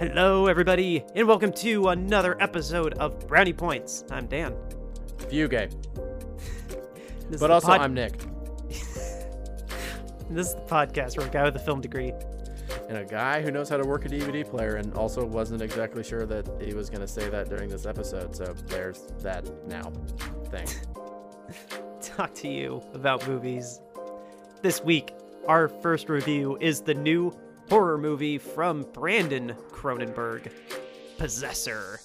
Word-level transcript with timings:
Hello, 0.00 0.46
everybody, 0.46 1.04
and 1.14 1.28
welcome 1.28 1.52
to 1.52 1.88
another 1.88 2.34
episode 2.42 2.94
of 2.94 3.28
Brownie 3.28 3.52
Points. 3.52 4.02
I'm 4.10 4.26
Dan. 4.26 4.56
This 7.28 7.34
is 7.34 7.40
But 7.40 7.50
also, 7.50 7.66
pod- 7.66 7.82
I'm 7.82 7.92
Nick. 7.92 8.14
This 10.30 10.48
is 10.48 10.54
the 10.54 10.62
podcast 10.62 11.16
for 11.16 11.26
a 11.26 11.28
guy 11.28 11.44
with 11.44 11.54
a 11.54 11.58
film 11.58 11.82
degree. 11.82 12.14
And 12.88 12.96
a 12.96 13.04
guy 13.04 13.42
who 13.42 13.50
knows 13.50 13.68
how 13.68 13.76
to 13.76 13.86
work 13.86 14.06
a 14.06 14.08
DVD 14.08 14.48
player 14.48 14.76
and 14.76 14.94
also 14.94 15.22
wasn't 15.22 15.60
exactly 15.60 16.02
sure 16.02 16.24
that 16.24 16.48
he 16.62 16.72
was 16.72 16.88
going 16.88 17.02
to 17.02 17.06
say 17.08 17.28
that 17.28 17.50
during 17.50 17.68
this 17.68 17.84
episode. 17.84 18.34
So 18.34 18.54
there's 18.68 19.08
that 19.20 19.44
now 19.68 19.92
thing. 20.46 20.66
Talk 22.00 22.32
to 22.36 22.48
you 22.48 22.82
about 22.94 23.28
movies. 23.28 23.82
This 24.62 24.82
week, 24.82 25.12
our 25.46 25.68
first 25.68 26.08
review 26.08 26.56
is 26.58 26.80
the 26.80 26.94
new 26.94 27.36
horror 27.70 27.96
movie 27.96 28.36
from 28.36 28.84
Brandon 28.92 29.54
Cronenberg, 29.70 30.50
Possessor. 31.18 32.00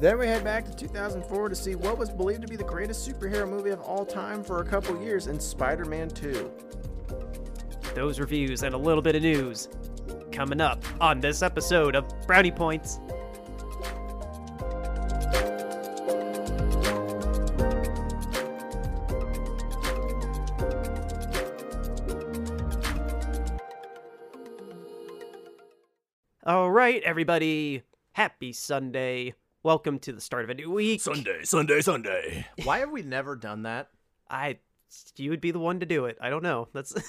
then 0.00 0.18
we 0.18 0.26
head 0.26 0.42
back 0.42 0.64
to 0.64 0.74
2004 0.74 1.48
to 1.48 1.54
see 1.54 1.76
what 1.76 1.96
was 1.96 2.10
believed 2.10 2.42
to 2.42 2.48
be 2.48 2.56
the 2.56 2.64
greatest 2.64 3.08
superhero 3.08 3.48
movie 3.48 3.70
of 3.70 3.80
all 3.82 4.04
time 4.04 4.42
for 4.42 4.60
a 4.60 4.64
couple 4.64 5.00
years 5.00 5.28
in 5.28 5.38
Spider 5.38 5.84
Man 5.84 6.10
2. 6.10 6.50
Those 7.94 8.18
reviews 8.18 8.64
and 8.64 8.74
a 8.74 8.78
little 8.78 9.02
bit 9.02 9.14
of 9.14 9.22
news 9.22 9.68
coming 10.32 10.60
up 10.60 10.84
on 11.00 11.20
this 11.20 11.40
episode 11.40 11.94
of 11.94 12.04
Brownie 12.26 12.50
Points. 12.50 12.98
Right, 26.84 27.02
everybody. 27.02 27.82
Happy 28.12 28.52
Sunday. 28.52 29.32
Welcome 29.62 29.98
to 30.00 30.12
the 30.12 30.20
start 30.20 30.44
of 30.44 30.50
a 30.50 30.54
new 30.54 30.70
week. 30.70 31.00
Sunday, 31.00 31.40
Sunday. 31.44 31.80
Sunday. 31.80 32.46
Why 32.64 32.80
have 32.80 32.90
we 32.90 33.00
never 33.00 33.36
done 33.36 33.62
that? 33.62 33.88
I 34.28 34.58
you 35.16 35.30
would 35.30 35.40
be 35.40 35.50
the 35.50 35.58
one 35.58 35.80
to 35.80 35.86
do 35.86 36.04
it. 36.04 36.18
I 36.20 36.28
don't 36.28 36.42
know. 36.42 36.68
That's 36.74 36.92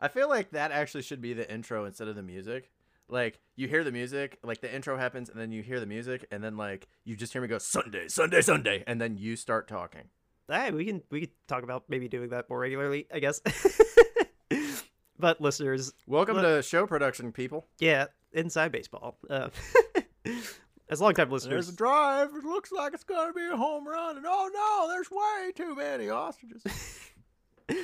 I 0.00 0.08
feel 0.08 0.28
like 0.28 0.50
that 0.50 0.72
actually 0.72 1.02
should 1.02 1.20
be 1.20 1.32
the 1.32 1.48
intro 1.48 1.84
instead 1.84 2.08
of 2.08 2.16
the 2.16 2.24
music. 2.24 2.72
Like 3.08 3.38
you 3.54 3.68
hear 3.68 3.84
the 3.84 3.92
music, 3.92 4.40
like 4.42 4.60
the 4.60 4.74
intro 4.74 4.98
happens, 4.98 5.28
and 5.28 5.38
then 5.38 5.52
you 5.52 5.62
hear 5.62 5.78
the 5.78 5.86
music, 5.86 6.26
and 6.32 6.42
then 6.42 6.56
like 6.56 6.88
you 7.04 7.14
just 7.14 7.32
hear 7.32 7.40
me 7.40 7.46
go 7.46 7.58
Sunday, 7.58 8.08
Sunday, 8.08 8.40
Sunday, 8.40 8.82
and 8.88 9.00
then 9.00 9.16
you 9.16 9.36
start 9.36 9.68
talking. 9.68 10.08
Hey, 10.48 10.72
we 10.72 10.86
can 10.86 11.04
we 11.08 11.20
can 11.20 11.30
talk 11.46 11.62
about 11.62 11.84
maybe 11.88 12.08
doing 12.08 12.30
that 12.30 12.50
more 12.50 12.58
regularly, 12.58 13.06
I 13.14 13.20
guess. 13.20 13.40
but 15.24 15.40
listeners, 15.40 15.90
Welcome 16.06 16.36
Look- 16.36 16.44
to 16.44 16.62
show 16.62 16.86
production, 16.86 17.32
people. 17.32 17.66
yeah, 17.78 18.08
inside 18.34 18.70
baseball. 18.72 19.16
Uh, 19.30 19.48
as 20.90 21.00
longtime 21.00 21.30
listeners, 21.30 21.64
there's 21.64 21.68
a 21.70 21.76
drive. 21.78 22.28
It 22.36 22.44
looks 22.44 22.70
like 22.70 22.92
it's 22.92 23.04
gonna 23.04 23.32
be 23.32 23.46
a 23.50 23.56
home 23.56 23.88
run, 23.88 24.18
and 24.18 24.26
oh 24.28 24.50
no, 24.52 24.92
there's 24.92 25.10
way 25.10 25.50
too 25.56 25.74
many 25.74 26.10
ostriches. 26.10 26.62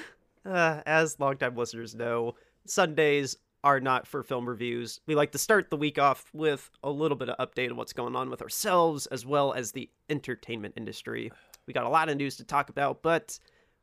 uh, 0.45 0.83
as 0.85 1.19
longtime 1.19 1.57
listeners 1.57 1.95
know, 1.95 2.35
Sundays 2.67 3.39
are 3.65 3.81
not 3.81 4.07
for 4.07 4.23
film 4.23 4.47
reviews. 4.47 5.01
We 5.07 5.15
like 5.15 5.33
to 5.33 5.39
start 5.39 5.71
the 5.71 5.79
week 5.79 5.99
off 5.99 6.29
with 6.35 6.71
a 6.85 6.91
little 6.91 7.17
bit 7.17 7.31
of 7.31 7.39
update 7.49 7.71
on 7.71 7.77
what's 7.79 7.95
going 7.95 8.17
on 8.17 8.29
with 8.29 8.43
ourselves 8.43 9.07
as 9.07 9.25
well 9.25 9.55
as 9.55 9.73
the 9.73 9.89
entertainment 10.11 10.75
industry. 10.77 11.33
We 11.67 11.73
got 11.73 11.87
a 11.87 11.89
lot 11.91 12.11
of 12.11 12.19
news 12.19 12.37
to 12.37 12.45
talk 12.45 12.69
about, 12.69 13.01
but 13.03 13.39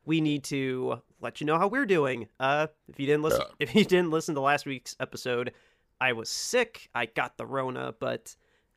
we 0.06 0.22
need 0.22 0.44
to 0.46 1.02
let 1.22 1.42
you 1.42 1.48
know 1.48 1.58
how 1.58 1.68
we're 1.68 1.86
doing. 1.86 2.28
Uh, 2.40 2.68
if 2.88 3.00
you 3.00 3.06
didn't 3.06 3.23
listen, 3.23 3.44
if 3.60 3.76
you 3.76 3.86
didn't 3.86 4.12
listen 4.12 4.36
to 4.36 4.42
last 4.42 4.66
week's 4.66 4.96
episode, 5.00 5.54
I 6.00 6.14
was 6.14 6.30
sick. 6.30 6.90
I 6.94 7.06
got 7.08 7.38
the 7.38 7.46
Rona, 7.46 7.94
but 8.00 8.36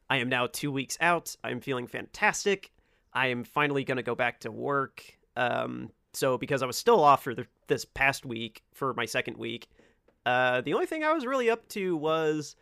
I 0.08 0.18
am 0.18 0.28
now 0.28 0.46
two 0.46 0.72
weeks 0.72 0.96
out. 1.00 1.36
I'm 1.44 1.60
feeling 1.60 1.86
fantastic. 1.86 2.72
I 3.12 3.28
am 3.28 3.44
finally 3.44 3.84
gonna 3.84 4.02
go 4.02 4.14
back 4.14 4.40
to 4.40 4.50
work. 4.50 5.04
Um, 5.36 5.90
so 6.12 6.38
because 6.38 6.62
I 6.62 6.66
was 6.66 6.76
still 6.76 7.02
off 7.02 7.22
for 7.24 7.34
the, 7.34 7.46
this 7.66 7.84
past 7.84 8.26
week 8.26 8.62
for 8.72 8.94
my 8.94 9.04
second 9.04 9.36
week, 9.36 9.68
uh, 10.26 10.60
the 10.60 10.74
only 10.74 10.86
thing 10.86 11.04
I 11.04 11.12
was 11.12 11.24
really 11.26 11.50
up 11.50 11.68
to 11.68 11.96
was 11.96 12.56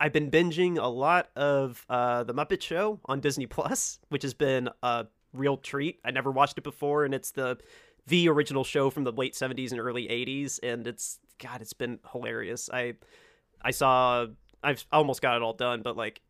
I've 0.00 0.12
been 0.12 0.30
binging 0.30 0.78
a 0.78 0.86
lot 0.86 1.28
of 1.36 1.84
uh, 1.88 2.22
the 2.24 2.34
Muppet 2.34 2.62
Show 2.62 3.00
on 3.06 3.20
Disney 3.20 3.46
Plus, 3.46 3.98
which 4.08 4.22
has 4.22 4.34
been 4.34 4.68
a 4.82 5.06
real 5.32 5.56
treat. 5.56 6.00
I 6.04 6.10
never 6.10 6.30
watched 6.30 6.58
it 6.58 6.64
before, 6.64 7.04
and 7.04 7.14
it's 7.14 7.32
the 7.32 7.58
the 8.08 8.28
original 8.28 8.64
show 8.64 8.90
from 8.90 9.04
the 9.04 9.12
late 9.12 9.34
'70s 9.34 9.70
and 9.70 9.80
early 9.80 10.08
'80s, 10.08 10.58
and 10.62 10.86
it's 10.86 11.18
God, 11.38 11.60
it's 11.60 11.72
been 11.72 11.98
hilarious. 12.12 12.68
I 12.72 12.94
I 13.62 13.70
saw 13.70 14.26
I've 14.62 14.84
almost 14.92 15.22
got 15.22 15.36
it 15.36 15.42
all 15.42 15.52
done, 15.52 15.82
but 15.82 15.96
like 15.96 16.20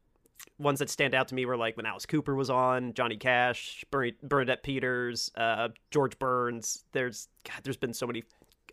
ones 0.59 0.79
that 0.79 0.91
stand 0.91 1.15
out 1.15 1.29
to 1.29 1.35
me 1.35 1.47
were 1.47 1.57
like 1.57 1.77
when 1.77 1.87
Alice 1.87 2.07
Cooper 2.07 2.35
was 2.35 2.51
on, 2.51 2.95
Johnny 2.95 3.17
Cash, 3.17 3.85
Bern- 3.91 4.17
Bernadette 4.23 4.63
Peters, 4.63 5.31
uh, 5.37 5.69
George 5.91 6.19
Burns. 6.19 6.85
There's 6.93 7.29
God, 7.45 7.61
there's 7.65 7.77
been 7.77 7.95
so 7.95 8.07
many. 8.07 8.25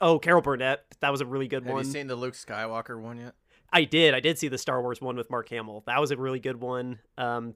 Oh, 0.02 0.20
Carol 0.20 0.42
Burnett, 0.42 0.84
that 1.00 1.10
was 1.10 1.22
a 1.22 1.26
really 1.26 1.48
good 1.48 1.60
one. 1.60 1.68
Have 1.68 1.76
one. 1.76 1.86
you 1.86 1.92
seen 1.92 2.08
the 2.08 2.16
Luke 2.16 2.34
Skywalker 2.34 3.00
one 3.00 3.18
yet? 3.18 3.34
I 3.72 3.86
did. 3.86 4.14
I 4.14 4.20
did 4.20 4.38
see 4.38 4.48
the 4.48 4.58
Star 4.58 4.82
Wars 4.82 5.02
one 5.02 5.16
with 5.16 5.30
Mark 5.30 5.50
Hamill. 5.50 5.84
That 5.88 6.00
was 6.00 6.12
a 6.12 6.18
really 6.18 6.40
good 6.40 6.60
one. 6.60 7.00
Um, 7.18 7.56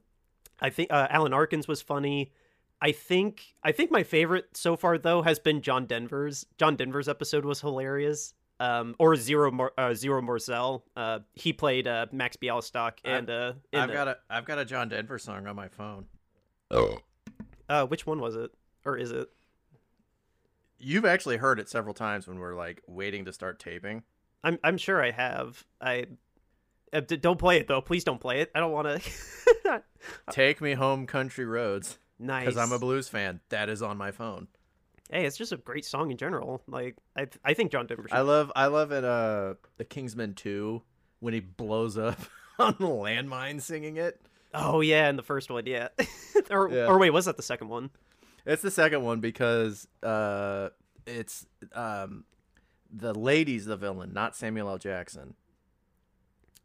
I 0.60 0.70
think 0.70 0.92
uh, 0.92 1.06
Alan 1.10 1.32
Arkins 1.32 1.68
was 1.68 1.82
funny. 1.82 2.32
I 2.82 2.92
think 2.92 3.54
I 3.62 3.72
think 3.72 3.90
my 3.90 4.02
favorite 4.02 4.56
so 4.56 4.76
far 4.76 4.96
though 4.98 5.22
has 5.22 5.38
been 5.38 5.60
John 5.62 5.86
Denver's. 5.86 6.46
John 6.58 6.76
Denver's 6.76 7.08
episode 7.08 7.44
was 7.44 7.60
hilarious. 7.60 8.34
Um, 8.58 8.94
or 8.98 9.16
Zero 9.16 9.50
Mor- 9.50 9.72
uh, 9.78 9.94
Zero 9.94 10.20
Mostel. 10.20 10.84
Uh, 10.94 11.20
he 11.32 11.52
played 11.54 11.88
uh, 11.88 12.06
Max 12.12 12.36
Bialystock 12.36 12.92
and 13.06 13.30
uh, 13.30 13.54
in 13.72 13.80
I've 13.80 13.88
the- 13.88 13.94
got 13.94 14.08
a 14.08 14.16
I've 14.28 14.44
got 14.44 14.58
a 14.58 14.64
John 14.66 14.88
Denver 14.90 15.18
song 15.18 15.46
on 15.46 15.56
my 15.56 15.68
phone. 15.68 16.06
uh, 17.68 17.86
which 17.86 18.06
one 18.06 18.20
was 18.20 18.36
it? 18.36 18.50
Or 18.84 18.96
is 18.96 19.12
it? 19.12 19.28
You've 20.78 21.04
actually 21.04 21.36
heard 21.36 21.58
it 21.60 21.68
several 21.68 21.94
times 21.94 22.26
when 22.26 22.38
we're 22.38 22.54
like 22.54 22.82
waiting 22.86 23.24
to 23.26 23.32
start 23.32 23.58
taping. 23.58 24.02
I'm 24.42 24.58
I'm 24.64 24.78
sure 24.78 25.02
I 25.02 25.10
have. 25.10 25.64
I 25.80 26.06
uh, 26.92 27.00
d- 27.00 27.16
don't 27.18 27.38
play 27.38 27.58
it 27.58 27.68
though. 27.68 27.80
Please 27.82 28.04
don't 28.04 28.20
play 28.20 28.40
it. 28.40 28.50
I 28.54 28.60
don't 28.60 28.72
want 28.72 29.02
to. 29.02 29.82
Take 30.30 30.60
me 30.60 30.72
home, 30.74 31.06
country 31.06 31.44
roads, 31.44 31.98
nice. 32.20 32.44
because 32.46 32.56
I'm 32.58 32.72
a 32.72 32.78
blues 32.78 33.08
fan. 33.08 33.40
That 33.48 33.68
is 33.68 33.82
on 33.82 33.96
my 33.96 34.12
phone. 34.12 34.46
Hey, 35.10 35.24
it's 35.26 35.36
just 35.36 35.50
a 35.50 35.56
great 35.56 35.84
song 35.84 36.12
in 36.12 36.16
general. 36.16 36.62
Like 36.68 36.96
I, 37.16 37.26
I 37.44 37.54
think 37.54 37.72
John 37.72 37.86
Denver. 37.88 38.06
I 38.12 38.20
love 38.20 38.52
I 38.54 38.66
love 38.66 38.92
it. 38.92 39.02
Uh, 39.04 39.54
the 39.76 39.84
Kingsman 39.84 40.34
two 40.34 40.82
when 41.18 41.34
he 41.34 41.40
blows 41.40 41.98
up 41.98 42.18
on 42.60 42.76
the 42.78 42.86
landmine 42.86 43.60
singing 43.60 43.96
it. 43.96 44.20
Oh 44.54 44.80
yeah, 44.80 45.08
in 45.08 45.16
the 45.16 45.22
first 45.24 45.50
one, 45.50 45.66
yeah. 45.66 45.88
or 46.50 46.70
Yeah. 46.70 46.86
or 46.86 46.98
wait, 46.98 47.10
was 47.10 47.24
that 47.24 47.36
the 47.36 47.42
second 47.42 47.68
one? 47.68 47.90
It's 48.46 48.62
the 48.62 48.70
second 48.70 49.02
one 49.02 49.20
because 49.20 49.86
uh, 50.02 50.70
it's 51.06 51.44
um, 51.72 52.24
the 52.92 53.12
lady's 53.12 53.64
the 53.66 53.76
villain, 53.76 54.12
not 54.12 54.34
Samuel 54.36 54.68
L. 54.68 54.78
Jackson. 54.78 55.34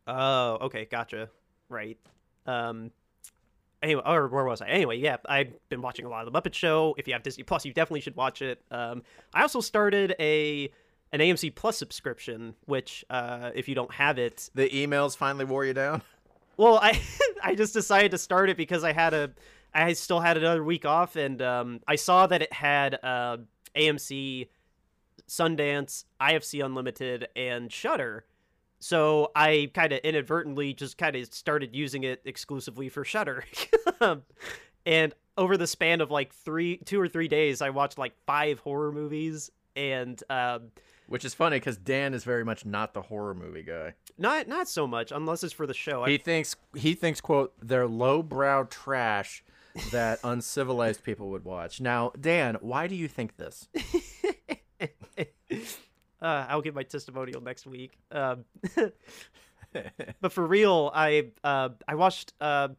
Oh, 0.07 0.57
okay, 0.61 0.85
gotcha. 0.85 1.29
Right. 1.69 1.97
Um. 2.45 2.91
Anyway, 3.85 4.01
or 4.03 4.28
where 4.29 4.44
was 4.44 4.63
I? 4.63 4.68
Anyway, 4.68 4.97
yeah, 4.97 5.18
I've 5.29 5.53
been 5.69 5.79
watching 5.84 6.07
a 6.07 6.09
lot 6.09 6.25
of 6.25 6.34
the 6.34 6.41
Muppet 6.41 6.56
Show. 6.56 6.96
If 6.97 7.07
you 7.07 7.13
have 7.13 7.22
Disney 7.22 7.44
Plus, 7.44 7.66
you 7.66 7.72
definitely 7.72 8.01
should 8.01 8.16
watch 8.16 8.41
it. 8.41 8.59
Um, 8.72 9.03
I 9.31 9.44
also 9.44 9.62
started 9.62 10.16
a 10.19 10.72
an 11.12 11.19
AMC 11.19 11.53
Plus 11.53 11.78
subscription, 11.78 12.56
which 12.66 13.06
uh, 13.12 13.51
if 13.53 13.69
you 13.69 13.75
don't 13.75 13.94
have 13.94 14.18
it, 14.18 14.50
The 14.56 14.68
emails 14.69 15.16
finally 15.16 15.45
wore 15.45 15.66
you 15.66 15.74
down. 15.75 16.01
Well, 16.57 16.79
I 16.81 17.00
I 17.44 17.53
just 17.53 17.74
decided 17.74 18.09
to 18.09 18.18
start 18.18 18.50
it 18.50 18.57
because 18.57 18.84
I 18.84 18.91
had 18.91 19.13
a 19.13 19.31
I 19.72 19.94
still 19.94 20.19
had 20.19 20.35
another 20.35 20.63
week 20.63 20.85
off, 20.85 21.16
and 21.16 21.40
um, 21.44 21.79
I 21.88 21.95
saw 21.95 22.25
that 22.25 22.41
it 22.41 22.51
had 22.51 22.97
uh, 23.03 23.38
AMC, 23.75 24.48
Sundance, 25.27 26.06
IFC 26.19 26.65
Unlimited, 26.65 27.27
and 27.36 27.71
Shudder. 27.71 28.25
So 28.85 29.31
I 29.35 29.71
kind 29.73 29.93
of 29.93 29.99
inadvertently 30.03 30.75
just 30.75 30.99
kind 30.99 31.15
of 31.15 31.33
started 31.33 31.75
using 31.75 32.03
it 32.03 32.21
exclusively 32.23 32.87
for 32.87 33.03
Shudder, 33.03 33.43
and 34.85 35.13
over 35.39 35.57
the 35.57 35.65
span 35.65 36.01
of 36.01 36.11
like 36.11 36.31
three, 36.31 36.77
two 36.77 37.01
or 37.01 37.07
three 37.07 37.27
days, 37.27 37.63
I 37.63 37.71
watched 37.71 37.97
like 37.97 38.13
five 38.27 38.59
horror 38.59 38.91
movies, 38.91 39.49
and 39.75 40.21
um, 40.29 40.67
Which 41.07 41.25
is 41.25 41.33
funny 41.33 41.57
because 41.57 41.77
Dan 41.77 42.13
is 42.13 42.23
very 42.23 42.45
much 42.45 42.63
not 42.63 42.93
the 42.93 43.01
horror 43.01 43.33
movie 43.33 43.63
guy. 43.63 43.95
not 44.19 44.47
not 44.47 44.67
so 44.67 44.85
much 44.85 45.11
unless 45.11 45.43
it's 45.43 45.51
for 45.51 45.65
the 45.65 45.73
show. 45.73 46.03
I 46.03 46.11
He 46.11 46.17
thinks 46.19 46.55
he 46.75 46.93
thinks 46.93 47.19
quote 47.19 47.53
they're 47.59 47.87
lowbrow 47.87 48.65
trash 48.65 49.43
that 49.93 50.19
uncivilized 50.23 51.03
people 51.03 51.31
would 51.31 51.43
watch. 51.43 51.81
Now, 51.81 52.11
Dan, 52.21 52.57
why 52.61 52.85
do 52.85 52.93
you 52.93 53.07
think 53.07 53.37
this? 53.37 53.67
uh, 56.21 56.45
I'll 56.50 56.62
give 56.62 56.75
my 56.75 56.83
testimonial 56.83 57.41
next 57.41 57.67
week. 57.67 57.97
Um, 58.12 58.45
but 60.21 60.31
for 60.31 60.45
real, 60.45 60.91
I 60.94 61.27
uh, 61.44 61.69
I 61.88 61.95
watched 61.95 62.33
uh, 62.39 62.69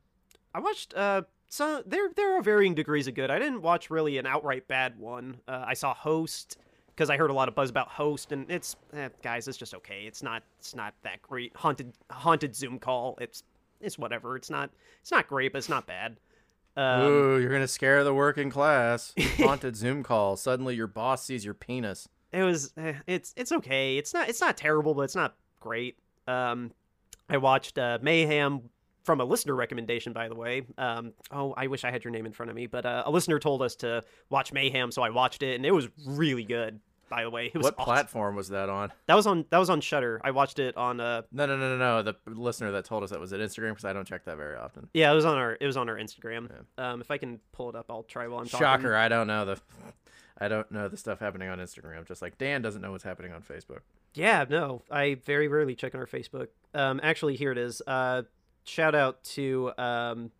I 0.54 0.60
watched 0.60 0.94
uh, 0.94 1.22
some. 1.48 1.82
There 1.86 2.10
there 2.14 2.38
are 2.38 2.42
varying 2.42 2.74
degrees 2.74 3.06
of 3.06 3.14
good. 3.14 3.30
I 3.30 3.38
didn't 3.38 3.62
watch 3.62 3.90
really 3.90 4.18
an 4.18 4.26
outright 4.26 4.68
bad 4.68 4.98
one. 4.98 5.38
Uh, 5.46 5.64
I 5.66 5.74
saw 5.74 5.94
Host, 5.94 6.58
because 6.96 7.10
I 7.10 7.16
heard 7.16 7.30
a 7.30 7.34
lot 7.34 7.48
of 7.48 7.54
buzz 7.54 7.70
about 7.70 7.88
Host, 7.88 8.32
and 8.32 8.50
it's 8.50 8.76
eh, 8.94 9.08
guys, 9.22 9.48
it's 9.48 9.58
just 9.58 9.74
okay. 9.74 10.04
It's 10.06 10.22
not 10.22 10.42
it's 10.58 10.74
not 10.74 10.94
that 11.02 11.22
great. 11.22 11.54
Haunted 11.56 11.92
haunted 12.10 12.54
Zoom 12.54 12.78
call. 12.78 13.18
It's 13.20 13.42
it's 13.80 13.98
whatever. 13.98 14.36
It's 14.36 14.50
not 14.50 14.70
it's 15.00 15.10
not 15.10 15.28
great, 15.28 15.52
but 15.52 15.58
it's 15.58 15.68
not 15.68 15.86
bad. 15.86 16.16
Um, 16.76 17.02
Ooh, 17.02 17.38
you're 17.38 17.52
gonna 17.52 17.68
scare 17.68 18.04
the 18.04 18.14
working 18.14 18.50
class. 18.50 19.14
Haunted 19.38 19.76
Zoom 19.76 20.02
call. 20.02 20.36
Suddenly, 20.36 20.74
your 20.74 20.86
boss 20.86 21.24
sees 21.24 21.44
your 21.44 21.54
penis. 21.54 22.08
It 22.32 22.42
was 22.42 22.72
eh, 22.76 22.94
it's 23.06 23.32
it's 23.36 23.52
okay. 23.52 23.96
It's 23.98 24.12
not 24.12 24.28
it's 24.28 24.40
not 24.40 24.56
terrible, 24.56 24.94
but 24.94 25.02
it's 25.02 25.14
not 25.16 25.34
great. 25.60 25.98
Um, 26.28 26.72
I 27.28 27.36
watched 27.38 27.78
uh, 27.78 27.98
Mayhem 28.02 28.62
from 29.04 29.20
a 29.20 29.24
listener 29.24 29.54
recommendation, 29.54 30.12
by 30.12 30.28
the 30.28 30.34
way. 30.34 30.62
Um, 30.78 31.12
oh, 31.30 31.54
I 31.56 31.68
wish 31.68 31.84
I 31.84 31.90
had 31.90 32.02
your 32.04 32.10
name 32.10 32.26
in 32.26 32.32
front 32.32 32.50
of 32.50 32.56
me, 32.56 32.66
but 32.66 32.84
uh, 32.84 33.04
a 33.06 33.10
listener 33.10 33.38
told 33.38 33.62
us 33.62 33.76
to 33.76 34.02
watch 34.30 34.52
Mayhem, 34.52 34.90
so 34.90 35.02
I 35.02 35.10
watched 35.10 35.42
it, 35.44 35.54
and 35.54 35.64
it 35.64 35.70
was 35.70 35.88
really 36.04 36.42
good. 36.44 36.80
By 37.08 37.22
the 37.22 37.30
way, 37.30 37.46
it 37.46 37.54
was 37.54 37.62
What 37.62 37.74
awesome. 37.78 37.84
platform 37.84 38.34
was 38.34 38.48
that 38.48 38.68
on? 38.68 38.90
That 39.06 39.14
was 39.14 39.28
on 39.28 39.44
that 39.50 39.58
was 39.58 39.70
on 39.70 39.80
Shudder. 39.80 40.20
I 40.24 40.32
watched 40.32 40.58
it 40.58 40.76
on 40.76 40.98
uh 41.00 41.22
No, 41.30 41.46
no, 41.46 41.56
no, 41.56 41.78
no, 41.78 42.02
no. 42.02 42.02
The 42.02 42.16
listener 42.26 42.72
that 42.72 42.84
told 42.84 43.04
us 43.04 43.10
that 43.10 43.20
was 43.20 43.32
at 43.32 43.38
Instagram 43.38 43.70
because 43.70 43.84
I 43.84 43.92
don't 43.92 44.08
check 44.08 44.24
that 44.24 44.36
very 44.36 44.56
often. 44.56 44.88
yeah, 44.92 45.12
it 45.12 45.14
was 45.14 45.24
on 45.24 45.38
our 45.38 45.56
it 45.60 45.66
was 45.66 45.76
on 45.76 45.88
our 45.88 45.94
Instagram. 45.94 46.50
Um, 46.76 47.00
if 47.00 47.12
I 47.12 47.18
can 47.18 47.38
pull 47.52 47.68
it 47.70 47.76
up, 47.76 47.86
I'll 47.90 48.02
try 48.02 48.26
while 48.26 48.40
I'm 48.40 48.46
talking. 48.48 48.58
Shocker! 48.66 48.96
I 48.96 49.06
don't 49.08 49.28
know 49.28 49.44
the, 49.44 49.60
I 50.38 50.48
don't 50.48 50.70
know 50.70 50.88
the 50.88 50.96
stuff 50.96 51.18
happening 51.18 51.48
on 51.48 51.58
Instagram. 51.58 52.06
Just 52.06 52.22
like 52.22 52.38
Dan 52.38 52.62
doesn't 52.62 52.82
know 52.82 52.92
what's 52.92 53.04
happening 53.04 53.32
on 53.32 53.42
Facebook. 53.42 53.80
Yeah, 54.14 54.44
no, 54.48 54.82
I 54.90 55.16
very 55.24 55.48
rarely 55.48 55.74
check 55.74 55.94
on 55.94 56.00
our 56.00 56.06
Facebook. 56.06 56.48
Um, 56.74 57.00
actually, 57.02 57.36
here 57.36 57.52
it 57.52 57.58
is. 57.58 57.82
Uh, 57.86 58.22
shout 58.64 58.94
out 58.94 59.22
to 59.24 59.72
um, 59.78 60.30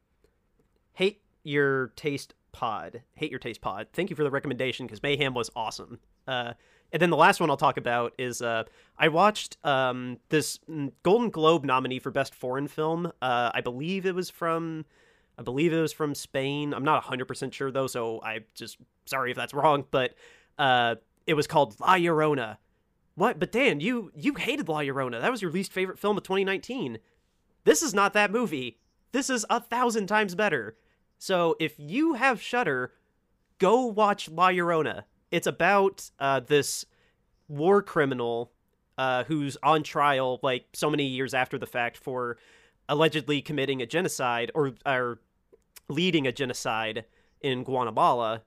Hate 0.94 1.22
Your 1.44 1.88
Taste 1.88 2.34
Pod. 2.52 3.02
Hate 3.14 3.31
Your 3.31 3.40
Taste 3.40 3.60
Pod. 3.60 3.88
Thank 3.93 4.10
you 4.10 4.16
for 4.16 4.25
the 4.25 4.31
recommendation 4.31 4.87
because 4.87 5.02
Mayhem 5.02 5.34
was 5.34 5.50
awesome. 5.56 5.99
Uh, 6.26 6.54
and 6.92 7.02
then 7.02 7.10
the 7.10 7.16
last 7.16 7.40
one 7.40 7.50
I'll 7.50 7.56
talk 7.56 7.76
about 7.76 8.12
is 8.19 8.40
uh, 8.40 8.64
I 8.99 9.08
watched 9.08 9.56
um, 9.64 10.19
this 10.28 10.58
mm, 10.70 10.92
Golden 11.02 11.31
Globe 11.31 11.64
nominee 11.64 11.99
for 11.99 12.10
Best 12.10 12.34
Foreign 12.34 12.69
Film. 12.69 13.12
Uh, 13.20 13.50
I 13.52 13.60
believe 13.60 14.06
it 14.06 14.14
was 14.14 14.31
from. 14.31 14.84
I 15.38 15.43
believe 15.43 15.73
it 15.73 15.81
was 15.81 15.93
from 15.93 16.15
Spain. 16.15 16.73
I'm 16.73 16.85
not 16.85 17.05
100% 17.05 17.53
sure 17.53 17.71
though, 17.71 17.87
so 17.87 18.21
I 18.23 18.41
just 18.55 18.79
sorry 19.05 19.31
if 19.31 19.37
that's 19.37 19.55
wrong, 19.55 19.85
but 19.91 20.15
uh, 20.59 20.97
it 21.27 21.35
was 21.35 21.47
called 21.47 21.79
La 21.81 21.94
Llorona. 21.94 22.59
What? 23.15 23.38
But 23.38 23.53
Dan, 23.53 23.81
you 23.81 24.12
you 24.15 24.35
hated 24.35 24.69
La 24.69 24.81
Llorona. 24.81 25.21
That 25.21 25.31
was 25.31 25.43
your 25.43 25.50
least 25.50 25.73
favorite 25.73 25.99
film 25.99 26.17
of 26.17 26.23
2019. 26.23 26.99
This 27.65 27.83
is 27.83 27.94
not 27.94 28.12
that 28.12 28.31
movie. 28.31 28.79
This 29.12 29.31
is 29.31 29.44
a 29.50 29.61
thousand 29.61 30.06
times 30.06 30.35
better. 30.35 30.77
So 31.19 31.56
if 31.59 31.75
you 31.79 32.15
have 32.15 32.41
Shudder, 32.41 32.93
go 33.59 33.87
watch 33.87 34.29
La 34.29 34.50
Llorona. 34.50 35.05
It's 35.31 35.47
about 35.47 36.11
uh, 36.19 36.41
this 36.41 36.85
war 37.49 37.83
criminal 37.83 38.53
uh, 38.99 39.25
who's 39.25 39.56
on 39.62 39.83
trial 39.83 40.41
like 40.43 40.67
so 40.73 40.91
many 40.91 41.05
years 41.05 41.35
after 41.35 41.59
the 41.59 41.67
fact 41.67 41.97
for 41.97 42.38
allegedly 42.88 43.43
committing 43.43 43.83
a 43.83 43.87
genocide 43.87 44.50
or 44.55 44.75
or 44.85 45.21
leading 45.88 46.27
a 46.27 46.33
genocide 46.33 47.05
in 47.41 47.65
Guatemala 47.65 48.43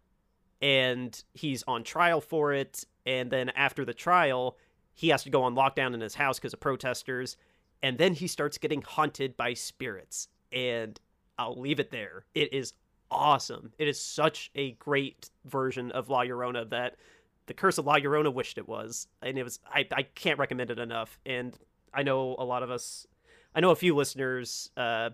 and 0.61 1.23
he's 1.33 1.63
on 1.67 1.83
trial 1.83 2.19
for 2.19 2.53
it 2.53 2.83
and 3.05 3.31
then 3.31 3.49
after 3.49 3.85
the 3.85 3.93
trial 3.93 4.57
he 4.93 5.09
has 5.09 5.23
to 5.23 5.29
go 5.29 5.43
on 5.43 5.55
lockdown 5.55 5.93
in 5.93 6.01
his 6.01 6.15
house 6.15 6.37
because 6.37 6.53
of 6.53 6.59
protesters 6.59 7.37
and 7.81 7.97
then 7.97 8.13
he 8.13 8.27
starts 8.27 8.57
getting 8.57 8.81
haunted 8.81 9.37
by 9.37 9.53
spirits 9.53 10.27
and 10.51 10.99
I'll 11.37 11.59
leave 11.59 11.79
it 11.79 11.91
there. 11.91 12.25
It 12.35 12.53
is 12.53 12.73
awesome. 13.09 13.71
It 13.79 13.87
is 13.87 13.99
such 13.99 14.51
a 14.55 14.71
great 14.73 15.29
version 15.45 15.91
of 15.91 16.09
La 16.09 16.23
Llorona 16.23 16.69
that 16.69 16.97
the 17.47 17.53
Curse 17.53 17.77
of 17.77 17.85
La 17.85 17.95
Llorona 17.95 18.31
wished 18.31 18.57
it 18.57 18.67
was, 18.67 19.07
and 19.21 19.37
it 19.37 19.43
was. 19.43 19.59
I 19.65 19.87
I 19.91 20.03
can't 20.03 20.37
recommend 20.37 20.69
it 20.69 20.79
enough. 20.79 21.17
And 21.25 21.57
I 21.93 22.03
know 22.03 22.35
a 22.37 22.43
lot 22.43 22.61
of 22.61 22.69
us, 22.69 23.07
I 23.55 23.61
know 23.61 23.71
a 23.71 23.75
few 23.75 23.95
listeners 23.95 24.69
uh, 24.77 25.11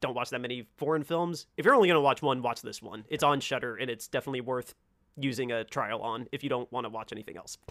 don't 0.00 0.14
watch 0.14 0.30
that 0.30 0.40
many 0.40 0.68
foreign 0.76 1.02
films. 1.02 1.46
If 1.56 1.64
you're 1.64 1.74
only 1.74 1.88
gonna 1.88 2.00
watch 2.00 2.22
one, 2.22 2.42
watch 2.42 2.62
this 2.62 2.82
one. 2.82 3.04
It's 3.08 3.22
on 3.24 3.40
Shudder, 3.40 3.76
and 3.76 3.90
it's 3.90 4.08
definitely 4.08 4.42
worth 4.42 4.74
using 5.18 5.52
a 5.52 5.64
trial 5.64 6.02
on 6.02 6.26
if 6.32 6.42
you 6.42 6.50
don't 6.50 6.70
want 6.70 6.84
to 6.84 6.90
watch 6.90 7.12
anything 7.12 7.36
else. 7.36 7.58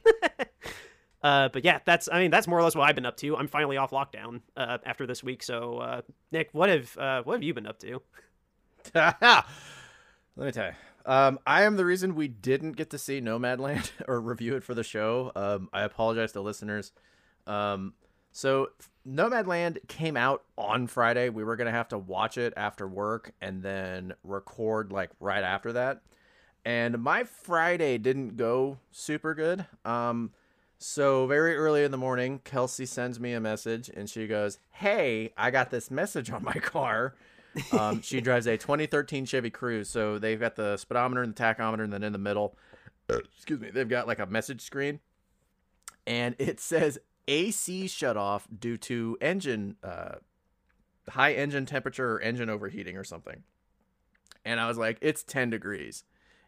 Uh, 1.26 1.50
but 1.50 1.66
yeah, 1.66 1.80
that's 1.86 2.08
I 2.12 2.20
mean 2.20 2.30
that's 2.30 2.48
more 2.48 2.60
or 2.60 2.62
less 2.62 2.76
what 2.76 2.88
I've 2.88 2.94
been 2.94 3.08
up 3.08 3.18
to. 3.18 3.36
I'm 3.36 3.48
finally 3.48 3.78
off 3.78 3.90
lockdown 3.90 4.42
uh, 4.56 4.78
after 4.86 5.08
this 5.08 5.24
week. 5.24 5.42
So 5.42 5.80
uh, 5.80 6.02
Nick, 6.32 6.50
what 6.52 6.70
have 6.70 6.96
uh, 7.00 7.24
what 7.24 7.34
have 7.34 7.42
you 7.42 7.52
been 7.52 7.66
up 7.66 7.80
to? 7.80 8.00
Let 8.94 9.46
me 10.38 10.52
tell 10.52 10.68
you. 10.68 10.74
Um, 11.12 11.40
I 11.48 11.64
am 11.64 11.78
the 11.78 11.86
reason 11.86 12.14
we 12.14 12.28
didn't 12.28 12.74
get 12.74 12.92
to 12.92 13.00
see 13.00 13.22
Nomadland 13.22 13.90
or 14.08 14.22
review 14.22 14.56
it 14.56 14.64
for 14.64 14.76
the 14.76 14.84
show. 14.84 15.32
Um, 15.36 15.68
I 15.74 15.82
apologize 15.82 16.32
to 16.34 16.42
listeners. 16.42 16.92
Um, 17.48 17.96
so 18.36 18.72
Nomadland 19.08 19.88
came 19.88 20.18
out 20.18 20.44
on 20.58 20.88
Friday. 20.88 21.30
We 21.30 21.46
were 21.46 21.56
gonna 21.56 21.72
have 21.72 21.88
to 21.88 21.98
watch 21.98 22.38
it 22.38 22.52
after 22.58 22.86
work 22.86 23.32
and 23.40 23.64
then 23.64 24.14
record 24.26 24.92
like 24.92 25.12
right 25.22 25.42
after 25.42 25.72
that. 25.72 26.02
And 26.66 27.02
my 27.02 27.24
Friday 27.24 27.98
didn't 27.98 28.36
go 28.36 28.78
super 28.92 29.36
good. 29.36 29.66
Um, 29.86 30.32
so 30.78 31.28
very 31.28 31.56
early 31.56 31.86
in 31.86 31.92
the 31.92 31.98
morning, 31.98 32.42
Kelsey 32.44 32.86
sends 32.86 33.22
me 33.22 33.32
a 33.32 33.40
message 33.40 33.88
and 33.88 34.10
she 34.10 34.28
goes, 34.28 34.60
"Hey, 34.70 35.32
I 35.38 35.50
got 35.50 35.72
this 35.72 35.90
message 35.90 36.30
on 36.30 36.44
my 36.44 36.56
car." 36.56 37.16
Um, 37.72 38.02
she 38.02 38.20
drives 38.22 38.48
a 38.48 38.58
2013 38.58 39.24
Chevy 39.24 39.50
Cruze, 39.50 39.88
so 39.88 40.20
they've 40.20 40.42
got 40.42 40.58
the 40.58 40.76
speedometer 40.76 41.24
and 41.24 41.34
the 41.34 41.42
tachometer, 41.42 41.86
and 41.86 41.94
then 41.94 42.04
in 42.04 42.12
the 42.12 42.20
middle, 42.20 42.58
excuse 43.10 43.62
me, 43.62 43.70
they've 43.70 43.88
got 43.88 44.08
like 44.08 44.20
a 44.20 44.26
message 44.26 44.60
screen, 44.60 45.00
and 46.06 46.36
it 46.38 46.60
says 46.60 47.00
AC 47.28 47.88
shut 47.88 48.18
off 48.18 48.48
due 48.58 48.78
to 48.78 49.18
engine 49.22 49.78
uh, 49.84 50.16
high 51.10 51.34
engine 51.34 51.66
temperature 51.66 52.14
or 52.14 52.22
engine 52.22 52.50
overheating 52.50 52.98
or 52.98 53.04
something. 53.04 53.44
And 54.44 54.60
I 54.60 54.68
was 54.68 54.78
like, 54.78 54.98
it's 55.02 55.24
10 55.24 55.50
degrees, 55.50 56.04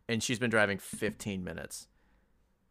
and 0.07 0.21
she's 0.21 0.39
been 0.39 0.51
driving 0.51 0.77
15 0.77 1.43
minutes. 1.43 1.87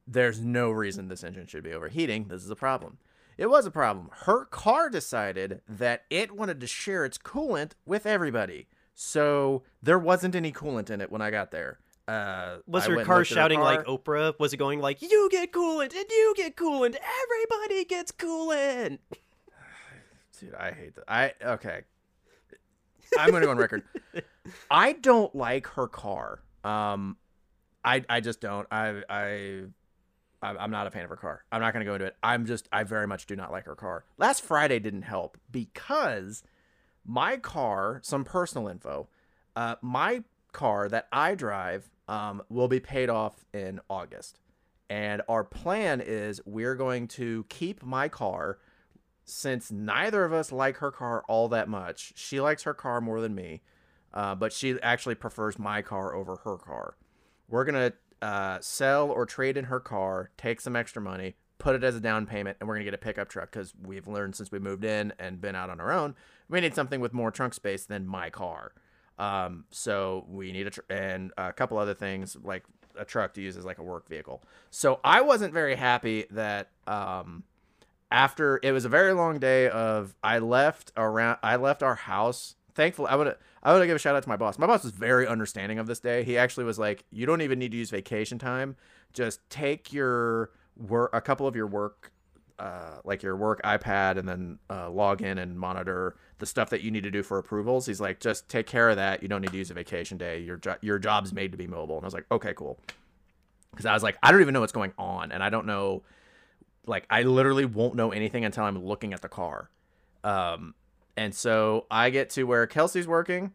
There's 0.07 0.41
no 0.41 0.71
reason 0.71 1.09
this 1.09 1.25
engine 1.25 1.49
should 1.49 1.65
be 1.65 1.73
overheating. 1.73 2.29
This 2.29 2.45
is 2.45 2.51
a 2.51 2.57
problem. 2.57 2.99
It 3.37 3.51
was 3.51 3.67
a 3.67 3.71
problem. 3.71 4.09
Her 4.13 4.45
car 4.47 4.89
decided 4.89 5.61
that 5.69 6.05
it 6.11 6.37
wanted 6.37 6.61
to 6.61 6.67
share 6.67 7.05
its 7.05 7.19
coolant 7.19 7.73
with 7.85 8.07
everybody. 8.07 8.69
So 8.95 9.63
there 9.83 9.99
wasn't 9.99 10.35
any 10.35 10.53
coolant 10.53 10.91
in 10.91 11.01
it 11.01 11.11
when 11.11 11.21
I 11.21 11.31
got 11.31 11.51
there. 11.51 11.81
Uh, 12.09 12.59
Was 12.67 12.87
her 12.87 13.05
car 13.05 13.19
her 13.19 13.25
shouting 13.25 13.61
like. 13.61 13.85
Oprah? 13.85 14.39
Was 14.39 14.53
it 14.53 14.59
going 14.59 14.81
like 14.81 15.03
"You 15.03 15.29
get 15.31 15.53
coolant 15.53 15.95
and 15.95 16.05
you 16.09 16.35
get 16.37 16.57
coolant, 16.57 16.97
everybody 17.23 17.85
gets 17.85 18.13
coolant"? 18.13 18.99
Dude, 20.41 20.55
I 20.55 20.71
hate 20.71 20.95
that. 20.95 21.05
I 21.09 21.33
okay. 21.43 21.81
I'm 23.19 23.31
gonna 23.31 23.45
go 23.47 23.51
on 23.51 23.57
record. 23.57 23.83
I 24.71 24.93
don't 24.93 25.35
like 25.35 25.67
her 25.69 25.89
car. 25.89 26.41
Um, 26.63 27.17
I 27.85 28.05
I 28.09 28.21
just 28.21 28.41
don't. 28.41 28.67
I 28.71 29.03
I 29.09 29.63
I- 30.43 30.57
I'm 30.57 30.71
not 30.71 30.87
a 30.87 30.91
fan 30.91 31.05
of 31.05 31.11
her 31.11 31.17
car. 31.17 31.45
I'm 31.51 31.61
not 31.61 31.73
gonna 31.73 31.85
go 31.85 31.95
into 31.95 32.07
it. 32.07 32.17
I'm 32.23 32.47
just 32.47 32.69
I 32.71 32.85
very 32.85 33.07
much 33.07 33.27
do 33.27 33.35
not 33.35 33.51
like 33.51 33.65
her 33.65 33.75
car. 33.75 34.05
Last 34.19 34.43
Friday 34.43 34.79
didn't 34.79 35.03
help 35.03 35.39
because 35.51 36.43
my 37.05 37.37
car, 37.37 38.01
some 38.05 38.25
personal 38.25 38.69
info, 38.69 39.09
uh, 39.57 39.77
my 39.83 40.23
car 40.57 40.89
that 40.89 41.07
I 41.13 41.37
drive 41.37 41.91
um, 42.09 42.43
will 42.49 42.67
be 42.67 42.81
paid 42.81 43.09
off 43.09 43.45
in 43.53 43.81
August. 43.89 44.41
And 44.89 45.23
our 45.29 45.45
plan 45.45 46.01
is 46.01 46.41
we're 46.47 46.75
going 46.75 47.09
to 47.09 47.45
keep 47.49 47.83
my 47.83 48.09
car 48.09 48.59
since 49.25 49.71
neither 49.71 50.25
of 50.25 50.33
us 50.33 50.51
like 50.51 50.79
her 50.79 50.91
car 50.91 51.23
all 51.29 51.49
that 51.49 51.69
much. 51.69 52.13
She 52.17 52.41
likes 52.41 52.63
her 52.63 52.75
car 52.75 53.01
more 53.01 53.21
than 53.21 53.35
me, 53.35 53.63
uh, 54.15 54.35
but 54.35 54.53
she 54.53 54.81
actually 54.83 55.17
prefers 55.17 55.59
my 55.59 55.83
car 55.83 56.15
over 56.15 56.37
her 56.45 56.57
car. 56.57 56.97
We're 57.49 57.65
going 57.65 57.91
to 57.91 58.27
uh, 58.27 58.59
sell 58.61 59.11
or 59.11 59.27
trade 59.27 59.57
in 59.57 59.65
her 59.65 59.81
car, 59.81 60.31
take 60.39 60.61
some 60.61 60.77
extra 60.77 61.03
money, 61.03 61.35
put 61.59 61.75
it 61.75 61.85
as 61.85 61.97
a 61.97 62.01
down 62.01 62.27
payment, 62.27 62.57
and 62.61 62.69
we're 62.69 62.77
going 62.77 62.85
to 62.85 62.91
get 62.91 62.95
a 62.95 63.05
pickup 63.05 63.29
truck 63.29 63.51
because 63.51 63.75
we've 63.83 64.07
learned 64.07 64.37
since 64.37 64.51
we 64.51 64.59
moved 64.59 64.85
in 64.85 65.13
and 65.19 65.41
been 65.41 65.57
out 65.57 65.71
on 65.71 65.81
our 65.81 65.93
own, 65.93 66.15
we 66.49 66.61
need 66.61 66.75
something 66.75 67.01
with 67.01 67.13
more 67.13 67.31
trunk 67.31 67.53
space 67.53 67.85
than 67.85 68.07
my 68.07 68.31
car. 68.31 68.73
Um, 69.19 69.65
so 69.71 70.27
we 70.29 70.53
need 70.53 70.67
a 70.67 70.71
tr- 70.71 70.81
and 70.91 71.33
a 71.39 71.53
couple 71.53 71.79
other 71.79 71.95
things 71.95 72.37
like 72.43 72.65
a 72.99 73.05
truck 73.05 73.35
to 73.35 73.41
use 73.41 73.57
as 73.57 73.65
like 73.65 73.79
a 73.79 73.83
work 73.83 74.09
vehicle. 74.09 74.43
So 74.71 75.01
I 75.05 75.21
wasn't 75.23 75.53
very 75.53 75.75
happy 75.75 76.27
that 76.31 76.71
um, 76.87 77.45
after 78.11 78.61
it 78.63 78.73
was 78.73 78.85
a 78.85 78.89
very 78.89 79.13
long 79.13 79.39
day 79.39 79.69
of 79.69 80.15
I 80.23 80.39
left 80.39 80.93
around 80.97 81.39
I 81.43 81.57
left 81.57 81.83
our 81.83 81.95
house. 81.95 82.57
Thankfully, 82.75 83.09
I 83.09 83.17
would 83.17 83.35
I 83.63 83.73
would 83.73 83.87
give 83.87 83.97
a 83.97 83.99
shout 83.99 84.17
out 84.17 84.23
to 84.23 84.29
my 84.29 84.37
boss. 84.37 84.59
My 84.59 84.67
boss 84.67 84.85
was 84.85 84.93
very 84.93 85.27
understanding 85.27 85.79
of 85.79 85.87
this 85.87 86.01
day. 86.01 86.25
He 86.25 86.37
actually 86.37 86.65
was 86.65 86.79
like, 86.79 87.05
"You 87.11 87.25
don't 87.27 87.41
even 87.41 87.59
need 87.59 87.71
to 87.73 87.79
use 87.79 87.91
vacation 87.91 88.39
time. 88.39 88.77
Just 89.13 89.49
take 89.49 89.93
your 89.93 90.51
work 90.77 91.11
a 91.15 91.23
couple 91.23 91.47
of 91.47 91.57
your 91.57 91.67
work 91.67 92.13
uh, 92.59 92.99
like 93.05 93.23
your 93.23 93.37
work 93.37 93.61
iPad 93.63 94.19
and 94.19 94.29
then 94.29 94.59
uh, 94.71 94.91
log 94.91 95.23
in 95.23 95.39
and 95.39 95.59
monitor 95.59 96.17
the 96.39 96.47
stuff 96.47 96.71
that 96.71 96.83
you 96.83 96.91
need 96.91 97.03
to 97.05 97.11
do 97.11 97.23
for 97.23 97.39
approvals. 97.39 97.87
He's 97.87 98.01
like, 98.01 98.21
just 98.21 98.49
take 98.49 98.67
care 98.67 98.91
of 98.91 98.97
that. 98.97 99.23
You 99.23 99.29
don't 99.29 99.41
need 99.41 99.53
to 99.53 99.57
use 99.59 99.71
a 99.71 99.75
vacation 99.75 100.19
day. 100.19 100.41
Your 100.41 100.57
jo- 100.59 100.77
your 100.83 100.99
job's 100.99 101.33
made 101.33 101.53
to 101.53 101.59
be 101.59 101.67
mobile. 101.67 101.97
And 101.97 102.05
I 102.05 102.07
was 102.07 102.15
like, 102.15 102.27
okay, 102.31 102.53
cool. 102.55 102.79
because 103.71 103.87
I 103.87 103.95
was 103.95 104.03
like, 104.03 104.17
I 104.23 104.33
don't 104.33 104.41
even 104.41 104.55
know 104.55 104.61
what's 104.61 104.73
going 104.73 104.93
on, 104.99 105.33
and 105.33 105.43
I 105.43 105.51
don't 105.51 105.67
know, 105.67 106.03
like, 106.87 107.07
I 107.11 107.23
literally 107.23 107.65
won't 107.65 107.95
know 107.95 108.11
anything 108.13 108.45
until 108.45 108.65
I'm 108.65 108.83
looking 108.85 109.13
at 109.13 109.23
the 109.23 109.29
car. 109.29 109.71
Um, 110.25 110.75
and 111.17 111.35
so 111.35 111.87
I 111.91 112.11
get 112.11 112.31
to 112.31 112.45
where 112.45 112.67
Kelsey's 112.67 113.07
working, 113.07 113.53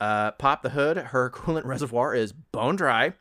uh, 0.00 0.32
pop 0.32 0.62
the 0.62 0.70
hood. 0.70 0.96
Her 0.96 1.30
coolant 1.30 1.64
reservoir 1.66 2.14
is 2.14 2.32
bone 2.32 2.76
dry. 2.76 3.14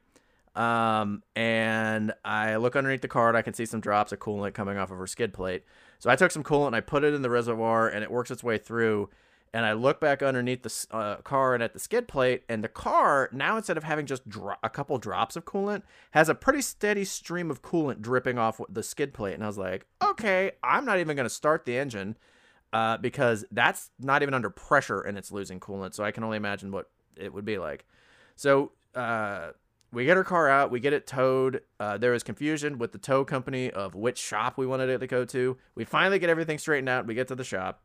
Um, 0.55 1.23
and 1.35 2.13
I 2.23 2.57
look 2.57 2.75
underneath 2.75 3.01
the 3.01 3.07
car 3.07 3.27
and 3.29 3.37
I 3.37 3.41
can 3.41 3.53
see 3.53 3.65
some 3.65 3.79
drops 3.79 4.11
of 4.11 4.19
coolant 4.19 4.53
coming 4.53 4.77
off 4.77 4.91
of 4.91 4.97
her 4.97 5.07
skid 5.07 5.33
plate. 5.33 5.63
So 6.03 6.09
I 6.09 6.17
took 6.17 6.31
some 6.31 6.43
coolant 6.43 6.67
and 6.67 6.75
I 6.75 6.81
put 6.81 7.05
it 7.05 7.13
in 7.13 7.21
the 7.21 7.29
reservoir 7.29 7.87
and 7.87 8.03
it 8.03 8.11
works 8.11 8.29
its 8.29 8.43
way 8.43 8.57
through. 8.57 9.09
And 9.53 9.65
I 9.65 9.71
look 9.71 10.01
back 10.01 10.21
underneath 10.21 10.61
the 10.61 10.93
uh, 10.93 11.21
car 11.21 11.53
and 11.53 11.63
at 11.63 11.71
the 11.71 11.79
skid 11.79 12.09
plate, 12.09 12.43
and 12.49 12.61
the 12.61 12.67
car 12.67 13.29
now 13.31 13.55
instead 13.55 13.77
of 13.77 13.85
having 13.85 14.05
just 14.05 14.27
dro- 14.27 14.55
a 14.61 14.69
couple 14.69 14.97
drops 14.97 15.37
of 15.37 15.45
coolant, 15.45 15.83
has 16.11 16.27
a 16.27 16.35
pretty 16.35 16.61
steady 16.61 17.05
stream 17.05 17.49
of 17.49 17.61
coolant 17.61 18.01
dripping 18.01 18.37
off 18.37 18.59
the 18.67 18.83
skid 18.83 19.13
plate. 19.13 19.35
And 19.35 19.45
I 19.45 19.47
was 19.47 19.57
like, 19.57 19.85
okay, 20.03 20.51
I'm 20.61 20.83
not 20.83 20.99
even 20.99 21.15
going 21.15 21.25
to 21.25 21.33
start 21.33 21.63
the 21.63 21.77
engine 21.77 22.17
uh, 22.73 22.97
because 22.97 23.45
that's 23.49 23.89
not 23.97 24.23
even 24.23 24.33
under 24.33 24.49
pressure 24.49 24.99
and 24.99 25.17
it's 25.17 25.31
losing 25.31 25.61
coolant. 25.61 25.93
So 25.93 26.03
I 26.03 26.11
can 26.11 26.25
only 26.25 26.35
imagine 26.35 26.69
what 26.69 26.89
it 27.15 27.33
would 27.33 27.45
be 27.45 27.59
like. 27.59 27.85
So 28.35 28.73
uh, 28.93 29.51
we 29.93 30.05
get 30.05 30.17
her 30.17 30.23
car 30.23 30.49
out, 30.49 30.71
we 30.71 30.79
get 30.79 30.91
it 30.91 31.05
towed. 31.05 31.61
Uh, 31.79 31.97
there 31.97 32.11
was 32.11 32.23
confusion 32.23 32.79
with 32.79 32.91
the 32.91 32.97
tow 32.97 33.23
company 33.23 33.69
of 33.69 33.93
which 33.93 34.17
shop 34.17 34.57
we 34.57 34.65
wanted 34.65 34.89
it 34.89 34.99
to 34.99 35.07
go 35.07 35.23
to. 35.25 35.57
We 35.75 35.85
finally 35.85 36.17
get 36.19 36.29
everything 36.29 36.57
straightened 36.57 36.89
out. 36.89 37.05
We 37.05 37.13
get 37.13 37.27
to 37.27 37.35
the 37.35 37.43
shop 37.43 37.83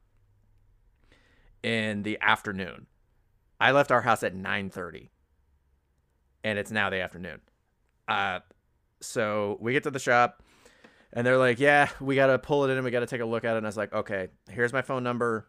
in 1.62 2.02
the 2.02 2.18
afternoon. 2.20 2.86
I 3.60 3.72
left 3.72 3.92
our 3.92 4.02
house 4.02 4.22
at 4.22 4.34
9:30 4.34 5.10
and 6.44 6.58
it's 6.58 6.70
now 6.70 6.88
the 6.88 7.00
afternoon. 7.00 7.40
Uh 8.06 8.40
so 9.00 9.58
we 9.60 9.72
get 9.72 9.82
to 9.82 9.90
the 9.90 9.98
shop 9.98 10.42
and 11.12 11.26
they're 11.26 11.38
like, 11.38 11.60
"Yeah, 11.60 11.88
we 12.00 12.16
got 12.16 12.26
to 12.26 12.38
pull 12.38 12.64
it 12.64 12.70
in 12.70 12.76
and 12.76 12.84
we 12.84 12.90
got 12.90 13.00
to 13.00 13.06
take 13.06 13.20
a 13.20 13.26
look 13.26 13.44
at 13.44 13.54
it." 13.54 13.58
And 13.58 13.66
I 13.66 13.68
was 13.68 13.76
like, 13.76 13.92
"Okay, 13.92 14.28
here's 14.50 14.72
my 14.72 14.82
phone 14.82 15.02
number. 15.02 15.48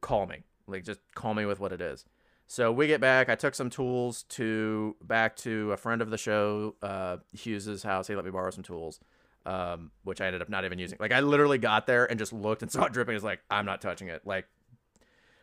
Call 0.00 0.26
me. 0.26 0.44
Like 0.66 0.84
just 0.84 1.00
call 1.14 1.34
me 1.34 1.44
with 1.44 1.60
what 1.60 1.72
it 1.72 1.80
is." 1.80 2.04
So 2.52 2.70
we 2.70 2.86
get 2.86 3.00
back. 3.00 3.30
I 3.30 3.34
took 3.34 3.54
some 3.54 3.70
tools 3.70 4.24
to 4.24 4.94
back 5.02 5.36
to 5.36 5.72
a 5.72 5.78
friend 5.78 6.02
of 6.02 6.10
the 6.10 6.18
show, 6.18 6.74
uh, 6.82 7.16
Hughes's 7.32 7.82
house. 7.82 8.08
He 8.08 8.14
let 8.14 8.26
me 8.26 8.30
borrow 8.30 8.50
some 8.50 8.62
tools, 8.62 9.00
um, 9.46 9.90
which 10.04 10.20
I 10.20 10.26
ended 10.26 10.42
up 10.42 10.50
not 10.50 10.66
even 10.66 10.78
using. 10.78 10.98
Like 11.00 11.12
I 11.12 11.20
literally 11.20 11.56
got 11.56 11.86
there 11.86 12.04
and 12.04 12.18
just 12.18 12.30
looked 12.30 12.60
and 12.60 12.70
saw 12.70 12.84
it 12.84 12.92
dripping. 12.92 13.14
I 13.14 13.16
was 13.16 13.24
like, 13.24 13.40
I'm 13.50 13.64
not 13.64 13.80
touching 13.80 14.08
it. 14.08 14.26
Like 14.26 14.48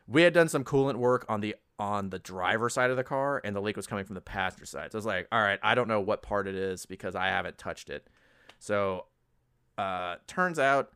we 0.08 0.22
had 0.22 0.34
done 0.34 0.50
some 0.50 0.63
coolant 0.63 0.98
work 0.98 1.25
on 1.28 1.42
the 1.42 1.56
on 1.80 2.12
the 2.12 2.20
driver 2.20 2.70
side 2.70 2.92
of 2.92 2.96
the 2.96 3.04
car, 3.04 3.42
and 3.44 3.56
the 3.56 3.60
leak 3.60 3.75
was 3.75 3.88
coming 3.88 4.06
from 4.06 4.13
the 4.13 4.22
passenger 4.22 4.68
side. 4.68 4.92
So 4.92 4.98
I 4.98 5.00
was 5.00 5.06
like, 5.08 5.28
all 5.32 5.42
right, 5.42 5.58
I 5.63 5.74
don't 5.74 5.88
know 5.88 6.01
what 6.01 6.22
part 6.22 6.48
it 6.48 6.54
is 6.54 6.86
because 6.86 7.16
I 7.16 7.30
haven't 7.30 7.58
touched 7.58 7.89
it. 7.89 8.08
So 8.60 9.06
uh, 9.80 10.18
turns 10.28 10.60
out 10.60 10.92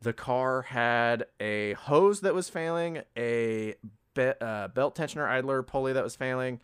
the 0.00 0.14
car 0.14 0.62
had 0.62 1.26
a 1.40 1.74
hose 1.74 2.22
that 2.22 2.32
was 2.32 2.48
failing, 2.48 3.02
a 3.18 3.74
be- 4.18 4.40
uh, 4.40 4.68
belt 4.68 4.96
tensioner 4.96 5.28
idler 5.28 5.62
pulley 5.62 5.92
that 5.92 6.02
was 6.02 6.16
failing, 6.16 6.60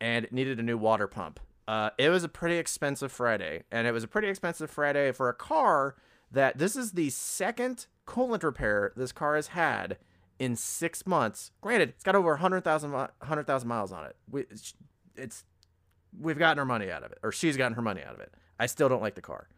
and 0.00 0.24
it 0.24 0.32
needed 0.32 0.60
a 0.60 0.62
new 0.62 0.78
water 0.78 1.08
pump. 1.08 1.40
Uh, 1.66 1.90
it 1.98 2.08
was 2.08 2.22
a 2.24 2.28
pretty 2.28 2.56
expensive 2.56 3.10
Friday, 3.10 3.64
and 3.70 3.86
it 3.86 3.92
was 3.92 4.04
a 4.04 4.08
pretty 4.08 4.28
expensive 4.28 4.70
Friday 4.70 5.10
for 5.12 5.28
a 5.28 5.34
car 5.34 5.96
that 6.30 6.58
this 6.58 6.76
is 6.76 6.92
the 6.92 7.10
second 7.10 7.86
coolant 8.06 8.42
repair 8.42 8.92
this 8.96 9.12
car 9.12 9.36
has 9.36 9.48
had 9.48 9.98
in 10.38 10.56
six 10.56 11.06
months. 11.06 11.50
Granted, 11.60 11.90
it's 11.90 12.04
got 12.04 12.14
over 12.14 12.30
100,000 12.30 12.92
100, 12.92 13.64
miles 13.64 13.92
on 13.92 14.06
it. 14.06 14.16
We, 14.30 14.44
it's 15.16 15.44
we've 16.18 16.38
gotten 16.38 16.58
our 16.58 16.64
money 16.64 16.90
out 16.90 17.02
of 17.02 17.12
it, 17.12 17.18
or 17.22 17.32
she's 17.32 17.56
gotten 17.56 17.74
her 17.74 17.82
money 17.82 18.02
out 18.02 18.14
of 18.14 18.20
it. 18.20 18.32
I 18.58 18.66
still 18.66 18.88
don't 18.88 19.02
like 19.02 19.16
the 19.16 19.22
car, 19.22 19.48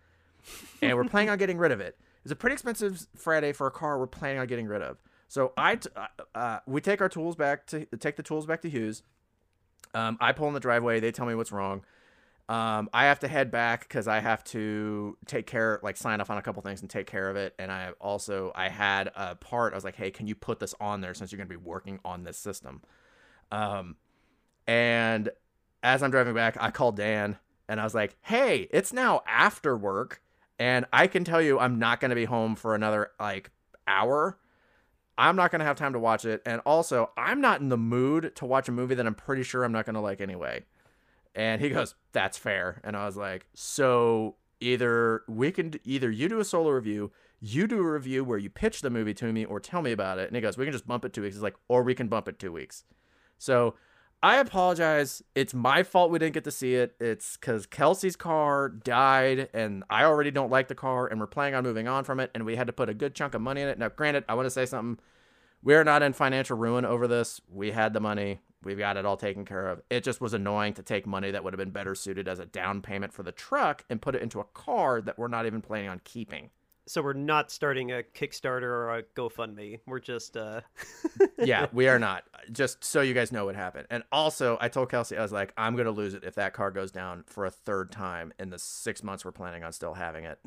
and 0.83 0.97
we're 0.97 1.05
planning 1.05 1.31
on 1.31 1.39
getting 1.39 1.59
rid 1.59 1.73
of 1.73 1.81
it. 1.81 1.99
It's 2.23 2.33
a 2.33 2.37
pretty 2.37 2.55
expensive 2.55 3.07
Friday 3.15 3.53
for 3.53 3.67
a 3.67 3.71
car 3.71 3.99
we're 3.99 4.07
planning 4.07 4.39
on 4.39 4.47
getting 4.47 4.67
rid 4.67 4.81
of. 4.81 4.99
So 5.29 5.53
I, 5.57 5.77
t- 5.77 5.91
uh, 5.97 6.07
uh, 6.35 6.59
we 6.67 6.81
take 6.81 7.01
our 7.01 7.09
tools 7.09 7.37
back 7.37 7.67
to 7.69 7.87
take 7.99 8.17
the 8.17 8.23
tools 8.23 8.47
back 8.47 8.63
to 8.63 8.71
Hughes. 8.71 9.03
Um, 9.95 10.17
I 10.21 10.33
pull 10.33 10.49
in 10.49 10.55
the 10.55 10.61
driveway. 10.61 11.01
They 11.01 11.13
tell 11.13 11.27
me 11.27 11.35
what's 11.35 11.53
wrong. 11.53 11.85
Um, 12.47 12.91
I 12.93 13.05
have 13.07 13.21
to 13.21 13.29
head 13.29 13.51
back 13.51 13.89
because 13.89 14.07
I 14.07 14.21
have 14.21 14.45
to 14.45 15.17
take 15.25 15.47
care, 15.47 15.81
like 15.83 15.97
sign 15.97 16.21
off 16.21 16.29
on 16.29 16.37
a 16.37 16.43
couple 16.43 16.61
things 16.63 16.83
and 16.83 16.91
take 16.91 17.07
care 17.07 17.31
of 17.31 17.37
it. 17.37 17.55
And 17.59 17.73
I 17.73 17.93
also 18.01 18.53
I 18.55 18.69
had 18.69 19.11
a 19.17 19.35
part. 19.35 19.73
I 19.73 19.77
was 19.77 19.85
like, 19.85 19.97
hey, 19.97 20.11
can 20.11 20.27
you 20.27 20.35
put 20.35 20.61
this 20.61 20.75
on 20.79 21.01
there 21.01 21.15
since 21.15 21.33
you're 21.33 21.39
gonna 21.39 21.49
be 21.49 21.57
working 21.57 22.01
on 22.05 22.25
this 22.25 22.37
system? 22.37 22.83
Um, 23.51 23.97
and 24.67 25.31
as 25.83 26.03
I'm 26.03 26.11
driving 26.11 26.35
back, 26.35 26.57
I 26.61 26.71
called 26.71 26.97
Dan 26.97 27.39
and 27.67 27.81
I 27.81 27.85
was 27.85 27.95
like, 27.95 28.17
hey, 28.21 28.69
it's 28.71 28.93
now 28.93 29.23
after 29.27 29.75
work, 29.75 30.21
and 30.59 30.85
I 30.93 31.07
can 31.07 31.25
tell 31.25 31.41
you 31.41 31.59
I'm 31.59 31.79
not 31.79 31.99
gonna 31.99 32.15
be 32.15 32.27
home 32.27 32.57
for 32.57 32.75
another 32.75 33.13
like 33.19 33.51
hour. 33.87 34.39
I'm 35.17 35.37
not 35.37 35.51
gonna 35.51 35.65
have 35.65 35.77
time 35.77 35.93
to 35.93 35.99
watch 35.99 36.25
it, 36.25 36.43
and 36.45 36.61
also 36.67 37.11
I'm 37.17 37.41
not 37.41 37.61
in 37.61 37.69
the 37.69 37.77
mood 37.77 38.35
to 38.37 38.47
watch 38.47 38.69
a 38.69 38.73
movie 38.73 38.95
that 38.95 39.07
I'm 39.07 39.15
pretty 39.15 39.43
sure 39.43 39.65
I'm 39.65 39.73
not 39.73 39.87
gonna 39.87 40.01
like 40.01 40.21
anyway. 40.21 40.65
And 41.35 41.61
he 41.61 41.69
goes, 41.71 41.95
"That's 42.13 42.39
fair." 42.39 42.81
And 42.85 42.97
I 42.97 43.07
was 43.07 43.17
like, 43.17 43.47
"So 43.55 44.37
either 44.61 45.23
we 45.29 45.51
can 45.53 45.75
either 45.85 46.11
you 46.11 46.29
do 46.29 46.41
a 46.41 46.45
solo 46.45 46.71
review, 46.71 47.13
you 47.41 47.67
do 47.67 47.79
a 47.79 47.93
review 47.93 48.25
where 48.25 48.39
you 48.39 48.51
pitch 48.51 48.81
the 48.81 48.91
movie 48.91 49.15
to 49.15 49.33
me 49.33 49.45
or 49.45 49.61
tell 49.61 49.83
me 49.83 49.93
about 49.93 50.19
it." 50.19 50.29
And 50.29 50.37
he 50.37 50.43
goes, 50.43 50.57
"We 50.57 50.65
can 50.65 50.73
just 50.73 50.87
bump 50.87 51.05
it 51.05 51.13
2 51.13 51.23
weeks." 51.23 51.35
He's 51.35 51.43
like, 51.43 51.57
"Or 51.69 51.83
we 51.83 51.95
can 51.95 52.09
bump 52.09 52.29
it 52.29 52.39
2 52.39 52.53
weeks." 52.53 52.85
So, 53.39 53.75
I 54.23 54.39
apologize. 54.39 55.23
It's 55.35 55.53
my 55.53 55.83
fault 55.83 56.11
we 56.11 56.19
didn't 56.19 56.33
get 56.33 56.45
to 56.45 56.51
see 56.51 56.77
it. 56.77 56.97
It's 56.99 57.37
cuz 57.37 57.67
Kelsey's 57.67 58.17
car 58.17 58.71
died 58.71 59.51
and 59.53 59.85
I 59.91 60.05
already 60.05 60.31
don't 60.31 60.51
like 60.51 60.69
the 60.69 60.75
car 60.75 61.07
and 61.07 61.21
we're 61.21 61.27
planning 61.27 61.55
on 61.55 61.63
moving 61.63 61.89
on 61.89 62.05
from 62.05 62.21
it 62.21 62.31
and 62.35 62.47
we 62.47 62.57
had 62.57 62.67
to 62.67 62.73
put 62.73 62.89
a 62.89 62.95
good 62.95 63.15
chunk 63.15 63.35
of 63.35 63.43
money 63.43 63.61
in 63.61 63.69
it. 63.69 63.79
Now, 63.79 63.91
granted, 63.91 64.25
I 64.29 64.35
want 64.35 64.47
to 64.47 64.51
say 64.51 64.65
something. 64.65 64.99
We're 65.63 65.85
not 65.85 66.03
in 66.03 66.15
financial 66.15 66.57
ruin 66.57 66.85
over 66.85 67.07
this. 67.07 67.41
We 67.49 67.73
had 67.73 67.93
the 67.93 68.01
money. 68.01 68.41
We've 68.63 68.79
got 68.79 68.97
it 68.97 69.05
all 69.05 69.17
taken 69.19 69.45
care 69.45 69.69
of. 69.69 69.83
It 69.91 70.05
just 70.05 70.21
was 70.21 70.33
annoying 70.33 70.73
to 70.75 70.83
take 70.83 71.07
money 71.07 71.31
that 71.31 71.45
would 71.45 71.53
have 71.53 71.59
been 71.59 71.71
better 71.71 71.95
suited 71.95 72.27
as 72.27 72.39
a 72.39 72.47
down 72.47 72.81
payment 72.81 73.13
for 73.13 73.23
the 73.23 73.33
truck 73.33 73.85
and 73.91 74.01
put 74.01 74.15
it 74.15 74.23
into 74.23 74.41
a 74.41 74.45
car 74.45 75.03
that 75.03 75.19
we're 75.19 75.29
not 75.29 75.45
even 75.45 75.61
planning 75.61 75.91
on 75.91 76.01
keeping. 76.05 76.51
So 76.87 77.01
we're 77.01 77.15
not 77.15 77.51
starting 77.51 77.93
a 77.93 78.03
Kickstarter 78.03 78.63
or 78.63 78.99
a 78.99 79.03
GoFundMe. 79.03 79.81
We're 79.87 80.01
just 80.01 80.37
uh 80.37 80.61
yeah, 81.39 81.67
we 81.73 81.89
are 81.89 81.99
not. 81.99 82.25
Just 82.53 82.85
so 82.85 83.01
you 83.01 83.15
guys 83.15 83.33
know 83.33 83.47
what 83.47 83.57
happened. 83.57 83.87
And 83.91 84.03
also, 84.13 84.59
I 84.61 84.69
told 84.69 84.91
Kelsey 84.91 85.17
I 85.17 85.23
was 85.23 85.33
like, 85.33 85.53
I'm 85.57 85.75
going 85.75 85.87
to 85.87 85.93
lose 85.93 86.15
it 86.15 86.25
if 86.25 86.35
that 86.35 86.53
car 86.53 86.71
goes 86.71 86.91
down 86.91 87.25
for 87.27 87.47
a 87.47 87.51
third 87.51 87.91
time 87.91 88.33
in 88.39 88.51
the 88.51 88.59
6 88.59 89.03
months 89.03 89.25
we're 89.25 89.33
planning 89.33 89.65
on 89.65 89.73
still 89.73 89.95
having 89.95 90.25
it. 90.25 90.39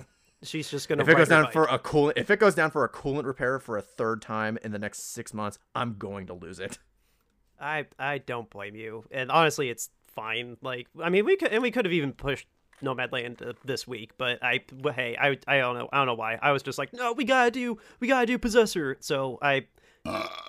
She's 0.44 0.70
just 0.70 0.88
gonna. 0.90 1.02
If 1.02 1.10
it 1.10 1.18
goes 1.18 1.30
down 1.30 1.52
for 1.52 1.66
a 1.66 1.80
coolant, 1.80 2.14
if 2.16 2.30
it 2.30 2.40
goes 2.40 2.56
down 2.56 2.72
for 2.72 2.84
a 2.84 2.90
coolant 2.90 3.26
repair 3.26 3.60
for 3.60 3.78
a 3.78 3.82
third 3.82 4.22
time 4.22 4.58
in 4.64 4.72
the 4.72 4.80
next 4.80 5.14
six 5.14 5.34
months, 5.34 5.58
I'm 5.74 5.96
going 5.98 6.28
to 6.28 6.34
lose 6.34 6.60
it. 6.60 6.78
I 7.60 7.86
I 7.98 8.20
don't 8.20 8.50
blame 8.50 8.76
you, 8.76 9.06
and 9.10 9.32
honestly, 9.32 9.70
it's 9.70 9.90
fine. 10.06 10.58
Like, 10.62 10.88
I 11.02 11.10
mean, 11.10 11.26
we 11.26 11.38
could 11.38 11.52
and 11.52 11.64
we 11.64 11.72
could 11.72 11.86
have 11.86 11.94
even 11.94 12.14
pushed 12.14 12.48
Nomadland 12.84 13.48
uh, 13.48 13.54
this 13.66 13.88
week, 13.88 14.12
but 14.18 14.44
I 14.44 14.62
hey, 14.96 15.16
I 15.20 15.38
I 15.48 15.58
don't 15.60 15.78
know, 15.78 15.90
I 15.92 15.98
don't 15.98 16.08
know 16.08 16.14
why. 16.16 16.38
I 16.42 16.52
was 16.52 16.64
just 16.64 16.78
like, 16.78 16.94
no, 16.94 17.14
we 17.14 17.26
gotta 17.26 17.52
do, 17.52 17.78
we 18.00 18.08
gotta 18.08 18.26
do 18.26 18.38
Possessor. 18.38 18.98
So 19.00 19.40
I, 19.42 19.66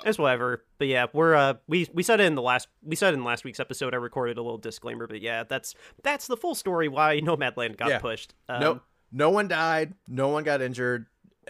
it's 0.05 0.19
whatever. 0.19 0.65
But 0.79 0.89
yeah, 0.89 1.07
we're 1.13 1.35
uh, 1.35 1.55
we 1.67 1.89
we 1.93 2.03
said 2.03 2.21
it 2.21 2.25
in 2.25 2.35
the 2.35 2.43
last 2.43 2.69
we 2.83 2.97
said 2.97 3.15
in 3.15 3.25
last 3.25 3.45
week's 3.45 3.61
episode. 3.61 3.95
I 3.95 3.97
recorded 3.97 4.39
a 4.39 4.43
little 4.43 4.59
disclaimer, 4.59 5.07
but 5.07 5.21
yeah, 5.21 5.45
that's 5.45 5.75
that's 6.03 6.27
the 6.27 6.37
full 6.37 6.55
story 6.55 6.89
why 6.89 7.21
Nomadland 7.21 7.77
got 7.77 7.89
Yeah. 7.89 7.99
pushed. 7.99 8.35
Um, 8.49 8.61
no, 8.61 8.81
no 9.11 9.31
one 9.31 9.49
died. 9.49 9.95
No 10.07 10.29
one 10.29 10.45
got 10.45 10.61
injured. 10.61 11.07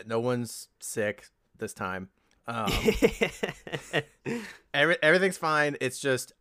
No 0.06 0.20
one's 0.20 0.68
sick 0.80 1.26
this 1.58 1.74
time. 1.74 2.08
Um, 2.46 2.70
every, 4.74 4.96
everything's 5.02 5.38
fine. 5.38 5.76
It's 5.80 5.98
just 5.98 6.32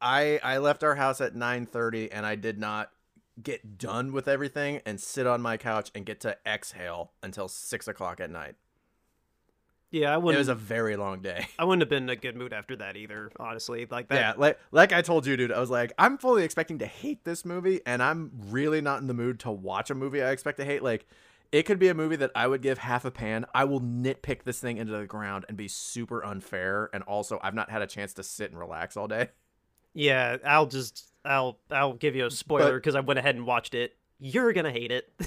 I 0.00 0.40
I 0.42 0.58
left 0.58 0.84
our 0.84 0.94
house 0.94 1.20
at 1.20 1.34
nine 1.34 1.66
thirty, 1.66 2.10
and 2.10 2.26
I 2.26 2.34
did 2.34 2.58
not 2.58 2.90
get 3.42 3.78
done 3.78 4.12
with 4.12 4.28
everything 4.28 4.80
and 4.86 5.00
sit 5.00 5.26
on 5.26 5.42
my 5.42 5.56
couch 5.56 5.90
and 5.94 6.06
get 6.06 6.20
to 6.20 6.36
exhale 6.46 7.12
until 7.22 7.48
six 7.48 7.88
o'clock 7.88 8.20
at 8.20 8.30
night. 8.30 8.54
yeah, 9.90 10.12
I 10.14 10.16
wouldn't. 10.16 10.36
It 10.36 10.38
was 10.38 10.48
a 10.48 10.54
very 10.54 10.96
long 10.96 11.20
day. 11.20 11.46
I 11.58 11.64
wouldn't 11.64 11.82
have 11.82 11.88
been 11.88 12.04
in 12.04 12.10
a 12.10 12.16
good 12.16 12.36
mood 12.36 12.52
after 12.52 12.76
that 12.76 12.96
either. 12.96 13.30
Honestly, 13.38 13.86
like 13.90 14.08
that. 14.08 14.14
Yeah, 14.16 14.32
like 14.36 14.58
like 14.72 14.92
I 14.92 15.02
told 15.02 15.26
you, 15.26 15.36
dude. 15.36 15.52
I 15.52 15.60
was 15.60 15.70
like, 15.70 15.92
I'm 15.98 16.18
fully 16.18 16.44
expecting 16.44 16.78
to 16.78 16.86
hate 16.86 17.24
this 17.24 17.44
movie, 17.44 17.80
and 17.86 18.02
I'm 18.02 18.30
really 18.50 18.80
not 18.80 19.00
in 19.00 19.06
the 19.06 19.14
mood 19.14 19.40
to 19.40 19.50
watch 19.50 19.90
a 19.90 19.94
movie 19.94 20.22
I 20.22 20.30
expect 20.30 20.58
to 20.58 20.64
hate. 20.64 20.82
Like, 20.82 21.06
it 21.52 21.64
could 21.64 21.78
be 21.78 21.88
a 21.88 21.94
movie 21.94 22.16
that 22.16 22.32
I 22.34 22.48
would 22.48 22.62
give 22.62 22.78
half 22.78 23.04
a 23.04 23.10
pan. 23.12 23.46
I 23.54 23.64
will 23.64 23.80
nitpick 23.80 24.42
this 24.42 24.58
thing 24.58 24.76
into 24.78 24.92
the 24.92 25.06
ground 25.06 25.44
and 25.48 25.56
be 25.56 25.68
super 25.68 26.24
unfair. 26.24 26.90
And 26.92 27.04
also, 27.04 27.38
I've 27.42 27.54
not 27.54 27.70
had 27.70 27.82
a 27.82 27.86
chance 27.86 28.12
to 28.14 28.24
sit 28.24 28.50
and 28.50 28.58
relax 28.58 28.96
all 28.96 29.06
day. 29.06 29.28
Yeah, 29.94 30.36
I'll 30.44 30.66
just 30.66 31.06
I'll 31.24 31.58
I'll 31.70 31.94
give 31.94 32.14
you 32.16 32.26
a 32.26 32.30
spoiler 32.30 32.74
because 32.74 32.94
I 32.94 33.00
went 33.00 33.18
ahead 33.18 33.36
and 33.36 33.46
watched 33.46 33.74
it. 33.74 33.96
You're 34.18 34.52
gonna 34.52 34.72
hate 34.72 34.92
it. 34.92 35.12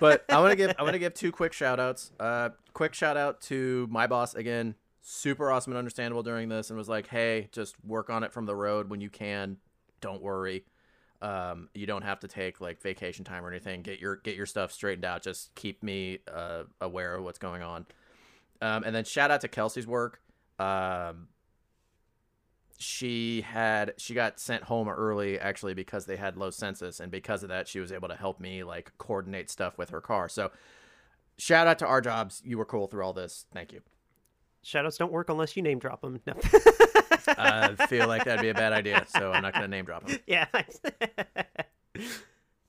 But 0.00 0.24
I 0.28 0.38
want 0.38 0.50
to 0.50 0.56
give 0.56 0.74
I 0.78 0.82
want 0.82 0.94
to 0.94 0.98
give 0.98 1.14
two 1.14 1.32
quick 1.32 1.52
shout 1.52 1.80
outs. 1.80 2.12
Uh, 2.18 2.50
quick 2.72 2.94
shout 2.94 3.16
out 3.16 3.40
to 3.42 3.88
my 3.90 4.06
boss 4.06 4.34
again. 4.34 4.74
Super 5.02 5.50
awesome 5.50 5.72
and 5.72 5.78
understandable 5.78 6.22
during 6.22 6.48
this, 6.48 6.70
and 6.70 6.78
was 6.78 6.88
like, 6.88 7.06
"Hey, 7.06 7.48
just 7.52 7.74
work 7.84 8.10
on 8.10 8.22
it 8.24 8.32
from 8.32 8.46
the 8.46 8.54
road 8.54 8.90
when 8.90 9.00
you 9.00 9.10
can. 9.10 9.56
Don't 10.00 10.22
worry." 10.22 10.64
Um, 11.20 11.68
you 11.74 11.86
don't 11.86 12.02
have 12.02 12.20
to 12.20 12.28
take 12.28 12.60
like 12.60 12.80
vacation 12.80 13.24
time 13.24 13.44
or 13.44 13.48
anything. 13.50 13.82
Get 13.82 13.98
your 13.98 14.16
get 14.16 14.36
your 14.36 14.46
stuff 14.46 14.72
straightened 14.72 15.04
out. 15.04 15.22
Just 15.22 15.54
keep 15.54 15.82
me 15.82 16.18
uh, 16.32 16.64
aware 16.80 17.16
of 17.16 17.24
what's 17.24 17.38
going 17.38 17.62
on. 17.62 17.86
Um, 18.60 18.84
and 18.84 18.94
then 18.94 19.04
shout 19.04 19.30
out 19.30 19.40
to 19.40 19.48
Kelsey's 19.48 19.86
work. 19.86 20.20
Um, 20.58 21.28
she 22.80 23.40
had 23.42 23.94
she 23.98 24.14
got 24.14 24.38
sent 24.38 24.62
home 24.62 24.88
early 24.88 25.38
actually 25.38 25.74
because 25.74 26.06
they 26.06 26.16
had 26.16 26.36
low 26.36 26.50
census, 26.50 27.00
and 27.00 27.10
because 27.10 27.42
of 27.42 27.48
that, 27.48 27.66
she 27.68 27.80
was 27.80 27.92
able 27.92 28.08
to 28.08 28.14
help 28.14 28.40
me 28.40 28.62
like 28.64 28.92
coordinate 28.98 29.50
stuff 29.50 29.76
with 29.76 29.90
her 29.90 30.00
car. 30.00 30.28
So 30.28 30.50
shout 31.38 31.66
out 31.66 31.78
to 31.80 31.86
our 31.86 32.00
jobs. 32.00 32.40
You 32.44 32.56
were 32.56 32.64
cool 32.64 32.86
through 32.86 33.04
all 33.04 33.12
this. 33.12 33.46
Thank 33.52 33.72
you. 33.72 33.80
Shadows 34.62 34.96
don't 34.96 35.12
work 35.12 35.28
unless 35.28 35.56
you 35.56 35.62
name 35.62 35.78
drop 35.78 36.00
them. 36.02 36.20
No. 36.26 36.34
I 37.36 37.74
feel 37.88 38.08
like 38.08 38.24
that'd 38.24 38.42
be 38.42 38.48
a 38.48 38.54
bad 38.54 38.72
idea, 38.72 39.04
so 39.08 39.32
I'm 39.32 39.42
not 39.42 39.54
gonna 39.54 39.68
name 39.68 39.84
drop 39.84 40.06
them. 40.06 40.18
yeah. 40.26 40.46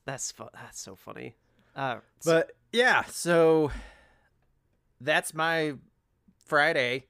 that's 0.05 0.31
fu- 0.31 0.49
That's 0.53 0.79
so 0.79 0.95
funny. 0.95 1.35
Uh, 1.75 1.97
But 2.25 2.51
yeah, 2.73 3.03
so 3.05 3.71
that's 5.01 5.33
my 5.33 5.73
Friday. 6.45 7.05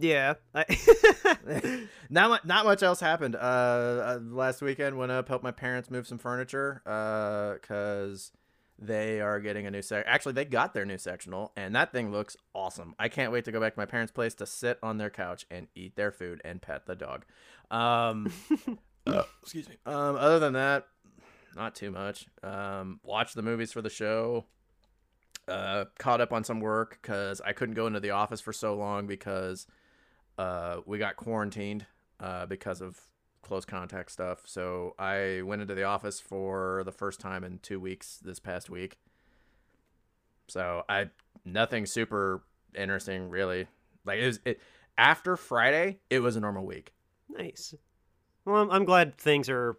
Yeah. 0.00 0.34
I- 0.54 1.86
not 2.10 2.44
not 2.46 2.64
much 2.64 2.82
else 2.82 3.00
happened. 3.00 3.36
Uh, 3.36 3.38
uh, 3.38 4.18
last 4.22 4.62
weekend 4.62 4.98
went 4.98 5.12
up 5.12 5.28
helped 5.28 5.44
my 5.44 5.50
parents 5.50 5.90
move 5.90 6.06
some 6.06 6.18
furniture. 6.18 6.82
Uh, 6.86 7.54
cause 7.62 8.32
they 8.78 9.20
are 9.20 9.40
getting 9.40 9.66
a 9.66 9.70
new 9.70 9.82
sec. 9.82 10.04
Actually, 10.06 10.32
they 10.32 10.44
got 10.44 10.72
their 10.72 10.86
new 10.86 10.96
sectional, 10.96 11.52
and 11.56 11.74
that 11.74 11.92
thing 11.92 12.10
looks 12.10 12.36
awesome. 12.54 12.94
I 12.98 13.08
can't 13.08 13.30
wait 13.30 13.44
to 13.44 13.52
go 13.52 13.60
back 13.60 13.74
to 13.74 13.78
my 13.78 13.84
parents' 13.86 14.12
place 14.12 14.34
to 14.36 14.46
sit 14.46 14.78
on 14.82 14.96
their 14.96 15.10
couch 15.10 15.44
and 15.50 15.68
eat 15.74 15.96
their 15.96 16.10
food 16.10 16.40
and 16.44 16.62
pet 16.62 16.86
the 16.86 16.94
dog. 16.94 17.26
Um, 17.70 18.32
uh, 19.06 19.24
excuse 19.42 19.68
me. 19.68 19.76
Um, 19.84 20.16
other 20.16 20.38
than 20.38 20.54
that, 20.54 20.86
not 21.54 21.74
too 21.74 21.90
much. 21.90 22.26
Um, 22.42 23.00
watch 23.04 23.34
the 23.34 23.42
movies 23.42 23.70
for 23.70 23.82
the 23.82 23.90
show. 23.90 24.46
Uh, 25.46 25.84
caught 25.98 26.20
up 26.20 26.32
on 26.32 26.44
some 26.44 26.60
work 26.60 26.98
because 27.02 27.40
I 27.40 27.52
couldn't 27.52 27.74
go 27.74 27.86
into 27.86 28.00
the 28.00 28.10
office 28.10 28.40
for 28.40 28.52
so 28.52 28.74
long 28.76 29.06
because 29.06 29.66
uh, 30.40 30.80
we 30.86 30.96
got 30.98 31.16
quarantined 31.16 31.84
uh, 32.18 32.46
because 32.46 32.80
of 32.80 32.98
close 33.42 33.64
contact 33.66 34.10
stuff. 34.10 34.40
So 34.46 34.94
I 34.98 35.42
went 35.42 35.60
into 35.60 35.74
the 35.74 35.82
office 35.84 36.18
for 36.20 36.82
the 36.84 36.92
first 36.92 37.20
time 37.20 37.44
in 37.44 37.58
two 37.58 37.78
weeks 37.78 38.18
this 38.22 38.38
past 38.38 38.70
week. 38.70 38.98
So 40.48 40.82
I 40.88 41.10
nothing 41.44 41.84
super 41.86 42.42
interesting 42.74 43.28
really. 43.28 43.66
Like 44.04 44.18
it 44.20 44.26
was 44.26 44.40
it 44.44 44.60
after 44.96 45.36
Friday, 45.36 45.98
it 46.08 46.20
was 46.20 46.36
a 46.36 46.40
normal 46.40 46.64
week. 46.64 46.92
nice. 47.28 47.74
Well, 48.46 48.62
I'm, 48.62 48.70
I'm 48.70 48.84
glad 48.84 49.18
things 49.18 49.48
are. 49.50 49.76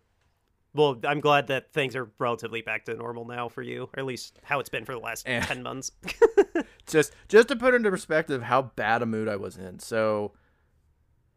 Well, 0.73 0.99
I'm 1.05 1.19
glad 1.19 1.47
that 1.47 1.73
things 1.73 1.95
are 1.95 2.11
relatively 2.19 2.61
back 2.61 2.85
to 2.85 2.93
normal 2.93 3.25
now 3.25 3.49
for 3.49 3.61
you, 3.61 3.89
or 3.93 3.99
at 3.99 4.05
least 4.05 4.39
how 4.43 4.59
it's 4.59 4.69
been 4.69 4.85
for 4.85 4.93
the 4.93 4.99
last 4.99 5.27
Eh. 5.27 5.41
ten 5.41 5.63
months. 5.63 5.91
just 6.85 7.13
just 7.27 7.47
to 7.47 7.55
put 7.55 7.73
into 7.73 7.89
perspective 7.89 8.43
how 8.43 8.61
bad 8.61 9.01
a 9.01 9.05
mood 9.05 9.27
I 9.27 9.35
was 9.35 9.57
in. 9.57 9.79
So 9.79 10.33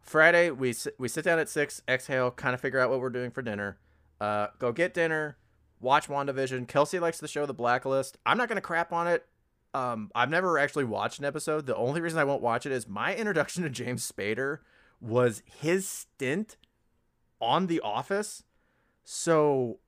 Friday 0.05 0.51
we 0.51 0.75
we 0.99 1.09
sit 1.09 1.25
down 1.25 1.39
at 1.39 1.49
six, 1.49 1.83
exhale, 1.89 2.31
kind 2.31 2.55
of 2.55 2.61
figure 2.61 2.79
out 2.79 2.91
what 2.91 3.01
we're 3.01 3.11
doing 3.11 3.31
for 3.31 3.43
dinner. 3.43 3.79
Uh, 4.21 4.49
go 4.59 4.71
get 4.71 4.95
dinner, 4.95 5.39
watch 5.81 6.09
WandaVision. 6.09 6.69
Kelsey 6.69 6.99
likes 6.99 7.19
the 7.19 7.27
show 7.27 7.47
The 7.47 7.55
Blacklist. 7.55 8.19
I'm 8.27 8.37
not 8.37 8.49
gonna 8.49 8.61
crap 8.61 8.93
on 8.93 9.07
it. 9.07 9.27
Um, 9.73 10.11
I've 10.15 10.31
never 10.31 10.59
actually 10.59 10.85
watched 10.85 11.19
an 11.19 11.25
episode. 11.25 11.67
The 11.67 11.75
only 11.75 12.01
reason 12.01 12.19
I 12.19 12.25
won't 12.25 12.43
watch 12.43 12.67
it 12.67 12.73
is 12.73 12.87
my 12.87 13.15
introduction 13.17 13.63
to 13.63 13.71
James 13.71 14.11
Spader 14.11 14.59
was 15.01 15.43
his 15.61 15.89
stint 15.89 16.57
on 17.41 17.67
The 17.67 17.81
Office. 17.81 18.45
So 19.05 19.79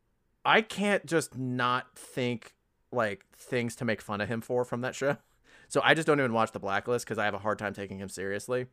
I 0.45 0.63
can't 0.63 1.05
just 1.05 1.37
not 1.37 1.95
think 1.95 2.55
like 2.91 3.27
things 3.35 3.77
to 3.77 3.85
make 3.85 4.01
fun 4.01 4.21
of 4.23 4.29
him 4.29 4.41
for 4.41 4.65
from 4.65 4.81
that 4.81 4.95
show. 4.95 5.19
So 5.69 5.81
I 5.83 5.95
just 5.95 6.07
don't 6.07 6.21
even 6.21 6.33
watch 6.33 6.53
The 6.53 6.61
Blacklist 6.61 7.05
because 7.05 7.19
I 7.19 7.25
have 7.25 7.35
a 7.35 7.39
hard 7.39 7.59
time 7.59 7.75
taking 7.75 7.99
him 7.99 8.09
seriously. 8.09 8.67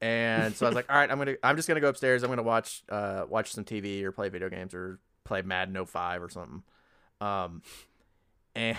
And 0.00 0.54
so 0.54 0.66
I 0.66 0.68
was 0.68 0.76
like, 0.76 0.86
all 0.90 0.96
right, 0.96 1.10
I'm 1.10 1.18
gonna 1.18 1.36
I'm 1.42 1.56
just 1.56 1.68
gonna 1.68 1.80
go 1.80 1.88
upstairs. 1.88 2.22
I'm 2.22 2.30
gonna 2.30 2.42
watch 2.42 2.82
uh 2.88 3.24
watch 3.28 3.52
some 3.52 3.64
TV 3.64 4.02
or 4.02 4.12
play 4.12 4.28
video 4.28 4.48
games 4.48 4.74
or 4.74 4.98
play 5.24 5.42
Madden 5.42 5.84
05 5.84 6.22
or 6.22 6.28
something. 6.28 6.62
Um, 7.20 7.62
and 8.54 8.78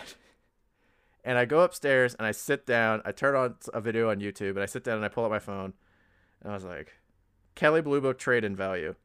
and 1.23 1.37
I 1.37 1.45
go 1.45 1.61
upstairs 1.61 2.15
and 2.15 2.25
I 2.25 2.31
sit 2.31 2.65
down. 2.65 3.01
I 3.05 3.11
turn 3.11 3.35
on 3.35 3.55
a 3.73 3.81
video 3.81 4.09
on 4.09 4.19
YouTube 4.19 4.51
and 4.51 4.61
I 4.61 4.65
sit 4.65 4.83
down 4.83 4.97
and 4.97 5.05
I 5.05 5.09
pull 5.09 5.25
up 5.25 5.31
my 5.31 5.39
phone 5.39 5.73
and 6.41 6.51
I 6.51 6.55
was 6.55 6.63
like, 6.63 6.93
Kelley 7.55 7.81
Blue 7.81 8.01
Book 8.01 8.17
trade 8.17 8.43
in 8.43 8.55
value, 8.55 8.95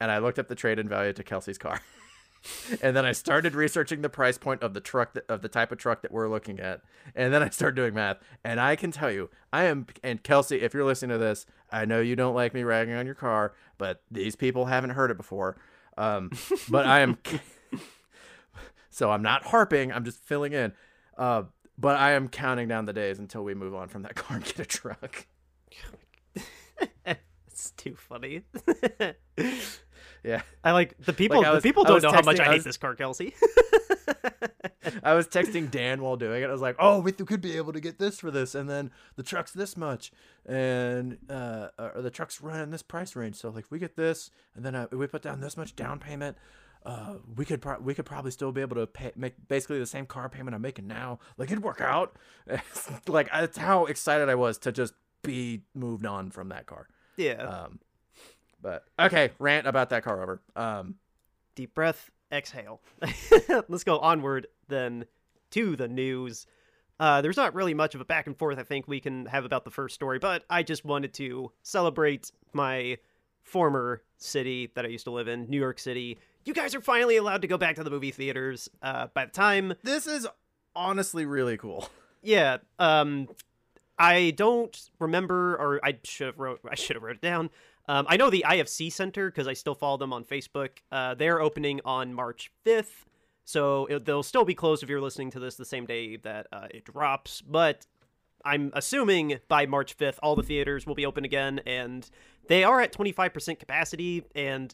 and 0.00 0.10
I 0.10 0.18
looked 0.18 0.38
up 0.38 0.48
the 0.48 0.54
trade 0.54 0.78
in 0.78 0.88
value 0.88 1.12
to 1.12 1.22
Kelsey's 1.22 1.58
car. 1.58 1.80
and 2.82 2.96
then 2.96 3.04
I 3.04 3.12
started 3.12 3.54
researching 3.54 4.02
the 4.02 4.08
price 4.08 4.38
point 4.38 4.62
of 4.62 4.74
the 4.74 4.80
truck 4.80 5.14
that, 5.14 5.24
of 5.28 5.42
the 5.42 5.48
type 5.48 5.72
of 5.72 5.78
truck 5.78 6.02
that 6.02 6.12
we're 6.12 6.28
looking 6.28 6.60
at, 6.60 6.82
and 7.14 7.32
then 7.32 7.42
I 7.42 7.50
started 7.50 7.76
doing 7.76 7.94
math. 7.94 8.18
And 8.44 8.60
I 8.60 8.76
can 8.76 8.90
tell 8.90 9.10
you, 9.10 9.30
I 9.52 9.64
am. 9.64 9.86
And 10.02 10.22
Kelsey, 10.22 10.62
if 10.62 10.74
you're 10.74 10.84
listening 10.84 11.10
to 11.10 11.18
this, 11.18 11.46
I 11.70 11.84
know 11.84 12.00
you 12.00 12.16
don't 12.16 12.34
like 12.34 12.54
me 12.54 12.62
ragging 12.62 12.94
on 12.94 13.06
your 13.06 13.14
car, 13.14 13.54
but 13.78 14.02
these 14.10 14.36
people 14.36 14.66
haven't 14.66 14.90
heard 14.90 15.10
it 15.10 15.16
before. 15.16 15.56
Um, 15.96 16.30
but 16.68 16.86
I 16.86 17.00
am. 17.00 17.18
so 18.90 19.10
I'm 19.10 19.22
not 19.22 19.44
harping. 19.44 19.92
I'm 19.92 20.04
just 20.04 20.22
filling 20.22 20.52
in. 20.52 20.72
Uh, 21.16 21.44
but 21.78 21.96
I 21.96 22.12
am 22.12 22.28
counting 22.28 22.68
down 22.68 22.84
the 22.84 22.92
days 22.92 23.18
until 23.18 23.42
we 23.42 23.54
move 23.54 23.74
on 23.74 23.88
from 23.88 24.02
that 24.02 24.14
car 24.14 24.36
and 24.36 24.44
get 24.44 24.60
a 24.60 24.64
truck. 24.64 25.26
it's 27.46 27.70
too 27.72 27.96
funny. 27.96 28.42
Yeah. 30.24 30.42
I 30.62 30.72
like 30.72 30.94
the 30.98 31.12
people. 31.12 31.40
Like, 31.42 31.52
was- 31.52 31.62
the 31.62 31.68
people 31.68 31.84
don't 31.84 31.94
was 31.94 32.02
know 32.04 32.12
how 32.12 32.22
much 32.22 32.36
texting- 32.36 32.40
I 32.46 32.48
I 32.50 32.52
hate 32.54 32.64
this 32.64 32.76
car, 32.76 32.94
Kelsey. 32.94 33.34
I 35.04 35.14
was 35.14 35.26
texting 35.28 35.70
Dan 35.70 36.02
while 36.02 36.16
doing 36.16 36.42
it. 36.42 36.46
I 36.48 36.52
was 36.52 36.60
like, 36.60 36.76
"Oh, 36.78 37.00
we 37.00 37.12
could 37.12 37.40
be 37.40 37.56
able 37.56 37.72
to 37.72 37.80
get 37.80 37.98
this 37.98 38.20
for 38.20 38.30
this, 38.30 38.54
and 38.54 38.68
then 38.68 38.90
the 39.16 39.22
truck's 39.22 39.52
this 39.52 39.76
much, 39.76 40.12
and 40.46 41.18
uh, 41.30 41.68
or 41.78 42.02
the 42.02 42.10
truck's 42.10 42.40
running 42.40 42.70
this 42.70 42.82
price 42.82 43.14
range. 43.16 43.36
So 43.36 43.50
like, 43.50 43.64
if 43.64 43.70
we 43.70 43.78
get 43.78 43.96
this, 43.96 44.30
and 44.54 44.64
then 44.64 44.74
uh, 44.74 44.86
we 44.92 45.06
put 45.06 45.22
down 45.22 45.40
this 45.40 45.56
much 45.56 45.74
down 45.76 45.98
payment, 45.98 46.36
uh, 46.84 47.14
we 47.36 47.44
could 47.44 47.60
pro- 47.62 47.80
we 47.80 47.94
could 47.94 48.06
probably 48.06 48.30
still 48.32 48.52
be 48.52 48.60
able 48.60 48.76
to 48.76 48.86
pay 48.86 49.12
make 49.16 49.34
basically 49.48 49.78
the 49.78 49.86
same 49.86 50.06
car 50.06 50.28
payment 50.28 50.54
I'm 50.54 50.62
making 50.62 50.86
now. 50.86 51.18
Like 51.36 51.50
it'd 51.50 51.62
work 51.64 51.80
out. 51.80 52.16
like 53.06 53.30
that's 53.32 53.58
how 53.58 53.86
excited 53.86 54.28
I 54.28 54.34
was 54.34 54.58
to 54.58 54.72
just 54.72 54.94
be 55.22 55.62
moved 55.74 56.04
on 56.06 56.30
from 56.30 56.48
that 56.48 56.66
car. 56.66 56.88
yeah. 57.16 57.34
Um, 57.42 57.78
but 58.62 58.84
okay, 58.98 59.30
rant 59.38 59.66
about 59.66 59.90
that 59.90 60.04
car 60.04 60.22
over. 60.22 60.40
Um, 60.56 60.94
Deep 61.54 61.74
breath. 61.74 62.10
Exhale. 62.32 62.80
Let's 63.68 63.84
go 63.84 63.98
onward 63.98 64.46
then 64.68 65.04
to 65.50 65.76
the 65.76 65.88
news. 65.88 66.46
Uh, 66.98 67.20
there's 67.20 67.36
not 67.36 67.54
really 67.54 67.74
much 67.74 67.94
of 67.94 68.00
a 68.00 68.04
back 68.04 68.26
and 68.26 68.36
forth 68.38 68.58
I 68.58 68.62
think 68.62 68.88
we 68.88 69.00
can 69.00 69.26
have 69.26 69.44
about 69.44 69.64
the 69.64 69.70
first 69.70 69.94
story, 69.94 70.18
but 70.18 70.44
I 70.48 70.62
just 70.62 70.84
wanted 70.84 71.12
to 71.14 71.52
celebrate 71.62 72.30
my 72.52 72.98
former 73.42 74.02
city 74.16 74.70
that 74.76 74.84
I 74.84 74.88
used 74.88 75.04
to 75.04 75.10
live 75.10 75.28
in, 75.28 75.50
New 75.50 75.58
York 75.58 75.78
City. 75.78 76.18
You 76.44 76.54
guys 76.54 76.74
are 76.74 76.80
finally 76.80 77.16
allowed 77.16 77.42
to 77.42 77.48
go 77.48 77.58
back 77.58 77.76
to 77.76 77.84
the 77.84 77.90
movie 77.90 78.12
theaters. 78.12 78.68
Uh, 78.80 79.08
by 79.12 79.26
the 79.26 79.32
time 79.32 79.74
this 79.82 80.06
is 80.06 80.26
honestly 80.74 81.26
really 81.26 81.56
cool. 81.56 81.88
Yeah. 82.22 82.58
Um, 82.78 83.28
I 83.98 84.30
don't 84.36 84.90
remember, 84.98 85.56
or 85.56 85.80
I 85.84 85.98
should 86.04 86.28
have 86.28 86.38
wrote. 86.38 86.60
I 86.68 86.76
should 86.76 86.96
have 86.96 87.02
wrote 87.02 87.16
it 87.16 87.20
down. 87.20 87.50
Um, 87.88 88.06
I 88.08 88.16
know 88.16 88.30
the 88.30 88.44
IFC 88.46 88.92
Center 88.92 89.30
because 89.30 89.48
I 89.48 89.54
still 89.54 89.74
follow 89.74 89.96
them 89.96 90.12
on 90.12 90.24
Facebook. 90.24 90.70
Uh, 90.90 91.14
they're 91.14 91.40
opening 91.40 91.80
on 91.84 92.14
March 92.14 92.52
fifth, 92.64 93.06
so 93.44 93.86
it, 93.86 94.04
they'll 94.04 94.22
still 94.22 94.44
be 94.44 94.54
closed 94.54 94.82
if 94.82 94.88
you're 94.88 95.00
listening 95.00 95.30
to 95.32 95.40
this 95.40 95.56
the 95.56 95.64
same 95.64 95.86
day 95.86 96.16
that 96.16 96.46
uh, 96.52 96.68
it 96.70 96.84
drops. 96.84 97.40
But 97.40 97.86
I'm 98.44 98.70
assuming 98.74 99.38
by 99.48 99.66
March 99.66 99.94
fifth, 99.94 100.20
all 100.22 100.36
the 100.36 100.42
theaters 100.42 100.86
will 100.86 100.94
be 100.94 101.06
open 101.06 101.24
again, 101.24 101.60
and 101.66 102.08
they 102.48 102.64
are 102.64 102.80
at 102.80 102.92
25% 102.92 103.58
capacity. 103.58 104.24
And 104.34 104.72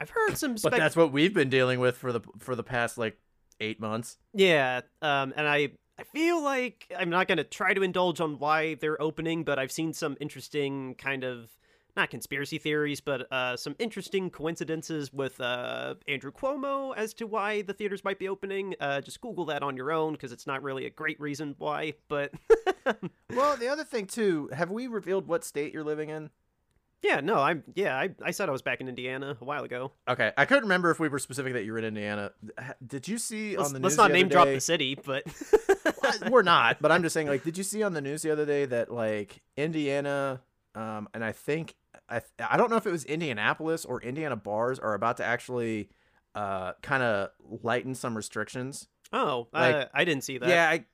I've 0.00 0.10
heard 0.10 0.36
some. 0.36 0.56
But 0.62 0.72
that's 0.72 0.96
what 0.96 1.12
we've 1.12 1.34
been 1.34 1.50
dealing 1.50 1.80
with 1.80 1.96
for 1.96 2.12
the 2.12 2.20
for 2.38 2.54
the 2.54 2.62
past 2.64 2.98
like 2.98 3.18
eight 3.60 3.80
months. 3.80 4.18
Yeah, 4.34 4.82
um, 5.02 5.32
and 5.36 5.46
I 5.46 5.70
I 5.98 6.04
feel 6.04 6.42
like 6.42 6.92
I'm 6.96 7.10
not 7.10 7.28
gonna 7.28 7.44
try 7.44 7.74
to 7.74 7.82
indulge 7.82 8.20
on 8.20 8.38
why 8.38 8.74
they're 8.74 9.00
opening, 9.00 9.44
but 9.44 9.58
I've 9.58 9.72
seen 9.72 9.92
some 9.92 10.16
interesting 10.20 10.94
kind 10.96 11.24
of 11.24 11.50
not 11.96 12.10
conspiracy 12.10 12.58
theories, 12.58 13.00
but 13.00 13.30
uh, 13.32 13.56
some 13.56 13.74
interesting 13.78 14.30
coincidences 14.30 15.12
with 15.12 15.40
uh, 15.40 15.94
Andrew 16.06 16.32
Cuomo 16.32 16.94
as 16.96 17.14
to 17.14 17.26
why 17.26 17.62
the 17.62 17.72
theaters 17.72 18.04
might 18.04 18.18
be 18.18 18.28
opening. 18.28 18.74
Uh, 18.80 19.00
just 19.00 19.20
Google 19.20 19.46
that 19.46 19.62
on 19.62 19.76
your 19.76 19.90
own 19.90 20.12
because 20.12 20.32
it's 20.32 20.46
not 20.46 20.62
really 20.62 20.86
a 20.86 20.90
great 20.90 21.18
reason 21.20 21.54
why. 21.58 21.94
But 22.08 22.32
Well, 23.34 23.56
the 23.56 23.68
other 23.68 23.84
thing 23.84 24.06
too, 24.06 24.50
have 24.52 24.70
we 24.70 24.86
revealed 24.86 25.26
what 25.26 25.44
state 25.44 25.72
you're 25.72 25.84
living 25.84 26.10
in? 26.10 26.30
yeah, 27.02 27.20
no, 27.20 27.36
I'm 27.36 27.62
yeah, 27.74 27.96
I, 27.96 28.10
I 28.22 28.30
said 28.30 28.48
I 28.48 28.52
was 28.52 28.62
back 28.62 28.80
in 28.80 28.88
Indiana 28.88 29.36
a 29.40 29.44
while 29.44 29.64
ago. 29.64 29.92
Okay, 30.08 30.32
I 30.36 30.44
couldn't 30.44 30.64
remember 30.64 30.90
if 30.90 30.98
we 30.98 31.08
were 31.08 31.18
specific 31.18 31.52
that 31.52 31.64
you 31.64 31.72
were 31.72 31.78
in 31.78 31.84
Indiana. 31.84 32.32
Did 32.84 33.06
you 33.06 33.18
see 33.18 33.56
Let's, 33.56 33.68
on 33.68 33.74
the 33.74 33.80
let's 33.80 33.92
news 33.92 33.98
not 33.98 34.08
the 34.08 34.14
name 34.14 34.26
other 34.26 34.32
drop 34.32 34.46
the 34.46 34.60
city, 34.60 34.94
but 34.94 35.24
we're 36.30 36.42
not, 36.42 36.80
but 36.80 36.90
I'm 36.90 37.02
just 37.02 37.14
saying. 37.14 37.28
Like, 37.28 37.44
did 37.44 37.56
you 37.58 37.64
see 37.64 37.82
on 37.82 37.92
the 37.92 38.00
news 38.00 38.22
the 38.22 38.32
other 38.32 38.46
day 38.46 38.64
that 38.66 38.92
like 38.92 39.42
Indiana, 39.56 40.40
um, 40.74 41.08
and 41.14 41.24
I 41.24 41.32
think 41.32 41.76
I 42.08 42.20
I 42.38 42.56
don't 42.56 42.70
know 42.70 42.76
if 42.76 42.86
it 42.86 42.92
was 42.92 43.04
Indianapolis 43.04 43.84
or 43.84 44.00
Indiana 44.02 44.36
bars 44.36 44.78
are 44.78 44.94
about 44.94 45.16
to 45.18 45.24
actually 45.24 45.90
uh 46.34 46.72
kind 46.82 47.02
of 47.02 47.30
lighten 47.62 47.94
some 47.94 48.16
restrictions. 48.16 48.88
Oh, 49.12 49.48
Like- 49.52 49.74
uh, 49.74 49.86
I 49.94 50.04
didn't 50.04 50.24
see 50.24 50.38
that. 50.38 50.48
Yeah, 50.48 50.68
I 50.68 50.84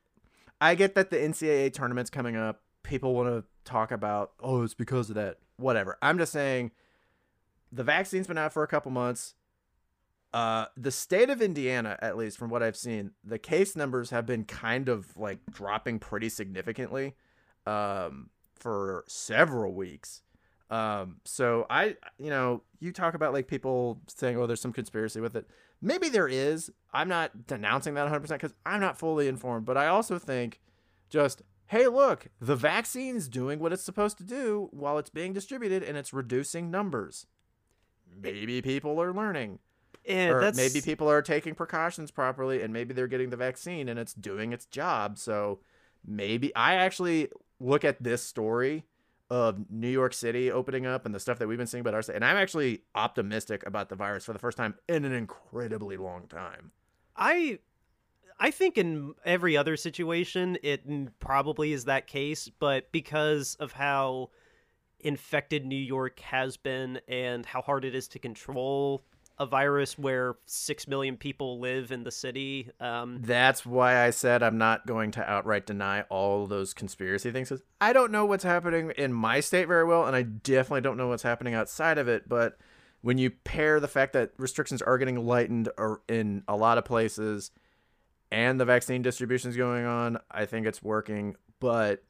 I 0.61 0.75
get 0.75 0.95
that 0.95 1.11
the 1.11 1.17
NCAA 1.17 1.73
tournament's 1.73 2.11
coming 2.11 2.37
up. 2.37 2.63
People 2.83 3.15
want 3.15 3.29
to 3.29 3.45
talk 3.65 3.91
about, 3.91 4.33
oh, 4.41 4.63
it's 4.63 4.75
because 4.75 5.09
of 5.09 5.17
that. 5.17 5.39
Whatever. 5.57 5.99
I'm 6.03 6.19
just 6.19 6.33
saying 6.33 6.71
the 7.73 7.83
vaccine's 7.85 8.27
been 8.27 8.39
out 8.39 8.53
for 8.53 8.63
a 8.63 8.67
couple 8.69 8.91
months. 8.93 9.35
Uh, 10.33 10.67
the 10.77 10.91
state 10.91 11.29
of 11.31 11.43
Indiana, 11.43 11.99
at 12.01 12.17
least 12.17 12.39
from 12.39 12.49
what 12.49 12.63
I've 12.63 12.77
seen, 12.77 13.11
the 13.23 13.39
case 13.39 13.77
numbers 13.77 14.11
have 14.11 14.25
been 14.25 14.45
kind 14.45 14.89
of 14.89 15.17
like 15.17 15.41
dropping 15.51 15.99
pretty 15.99 16.29
significantly 16.29 17.15
um, 17.67 18.31
for 18.55 19.05
several 19.09 19.75
weeks. 19.75 20.23
Um, 20.73 21.17
so 21.25 21.67
I, 21.69 21.97
you 22.19 22.31
know, 22.31 22.63
you 22.81 22.93
talk 22.93 23.15
about 23.15 23.35
like 23.35 23.47
people 23.47 24.01
saying, 24.07 24.39
oh, 24.39 24.47
there's 24.47 24.61
some 24.61 24.73
conspiracy 24.73 25.21
with 25.21 25.37
it. 25.37 25.47
Maybe 25.83 26.09
there 26.09 26.29
is. 26.29 26.71
I'm 26.95 27.09
not 27.09 27.47
denouncing 27.47 27.95
that 27.95 28.11
100% 28.11 28.29
because 28.29 28.55
I'm 28.65 28.81
not 28.81 28.99
fully 28.99 29.29
informed, 29.29 29.67
but 29.67 29.77
I 29.77 29.89
also 29.89 30.19
think 30.19 30.61
just, 31.11 31.43
hey, 31.67 31.89
look, 31.89 32.29
the 32.41 32.57
vaccine's 32.57 33.29
doing 33.29 33.59
what 33.59 33.73
it's 33.73 33.83
supposed 33.83 34.17
to 34.19 34.25
do 34.25 34.69
while 34.71 34.97
it's 34.97 35.11
being 35.11 35.35
distributed 35.35 35.83
and 35.83 35.99
it's 35.99 36.15
reducing 36.15 36.71
numbers. 36.71 37.27
Maybe 38.23 38.63
people 38.63 39.01
are 39.03 39.13
learning 39.13 39.59
and 40.07 40.33
or 40.33 40.41
that's 40.41 40.57
maybe 40.57 40.81
people 40.81 41.09
are 41.09 41.23
taking 41.23 41.55
precautions 41.55 42.11
properly 42.11 42.63
and 42.63 42.73
maybe 42.73 42.95
they're 42.95 43.07
getting 43.07 43.31
the 43.31 43.37
vaccine 43.37 43.89
and 43.89 43.99
it's 43.99 44.15
doing 44.15 44.53
its 44.53 44.67
job 44.67 45.17
so 45.17 45.61
maybe 46.05 46.55
i 46.57 46.75
actually 46.75 47.29
look 47.61 47.85
at 47.85 48.03
this 48.03 48.23
story 48.23 48.85
of 49.33 49.71
new 49.71 49.89
york 49.89 50.13
city 50.13 50.51
opening 50.51 50.85
up 50.85 51.07
and 51.07 51.15
the 51.15 51.21
stuff 51.21 51.39
that 51.39 51.49
we've 51.49 51.57
been 51.57 51.67
seeing 51.67 51.81
about 51.81 51.95
our 51.95 52.03
state 52.03 52.17
and 52.17 52.25
i'm 52.25 52.37
actually 52.37 52.83
optimistic 52.95 53.65
about 53.67 53.89
the 53.89 53.97
virus 53.97 54.25
for 54.25 54.33
the 54.33 54.39
first 54.39 54.59
time 54.59 54.75
in 54.89 55.05
an 55.05 55.13
incredibly 55.13 55.97
long 55.97 56.27
time. 56.27 56.73
I 57.17 57.59
I 58.39 58.51
think 58.51 58.77
in 58.79 59.15
every 59.25 59.57
other 59.57 59.77
situation 59.77 60.59
it 60.63 60.83
probably 61.21 61.73
is 61.73 61.85
that 61.85 62.07
case, 62.07 62.51
but 62.59 62.91
because 62.93 63.55
of 63.61 63.73
how 63.73 64.31
infected 65.01 65.65
New 65.65 65.77
York 65.77 66.21
has 66.21 66.57
been 66.57 67.01
and 67.09 67.45
how 67.45 67.61
hard 67.61 67.85
it 67.85 67.95
is 67.95 68.09
to 68.09 68.19
control 68.19 69.05
a 69.43 69.47
virus 69.47 69.99
where 69.99 70.37
6 70.47 70.89
million 70.89 71.17
people 71.17 71.61
live 71.61 71.93
in 71.93 72.05
the 72.05 72.11
city, 72.11 72.71
um 72.81 73.19
that's 73.23 73.67
why 73.67 74.05
i 74.05 74.11
said 74.11 74.43
i'm 74.43 74.59
not 74.59 74.87
going 74.87 75.11
to 75.11 75.31
outright 75.31 75.67
deny 75.67 76.03
all 76.03 76.47
those 76.47 76.73
conspiracy 76.73 77.31
things. 77.31 77.53
i 77.81 77.93
don't 77.93 78.13
know 78.13 78.25
what's 78.25 78.45
happening 78.45 78.93
in 78.97 79.13
my 79.13 79.41
state 79.41 79.67
very 79.69 79.85
well 79.85 80.07
and 80.07 80.17
i 80.17 80.23
definitely 80.23 80.81
don't 80.81 80.97
know 80.97 81.09
what's 81.09 81.23
happening 81.23 81.55
outside 81.55 81.99
of 81.99 82.09
it 82.09 82.29
but 82.29 82.59
when 83.03 83.19
you 83.19 83.31
pair 83.31 83.81
the 83.81 83.89
fact 83.89 84.13
that 84.15 84.31
restrictions 84.39 84.81
are 84.81 84.97
getting 84.97 85.27
lightened 85.27 85.69
in 86.09 86.43
a 86.49 86.57
lot 86.57 86.79
of 86.79 86.85
places 86.85 87.51
and 88.31 88.59
the 88.59 88.65
vaccine 88.65 89.03
distribution 89.03 89.51
is 89.51 89.57
going 89.57 89.85
on, 89.85 90.19
I 90.31 90.47
think 90.47 90.67
it's 90.67 90.83
working. 90.83 91.37
But 91.61 92.03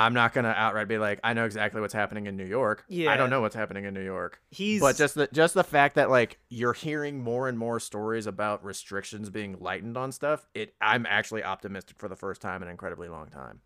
I'm 0.00 0.14
not 0.14 0.32
gonna 0.32 0.54
outright 0.56 0.88
be 0.88 0.96
like, 0.96 1.20
I 1.22 1.34
know 1.34 1.44
exactly 1.44 1.82
what's 1.82 1.92
happening 1.92 2.26
in 2.26 2.34
New 2.34 2.46
York. 2.46 2.84
Yeah, 2.88 3.12
I 3.12 3.18
don't 3.18 3.28
know 3.28 3.42
what's 3.42 3.54
happening 3.54 3.84
in 3.84 3.92
New 3.92 4.04
York. 4.04 4.40
he's 4.50 4.80
But 4.80 4.96
just 4.96 5.14
the 5.14 5.28
just 5.30 5.52
the 5.52 5.62
fact 5.62 5.96
that 5.96 6.08
like 6.08 6.38
you're 6.48 6.72
hearing 6.72 7.22
more 7.22 7.48
and 7.48 7.58
more 7.58 7.78
stories 7.78 8.26
about 8.26 8.64
restrictions 8.64 9.28
being 9.28 9.58
lightened 9.60 9.98
on 9.98 10.10
stuff, 10.10 10.46
it 10.54 10.74
I'm 10.80 11.04
actually 11.06 11.44
optimistic 11.44 11.98
for 11.98 12.08
the 12.08 12.16
first 12.16 12.40
time 12.40 12.62
in 12.62 12.68
an 12.68 12.72
incredibly 12.72 13.08
long 13.08 13.28
time. 13.28 13.60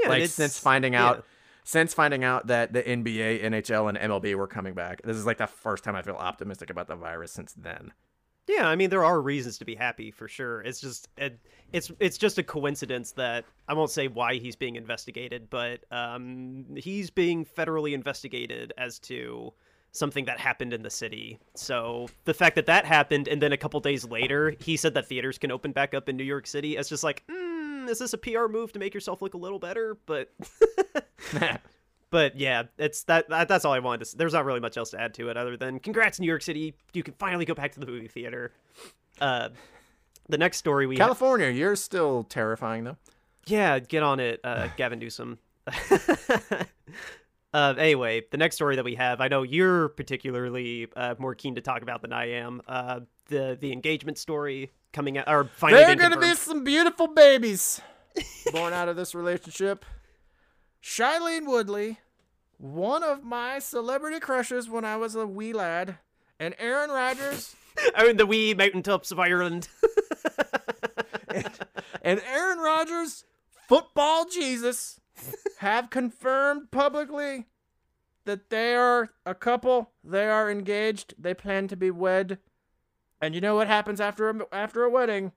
yeah, 0.00 0.08
like 0.08 0.26
since 0.28 0.60
finding 0.60 0.92
yeah. 0.92 1.06
out 1.06 1.24
since 1.64 1.92
finding 1.92 2.22
out 2.22 2.46
that 2.46 2.72
the 2.72 2.82
NBA, 2.82 3.42
NHL, 3.44 3.88
and 3.88 3.98
MLB 3.98 4.34
were 4.36 4.46
coming 4.46 4.74
back. 4.74 5.02
This 5.02 5.16
is 5.16 5.26
like 5.26 5.38
the 5.38 5.48
first 5.48 5.82
time 5.82 5.96
I 5.96 6.02
feel 6.02 6.14
optimistic 6.14 6.70
about 6.70 6.86
the 6.86 6.96
virus 6.96 7.32
since 7.32 7.52
then. 7.52 7.92
Yeah, 8.48 8.68
I 8.68 8.76
mean 8.76 8.90
there 8.90 9.04
are 9.04 9.20
reasons 9.20 9.58
to 9.58 9.64
be 9.64 9.74
happy 9.74 10.10
for 10.10 10.26
sure. 10.26 10.60
It's 10.62 10.80
just 10.80 11.08
it, 11.16 11.38
it's 11.72 11.90
it's 12.00 12.18
just 12.18 12.38
a 12.38 12.42
coincidence 12.42 13.12
that 13.12 13.44
I 13.68 13.74
won't 13.74 13.90
say 13.90 14.08
why 14.08 14.34
he's 14.36 14.56
being 14.56 14.76
investigated, 14.76 15.48
but 15.50 15.84
um, 15.90 16.66
he's 16.76 17.10
being 17.10 17.44
federally 17.44 17.92
investigated 17.92 18.72
as 18.76 18.98
to 19.00 19.52
something 19.92 20.24
that 20.24 20.38
happened 20.38 20.72
in 20.72 20.82
the 20.82 20.90
city. 20.90 21.38
So 21.54 22.08
the 22.24 22.34
fact 22.34 22.56
that 22.56 22.66
that 22.66 22.84
happened, 22.84 23.28
and 23.28 23.42
then 23.42 23.52
a 23.52 23.56
couple 23.56 23.80
days 23.80 24.04
later 24.04 24.54
he 24.60 24.76
said 24.76 24.94
that 24.94 25.06
theaters 25.06 25.38
can 25.38 25.50
open 25.50 25.72
back 25.72 25.94
up 25.94 26.08
in 26.08 26.16
New 26.16 26.24
York 26.24 26.46
City, 26.46 26.76
it's 26.76 26.88
just 26.88 27.04
like, 27.04 27.24
mm, 27.28 27.88
is 27.88 27.98
this 27.98 28.12
a 28.12 28.18
PR 28.18 28.46
move 28.48 28.72
to 28.72 28.78
make 28.78 28.94
yourself 28.94 29.22
look 29.22 29.34
a 29.34 29.38
little 29.38 29.58
better? 29.58 29.96
But 30.06 30.32
But 32.10 32.36
yeah, 32.38 32.64
it's 32.76 33.04
that, 33.04 33.28
that 33.28 33.48
that's 33.48 33.64
all 33.64 33.72
I 33.72 33.78
wanted 33.78 33.98
to 33.98 34.02
s 34.02 34.12
There's 34.12 34.32
not 34.32 34.44
really 34.44 34.60
much 34.60 34.76
else 34.76 34.90
to 34.90 35.00
add 35.00 35.14
to 35.14 35.28
it 35.30 35.36
other 35.36 35.56
than 35.56 35.78
congrats 35.78 36.18
New 36.20 36.26
York 36.26 36.42
City, 36.42 36.74
you 36.92 37.02
can 37.02 37.14
finally 37.14 37.44
go 37.44 37.54
back 37.54 37.72
to 37.72 37.80
the 37.80 37.86
movie 37.86 38.08
theater. 38.08 38.52
Uh 39.20 39.50
the 40.28 40.38
next 40.38 40.58
story 40.58 40.86
we 40.86 40.96
ha- 40.96 41.04
California, 41.04 41.48
you're 41.48 41.76
still 41.76 42.24
terrifying 42.24 42.84
though. 42.84 42.96
Yeah, 43.46 43.78
get 43.78 44.02
on 44.02 44.20
it, 44.20 44.40
uh 44.44 44.68
Gavin 44.76 44.98
Newsom. 44.98 45.38
Uh, 47.52 47.74
anyway, 47.78 48.22
the 48.30 48.36
next 48.36 48.54
story 48.54 48.76
that 48.76 48.84
we 48.84 48.94
have, 48.94 49.20
I 49.20 49.26
know 49.26 49.42
you're 49.42 49.88
particularly 49.88 50.86
uh, 50.94 51.16
more 51.18 51.34
keen 51.34 51.56
to 51.56 51.60
talk 51.60 51.82
about 51.82 52.00
than 52.00 52.12
I 52.12 52.30
am. 52.30 52.62
Uh, 52.68 53.00
the 53.26 53.58
the 53.60 53.72
engagement 53.72 54.18
story 54.18 54.70
coming 54.92 55.18
out, 55.18 55.28
or 55.28 55.50
finally 55.56 55.82
There 55.82 55.90
are 55.90 55.96
gonna 55.96 56.20
be 56.20 56.34
some 56.34 56.62
beautiful 56.62 57.08
babies 57.08 57.80
born 58.52 58.72
out 58.72 58.88
of 58.88 58.94
this 58.94 59.16
relationship. 59.16 59.84
Shailene 60.82 61.46
Woodley, 61.46 61.98
one 62.58 63.02
of 63.02 63.22
my 63.22 63.58
celebrity 63.58 64.20
crushes 64.20 64.68
when 64.68 64.84
I 64.84 64.96
was 64.96 65.14
a 65.14 65.26
wee 65.26 65.52
lad, 65.52 65.98
and 66.38 66.54
Aaron 66.58 66.90
Rodgers. 66.90 67.54
I 67.94 68.06
mean, 68.06 68.16
the 68.16 68.26
wee 68.26 68.54
mountaintops 68.54 69.10
of 69.10 69.18
Ireland. 69.18 69.68
and 72.02 72.20
Aaron 72.20 72.58
Rodgers, 72.58 73.24
football 73.68 74.26
Jesus, 74.26 75.00
have 75.58 75.90
confirmed 75.90 76.70
publicly 76.70 77.46
that 78.24 78.50
they 78.50 78.74
are 78.74 79.10
a 79.26 79.34
couple. 79.34 79.90
They 80.02 80.26
are 80.26 80.50
engaged. 80.50 81.14
They 81.18 81.34
plan 81.34 81.68
to 81.68 81.76
be 81.76 81.90
wed. 81.90 82.38
And 83.20 83.34
you 83.34 83.40
know 83.40 83.54
what 83.54 83.66
happens 83.66 84.00
after 84.00 84.30
a, 84.30 84.40
after 84.52 84.82
a 84.84 84.90
wedding? 84.90 85.32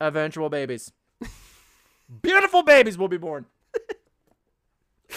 Eventual 0.00 0.48
babies. 0.48 0.92
Beautiful 2.22 2.62
babies 2.62 2.96
will 2.96 3.08
be 3.08 3.18
born. 3.18 3.46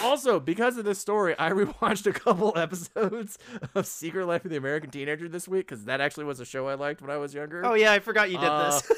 Also, 0.02 0.40
because 0.40 0.78
of 0.78 0.86
this 0.86 1.00
story, 1.00 1.36
I 1.38 1.50
rewatched 1.52 2.06
a 2.08 2.14
couple 2.14 2.54
episodes 2.58 3.38
of 3.76 3.86
Secret 3.86 4.26
Life 4.26 4.46
of 4.46 4.52
the 4.52 4.58
American 4.58 4.90
Teenager 4.90 5.28
this 5.28 5.48
week 5.48 5.68
because 5.68 5.86
that 5.86 6.00
actually 6.00 6.24
was 6.26 6.40
a 6.40 6.46
show 6.46 6.68
I 6.68 6.76
liked 6.76 7.02
when 7.02 7.12
I 7.12 7.18
was 7.18 7.34
younger. 7.34 7.66
oh 7.66 7.74
yeah, 7.74 7.92
I 7.92 8.00
forgot 8.00 8.32
you 8.32 8.38
did 8.38 8.48
Uh, 8.48 8.80
this. 8.80 8.92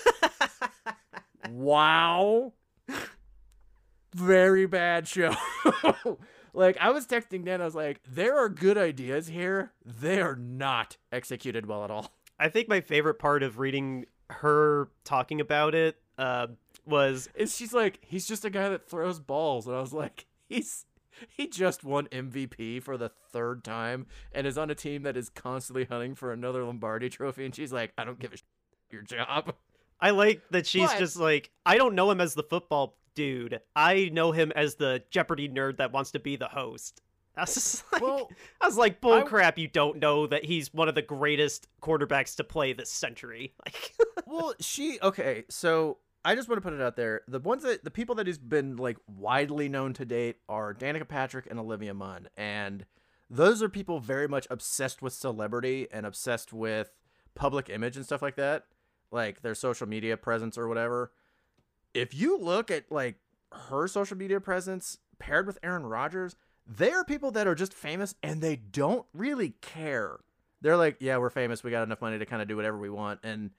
Wow. 1.49 2.53
Very 4.15 4.67
bad 4.67 5.07
show. 5.07 5.33
like 6.53 6.77
I 6.79 6.91
was 6.91 7.07
texting 7.07 7.43
Dan, 7.43 7.61
I 7.61 7.65
was 7.65 7.73
like, 7.75 7.99
there 8.07 8.37
are 8.37 8.47
good 8.49 8.77
ideas 8.77 9.27
here. 9.27 9.71
They 9.83 10.21
are 10.21 10.35
not 10.35 10.97
executed 11.11 11.65
well 11.65 11.83
at 11.83 11.89
all. 11.91 12.13
I 12.39 12.49
think 12.49 12.67
my 12.69 12.81
favorite 12.81 13.15
part 13.15 13.41
of 13.41 13.57
reading 13.57 14.05
her 14.29 14.89
talking 15.03 15.41
about 15.41 15.73
it 15.73 15.97
uh, 16.19 16.47
was 16.85 17.27
It's 17.33 17.55
she's 17.55 17.73
like, 17.73 17.99
he's 18.01 18.27
just 18.27 18.45
a 18.45 18.49
guy 18.51 18.69
that 18.69 18.87
throws 18.87 19.19
balls. 19.19 19.65
And 19.65 19.75
I 19.75 19.81
was 19.81 19.93
like, 19.93 20.27
he's 20.53 20.85
he 21.29 21.47
just 21.47 21.83
won 21.83 22.07
MVP 22.07 22.81
for 22.81 22.97
the 22.97 23.09
third 23.31 23.63
time 23.63 24.07
and 24.31 24.47
is 24.47 24.57
on 24.57 24.69
a 24.69 24.75
team 24.75 25.03
that 25.03 25.15
is 25.15 25.29
constantly 25.29 25.85
hunting 25.85 26.15
for 26.15 26.31
another 26.33 26.63
Lombardi 26.63 27.09
trophy. 27.09 27.45
And 27.45 27.55
she's 27.55 27.71
like, 27.71 27.93
I 27.97 28.03
don't 28.03 28.19
give 28.19 28.33
a 28.33 28.37
sh- 28.37 28.43
your 28.89 29.03
job. 29.03 29.53
I 29.99 30.09
like 30.09 30.41
that 30.51 30.65
she's 30.67 30.91
just 30.95 31.15
like 31.17 31.51
I 31.65 31.77
don't 31.77 31.95
know 31.95 32.09
him 32.11 32.19
as 32.19 32.33
the 32.33 32.43
football 32.43 32.97
dude. 33.15 33.59
I 33.75 34.09
know 34.11 34.31
him 34.31 34.51
as 34.55 34.75
the 34.75 35.03
Jeopardy 35.11 35.47
nerd 35.47 35.77
that 35.77 35.91
wants 35.93 36.11
to 36.11 36.19
be 36.19 36.35
the 36.35 36.47
host. 36.47 37.01
I 37.37 37.41
was 37.41 37.53
just 37.53 37.83
like, 37.93 38.01
Well, 38.01 38.29
I 38.59 38.65
was 38.67 38.77
like, 38.77 38.99
bull 39.01 39.13
I- 39.13 39.21
crap! 39.21 39.57
You 39.57 39.67
don't 39.67 39.99
know 39.99 40.27
that 40.27 40.45
he's 40.45 40.73
one 40.73 40.89
of 40.89 40.95
the 40.95 41.01
greatest 41.01 41.67
quarterbacks 41.81 42.35
to 42.37 42.43
play 42.43 42.73
this 42.73 42.89
century. 42.91 43.53
Like, 43.65 43.93
well, 44.25 44.53
she 44.59 44.99
okay. 45.01 45.45
So 45.49 45.97
I 46.25 46.35
just 46.35 46.47
want 46.47 46.57
to 46.57 46.61
put 46.61 46.73
it 46.73 46.81
out 46.81 46.95
there: 46.95 47.21
the 47.27 47.39
ones 47.39 47.63
that 47.63 47.83
the 47.83 47.91
people 47.91 48.15
that 48.15 48.27
he's 48.27 48.37
been 48.37 48.77
like 48.77 48.97
widely 49.07 49.69
known 49.69 49.93
to 49.93 50.05
date 50.05 50.37
are 50.47 50.73
Danica 50.73 51.07
Patrick 51.07 51.47
and 51.49 51.59
Olivia 51.59 51.93
Munn, 51.93 52.29
and 52.37 52.85
those 53.29 53.61
are 53.61 53.69
people 53.69 53.99
very 53.99 54.27
much 54.27 54.47
obsessed 54.49 55.01
with 55.01 55.13
celebrity 55.13 55.87
and 55.91 56.05
obsessed 56.05 56.53
with 56.53 56.91
public 57.35 57.69
image 57.69 57.95
and 57.95 58.05
stuff 58.05 58.21
like 58.21 58.35
that, 58.35 58.65
like 59.11 59.41
their 59.41 59.55
social 59.55 59.87
media 59.87 60.17
presence 60.17 60.57
or 60.57 60.67
whatever. 60.67 61.11
If 61.93 62.13
you 62.13 62.37
look 62.37 62.71
at 62.71 62.91
like 62.91 63.15
her 63.51 63.87
social 63.87 64.17
media 64.17 64.39
presence 64.39 64.97
paired 65.19 65.47
with 65.47 65.57
Aaron 65.63 65.85
Rodgers, 65.85 66.35
they 66.67 66.91
are 66.91 67.03
people 67.03 67.31
that 67.31 67.47
are 67.47 67.55
just 67.55 67.73
famous 67.73 68.15
and 68.23 68.41
they 68.41 68.55
don't 68.55 69.05
really 69.13 69.55
care. 69.61 70.19
They're 70.61 70.77
like, 70.77 70.97
yeah, 70.99 71.17
we're 71.17 71.29
famous. 71.29 71.63
We 71.63 71.71
got 71.71 71.83
enough 71.83 72.01
money 72.01 72.19
to 72.19 72.25
kind 72.25 72.41
of 72.41 72.47
do 72.47 72.55
whatever 72.55 72.77
we 72.77 72.89
want. 72.89 73.19
And 73.23 73.51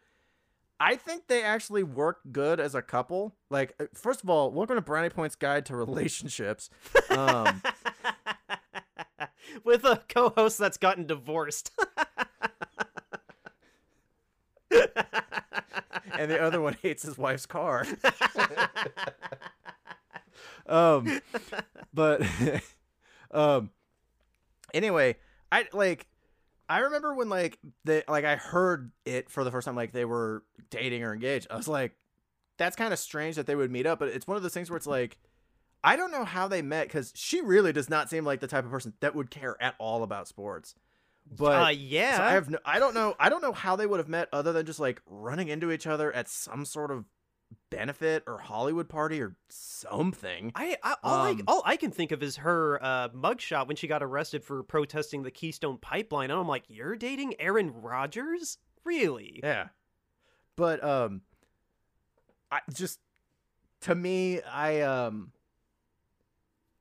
I 0.81 0.97
think 0.97 1.29
they 1.29 1.43
actually 1.43 1.83
work 1.83 2.21
good 2.33 2.59
as 2.59 2.75
a 2.75 2.83
couple. 2.83 3.37
Like, 3.49 3.75
uh, 3.79 3.85
first 3.95 4.23
of 4.23 4.31
all, 4.31 4.51
welcome 4.51 4.77
to 4.77 4.83
Brownie 4.83 5.09
Point's 5.09 5.37
Guide 5.37 5.67
to 5.67 5.77
Relationships. 5.77 6.69
Um, 7.11 7.63
with 9.65 9.85
a 9.85 10.03
co-host 10.09 10.59
that's 10.59 10.77
gotten 10.77 11.07
divorced. 11.07 11.71
and 16.19 16.31
the 16.31 16.41
other 16.41 16.61
one 16.61 16.77
hates 16.83 17.05
his 17.05 17.17
wife's 17.17 17.47
car. 17.47 17.87
um, 20.67 21.21
but 21.93 22.23
um, 23.31 23.71
anyway, 24.73 25.17
I 25.53 25.67
like. 25.73 26.07
I 26.69 26.81
remember 26.81 27.15
when 27.15 27.29
like 27.29 27.59
they 27.85 28.03
like 28.09 28.25
I 28.25 28.37
heard 28.37 28.91
it 29.05 29.31
for 29.31 29.45
the 29.45 29.51
first 29.51 29.67
time, 29.67 29.77
like 29.77 29.93
they 29.93 30.05
were 30.05 30.43
dating 30.71 31.03
or 31.03 31.13
engaged. 31.13 31.47
I 31.51 31.57
was 31.57 31.69
like, 31.69 31.97
that's 32.57 32.77
kind 32.77 32.93
of 32.93 32.99
strange 32.99 33.37
that 33.37 33.47
they 33.47 33.55
would 33.55 33.71
meet 33.71 33.87
up, 33.87 33.99
but 33.99 34.09
it's 34.09 34.27
one 34.27 34.37
of 34.37 34.43
those 34.43 34.55
things 34.55 34.71
where 34.71 34.77
it's 34.77 34.87
like, 34.87 35.19
I 35.83 35.97
don't 35.97 36.11
know 36.11 36.25
how 36.25 36.49
they 36.49 36.63
met 36.63 36.87
because 36.87 37.13
she 37.15 37.41
really 37.41 37.73
does 37.73 37.91
not 37.91 38.09
seem 38.09 38.25
like 38.25 38.41
the 38.41 38.47
type 38.47 38.65
of 38.65 38.71
person 38.71 38.95
that 39.01 39.15
would 39.15 39.31
care 39.31 39.57
at 39.61 39.75
all 39.79 40.03
about 40.03 40.29
sports. 40.29 40.75
But 41.31 41.63
uh, 41.63 41.69
yeah, 41.69 42.17
so 42.17 42.23
I 42.23 42.31
have 42.33 42.51
no, 42.51 42.59
I 42.65 42.79
don't 42.79 42.95
know, 42.95 43.15
I 43.19 43.29
don't 43.29 43.43
know 43.43 43.53
how 43.53 43.77
they 43.77 43.87
would 43.87 43.99
have 43.99 44.09
met 44.09 44.29
other 44.33 44.53
than 44.53 44.67
just 44.67 44.81
like 44.81 45.01
running 45.07 45.49
into 45.49 45.73
each 45.73 45.87
other 45.87 46.13
at 46.13 46.29
some 46.29 46.65
sort 46.65 46.91
of 46.91 47.05
benefit 47.77 48.25
or 48.27 48.39
Hollywood 48.39 48.89
party 48.89 49.21
or 49.21 49.37
something. 49.49 50.53
I, 50.55 50.77
I 50.83 50.95
all, 51.03 51.27
Um, 51.27 51.39
I 51.39 51.43
all 51.47 51.63
I 51.65 51.77
can 51.77 51.91
think 51.91 52.13
of 52.13 52.23
is 52.23 52.37
her 52.37 52.79
uh, 52.83 53.09
mugshot 53.11 53.67
when 53.67 53.77
she 53.77 53.87
got 53.87 54.03
arrested 54.03 54.45
for 54.45 54.63
protesting 54.63 55.23
the 55.23 55.31
Keystone 55.31 55.79
Pipeline, 55.79 56.31
and 56.31 56.39
I'm 56.39 56.49
like, 56.49 56.65
you're 56.69 56.97
dating 56.97 57.35
Aaron 57.41 57.73
Rodgers, 57.73 58.59
really? 58.85 59.41
Yeah. 59.43 59.69
But 60.57 60.85
um 60.85 61.23
I 62.51 62.61
just 62.73 63.01
to 63.83 63.95
me 63.95 64.41
I 64.43 64.83
um 64.83 65.33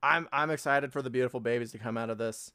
I'm 0.01 0.27
I'm 0.31 0.51
excited 0.51 0.91
for 0.93 1.01
the 1.01 1.09
beautiful 1.09 1.39
babies 1.39 1.71
to 1.71 1.77
come 1.79 1.97
out 1.97 2.09
of 2.09 2.17
this. 2.17 2.51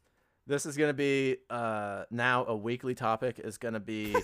This 0.46 0.64
is 0.64 0.76
going 0.76 0.90
to 0.90 0.94
be 0.94 1.38
uh 1.50 2.04
now 2.10 2.44
a 2.46 2.56
weekly 2.56 2.94
topic 2.94 3.40
is 3.42 3.58
going 3.58 3.74
to 3.74 3.80
be 3.80 4.16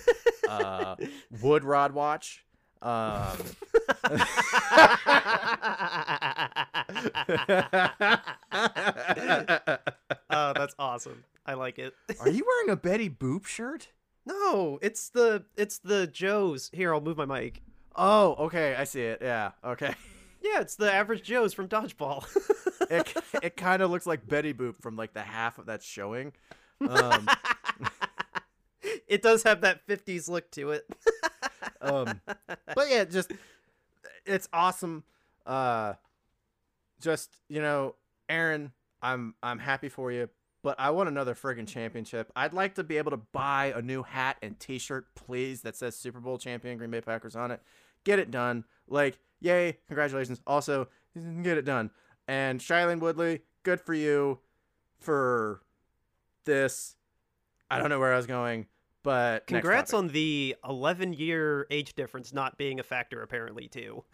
uh 0.47 0.95
Wood 1.41 1.63
Rod 1.63 1.91
Watch. 1.91 2.45
Um 2.81 3.37
oh, 10.29 10.53
that's 10.53 10.75
awesome. 10.79 11.23
I 11.45 11.53
like 11.53 11.79
it. 11.79 11.93
Are 12.19 12.29
you 12.29 12.45
wearing 12.45 12.69
a 12.69 12.75
Betty 12.75 13.09
Boop 13.09 13.45
shirt? 13.45 13.89
No, 14.25 14.79
it's 14.81 15.09
the 15.09 15.45
it's 15.55 15.77
the 15.79 16.07
Joes. 16.07 16.71
Here, 16.73 16.93
I'll 16.93 17.01
move 17.01 17.17
my 17.17 17.25
mic. 17.25 17.61
Oh, 17.95 18.35
okay, 18.45 18.75
I 18.75 18.83
see 18.83 19.01
it. 19.01 19.19
Yeah, 19.21 19.51
okay. 19.63 19.93
Yeah, 20.41 20.61
it's 20.61 20.75
the 20.75 20.91
average 20.91 21.23
Joes 21.23 21.53
from 21.53 21.67
Dodgeball. 21.67 22.25
it 22.91 23.13
it 23.41 23.57
kind 23.57 23.81
of 23.81 23.91
looks 23.91 24.05
like 24.05 24.27
Betty 24.27 24.53
Boop 24.53 24.81
from 24.81 24.95
like 24.95 25.13
the 25.13 25.21
half 25.21 25.57
of 25.57 25.65
that's 25.65 25.85
showing. 25.85 26.33
Um, 26.87 27.27
it 29.07 29.21
does 29.21 29.43
have 29.43 29.61
that 29.61 29.87
50s 29.87 30.29
look 30.29 30.49
to 30.51 30.71
it. 30.71 30.85
um, 31.81 32.21
but 32.27 32.89
yeah, 32.89 33.05
just 33.05 33.31
it's 34.25 34.47
awesome. 34.53 35.03
Uh, 35.45 35.93
just 37.01 37.37
you 37.47 37.61
know, 37.61 37.95
Aaron, 38.29 38.71
I'm 39.01 39.35
I'm 39.43 39.59
happy 39.59 39.89
for 39.89 40.11
you, 40.11 40.29
but 40.63 40.79
I 40.79 40.89
want 40.91 41.09
another 41.09 41.35
friggin' 41.35 41.67
championship. 41.67 42.31
I'd 42.35 42.53
like 42.53 42.75
to 42.75 42.83
be 42.83 42.97
able 42.97 43.11
to 43.11 43.17
buy 43.17 43.73
a 43.75 43.81
new 43.81 44.03
hat 44.03 44.37
and 44.41 44.59
T-shirt, 44.59 45.13
please, 45.15 45.61
that 45.61 45.75
says 45.75 45.95
Super 45.95 46.19
Bowl 46.19 46.37
champion 46.37 46.77
Green 46.77 46.91
Bay 46.91 47.01
Packers 47.01 47.35
on 47.35 47.51
it. 47.51 47.61
Get 48.03 48.19
it 48.19 48.31
done. 48.31 48.65
Like, 48.87 49.19
yay, 49.39 49.77
congratulations. 49.87 50.41
Also, 50.47 50.87
get 51.43 51.57
it 51.57 51.65
done. 51.65 51.91
And 52.27 52.59
Shailene 52.59 52.99
Woodley, 52.99 53.41
good 53.63 53.79
for 53.79 53.93
you 53.93 54.39
for 54.99 55.61
this. 56.45 56.95
I 57.69 57.79
don't 57.79 57.89
know 57.89 57.99
where 57.99 58.13
I 58.13 58.17
was 58.17 58.27
going, 58.27 58.67
but 59.05 59.47
Congrats 59.47 59.93
on 59.93 60.09
the 60.09 60.55
11 60.67 61.13
year 61.13 61.65
age 61.71 61.93
difference 61.93 62.33
not 62.33 62.57
being 62.57 62.79
a 62.79 62.83
factor, 62.83 63.21
apparently, 63.21 63.69
too. 63.69 64.03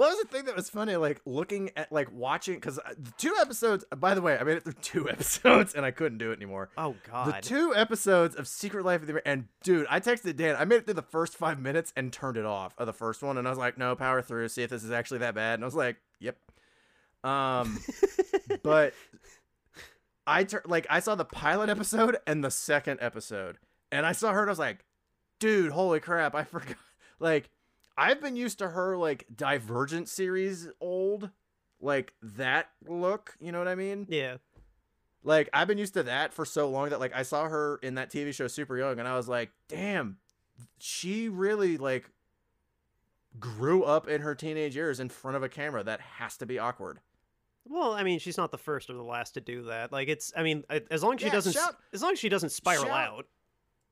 Well, 0.00 0.08
that 0.08 0.16
was 0.16 0.24
the 0.24 0.34
thing 0.34 0.46
that 0.46 0.56
was 0.56 0.70
funny, 0.70 0.96
like 0.96 1.20
looking 1.26 1.72
at, 1.76 1.92
like 1.92 2.10
watching, 2.10 2.54
because 2.54 2.76
the 2.76 3.12
two 3.18 3.34
episodes. 3.38 3.84
By 3.94 4.14
the 4.14 4.22
way, 4.22 4.38
I 4.38 4.44
made 4.44 4.56
it 4.56 4.64
through 4.64 4.72
two 4.80 5.10
episodes 5.10 5.74
and 5.74 5.84
I 5.84 5.90
couldn't 5.90 6.16
do 6.16 6.30
it 6.30 6.36
anymore. 6.36 6.70
Oh, 6.78 6.94
God! 7.10 7.26
The 7.34 7.46
two 7.46 7.74
episodes 7.76 8.34
of 8.34 8.48
Secret 8.48 8.86
Life 8.86 9.02
of 9.02 9.08
the 9.08 9.20
and 9.28 9.48
dude, 9.62 9.86
I 9.90 10.00
texted 10.00 10.36
Dan. 10.36 10.56
I 10.58 10.64
made 10.64 10.76
it 10.76 10.84
through 10.86 10.94
the 10.94 11.02
first 11.02 11.36
five 11.36 11.60
minutes 11.60 11.92
and 11.96 12.10
turned 12.10 12.38
it 12.38 12.46
off 12.46 12.74
of 12.78 12.86
the 12.86 12.94
first 12.94 13.22
one, 13.22 13.36
and 13.36 13.46
I 13.46 13.50
was 13.50 13.58
like, 13.58 13.76
no, 13.76 13.94
power 13.94 14.22
through, 14.22 14.48
see 14.48 14.62
if 14.62 14.70
this 14.70 14.84
is 14.84 14.90
actually 14.90 15.18
that 15.18 15.34
bad. 15.34 15.56
And 15.56 15.64
I 15.64 15.66
was 15.66 15.74
like, 15.74 15.96
yep. 16.18 16.38
Um, 17.22 17.78
but 18.62 18.94
I 20.30 20.44
tur- 20.44 20.62
like 20.64 20.86
I 20.88 21.00
saw 21.00 21.16
the 21.16 21.24
pilot 21.24 21.68
episode 21.68 22.16
and 22.26 22.44
the 22.44 22.50
second 22.52 22.98
episode, 23.00 23.58
and 23.90 24.06
I 24.06 24.12
saw 24.12 24.32
her 24.32 24.40
and 24.40 24.48
I 24.48 24.52
was 24.52 24.58
like, 24.60 24.84
dude, 25.40 25.72
holy 25.72 25.98
crap, 25.98 26.34
I 26.36 26.44
forgot. 26.44 26.76
Like, 27.18 27.50
I've 27.98 28.20
been 28.20 28.36
used 28.36 28.58
to 28.58 28.68
her 28.68 28.96
like 28.96 29.26
Divergent 29.34 30.08
series 30.08 30.68
old, 30.80 31.30
like 31.80 32.14
that 32.22 32.70
look. 32.86 33.36
You 33.40 33.50
know 33.50 33.58
what 33.58 33.68
I 33.68 33.74
mean? 33.74 34.06
yeah. 34.08 34.36
Like 35.22 35.50
I've 35.52 35.68
been 35.68 35.76
used 35.76 35.94
to 35.94 36.04
that 36.04 36.32
for 36.32 36.46
so 36.46 36.70
long 36.70 36.90
that 36.90 37.00
like 37.00 37.14
I 37.14 37.24
saw 37.24 37.46
her 37.48 37.78
in 37.82 37.96
that 37.96 38.10
TV 38.10 38.32
show 38.32 38.46
Super 38.46 38.78
Young, 38.78 38.98
and 38.98 39.06
I 39.08 39.16
was 39.16 39.28
like, 39.28 39.50
damn, 39.68 40.16
she 40.78 41.28
really 41.28 41.76
like 41.76 42.08
grew 43.38 43.82
up 43.82 44.08
in 44.08 44.22
her 44.22 44.34
teenage 44.34 44.76
years 44.76 44.98
in 45.00 45.08
front 45.08 45.36
of 45.36 45.42
a 45.42 45.48
camera. 45.48 45.82
That 45.82 46.00
has 46.00 46.36
to 46.38 46.46
be 46.46 46.58
awkward. 46.58 47.00
Well, 47.66 47.92
I 47.92 48.02
mean, 48.02 48.18
she's 48.18 48.36
not 48.36 48.50
the 48.50 48.58
first 48.58 48.90
or 48.90 48.94
the 48.94 49.02
last 49.02 49.34
to 49.34 49.40
do 49.40 49.64
that. 49.64 49.92
Like, 49.92 50.08
it's, 50.08 50.32
I 50.36 50.42
mean, 50.42 50.64
as 50.90 51.02
long 51.02 51.14
as 51.14 51.20
she 51.20 51.26
Yeah, 51.26 51.32
doesn't, 51.32 51.52
shout- 51.52 51.76
as 51.92 52.02
long 52.02 52.12
as 52.12 52.18
she 52.18 52.28
doesn't 52.28 52.50
spiral 52.50 52.84
shout- 52.86 52.90
out. 52.92 53.26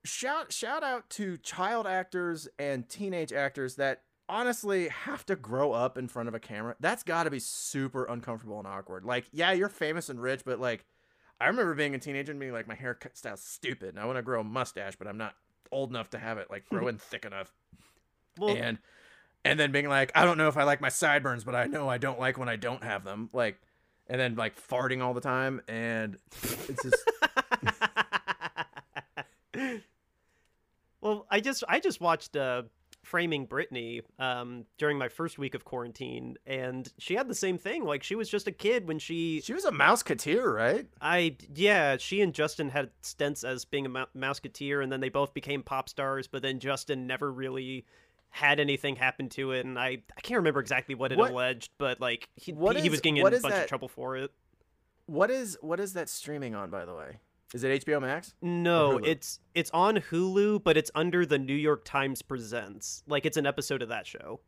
shout 0.05 0.51
shout 0.51 0.83
out 0.83 1.09
to 1.11 1.37
child 1.37 1.85
actors 1.87 2.47
and 2.57 2.87
teenage 2.89 3.31
actors 3.33 3.75
that 3.75 4.03
honestly 4.27 4.87
have 4.89 5.25
to 5.25 5.35
grow 5.35 5.71
up 5.71 5.97
in 5.97 6.07
front 6.07 6.27
of 6.29 6.35
a 6.35 6.39
camera. 6.39 6.75
That's 6.79 7.03
got 7.03 7.23
to 7.23 7.31
be 7.31 7.39
super 7.39 8.05
uncomfortable 8.05 8.59
and 8.59 8.67
awkward. 8.67 9.03
Like, 9.05 9.25
yeah, 9.31 9.51
you're 9.51 9.69
famous 9.69 10.09
and 10.09 10.21
rich, 10.21 10.41
but 10.45 10.59
like, 10.59 10.85
I 11.41 11.47
remember 11.47 11.73
being 11.73 11.95
a 11.95 11.99
teenager 11.99 12.31
and 12.31 12.39
being 12.39 12.51
like, 12.53 12.67
my 12.67 12.75
haircut 12.75 13.17
style's 13.17 13.41
stupid, 13.41 13.89
and 13.89 13.99
I 13.99 14.05
want 14.05 14.17
to 14.17 14.21
grow 14.21 14.41
a 14.41 14.43
mustache, 14.43 14.95
but 14.97 15.07
I'm 15.07 15.17
not 15.17 15.35
old 15.71 15.89
enough 15.89 16.09
to 16.11 16.19
have 16.19 16.37
it 16.37 16.49
like 16.49 16.67
grow 16.69 16.87
in 16.89 16.97
thick 16.97 17.23
enough. 17.25 17.53
Well, 18.37 18.55
And 18.55 18.77
and 19.45 19.59
then 19.59 19.71
being 19.71 19.87
like, 19.87 20.11
I 20.15 20.25
don't 20.25 20.37
know 20.37 20.47
if 20.47 20.57
I 20.57 20.63
like 20.63 20.81
my 20.81 20.89
sideburns, 20.89 21.43
but 21.43 21.55
I 21.55 21.65
know 21.65 21.89
I 21.89 21.97
don't 21.97 22.19
like 22.19 22.37
when 22.37 22.49
I 22.49 22.55
don't 22.55 22.83
have 22.83 23.03
them. 23.03 23.29
Like, 23.33 23.59
and 24.07 24.19
then 24.19 24.35
like 24.35 24.59
farting 24.59 25.01
all 25.01 25.13
the 25.13 25.21
time, 25.21 25.61
and 25.67 26.17
it's 26.67 26.83
just 26.83 27.11
well, 31.01 31.25
I 31.29 31.39
just 31.39 31.63
I 31.69 31.79
just 31.79 32.01
watched 32.01 32.35
uh, 32.35 32.63
Framing 33.03 33.47
Britney 33.47 34.01
um, 34.19 34.65
during 34.77 34.97
my 34.97 35.07
first 35.07 35.39
week 35.39 35.55
of 35.55 35.63
quarantine, 35.63 36.37
and 36.45 36.91
she 36.97 37.15
had 37.15 37.27
the 37.27 37.35
same 37.35 37.57
thing. 37.57 37.85
Like 37.85 38.03
she 38.03 38.15
was 38.15 38.29
just 38.29 38.47
a 38.47 38.51
kid 38.51 38.87
when 38.87 38.99
she, 38.99 39.41
she 39.41 39.53
was 39.53 39.65
a 39.65 39.71
mouseketeer, 39.71 40.53
right? 40.53 40.87
I 41.01 41.37
yeah, 41.53 41.97
she 41.97 42.21
and 42.21 42.33
Justin 42.33 42.69
had 42.69 42.89
stints 43.01 43.43
as 43.43 43.65
being 43.65 43.85
a 43.85 43.89
mouseketeer, 43.89 44.83
and 44.83 44.91
then 44.91 44.99
they 44.99 45.09
both 45.09 45.33
became 45.33 45.63
pop 45.63 45.87
stars. 45.87 46.27
But 46.27 46.41
then 46.41 46.59
Justin 46.59 47.07
never 47.07 47.31
really 47.31 47.85
had 48.31 48.59
anything 48.59 48.95
happen 48.95 49.29
to 49.29 49.51
it, 49.51 49.65
and 49.65 49.77
I 49.79 50.03
I 50.17 50.21
can't 50.21 50.37
remember 50.37 50.59
exactly 50.59 50.95
what 50.95 51.11
it 51.11 51.17
What- 51.17 51.31
alleged, 51.31 51.71
but 51.77 51.99
like 51.99 52.29
he 52.35 52.51
he 52.53 52.57
is- 52.85 52.89
was 52.89 53.01
getting 53.01 53.17
in 53.17 53.25
a 53.27 53.29
bunch 53.39 53.45
of 53.53 53.67
trouble 53.67 53.87
for 53.87 54.15
it. 54.17 54.31
What 55.07 55.31
is 55.31 55.57
what 55.61 55.79
is 55.79 55.93
that 55.93 56.07
streaming 56.09 56.53
on, 56.55 56.69
by 56.69 56.85
the 56.85 56.93
way? 56.93 57.19
Is 57.53 57.63
it 57.63 57.83
HBO 57.83 57.99
Max? 57.99 58.35
No, 58.43 58.99
it's 58.99 59.39
it's 59.55 59.71
on 59.71 59.95
Hulu, 59.97 60.63
but 60.63 60.77
it's 60.77 60.91
under 60.93 61.25
the 61.25 61.39
New 61.39 61.55
York 61.55 61.83
Times 61.83 62.21
Presents. 62.21 63.03
Like 63.07 63.25
it's 63.25 63.37
an 63.37 63.47
episode 63.47 63.81
of 63.81 63.89
that 63.89 64.05
show. 64.05 64.41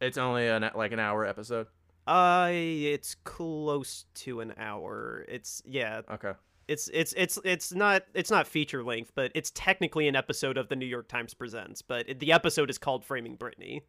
It's 0.00 0.18
only 0.18 0.48
an 0.48 0.68
like 0.74 0.90
an 0.90 0.98
hour 0.98 1.24
episode. 1.24 1.68
Uh 2.04 2.48
it's 2.52 3.14
close 3.14 4.06
to 4.14 4.40
an 4.40 4.54
hour. 4.56 5.24
It's 5.28 5.62
yeah, 5.64 6.02
Okay. 6.10 6.32
It's 6.72 6.90
it's 6.92 7.14
it's 7.16 7.38
it's 7.44 7.72
not 7.72 8.02
it's 8.14 8.30
not 8.30 8.46
feature 8.46 8.82
length, 8.82 9.12
but 9.14 9.30
it's 9.34 9.52
technically 9.54 10.08
an 10.08 10.16
episode 10.16 10.56
of 10.56 10.68
the 10.68 10.76
New 10.76 10.86
York 10.86 11.08
Times 11.08 11.34
Presents, 11.34 11.82
but 11.82 12.08
it, 12.08 12.18
the 12.20 12.32
episode 12.32 12.70
is 12.70 12.78
called 12.78 13.04
Framing 13.04 13.36
Britney. 13.36 13.82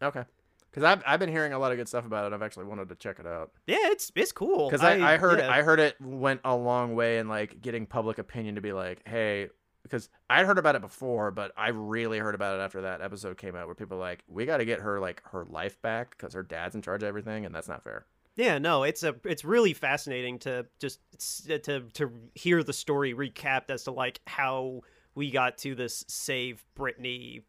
Okay. 0.00 0.24
Because 0.70 0.84
I've 0.84 1.02
I've 1.06 1.18
been 1.18 1.30
hearing 1.30 1.52
a 1.52 1.58
lot 1.58 1.72
of 1.72 1.78
good 1.78 1.88
stuff 1.88 2.06
about 2.06 2.30
it. 2.30 2.34
I've 2.34 2.42
actually 2.42 2.66
wanted 2.66 2.88
to 2.90 2.94
check 2.94 3.18
it 3.18 3.26
out. 3.26 3.50
Yeah, 3.66 3.78
it's 3.84 4.12
it's 4.14 4.32
cool. 4.32 4.70
Because 4.70 4.84
I, 4.84 5.14
I, 5.14 5.16
heard 5.16 5.38
yeah. 5.38 5.50
I 5.50 5.62
heard 5.62 5.80
it 5.80 6.00
went 6.00 6.40
a 6.44 6.54
long 6.54 6.94
way 6.94 7.18
in 7.18 7.28
like 7.28 7.60
getting 7.60 7.86
public 7.86 8.18
opinion 8.18 8.54
to 8.56 8.60
be 8.60 8.72
like, 8.72 9.00
hey, 9.08 9.48
because 9.82 10.08
I'd 10.28 10.46
heard 10.46 10.58
about 10.58 10.76
it 10.76 10.82
before, 10.82 11.30
but 11.30 11.52
I 11.56 11.68
really 11.68 12.18
heard 12.18 12.34
about 12.34 12.58
it 12.58 12.62
after 12.62 12.82
that 12.82 13.00
episode 13.00 13.38
came 13.38 13.56
out, 13.56 13.66
where 13.66 13.74
people 13.74 13.96
were 13.96 14.02
like, 14.02 14.22
we 14.28 14.44
got 14.44 14.58
to 14.58 14.64
get 14.64 14.80
her 14.80 15.00
like 15.00 15.22
her 15.30 15.46
life 15.46 15.80
back 15.80 16.10
because 16.10 16.34
her 16.34 16.42
dad's 16.42 16.74
in 16.74 16.82
charge 16.82 17.02
of 17.02 17.08
everything, 17.08 17.46
and 17.46 17.54
that's 17.54 17.68
not 17.68 17.82
fair. 17.82 18.04
Yeah, 18.36 18.58
no, 18.58 18.82
it's 18.82 19.02
a 19.02 19.16
it's 19.24 19.44
really 19.44 19.72
fascinating 19.72 20.38
to 20.40 20.66
just 20.78 21.00
to 21.48 21.80
to 21.80 22.12
hear 22.34 22.62
the 22.62 22.74
story 22.74 23.14
recapped 23.14 23.70
as 23.70 23.84
to 23.84 23.90
like 23.90 24.20
how 24.26 24.82
we 25.14 25.30
got 25.30 25.56
to 25.58 25.74
this 25.74 26.04
save 26.06 26.64
Britney 26.78 27.42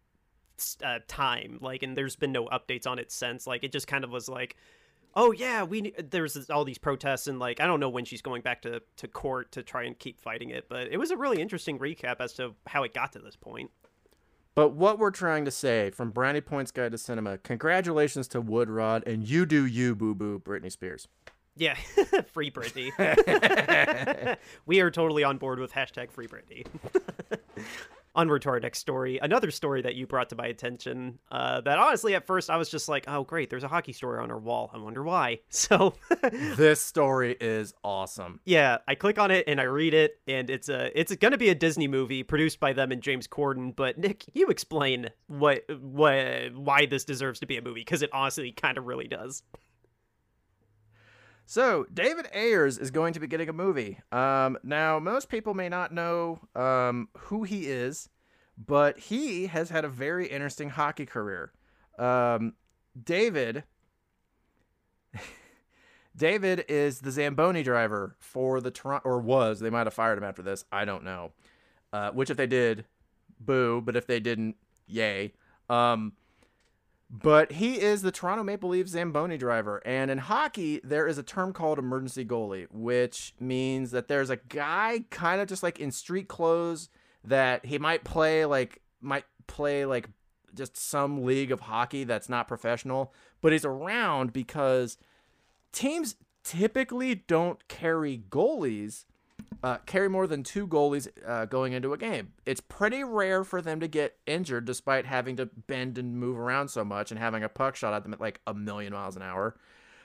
uh, 0.84 1.00
time. 1.08 1.60
Like, 1.62 1.84
and 1.84 1.96
there's 1.96 2.16
been 2.16 2.32
no 2.32 2.48
updates 2.48 2.88
on 2.88 3.00
it 3.00 3.12
since. 3.12 3.46
Like, 3.46 3.64
it 3.64 3.74
just 3.74 3.88
kind 3.88 4.06
of 4.06 4.12
was 4.12 4.30
like, 4.30 4.56
oh 5.16 5.32
yeah, 5.32 5.64
we 5.64 5.94
there's 6.10 6.50
all 6.50 6.64
these 6.64 6.78
protests 6.78 7.28
and 7.28 7.40
like 7.40 7.60
I 7.60 7.66
don't 7.66 7.80
know 7.80 7.90
when 7.90 8.06
she's 8.06 8.22
going 8.22 8.42
back 8.42 8.62
to 8.62 8.82
to 8.98 9.08
court 9.08 9.52
to 9.54 9.64
try 9.64 9.84
and 9.84 9.98
keep 9.98 10.22
fighting 10.22 10.52
it, 10.52 10.70
but 10.70 10.88
it 10.88 10.98
was 10.98 11.12
a 11.12 11.18
really 11.18 11.42
interesting 11.42 11.80
recap 11.80 12.18
as 12.20 12.34
to 12.34 12.54
how 12.66 12.84
it 12.84 12.94
got 12.94 13.12
to 13.14 13.20
this 13.20 13.36
point. 13.36 13.72
But 14.58 14.74
what 14.74 14.98
we're 14.98 15.12
trying 15.12 15.46
to 15.46 15.52
say 15.52 15.92
from 15.92 16.10
Brownie 16.10 16.42
Points 16.42 16.72
Guide 16.72 16.92
to 16.92 16.98
Cinema, 16.98 17.38
congratulations 17.38 18.28
to 18.30 18.42
Woodrod 18.42 19.04
and 19.06 19.30
you 19.30 19.46
do 19.46 19.64
you, 19.68 19.94
boo 19.94 20.16
boo, 20.16 20.40
Britney 20.40 20.72
Spears. 20.72 21.08
Yeah, 21.56 21.76
free 22.34 22.50
Britney. 22.50 22.90
we 24.66 24.80
are 24.80 24.90
totally 24.90 25.24
on 25.24 25.38
board 25.38 25.60
with 25.60 25.74
hashtag 25.74 26.10
free 26.10 26.26
Britney. 26.26 26.66
Onward 28.18 28.42
to 28.42 28.50
our 28.50 28.60
next 28.60 28.80
story. 28.80 29.20
Another 29.22 29.52
story 29.52 29.82
that 29.84 29.96
you 29.96 30.08
brought 30.08 30.28
to 30.30 30.36
my 30.36 30.48
attention. 30.48 31.20
Uh, 31.32 31.62
that 31.62 31.78
honestly, 31.78 32.16
at 32.16 32.26
first, 32.28 32.50
I 32.50 32.58
was 32.58 32.68
just 32.68 32.90
like, 32.90 33.06
"Oh, 33.08 33.24
great! 33.24 33.50
There's 33.50 33.64
a 33.64 33.68
hockey 33.68 33.94
story 33.94 34.20
on 34.20 34.32
our 34.32 34.40
wall. 34.40 34.72
I 34.74 34.80
wonder 34.80 35.04
why." 35.04 35.40
So, 35.50 35.94
this 36.32 36.82
story 36.82 37.36
is 37.40 37.74
awesome. 37.84 38.40
yeah, 38.46 38.78
I 38.88 38.96
click 38.96 39.18
on 39.20 39.32
it 39.32 39.46
and 39.48 39.60
I 39.60 39.64
read 39.64 39.94
it, 39.94 40.20
and 40.28 40.50
it's 40.50 40.68
a 40.70 40.92
it's 41.00 41.16
going 41.16 41.32
to 41.32 41.38
be 41.38 41.50
a 41.50 41.56
Disney 41.56 41.88
movie 41.88 42.24
produced 42.24 42.60
by 42.60 42.74
them 42.74 42.92
and 42.92 43.02
James 43.02 43.28
Corden. 43.28 43.76
But 43.76 43.98
Nick, 43.98 44.26
you 44.34 44.48
explain 44.48 45.10
what 45.28 45.64
what 45.82 46.54
why 46.56 46.86
this 46.86 47.06
deserves 47.06 47.40
to 47.42 47.46
be 47.46 47.58
a 47.58 47.62
movie 47.62 47.82
because 47.82 48.02
it 48.02 48.10
honestly 48.14 48.52
kind 48.52 48.78
of 48.78 48.86
really 48.86 49.08
does. 49.08 49.44
So, 51.50 51.86
David 51.94 52.28
Ayres 52.34 52.78
is 52.78 52.92
going 52.92 53.14
to 53.14 53.22
be 53.22 53.28
getting 53.28 53.48
a 53.48 53.54
movie. 53.54 54.00
Um, 54.12 54.58
now, 54.64 55.00
most 55.00 55.30
people 55.30 55.54
may 55.54 55.70
not 55.70 55.94
know 55.94 56.42
um, 56.54 57.08
who 57.18 57.44
he 57.44 57.68
is, 57.68 58.10
but 58.58 59.00
he 59.00 59.48
has 59.48 59.70
had 59.70 59.86
a 59.86 59.90
very 59.90 60.28
interesting 60.28 60.72
hockey 60.72 61.06
career. 61.06 61.54
Um, 61.98 62.56
David. 63.02 63.64
David 66.18 66.66
is 66.68 67.00
the 67.00 67.12
Zamboni 67.12 67.64
driver 67.64 68.18
for 68.20 68.60
the 68.60 68.70
Toronto, 68.70 69.08
or 69.08 69.22
was. 69.22 69.62
They 69.62 69.70
might 69.70 69.88
have 69.88 69.94
fired 69.94 70.18
him 70.18 70.26
after 70.26 70.42
this. 70.42 70.66
I 70.70 70.84
don't 70.84 71.06
know. 71.06 71.32
Uh, 71.94 72.12
which, 72.12 72.30
if 72.30 72.36
they 72.36 72.48
did, 72.48 72.84
boo. 73.40 73.82
But 73.86 73.96
if 73.96 74.06
they 74.06 74.20
didn't, 74.20 74.58
yay. 74.86 75.32
Um, 75.70 76.12
but 77.10 77.54
he 77.54 77.80
is 77.80 78.02
the 78.02 78.12
Toronto 78.12 78.44
Maple 78.44 78.70
Leafs 78.70 78.92
Zamboni 78.92 79.38
driver. 79.38 79.82
And 79.86 80.12
in 80.12 80.18
hockey, 80.18 80.82
there 80.84 81.08
is 81.08 81.18
a 81.18 81.24
term 81.24 81.54
called 81.54 81.80
emergency 81.80 82.26
goalie, 82.26 82.68
which 82.72 83.34
means 83.40 83.92
that 83.92 84.08
there's 84.08 84.30
a 84.30 84.36
guy 84.36 85.06
kind 85.10 85.40
of 85.40 85.48
just 85.48 85.64
like 85.64 85.80
in 85.80 85.92
street 85.92 86.28
clothes 86.28 86.90
that 87.24 87.66
he 87.66 87.78
might 87.78 88.04
play 88.04 88.46
like 88.46 88.82
might 89.02 89.26
play 89.48 89.86
like 89.86 90.10
just 90.54 90.76
some 90.76 91.24
league 91.24 91.52
of 91.52 91.62
hockey 91.62 92.04
that's 92.04 92.30
not 92.30 92.48
professional, 92.48 93.14
but 93.42 93.52
he's 93.52 93.66
around 93.66 94.34
because 94.34 94.98
teams 95.72 96.16
typically 96.44 97.16
don't 97.16 97.68
carry 97.68 98.24
goalies 98.30 99.06
uh, 99.64 99.78
carry 99.86 100.10
more 100.10 100.28
than 100.28 100.44
two 100.44 100.68
goalies 100.68 101.08
uh, 101.26 101.46
going 101.46 101.74
into 101.74 101.94
a 101.94 101.98
game. 101.98 102.34
It's 102.46 102.62
pretty 102.62 103.04
rare 103.04 103.44
for 103.44 103.62
them 103.62 103.80
to 103.80 103.88
get 103.88 104.18
injured 104.26 104.66
despite 104.66 105.06
having 105.06 105.36
to 105.38 105.46
bend 105.46 105.98
and 105.98 106.18
move 106.18 106.38
around 106.38 106.70
so 106.70 106.84
much 106.84 107.12
and 107.12 107.20
having 107.20 107.44
a 107.44 107.50
puck 107.50 107.76
shot 107.76 107.94
at 107.94 108.04
them 108.04 108.14
at 108.14 108.22
like 108.22 108.40
a 108.46 108.54
million 108.54 108.94
miles 108.94 109.16
an 109.16 109.22
hour. 109.22 109.56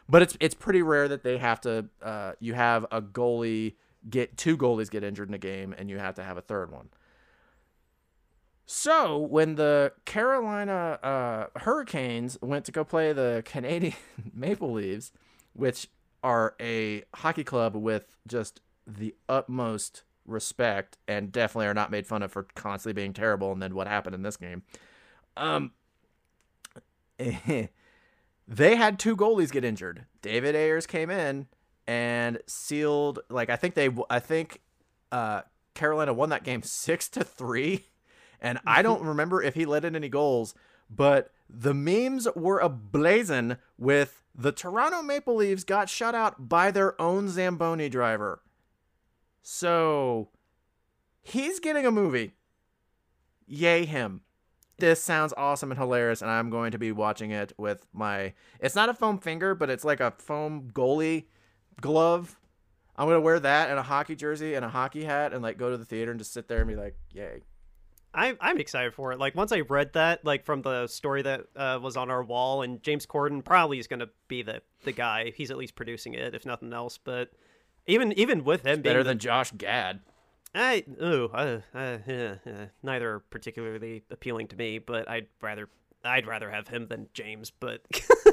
But 0.09 0.23
it's 0.23 0.37
it's 0.41 0.55
pretty 0.55 0.83
rare 0.83 1.09
that 1.09 1.23
they 1.23 1.39
have 1.39 1.61
to. 1.63 1.87
Uh, 2.03 2.33
you 2.41 2.55
have 2.55 2.87
a 2.91 3.01
goalie 3.01 3.75
get 4.09 4.37
two 4.37 4.57
goalies 4.57 4.91
get 4.91 5.05
injured 5.05 5.29
in 5.29 5.35
a 5.35 5.39
game, 5.39 5.75
and 5.77 5.89
you 5.89 5.99
have 5.99 6.15
to 6.17 6.25
have 6.25 6.37
a 6.37 6.43
third 6.43 6.73
one. 6.73 6.89
So 8.67 9.19
when 9.19 9.57
the 9.57 9.93
Carolina 10.05 10.99
uh, 11.03 11.59
Hurricanes 11.61 12.39
went 12.41 12.65
to 12.65 12.73
go 12.73 12.85
play 12.85 13.13
the 13.13 13.43
Canadian 13.47 13.95
Maple 14.35 14.73
Leaves, 14.73 15.13
which 15.53 15.89
are 16.23 16.55
a 16.61 17.03
hockey 17.15 17.45
club 17.45 17.75
with 17.75 18.17
just 18.27 18.61
the 18.87 19.15
utmost 19.29 20.03
respect 20.27 20.99
and 21.09 21.33
definitely 21.33 21.67
are 21.67 21.75
not 21.75 21.91
made 21.91 22.07
fun 22.07 22.23
of 22.23 22.33
for 22.33 22.45
constantly 22.55 23.01
being 23.01 23.13
terrible 23.13 23.53
and 23.53 23.61
then 23.61 23.75
what 23.75 23.87
happened 23.87 24.15
in 24.15 24.23
this 24.23 24.37
game. 24.37 24.63
Um 25.37 25.73
they 27.19 27.69
had 28.77 28.99
two 28.99 29.17
goalies 29.17 29.53
get 29.53 29.65
injured. 29.65 30.07
David 30.21 30.55
Ayres 30.55 30.87
came 30.87 31.11
in 31.11 31.47
and 31.87 32.39
sealed 32.47 33.21
like 33.29 33.51
I 33.51 33.57
think 33.57 33.75
they 33.75 33.91
I 34.09 34.21
think 34.21 34.61
uh 35.11 35.43
Carolina 35.75 36.13
won 36.13 36.29
that 36.29 36.45
game 36.45 36.63
6 36.65 37.09
to 37.11 37.25
3 37.25 37.85
and 38.41 38.59
I 38.67 38.83
don't 38.83 39.03
remember 39.07 39.43
if 39.43 39.55
he 39.55 39.67
let 39.67 39.85
in 39.85 39.97
any 39.97 40.09
goals, 40.09 40.55
but 40.91 41.33
the 41.49 41.75
memes 41.75 42.29
were 42.35 42.61
ablazing 42.61 43.59
with 43.79 44.23
the 44.35 44.53
Toronto 44.53 45.03
Maple 45.03 45.37
Leafs 45.37 45.65
got 45.65 45.89
shut 45.89 46.15
out 46.15 46.49
by 46.49 46.71
their 46.71 47.01
own 47.01 47.29
Zamboni 47.29 47.89
driver. 47.89 48.41
So 49.43 50.29
he's 51.21 51.61
getting 51.61 51.85
a 51.85 51.91
movie. 51.91 52.35
Yay 53.47 53.85
him. 53.85 54.23
This 54.79 55.03
sounds 55.03 55.35
awesome 55.37 55.71
and 55.71 55.79
hilarious, 55.79 56.23
and 56.23 56.31
I'm 56.31 56.51
going 56.51 56.73
to 56.73 56.79
be 56.79 56.91
watching 56.91 57.31
it 57.31 57.53
with 57.59 57.87
my. 57.93 58.33
It's 58.61 58.75
not 58.75 58.89
a 58.89 58.95
foam 58.95 59.19
finger, 59.19 59.55
but 59.55 59.71
it's 59.71 59.85
like 59.85 60.01
a 60.01 60.13
foam 60.13 60.71
goalie 60.73 61.27
glove. 61.81 62.39
I'm 62.97 63.07
gonna 63.07 63.21
wear 63.21 63.41
that 63.41 63.71
and 63.71 63.79
a 63.79 63.83
hockey 63.83 64.17
jersey 64.17 64.55
and 64.55 64.65
a 64.65 64.69
hockey 64.69 65.05
hat 65.05 65.33
and 65.33 65.43
like 65.43 65.57
go 65.59 65.71
to 65.71 65.77
the 65.77 65.85
theater 65.85 66.11
and 66.11 66.21
just 66.21 66.33
sit 66.33 66.49
there 66.49 66.59
and 66.59 66.69
be 66.69 66.77
like, 66.77 66.97
yay. 67.11 67.43
I'm 68.15 68.37
I'm 68.41 68.59
excited 68.59 68.95
for 68.95 69.13
it. 69.13 69.19
Like 69.19 69.35
once 69.35 69.53
I 69.53 69.61
read 69.61 69.95
that, 69.95 70.25
like 70.25 70.45
from 70.45 70.63
the 70.63 70.87
story 70.87 71.23
that 71.23 71.47
uh, 71.57 71.79
was 71.83 71.97
on 71.97 72.11
our 72.11 72.23
wall, 72.23 72.63
and 72.63 72.83
James 72.83 73.07
Corden 73.07 73.43
probably 73.43 73.79
is 73.79 73.87
going 73.87 74.01
to 74.01 74.11
be 74.29 74.43
the 74.43 74.63
the 74.85 74.93
guy. 74.93 75.33
He's 75.35 75.51
at 75.51 75.57
least 75.57 75.75
producing 75.75 76.15
it, 76.15 76.35
if 76.35 76.45
nothing 76.45 76.73
else. 76.73 76.99
But 76.99 77.31
even 77.87 78.13
even 78.13 78.45
with 78.45 78.63
him 78.63 78.83
being 78.83 78.95
Better 78.95 79.03
the- 79.03 79.11
than 79.11 79.19
Josh 79.19 79.51
Gad. 79.53 80.01
I 80.55 80.85
ooh, 81.03 81.31
uh, 81.33 81.61
uh, 81.75 81.99
yeah, 82.07 82.35
yeah. 82.45 82.67
neither 82.83 83.15
are 83.15 83.21
particularly 83.21 84.03
appealing 84.11 84.49
to 84.49 84.57
me, 84.57 84.79
but 84.79 85.09
I'd 85.09 85.29
rather 85.41 85.69
I'd 86.05 86.27
rather 86.27 86.51
have 86.51 86.69
him 86.69 86.89
than 86.89 87.09
James, 87.15 87.51
but 87.51 87.81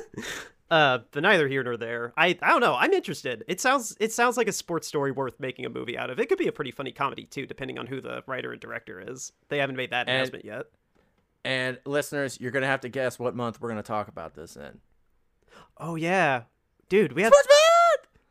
uh, 0.71 0.99
but 1.11 1.23
neither 1.23 1.47
here 1.47 1.63
nor 1.63 1.77
there. 1.77 2.13
I 2.17 2.37
I 2.41 2.49
don't 2.49 2.59
know. 2.59 2.75
I'm 2.75 2.91
interested. 2.91 3.43
It 3.47 3.61
sounds 3.61 3.95
it 4.01 4.11
sounds 4.11 4.35
like 4.35 4.49
a 4.49 4.51
sports 4.51 4.85
story 4.87 5.11
worth 5.11 5.39
making 5.39 5.65
a 5.65 5.69
movie 5.69 5.97
out 5.97 6.09
of. 6.09 6.19
It 6.19 6.27
could 6.27 6.37
be 6.37 6.47
a 6.47 6.51
pretty 6.51 6.71
funny 6.71 6.91
comedy 6.91 7.23
too, 7.23 7.45
depending 7.45 7.77
on 7.79 7.87
who 7.87 8.01
the 8.01 8.21
writer 8.27 8.51
and 8.51 8.59
director 8.59 8.99
is. 8.99 9.31
They 9.47 9.59
haven't 9.59 9.77
made 9.77 9.91
that 9.91 10.07
And- 10.09 10.15
announcement 10.17 10.43
yet. 10.45 10.65
And 11.45 11.79
listeners, 11.85 12.37
you're 12.41 12.51
gonna 12.51 12.67
have 12.67 12.81
to 12.81 12.89
guess 12.89 13.17
what 13.17 13.33
month 13.33 13.61
we're 13.61 13.69
gonna 13.69 13.81
talk 13.81 14.09
about 14.09 14.35
this 14.35 14.57
in. 14.57 14.79
Oh 15.77 15.95
yeah, 15.95 16.43
dude, 16.89 17.13
we 17.13 17.21
have 17.21 17.31
Sports 17.33 17.47
Month! 17.47 17.59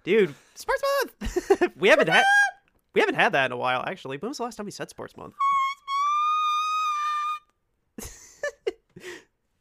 Dude 0.08 0.34
sports 0.54 0.82
month. 1.20 1.76
we 1.76 1.90
haven't 1.90 2.08
had 2.08 2.24
we 2.94 3.00
haven't 3.00 3.16
had 3.16 3.32
that 3.32 3.46
in 3.46 3.52
a 3.52 3.56
while 3.56 3.84
actually. 3.86 4.16
When 4.16 4.30
was 4.30 4.38
the 4.38 4.44
last 4.44 4.56
time 4.56 4.64
we 4.66 4.72
said 4.72 4.88
sports 4.88 5.16
month? 5.16 5.34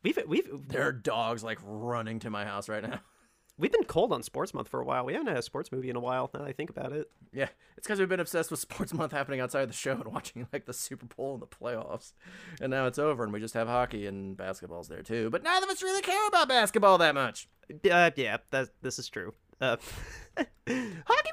we've 0.04 0.18
we've 0.26 0.48
There 0.70 0.84
are 0.84 0.94
dogs 0.94 1.44
like 1.44 1.60
running 1.64 2.20
to 2.20 2.30
my 2.30 2.46
house 2.46 2.70
right 2.70 2.82
now. 2.82 3.02
we've 3.58 3.74
been 3.74 3.84
cold 3.84 4.14
on 4.14 4.24
sports 4.24 4.54
month 4.54 4.70
for 4.70 4.80
a 4.80 4.86
while. 4.86 5.04
We 5.04 5.12
haven't 5.14 5.28
had 5.28 5.38
a 5.38 5.42
sports 5.42 5.70
movie 5.70 5.90
in 5.90 5.98
a 5.98 6.00
while. 6.00 6.30
Now 6.34 6.40
that 6.40 6.48
I 6.48 6.54
think 6.54 6.70
about 6.70 6.94
it. 6.94 7.10
Yeah, 7.34 7.50
it's 7.76 7.86
because 7.86 8.00
we've 8.00 8.08
been 8.08 8.22
obsessed 8.22 8.50
with 8.50 8.62
Sports 8.62 8.94
Month 8.94 9.12
happening 9.12 9.42
outside 9.42 9.64
of 9.64 9.68
the 9.68 9.76
show 9.76 9.92
and 9.92 10.06
watching 10.06 10.48
like 10.54 10.66
the 10.66 10.74
Super 10.74 11.08
Bowl 11.08 11.34
and 11.34 11.42
the 11.42 11.48
playoffs, 11.48 12.14
and 12.62 12.72
now 12.72 12.86
it's 12.86 12.98
over 12.98 13.26
and 13.26 13.34
we 13.34 13.42
just 13.42 13.54
have 13.54 13.68
hockey 13.68 14.08
and 14.08 14.38
basketballs 14.38 14.88
there 14.88 15.02
too. 15.04 15.30
But 15.30 15.44
neither 15.44 15.66
of 15.66 15.70
us 15.72 15.84
really 15.84 16.02
care 16.02 16.26
about 16.30 16.48
basketball 16.48 17.00
that 17.00 17.16
much. 17.16 17.50
Uh, 17.70 18.12
yeah, 18.16 18.38
that 18.52 18.70
this 18.82 18.98
is 18.98 19.10
true. 19.10 19.34
Uh, 19.60 19.78
Hockey 20.68 21.32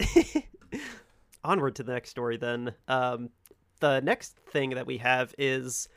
Month. 0.00 0.44
onward 1.44 1.76
to 1.76 1.82
the 1.82 1.92
next 1.92 2.10
story 2.10 2.36
then. 2.36 2.74
Um, 2.88 3.30
the 3.80 4.00
next 4.00 4.36
thing 4.50 4.70
that 4.70 4.86
we 4.86 4.98
have 4.98 5.34
is, 5.38 5.88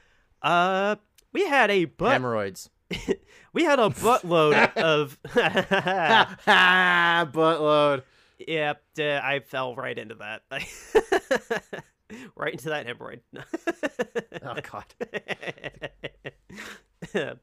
uh, 0.41 0.97
we 1.33 1.47
had 1.47 1.71
a 1.71 1.85
butt 1.85 2.11
Hemorrhoids. 2.13 2.69
we 3.53 3.63
had 3.63 3.79
a 3.79 3.89
buttload 3.89 4.73
of 4.77 5.17
buttload. 7.33 8.03
Yep, 8.39 8.83
uh, 8.99 9.19
I 9.23 9.39
fell 9.39 9.75
right 9.75 9.97
into 9.97 10.15
that. 10.15 10.43
right 12.35 12.53
into 12.53 12.69
that 12.69 12.85
hemorrhoid. 12.87 13.21
Oh 14.43 14.55
God. 17.11 17.39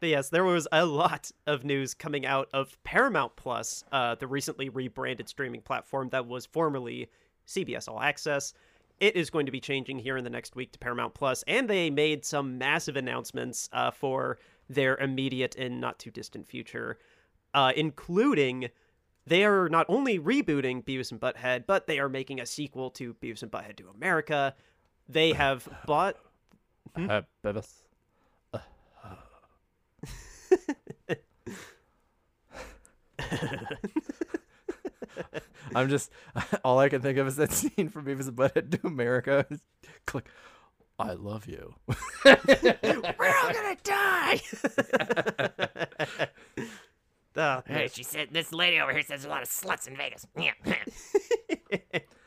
But 0.00 0.08
yes, 0.08 0.30
there 0.30 0.44
was 0.44 0.66
a 0.72 0.86
lot 0.86 1.30
of 1.46 1.62
news 1.62 1.92
coming 1.92 2.24
out 2.24 2.48
of 2.54 2.82
Paramount 2.84 3.36
Plus, 3.36 3.84
uh, 3.92 4.14
the 4.14 4.26
recently 4.26 4.70
rebranded 4.70 5.28
streaming 5.28 5.60
platform 5.60 6.08
that 6.08 6.26
was 6.26 6.46
formerly 6.46 7.10
CBS 7.46 7.86
All 7.86 8.00
Access. 8.00 8.54
It 8.98 9.14
is 9.14 9.28
going 9.30 9.46
to 9.46 9.52
be 9.52 9.60
changing 9.60 9.98
here 9.98 10.16
in 10.16 10.24
the 10.24 10.30
next 10.30 10.56
week 10.56 10.72
to 10.72 10.78
Paramount 10.78 11.12
Plus, 11.14 11.44
and 11.46 11.68
they 11.68 11.90
made 11.90 12.24
some 12.24 12.56
massive 12.58 12.96
announcements 12.96 13.68
uh, 13.72 13.90
for 13.90 14.38
their 14.70 14.96
immediate 14.96 15.56
and 15.56 15.80
not 15.80 15.98
too 15.98 16.10
distant 16.10 16.46
future, 16.46 16.98
uh, 17.52 17.72
including 17.76 18.68
they 19.26 19.44
are 19.44 19.68
not 19.68 19.86
only 19.88 20.18
rebooting 20.18 20.82
Beavis 20.82 21.12
and 21.12 21.20
Butthead, 21.20 21.64
but 21.66 21.86
they 21.86 21.98
are 21.98 22.08
making 22.08 22.40
a 22.40 22.46
sequel 22.46 22.90
to 22.92 23.14
Beavis 23.14 23.42
and 23.42 23.50
Butthead 23.50 23.76
Do 23.76 23.88
America. 23.94 24.54
They 25.08 25.32
have 25.34 25.68
bought. 25.86 26.16
Uh, 26.96 27.22
Beavis. 27.44 27.68
I'm 35.74 35.88
just 35.88 36.10
all 36.64 36.78
I 36.78 36.88
can 36.88 37.02
think 37.02 37.18
of 37.18 37.26
is 37.26 37.36
that 37.36 37.52
scene 37.54 37.88
from 37.88 38.04
Beavis 38.04 38.28
and 38.28 38.36
Butthead 38.36 38.70
Do 38.70 38.78
America. 38.84 39.46
Click. 40.06 40.26
I 40.98 41.12
love 41.14 41.46
you. 41.46 41.74
We're 42.24 42.34
all 42.34 43.52
gonna 43.52 43.76
die. 43.82 44.40
Hey, 47.66 47.88
she 47.90 48.02
said 48.02 48.28
this 48.32 48.52
lady 48.52 48.80
over 48.80 48.92
here 48.92 49.00
says 49.00 49.08
there's 49.08 49.24
a 49.24 49.28
lot 49.28 49.42
of 49.42 49.48
sluts 49.48 49.88
in 49.88 49.96
Vegas. 49.96 50.26
Yeah. 50.36 50.52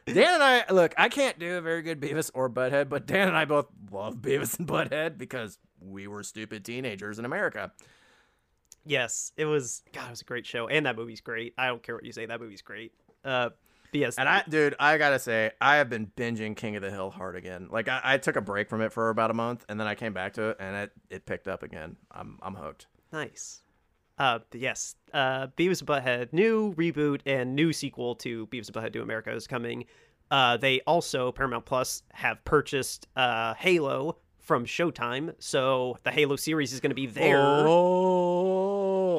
Dan 0.07 0.33
and 0.33 0.43
I 0.43 0.63
look. 0.71 0.95
I 0.97 1.07
can't 1.09 1.37
do 1.37 1.57
a 1.57 1.61
very 1.61 1.83
good 1.83 2.01
Beavis 2.01 2.31
or 2.33 2.49
Butthead, 2.49 2.89
but 2.89 3.05
Dan 3.05 3.27
and 3.27 3.37
I 3.37 3.45
both 3.45 3.67
love 3.91 4.15
Beavis 4.15 4.57
and 4.57 4.67
Butthead 4.67 5.19
because 5.19 5.59
we 5.79 6.07
were 6.07 6.23
stupid 6.23 6.65
teenagers 6.65 7.19
in 7.19 7.25
America. 7.25 7.71
Yes, 8.85 9.31
it 9.37 9.45
was. 9.45 9.83
God, 9.93 10.07
it 10.07 10.09
was 10.11 10.21
a 10.21 10.25
great 10.25 10.45
show, 10.45 10.67
and 10.67 10.85
that 10.85 10.95
movie's 10.95 11.21
great. 11.21 11.53
I 11.57 11.67
don't 11.67 11.81
care 11.81 11.95
what 11.95 12.05
you 12.05 12.11
say. 12.11 12.25
That 12.25 12.41
movie's 12.41 12.61
great. 12.61 12.91
Uh, 13.23 13.49
yes, 13.93 14.17
And 14.17 14.27
I, 14.27 14.43
dude, 14.49 14.75
I 14.79 14.97
gotta 14.97 15.19
say, 15.19 15.51
I 15.61 15.77
have 15.77 15.89
been 15.89 16.11
binging 16.17 16.55
King 16.55 16.75
of 16.75 16.81
the 16.81 16.91
Hill 16.91 17.09
hard 17.09 17.35
again. 17.35 17.69
Like 17.71 17.87
I, 17.87 18.01
I 18.03 18.17
took 18.17 18.35
a 18.35 18.41
break 18.41 18.69
from 18.69 18.81
it 18.81 18.91
for 18.91 19.09
about 19.09 19.31
a 19.31 19.33
month, 19.33 19.65
and 19.69 19.79
then 19.79 19.87
I 19.87 19.95
came 19.95 20.13
back 20.13 20.33
to 20.33 20.49
it, 20.49 20.57
and 20.59 20.75
it, 20.75 20.91
it 21.09 21.25
picked 21.25 21.47
up 21.47 21.63
again. 21.63 21.95
I'm, 22.11 22.37
I'm 22.41 22.55
hooked. 22.55 22.87
Nice. 23.13 23.61
Uh, 24.17 24.39
yes, 24.53 24.95
uh, 25.13 25.47
Beavis 25.57 25.79
and 25.79 25.87
Butthead, 25.87 26.33
new 26.33 26.73
reboot 26.75 27.21
and 27.25 27.55
new 27.55 27.73
sequel 27.73 28.15
to 28.15 28.45
Beavis 28.47 28.67
and 28.67 28.75
Butthead 28.75 28.91
Do 28.91 29.01
America 29.01 29.31
is 29.33 29.47
coming. 29.47 29.85
Uh, 30.29 30.57
they 30.57 30.81
also 30.81 31.31
Paramount 31.31 31.65
Plus 31.65 32.03
have 32.11 32.43
purchased 32.45 33.07
uh, 33.15 33.53
Halo 33.55 34.17
from 34.39 34.65
Showtime, 34.65 35.33
so 35.39 35.97
the 36.03 36.11
Halo 36.11 36.35
series 36.35 36.73
is 36.73 36.79
going 36.79 36.91
to 36.91 36.95
be 36.95 37.07
there. 37.07 37.37
Oh, 37.39 38.32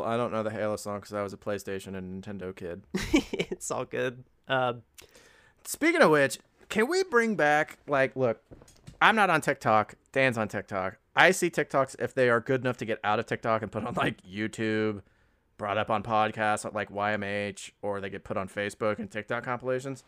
I 0.05 0.17
don't 0.17 0.33
know 0.33 0.43
the 0.43 0.51
Halo 0.51 0.77
song 0.77 1.01
because 1.01 1.13
I 1.13 1.23
was 1.23 1.33
a 1.33 1.37
PlayStation 1.37 1.97
and 1.97 2.23
Nintendo 2.23 2.55
kid. 2.55 2.83
it's 2.95 3.71
all 3.71 3.85
good. 3.85 4.25
Uh, 4.47 4.75
Speaking 5.67 6.03
of 6.03 6.11
which, 6.11 6.39
can 6.69 6.89
we 6.89 7.03
bring 7.05 7.37
back 7.37 7.79
like 7.87 8.15
look, 8.17 8.43
I'm 9.01 9.17
not 9.17 9.31
on 9.31 9.41
TikTok. 9.41 9.95
Dan's 10.13 10.39
on 10.39 10.49
TikTok. 10.49 10.99
I 11.17 11.31
see 11.31 11.51
TikToks 11.51 11.97
if 11.99 12.15
they 12.15 12.29
are 12.29 12.41
good 12.41 12.61
enough 12.61 12.77
to 12.79 12.85
get 12.85 13.01
out 13.03 13.19
of 13.19 13.27
TikTok 13.27 13.63
and 13.63 13.73
put 13.73 13.85
on 13.85 13.95
like 13.95 14.23
YouTube, 14.23 15.03
brought 15.57 15.79
up 15.79 15.91
on 15.91 16.03
podcasts 16.03 16.73
like 16.75 16.91
YMH, 16.91 17.71
or 17.83 18.01
they 18.01 18.11
get 18.11 18.25
put 18.25 18.37
on 18.37 18.49
Facebook 18.49 18.99
and 18.99 19.11
TikTok 19.11 19.45
compilations. 19.45 20.05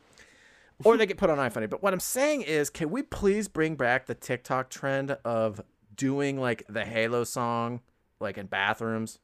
Or 0.84 0.98
they 0.98 1.06
get 1.06 1.16
put 1.16 1.30
on 1.30 1.38
iFunny. 1.38 1.70
But 1.70 1.82
what 1.82 1.94
I'm 1.94 2.00
saying 2.00 2.42
is, 2.42 2.68
can 2.68 2.90
we 2.90 3.02
please 3.02 3.48
bring 3.48 3.76
back 3.76 4.04
the 4.04 4.14
TikTok 4.14 4.68
trend 4.68 5.12
of 5.24 5.62
doing 5.94 6.38
like 6.38 6.64
the 6.68 6.84
Halo 6.84 7.24
song 7.24 7.80
like 8.20 8.36
in 8.36 8.46
bathrooms? 8.46 9.18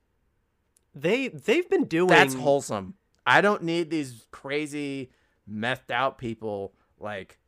They 0.95 1.29
they've 1.29 1.69
been 1.69 1.85
doing 1.85 2.09
That's 2.09 2.35
wholesome. 2.35 2.95
I 3.27 3.41
don't 3.41 3.63
need 3.63 3.91
these 3.91 4.27
crazy, 4.31 5.11
methed 5.51 5.91
out 5.91 6.19
people 6.19 6.75
like 6.99 7.39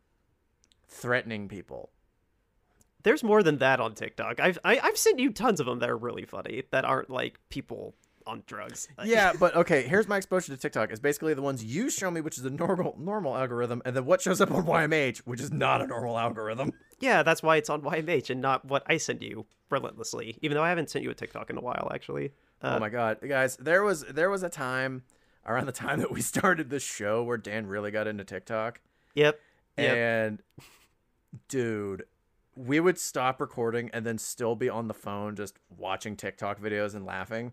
threatening 0.88 1.48
people. 1.48 1.90
There's 3.02 3.22
more 3.22 3.42
than 3.42 3.58
that 3.58 3.80
on 3.80 3.94
TikTok. 3.94 4.40
I've 4.40 4.58
I, 4.64 4.78
I've 4.78 4.96
sent 4.96 5.18
you 5.18 5.30
tons 5.30 5.60
of 5.60 5.66
them 5.66 5.80
that 5.80 5.90
are 5.90 5.96
really 5.96 6.24
funny 6.24 6.62
that 6.70 6.84
aren't 6.84 7.10
like 7.10 7.38
people 7.50 7.94
on 8.26 8.42
drugs. 8.46 8.88
Yeah, 9.04 9.32
but 9.38 9.54
okay, 9.56 9.82
here's 9.82 10.08
my 10.08 10.16
exposure 10.16 10.52
to 10.52 10.56
TikTok. 10.56 10.90
It's 10.90 11.00
basically 11.00 11.34
the 11.34 11.42
ones 11.42 11.64
you 11.64 11.90
show 11.90 12.10
me, 12.10 12.20
which 12.20 12.38
is 12.38 12.44
a 12.44 12.50
normal 12.50 12.96
normal 12.98 13.36
algorithm, 13.36 13.82
and 13.84 13.94
then 13.94 14.06
what 14.06 14.22
shows 14.22 14.40
up 14.40 14.50
on 14.50 14.64
YMH, 14.64 15.18
which 15.18 15.40
is 15.40 15.52
not 15.52 15.82
a 15.82 15.86
normal 15.86 16.18
algorithm. 16.18 16.72
Yeah, 17.00 17.22
that's 17.22 17.42
why 17.42 17.56
it's 17.56 17.68
on 17.68 17.82
YMH 17.82 18.30
and 18.30 18.40
not 18.40 18.64
what 18.64 18.82
I 18.86 18.96
send 18.96 19.22
you 19.22 19.46
relentlessly. 19.70 20.38
Even 20.40 20.56
though 20.56 20.64
I 20.64 20.68
haven't 20.68 20.90
sent 20.90 21.04
you 21.04 21.10
a 21.10 21.14
TikTok 21.14 21.50
in 21.50 21.58
a 21.58 21.60
while, 21.60 21.90
actually. 21.92 22.32
Uh, 22.64 22.76
oh 22.76 22.78
my 22.80 22.88
god, 22.88 23.18
guys, 23.26 23.56
there 23.56 23.82
was 23.82 24.02
there 24.04 24.30
was 24.30 24.42
a 24.42 24.48
time 24.48 25.02
around 25.46 25.66
the 25.66 25.72
time 25.72 26.00
that 26.00 26.10
we 26.10 26.20
started 26.32 26.70
the 26.70 26.80
show 26.80 27.22
where 27.22 27.36
Dan 27.36 27.66
really 27.66 27.90
got 27.90 28.06
into 28.06 28.24
TikTok, 28.24 28.80
Yep. 29.14 29.38
Yep. 29.76 29.96
and 29.96 30.42
dude, 31.48 32.04
we 32.56 32.80
would 32.80 32.98
stop 32.98 33.40
recording 33.40 33.90
and 33.92 34.06
then 34.06 34.18
still 34.18 34.54
be 34.54 34.68
on 34.68 34.88
the 34.88 34.94
phone 34.94 35.36
just 35.36 35.56
watching 35.76 36.16
TikTok 36.16 36.60
videos 36.60 36.94
and 36.94 37.04
laughing. 37.04 37.52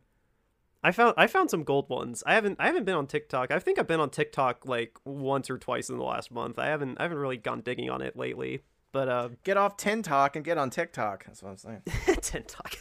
I 0.83 0.91
found 0.91 1.13
I 1.17 1.27
found 1.27 1.49
some 1.51 1.63
gold 1.63 1.89
ones. 1.89 2.23
I 2.25 2.33
haven't 2.33 2.57
I 2.59 2.65
haven't 2.67 2.85
been 2.85 2.95
on 2.95 3.05
TikTok. 3.07 3.51
I 3.51 3.59
think 3.59 3.77
I've 3.77 3.87
been 3.87 3.99
on 3.99 4.09
TikTok 4.09 4.65
like 4.65 4.97
once 5.05 5.49
or 5.49 5.57
twice 5.57 5.89
in 5.89 5.97
the 5.97 6.03
last 6.03 6.31
month. 6.31 6.57
I 6.57 6.67
haven't 6.67 6.99
I 6.99 7.03
haven't 7.03 7.19
really 7.19 7.37
gone 7.37 7.61
digging 7.61 7.89
on 7.89 8.01
it 8.01 8.15
lately. 8.15 8.61
But 8.91 9.07
uh 9.07 9.29
Get 9.43 9.57
off 9.57 9.77
Tin 9.77 10.01
Talk 10.01 10.35
and 10.35 10.43
get 10.43 10.57
on 10.57 10.69
TikTok. 10.71 11.25
That's 11.25 11.43
what 11.43 11.49
I'm 11.51 11.57
saying. 11.57 11.81
TikTok. 12.21 12.75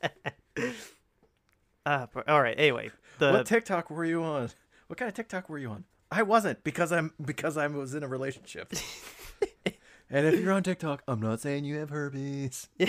uh 1.86 2.06
all 2.28 2.42
right, 2.42 2.58
anyway. 2.58 2.90
The 3.18 3.32
what 3.32 3.46
TikTok 3.46 3.90
were 3.90 4.04
you 4.04 4.22
on? 4.22 4.50
What 4.86 4.98
kind 4.98 5.08
of 5.08 5.14
TikTok 5.14 5.48
were 5.48 5.58
you 5.58 5.70
on? 5.70 5.84
I 6.10 6.22
wasn't 6.22 6.64
because 6.64 6.90
I'm 6.90 7.12
because 7.24 7.56
I 7.56 7.66
was 7.68 7.94
in 7.94 8.02
a 8.02 8.08
relationship. 8.08 8.72
and 10.10 10.26
if 10.26 10.40
you're 10.40 10.52
on 10.52 10.62
TikTok, 10.62 11.02
I'm 11.08 11.20
not 11.20 11.40
saying 11.40 11.64
you 11.64 11.78
have 11.78 11.90
herpes. 11.90 12.68
you 12.78 12.86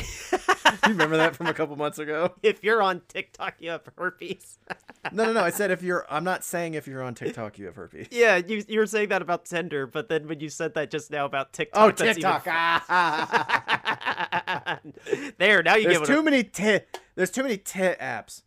remember 0.88 1.18
that 1.18 1.36
from 1.36 1.48
a 1.48 1.54
couple 1.54 1.76
months 1.76 2.00
ago? 2.00 2.34
if 2.44 2.64
you're 2.64 2.82
on 2.82 3.02
TikTok, 3.08 3.56
you 3.60 3.72
have 3.72 3.82
herpes. 3.98 4.58
No, 5.12 5.26
no, 5.26 5.34
no. 5.34 5.42
I 5.44 5.50
said 5.50 5.72
if 5.72 5.82
you're. 5.82 6.06
I'm 6.12 6.24
not 6.24 6.44
saying 6.44 6.76
if 6.76 6.86
you're 6.86 7.02
on 7.02 7.16
TikTok, 7.16 7.58
you 7.58 7.66
have 7.66 7.76
herpes. 7.76 8.10
yeah, 8.12 8.36
you 8.38 8.64
you 8.68 8.78
were 8.78 8.86
saying 8.86 9.10
that 9.10 9.24
about 9.24 9.46
Tinder, 9.46 9.88
but 9.88 10.10
then 10.10 10.28
when 10.28 10.40
you 10.40 10.48
said 10.48 10.76
that 10.76 10.92
just 10.92 11.10
now 11.10 11.26
about 11.26 11.54
TikTok, 11.54 11.82
Oh, 11.82 11.88
that's 11.88 12.02
even 12.20 12.32
TikTok! 12.32 12.44
Ah. 12.48 14.80
there, 15.40 15.64
now 15.64 15.74
you 15.76 15.86
There's 15.86 15.98
give 16.00 16.08
too 16.08 16.20
it. 16.20 16.24
many 16.24 16.44
tit. 16.44 17.00
There's 17.16 17.32
too 17.32 17.42
many 17.42 17.58
tit 17.58 18.00
apps. 18.00 18.44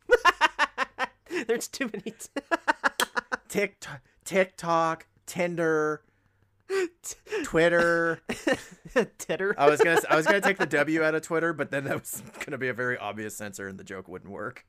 There's 1.49 1.67
too 1.67 1.91
many. 1.93 2.13
T- 2.13 2.29
TikTok, 3.49 4.01
TikTok, 4.25 5.07
Tinder, 5.27 6.03
Twitter. 7.45 8.21
Titter. 9.19 9.55
I 9.59 9.69
was 9.69 9.81
gonna. 9.81 10.01
I 10.09 10.17
was 10.17 10.27
gonna 10.27 10.41
take 10.41 10.59
the 10.59 10.67
W 10.67 11.03
out 11.03 11.15
of 11.15 11.23
Twitter, 11.23 11.53
but 11.53 11.71
then 11.71 11.85
that 11.85 12.01
was 12.01 12.23
gonna 12.45 12.59
be 12.59 12.69
a 12.69 12.75
very 12.75 12.97
obvious 12.99 13.37
censor, 13.37 13.69
and 13.69 13.79
the 13.79 13.85
joke 13.85 14.09
wouldn't 14.09 14.33
work. 14.33 14.65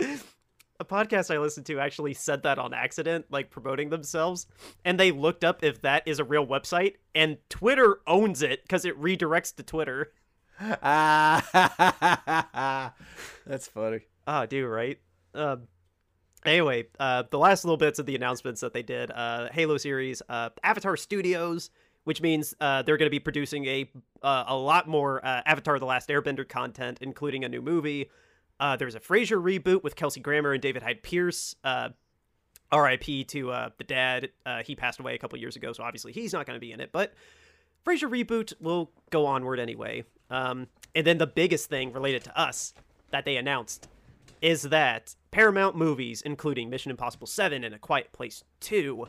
a 0.00 0.84
podcast 0.84 1.34
I 1.34 1.38
listened 1.38 1.66
to 1.66 1.80
actually 1.80 2.12
said 2.14 2.42
that 2.42 2.58
on 2.58 2.74
accident, 2.74 3.26
like 3.30 3.50
promoting 3.50 3.88
themselves, 3.90 4.46
and 4.84 4.98
they 5.00 5.10
looked 5.12 5.44
up 5.44 5.64
if 5.64 5.80
that 5.82 6.02
is 6.06 6.18
a 6.18 6.24
real 6.24 6.46
website, 6.46 6.94
and 7.14 7.38
Twitter 7.48 8.00
owns 8.06 8.42
it 8.42 8.62
because 8.62 8.84
it 8.84 9.00
redirects 9.00 9.54
to 9.56 9.62
Twitter. 9.62 10.12
Ah, 10.60 12.92
that's 13.46 13.68
funny. 13.68 14.00
Ah, 14.26 14.46
do 14.46 14.66
right. 14.66 14.98
Um, 15.34 15.68
anyway, 16.52 16.86
uh, 16.98 17.24
the 17.30 17.38
last 17.38 17.64
little 17.64 17.76
bits 17.76 17.98
of 17.98 18.06
the 18.06 18.14
announcements 18.14 18.60
that 18.60 18.72
they 18.72 18.82
did: 18.82 19.10
uh, 19.10 19.48
Halo 19.52 19.76
series, 19.76 20.22
uh, 20.28 20.50
Avatar 20.62 20.96
Studios, 20.96 21.70
which 22.04 22.20
means 22.20 22.54
uh, 22.60 22.82
they're 22.82 22.96
going 22.96 23.06
to 23.06 23.10
be 23.10 23.20
producing 23.20 23.66
a 23.66 23.90
uh, 24.22 24.44
a 24.48 24.56
lot 24.56 24.88
more 24.88 25.24
uh, 25.24 25.42
Avatar: 25.46 25.78
The 25.78 25.86
Last 25.86 26.08
Airbender 26.08 26.48
content, 26.48 26.98
including 27.00 27.44
a 27.44 27.48
new 27.48 27.62
movie. 27.62 28.10
There's 28.78 28.94
a 28.94 29.00
Frasier 29.00 29.42
reboot 29.42 29.82
with 29.82 29.96
Kelsey 29.96 30.20
Grammer 30.20 30.52
and 30.52 30.62
David 30.62 30.82
Hyde 30.82 31.02
Pierce. 31.02 31.54
R.I.P. 32.72 33.24
to 33.24 33.46
the 33.78 33.84
dad. 33.84 34.30
He 34.64 34.74
passed 34.74 34.98
away 34.98 35.14
a 35.14 35.18
couple 35.18 35.38
years 35.38 35.56
ago, 35.56 35.72
so 35.72 35.84
obviously 35.84 36.12
he's 36.12 36.32
not 36.32 36.46
going 36.46 36.56
to 36.56 36.60
be 36.60 36.72
in 36.72 36.80
it. 36.80 36.90
But 36.90 37.14
Frasier 37.86 38.10
reboot 38.10 38.52
will 38.60 38.90
go 39.10 39.26
onward 39.26 39.60
anyway. 39.60 40.04
Um, 40.30 40.66
and 40.94 41.06
then 41.06 41.18
the 41.18 41.26
biggest 41.26 41.68
thing 41.68 41.92
related 41.92 42.24
to 42.24 42.38
us 42.38 42.74
that 43.10 43.24
they 43.24 43.36
announced 43.36 43.88
is 44.46 44.62
that 44.62 45.16
Paramount 45.32 45.74
movies, 45.76 46.22
including 46.22 46.70
Mission 46.70 46.92
Impossible 46.92 47.26
7 47.26 47.64
and 47.64 47.74
A 47.74 47.80
Quiet 47.80 48.12
Place 48.12 48.44
2, 48.60 49.08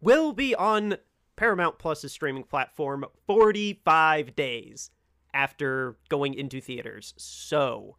will 0.00 0.32
be 0.32 0.56
on 0.56 0.96
Paramount 1.36 1.78
Plus's 1.78 2.10
streaming 2.10 2.42
platform 2.42 3.04
45 3.28 4.34
days 4.34 4.90
after 5.32 5.98
going 6.08 6.34
into 6.34 6.60
theaters. 6.60 7.14
So, 7.16 7.96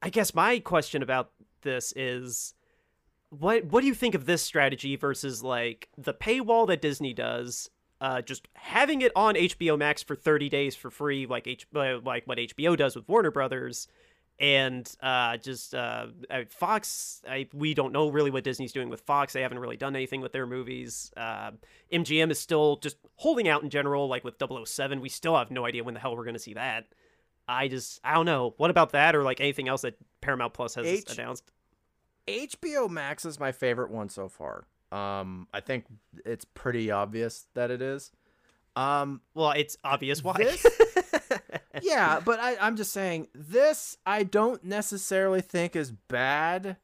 I 0.00 0.08
guess 0.08 0.34
my 0.34 0.58
question 0.58 1.02
about 1.02 1.32
this 1.60 1.92
is 1.94 2.54
what 3.28 3.66
what 3.66 3.82
do 3.82 3.86
you 3.86 3.94
think 3.94 4.14
of 4.14 4.24
this 4.24 4.40
strategy 4.40 4.96
versus 4.96 5.42
like 5.42 5.90
the 5.98 6.14
paywall 6.14 6.66
that 6.68 6.80
Disney 6.80 7.12
does 7.12 7.68
uh, 8.00 8.22
just 8.22 8.48
having 8.54 9.02
it 9.02 9.12
on 9.14 9.34
HBO 9.34 9.76
Max 9.78 10.02
for 10.02 10.16
30 10.16 10.48
days 10.48 10.74
for 10.74 10.90
free, 10.90 11.26
like 11.26 11.46
H- 11.46 11.66
uh, 11.76 11.98
like 12.02 12.26
what 12.26 12.38
HBO 12.38 12.74
does 12.74 12.96
with 12.96 13.06
Warner 13.06 13.30
Brothers, 13.30 13.86
and 14.40 14.90
uh, 15.00 15.36
just 15.36 15.74
uh, 15.74 16.06
Fox. 16.48 17.22
I, 17.28 17.48
we 17.52 17.74
don't 17.74 17.92
know 17.92 18.08
really 18.10 18.30
what 18.30 18.44
Disney's 18.44 18.72
doing 18.72 18.88
with 18.88 19.00
Fox. 19.02 19.32
They 19.32 19.42
haven't 19.42 19.58
really 19.58 19.76
done 19.76 19.94
anything 19.94 20.20
with 20.20 20.32
their 20.32 20.46
movies. 20.46 21.12
Uh, 21.16 21.52
MGM 21.92 22.30
is 22.30 22.38
still 22.38 22.76
just 22.78 22.96
holding 23.16 23.46
out 23.48 23.62
in 23.62 23.70
general, 23.70 24.08
like 24.08 24.24
with 24.24 24.34
007. 24.64 25.00
We 25.00 25.08
still 25.08 25.36
have 25.36 25.50
no 25.50 25.64
idea 25.64 25.84
when 25.84 25.94
the 25.94 26.00
hell 26.00 26.16
we're 26.16 26.24
going 26.24 26.34
to 26.34 26.40
see 26.40 26.54
that. 26.54 26.86
I 27.46 27.68
just 27.68 28.00
I 28.02 28.14
don't 28.14 28.26
know. 28.26 28.54
What 28.56 28.70
about 28.70 28.92
that 28.92 29.14
or 29.14 29.22
like 29.22 29.40
anything 29.40 29.68
else 29.68 29.82
that 29.82 29.96
Paramount 30.20 30.54
Plus 30.54 30.74
has 30.76 30.86
H- 30.86 31.12
announced? 31.18 31.44
HBO 32.26 32.88
Max 32.88 33.24
is 33.24 33.38
my 33.38 33.52
favorite 33.52 33.90
one 33.90 34.08
so 34.08 34.28
far. 34.28 34.66
Um, 34.90 35.46
I 35.52 35.60
think 35.60 35.84
it's 36.24 36.44
pretty 36.44 36.90
obvious 36.90 37.46
that 37.54 37.70
it 37.70 37.82
is. 37.82 38.10
Um, 38.76 39.20
Well, 39.34 39.50
it's 39.52 39.76
obvious 39.84 40.24
why. 40.24 40.34
This- 40.38 40.64
yeah, 41.82 42.20
but 42.20 42.40
I, 42.40 42.56
I'm 42.60 42.76
just 42.76 42.92
saying 42.92 43.28
this 43.34 43.96
I 44.06 44.22
don't 44.22 44.64
necessarily 44.64 45.40
think 45.40 45.76
is 45.76 45.90
bad. 45.90 46.76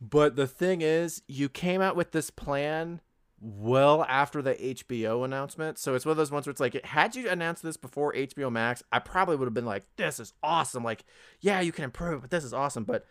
But 0.00 0.34
the 0.34 0.46
thing 0.46 0.80
is, 0.80 1.22
you 1.28 1.48
came 1.50 1.82
out 1.82 1.94
with 1.94 2.12
this 2.12 2.30
plan 2.30 3.02
well 3.40 4.04
after 4.04 4.42
the 4.42 4.54
HBO 4.54 5.24
announcement. 5.24 5.78
So 5.78 5.94
it's 5.94 6.04
one 6.04 6.12
of 6.12 6.16
those 6.16 6.30
ones 6.30 6.46
where 6.46 6.52
it's 6.52 6.60
like, 6.60 6.82
had 6.84 7.16
you 7.16 7.28
announced 7.28 7.62
this 7.62 7.76
before 7.76 8.12
HBO 8.14 8.50
Max, 8.50 8.82
I 8.92 8.98
probably 8.98 9.36
would 9.36 9.46
have 9.46 9.54
been 9.54 9.66
like, 9.66 9.84
this 9.96 10.20
is 10.20 10.32
awesome. 10.42 10.84
Like, 10.84 11.04
yeah, 11.40 11.60
you 11.60 11.72
can 11.72 11.84
improve, 11.84 12.18
it, 12.18 12.20
but 12.22 12.30
this 12.30 12.44
is 12.44 12.54
awesome. 12.54 12.84
But 12.84 13.06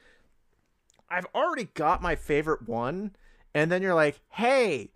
I've 1.09 1.27
already 1.33 1.65
got 1.73 2.01
my 2.01 2.15
favorite 2.15 2.67
one. 2.67 3.15
And 3.53 3.71
then 3.71 3.81
you're 3.81 3.95
like, 3.95 4.19
hey, 4.29 4.91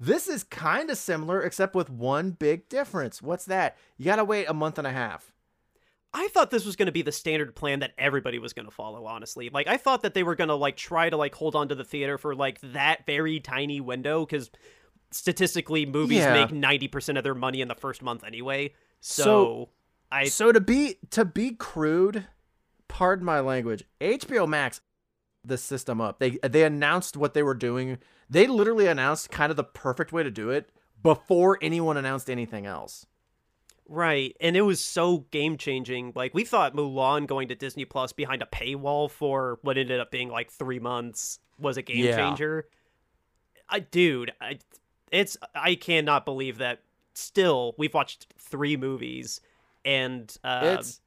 this 0.00 0.28
is 0.28 0.44
kind 0.44 0.90
of 0.90 0.96
similar, 0.96 1.42
except 1.42 1.74
with 1.74 1.90
one 1.90 2.30
big 2.30 2.68
difference. 2.68 3.20
What's 3.20 3.44
that? 3.46 3.76
You 3.96 4.06
got 4.06 4.16
to 4.16 4.24
wait 4.24 4.46
a 4.48 4.54
month 4.54 4.78
and 4.78 4.86
a 4.86 4.92
half. 4.92 5.32
I 6.14 6.28
thought 6.28 6.50
this 6.50 6.64
was 6.64 6.74
going 6.76 6.86
to 6.86 6.92
be 6.92 7.02
the 7.02 7.12
standard 7.12 7.54
plan 7.54 7.80
that 7.80 7.92
everybody 7.98 8.38
was 8.38 8.52
going 8.54 8.64
to 8.64 8.70
follow, 8.70 9.04
honestly. 9.04 9.50
Like 9.52 9.66
I 9.66 9.76
thought 9.76 10.02
that 10.02 10.14
they 10.14 10.22
were 10.22 10.34
going 10.34 10.48
to 10.48 10.54
like 10.54 10.76
try 10.76 11.10
to 11.10 11.16
like 11.16 11.34
hold 11.34 11.54
on 11.54 11.68
to 11.68 11.74
the 11.74 11.84
theater 11.84 12.16
for 12.18 12.34
like 12.34 12.60
that 12.62 13.04
very 13.06 13.40
tiny 13.40 13.80
window 13.80 14.24
cuz 14.24 14.50
statistically 15.10 15.86
movies 15.86 16.18
Yeah. 16.18 16.46
make 16.46 16.50
90% 16.50 17.16
of 17.18 17.24
their 17.24 17.34
money 17.34 17.60
in 17.60 17.68
the 17.68 17.74
first 17.74 18.02
month 18.02 18.24
anyway. 18.24 18.74
So, 19.00 19.22
So- 19.24 19.68
I 20.10 20.24
so 20.28 20.52
to 20.52 20.60
be 20.60 20.96
to 21.10 21.26
be 21.26 21.50
crude, 21.50 22.26
pardon 22.88 23.26
my 23.26 23.40
language, 23.40 23.84
HBO 24.00 24.46
Max 24.48 24.80
the 25.44 25.58
system 25.58 26.00
up. 26.00 26.18
They 26.18 26.38
they 26.42 26.64
announced 26.64 27.16
what 27.16 27.34
they 27.34 27.42
were 27.42 27.54
doing. 27.54 27.98
They 28.30 28.46
literally 28.46 28.86
announced 28.86 29.30
kind 29.30 29.50
of 29.50 29.56
the 29.56 29.64
perfect 29.64 30.10
way 30.12 30.22
to 30.22 30.30
do 30.30 30.48
it 30.48 30.70
before 31.02 31.58
anyone 31.60 31.96
announced 31.98 32.30
anything 32.30 32.64
else. 32.64 33.04
Right, 33.90 34.36
and 34.40 34.54
it 34.56 34.60
was 34.60 34.80
so 34.80 35.24
game 35.30 35.56
changing. 35.56 36.12
Like 36.14 36.34
we 36.34 36.44
thought 36.44 36.74
Mulan 36.74 37.26
going 37.26 37.48
to 37.48 37.54
Disney 37.54 37.86
Plus 37.86 38.12
behind 38.12 38.42
a 38.42 38.46
paywall 38.46 39.10
for 39.10 39.58
what 39.62 39.78
ended 39.78 39.98
up 39.98 40.10
being 40.10 40.28
like 40.28 40.50
three 40.50 40.78
months 40.78 41.38
was 41.58 41.76
a 41.78 41.82
game 41.82 42.04
Yeah. 42.04 42.16
changer. 42.16 42.66
I, 43.68 43.80
dude, 43.80 44.32
I, 44.40 44.58
it's 45.10 45.36
I 45.54 45.74
cannot 45.74 46.24
believe 46.24 46.58
that. 46.58 46.80
Still, 47.14 47.74
we've 47.76 47.92
watched 47.94 48.26
three 48.38 48.76
movies, 48.76 49.40
and 49.84 50.32
uh, 50.44 50.76
It's 50.78 51.00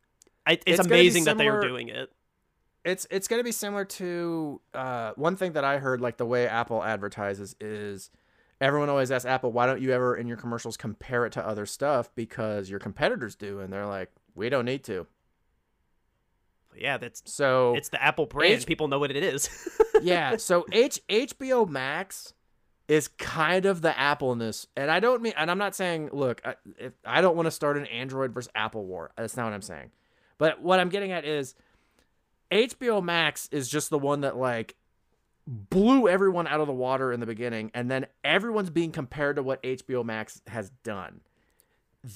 I, 0.45 0.51
it's, 0.53 0.63
it's 0.65 0.79
amazing 0.79 1.23
that 1.23 1.37
they 1.37 1.47
are 1.47 1.61
doing 1.61 1.87
it. 1.87 2.11
it's 2.83 3.07
it's 3.09 3.29
going 3.29 3.39
to 3.39 3.45
be 3.45 3.53
similar 3.53 3.85
to 3.85 4.59
uh, 4.73 5.13
one 5.15 5.37
thing 5.37 5.53
that 5.53 5.63
I 5.63 5.77
heard 5.77 6.01
like 6.01 6.17
the 6.17 6.25
way 6.25 6.47
Apple 6.47 6.83
advertises 6.83 7.55
is 7.61 8.09
everyone 8.61 8.89
always 8.89 9.11
asks 9.11 9.25
Apple 9.25 9.51
why 9.51 9.65
don't 9.65 9.81
you 9.81 9.91
ever 9.91 10.15
in 10.15 10.27
your 10.27 10.37
commercials 10.37 10.77
compare 10.77 11.25
it 11.25 11.33
to 11.33 11.45
other 11.45 11.65
stuff 11.65 12.09
because 12.15 12.69
your 12.69 12.79
competitors 12.79 13.35
do 13.35 13.59
and 13.59 13.73
they're 13.73 13.87
like 13.87 14.11
we 14.35 14.47
don't 14.47 14.65
need 14.65 14.83
to. 14.85 15.07
Yeah, 16.77 16.97
that's 16.97 17.21
So 17.25 17.75
it's 17.75 17.89
the 17.89 18.01
Apple 18.01 18.25
brand. 18.27 18.53
H- 18.53 18.65
People 18.65 18.87
know 18.87 18.99
what 18.99 19.11
it 19.11 19.21
is. 19.21 19.49
yeah, 20.01 20.37
so 20.37 20.65
H 20.71 21.01
HBO 21.09 21.67
Max 21.67 22.33
is 22.87 23.07
kind 23.07 23.65
of 23.65 23.81
the 23.81 23.97
Appleness, 23.97 24.67
and 24.75 24.89
I 24.91 24.99
don't 24.99 25.21
mean, 25.21 25.33
and 25.37 25.49
I'm 25.49 25.57
not 25.57 25.75
saying, 25.75 26.09
look, 26.11 26.41
I, 26.43 26.55
if, 26.77 26.93
I 27.05 27.21
don't 27.21 27.35
want 27.35 27.45
to 27.47 27.51
start 27.51 27.77
an 27.77 27.85
Android 27.85 28.33
versus 28.33 28.51
Apple 28.55 28.85
war. 28.85 29.11
That's 29.15 29.37
not 29.37 29.45
what 29.45 29.53
I'm 29.53 29.61
saying. 29.61 29.91
But 30.37 30.61
what 30.61 30.79
I'm 30.79 30.89
getting 30.89 31.11
at 31.11 31.23
is 31.23 31.55
HBO 32.51 33.01
Max 33.01 33.47
is 33.51 33.69
just 33.69 33.89
the 33.89 33.99
one 33.99 34.21
that 34.21 34.35
like 34.35 34.75
blew 35.51 36.07
everyone 36.07 36.47
out 36.47 36.61
of 36.61 36.67
the 36.67 36.73
water 36.73 37.11
in 37.11 37.19
the 37.19 37.25
beginning, 37.25 37.71
and 37.73 37.91
then 37.91 38.07
everyone's 38.23 38.69
being 38.69 38.91
compared 38.91 39.35
to 39.35 39.43
what 39.43 39.61
HBO 39.61 40.03
Max 40.05 40.41
has 40.47 40.71
done. 40.83 41.21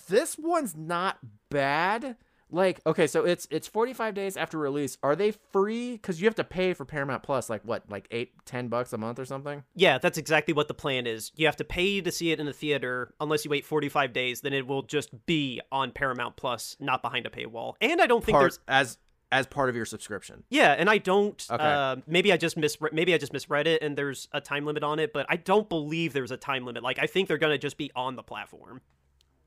This 0.08 0.38
one's 0.38 0.76
not 0.76 1.20
bad. 1.50 2.16
Like, 2.52 2.80
okay, 2.86 3.08
so 3.08 3.26
it's 3.26 3.48
it's 3.52 3.68
45 3.68 4.14
days 4.14 4.38
after 4.38 4.58
release. 4.58 4.98
Are 5.04 5.16
they 5.16 5.32
free? 5.32 5.94
Because 5.94 6.22
you 6.22 6.28
have 6.28 6.36
to 6.36 6.44
pay 6.44 6.74
for 6.74 6.86
Paramount 6.86 7.24
Plus, 7.24 7.50
like 7.50 7.62
what, 7.64 7.84
like 7.90 8.08
eight, 8.12 8.34
ten 8.46 8.68
bucks 8.70 8.94
a 8.94 8.98
month 8.98 9.20
or 9.20 9.26
something? 9.26 9.64
yeah, 9.76 9.98
that's 9.98 10.18
exactly 10.18 10.54
what 10.54 10.68
the 10.68 10.74
plan 10.74 11.06
is. 11.08 11.32
You 11.36 11.48
have 11.48 11.58
to 11.58 11.64
pay 11.66 12.02
to 12.02 12.12
see 12.12 12.32
it 12.32 12.40
in 12.40 12.46
the 12.46 12.54
theater 12.54 13.14
unless 13.20 13.44
you 13.44 13.52
wait 13.52 13.66
45 13.66 14.14
days. 14.14 14.42
Then 14.42 14.54
it 14.54 14.68
will 14.68 14.84
just 14.84 15.26
be 15.26 15.60
on 15.72 15.92
Paramount 15.92 16.36
Plus, 16.38 16.78
not 16.80 17.02
behind 17.02 17.26
a 17.26 17.30
paywall. 17.30 17.74
And 17.82 18.00
I 18.00 18.08
don't 18.08 18.24
think 18.24 18.36
Part, 18.36 18.44
there's 18.44 18.60
as 18.68 18.98
as 19.32 19.48
part 19.48 19.70
of 19.70 19.76
your 19.76 19.86
subscription. 19.86 20.44
Yeah, 20.50 20.72
and 20.72 20.90
I 20.90 20.98
don't. 20.98 21.46
Okay. 21.50 21.64
Uh, 21.64 21.98
maybe 22.08 22.32
I 22.32 22.38
just 22.38 22.58
misre- 22.58 22.94
maybe 22.94 23.14
I 23.14 23.18
just 23.18 23.34
misread 23.34 23.68
it, 23.68 23.82
and 23.82 23.98
there's 23.98 24.28
a 24.32 24.42
time 24.42 24.66
limit 24.66 24.84
on 24.84 25.00
it, 25.00 25.14
but 25.14 25.26
I 25.30 25.36
don't 25.38 25.68
believe 25.68 26.14
there's 26.14 26.32
a 26.32 26.38
time 26.38 26.66
limit. 26.66 26.84
Like 26.84 27.00
I 27.00 27.08
think 27.08 27.28
they're 27.28 27.38
gonna 27.38 27.58
just 27.58 27.78
be 27.78 27.92
on 27.96 28.16
the 28.16 28.24
platform. 28.24 28.82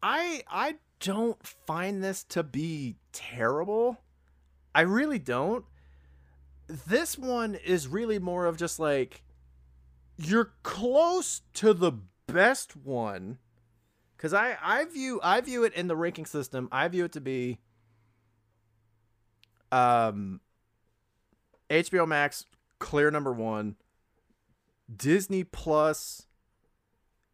I 0.02 0.42
I 0.48 0.76
don't 1.00 1.44
find 1.46 2.02
this 2.02 2.24
to 2.24 2.42
be 2.42 2.96
terrible. 3.12 3.98
I 4.74 4.82
really 4.82 5.18
don't. 5.18 5.64
This 6.66 7.16
one 7.16 7.54
is 7.54 7.88
really 7.88 8.18
more 8.18 8.46
of 8.46 8.56
just 8.56 8.78
like 8.78 9.22
you're 10.16 10.52
close 10.62 11.42
to 11.54 11.72
the 11.72 11.92
best 12.26 12.76
one 12.76 13.38
cuz 14.18 14.34
I 14.34 14.56
I 14.60 14.84
view 14.84 15.20
I 15.22 15.40
view 15.40 15.64
it 15.64 15.72
in 15.74 15.86
the 15.86 15.96
ranking 15.96 16.26
system. 16.26 16.68
I 16.70 16.88
view 16.88 17.04
it 17.04 17.12
to 17.12 17.20
be 17.20 17.60
um 19.72 20.40
HBO 21.70 22.06
Max 22.06 22.44
clear 22.78 23.10
number 23.10 23.32
1, 23.32 23.76
Disney 24.94 25.44
Plus 25.44 26.26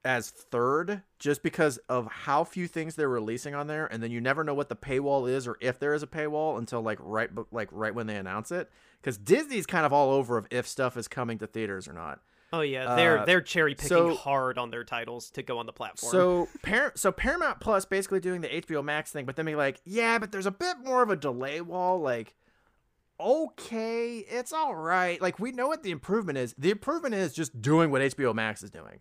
as 0.05 0.29
third 0.29 1.03
just 1.19 1.43
because 1.43 1.79
of 1.89 2.07
how 2.07 2.45
few 2.45 2.69
things 2.69 2.95
they're 2.95 3.09
releasing 3.09 3.55
on 3.55 3.67
there 3.69 3.87
and 3.87 4.03
then 4.03 4.11
you 4.11 4.21
never 4.21 4.45
know 4.45 4.53
what 4.53 4.69
the 4.69 4.77
paywall 4.77 5.31
is 5.31 5.49
or 5.49 5.57
if 5.63 5.79
there 5.79 5.95
is 5.95 6.03
a 6.03 6.07
paywall 6.07 6.59
until 6.59 6.83
like 6.83 6.99
right 7.01 7.31
like 7.51 7.69
right 7.73 7.95
when 7.95 8.07
they 8.07 8.17
announce 8.17 8.53
it 8.53 8.71
cuz 9.03 9.17
Disney's 9.17 9.65
kind 9.65 9.87
of 9.87 9.95
all 9.95 10.11
over 10.11 10.37
of 10.37 10.47
if 10.51 10.69
stuff 10.69 10.99
is 10.99 11.09
coming 11.09 11.39
to 11.39 11.47
theaters 11.47 11.89
or 11.89 11.95
not. 11.95 12.21
Oh 12.57 12.61
yeah, 12.61 12.95
they're 12.95 13.19
Uh, 13.21 13.25
they're 13.25 13.41
cherry 13.41 13.75
picking 13.75 13.89
so- 13.89 14.15
hard 14.15 14.59
on 14.59 14.71
their 14.71 14.85
titles 14.85 15.31
to 15.31 15.43
go 15.43 15.59
on 15.59 15.67
the 15.67 15.73
platform. 15.73 16.11
So 16.13 16.49
Par- 16.63 16.93
so 16.95 17.11
Paramount 17.11 17.61
Plus 17.61 17.85
basically 17.85 18.21
doing 18.21 18.43
the 18.43 18.49
HBO 18.49 18.83
Max 18.83 19.11
thing 19.11 19.25
but 19.25 19.35
then 19.37 19.47
be 19.47 19.55
like, 19.55 19.81
"Yeah, 19.85 20.19
but 20.19 20.31
there's 20.33 20.47
a 20.47 20.51
bit 20.51 20.79
more 20.85 21.03
of 21.03 21.11
a 21.11 21.17
delay 21.17 21.61
wall 21.61 22.01
like 22.01 22.35
okay, 23.21 24.19
it's 24.29 24.53
all 24.53 24.75
right. 24.75 25.21
Like 25.21 25.39
we 25.39 25.53
know 25.53 25.69
what 25.69 25.83
the 25.83 25.91
improvement 25.91 26.37
is. 26.39 26.55
The 26.59 26.71
improvement 26.71 27.15
is 27.15 27.33
just 27.33 27.61
doing 27.63 27.91
what 27.91 28.03
HBO 28.03 28.35
Max 28.35 28.63
is 28.63 28.71
doing. 28.71 29.01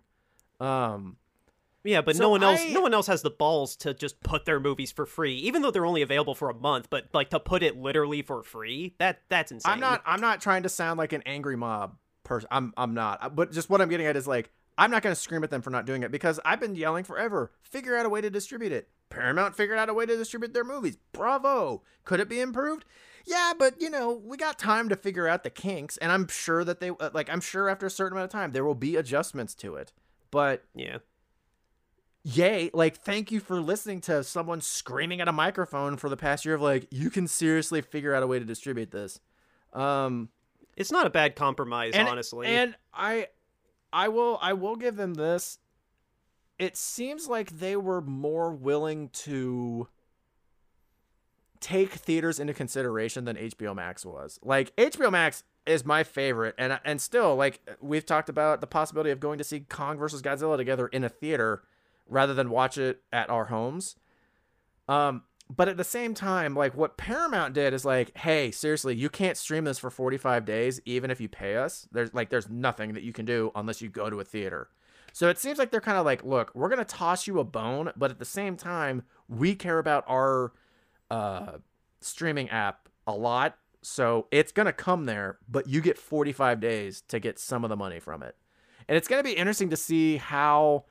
Um 0.59 1.17
yeah, 1.83 1.99
but 2.01 2.15
so 2.15 2.23
no 2.23 2.29
one 2.29 2.43
else 2.43 2.61
I- 2.61 2.69
no 2.69 2.81
one 2.81 2.93
else 2.93 3.07
has 3.07 3.23
the 3.23 3.29
balls 3.29 3.75
to 3.77 3.93
just 3.93 4.21
put 4.23 4.45
their 4.45 4.59
movies 4.59 4.91
for 4.91 5.05
free, 5.05 5.35
even 5.35 5.61
though 5.61 5.71
they're 5.71 5.85
only 5.85 6.01
available 6.01 6.33
for 6.33 6.49
a 6.49 6.53
month. 6.53 6.89
But 6.89 7.09
like 7.13 7.29
to 7.31 7.39
put 7.39 7.61
it 7.61 7.75
literally 7.77 8.21
for 8.21 8.41
free, 8.41 8.95
that 8.99 9.21
that's 9.29 9.51
insane. 9.51 9.73
I'm 9.73 9.79
not. 9.79 10.01
I'm 10.05 10.21
not 10.21 10.39
trying 10.41 10.63
to 10.63 10.69
sound 10.69 10.97
like 10.97 11.11
an 11.11 11.23
angry 11.25 11.57
mob 11.57 11.97
person. 12.23 12.47
I'm. 12.51 12.73
I'm 12.77 12.93
not. 12.93 13.35
But 13.35 13.51
just 13.51 13.69
what 13.69 13.81
I'm 13.81 13.89
getting 13.89 14.05
at 14.07 14.15
is 14.15 14.27
like 14.27 14.51
I'm 14.77 14.91
not 14.91 15.03
going 15.03 15.15
to 15.15 15.19
scream 15.21 15.43
at 15.43 15.49
them 15.51 15.61
for 15.61 15.69
not 15.69 15.85
doing 15.85 16.03
it 16.03 16.11
because 16.11 16.39
I've 16.43 16.59
been 16.59 16.75
yelling 16.75 17.03
forever. 17.03 17.51
Figure 17.61 17.95
out 17.95 18.05
a 18.05 18.09
way 18.09 18.21
to 18.21 18.29
distribute 18.29 18.71
it. 18.71 18.89
Paramount 19.09 19.55
figured 19.55 19.77
out 19.77 19.89
a 19.89 19.93
way 19.93 20.05
to 20.07 20.17
distribute 20.17 20.53
their 20.53 20.63
movies. 20.63 20.97
Bravo. 21.11 21.83
Could 22.03 22.19
it 22.19 22.29
be 22.29 22.39
improved? 22.41 22.83
Yeah, 23.25 23.53
but 23.57 23.79
you 23.81 23.89
know 23.89 24.11
we 24.11 24.35
got 24.37 24.57
time 24.59 24.89
to 24.89 24.95
figure 24.95 25.27
out 25.27 25.43
the 25.43 25.49
kinks, 25.49 25.97
and 25.97 26.11
I'm 26.11 26.27
sure 26.27 26.63
that 26.63 26.79
they 26.79 26.89
uh, 26.89 27.11
like. 27.13 27.29
I'm 27.29 27.41
sure 27.41 27.69
after 27.69 27.85
a 27.85 27.89
certain 27.91 28.13
amount 28.17 28.25
of 28.25 28.31
time 28.31 28.51
there 28.51 28.65
will 28.65 28.75
be 28.75 28.95
adjustments 28.95 29.53
to 29.55 29.75
it. 29.75 29.93
But 30.31 30.63
Yeah. 30.73 30.97
yay 32.23 32.69
like 32.73 32.97
thank 32.97 33.31
you 33.31 33.39
for 33.39 33.59
listening 33.61 34.01
to 34.01 34.23
someone 34.23 34.61
screaming 34.61 35.21
at 35.21 35.27
a 35.27 35.31
microphone 35.33 35.97
for 35.97 36.09
the 36.09 36.17
past 36.17 36.45
year 36.45 36.55
of 36.55 36.61
like 36.61 36.87
you 36.89 37.09
can 37.09 37.27
seriously 37.27 37.81
figure 37.81 38.15
out 38.15 38.23
a 38.23 38.27
way 38.27 38.39
to 38.39 38.45
distribute 38.45 38.91
this 38.91 39.19
um 39.73 40.29
It's 40.75 40.91
not 40.91 41.05
a 41.05 41.09
bad 41.09 41.35
compromise, 41.35 41.93
and, 41.93 42.07
honestly. 42.07 42.47
and 42.47 42.75
i 42.93 43.27
i 43.91 44.07
will 44.07 44.39
i 44.41 44.53
will 44.53 44.75
give 44.75 44.95
them 44.95 45.13
this. 45.15 45.59
It 46.59 46.77
seems 46.77 47.27
like 47.27 47.59
they 47.59 47.75
were 47.75 48.01
more 48.01 48.51
willing 48.51 49.09
to 49.09 49.87
take 51.59 51.91
theaters 51.91 52.39
into 52.39 52.53
consideration 52.53 53.25
than 53.25 53.35
hbo 53.35 53.75
max 53.75 54.05
was. 54.05 54.39
Like 54.43 54.75
hbo 54.75 55.11
max 55.11 55.43
is 55.65 55.85
my 55.85 56.03
favorite 56.03 56.55
and 56.57 56.79
and 56.83 56.99
still 56.99 57.35
like 57.35 57.61
we've 57.79 58.05
talked 58.05 58.29
about 58.29 58.59
the 58.59 58.67
possibility 58.67 59.11
of 59.11 59.19
going 59.19 59.37
to 59.37 59.43
see 59.43 59.61
kong 59.61 59.97
versus 59.97 60.21
godzilla 60.21 60.57
together 60.57 60.87
in 60.87 61.03
a 61.03 61.09
theater 61.09 61.63
rather 62.07 62.33
than 62.33 62.49
watch 62.49 62.77
it 62.77 63.01
at 63.13 63.29
our 63.29 63.45
homes. 63.45 63.95
Um 64.89 65.23
but 65.49 65.67
at 65.67 65.77
the 65.77 65.83
same 65.83 66.13
time 66.13 66.55
like 66.55 66.75
what 66.75 66.97
paramount 66.97 67.53
did 67.53 67.73
is 67.73 67.85
like 67.85 68.15
hey 68.17 68.51
seriously 68.51 68.95
you 68.95 69.09
can't 69.09 69.37
stream 69.37 69.63
this 69.65 69.79
for 69.79 69.89
45 69.89 70.45
days 70.45 70.79
even 70.85 71.11
if 71.11 71.19
you 71.19 71.29
pay 71.29 71.57
us. 71.57 71.87
There's 71.91 72.13
like 72.13 72.29
there's 72.29 72.49
nothing 72.49 72.93
that 72.93 73.03
you 73.03 73.13
can 73.13 73.25
do 73.25 73.51
unless 73.55 73.81
you 73.81 73.89
go 73.89 74.09
to 74.09 74.19
a 74.19 74.23
theater. 74.23 74.69
So 75.11 75.29
it 75.29 75.37
seems 75.37 75.59
like 75.59 75.69
they're 75.69 75.81
kind 75.81 75.97
of 75.97 76.05
like 76.05 76.23
look 76.23 76.51
we're 76.55 76.69
gonna 76.69 76.85
toss 76.85 77.27
you 77.27 77.39
a 77.39 77.43
bone 77.43 77.91
but 77.95 78.11
at 78.11 78.19
the 78.19 78.25
same 78.25 78.57
time 78.57 79.03
we 79.27 79.55
care 79.55 79.79
about 79.79 80.03
our 80.07 80.53
uh 81.11 81.57
streaming 82.01 82.49
app 82.49 82.89
a 83.05 83.13
lot. 83.13 83.57
So 83.81 84.27
it's 84.31 84.51
gonna 84.51 84.73
come 84.73 85.05
there 85.05 85.39
but 85.49 85.67
you 85.67 85.81
get 85.81 85.97
45 85.97 86.59
days 86.59 87.01
to 87.09 87.19
get 87.19 87.37
some 87.37 87.63
of 87.63 87.69
the 87.69 87.77
money 87.77 87.99
from 87.99 88.23
it. 88.23 88.35
And 88.87 88.97
it's 88.97 89.07
gonna 89.07 89.23
be 89.23 89.33
interesting 89.33 89.69
to 89.69 89.77
see 89.77 90.17
how 90.17 90.85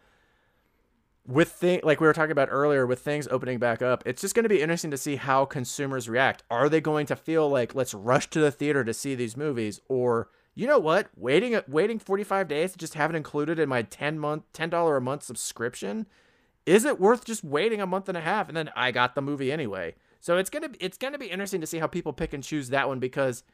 with 1.26 1.52
thing 1.52 1.80
like 1.84 2.00
we 2.00 2.06
were 2.06 2.12
talking 2.12 2.32
about 2.32 2.48
earlier 2.50 2.84
with 2.84 2.98
things 2.98 3.28
opening 3.28 3.58
back 3.58 3.80
up 3.80 4.02
it's 4.04 4.20
just 4.20 4.34
going 4.34 4.42
to 4.42 4.48
be 4.48 4.60
interesting 4.60 4.90
to 4.90 4.96
see 4.96 5.14
how 5.14 5.44
consumers 5.44 6.08
react 6.08 6.42
are 6.50 6.68
they 6.68 6.80
going 6.80 7.06
to 7.06 7.14
feel 7.14 7.48
like 7.48 7.76
let's 7.76 7.94
rush 7.94 8.28
to 8.28 8.40
the 8.40 8.50
theater 8.50 8.82
to 8.82 8.92
see 8.92 9.14
these 9.14 9.36
movies 9.36 9.80
or 9.88 10.28
you 10.54 10.66
know 10.66 10.78
what? 10.78 11.08
Waiting 11.16 11.58
waiting 11.66 11.98
45 11.98 12.48
days 12.48 12.72
to 12.72 12.78
just 12.78 12.94
have 12.94 13.10
it 13.10 13.16
included 13.16 13.58
in 13.58 13.68
my 13.68 13.82
10 13.82 14.18
month 14.18 14.44
$10 14.52 14.96
a 14.96 15.00
month 15.00 15.22
subscription, 15.22 16.06
is 16.66 16.84
it 16.84 17.00
worth 17.00 17.24
just 17.24 17.42
waiting 17.42 17.80
a 17.80 17.86
month 17.86 18.08
and 18.08 18.18
a 18.18 18.22
half 18.22 18.48
and 18.48 18.56
then 18.56 18.70
I 18.76 18.90
got 18.90 19.14
the 19.14 19.22
movie 19.22 19.50
anyway? 19.50 19.94
So 20.20 20.36
it's 20.36 20.50
going 20.50 20.70
to 20.70 20.84
it's 20.84 20.98
going 20.98 21.14
to 21.14 21.18
be 21.18 21.26
interesting 21.26 21.60
to 21.62 21.66
see 21.66 21.78
how 21.78 21.86
people 21.86 22.12
pick 22.12 22.32
and 22.32 22.44
choose 22.44 22.68
that 22.68 22.88
one 22.88 22.98
because 22.98 23.44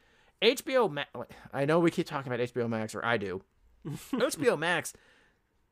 HBO 0.41 0.91
Max 0.91 1.09
I 1.53 1.65
know 1.65 1.79
we 1.79 1.91
keep 1.91 2.07
talking 2.07 2.31
about 2.31 2.45
HBO 2.45 2.69
Max 2.69 2.93
or 2.93 3.03
I 3.03 3.17
do. 3.17 3.41
HBO 3.87 4.59
Max 4.59 4.93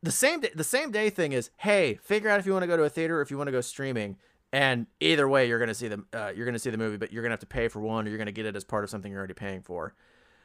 the 0.03 0.11
same 0.11 0.41
day, 0.41 0.51
the 0.55 0.63
same 0.63 0.91
day 0.91 1.09
thing 1.09 1.31
is, 1.31 1.49
hey, 1.57 1.95
figure 1.95 2.29
out 2.29 2.39
if 2.39 2.45
you 2.45 2.53
want 2.53 2.63
to 2.63 2.67
go 2.67 2.77
to 2.77 2.83
a 2.83 2.89
theater 2.89 3.17
or 3.17 3.21
if 3.21 3.31
you 3.31 3.37
want 3.37 3.47
to 3.47 3.51
go 3.51 3.61
streaming. 3.61 4.17
And 4.53 4.87
either 5.01 5.27
way, 5.27 5.47
you're 5.47 5.59
gonna 5.59 5.73
see 5.73 5.89
the 5.89 6.05
uh, 6.13 6.31
you're 6.33 6.45
gonna 6.45 6.59
see 6.59 6.69
the 6.69 6.77
movie, 6.77 6.97
but 6.97 7.11
you're 7.11 7.21
gonna 7.21 7.33
have 7.33 7.41
to 7.41 7.45
pay 7.45 7.67
for 7.67 7.81
one, 7.81 8.05
or 8.05 8.09
you're 8.09 8.17
gonna 8.17 8.31
get 8.31 8.45
it 8.45 8.55
as 8.55 8.63
part 8.63 8.83
of 8.85 8.89
something 8.89 9.11
you're 9.11 9.19
already 9.19 9.33
paying 9.33 9.61
for. 9.61 9.93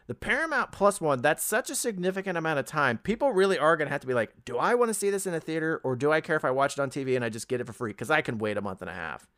The 0.09 0.15
Paramount 0.15 0.73
Plus 0.73 1.01
one, 1.01 1.23
that's 1.23 1.45
such 1.45 1.71
a 1.71 1.77
significant 1.77 2.37
amount 2.37 2.59
of 2.59 2.67
time. 2.67 2.99
People 2.99 3.33
really 3.33 3.59
are 3.59 3.77
gonna 3.77 3.91
have 3.91 4.01
to 4.01 4.07
be 4.09 4.15
like, 4.15 4.45
do 4.45 4.59
I 4.59 4.75
want 4.75 4.89
to 4.89 4.95
see 4.95 5.11
this 5.11 5.27
in 5.27 5.35
a 5.35 5.41
theater, 5.41 5.81
or 5.85 5.95
do 5.95 6.11
I 6.11 6.21
care 6.21 6.35
if 6.35 6.45
I 6.45 6.51
watch 6.51 6.77
it 6.77 6.81
on 6.81 6.91
TV 6.91 7.15
and 7.15 7.25
I 7.25 7.29
just 7.29 7.47
get 7.47 7.61
it 7.61 7.67
for 7.67 7.73
free? 7.73 7.93
Because 7.93 8.11
I 8.11 8.23
can 8.23 8.39
wait 8.39 8.57
a 8.57 8.61
month 8.61 8.81
and 8.83 8.91
a 8.91 8.95
half. 8.95 9.29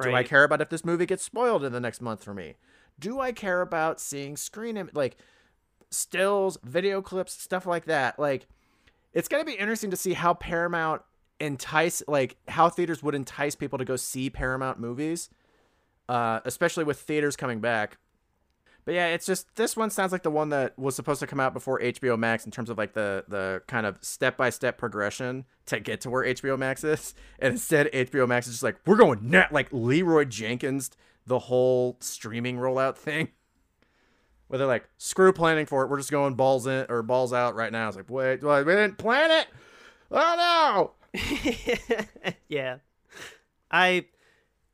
Do 0.00 0.14
I 0.14 0.22
care 0.22 0.44
about 0.44 0.60
if 0.60 0.70
this 0.70 0.84
movie 0.84 1.04
gets 1.04 1.24
spoiled 1.24 1.64
in 1.64 1.72
the 1.72 1.80
next 1.80 2.00
month 2.00 2.22
for 2.22 2.32
me? 2.32 2.54
Do 2.98 3.18
I 3.20 3.32
care 3.32 3.60
about 3.60 4.00
seeing 4.00 4.36
screen 4.36 4.76
Im- 4.76 4.90
like 4.94 5.16
stills, 5.90 6.58
video 6.62 7.02
clips, 7.02 7.32
stuff 7.42 7.66
like 7.66 7.86
that? 7.86 8.18
Like 8.18 8.46
it's 9.12 9.28
going 9.28 9.40
to 9.40 9.46
be 9.46 9.56
interesting 9.56 9.90
to 9.90 9.96
see 9.96 10.12
how 10.14 10.34
Paramount 10.34 11.02
entice 11.40 12.02
like 12.06 12.36
how 12.48 12.68
theaters 12.68 13.02
would 13.02 13.14
entice 13.14 13.54
people 13.54 13.78
to 13.78 13.84
go 13.84 13.96
see 13.96 14.30
Paramount 14.30 14.78
movies. 14.78 15.28
Uh 16.08 16.40
especially 16.44 16.84
with 16.84 17.00
theaters 17.00 17.36
coming 17.36 17.60
back. 17.60 17.98
But 18.84 18.94
yeah, 18.94 19.08
it's 19.08 19.26
just 19.26 19.54
this 19.54 19.76
one 19.76 19.90
sounds 19.90 20.10
like 20.10 20.24
the 20.24 20.30
one 20.30 20.48
that 20.48 20.76
was 20.76 20.96
supposed 20.96 21.20
to 21.20 21.26
come 21.26 21.38
out 21.38 21.52
before 21.52 21.78
HBO 21.80 22.18
Max 22.18 22.44
in 22.44 22.50
terms 22.50 22.68
of 22.68 22.78
like 22.78 22.94
the 22.94 23.24
the 23.28 23.62
kind 23.68 23.86
of 23.86 23.96
step 24.00 24.36
by 24.36 24.50
step 24.50 24.76
progression 24.76 25.44
to 25.66 25.78
get 25.78 26.00
to 26.00 26.10
where 26.10 26.24
HBO 26.24 26.58
Max 26.58 26.82
is, 26.84 27.14
and 27.38 27.52
instead 27.52 27.90
HBO 27.92 28.26
Max 28.26 28.46
is 28.46 28.54
just 28.54 28.62
like 28.62 28.80
we're 28.84 28.96
going 28.96 29.30
net 29.30 29.52
like 29.52 29.68
Leeroy 29.70 30.24
Jenkins 30.24 30.90
the 31.26 31.38
whole 31.38 31.96
streaming 32.00 32.56
rollout 32.56 32.96
thing, 32.96 33.28
where 34.52 34.58
they're 34.58 34.68
like 34.68 34.86
screw 34.98 35.32
planning 35.32 35.64
for 35.64 35.82
it, 35.82 35.88
we're 35.88 35.96
just 35.96 36.10
going 36.10 36.34
balls 36.34 36.66
in 36.66 36.84
or 36.90 37.02
balls 37.02 37.32
out 37.32 37.54
right 37.54 37.72
now. 37.72 37.88
It's 37.88 37.96
like 37.96 38.10
wait, 38.10 38.42
what, 38.42 38.66
we 38.66 38.72
didn't 38.74 38.98
plan 38.98 39.30
it. 39.30 39.46
Oh 40.10 40.92
no. 41.14 42.34
yeah. 42.48 42.76
I 43.70 44.04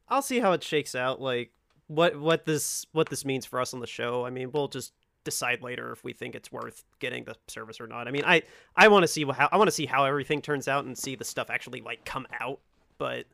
I'll 0.08 0.20
see 0.20 0.40
how 0.40 0.50
it 0.50 0.64
shakes 0.64 0.96
out 0.96 1.20
like 1.20 1.52
what 1.86 2.18
what 2.18 2.44
this 2.44 2.86
what 2.90 3.08
this 3.08 3.24
means 3.24 3.46
for 3.46 3.60
us 3.60 3.72
on 3.72 3.78
the 3.78 3.86
show. 3.86 4.26
I 4.26 4.30
mean, 4.30 4.50
we'll 4.50 4.66
just 4.66 4.94
decide 5.22 5.62
later 5.62 5.92
if 5.92 6.02
we 6.02 6.12
think 6.12 6.34
it's 6.34 6.50
worth 6.50 6.82
getting 6.98 7.22
the 7.22 7.36
service 7.46 7.80
or 7.80 7.86
not. 7.86 8.08
I 8.08 8.10
mean, 8.10 8.24
I 8.26 8.42
I 8.74 8.88
want 8.88 9.04
to 9.04 9.08
see 9.08 9.24
how 9.24 9.48
I 9.52 9.58
want 9.58 9.68
to 9.68 9.72
see 9.72 9.86
how 9.86 10.06
everything 10.06 10.42
turns 10.42 10.66
out 10.66 10.86
and 10.86 10.98
see 10.98 11.14
the 11.14 11.24
stuff 11.24 11.50
actually 11.50 11.82
like 11.82 12.04
come 12.04 12.26
out, 12.40 12.58
but 12.98 13.26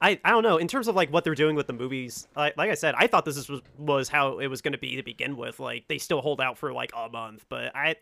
I, 0.00 0.20
I 0.24 0.30
don't 0.30 0.42
know 0.42 0.58
in 0.58 0.68
terms 0.68 0.88
of 0.88 0.94
like 0.94 1.10
what 1.12 1.24
they're 1.24 1.34
doing 1.34 1.56
with 1.56 1.66
the 1.66 1.72
movies 1.72 2.28
like, 2.36 2.56
like 2.56 2.70
i 2.70 2.74
said 2.74 2.94
i 2.98 3.06
thought 3.06 3.24
this 3.24 3.48
was, 3.48 3.62
was 3.78 4.08
how 4.08 4.38
it 4.38 4.48
was 4.48 4.60
going 4.60 4.72
to 4.72 4.78
be 4.78 4.96
to 4.96 5.02
begin 5.02 5.36
with 5.36 5.60
like 5.60 5.88
they 5.88 5.98
still 5.98 6.20
hold 6.20 6.40
out 6.40 6.58
for 6.58 6.72
like 6.72 6.92
a 6.96 7.08
month 7.08 7.44
but 7.48 7.74
i 7.74 7.94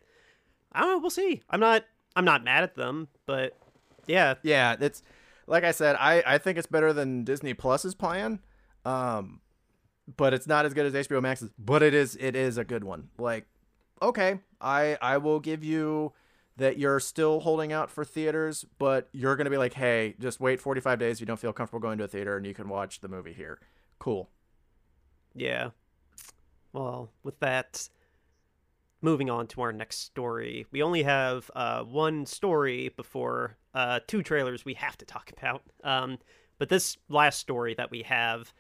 i 0.73 0.81
don't 0.81 0.91
know 0.91 0.99
we'll 0.99 1.11
see 1.11 1.43
i'm 1.51 1.61
not 1.61 1.85
i'm 2.17 2.25
not 2.25 2.43
mad 2.43 2.65
at 2.65 2.75
them 2.75 3.09
but 3.27 3.57
yeah 4.07 4.35
Yeah, 4.43 4.77
it's 4.81 5.03
like 5.47 5.65
I 5.65 5.73
said, 5.73 5.97
I, 5.99 6.23
I 6.27 6.39
think 6.39 6.57
it's 6.57 6.67
better 6.67 6.93
than 6.93 7.25
Disney 7.25 7.55
Plus's 7.55 7.95
plan. 7.95 8.41
Um 8.85 9.41
but 10.17 10.35
it's 10.35 10.47
not 10.47 10.67
as 10.67 10.75
good 10.75 10.87
as 10.87 11.07
HBO 11.07 11.23
Max's, 11.23 11.51
but 11.59 11.83
it 11.83 11.95
is 11.95 12.17
it 12.17 12.35
is 12.35 12.59
a 12.59 12.65
good 12.65 12.85
one. 12.85 13.11
Like 13.19 13.47
okay, 14.01 14.41
I 14.61 14.99
I 15.01 15.19
will 15.19 15.41
give 15.41 15.63
you 15.63 16.13
that 16.57 16.79
you're 16.79 17.01
still 17.01 17.41
holding 17.41 17.73
out 17.73 17.91
for 17.91 18.05
theaters, 18.05 18.65
but 18.79 19.09
you're 19.13 19.37
going 19.37 19.47
to 19.47 19.51
be 19.51 19.57
like, 19.59 19.75
"Hey, 19.75 20.15
just 20.19 20.41
wait 20.41 20.61
45 20.61 20.99
days 20.99 21.21
you 21.21 21.27
don't 21.27 21.41
feel 21.41 21.53
comfortable 21.53 21.81
going 21.81 21.99
to 21.99 22.05
a 22.05 22.09
theater 22.09 22.37
and 22.37 22.47
you 22.47 22.55
can 22.55 22.69
watch 22.69 23.01
the 23.01 23.09
movie 23.09 23.33
here." 23.33 23.59
Cool. 23.99 24.31
Yeah. 25.35 25.71
Well, 26.73 27.11
with 27.23 27.39
that, 27.41 27.89
moving 29.03 29.29
on 29.29 29.47
to 29.49 29.61
our 29.61 29.73
next 29.73 29.99
story. 29.99 30.67
We 30.71 30.83
only 30.83 31.03
have 31.03 31.51
uh, 31.55 31.83
one 31.83 32.25
story 32.25 32.91
before 32.97 33.57
uh, 33.75 34.01
two 34.07 34.23
trailers 34.23 34.65
we 34.65 34.75
have 34.75 34.97
to 34.99 35.05
talk 35.05 35.31
about. 35.37 35.63
Um, 35.85 36.19
but 36.59 36.69
this 36.69 36.97
last 37.09 37.41
story 37.41 37.75
that 37.75 37.91
we 37.91 38.03
have 38.03 38.53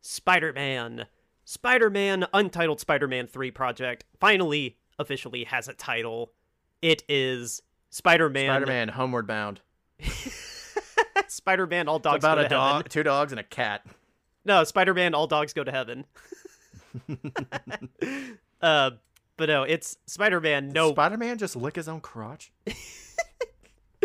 Spider 0.00 0.52
Man. 0.52 1.06
Spider 1.44 1.90
Man, 1.90 2.26
Untitled 2.32 2.80
Spider 2.80 3.08
Man 3.08 3.26
3 3.26 3.50
project, 3.50 4.04
finally 4.20 4.78
officially 4.98 5.44
has 5.44 5.66
a 5.66 5.72
title. 5.74 6.32
It 6.82 7.02
is 7.08 7.62
Spider 7.90 8.30
Man. 8.30 8.48
Spider-Man 8.48 8.88
Homeward 8.88 9.26
Bound. 9.26 9.60
Spider 11.28 11.66
Man, 11.66 11.88
All 11.88 11.96
It's 11.96 12.04
Dogs 12.04 12.24
about 12.24 12.38
Go 12.38 12.44
a 12.44 12.48
dog, 12.48 12.76
Heaven. 12.76 12.90
two 12.90 13.02
dogs 13.02 13.32
and 13.32 13.38
a 13.38 13.44
cat. 13.44 13.84
No, 14.44 14.64
Spider 14.64 14.94
Man, 14.94 15.14
All 15.14 15.26
Dogs 15.26 15.52
Go 15.52 15.62
to 15.62 15.70
Heaven. 15.70 16.06
uh, 18.62 18.90
but 19.36 19.48
no, 19.48 19.62
it's 19.62 19.98
Spider 20.06 20.40
Man. 20.40 20.70
No, 20.70 20.92
Spider-Man 20.92 21.38
just 21.38 21.54
lick 21.54 21.76
his 21.76 21.88
own 21.88 22.00
crotch? 22.00 22.50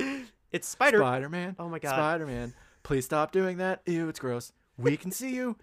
it's 0.52 0.68
Spider. 0.68 0.98
Spider-Man. 0.98 1.56
Oh 1.58 1.70
my 1.70 1.80
God. 1.80 1.92
Spider-Man. 1.92 2.54
Please 2.84 3.06
stop 3.06 3.32
doing 3.32 3.58
that. 3.58 3.82
Ew, 3.86 4.10
it's 4.10 4.20
gross. 4.20 4.52
We 4.78 4.98
can 4.98 5.12
see 5.12 5.34
you. 5.34 5.56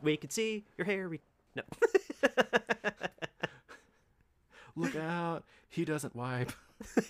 we 0.00 0.16
can 0.16 0.30
see 0.30 0.64
your 0.78 0.84
hair. 0.84 1.08
We... 1.08 1.20
No. 1.56 1.62
Look 4.76 4.96
out. 4.96 5.44
He 5.68 5.84
doesn't 5.84 6.14
wipe. 6.16 6.52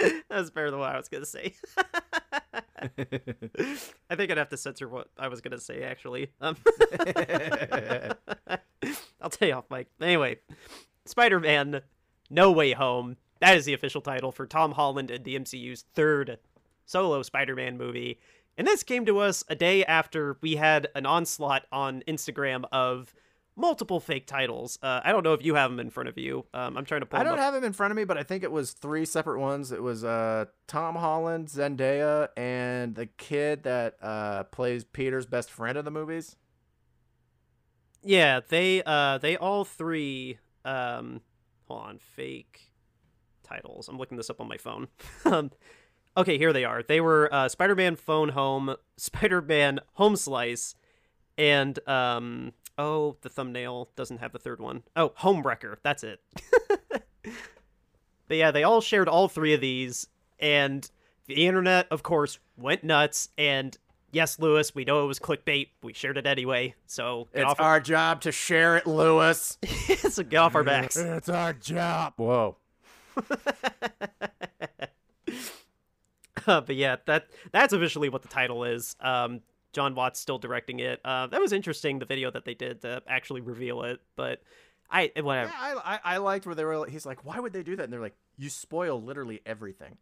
that 0.28 0.38
was 0.38 0.50
better 0.50 0.70
than 0.70 0.80
what 0.80 0.94
I 0.94 0.96
was 0.96 1.08
gonna 1.08 1.26
say. 1.26 1.54
I 4.08 4.16
think 4.16 4.30
I'd 4.30 4.38
have 4.38 4.48
to 4.48 4.56
censor 4.56 4.88
what 4.88 5.08
I 5.18 5.28
was 5.28 5.40
gonna 5.40 5.60
say. 5.60 5.82
Actually, 5.82 6.30
um, 6.40 6.56
I'll 9.20 9.30
tell 9.30 9.48
you 9.48 9.54
off 9.54 9.64
mic. 9.70 9.88
Anyway, 10.00 10.38
Spider 11.04 11.40
Man: 11.40 11.82
No 12.30 12.50
Way 12.50 12.72
Home. 12.72 13.16
That 13.40 13.56
is 13.56 13.64
the 13.64 13.74
official 13.74 14.00
title 14.00 14.32
for 14.32 14.46
Tom 14.46 14.72
Holland 14.72 15.10
and 15.10 15.24
the 15.24 15.38
MCU's 15.38 15.84
third 15.94 16.38
solo 16.86 17.22
Spider 17.22 17.54
Man 17.54 17.76
movie. 17.76 18.18
And 18.56 18.66
this 18.66 18.82
came 18.82 19.06
to 19.06 19.18
us 19.18 19.44
a 19.48 19.54
day 19.54 19.84
after 19.84 20.36
we 20.40 20.56
had 20.56 20.88
an 20.94 21.06
onslaught 21.06 21.66
on 21.72 22.02
Instagram 22.06 22.64
of 22.72 23.14
multiple 23.60 24.00
fake 24.00 24.26
titles. 24.26 24.78
Uh, 24.82 25.00
I 25.04 25.12
don't 25.12 25.22
know 25.22 25.34
if 25.34 25.44
you 25.44 25.54
have 25.54 25.70
them 25.70 25.78
in 25.80 25.90
front 25.90 26.08
of 26.08 26.18
you. 26.18 26.46
Um, 26.54 26.76
I'm 26.76 26.84
trying 26.84 27.00
to 27.02 27.06
pull 27.06 27.20
I 27.20 27.22
don't 27.22 27.34
up. 27.34 27.38
have 27.40 27.54
them 27.54 27.64
in 27.64 27.72
front 27.72 27.90
of 27.92 27.96
me, 27.96 28.04
but 28.04 28.16
I 28.18 28.22
think 28.22 28.42
it 28.42 28.50
was 28.50 28.72
three 28.72 29.04
separate 29.04 29.38
ones. 29.40 29.70
It 29.72 29.82
was 29.82 30.02
uh, 30.04 30.46
Tom 30.66 30.96
Holland, 30.96 31.48
Zendaya, 31.48 32.28
and 32.36 32.94
the 32.94 33.06
kid 33.06 33.62
that 33.64 33.96
uh, 34.02 34.44
plays 34.44 34.84
Peter's 34.84 35.26
best 35.26 35.50
friend 35.50 35.76
in 35.78 35.84
the 35.84 35.90
movies. 35.90 36.36
Yeah, 38.02 38.40
they 38.48 38.82
uh 38.84 39.18
they 39.18 39.36
all 39.36 39.64
three 39.64 40.38
um 40.64 41.20
hold 41.68 41.82
on, 41.82 41.98
fake 41.98 42.72
titles. 43.42 43.88
I'm 43.88 43.98
looking 43.98 44.16
this 44.16 44.30
up 44.30 44.40
on 44.40 44.48
my 44.48 44.56
phone. 44.56 44.88
um 45.24 45.50
okay, 46.16 46.38
here 46.38 46.52
they 46.52 46.64
are. 46.64 46.82
They 46.82 47.00
were 47.00 47.28
uh 47.32 47.48
Spider-Man 47.48 47.96
Phone 47.96 48.30
Home, 48.30 48.74
Spider-Man 48.96 49.80
Home 49.94 50.16
Slice, 50.16 50.74
and 51.36 51.78
um 51.86 52.52
oh, 52.80 53.16
the 53.20 53.28
thumbnail 53.28 53.90
doesn't 53.94 54.18
have 54.18 54.32
the 54.32 54.38
third 54.38 54.60
one. 54.60 54.82
Oh, 54.96 55.10
Homewrecker. 55.10 55.76
That's 55.82 56.02
it. 56.02 56.20
but 57.22 58.36
yeah, 58.36 58.50
they 58.50 58.64
all 58.64 58.80
shared 58.80 59.08
all 59.08 59.28
three 59.28 59.52
of 59.54 59.60
these 59.60 60.06
and 60.38 60.90
the 61.26 61.46
internet 61.46 61.86
of 61.90 62.02
course 62.02 62.38
went 62.56 62.82
nuts 62.82 63.28
and 63.36 63.76
yes, 64.12 64.38
Lewis, 64.38 64.74
we 64.74 64.84
know 64.84 65.04
it 65.04 65.06
was 65.06 65.20
clickbait. 65.20 65.68
We 65.82 65.92
shared 65.92 66.16
it 66.16 66.26
anyway. 66.26 66.74
So 66.86 67.28
It's 67.34 67.44
off 67.44 67.60
our 67.60 67.80
job 67.80 68.22
to 68.22 68.32
share 68.32 68.76
it, 68.78 68.86
Lewis. 68.86 69.58
so 69.98 70.22
get 70.22 70.38
off 70.38 70.54
our 70.54 70.64
backs. 70.64 70.96
It's 70.98 71.28
our 71.28 71.52
job. 71.52 72.14
Whoa. 72.16 72.56
Uh, 76.46 76.60
but 76.62 76.74
yeah, 76.74 76.96
that 77.06 77.26
that's 77.52 77.72
officially 77.72 78.08
what 78.08 78.22
the 78.22 78.28
title 78.28 78.64
is. 78.64 78.96
Um, 79.00 79.40
Jon 79.72 79.94
Watts 79.94 80.18
still 80.20 80.38
directing 80.38 80.80
it. 80.80 81.00
Uh, 81.04 81.26
that 81.28 81.40
was 81.40 81.52
interesting, 81.52 81.98
the 81.98 82.06
video 82.06 82.30
that 82.30 82.44
they 82.44 82.54
did 82.54 82.82
to 82.82 83.02
actually 83.06 83.40
reveal 83.40 83.82
it. 83.82 84.00
But 84.16 84.42
I 84.90 85.12
whatever. 85.16 85.50
Yeah, 85.50 85.80
I, 85.84 85.94
I 85.94 86.00
I 86.14 86.16
liked 86.18 86.46
where 86.46 86.54
they 86.54 86.64
were. 86.64 86.86
He's 86.88 87.06
like, 87.06 87.24
why 87.24 87.38
would 87.38 87.52
they 87.52 87.62
do 87.62 87.76
that? 87.76 87.84
And 87.84 87.92
they're 87.92 88.00
like, 88.00 88.16
you 88.36 88.48
spoil 88.50 89.00
literally 89.02 89.40
everything. 89.46 89.96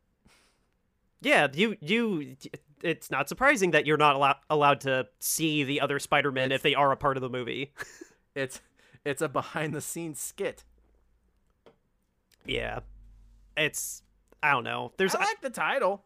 Yeah, 1.21 1.49
you 1.53 1.77
you. 1.81 2.37
It's 2.83 3.11
not 3.11 3.29
surprising 3.29 3.73
that 3.73 3.87
you're 3.87 3.97
not 3.97 4.14
allowed 4.14 4.37
allowed 4.49 4.81
to 4.83 5.09
see 5.19 5.64
the 5.64 5.81
other 5.81 5.99
Spider-Men 5.99 6.53
if 6.53 6.62
they 6.62 6.75
are 6.75 6.93
a 6.93 6.97
part 6.97 7.16
of 7.16 7.23
the 7.23 7.29
movie. 7.31 7.73
It's 8.35 8.61
it's 9.05 9.21
a 9.21 9.29
behind 9.29 9.75
the 9.75 9.81
scenes 9.81 10.21
skit. 10.21 10.62
yeah, 12.47 12.81
it's 13.57 14.03
I 14.43 14.53
don't 14.53 14.62
know. 14.62 14.93
There's 14.97 15.14
I 15.16 15.25
like 15.25 15.41
the 15.41 15.51
title. 15.51 16.05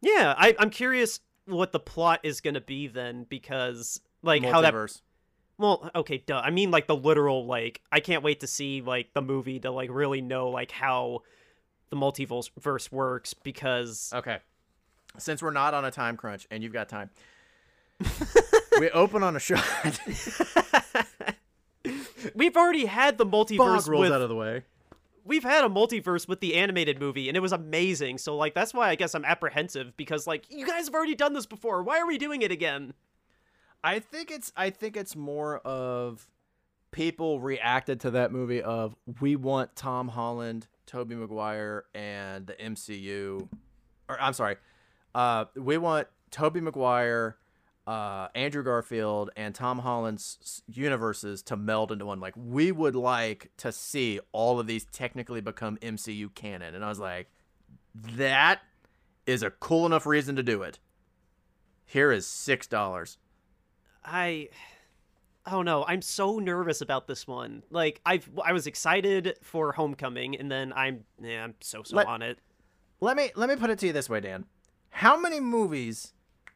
yeah. 0.00 0.34
I 0.36 0.56
I'm 0.58 0.70
curious 0.70 1.20
what 1.48 1.72
the 1.72 1.80
plot 1.80 2.20
is 2.22 2.40
gonna 2.40 2.60
be 2.60 2.86
then 2.86 3.26
because 3.28 4.00
like 4.22 4.44
how 4.44 4.60
that 4.60 4.74
Well, 5.58 5.90
okay, 5.94 6.18
duh. 6.18 6.40
I 6.42 6.50
mean, 6.50 6.70
like 6.70 6.86
the 6.86 6.96
literal, 6.96 7.46
like 7.46 7.80
I 7.90 8.00
can't 8.00 8.22
wait 8.22 8.40
to 8.40 8.46
see 8.46 8.80
like 8.80 9.12
the 9.14 9.22
movie 9.22 9.58
to 9.60 9.70
like 9.70 9.90
really 9.92 10.20
know 10.20 10.50
like 10.50 10.70
how 10.70 11.22
the 11.90 11.96
multiverse 11.96 12.50
verse 12.58 12.92
works 12.92 13.34
because 13.34 14.12
Okay. 14.14 14.38
Since 15.16 15.42
we're 15.42 15.50
not 15.50 15.74
on 15.74 15.84
a 15.84 15.90
time 15.90 16.16
crunch 16.16 16.46
and 16.50 16.62
you've 16.62 16.72
got 16.72 16.88
time, 16.88 17.10
we 18.78 18.90
open 18.90 19.22
on 19.22 19.34
a 19.34 19.40
shot. 19.40 19.64
we've 22.34 22.56
already 22.56 22.86
had 22.86 23.18
the 23.18 23.26
multiverse 23.26 23.58
Bog 23.58 23.88
rolls 23.88 24.02
with 24.02 24.12
out 24.12 24.22
of 24.22 24.28
the 24.28 24.36
way. 24.36 24.62
We've 25.28 25.44
had 25.44 25.62
a 25.62 25.68
multiverse 25.68 26.26
with 26.26 26.40
the 26.40 26.54
animated 26.54 26.98
movie 26.98 27.28
and 27.28 27.36
it 27.36 27.40
was 27.40 27.52
amazing. 27.52 28.18
So 28.18 28.34
like 28.34 28.54
that's 28.54 28.72
why 28.72 28.88
I 28.88 28.94
guess 28.94 29.14
I'm 29.14 29.24
apprehensive 29.24 29.96
because 29.96 30.26
like 30.26 30.46
you 30.50 30.66
guys 30.66 30.86
have 30.86 30.94
already 30.94 31.14
done 31.14 31.34
this 31.34 31.46
before. 31.46 31.82
Why 31.82 31.98
are 32.00 32.06
we 32.06 32.16
doing 32.16 32.42
it 32.42 32.50
again? 32.50 32.94
I 33.84 33.98
think 34.00 34.30
it's 34.30 34.52
I 34.56 34.70
think 34.70 34.96
it's 34.96 35.14
more 35.14 35.58
of 35.58 36.28
people 36.90 37.40
reacted 37.40 38.00
to 38.00 38.10
that 38.12 38.32
movie 38.32 38.62
of 38.62 38.96
we 39.20 39.36
want 39.36 39.76
Tom 39.76 40.08
Holland, 40.08 40.66
Tobey 40.86 41.14
Maguire, 41.14 41.84
and 41.94 42.46
the 42.46 42.54
MCU. 42.54 43.48
Or 44.08 44.20
I'm 44.20 44.32
sorry, 44.32 44.56
uh, 45.14 45.44
we 45.54 45.78
want 45.78 46.08
Tobey 46.30 46.60
Maguire, 46.60 47.36
uh, 47.88 48.28
Andrew 48.34 48.62
Garfield, 48.62 49.30
and 49.34 49.54
Tom 49.54 49.78
Holland's 49.78 50.62
universes 50.66 51.42
to 51.44 51.56
meld 51.56 51.90
into 51.90 52.04
one. 52.04 52.20
Like 52.20 52.34
we 52.36 52.70
would 52.70 52.94
like 52.94 53.50
to 53.58 53.72
see 53.72 54.20
all 54.32 54.60
of 54.60 54.66
these 54.66 54.84
technically 54.84 55.40
become 55.40 55.78
MCU 55.78 56.34
canon. 56.34 56.74
And 56.74 56.84
I 56.84 56.88
was 56.90 56.98
like, 56.98 57.30
that 57.94 58.60
is 59.26 59.42
a 59.42 59.50
cool 59.50 59.86
enough 59.86 60.04
reason 60.04 60.36
to 60.36 60.42
do 60.42 60.62
it. 60.62 60.78
Here 61.86 62.12
is 62.12 62.26
six 62.26 62.66
dollars. 62.66 63.16
I 64.04 64.50
I 65.46 65.52
don't 65.52 65.64
know. 65.64 65.82
I'm 65.88 66.02
so 66.02 66.38
nervous 66.38 66.82
about 66.82 67.06
this 67.06 67.26
one. 67.26 67.62
Like 67.70 68.02
I've 68.04 68.28
I 68.44 68.52
was 68.52 68.66
excited 68.66 69.36
for 69.42 69.72
Homecoming 69.72 70.36
and 70.36 70.50
then 70.52 70.74
I'm 70.74 71.04
yeah, 71.22 71.44
I'm 71.44 71.54
so 71.60 71.82
so 71.84 71.96
Let- 71.96 72.06
on 72.06 72.20
it. 72.20 72.38
let 73.00 73.16
me 73.16 73.30
let 73.34 73.48
me 73.48 73.56
put 73.56 73.70
it 73.70 73.78
to 73.78 73.86
you 73.86 73.94
this 73.94 74.10
way, 74.10 74.20
Dan. 74.20 74.44
How 74.90 75.18
many 75.18 75.40
movies 75.40 76.12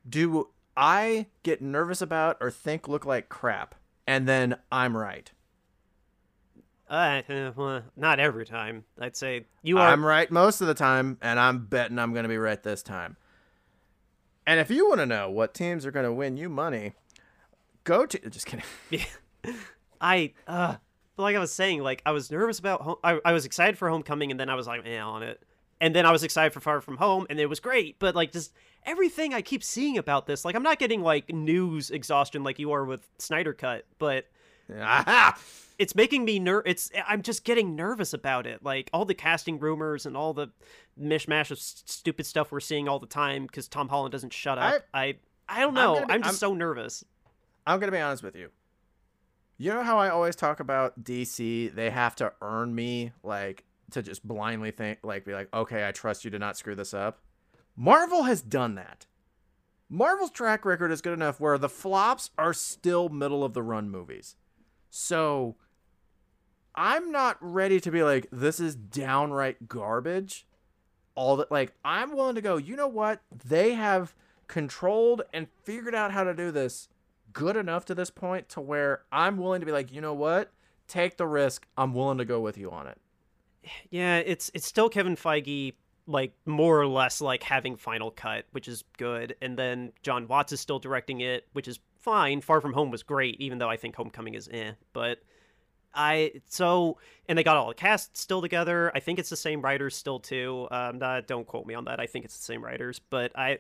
do 0.07 0.49
I 0.77 1.27
get 1.43 1.61
nervous 1.61 2.01
about 2.01 2.39
or 2.41 2.51
think 2.51 2.89
look 2.89 3.05
like 3.05 3.29
crap, 3.29 3.75
and 4.07 4.29
then 4.29 4.57
I'm 4.71 4.97
right? 4.97 5.31
Uh, 6.89 7.23
well, 7.57 7.83
not 7.97 8.21
every 8.21 8.45
time. 8.45 8.85
I'd 9.01 9.17
say 9.17 9.47
you 9.63 9.79
are 9.79 9.89
I'm 9.89 10.05
right 10.05 10.31
most 10.31 10.61
of 10.61 10.67
the 10.67 10.75
time, 10.75 11.19
and 11.23 11.41
I'm 11.41 11.65
betting 11.65 11.99
I'm 11.99 12.13
going 12.13 12.25
to 12.25 12.29
be 12.29 12.37
right 12.37 12.63
this 12.63 12.83
time. 12.83 13.17
And 14.47 14.61
if 14.61 14.71
you 14.71 14.89
want 14.89 15.01
to 15.01 15.07
know 15.07 15.31
what 15.31 15.55
teams 15.55 15.87
are 15.87 15.91
going 15.91 16.05
to 16.05 16.13
win 16.13 16.37
you 16.37 16.49
money, 16.49 16.93
go 17.85 18.05
to 18.05 18.19
just 18.31 18.47
kidding. 18.47 18.65
I 20.01 20.33
uh 20.47 20.77
like 21.17 21.37
I 21.37 21.39
was 21.39 21.53
saying, 21.53 21.83
like 21.83 22.03
I 22.05 22.11
was 22.11 22.31
nervous 22.31 22.59
about 22.59 22.83
home 22.83 22.97
I, 23.03 23.21
I 23.25 23.33
was 23.33 23.45
excited 23.45 23.79
for 23.79 23.89
Homecoming 23.89 24.31
and 24.31 24.39
then 24.39 24.51
I 24.51 24.55
was 24.55 24.67
like, 24.67 24.87
eh, 24.87 24.99
on 24.99 25.23
it. 25.23 25.43
And 25.83 25.95
then 25.95 26.07
I 26.07 26.13
was 26.13 26.23
excited 26.23 26.53
for 26.55 26.61
Far 26.61 26.81
From 26.81 26.97
Home 26.97 27.27
and 27.29 27.39
it 27.41 27.47
was 27.47 27.61
great. 27.61 27.99
But 27.99 28.15
like 28.15 28.33
just 28.33 28.55
everything 28.87 29.35
I 29.35 29.43
keep 29.43 29.63
seeing 29.65 29.99
about 29.99 30.27
this, 30.27 30.45
like 30.45 30.55
I'm 30.55 30.63
not 30.63 30.79
getting 30.79 31.03
like 31.03 31.29
news 31.33 31.91
exhaustion 31.91 32.45
like 32.45 32.59
you 32.59 32.73
are 32.73 32.85
with 32.85 33.07
Snyder 33.19 33.53
Cut, 33.53 33.85
but 33.99 34.27
Aha! 34.81 35.37
it's 35.79 35.95
making 35.95 36.25
me 36.25 36.39
ner 36.39 36.63
it's 36.65 36.91
I'm 37.07 37.21
just 37.21 37.45
getting 37.45 37.75
nervous 37.75 38.15
about 38.15 38.47
it. 38.47 38.63
Like 38.65 38.89
all 38.93 39.05
the 39.05 39.15
casting 39.15 39.59
rumors 39.59 40.07
and 40.07 40.17
all 40.17 40.33
the 40.33 40.49
mishmash 40.99 41.51
of 41.51 41.59
s- 41.59 41.83
stupid 41.85 42.27
stuff 42.27 42.53
we're 42.53 42.61
seeing 42.61 42.89
all 42.89 43.01
the 43.01 43.07
time 43.07 43.47
because 43.47 43.67
Tom 43.69 43.89
Holland 43.89 44.13
doesn't 44.13 44.33
shut 44.33 44.59
up. 44.59 44.85
I 44.95 45.17
I, 45.49 45.61
don't 45.61 45.75
know. 45.75 45.95
gonna 45.95 46.07
be- 46.07 46.13
I'm, 46.15 46.21
just 46.23 46.43
I'm- 46.43 46.51
so 46.51 46.55
nervous. 46.55 47.05
I'm 47.67 47.79
going 47.81 47.91
to 47.91 47.97
be 47.97 48.01
honest 48.01 48.23
with 48.23 48.35
you. 48.37 48.51
You 49.59 49.73
know 49.73 49.83
how 49.83 49.99
I 49.99 50.09
always 50.09 50.35
talk 50.35 50.61
about 50.61 51.05
DC? 51.05 51.75
They 51.75 51.91
have 51.91 52.17
to 52.17 52.33
earn 52.41 52.75
me, 52.75 53.13
like, 53.23 53.65
to 53.93 54.03
just 54.03 54.27
blindly 54.27 54.71
think, 54.71 54.99
like, 55.03 55.25
be 55.25 55.33
like, 55.33 55.49
okay, 55.55 55.87
I 55.87 55.93
trust 55.93 56.25
you 56.25 56.31
to 56.31 56.39
not 56.39 56.57
screw 56.57 56.75
this 56.75 56.95
up. 56.95 57.21
Marvel 57.77 58.25
has 58.25 58.43
done 58.43 58.75
that. 58.75 59.07
Marvel's 59.89 60.31
track 60.31 60.65
record 60.65 60.91
is 60.91 61.03
good 61.03 61.13
enough 61.13 61.39
where 61.39 61.59
the 61.59 61.69
flops 61.69 62.31
are 62.39 62.55
still 62.55 63.09
middle 63.09 63.45
of 63.45 63.53
the 63.53 63.63
run 63.63 63.91
movies. 63.91 64.37
So 64.89 65.57
I'm 66.75 67.13
not 67.13 67.37
ready 67.41 67.81
to 67.81 67.91
be 67.91 68.03
like, 68.03 68.27
this 68.33 68.59
is 68.59 68.75
downright 68.75 69.69
garbage. 69.69 70.47
All 71.15 71.37
that, 71.37 71.51
like, 71.51 71.75
I'm 71.85 72.17
willing 72.17 72.37
to 72.37 72.41
go, 72.41 72.57
you 72.57 72.75
know 72.75 72.89
what? 72.89 73.21
They 73.45 73.75
have 73.75 74.15
controlled 74.49 75.23
and 75.33 75.49
figured 75.63 75.95
out 75.95 76.13
how 76.13 76.25
to 76.25 76.35
do 76.35 76.51
this 76.51 76.89
good 77.33 77.57
enough 77.57 77.85
to 77.87 77.95
this 77.95 78.11
point 78.11 78.49
to 78.51 78.61
where 78.61 79.03
I'm 79.11 79.37
willing 79.37 79.61
to 79.61 79.67
be 79.67 79.73
like, 79.73 79.93
you 79.93 80.01
know 80.01 80.15
what? 80.15 80.53
Take 80.89 81.17
the 81.17 81.27
risk. 81.27 81.67
I'm 81.77 81.95
willing 81.95 82.19
to 82.19 82.25
go 82.25 82.41
with 82.41 82.59
you 82.59 82.71
on 82.71 82.87
it. 82.87 82.99
Yeah, 83.91 84.19
it's 84.19 84.51
it's 84.55 84.67
still 84.67 84.89
Kevin 84.89 85.17
Feige 85.17 85.75
like 86.07 86.35
more 86.47 86.81
or 86.81 86.87
less 86.87 87.21
like 87.21 87.43
having 87.43 87.77
final 87.77 88.11
cut, 88.11 88.45
which 88.53 88.69
is 88.69 88.85
good. 88.99 89.37
And 89.41 89.57
then 89.57 89.93
Jon 90.03 90.27
Watts 90.27 90.53
is 90.53 90.61
still 90.61 90.79
directing 90.79 91.21
it, 91.21 91.47
which 91.53 91.69
is 91.69 91.79
fine. 91.99 92.41
Far 92.41 92.61
From 92.61 92.73
Home 92.73 92.91
was 92.91 93.03
great, 93.03 93.41
even 93.41 93.59
though 93.59 93.71
I 93.71 93.77
think 93.77 93.95
Homecoming 93.95 94.35
is 94.35 94.49
eh. 94.53 94.73
But 94.93 95.19
I 95.95 96.33
so 96.47 96.99
and 97.29 97.39
they 97.39 97.45
got 97.45 97.57
all 97.57 97.69
the 97.69 97.75
cast 97.75 98.17
still 98.17 98.41
together. 98.41 98.91
I 98.95 99.01
think 99.01 99.19
it's 99.19 99.31
the 99.31 99.37
same 99.37 99.61
writers 99.61 99.95
still 99.95 100.19
too. 100.19 100.67
Um, 100.71 100.99
don't 101.27 101.47
quote 101.47 101.67
me 101.67 101.75
on 101.75 101.85
that. 101.85 102.01
I 102.01 102.07
think 102.07 102.25
it's 102.25 102.37
the 102.37 102.45
same 102.45 102.65
writers, 102.65 103.01
but 103.11 103.33
I 103.37 103.59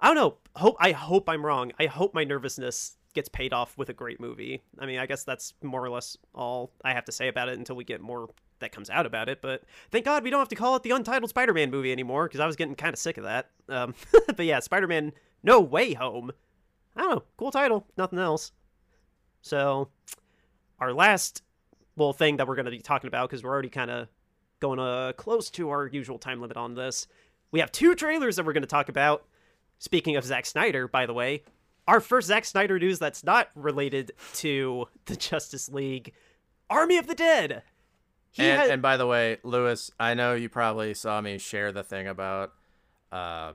I 0.00 0.06
don't 0.08 0.16
know. 0.16 0.36
Hope 0.56 0.76
I 0.78 0.92
hope 0.92 1.28
I'm 1.28 1.44
wrong. 1.44 1.72
I 1.78 1.86
hope 1.86 2.14
my 2.14 2.24
nervousness 2.24 2.96
gets 3.14 3.28
paid 3.28 3.52
off 3.52 3.76
with 3.76 3.88
a 3.88 3.92
great 3.92 4.20
movie. 4.20 4.62
I 4.78 4.86
mean, 4.86 4.98
I 4.98 5.06
guess 5.06 5.24
that's 5.24 5.54
more 5.62 5.84
or 5.84 5.90
less 5.90 6.16
all 6.34 6.72
I 6.84 6.92
have 6.92 7.04
to 7.06 7.12
say 7.12 7.28
about 7.28 7.48
it 7.48 7.58
until 7.58 7.76
we 7.76 7.84
get 7.84 8.00
more 8.00 8.28
that 8.60 8.72
comes 8.72 8.90
out 8.90 9.06
about 9.06 9.28
it. 9.28 9.42
But 9.42 9.62
thank 9.90 10.04
God 10.04 10.24
we 10.24 10.30
don't 10.30 10.40
have 10.40 10.48
to 10.48 10.54
call 10.54 10.76
it 10.76 10.82
the 10.82 10.90
Untitled 10.90 11.30
Spider-Man 11.30 11.70
movie 11.70 11.92
anymore 11.92 12.26
because 12.26 12.40
I 12.40 12.46
was 12.46 12.56
getting 12.56 12.74
kind 12.74 12.92
of 12.92 12.98
sick 12.98 13.18
of 13.18 13.24
that. 13.24 13.50
Um, 13.68 13.94
but 14.26 14.44
yeah, 14.46 14.60
Spider-Man 14.60 15.12
No 15.42 15.60
Way 15.60 15.94
Home. 15.94 16.32
I 16.96 17.02
don't 17.02 17.10
know. 17.10 17.22
Cool 17.36 17.50
title. 17.50 17.86
Nothing 17.96 18.18
else. 18.18 18.52
So 19.42 19.88
our 20.78 20.92
last 20.92 21.42
little 21.96 22.12
thing 22.12 22.36
that 22.38 22.48
we're 22.48 22.56
going 22.56 22.64
to 22.64 22.70
be 22.70 22.80
talking 22.80 23.08
about 23.08 23.28
because 23.28 23.42
we're 23.42 23.50
already 23.50 23.68
kind 23.68 23.90
of 23.90 24.08
going 24.60 24.78
uh, 24.78 25.12
close 25.16 25.50
to 25.50 25.70
our 25.70 25.86
usual 25.86 26.18
time 26.18 26.40
limit 26.40 26.56
on 26.56 26.74
this. 26.74 27.06
We 27.50 27.60
have 27.60 27.72
two 27.72 27.94
trailers 27.94 28.36
that 28.36 28.44
we're 28.44 28.52
going 28.52 28.62
to 28.62 28.68
talk 28.68 28.88
about. 28.88 29.24
Speaking 29.78 30.16
of 30.16 30.24
Zack 30.24 30.44
Snyder, 30.44 30.86
by 30.86 31.06
the 31.06 31.14
way, 31.14 31.42
our 31.88 32.00
first 32.00 32.28
Zack 32.28 32.44
Snyder 32.44 32.78
news 32.78 32.98
that's 32.98 33.24
not 33.24 33.48
related 33.54 34.12
to 34.34 34.86
the 35.06 35.16
Justice 35.16 35.68
League, 35.68 36.12
Army 36.68 36.98
of 36.98 37.06
the 37.06 37.14
Dead. 37.14 37.62
And, 38.38 38.60
had- 38.60 38.70
and 38.70 38.82
by 38.82 38.96
the 38.96 39.06
way, 39.06 39.38
Lewis, 39.42 39.90
I 39.98 40.14
know 40.14 40.34
you 40.34 40.48
probably 40.48 40.94
saw 40.94 41.20
me 41.20 41.38
share 41.38 41.72
the 41.72 41.82
thing 41.82 42.06
about 42.06 42.52
uh, 43.10 43.52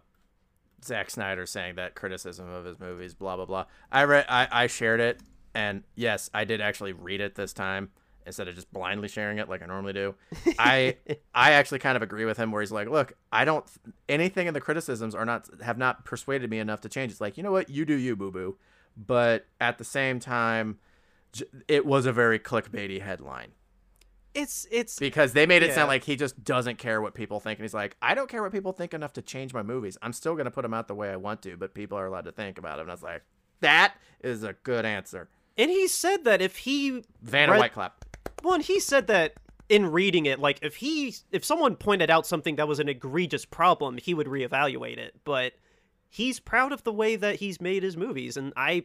Zack 0.83 1.09
Snyder 1.09 1.45
saying 1.45 1.75
that 1.75 1.95
criticism 1.95 2.49
of 2.49 2.65
his 2.65 2.79
movies, 2.79 3.13
blah 3.13 3.35
blah 3.35 3.45
blah. 3.45 3.65
I 3.91 4.03
read, 4.03 4.25
I, 4.29 4.47
I 4.51 4.67
shared 4.67 4.99
it, 4.99 5.21
and 5.53 5.83
yes, 5.95 6.29
I 6.33 6.43
did 6.43 6.61
actually 6.61 6.93
read 6.93 7.21
it 7.21 7.35
this 7.35 7.53
time 7.53 7.91
instead 8.27 8.47
of 8.47 8.55
just 8.55 8.71
blindly 8.73 9.07
sharing 9.07 9.37
it 9.37 9.47
like 9.47 9.61
I 9.61 9.67
normally 9.67 9.93
do. 9.93 10.15
I 10.59 10.97
I 11.33 11.51
actually 11.53 11.79
kind 11.79 11.95
of 11.95 12.01
agree 12.03 12.25
with 12.25 12.37
him 12.37 12.51
where 12.51 12.61
he's 12.61 12.71
like, 12.71 12.89
look, 12.89 13.13
I 13.31 13.45
don't 13.45 13.65
anything 14.09 14.47
in 14.47 14.53
the 14.53 14.61
criticisms 14.61 15.15
are 15.15 15.25
not 15.25 15.47
have 15.63 15.77
not 15.77 16.05
persuaded 16.05 16.49
me 16.49 16.59
enough 16.59 16.81
to 16.81 16.89
change. 16.89 17.11
It's 17.11 17.21
like 17.21 17.37
you 17.37 17.43
know 17.43 17.51
what, 17.51 17.69
you 17.69 17.85
do 17.85 17.95
you, 17.95 18.15
boo 18.15 18.31
boo, 18.31 18.57
but 18.97 19.45
at 19.61 19.77
the 19.77 19.83
same 19.85 20.19
time, 20.19 20.79
it 21.67 21.85
was 21.85 22.05
a 22.05 22.11
very 22.11 22.39
clickbaity 22.39 23.01
headline 23.01 23.51
it's 24.35 24.67
it's 24.69 24.99
because 24.99 25.33
they 25.33 25.45
made 25.45 25.63
it 25.63 25.69
Yeah. 25.69 25.75
sound 25.75 25.87
like 25.87 26.03
he 26.03 26.15
just 26.15 26.43
doesn't 26.43 26.77
care 26.77 27.01
what 27.01 27.13
people 27.15 27.39
think 27.39 27.57
and 27.57 27.63
he's 27.63 27.73
like 27.73 27.95
i 28.01 28.13
don't 28.13 28.29
care 28.29 28.43
what 28.43 28.51
people 28.51 28.73
think 28.73 28.93
enough 28.93 29.13
to 29.13 29.21
change 29.21 29.53
my 29.53 29.63
movies 29.63 29.97
i'm 30.01 30.13
still 30.13 30.33
going 30.33 30.45
to 30.45 30.51
put 30.51 30.61
them 30.63 30.73
out 30.73 30.87
the 30.87 30.95
way 30.95 31.09
i 31.09 31.15
want 31.15 31.41
to 31.43 31.55
but 31.57 31.73
people 31.73 31.97
are 31.97 32.05
allowed 32.05 32.25
to 32.25 32.31
think 32.31 32.57
about 32.57 32.77
it 32.79 32.81
and 32.81 32.91
i 32.91 32.93
was 32.93 33.01
like 33.03 33.23
that 33.61 33.93
is 34.21 34.43
a 34.43 34.53
good 34.63 34.85
answer 34.85 35.29
and 35.57 35.71
he 35.71 35.87
said 35.87 36.25
that 36.25 36.41
if 36.41 36.57
he 36.57 37.01
vanna 37.21 37.53
Red- 37.53 37.59
whiteclap 37.59 38.03
Well, 38.43 38.55
and 38.55 38.63
he 38.63 38.79
said 38.79 39.07
that 39.07 39.33
in 39.67 39.87
reading 39.91 40.27
it, 40.27 40.37
like 40.39 40.59
if 40.61 40.75
he 40.75 41.15
if 41.31 41.43
someone 41.43 41.75
pointed 41.75 42.11
out 42.11 42.27
something 42.27 42.57
that 42.57 42.67
was 42.67 42.79
an 42.79 42.87
egregious 42.87 43.45
problem, 43.45 43.97
he 43.97 44.13
would 44.13 44.27
reevaluate 44.27 44.97
it. 44.99 45.15
But 45.23 45.53
he's 46.07 46.39
proud 46.39 46.71
of 46.71 46.83
the 46.83 46.93
way 46.93 47.15
that 47.15 47.37
he's 47.37 47.59
made 47.59 47.81
his 47.81 47.97
movies, 47.97 48.37
and 48.37 48.53
I, 48.55 48.83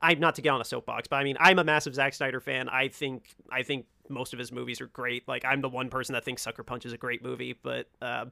I'm 0.00 0.20
not 0.20 0.36
to 0.36 0.42
get 0.42 0.50
on 0.50 0.60
a 0.60 0.64
soapbox, 0.64 1.08
but 1.08 1.16
I 1.16 1.24
mean 1.24 1.36
I'm 1.40 1.58
a 1.58 1.64
massive 1.64 1.96
Zack 1.96 2.14
Snyder 2.14 2.38
fan. 2.38 2.68
I 2.68 2.86
think 2.88 3.34
I 3.50 3.64
think 3.64 3.86
most 4.08 4.32
of 4.32 4.38
his 4.38 4.52
movies 4.52 4.80
are 4.80 4.86
great. 4.86 5.26
Like 5.28 5.44
I'm 5.44 5.60
the 5.60 5.68
one 5.68 5.88
person 5.88 6.12
that 6.14 6.24
thinks 6.24 6.42
Sucker 6.42 6.62
Punch 6.62 6.86
is 6.86 6.92
a 6.92 6.98
great 6.98 7.22
movie, 7.22 7.58
but 7.62 7.88
uh, 8.00 8.26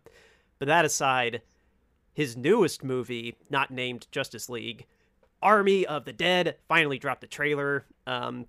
but 0.59 0.69
that 0.69 0.85
aside, 0.85 1.43
his 2.13 2.37
newest 2.37 2.85
movie, 2.85 3.37
not 3.51 3.71
named 3.71 4.07
Justice 4.11 4.49
League, 4.49 4.87
Army 5.43 5.87
of 5.87 6.05
the 6.05 6.13
Dead, 6.13 6.57
finally 6.69 6.99
dropped 6.99 7.25
a 7.25 7.27
trailer. 7.27 7.85
Um, 8.07 8.47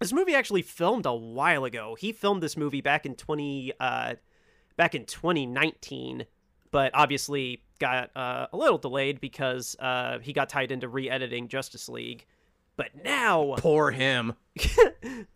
this 0.00 0.12
movie 0.12 0.34
actually 0.34 0.62
filmed 0.62 1.06
a 1.06 1.14
while 1.14 1.64
ago. 1.64 1.94
He 1.98 2.12
filmed 2.12 2.42
this 2.42 2.56
movie 2.56 2.80
back 2.80 3.06
in 3.06 3.14
20 3.14 3.72
uh 3.78 4.14
back 4.76 4.94
in 4.94 5.04
2019, 5.04 6.26
but 6.70 6.90
obviously 6.94 7.62
got 7.78 8.10
uh, 8.16 8.46
a 8.52 8.56
little 8.56 8.78
delayed 8.78 9.20
because 9.20 9.76
uh 9.78 10.18
he 10.20 10.32
got 10.32 10.48
tied 10.48 10.72
into 10.72 10.88
re-editing 10.88 11.48
Justice 11.48 11.88
League. 11.88 12.26
But 12.76 12.88
now, 13.04 13.54
Poor 13.58 13.90
him. 13.90 14.34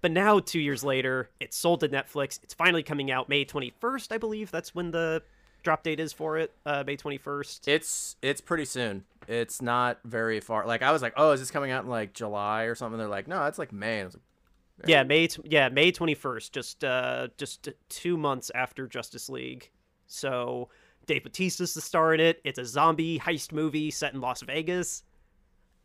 but 0.01 0.11
now, 0.11 0.39
two 0.41 0.61
years 0.61 0.83
later, 0.85 1.31
it's 1.41 1.57
sold 1.57 1.81
to 1.81 1.89
Netflix. 1.89 2.39
It's 2.43 2.55
finally 2.55 2.83
coming 2.83 3.11
out 3.11 3.29
May 3.29 3.45
21st, 3.45 4.13
I 4.13 4.19
believe. 4.19 4.51
That's 4.51 4.75
when 4.75 4.91
the 4.91 5.23
drop 5.63 5.83
date 5.83 6.01
is 6.01 6.13
for 6.13 6.39
it. 6.39 6.53
Uh, 6.65 6.85
May 6.87 6.97
21st. 6.97 7.69
It's 7.69 8.17
it's 8.23 8.41
pretty 8.41 8.65
soon. 8.65 9.05
It's 9.29 9.61
not 9.61 9.99
very 10.05 10.41
far. 10.41 10.67
Like 10.67 10.83
I 10.83 10.93
was 10.93 11.03
like, 11.03 11.15
oh, 11.17 11.33
is 11.33 11.41
this 11.41 11.51
coming 11.51 11.71
out 11.71 11.85
in 11.85 11.91
like 11.91 12.13
July 12.13 12.65
or 12.65 12.75
something? 12.75 12.99
They're 12.99 13.09
like, 13.09 13.27
no, 13.29 13.45
it's 13.47 13.59
like 13.59 13.73
May. 13.73 14.01
And 14.01 14.03
I 14.03 14.07
was 14.07 14.15
like, 14.15 14.89
Yeah, 14.89 15.03
May. 15.03 15.27
T- 15.27 15.43
yeah, 15.45 15.69
May 15.69 15.91
21st. 15.93 16.53
Just 16.53 16.85
uh, 16.85 17.29
just 17.37 17.69
two 17.89 18.17
months 18.17 18.51
after 18.55 18.87
Justice 18.87 19.29
League. 19.29 19.71
So 20.07 20.69
Dave 21.07 21.25
Bautista's 21.25 21.75
the 21.75 21.81
star 21.81 22.15
in 22.15 22.21
it. 22.21 22.41
It's 22.45 22.59
a 22.59 22.65
zombie 22.65 23.19
heist 23.19 23.53
movie 23.53 23.91
set 23.91 24.15
in 24.15 24.21
Las 24.21 24.43
Vegas. 24.43 25.03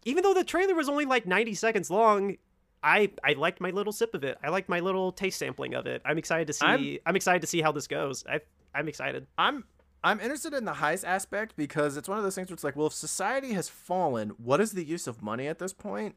Even 0.05 0.23
though 0.23 0.33
the 0.33 0.43
trailer 0.43 0.73
was 0.75 0.89
only 0.89 1.05
like 1.05 1.25
90 1.27 1.53
seconds 1.53 1.89
long, 1.91 2.37
I 2.83 3.11
I 3.23 3.33
liked 3.33 3.61
my 3.61 3.69
little 3.69 3.93
sip 3.93 4.13
of 4.15 4.23
it. 4.23 4.37
I 4.43 4.49
liked 4.49 4.69
my 4.69 4.79
little 4.79 5.11
taste 5.11 5.37
sampling 5.39 5.73
of 5.75 5.85
it. 5.85 6.01
I'm 6.05 6.17
excited 6.17 6.47
to 6.47 6.53
see. 6.53 6.65
I'm, 6.65 6.97
I'm- 7.05 7.15
excited 7.15 7.41
to 7.41 7.47
see 7.47 7.61
how 7.61 7.71
this 7.71 7.87
goes. 7.87 8.23
I 8.27 8.39
I'm 8.73 8.87
excited. 8.87 9.27
I'm 9.37 9.63
I'm 10.03 10.19
interested 10.19 10.53
in 10.55 10.65
the 10.65 10.73
heist 10.73 11.03
aspect 11.05 11.55
because 11.55 11.95
it's 11.97 12.09
one 12.09 12.17
of 12.17 12.23
those 12.23 12.33
things 12.33 12.49
where 12.49 12.55
it's 12.55 12.63
like, 12.63 12.75
well, 12.75 12.87
if 12.87 12.93
society 12.93 13.53
has 13.53 13.69
fallen, 13.69 14.29
what 14.37 14.59
is 14.59 14.71
the 14.71 14.83
use 14.83 15.05
of 15.05 15.21
money 15.21 15.47
at 15.47 15.59
this 15.59 15.73
point? 15.73 16.15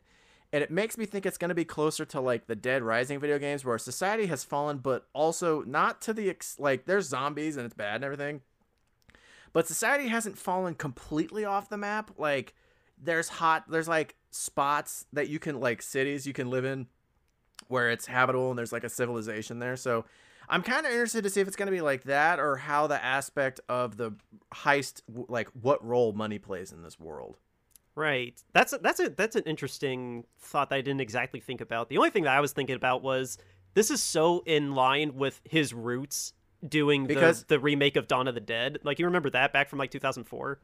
And 0.54 0.62
it 0.62 0.70
makes 0.70 0.96
me 0.96 1.04
think 1.04 1.26
it's 1.26 1.36
going 1.36 1.48
to 1.50 1.54
be 1.54 1.64
closer 1.66 2.04
to 2.06 2.20
like 2.20 2.46
the 2.46 2.54
Dead 2.56 2.82
Rising 2.82 3.18
video 3.20 3.38
games, 3.38 3.62
where 3.64 3.76
society 3.76 4.26
has 4.26 4.42
fallen, 4.44 4.78
but 4.78 5.06
also 5.12 5.62
not 5.64 6.00
to 6.02 6.14
the 6.14 6.30
ex- 6.30 6.58
like 6.58 6.86
there's 6.86 7.08
zombies 7.08 7.56
and 7.58 7.66
it's 7.66 7.74
bad 7.74 7.96
and 7.96 8.04
everything, 8.04 8.40
but 9.52 9.66
society 9.66 10.08
hasn't 10.08 10.38
fallen 10.38 10.74
completely 10.74 11.44
off 11.44 11.68
the 11.68 11.76
map. 11.76 12.12
Like 12.16 12.54
there's 13.02 13.28
hot, 13.28 13.64
there's 13.68 13.88
like 13.88 14.14
spots 14.30 15.06
that 15.12 15.28
you 15.28 15.38
can 15.38 15.60
like 15.60 15.80
cities 15.82 16.26
you 16.26 16.32
can 16.32 16.50
live 16.50 16.64
in 16.64 16.86
where 17.68 17.90
it's 17.90 18.06
habitable 18.06 18.50
and 18.50 18.58
there's 18.58 18.72
like 18.72 18.84
a 18.84 18.88
civilization 18.88 19.58
there. 19.58 19.76
So 19.76 20.04
I'm 20.48 20.62
kind 20.62 20.84
of 20.84 20.92
interested 20.92 21.22
to 21.24 21.30
see 21.30 21.40
if 21.40 21.48
it's 21.48 21.56
going 21.56 21.66
to 21.66 21.72
be 21.72 21.80
like 21.80 22.04
that 22.04 22.38
or 22.38 22.56
how 22.56 22.86
the 22.86 23.02
aspect 23.02 23.60
of 23.68 23.96
the 23.96 24.12
heist, 24.52 25.02
like 25.28 25.48
what 25.60 25.84
role 25.84 26.12
money 26.12 26.38
plays 26.38 26.72
in 26.72 26.82
this 26.82 26.98
world. 27.00 27.38
Right. 27.94 28.42
That's 28.52 28.72
a, 28.72 28.78
that's 28.78 28.98
a 29.00 29.08
that's 29.10 29.36
an 29.36 29.44
interesting 29.44 30.24
thought 30.40 30.68
that 30.70 30.76
I 30.76 30.80
didn't 30.80 31.00
exactly 31.00 31.38
think 31.40 31.60
about. 31.60 31.88
The 31.88 31.96
only 31.96 32.10
thing 32.10 32.24
that 32.24 32.36
I 32.36 32.40
was 32.40 32.52
thinking 32.52 32.74
about 32.74 33.02
was 33.02 33.38
this 33.74 33.90
is 33.90 34.02
so 34.02 34.42
in 34.46 34.74
line 34.74 35.14
with 35.16 35.40
his 35.44 35.72
roots 35.72 36.32
doing 36.68 37.06
Because- 37.06 37.44
the, 37.44 37.54
the 37.54 37.60
remake 37.60 37.96
of 37.96 38.08
Dawn 38.08 38.26
of 38.26 38.34
the 38.34 38.40
Dead. 38.40 38.78
Like 38.82 38.98
you 38.98 39.04
remember 39.06 39.30
that 39.30 39.52
back 39.52 39.68
from 39.68 39.78
like 39.78 39.90
2004. 39.92 40.58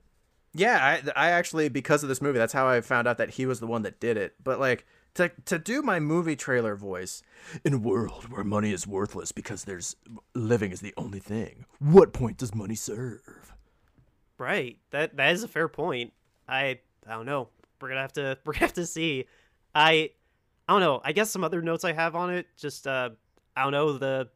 Yeah, 0.53 1.01
I, 1.16 1.28
I 1.28 1.30
actually 1.30 1.68
because 1.68 2.03
of 2.03 2.09
this 2.09 2.20
movie, 2.20 2.38
that's 2.38 2.53
how 2.53 2.68
I 2.68 2.80
found 2.80 3.07
out 3.07 3.18
that 3.18 3.30
he 3.30 3.46
was 3.46 3.61
the 3.61 3.66
one 3.66 3.82
that 3.82 4.01
did 4.01 4.16
it. 4.16 4.34
But 4.42 4.59
like 4.59 4.84
to 5.14 5.30
to 5.46 5.59
do 5.59 5.82
my 5.82 6.01
movie 6.01 6.36
trailer 6.36 6.74
voice 6.74 7.22
in 7.64 7.74
a 7.74 7.78
world 7.78 8.30
where 8.30 8.44
money 8.44 8.72
is 8.72 8.86
worthless 8.86 9.32
because 9.32 9.64
there's 9.64 9.96
living 10.34 10.72
is 10.72 10.80
the 10.80 10.94
only 10.96 11.20
thing. 11.20 11.66
What 11.78 12.12
point 12.12 12.38
does 12.38 12.55
money 12.55 12.74
serve? 12.74 13.53
Right. 14.38 14.78
That 14.90 15.16
that 15.16 15.32
is 15.32 15.42
a 15.42 15.48
fair 15.48 15.68
point. 15.68 16.12
I 16.48 16.80
I 17.07 17.12
don't 17.12 17.26
know. 17.26 17.48
We're 17.80 17.88
gonna 17.88 18.03
have 18.03 18.12
to 18.14 18.38
we're 18.44 18.53
gonna 18.53 18.66
have 18.66 18.74
to 18.74 18.86
see. 18.86 19.26
I 19.74 20.11
I 20.68 20.72
don't 20.72 20.80
know. 20.80 21.01
I 21.05 21.12
guess 21.12 21.30
some 21.30 21.44
other 21.44 21.62
notes 21.62 21.84
I 21.84 21.92
have 21.92 22.16
on 22.16 22.30
it. 22.30 22.46
Just 22.57 22.86
uh 22.86 23.11
I 23.57 23.62
don't 23.62 23.72
know 23.72 23.98
the. 23.98 24.28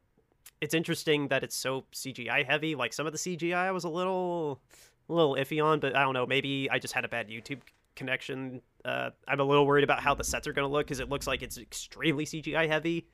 It's 0.61 0.75
interesting 0.75 1.29
that 1.29 1.43
it's 1.43 1.57
so 1.57 1.85
CGI 1.93 2.47
heavy. 2.47 2.75
Like 2.75 2.93
some 2.93 3.07
of 3.07 3.12
the 3.12 3.19
CGI 3.19 3.73
was 3.73 3.85
a 3.85 3.89
little 3.89 4.61
a 5.09 5.13
little 5.13 5.37
iffy 5.37 5.63
on, 5.65 5.81
but 5.81 5.97
I 5.97 6.03
don't 6.03 6.15
know. 6.15 6.27
Maybe 6.27 6.69
I 6.71 6.79
just 6.79 6.95
had 6.95 7.05
a 7.05 7.09
bad 7.09 7.29
YouTube 7.29 7.61
connection. 7.97 8.61
Uh, 8.85 9.11
I'm 9.29 9.41
a 9.41 9.45
little 9.45 9.67
worried 9.67 9.85
about 9.85 10.01
how 10.01 10.15
the 10.15 10.25
sets 10.25 10.47
are 10.47 10.53
gonna 10.53 10.69
look 10.69 10.87
because 10.87 11.01
it 11.01 11.09
looks 11.09 11.27
like 11.27 11.43
it's 11.43 11.59
extremely 11.59 12.25
CGI 12.25 12.69
heavy. 12.69 13.07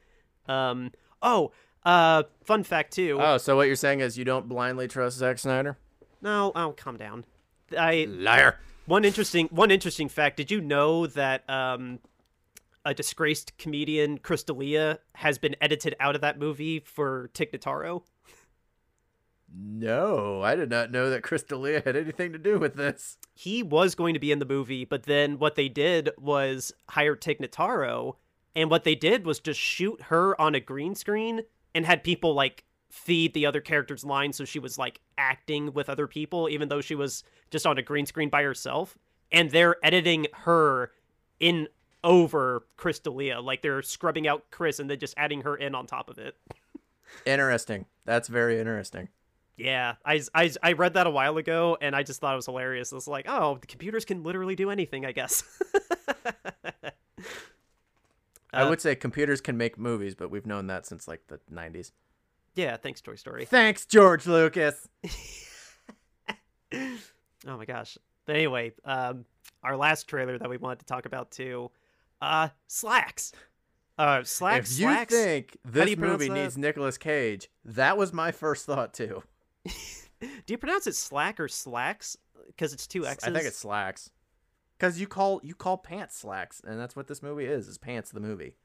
Um. 0.49 0.93
Oh. 1.23 1.53
Uh. 1.85 2.25
Fun 2.45 2.63
fact 2.65 2.93
too. 2.93 3.19
Oh, 3.21 3.39
so 3.39 3.57
what 3.57 3.67
you're 3.67 3.77
saying 3.77 4.01
is 4.01 4.19
you 4.19 4.25
don't 4.25 4.49
blindly 4.49 4.89
trust 4.89 5.19
Zack 5.19 5.39
Snyder? 5.39 5.79
no. 6.23 6.53
Oh, 6.55 6.73
calm 6.77 6.97
down. 6.97 7.25
I 7.79 8.07
Liar. 8.09 8.59
one 8.87 9.05
interesting 9.05 9.47
one 9.51 9.71
interesting 9.71 10.09
fact. 10.09 10.37
Did 10.37 10.51
you 10.51 10.61
know 10.61 11.07
that 11.09 11.49
um, 11.49 11.99
a 12.85 12.93
disgraced 12.95 13.57
comedian, 13.59 14.19
Chris 14.19 14.43
D'Elia, 14.43 14.99
has 15.15 15.39
been 15.39 15.55
edited 15.61 15.95
out 16.01 16.15
of 16.15 16.21
that 16.23 16.39
movie 16.39 16.81
for 16.81 17.31
Tig 17.35 17.53
Notaro? 17.53 18.03
No, 19.53 20.43
I 20.43 20.55
did 20.55 20.71
not 20.71 20.93
know 20.93 21.11
that 21.11 21.23
Chris 21.23 21.43
D'Elia 21.43 21.83
had 21.85 21.97
anything 21.97 22.33
to 22.33 22.39
do 22.39 22.59
with 22.59 22.75
this. 22.75 23.19
He 23.35 23.63
was 23.63 23.95
going 23.95 24.15
to 24.15 24.21
be 24.21 24.31
in 24.31 24.39
the 24.39 24.45
movie, 24.45 24.85
but 24.85 25.05
then 25.05 25.39
what 25.39 25.57
they 25.57 25.69
did 25.69 26.11
was 26.19 26.73
hire 26.91 27.17
Tig 27.17 27.39
Notaro, 27.39 28.17
and 28.55 28.71
what 28.71 28.85
they 28.85 28.95
did 28.95 29.27
was 29.27 29.41
just 29.41 29.59
shoot 29.59 30.03
her 30.03 30.41
on 30.41 30.55
a 30.55 30.61
green 30.61 30.95
screen 30.95 31.43
and 31.75 31.85
had 31.85 32.05
people 32.05 32.35
like 32.35 32.65
feed 32.91 33.35
the 33.35 33.47
other 33.47 33.61
characters 33.61 34.05
lines 34.05 34.37
so 34.37 34.45
she 34.45 34.59
was 34.59 34.77
like 34.77 35.01
acting 35.17 35.73
with 35.73 35.89
other 35.89 36.09
people 36.09 36.49
even 36.49 36.69
though 36.69 36.81
she 36.81 36.97
was 36.97 37.23
just 37.49 37.65
on 37.65 37.79
a 37.79 37.83
green 37.83 38.05
screen 38.05 38.29
by 38.29 38.43
herself 38.43 38.99
and 39.31 39.53
they're 39.53 39.77
editing 39.85 40.27
her 40.33 40.91
in 41.39 41.69
over 42.03 42.67
Chris 42.77 42.99
D'Elia 42.99 43.41
like 43.41 43.63
they're 43.63 43.81
scrubbing 43.81 44.27
out 44.27 44.51
Chris 44.51 44.81
and 44.81 44.91
then 44.91 44.99
just 44.99 45.15
adding 45.17 45.43
her 45.43 45.55
in 45.55 45.73
on 45.73 45.87
top 45.87 46.11
of 46.11 46.19
it 46.19 46.37
Interesting. 47.27 47.87
That's 48.05 48.29
very 48.29 48.59
interesting. 48.59 49.09
Yeah 49.61 49.95
I, 50.05 50.21
I, 50.35 50.51
I 50.63 50.73
read 50.73 50.95
that 50.95 51.07
a 51.07 51.11
while 51.11 51.37
ago 51.37 51.77
and 51.81 51.95
I 51.95 52.03
just 52.03 52.21
thought 52.21 52.33
it 52.33 52.37
was 52.37 52.47
hilarious 52.47 52.93
it's 52.93 53.07
like 53.07 53.27
oh 53.29 53.59
the 53.61 53.67
computers 53.67 54.05
can 54.05 54.23
literally 54.23 54.57
do 54.57 54.71
anything 54.71 55.05
I 55.07 55.13
guess 55.13 55.43
I 58.53 58.63
Uh, 58.63 58.69
would 58.69 58.81
say 58.81 58.97
computers 58.97 59.41
can 59.41 59.57
make 59.57 59.79
movies, 59.79 60.15
but 60.17 60.29
we've 60.31 60.47
known 60.47 60.67
that 60.67 60.85
since 60.85 61.07
like 61.07 61.23
the 61.29 61.39
90s. 61.53 61.93
yeah 62.57 62.77
thanks 62.77 63.01
Toy 63.01 63.15
Story 63.15 63.45
Thanks, 63.45 63.87
George 63.87 64.27
Lucas. 64.27 64.89
Oh 66.73 67.57
my 67.57 67.65
gosh. 67.65 67.97
But 68.27 68.37
anyway, 68.37 68.73
um, 68.85 69.25
our 69.63 69.75
last 69.77 70.07
trailer 70.07 70.39
that 70.39 70.49
we 70.49 70.59
wanted 70.59 70.81
to 70.81 70.85
talk 70.85 71.07
about 71.07 71.31
too, 71.31 71.71
uh, 72.21 72.49
Slaxx. 72.69 73.33
Uh, 73.99 74.19
Slaxx. 74.19 74.59
if 74.75 74.79
you 74.79 74.87
Slaxx. 74.87 75.09
think 75.09 75.57
this 75.65 75.97
movie 75.97 76.29
needs 76.29 76.59
Nicolas 76.59 76.99
Cage, 76.99 77.49
that 77.65 77.97
was 77.97 78.13
my 78.13 78.31
first 78.31 78.67
thought 78.67 78.93
too. 78.93 79.23
Do 80.21 80.29
you 80.49 80.59
pronounce 80.59 80.87
it 80.87 80.95
Slack 80.95 81.41
or 81.41 81.49
Slacks? 81.49 82.17
Because 82.47 82.73
it's 82.73 82.87
two 82.87 83.07
X's. 83.07 83.29
I 83.29 83.33
think 83.33 83.47
it's 83.47 83.59
slacks. 83.59 84.11
Cause 84.79 84.99
you 84.99 85.07
call 85.07 85.41
you 85.45 85.55
call 85.55 85.77
pants 85.77 86.17
slacks, 86.17 86.63
and 86.67 86.81
that's 86.81 86.97
what 86.97 87.07
this 87.07 87.23
movie 87.23 87.45
is. 87.45 87.69
Is 87.69 87.77
pants 87.77 88.11
the 88.11 88.21
movie? 88.21 88.57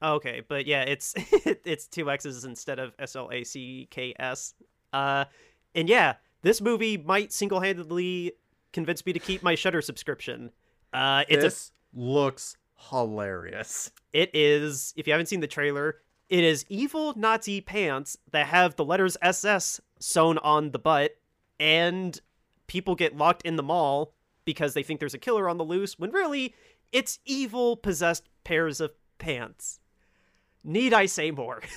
Oh, 0.00 0.14
okay, 0.14 0.42
but 0.46 0.66
yeah, 0.66 0.82
it's 0.82 1.14
it's 1.64 1.86
two 1.86 2.10
X's 2.10 2.44
instead 2.44 2.78
of 2.78 2.94
S 2.98 3.14
L 3.14 3.28
A 3.30 3.44
C 3.44 3.86
K 3.90 4.14
S. 4.18 4.54
Uh, 4.94 5.26
and 5.74 5.88
yeah, 5.88 6.14
this 6.40 6.62
movie 6.62 6.96
might 6.96 7.32
single 7.32 7.60
handedly 7.60 8.32
convince 8.72 9.04
me 9.04 9.12
to 9.12 9.18
keep 9.18 9.42
my 9.42 9.54
Shudder 9.54 9.82
subscription. 9.82 10.50
Uh, 10.92 11.24
it's 11.28 11.72
a 11.94 11.98
looks 11.98 12.56
hilarious. 12.90 13.90
It 14.12 14.30
is, 14.34 14.94
if 14.96 15.06
you 15.06 15.12
haven't 15.12 15.26
seen 15.26 15.40
the 15.40 15.46
trailer, 15.46 15.96
it 16.28 16.44
is 16.44 16.64
evil 16.68 17.14
Nazi 17.16 17.60
pants 17.60 18.16
that 18.32 18.46
have 18.46 18.76
the 18.76 18.84
letters 18.84 19.16
SS 19.20 19.80
sewn 19.98 20.38
on 20.38 20.70
the 20.70 20.78
butt, 20.78 21.16
and 21.58 22.20
people 22.66 22.94
get 22.94 23.16
locked 23.16 23.42
in 23.42 23.56
the 23.56 23.62
mall 23.62 24.14
because 24.44 24.74
they 24.74 24.82
think 24.82 25.00
there's 25.00 25.14
a 25.14 25.18
killer 25.18 25.48
on 25.48 25.58
the 25.58 25.64
loose, 25.64 25.98
when 25.98 26.10
really 26.10 26.54
it's 26.92 27.18
evil 27.24 27.76
possessed 27.76 28.28
pairs 28.44 28.80
of 28.80 28.92
pants. 29.18 29.80
Need 30.64 30.92
I 30.92 31.06
say 31.06 31.30
more? 31.30 31.62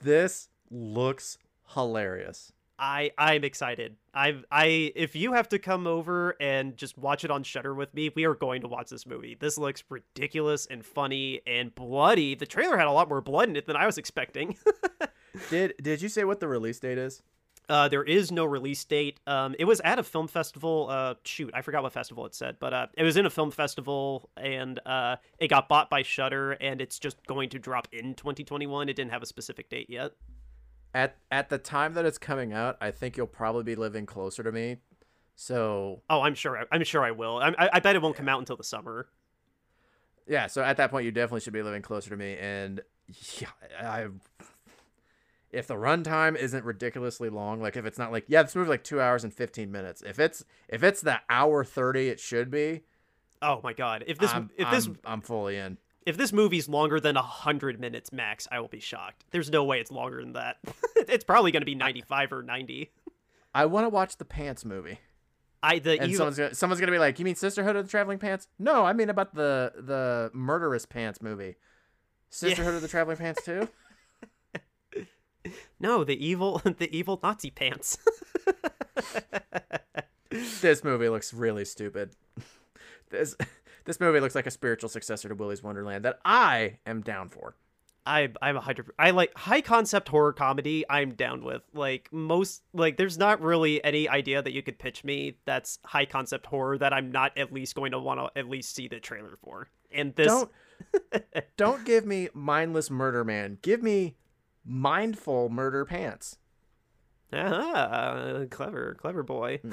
This 0.00 0.48
looks 0.70 1.38
hilarious. 1.74 2.52
I 2.78 3.10
I'm 3.16 3.44
excited. 3.44 3.96
I 4.12 4.42
I 4.50 4.92
if 4.94 5.16
you 5.16 5.32
have 5.32 5.48
to 5.48 5.58
come 5.58 5.86
over 5.86 6.36
and 6.40 6.76
just 6.76 6.98
watch 6.98 7.24
it 7.24 7.30
on 7.30 7.42
Shudder 7.42 7.74
with 7.74 7.94
me, 7.94 8.10
we 8.14 8.24
are 8.24 8.34
going 8.34 8.60
to 8.60 8.68
watch 8.68 8.90
this 8.90 9.06
movie. 9.06 9.34
This 9.34 9.56
looks 9.56 9.82
ridiculous 9.88 10.66
and 10.66 10.84
funny 10.84 11.40
and 11.46 11.74
bloody. 11.74 12.34
The 12.34 12.46
trailer 12.46 12.76
had 12.76 12.86
a 12.86 12.92
lot 12.92 13.08
more 13.08 13.22
blood 13.22 13.48
in 13.48 13.56
it 13.56 13.66
than 13.66 13.76
I 13.76 13.86
was 13.86 13.96
expecting. 13.96 14.56
Did 15.50 15.74
did 15.80 16.02
you 16.02 16.08
say 16.08 16.24
what 16.24 16.40
the 16.40 16.48
release 16.48 16.78
date 16.80 16.98
is? 16.98 17.22
uh, 17.68 17.88
there 17.88 18.04
is 18.04 18.30
no 18.30 18.44
release 18.44 18.84
date. 18.84 19.18
Um, 19.26 19.56
it 19.58 19.64
was 19.64 19.80
at 19.80 19.98
a 19.98 20.02
film 20.04 20.28
festival. 20.28 20.86
Uh, 20.88 21.14
shoot, 21.24 21.50
I 21.52 21.62
forgot 21.62 21.82
what 21.82 21.92
festival 21.92 22.24
it 22.26 22.32
said, 22.34 22.58
but 22.60 22.72
uh, 22.72 22.86
it 22.94 23.02
was 23.02 23.16
in 23.16 23.26
a 23.26 23.30
film 23.30 23.50
festival, 23.50 24.30
and 24.36 24.78
uh, 24.86 25.16
it 25.38 25.48
got 25.48 25.68
bought 25.68 25.90
by 25.90 26.02
Shudder, 26.02 26.52
and 26.52 26.80
it's 26.80 26.98
just 27.00 27.24
going 27.26 27.48
to 27.50 27.58
drop 27.58 27.88
in 27.92 28.14
2021. 28.14 28.88
It 28.88 28.94
didn't 28.94 29.10
have 29.10 29.22
a 29.22 29.26
specific 29.26 29.68
date 29.68 29.90
yet. 29.90 30.12
At 30.94 31.16
at 31.32 31.48
the 31.48 31.58
time 31.58 31.94
that 31.94 32.04
it's 32.04 32.18
coming 32.18 32.52
out, 32.52 32.76
I 32.80 32.92
think 32.92 33.16
you'll 33.16 33.26
probably 33.26 33.64
be 33.64 33.74
living 33.74 34.06
closer 34.06 34.44
to 34.44 34.52
me. 34.52 34.76
So 35.34 36.02
Oh, 36.08 36.22
I'm 36.22 36.34
sure. 36.36 36.58
I, 36.58 36.64
I'm 36.70 36.84
sure 36.84 37.04
I 37.04 37.10
will. 37.10 37.38
I, 37.38 37.48
I, 37.58 37.70
I 37.74 37.80
bet 37.80 37.96
it 37.96 38.00
won't 38.02 38.16
come 38.16 38.28
out 38.28 38.38
until 38.38 38.56
the 38.56 38.64
summer. 38.64 39.08
yeah, 40.26 40.46
so 40.46 40.62
at 40.62 40.76
that 40.76 40.90
point 40.92 41.04
you 41.04 41.10
definitely 41.10 41.40
should 41.40 41.52
be 41.52 41.62
living 41.62 41.82
closer 41.82 42.10
to 42.10 42.16
me. 42.16 42.36
And 42.38 42.80
yeah, 43.40 43.48
I 43.80 44.06
if 45.56 45.66
the 45.66 45.74
runtime 45.74 46.36
isn't 46.36 46.64
ridiculously 46.64 47.28
long, 47.30 47.60
like 47.60 47.76
if 47.76 47.84
it's 47.86 47.98
not 47.98 48.12
like 48.12 48.24
yeah, 48.28 48.42
this 48.42 48.54
movie 48.54 48.68
like 48.68 48.84
two 48.84 49.00
hours 49.00 49.24
and 49.24 49.32
fifteen 49.32 49.72
minutes. 49.72 50.02
If 50.04 50.18
it's 50.18 50.44
if 50.68 50.82
it's 50.82 51.00
the 51.00 51.20
hour 51.30 51.64
thirty 51.64 52.08
it 52.08 52.20
should 52.20 52.50
be, 52.50 52.82
Oh 53.42 53.60
my 53.62 53.72
god! 53.72 54.04
If 54.06 54.18
this 54.18 54.32
I'm, 54.32 54.50
if 54.56 54.70
this 54.70 54.86
I'm, 54.86 54.98
I'm 55.04 55.20
fully 55.20 55.56
in. 55.56 55.78
if 56.06 56.16
this 56.16 56.32
movie's 56.32 56.68
longer 56.68 57.00
than 57.00 57.16
hundred 57.16 57.80
minutes 57.80 58.12
max, 58.12 58.46
I 58.50 58.60
will 58.60 58.68
be 58.68 58.80
shocked. 58.80 59.24
There's 59.30 59.50
no 59.50 59.64
way 59.64 59.80
it's 59.80 59.90
longer 59.90 60.20
than 60.20 60.34
that. 60.34 60.56
it's 60.96 61.24
probably 61.24 61.52
going 61.52 61.62
to 61.62 61.66
be 61.66 61.74
ninety 61.74 62.02
five 62.02 62.32
or 62.32 62.42
ninety. 62.42 62.92
I 63.54 63.66
want 63.66 63.84
to 63.84 63.88
watch 63.88 64.16
the 64.16 64.24
Pants 64.24 64.64
movie. 64.64 65.00
I 65.62 65.78
the 65.78 65.92
And 65.92 66.10
evil, 66.10 66.16
someone's 66.18 66.36
gonna, 66.38 66.54
someone's 66.54 66.80
gonna 66.80 66.92
be 66.92 66.98
like, 66.98 67.18
"You 67.18 67.24
mean 67.24 67.34
Sisterhood 67.34 67.76
of 67.76 67.84
the 67.84 67.90
Traveling 67.90 68.18
Pants?" 68.18 68.48
No, 68.58 68.84
I 68.84 68.92
mean 68.92 69.10
about 69.10 69.34
the 69.34 69.72
the 69.76 70.30
murderous 70.34 70.86
pants 70.86 71.20
movie. 71.22 71.56
Sisterhood 72.30 72.74
of 72.74 72.82
the 72.82 72.88
Traveling 72.88 73.16
Pants 73.16 73.44
too. 73.44 73.68
no 75.80 76.04
the 76.04 76.24
evil 76.24 76.58
the 76.78 76.94
evil 76.96 77.20
Nazi 77.22 77.50
pants. 77.50 77.98
this 80.60 80.84
movie 80.84 81.08
looks 81.08 81.32
really 81.32 81.64
stupid. 81.64 82.10
This 83.10 83.36
this 83.84 84.00
movie 84.00 84.20
looks 84.20 84.34
like 84.34 84.46
a 84.46 84.50
spiritual 84.50 84.88
successor 84.88 85.28
to 85.28 85.34
Willy's 85.34 85.62
Wonderland 85.62 86.04
that 86.04 86.18
I 86.24 86.78
am 86.86 87.02
down 87.02 87.28
for. 87.28 87.54
I 88.06 88.30
I'm 88.40 88.56
a 88.56 88.60
hundred. 88.60 88.90
I 88.98 89.10
like 89.10 89.36
high 89.36 89.60
concept 89.60 90.08
horror 90.08 90.32
comedy. 90.32 90.84
I'm 90.88 91.14
down 91.14 91.44
with 91.44 91.62
like 91.74 92.08
most 92.12 92.62
like. 92.72 92.96
There's 92.96 93.18
not 93.18 93.40
really 93.40 93.82
any 93.82 94.08
idea 94.08 94.42
that 94.42 94.52
you 94.52 94.62
could 94.62 94.78
pitch 94.78 95.02
me 95.02 95.38
that's 95.44 95.80
high 95.84 96.06
concept 96.06 96.46
horror 96.46 96.78
that 96.78 96.92
I'm 96.92 97.10
not 97.10 97.36
at 97.36 97.52
least 97.52 97.74
going 97.74 97.92
to 97.92 97.98
want 97.98 98.20
to 98.20 98.38
at 98.38 98.48
least 98.48 98.74
see 98.74 98.86
the 98.86 99.00
trailer 99.00 99.36
for. 99.42 99.68
And 99.90 100.14
this 100.14 100.28
Don't 100.28 100.50
don't 101.56 101.84
give 101.84 102.06
me 102.06 102.28
mindless 102.32 102.90
murder 102.90 103.24
man. 103.24 103.58
Give 103.62 103.82
me 103.82 104.14
mindful 104.66 105.48
murder 105.48 105.84
pants. 105.84 106.38
ah 107.32 108.44
clever 108.50 108.96
clever 108.98 109.22
boy. 109.22 109.60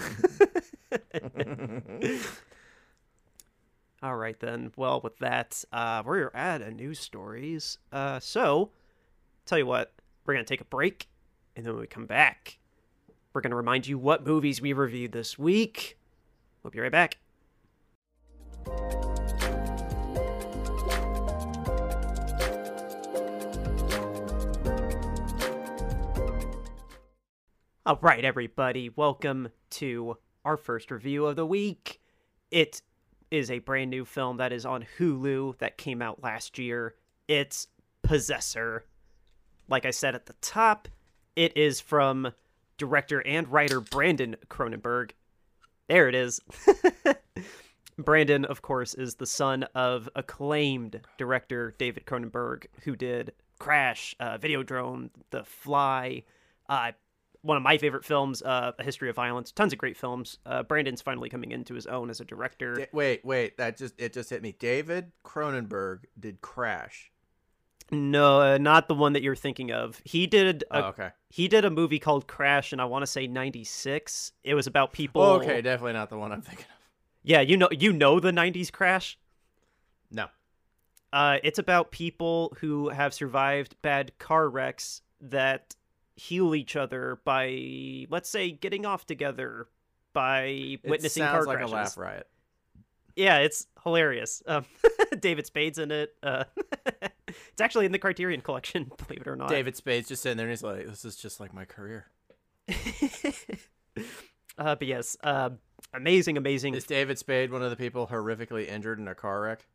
All 4.01 4.15
right 4.17 4.37
then. 4.39 4.71
Well, 4.75 4.99
with 5.01 5.17
that, 5.19 5.63
uh, 5.71 6.03
we're 6.05 6.29
at 6.33 6.61
a 6.61 6.71
news 6.71 6.99
stories. 6.99 7.77
Uh, 7.91 8.19
so 8.19 8.71
tell 9.45 9.57
you 9.57 9.65
what, 9.65 9.93
we're 10.25 10.33
gonna 10.33 10.43
take 10.43 10.61
a 10.61 10.65
break, 10.65 11.07
and 11.55 11.65
then 11.65 11.73
when 11.73 11.81
we 11.81 11.87
come 11.87 12.05
back, 12.05 12.57
we're 13.33 13.41
gonna 13.41 13.55
remind 13.55 13.87
you 13.87 13.97
what 13.97 14.25
movies 14.25 14.61
we 14.61 14.73
reviewed 14.73 15.13
this 15.13 15.39
week. 15.39 15.97
We'll 16.63 16.71
be 16.71 16.79
right 16.79 16.91
back. 16.91 17.17
All 27.85 27.99
right, 28.01 28.23
everybody, 28.23 28.87
welcome 28.87 29.49
to 29.71 30.17
our 30.45 30.55
first 30.55 30.89
review 30.89 31.25
of 31.25 31.35
the 31.35 31.45
week. 31.45 31.99
It 32.49 32.81
is 33.29 33.51
a 33.51 33.59
brand 33.59 33.89
new 33.89 34.05
film 34.05 34.37
that 34.37 34.53
is 34.53 34.65
on 34.65 34.85
Hulu 34.97 35.57
that 35.57 35.77
came 35.77 36.01
out 36.01 36.23
last 36.23 36.57
year. 36.57 36.95
It's 37.27 37.67
Possessor. 38.01 38.85
Like 39.67 39.85
I 39.85 39.91
said 39.91 40.15
at 40.15 40.27
the 40.27 40.35
top, 40.39 40.87
it 41.35 41.57
is 41.57 41.81
from 41.81 42.31
director 42.77 43.21
and 43.27 43.49
writer 43.49 43.81
Brandon 43.81 44.37
Cronenberg. 44.47 45.11
There 45.89 46.07
it 46.07 46.15
is. 46.15 46.39
Brandon, 47.97 48.45
of 48.45 48.61
course, 48.61 48.93
is 48.93 49.15
the 49.15 49.25
son 49.25 49.63
of 49.75 50.07
acclaimed 50.15 51.01
director 51.17 51.75
David 51.77 52.05
Cronenberg, 52.05 52.67
who 52.83 52.95
did 52.95 53.33
Crash, 53.59 54.15
uh, 54.21 54.37
Videodrome, 54.37 55.09
The 55.31 55.43
Fly, 55.43 56.23
uh, 56.69 56.93
one 57.43 57.55
of 57.57 57.61
my 57.63 57.77
favorite 57.77 58.03
films, 58.05 58.41
uh, 58.41 58.71
A 58.79 58.83
History 58.83 59.09
of 59.09 59.15
Violence. 59.15 59.51
Tons 59.51 59.71
of 59.73 59.77
great 59.79 59.95
films. 59.97 60.39
Uh, 60.45 60.63
Brandon's 60.63 61.01
finally 61.01 61.29
coming 61.29 61.51
into 61.51 61.73
his 61.75 61.85
own 61.85 62.09
as 62.09 62.19
a 62.19 62.25
director. 62.25 62.73
Da- 62.75 62.87
wait, 62.91 63.23
wait, 63.23 63.57
that 63.57 63.77
just 63.77 63.93
it 63.99 64.13
just 64.13 64.29
hit 64.31 64.41
me. 64.41 64.55
David 64.57 65.11
Cronenberg 65.23 66.05
did 66.19 66.41
Crash. 66.41 67.11
No, 67.91 68.41
uh, 68.41 68.57
not 68.57 68.87
the 68.87 68.95
one 68.95 69.13
that 69.13 69.21
you're 69.21 69.35
thinking 69.35 69.71
of. 69.71 70.01
He 70.05 70.25
did 70.25 70.63
a, 70.71 70.85
Oh, 70.85 70.87
okay. 70.89 71.09
he 71.29 71.47
did 71.47 71.65
a 71.65 71.69
movie 71.69 71.99
called 71.99 72.27
Crash, 72.27 72.71
and 72.71 72.81
I 72.81 72.85
want 72.85 73.03
to 73.03 73.07
say 73.07 73.27
'96. 73.27 74.31
It 74.43 74.55
was 74.55 74.65
about 74.67 74.93
people. 74.93 75.21
Oh, 75.21 75.33
okay, 75.35 75.61
definitely 75.61 75.93
not 75.93 76.09
the 76.09 76.17
one 76.17 76.31
I'm 76.31 76.41
thinking 76.41 76.65
of. 76.65 76.71
Yeah, 77.23 77.41
you 77.41 77.57
know, 77.57 77.67
you 77.71 77.91
know 77.93 78.19
the 78.19 78.31
'90s 78.31 78.71
Crash. 78.71 79.17
No. 80.09 80.27
Uh, 81.11 81.37
it's 81.43 81.59
about 81.59 81.91
people 81.91 82.55
who 82.59 82.89
have 82.89 83.13
survived 83.13 83.75
bad 83.81 84.17
car 84.17 84.49
wrecks 84.49 85.01
that 85.21 85.75
heal 86.23 86.55
each 86.55 86.75
other 86.75 87.19
by, 87.25 88.07
let's 88.09 88.29
say, 88.29 88.51
getting 88.51 88.85
off 88.85 89.05
together 89.05 89.67
by 90.13 90.77
witnessing 90.83 91.23
it 91.23 91.27
car 91.27 91.35
sounds 91.39 91.47
like 91.47 91.57
crashes. 91.57 91.71
a 91.71 91.75
laugh 91.75 91.97
riot. 91.97 92.27
Yeah, 93.15 93.39
it's 93.39 93.67
hilarious. 93.83 94.41
Um, 94.45 94.65
David 95.19 95.45
Spade's 95.45 95.77
in 95.79 95.91
it. 95.91 96.15
Uh, 96.23 96.45
it's 97.27 97.61
actually 97.61 97.85
in 97.85 97.91
the 97.91 97.99
Criterion 97.99 98.41
Collection, 98.41 98.89
believe 99.07 99.21
it 99.21 99.27
or 99.27 99.35
not. 99.35 99.49
David 99.49 99.75
Spade's 99.75 100.07
just 100.07 100.23
sitting 100.23 100.37
there 100.37 100.47
and 100.47 100.51
he's 100.51 100.63
like, 100.63 100.87
"This 100.87 101.05
is 101.05 101.15
just 101.15 101.39
like 101.39 101.53
my 101.53 101.65
career." 101.65 102.07
uh, 104.57 104.75
but 104.75 104.87
yes, 104.87 105.17
uh, 105.23 105.49
amazing, 105.93 106.37
amazing. 106.37 106.73
Is 106.73 106.85
David 106.85 107.19
Spade 107.19 107.51
one 107.51 107.61
of 107.61 107.69
the 107.69 107.75
people 107.75 108.07
horrifically 108.07 108.67
injured 108.67 108.97
in 108.99 109.07
a 109.07 109.15
car 109.15 109.41
wreck? 109.41 109.67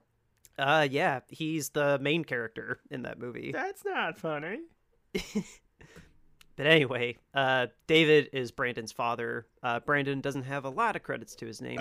Uh, 0.59 0.89
yeah, 0.91 1.21
he's 1.29 1.69
the 1.69 1.99
main 2.01 2.25
character 2.25 2.81
in 2.91 3.03
that 3.03 3.19
movie. 3.19 3.53
That's 3.53 3.85
not 3.85 4.19
funny. 4.19 4.61
But 6.59 6.67
anyway, 6.67 7.17
uh, 7.35 7.69
David 7.87 8.31
is 8.33 8.51
Brandon's 8.51 8.91
father. 8.91 9.47
Uh, 9.63 9.79
Brandon 9.79 10.21
doesn't 10.21 10.43
have 10.43 10.65
a 10.65 10.69
lot 10.69 10.97
of 10.97 11.05
credits 11.05 11.37
to 11.37 11.47
his 11.47 11.63
name. 11.63 11.81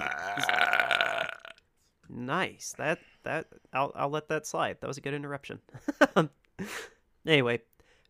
Nice. 2.07 2.75
That 2.78 2.99
that 3.23 3.47
I'll 3.73 3.91
I'll 3.95 4.09
let 4.09 4.30
that 4.30 4.45
slide. 4.45 4.78
That 4.80 4.88
was 4.88 4.97
a 4.97 5.01
good 5.01 5.15
interruption. 5.15 5.59
anyway, 7.25 7.61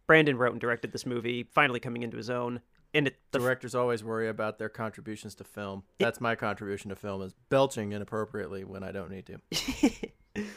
Brandon 0.08 0.38
wrote 0.38 0.52
and 0.52 0.62
directed 0.62 0.92
this 0.92 1.06
movie, 1.06 1.44
finally 1.44 1.80
coming 1.80 2.04
into 2.04 2.18
his 2.18 2.30
own. 2.30 2.60
And 2.94 3.08
it 3.08 3.18
the, 3.32 3.40
Directors 3.40 3.74
always 3.74 4.04
worry 4.04 4.28
about 4.28 4.60
their 4.60 4.70
contributions 4.70 5.36
to 5.36 5.46
film. 5.46 5.84
That's 6.00 6.20
my 6.20 6.36
contribution 6.36 6.90
to 6.90 6.98
film 6.98 7.22
is 7.22 7.34
belching 7.50 7.94
inappropriately 7.94 8.66
when 8.66 8.84
I 8.84 8.92
don't 8.92 9.10
need 9.10 9.26
to. 9.28 10.46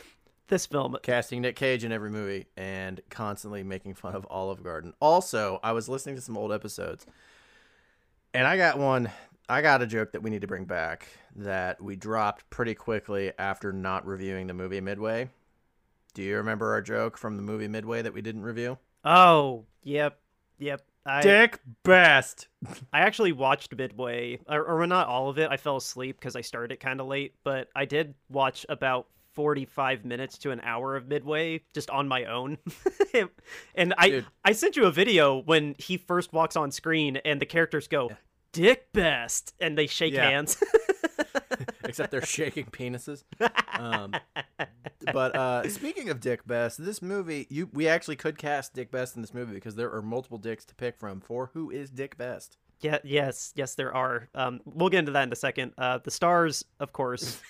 this 0.51 0.66
film 0.66 0.96
Casting 1.03 1.40
Nick 1.40 1.57
Cage 1.57 1.84
in 1.84 1.92
every 1.92 2.11
movie 2.11 2.46
and 2.57 3.01
constantly 3.09 3.62
making 3.62 3.94
fun 3.94 4.14
of 4.14 4.26
Olive 4.28 4.62
Garden. 4.62 4.92
Also, 5.01 5.59
I 5.62 5.72
was 5.72 5.88
listening 5.88 6.16
to 6.16 6.20
some 6.20 6.36
old 6.36 6.53
episodes 6.53 7.07
and 8.34 8.46
I 8.46 8.57
got 8.57 8.78
one 8.78 9.11
I 9.48 9.62
got 9.62 9.82
a 9.82 9.86
joke 9.86 10.12
that 10.12 10.22
we 10.22 10.30
need 10.30 10.42
to 10.42 10.46
bring 10.46 10.64
back 10.64 11.09
that 11.34 11.82
we 11.82 11.96
dropped 11.96 12.48
pretty 12.51 12.74
quickly 12.74 13.32
after 13.38 13.72
not 13.72 14.07
reviewing 14.07 14.46
the 14.46 14.55
movie 14.55 14.80
Midway. 14.80 15.28
Do 16.14 16.22
you 16.22 16.36
remember 16.36 16.72
our 16.72 16.82
joke 16.82 17.16
from 17.16 17.36
the 17.36 17.42
movie 17.42 17.66
Midway 17.66 18.03
that 18.03 18.14
we 18.14 18.22
didn't 18.22 18.42
review? 18.42 18.78
Oh, 19.05 19.64
yep. 19.82 20.20
Yep. 20.59 20.82
I 21.05 21.22
Dick 21.22 21.59
Best. 21.82 22.46
I 22.92 23.01
actually 23.01 23.32
watched 23.32 23.74
Midway, 23.74 24.38
or, 24.48 24.62
or 24.62 24.86
not 24.86 25.09
all 25.09 25.28
of 25.28 25.38
it. 25.38 25.51
I 25.51 25.57
fell 25.57 25.78
asleep 25.78 26.20
because 26.20 26.36
I 26.36 26.42
started 26.42 26.72
it 26.72 26.80
kind 26.80 27.01
of 27.01 27.07
late, 27.07 27.34
but 27.42 27.68
I 27.74 27.86
did 27.86 28.14
watch 28.28 28.66
about 28.68 29.09
45 29.35 30.05
minutes 30.05 30.39
to 30.39 30.51
an 30.51 30.61
hour 30.62 30.97
of 30.97 31.09
Midway 31.09 31.62
just 31.72 31.91
on 31.91 32.09
my 32.09 32.24
own. 32.24 32.59
and 33.74 33.95
I 33.97 34.11
Dude. 34.11 34.26
I 34.45 34.53
sent 34.53 34.76
you 34.76 34.85
a 34.87 34.91
video 34.93 35.39
when 35.39 35.74
he 35.78 35.97
first 35.97 36.33
walks 36.33 36.57
on 36.57 36.70
screen 36.70 37.16
and 37.24 37.41
the 37.41 37.47
characters 37.47 37.89
go, 37.89 38.11
Dick 38.53 38.93
Best, 38.93 39.55
and 39.61 39.76
they 39.78 39.87
shake 39.87 40.12
Yeah. 40.14 40.28
hands. 40.31 40.62
Except 41.85 42.11
they're 42.11 42.24
shaking 42.24 42.66
penises. 42.66 43.24
Um, 43.78 44.14
but 45.12 45.35
uh, 45.37 45.68
speaking 45.68 46.09
of 46.09 46.20
Dick 46.20 46.47
Best, 46.47 46.83
this 46.83 47.03
movie 47.03 47.47
you 47.51 47.68
we 47.72 47.89
actually 47.89 48.16
could 48.16 48.39
cast 48.39 48.74
Dick 48.74 48.91
Best 48.91 49.16
in 49.16 49.22
this 49.22 49.35
movie 49.35 49.55
because 49.55 49.74
there 49.74 49.93
are 49.93 50.03
multiple 50.03 50.39
dicks 50.39 50.64
to 50.66 50.74
pick 50.74 50.99
from 50.99 51.20
for 51.20 51.51
who 51.53 51.70
is 51.70 51.91
Dick 51.91 52.16
Best. 52.16 52.59
yeah, 52.81 52.99
yes, 53.05 53.53
yes, 53.57 53.74
there 53.74 53.95
are. 53.95 54.28
Um, 54.35 54.61
we'll 54.64 54.89
get 54.89 55.01
into 55.01 55.12
that 55.12 55.24
in 55.24 55.33
a 55.33 55.37
second. 55.37 55.72
Uh, 55.76 55.99
the 56.03 56.11
stars, 56.11 56.64
of 56.78 56.93
course. 56.93 57.41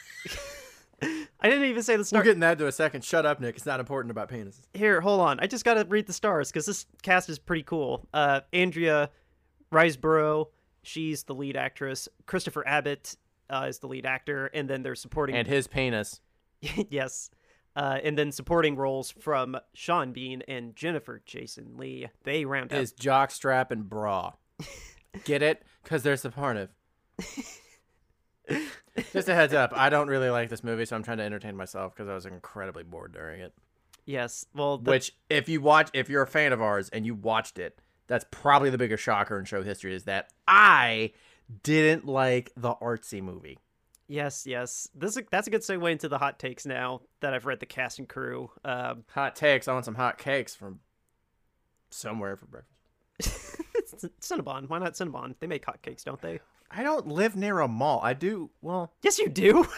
I 1.41 1.49
didn't 1.49 1.65
even 1.65 1.83
say 1.83 1.97
the 1.97 2.05
stars. 2.05 2.21
We're 2.21 2.25
getting 2.25 2.41
that 2.41 2.59
to 2.59 2.67
a 2.67 2.73
second. 2.73 3.05
Shut 3.05 3.25
up, 3.25 3.41
Nick. 3.41 3.57
It's 3.57 3.67
not 3.67 3.81
important 3.81 4.11
about 4.11 4.29
penises. 4.29 4.67
Here, 4.75 5.01
hold 5.01 5.21
on. 5.21 5.41
I 5.41 5.47
just 5.47 5.65
got 5.65 5.75
to 5.75 5.85
read 5.89 6.07
the 6.07 6.13
stars 6.13 6.51
because 6.51 6.67
this 6.67 6.87
cast 7.03 7.29
is 7.29 7.39
pretty 7.39 7.63
cool. 7.63 8.07
Uh, 8.13 8.41
Andrea 8.53 9.11
Riseborough, 9.73 10.49
she's 10.83 11.25
the 11.25 11.35
lead 11.35 11.57
actress. 11.57 12.09
Christopher 12.27 12.67
Abbott 12.67 13.17
uh, 13.49 13.67
is 13.69 13.79
the 13.79 13.87
lead 13.87 14.07
actor, 14.07 14.47
and 14.49 14.69
then 14.69 14.83
they're 14.83 14.95
supporting. 14.95 15.37
And 15.37 15.47
his 15.47 15.67
penis. 15.67 16.21
yes, 16.91 17.31
uh, 17.77 17.99
and 18.03 18.19
then 18.19 18.33
supporting 18.33 18.77
roles 18.77 19.11
from 19.11 19.57
Sean 19.75 20.13
Bean 20.13 20.43
and 20.49 20.77
Jennifer 20.77 21.23
Jason 21.25 21.77
Leigh. 21.77 22.11
They 22.25 22.45
round 22.45 22.73
out. 22.73 22.81
is 22.81 22.93
jockstrap 22.93 23.71
and 23.71 23.89
bra. 23.89 24.33
Get 25.25 25.43
it? 25.43 25.63
Because 25.83 26.03
they're 26.03 26.17
supportive. 26.17 26.71
Just 29.13 29.29
a 29.29 29.35
heads 29.35 29.55
up, 29.55 29.73
I 29.75 29.89
don't 29.89 30.09
really 30.09 30.31
like 30.31 30.49
this 30.49 30.65
movie, 30.65 30.85
so 30.85 30.97
I'm 30.97 31.03
trying 31.03 31.19
to 31.19 31.25
entertain 31.25 31.57
myself 31.57 31.95
because 31.95 32.09
I 32.09 32.15
was 32.15 32.27
incredibly 32.27 32.83
bored 32.83 33.13
during 33.13 33.41
it. 33.41 33.53
Yes, 34.05 34.47
well, 34.55 34.79
the, 34.79 34.91
Which, 34.91 35.15
if 35.29 35.49
you 35.49 35.61
watch, 35.61 35.91
if 35.93 36.09
you're 36.09 36.23
a 36.23 36.27
fan 36.27 36.53
of 36.53 36.61
ours 36.61 36.89
and 36.89 37.07
you 37.07 37.15
watched 37.15 37.59
it, 37.59 37.81
that's 38.07 38.25
probably 38.31 38.71
the 38.71 38.79
biggest 38.79 39.03
shocker 39.03 39.39
in 39.39 39.45
show 39.45 39.63
history 39.63 39.95
is 39.95 40.05
that 40.05 40.33
I 40.49 41.13
didn't 41.63 42.07
like 42.07 42.53
the 42.57 42.75
artsy 42.75 43.23
movie. 43.23 43.59
Yes, 44.09 44.45
yes. 44.45 44.89
This 44.93 45.17
is, 45.17 45.23
that's 45.31 45.47
a 45.47 45.51
good 45.51 45.61
segue 45.61 45.93
into 45.93 46.09
the 46.09 46.19
hot 46.19 46.41
takes 46.41 46.67
now 46.67 47.03
that 47.21 47.33
I've 47.33 47.47
read 47.47 47.61
the 47.61 47.67
cast 47.67 48.01
and 48.01 48.09
crew. 48.09 48.51
Um, 48.65 49.05
Hot 49.15 49.37
takes. 49.37 49.69
I 49.69 49.73
want 49.73 49.85
some 49.85 49.95
hot 49.95 50.19
cakes 50.19 50.57
from 50.57 50.81
somewhere 51.91 52.37
for 52.37 52.47
breakfast. 52.47 53.57
Cinnabon. 54.21 54.69
Why 54.69 54.81
not 54.81 54.95
Cinnabon? 54.95 55.37
They 55.39 55.47
make 55.47 55.65
hotcakes, 55.65 56.03
don't 56.03 56.21
they? 56.21 56.41
I 56.71 56.83
don't 56.83 57.09
live 57.09 57.35
near 57.37 57.59
a 57.61 57.69
mall. 57.69 58.01
I 58.03 58.15
do. 58.15 58.51
Well, 58.63 58.93
Yes, 59.03 59.19
you 59.19 59.29
do. 59.29 59.67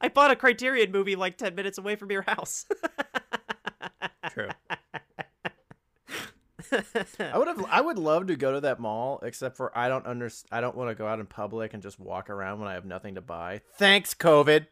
I 0.00 0.08
bought 0.08 0.30
a 0.30 0.36
Criterion 0.36 0.92
movie 0.92 1.16
like 1.16 1.36
10 1.36 1.54
minutes 1.54 1.76
away 1.76 1.96
from 1.96 2.10
your 2.10 2.22
house. 2.22 2.64
true. 4.30 4.48
I 7.20 7.36
would 7.36 7.48
have. 7.48 7.64
I 7.68 7.80
would 7.80 7.98
love 7.98 8.26
to 8.28 8.36
go 8.36 8.52
to 8.52 8.60
that 8.60 8.78
mall, 8.78 9.20
except 9.22 9.56
for 9.56 9.76
I 9.76 9.88
don't 9.88 10.06
under. 10.06 10.30
I 10.52 10.60
don't 10.60 10.76
want 10.76 10.90
to 10.90 10.94
go 10.94 11.06
out 11.06 11.18
in 11.18 11.24
public 11.26 11.72
and 11.72 11.82
just 11.82 11.98
walk 11.98 12.28
around 12.28 12.58
when 12.60 12.68
I 12.68 12.74
have 12.74 12.84
nothing 12.84 13.14
to 13.14 13.22
buy. 13.22 13.62
Thanks, 13.76 14.12
COVID. 14.12 14.66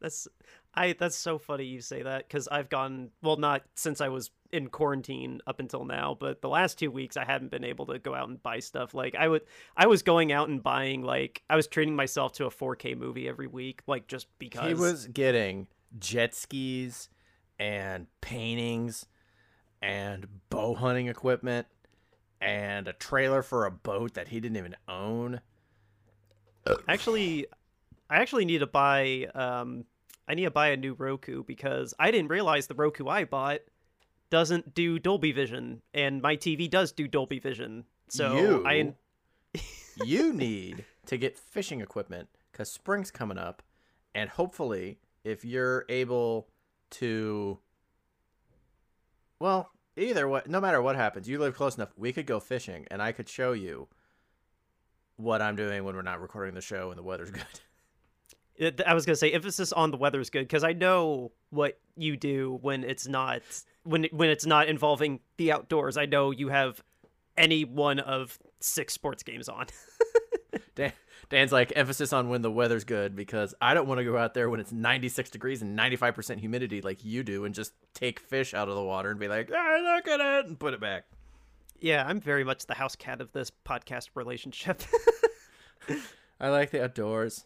that's 0.00 0.26
I 0.74 0.94
that's 0.98 1.16
so 1.16 1.38
funny 1.38 1.64
you 1.64 1.82
say 1.82 2.02
that 2.02 2.30
cuz 2.30 2.48
I've 2.48 2.70
gone 2.70 3.10
well 3.22 3.36
not 3.36 3.62
since 3.74 4.00
I 4.00 4.08
was 4.08 4.30
in 4.54 4.68
quarantine 4.68 5.40
up 5.46 5.60
until 5.60 5.84
now, 5.84 6.16
but 6.18 6.40
the 6.40 6.48
last 6.48 6.78
2 6.78 6.90
weeks 6.90 7.16
I 7.16 7.24
haven't 7.24 7.50
been 7.50 7.64
able 7.64 7.86
to 7.86 7.98
go 7.98 8.14
out 8.14 8.28
and 8.28 8.42
buy 8.42 8.60
stuff. 8.60 8.94
Like 8.94 9.14
I 9.14 9.28
would 9.28 9.42
I 9.76 9.86
was 9.86 10.02
going 10.02 10.32
out 10.32 10.48
and 10.48 10.62
buying 10.62 11.02
like 11.02 11.42
I 11.50 11.56
was 11.56 11.66
treating 11.66 11.96
myself 11.96 12.32
to 12.34 12.46
a 12.46 12.50
4K 12.50 12.96
movie 12.96 13.28
every 13.28 13.46
week 13.46 13.82
like 13.86 14.06
just 14.06 14.26
because 14.38 14.66
He 14.68 14.74
was 14.74 15.06
getting 15.08 15.66
jet 15.98 16.34
skis 16.34 17.08
and 17.58 18.06
paintings 18.20 19.06
and 19.82 20.26
bow 20.50 20.74
hunting 20.74 21.08
equipment 21.08 21.66
and 22.40 22.88
a 22.88 22.92
trailer 22.92 23.42
for 23.42 23.66
a 23.66 23.70
boat 23.70 24.14
that 24.14 24.28
he 24.28 24.40
didn't 24.40 24.56
even 24.56 24.76
own. 24.88 25.40
Actually, 26.88 27.46
I 28.08 28.16
actually 28.16 28.44
need 28.44 28.58
to 28.58 28.66
buy. 28.66 29.26
Um, 29.34 29.84
I 30.26 30.34
need 30.34 30.44
to 30.44 30.50
buy 30.50 30.68
a 30.68 30.76
new 30.76 30.94
Roku 30.94 31.44
because 31.44 31.92
I 31.98 32.10
didn't 32.10 32.28
realize 32.28 32.66
the 32.66 32.74
Roku 32.74 33.08
I 33.08 33.24
bought 33.24 33.60
doesn't 34.34 34.74
do 34.74 34.98
Dolby 34.98 35.30
Vision, 35.30 35.80
and 35.94 36.20
my 36.20 36.36
TV 36.36 36.68
does 36.68 36.90
do 36.90 37.06
Dolby 37.06 37.38
Vision. 37.38 37.84
So 38.08 38.36
you, 38.36 38.66
I 38.66 38.92
you 40.04 40.32
need 40.32 40.84
to 41.06 41.16
get 41.16 41.38
fishing 41.38 41.80
equipment 41.80 42.28
because 42.50 42.68
spring's 42.68 43.12
coming 43.12 43.38
up, 43.38 43.62
and 44.12 44.28
hopefully, 44.28 44.98
if 45.22 45.44
you're 45.44 45.84
able 45.88 46.48
to, 46.90 47.60
well, 49.38 49.70
either 49.96 50.26
what, 50.26 50.50
no 50.50 50.60
matter 50.60 50.82
what 50.82 50.96
happens, 50.96 51.28
you 51.28 51.38
live 51.38 51.54
close 51.54 51.76
enough. 51.76 51.92
We 51.96 52.12
could 52.12 52.26
go 52.26 52.40
fishing, 52.40 52.88
and 52.90 53.00
I 53.00 53.12
could 53.12 53.28
show 53.28 53.52
you 53.52 53.86
what 55.14 55.40
I'm 55.42 55.54
doing 55.54 55.84
when 55.84 55.94
we're 55.94 56.02
not 56.02 56.20
recording 56.20 56.56
the 56.56 56.60
show 56.60 56.90
and 56.90 56.98
the 56.98 57.04
weather's 57.04 57.30
good. 58.58 58.82
I 58.84 58.94
was 58.94 59.06
gonna 59.06 59.14
say 59.14 59.30
emphasis 59.30 59.72
on 59.72 59.92
the 59.92 59.96
weather's 59.96 60.28
good 60.28 60.42
because 60.42 60.64
I 60.64 60.72
know 60.72 61.30
what 61.50 61.78
you 61.96 62.16
do 62.16 62.58
when 62.62 62.82
it's 62.82 63.06
not 63.06 63.42
when 63.84 64.04
when 64.12 64.28
it's 64.30 64.46
not 64.46 64.68
involving 64.68 65.20
the 65.36 65.52
outdoors. 65.52 65.96
I 65.96 66.06
know 66.06 66.30
you 66.30 66.48
have 66.48 66.82
any 67.36 67.64
one 67.64 68.00
of 68.00 68.38
six 68.60 68.92
sports 68.92 69.22
games 69.22 69.48
on. 69.48 69.66
Dan, 70.74 70.92
Dan's 71.28 71.52
like 71.52 71.72
emphasis 71.76 72.12
on 72.12 72.28
when 72.28 72.42
the 72.42 72.50
weather's 72.50 72.84
good 72.84 73.14
because 73.14 73.54
I 73.60 73.74
don't 73.74 73.86
want 73.86 73.98
to 73.98 74.04
go 74.04 74.16
out 74.16 74.34
there 74.34 74.50
when 74.50 74.60
it's 74.60 74.72
96 74.72 75.30
degrees 75.30 75.62
and 75.62 75.78
95% 75.78 76.38
humidity 76.38 76.80
like 76.80 77.04
you 77.04 77.22
do 77.22 77.44
and 77.44 77.54
just 77.54 77.72
take 77.92 78.18
fish 78.20 78.54
out 78.54 78.68
of 78.68 78.74
the 78.74 78.82
water 78.82 79.10
and 79.10 79.20
be 79.20 79.28
like, 79.28 79.50
ah, 79.54 79.78
look 79.82 80.08
at 80.08 80.20
it 80.20 80.46
and 80.46 80.58
put 80.58 80.74
it 80.74 80.80
back. 80.80 81.04
yeah, 81.80 82.04
I'm 82.06 82.20
very 82.20 82.44
much 82.44 82.66
the 82.66 82.74
house 82.74 82.96
cat 82.96 83.20
of 83.20 83.32
this 83.32 83.50
podcast 83.64 84.10
relationship. 84.14 84.82
I 86.40 86.48
like 86.48 86.70
the 86.70 86.82
outdoors. 86.82 87.44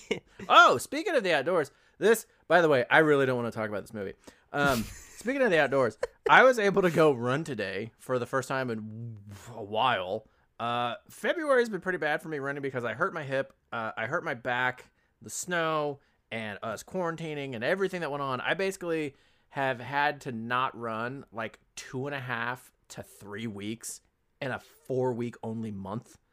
oh, 0.48 0.78
speaking 0.78 1.14
of 1.14 1.22
the 1.22 1.34
outdoors, 1.34 1.70
this, 1.98 2.26
by 2.48 2.60
the 2.62 2.68
way, 2.68 2.84
I 2.90 2.98
really 2.98 3.26
don't 3.26 3.36
want 3.36 3.52
to 3.52 3.58
talk 3.58 3.68
about 3.68 3.82
this 3.82 3.92
movie. 3.92 4.14
Um, 4.52 4.84
speaking 5.20 5.42
of 5.42 5.50
the 5.50 5.60
outdoors, 5.60 5.98
I 6.30 6.42
was 6.44 6.58
able 6.58 6.80
to 6.80 6.90
go 6.90 7.12
run 7.12 7.44
today 7.44 7.92
for 7.98 8.18
the 8.18 8.24
first 8.24 8.48
time 8.48 8.70
in 8.70 9.16
a 9.54 9.62
while. 9.62 10.26
Uh, 10.58 10.94
February's 11.10 11.68
been 11.68 11.82
pretty 11.82 11.98
bad 11.98 12.22
for 12.22 12.28
me 12.28 12.38
running 12.38 12.62
because 12.62 12.86
I 12.86 12.94
hurt 12.94 13.12
my 13.12 13.22
hip, 13.22 13.52
uh, 13.70 13.92
I 13.98 14.06
hurt 14.06 14.24
my 14.24 14.32
back, 14.32 14.86
the 15.20 15.28
snow, 15.28 16.00
and 16.32 16.58
us 16.62 16.82
quarantining 16.82 17.54
and 17.54 17.62
everything 17.62 18.00
that 18.00 18.10
went 18.10 18.22
on. 18.22 18.40
I 18.40 18.54
basically 18.54 19.14
have 19.50 19.78
had 19.78 20.22
to 20.22 20.32
not 20.32 20.78
run 20.78 21.26
like 21.32 21.58
two 21.76 22.06
and 22.06 22.14
a 22.14 22.20
half 22.20 22.72
to 22.88 23.02
three 23.02 23.46
weeks 23.46 24.00
in 24.40 24.52
a 24.52 24.60
four 24.86 25.12
week 25.12 25.36
only 25.42 25.70
month. 25.70 26.16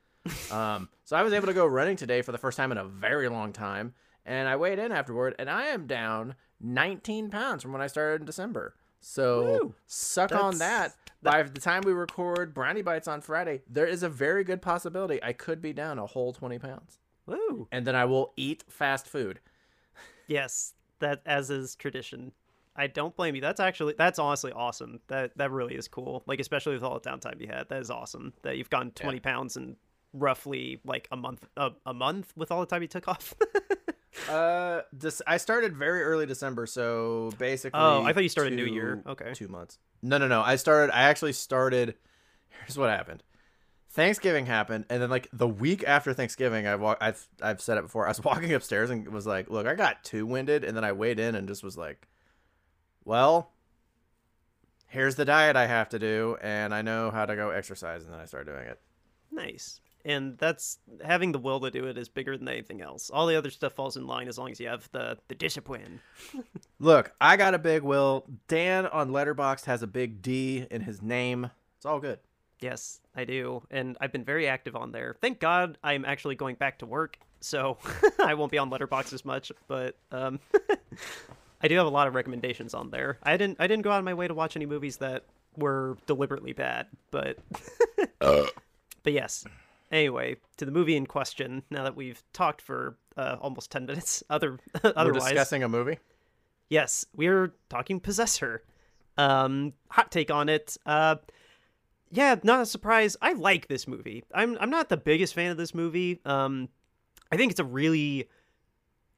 Um, 0.52 0.90
so 1.06 1.16
I 1.16 1.24
was 1.24 1.32
able 1.32 1.48
to 1.48 1.54
go 1.54 1.66
running 1.66 1.96
today 1.96 2.22
for 2.22 2.34
the 2.34 2.38
first 2.38 2.58
time 2.58 2.74
in 2.74 2.78
a 2.78 2.84
very 2.84 3.30
long 3.30 3.54
time, 3.54 3.94
and 4.26 4.50
I 4.50 4.58
weighed 4.58 4.78
in 4.78 4.92
afterward, 4.92 5.36
and 5.40 5.50
I 5.50 5.68
am 5.68 5.88
down 5.88 6.36
19 6.60 7.30
pounds 7.30 7.64
from 7.64 7.72
when 7.74 7.82
I 7.82 7.88
started 7.88 8.22
in 8.22 8.26
December. 8.26 8.76
So 9.00 9.44
Woo. 9.44 9.76
suck 9.86 10.32
on 10.32 10.58
That's- 10.58 10.92
that. 10.94 10.98
By 11.24 11.42
the 11.44 11.60
time 11.60 11.82
we 11.84 11.94
record 11.94 12.54
Brownie 12.54 12.84
Bites 12.84 13.08
on 13.08 13.22
Friday, 13.22 13.64
there 13.68 13.88
is 13.88 14.04
a 14.04 14.10
very 14.10 14.44
good 14.44 14.62
possibility 14.62 15.22
I 15.24 15.34
could 15.34 15.62
be 15.62 15.74
down 15.74 15.98
a 15.98 16.06
whole 16.06 16.32
20 16.32 16.60
pounds, 16.60 17.00
Woo! 17.26 17.68
and 17.72 17.88
then 17.88 17.96
I 17.96 18.06
will 18.06 18.34
eat 18.38 18.64
fast 18.70 19.08
food. 19.08 19.40
Yes, 20.28 20.74
that 21.00 21.22
as 21.26 21.50
is 21.50 21.76
tradition. 21.76 22.34
I 22.76 22.86
don't 22.86 23.16
blame 23.16 23.34
you. 23.34 23.42
That's 23.42 23.60
actually 23.60 23.96
that's 23.98 24.20
honestly 24.20 24.52
awesome. 24.52 25.00
That 25.08 25.36
that 25.38 25.50
really 25.52 25.74
is 25.76 25.88
cool. 25.88 26.22
Like 26.28 26.40
especially 26.40 26.76
with 26.76 26.84
all 26.84 27.00
the 27.00 27.10
downtime 27.10 27.42
you 27.42 27.48
had. 27.48 27.68
That 27.70 27.82
is 27.82 27.90
awesome. 27.90 28.34
That 28.44 28.58
you've 28.58 28.70
gone 28.70 28.92
twenty 28.92 29.20
pounds 29.20 29.58
in 29.58 29.76
roughly 30.14 30.80
like 30.86 31.08
a 31.12 31.18
month 31.18 31.48
a, 31.58 31.72
a 31.88 31.94
month 31.96 32.32
with 32.36 32.52
all 32.52 32.60
the 32.60 32.68
time 32.68 32.84
you 32.84 32.88
took 32.88 33.08
off. 33.08 33.34
Uh, 34.30 34.82
this 34.92 35.22
I 35.28 35.38
started 35.38 35.76
very 35.76 36.02
early 36.04 36.26
December, 36.26 36.66
so 36.66 37.32
basically. 37.38 37.80
Oh, 37.80 38.04
I 38.04 38.14
thought 38.14 38.24
you 38.24 38.30
started 38.30 38.54
New 38.54 38.66
Year. 38.66 39.04
Okay. 39.06 39.34
two 39.34 39.48
months. 39.48 39.78
No, 40.02 40.18
no, 40.18 40.28
no. 40.28 40.42
I 40.42 40.56
started. 40.56 40.94
I 40.94 41.04
actually 41.04 41.34
started. 41.34 41.96
Here's 42.50 42.78
what 42.78 42.90
happened. 42.90 43.24
Thanksgiving 43.92 44.46
happened, 44.46 44.86
and 44.90 45.02
then 45.02 45.10
like 45.10 45.28
the 45.34 45.48
week 45.48 45.84
after 45.88 46.14
Thanksgiving, 46.14 46.68
I 46.68 46.76
walk. 46.76 46.98
I've 47.02 47.28
I've 47.42 47.62
said 47.62 47.78
it 47.78 47.82
before. 47.84 48.06
I 48.06 48.10
was 48.10 48.24
walking 48.24 48.54
upstairs 48.54 48.90
and 48.90 49.08
was 49.10 49.26
like, 49.28 49.50
"Look, 49.50 49.66
I 49.68 49.76
got 49.76 50.04
too 50.04 50.26
winded," 50.26 50.64
and 50.64 50.76
then 50.76 50.84
I 50.84 50.92
weighed 50.92 51.20
in 51.20 51.36
and 51.36 51.48
just 51.48 51.64
was 51.64 51.78
like, 51.78 52.08
"Well, 53.06 53.52
here's 54.88 55.16
the 55.16 55.26
diet 55.26 55.56
I 55.56 55.68
have 55.68 55.90
to 55.90 56.00
do, 56.00 56.38
and 56.42 56.74
I 56.74 56.82
know 56.82 57.12
how 57.12 57.26
to 57.26 57.36
go 57.36 57.50
exercise." 57.50 58.04
And 58.04 58.14
then 58.14 58.20
I 58.20 58.26
started 58.26 58.52
doing 58.52 58.68
it. 58.68 58.80
nice. 59.32 59.82
And 60.08 60.38
that's 60.38 60.80
having 61.04 61.34
the 61.34 61.38
will 61.38 61.60
to 61.60 61.70
do 61.70 61.86
it 61.86 61.98
is 61.98 62.08
bigger 62.08 62.38
than 62.38 62.48
anything 62.48 62.82
else. 62.82 63.10
All 63.10 63.28
the 63.28 63.36
other 63.36 63.50
stuff 63.50 63.74
falls 63.74 63.98
in 63.98 64.08
line 64.08 64.30
as 64.30 64.38
long 64.38 64.50
as 64.50 64.60
you 64.60 64.70
have 64.70 64.90
the 64.94 65.18
the 65.28 65.36
discipline. 65.36 66.00
Look, 66.80 67.12
I 67.20 67.36
got 67.36 67.54
a 67.54 67.60
big 67.60 67.84
will. 67.84 68.26
Dan 68.48 68.86
on 68.86 69.10
Letterboxd 69.10 69.66
has 69.66 69.84
a 69.84 69.88
big 69.88 70.22
D 70.22 70.66
in 70.72 70.80
his 70.80 71.02
name. 71.02 71.52
It's 71.76 71.86
all 71.86 72.00
good. 72.00 72.20
Yes, 72.62 73.02
I 73.18 73.26
do. 73.26 73.62
And 73.70 73.98
I've 74.00 74.14
been 74.14 74.24
very 74.24 74.48
active 74.48 74.78
on 74.78 74.94
there. 74.94 75.18
Thank 75.20 75.42
God 75.42 75.78
I'm 75.84 76.06
actually 76.06 76.36
going 76.36 76.56
back 76.56 76.80
to 76.80 76.86
work, 76.86 77.20
so 77.42 77.78
I 78.20 78.34
won't 78.34 78.52
be 78.52 78.58
on 78.58 78.72
Letterboxd 78.72 79.12
as 79.12 79.26
much, 79.26 79.52
but 79.68 79.98
um 80.14 80.40
I 81.62 81.68
do 81.68 81.76
have 81.76 81.86
a 81.86 81.90
lot 81.90 82.08
of 82.08 82.16
recommendations 82.16 82.74
on 82.74 82.92
there. 82.92 83.18
I 83.24 83.36
didn't 83.36 83.58
I 83.60 83.68
didn't 83.68 83.84
go 83.84 83.92
out 83.92 84.00
of 84.00 84.06
my 84.06 84.14
way 84.14 84.30
to 84.30 84.34
watch 84.34 84.56
any 84.56 84.66
movies 84.66 84.98
that 84.98 85.26
were 85.58 85.98
deliberately 86.06 86.54
bad, 86.54 86.88
but 87.12 87.40
but 88.20 88.54
yes. 89.06 89.44
Anyway, 89.92 90.36
to 90.58 90.66
the 90.66 90.72
movie 90.72 90.96
in 90.96 91.06
question, 91.06 91.64
now 91.70 91.84
that 91.84 91.96
we've 91.96 92.22
talked 92.34 92.62
for 92.62 92.98
uh, 93.16 93.38
almost 93.40 93.72
10 93.72 93.86
minutes 93.86 94.24
other 94.30 94.60
We're 94.84 94.94
otherwise 94.96 95.24
discussing 95.24 95.64
a 95.64 95.70
movie. 95.70 96.00
Yes, 96.70 97.06
we're 97.16 97.54
talking 97.70 98.00
Possessor. 98.00 98.64
Um, 99.18 99.74
hot 99.90 100.12
take 100.12 100.30
on 100.30 100.50
it. 100.50 100.78
Uh, 100.86 101.16
yeah, 102.12 102.36
not 102.44 102.62
a 102.62 102.66
surprise. 102.66 103.18
I 103.22 103.34
like 103.34 103.68
this 103.68 103.88
movie. 103.88 104.24
I'm 104.34 104.58
I'm 104.60 104.70
not 104.70 104.90
the 104.90 104.98
biggest 104.98 105.34
fan 105.34 105.52
of 105.52 105.58
this 105.58 105.74
movie. 105.74 106.22
Um, 106.26 106.70
I 107.32 107.38
think 107.38 107.52
it's 107.52 107.60
a 107.60 107.66
really, 107.66 108.30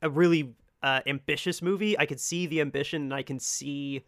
a 0.01 0.09
really 0.09 0.53
uh, 0.81 1.01
ambitious 1.05 1.61
movie. 1.61 1.97
I 1.99 2.05
can 2.05 2.17
see 2.17 2.47
the 2.47 2.61
ambition, 2.61 3.03
and 3.03 3.13
I 3.13 3.21
can 3.21 3.39
see 3.39 4.03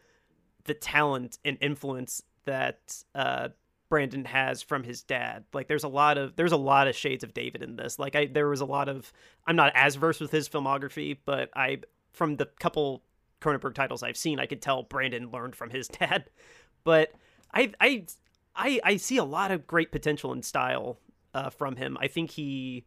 the 0.63 0.73
talent 0.73 1.37
and 1.45 1.57
influence 1.61 2.23
that 2.45 3.03
uh, 3.13 3.49
Brandon 3.91 4.23
has 4.23 4.61
from 4.61 4.85
his 4.85 5.03
dad. 5.03 5.43
Like, 5.53 5.67
there's 5.67 5.83
a 5.83 5.89
lot 5.89 6.17
of 6.17 6.37
there's 6.37 6.53
a 6.53 6.57
lot 6.57 6.87
of 6.87 6.95
shades 6.95 7.25
of 7.25 7.33
David 7.33 7.61
in 7.61 7.75
this. 7.75 7.99
Like, 7.99 8.15
I 8.15 8.25
there 8.25 8.47
was 8.47 8.61
a 8.61 8.65
lot 8.65 8.87
of 8.87 9.11
I'm 9.45 9.57
not 9.57 9.73
as 9.75 9.95
versed 9.95 10.21
with 10.21 10.31
his 10.31 10.47
filmography, 10.47 11.17
but 11.25 11.49
I 11.53 11.79
from 12.13 12.37
the 12.37 12.45
couple 12.45 13.03
Cronenberg 13.41 13.73
titles 13.73 14.01
I've 14.01 14.15
seen, 14.15 14.39
I 14.39 14.45
could 14.45 14.61
tell 14.61 14.83
Brandon 14.83 15.29
learned 15.29 15.57
from 15.57 15.69
his 15.69 15.87
dad. 15.99 16.29
But 16.85 17.11
I 17.53 17.73
I 17.81 18.05
I 18.55 18.79
I 18.81 18.95
see 18.95 19.17
a 19.17 19.25
lot 19.25 19.51
of 19.51 19.67
great 19.67 19.91
potential 19.91 20.31
and 20.31 20.45
style 20.45 20.97
uh, 21.33 21.49
from 21.49 21.75
him. 21.75 21.97
I 21.99 22.07
think 22.07 22.31
he 22.31 22.85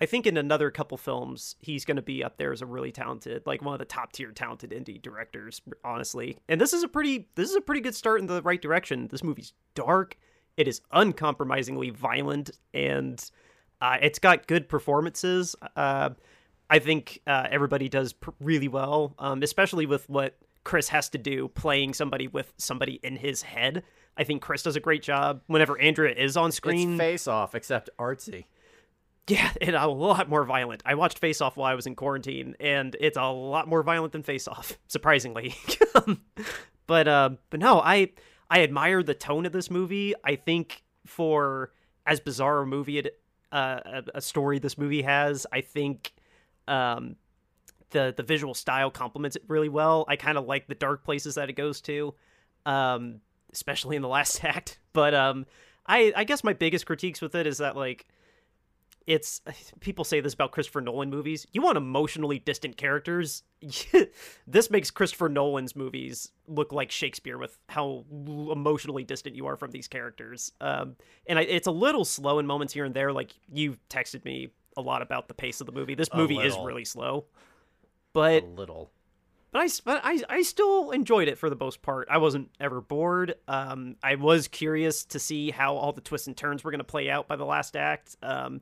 I 0.00 0.06
think 0.06 0.26
in 0.26 0.36
another 0.36 0.72
couple 0.72 0.98
films 0.98 1.54
he's 1.60 1.84
going 1.84 1.94
to 1.94 2.02
be 2.02 2.24
up 2.24 2.38
there 2.38 2.52
as 2.52 2.60
a 2.60 2.66
really 2.66 2.90
talented, 2.90 3.46
like 3.46 3.62
one 3.62 3.74
of 3.74 3.78
the 3.78 3.84
top 3.84 4.10
tier 4.10 4.32
talented 4.32 4.72
indie 4.72 5.00
directors, 5.00 5.62
honestly. 5.84 6.38
And 6.48 6.60
this 6.60 6.72
is 6.72 6.82
a 6.82 6.88
pretty 6.88 7.28
this 7.36 7.50
is 7.50 7.56
a 7.56 7.60
pretty 7.60 7.82
good 7.82 7.94
start 7.94 8.20
in 8.20 8.26
the 8.26 8.42
right 8.42 8.60
direction. 8.60 9.06
This 9.06 9.22
movie's 9.22 9.52
dark. 9.76 10.16
It 10.60 10.68
is 10.68 10.82
uncompromisingly 10.92 11.88
violent 11.88 12.50
and 12.74 13.18
uh, 13.80 13.96
it's 14.02 14.18
got 14.18 14.46
good 14.46 14.68
performances. 14.68 15.56
Uh, 15.74 16.10
I 16.68 16.80
think 16.80 17.22
uh, 17.26 17.46
everybody 17.50 17.88
does 17.88 18.12
pr- 18.12 18.32
really 18.40 18.68
well, 18.68 19.14
um, 19.18 19.42
especially 19.42 19.86
with 19.86 20.06
what 20.10 20.36
Chris 20.62 20.88
has 20.90 21.08
to 21.08 21.18
do 21.18 21.48
playing 21.48 21.94
somebody 21.94 22.28
with 22.28 22.52
somebody 22.58 23.00
in 23.02 23.16
his 23.16 23.40
head. 23.40 23.84
I 24.18 24.24
think 24.24 24.42
Chris 24.42 24.62
does 24.62 24.76
a 24.76 24.80
great 24.80 25.02
job 25.02 25.40
whenever 25.46 25.80
Andrea 25.80 26.14
is 26.14 26.36
on 26.36 26.52
screen. 26.52 26.92
It's 26.92 26.98
face 26.98 27.26
off, 27.26 27.54
except 27.54 27.88
artsy. 27.98 28.44
Yeah, 29.28 29.50
and 29.62 29.74
a 29.74 29.86
lot 29.86 30.28
more 30.28 30.44
violent. 30.44 30.82
I 30.84 30.94
watched 30.94 31.18
Face 31.18 31.40
Off 31.40 31.56
while 31.56 31.72
I 31.72 31.74
was 31.74 31.86
in 31.86 31.94
quarantine, 31.94 32.54
and 32.60 32.94
it's 33.00 33.16
a 33.16 33.24
lot 33.24 33.66
more 33.66 33.82
violent 33.82 34.12
than 34.12 34.24
Face 34.24 34.46
Off, 34.46 34.78
surprisingly. 34.88 35.54
but 36.86 37.08
uh, 37.08 37.30
but 37.48 37.60
no, 37.60 37.80
I 37.80 38.10
I 38.50 38.62
admire 38.62 39.02
the 39.02 39.14
tone 39.14 39.46
of 39.46 39.52
this 39.52 39.70
movie. 39.70 40.14
I 40.24 40.36
think 40.36 40.82
for 41.06 41.72
as 42.06 42.20
bizarre 42.20 42.60
a 42.60 42.66
movie 42.66 42.98
it 42.98 43.20
uh, 43.52 44.02
a, 44.14 44.20
story 44.20 44.58
this 44.58 44.78
movie 44.78 45.02
has, 45.02 45.46
I 45.52 45.60
think 45.60 46.12
um, 46.68 47.16
the 47.90 48.14
the 48.16 48.22
visual 48.22 48.54
style 48.54 48.90
complements 48.90 49.36
it 49.36 49.42
really 49.48 49.68
well. 49.68 50.04
I 50.08 50.16
kind 50.16 50.38
of 50.38 50.46
like 50.46 50.68
the 50.68 50.74
dark 50.74 51.04
places 51.04 51.36
that 51.36 51.48
it 51.48 51.54
goes 51.54 51.80
to, 51.82 52.14
um, 52.66 53.20
especially 53.52 53.96
in 53.96 54.02
the 54.02 54.08
last 54.08 54.44
act. 54.44 54.78
But 54.92 55.14
um, 55.14 55.46
I 55.86 56.12
I 56.14 56.24
guess 56.24 56.44
my 56.44 56.52
biggest 56.52 56.86
critiques 56.86 57.20
with 57.20 57.34
it 57.34 57.46
is 57.46 57.58
that 57.58 57.76
like 57.76 58.06
it's 59.06 59.40
people 59.80 60.04
say 60.04 60.20
this 60.20 60.34
about 60.34 60.52
Christopher 60.52 60.80
Nolan 60.80 61.10
movies. 61.10 61.46
You 61.52 61.62
want 61.62 61.76
emotionally 61.76 62.38
distant 62.38 62.76
characters. 62.76 63.42
this 64.46 64.70
makes 64.70 64.90
Christopher 64.90 65.28
Nolan's 65.28 65.76
movies 65.76 66.30
look 66.46 66.72
like 66.72 66.90
Shakespeare 66.90 67.38
with 67.38 67.58
how 67.68 68.04
emotionally 68.10 69.04
distant 69.04 69.36
you 69.36 69.46
are 69.46 69.56
from 69.56 69.70
these 69.70 69.88
characters. 69.88 70.52
Um, 70.60 70.96
and 71.26 71.38
I, 71.38 71.42
it's 71.42 71.66
a 71.66 71.72
little 71.72 72.04
slow 72.04 72.38
in 72.38 72.46
moments 72.46 72.72
here 72.72 72.84
and 72.84 72.94
there. 72.94 73.12
Like 73.12 73.32
you 73.52 73.76
texted 73.88 74.24
me 74.24 74.48
a 74.76 74.80
lot 74.80 75.02
about 75.02 75.28
the 75.28 75.34
pace 75.34 75.60
of 75.60 75.66
the 75.66 75.72
movie. 75.72 75.94
This 75.94 76.12
movie 76.14 76.38
is 76.38 76.56
really 76.56 76.84
slow, 76.84 77.26
A 77.28 77.82
but 78.12 78.44
little. 78.44 78.90
but 79.52 79.60
I, 79.62 79.68
but 79.84 80.00
I, 80.04 80.22
I 80.28 80.42
still 80.42 80.92
enjoyed 80.92 81.28
it 81.28 81.38
for 81.38 81.50
the 81.50 81.56
most 81.56 81.82
part. 81.82 82.08
I 82.10 82.18
wasn't 82.18 82.50
ever 82.60 82.80
bored. 82.80 83.34
Um, 83.48 83.96
I 84.02 84.14
was 84.14 84.46
curious 84.48 85.04
to 85.06 85.18
see 85.18 85.50
how 85.50 85.74
all 85.74 85.92
the 85.92 86.00
twists 86.00 86.28
and 86.28 86.36
turns 86.36 86.62
were 86.64 86.70
going 86.70 86.78
to 86.78 86.84
play 86.84 87.10
out 87.10 87.26
by 87.28 87.36
the 87.36 87.44
last 87.44 87.76
act. 87.76 88.16
Um, 88.22 88.60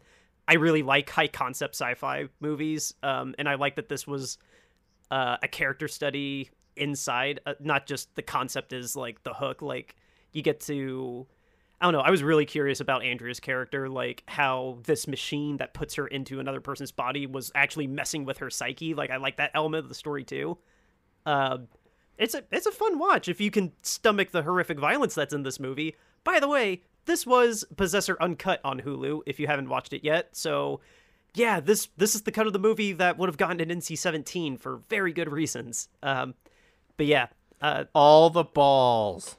I 0.49 0.55
really 0.55 0.83
like 0.83 1.11
high 1.11 1.29
concept 1.29 1.75
sci-fi 1.75 2.29
movies, 2.41 2.95
um, 3.03 3.35
and 3.39 3.47
I 3.47 3.57
like 3.57 3.77
that 3.77 3.91
this 3.91 4.07
was 4.07 4.39
uh, 5.11 5.37
a 5.43 5.49
character 5.49 5.89
study 5.89 6.51
inside, 6.75 7.41
uh, 7.45 7.55
not 7.61 7.87
just 7.87 8.15
the 8.17 8.23
concept 8.23 8.73
is 8.73 8.97
like 8.97 9.23
the 9.25 9.35
hook. 9.35 9.61
Like 9.61 9.95
you 10.33 10.41
get 10.41 10.61
to, 10.61 11.27
I 11.81 11.85
don't 11.85 11.93
know. 11.93 12.01
I 12.01 12.11
was 12.11 12.23
really 12.23 12.47
curious 12.47 12.81
about 12.81 13.05
Andrea's 13.05 13.41
character, 13.41 13.91
like 13.91 14.23
how 14.27 14.79
this 14.85 15.07
machine 15.07 15.59
that 15.59 15.75
puts 15.75 15.95
her 15.97 16.07
into 16.07 16.41
another 16.41 16.63
person's 16.63 16.93
body 16.93 17.27
was 17.27 17.53
actually 17.55 17.87
messing 17.87 18.25
with 18.25 18.39
her 18.39 18.49
psyche. 18.49 18.95
Like 18.95 19.11
I 19.11 19.19
like 19.19 19.37
that 19.37 19.51
element 19.55 19.85
of 19.85 19.89
the 19.91 19.95
story 19.95 20.25
too. 20.25 20.57
Uh, 21.27 21.59
it's 22.17 22.35
a 22.35 22.43
it's 22.51 22.67
a 22.67 22.73
fun 22.73 22.99
watch 22.99 23.29
if 23.29 23.41
you 23.41 23.51
can 23.51 23.73
stomach 23.83 24.31
the 24.31 24.43
horrific 24.43 24.79
violence 24.79 25.15
that's 25.15 25.35
in 25.35 25.43
this 25.43 25.61
movie. 25.61 25.95
By 26.25 26.41
the 26.41 26.49
way, 26.49 26.83
this 27.09 27.27
was 27.27 27.65
Possessor 27.77 28.17
Uncut 28.21 28.61
on 28.63 28.81
Hulu 28.83 29.23
if 29.27 29.41
you 29.41 29.49
haven't 29.49 29.69
watched 29.69 29.93
it 29.93 30.05
yet. 30.05 30.29
So, 30.37 30.81
yeah, 31.35 31.59
this 31.59 31.89
this 31.97 32.15
is 32.15 32.23
the 32.23 32.31
cut 32.31 32.47
of 32.47 32.53
the 32.53 32.59
movie 32.61 32.93
that 32.93 33.19
would 33.19 33.29
have 33.29 33.37
gotten 33.37 33.59
an 33.61 33.71
NC-17 33.81 34.61
for 34.61 34.83
very 34.89 35.13
good 35.13 35.33
reasons. 35.33 35.89
Um, 36.05 36.35
but 36.97 37.07
yeah, 37.07 37.27
uh, 37.61 37.85
All 37.95 38.31
the 38.31 38.45
balls. 38.45 39.37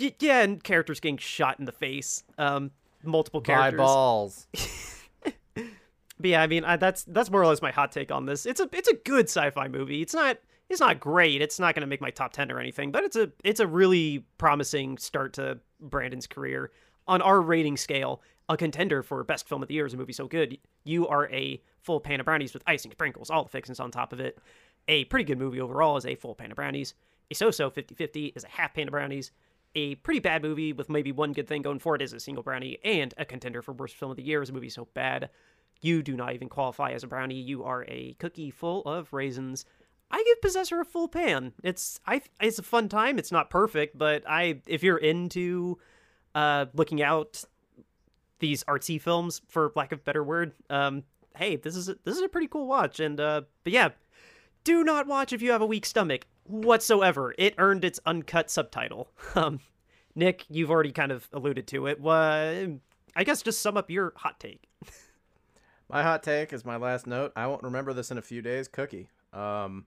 y- 0.00 0.14
yeah, 0.18 0.42
and 0.42 0.62
characters 0.64 0.98
getting 0.98 1.18
shot 1.18 1.60
in 1.60 1.64
the 1.66 1.72
face. 1.72 2.24
Um, 2.38 2.72
multiple 3.04 3.40
By 3.40 3.46
characters. 3.54 3.78
balls. 3.78 4.46
But 5.54 6.28
yeah, 6.30 6.42
I 6.42 6.46
mean, 6.46 6.64
I, 6.64 6.76
that's 6.76 7.02
that's 7.04 7.32
more 7.32 7.42
or 7.42 7.46
less 7.46 7.60
my 7.60 7.72
hot 7.72 7.90
take 7.90 8.12
on 8.12 8.26
this. 8.26 8.46
It's 8.46 8.60
a 8.60 8.68
it's 8.72 8.86
a 8.88 8.94
good 8.94 9.24
sci-fi 9.28 9.66
movie. 9.66 10.02
It's 10.02 10.14
not 10.14 10.38
it's 10.68 10.80
not 10.80 11.00
great. 11.00 11.42
It's 11.42 11.58
not 11.58 11.74
going 11.74 11.82
to 11.82 11.86
make 11.86 12.00
my 12.00 12.10
top 12.10 12.32
ten 12.32 12.50
or 12.50 12.58
anything, 12.58 12.92
but 12.92 13.04
it's 13.04 13.16
a 13.16 13.30
it's 13.44 13.60
a 13.60 13.66
really 13.66 14.24
promising 14.38 14.98
start 14.98 15.34
to 15.34 15.58
Brandon's 15.80 16.26
career 16.26 16.70
on 17.06 17.22
our 17.22 17.40
rating 17.40 17.76
scale. 17.76 18.22
A 18.48 18.56
contender 18.56 19.02
for 19.02 19.22
best 19.24 19.48
film 19.48 19.62
of 19.62 19.68
the 19.68 19.74
year 19.74 19.86
is 19.86 19.94
a 19.94 19.96
movie 19.96 20.12
so 20.12 20.26
good. 20.26 20.58
You 20.84 21.06
are 21.08 21.28
a 21.30 21.62
full 21.80 22.00
pan 22.00 22.20
of 22.20 22.26
brownies 22.26 22.52
with 22.52 22.62
icing, 22.66 22.90
sprinkles, 22.90 23.30
all 23.30 23.44
the 23.44 23.50
fixings 23.50 23.80
on 23.80 23.90
top 23.90 24.12
of 24.12 24.20
it. 24.20 24.38
A 24.88 25.04
pretty 25.04 25.24
good 25.24 25.38
movie 25.38 25.60
overall 25.60 25.96
is 25.96 26.04
a 26.04 26.16
full 26.16 26.34
pan 26.34 26.50
of 26.50 26.56
brownies. 26.56 26.94
A 27.30 27.34
so-so 27.34 27.70
50-50 27.70 28.36
is 28.36 28.44
a 28.44 28.48
half 28.48 28.74
pan 28.74 28.88
of 28.88 28.92
brownies. 28.92 29.30
A 29.74 29.94
pretty 29.96 30.20
bad 30.20 30.42
movie 30.42 30.72
with 30.72 30.90
maybe 30.90 31.12
one 31.12 31.32
good 31.32 31.48
thing 31.48 31.62
going 31.62 31.78
for 31.78 31.94
it 31.94 32.02
is 32.02 32.12
a 32.12 32.20
single 32.20 32.42
brownie, 32.42 32.78
and 32.84 33.14
a 33.16 33.24
contender 33.24 33.62
for 33.62 33.72
worst 33.72 33.96
film 33.96 34.10
of 34.10 34.16
the 34.16 34.22
year 34.22 34.42
is 34.42 34.50
a 34.50 34.52
movie 34.52 34.68
so 34.68 34.86
bad 34.92 35.30
you 35.82 36.02
do 36.02 36.16
not 36.16 36.32
even 36.32 36.48
qualify 36.48 36.92
as 36.92 37.02
a 37.02 37.08
brownie. 37.08 37.40
You 37.40 37.64
are 37.64 37.84
a 37.88 38.14
cookie 38.18 38.50
full 38.50 38.82
of 38.82 39.12
raisins. 39.12 39.66
I 40.12 40.22
give 40.24 40.42
Possessor 40.42 40.80
a 40.80 40.84
full 40.84 41.08
pan. 41.08 41.52
It's 41.64 41.98
I 42.06 42.20
it's 42.40 42.58
a 42.58 42.62
fun 42.62 42.88
time. 42.88 43.18
It's 43.18 43.32
not 43.32 43.48
perfect, 43.48 43.96
but 43.96 44.22
I 44.28 44.60
if 44.66 44.82
you're 44.82 44.98
into 44.98 45.78
uh 46.34 46.66
looking 46.74 47.02
out 47.02 47.42
these 48.38 48.62
artsy 48.64 49.00
films 49.00 49.40
for 49.48 49.72
lack 49.74 49.90
of 49.90 50.04
better 50.04 50.22
word, 50.22 50.52
um 50.68 51.04
hey, 51.36 51.56
this 51.56 51.74
is 51.74 51.88
a, 51.88 51.96
this 52.04 52.16
is 52.16 52.22
a 52.22 52.28
pretty 52.28 52.46
cool 52.46 52.66
watch 52.66 53.00
and 53.00 53.18
uh 53.18 53.40
but 53.64 53.72
yeah, 53.72 53.88
do 54.64 54.84
not 54.84 55.06
watch 55.06 55.32
if 55.32 55.40
you 55.40 55.50
have 55.50 55.62
a 55.62 55.66
weak 55.66 55.86
stomach 55.86 56.26
whatsoever. 56.44 57.34
It 57.38 57.54
earned 57.56 57.84
its 57.84 57.98
uncut 58.04 58.50
subtitle. 58.50 59.10
Um 59.34 59.60
Nick, 60.14 60.44
you've 60.50 60.70
already 60.70 60.92
kind 60.92 61.10
of 61.10 61.26
alluded 61.32 61.66
to 61.68 61.86
it. 61.86 61.98
What 61.98 62.14
I 63.16 63.24
guess 63.24 63.40
just 63.40 63.62
sum 63.62 63.78
up 63.78 63.90
your 63.90 64.12
hot 64.16 64.38
take. 64.38 64.68
My 65.88 66.02
hot 66.02 66.22
take 66.22 66.52
is 66.52 66.64
my 66.64 66.76
last 66.76 67.06
note. 67.06 67.32
I 67.36 67.46
won't 67.46 67.62
remember 67.62 67.92
this 67.92 68.10
in 68.10 68.16
a 68.16 68.22
few 68.22 68.40
days. 68.40 68.66
Cookie. 68.66 69.10
Um, 69.34 69.84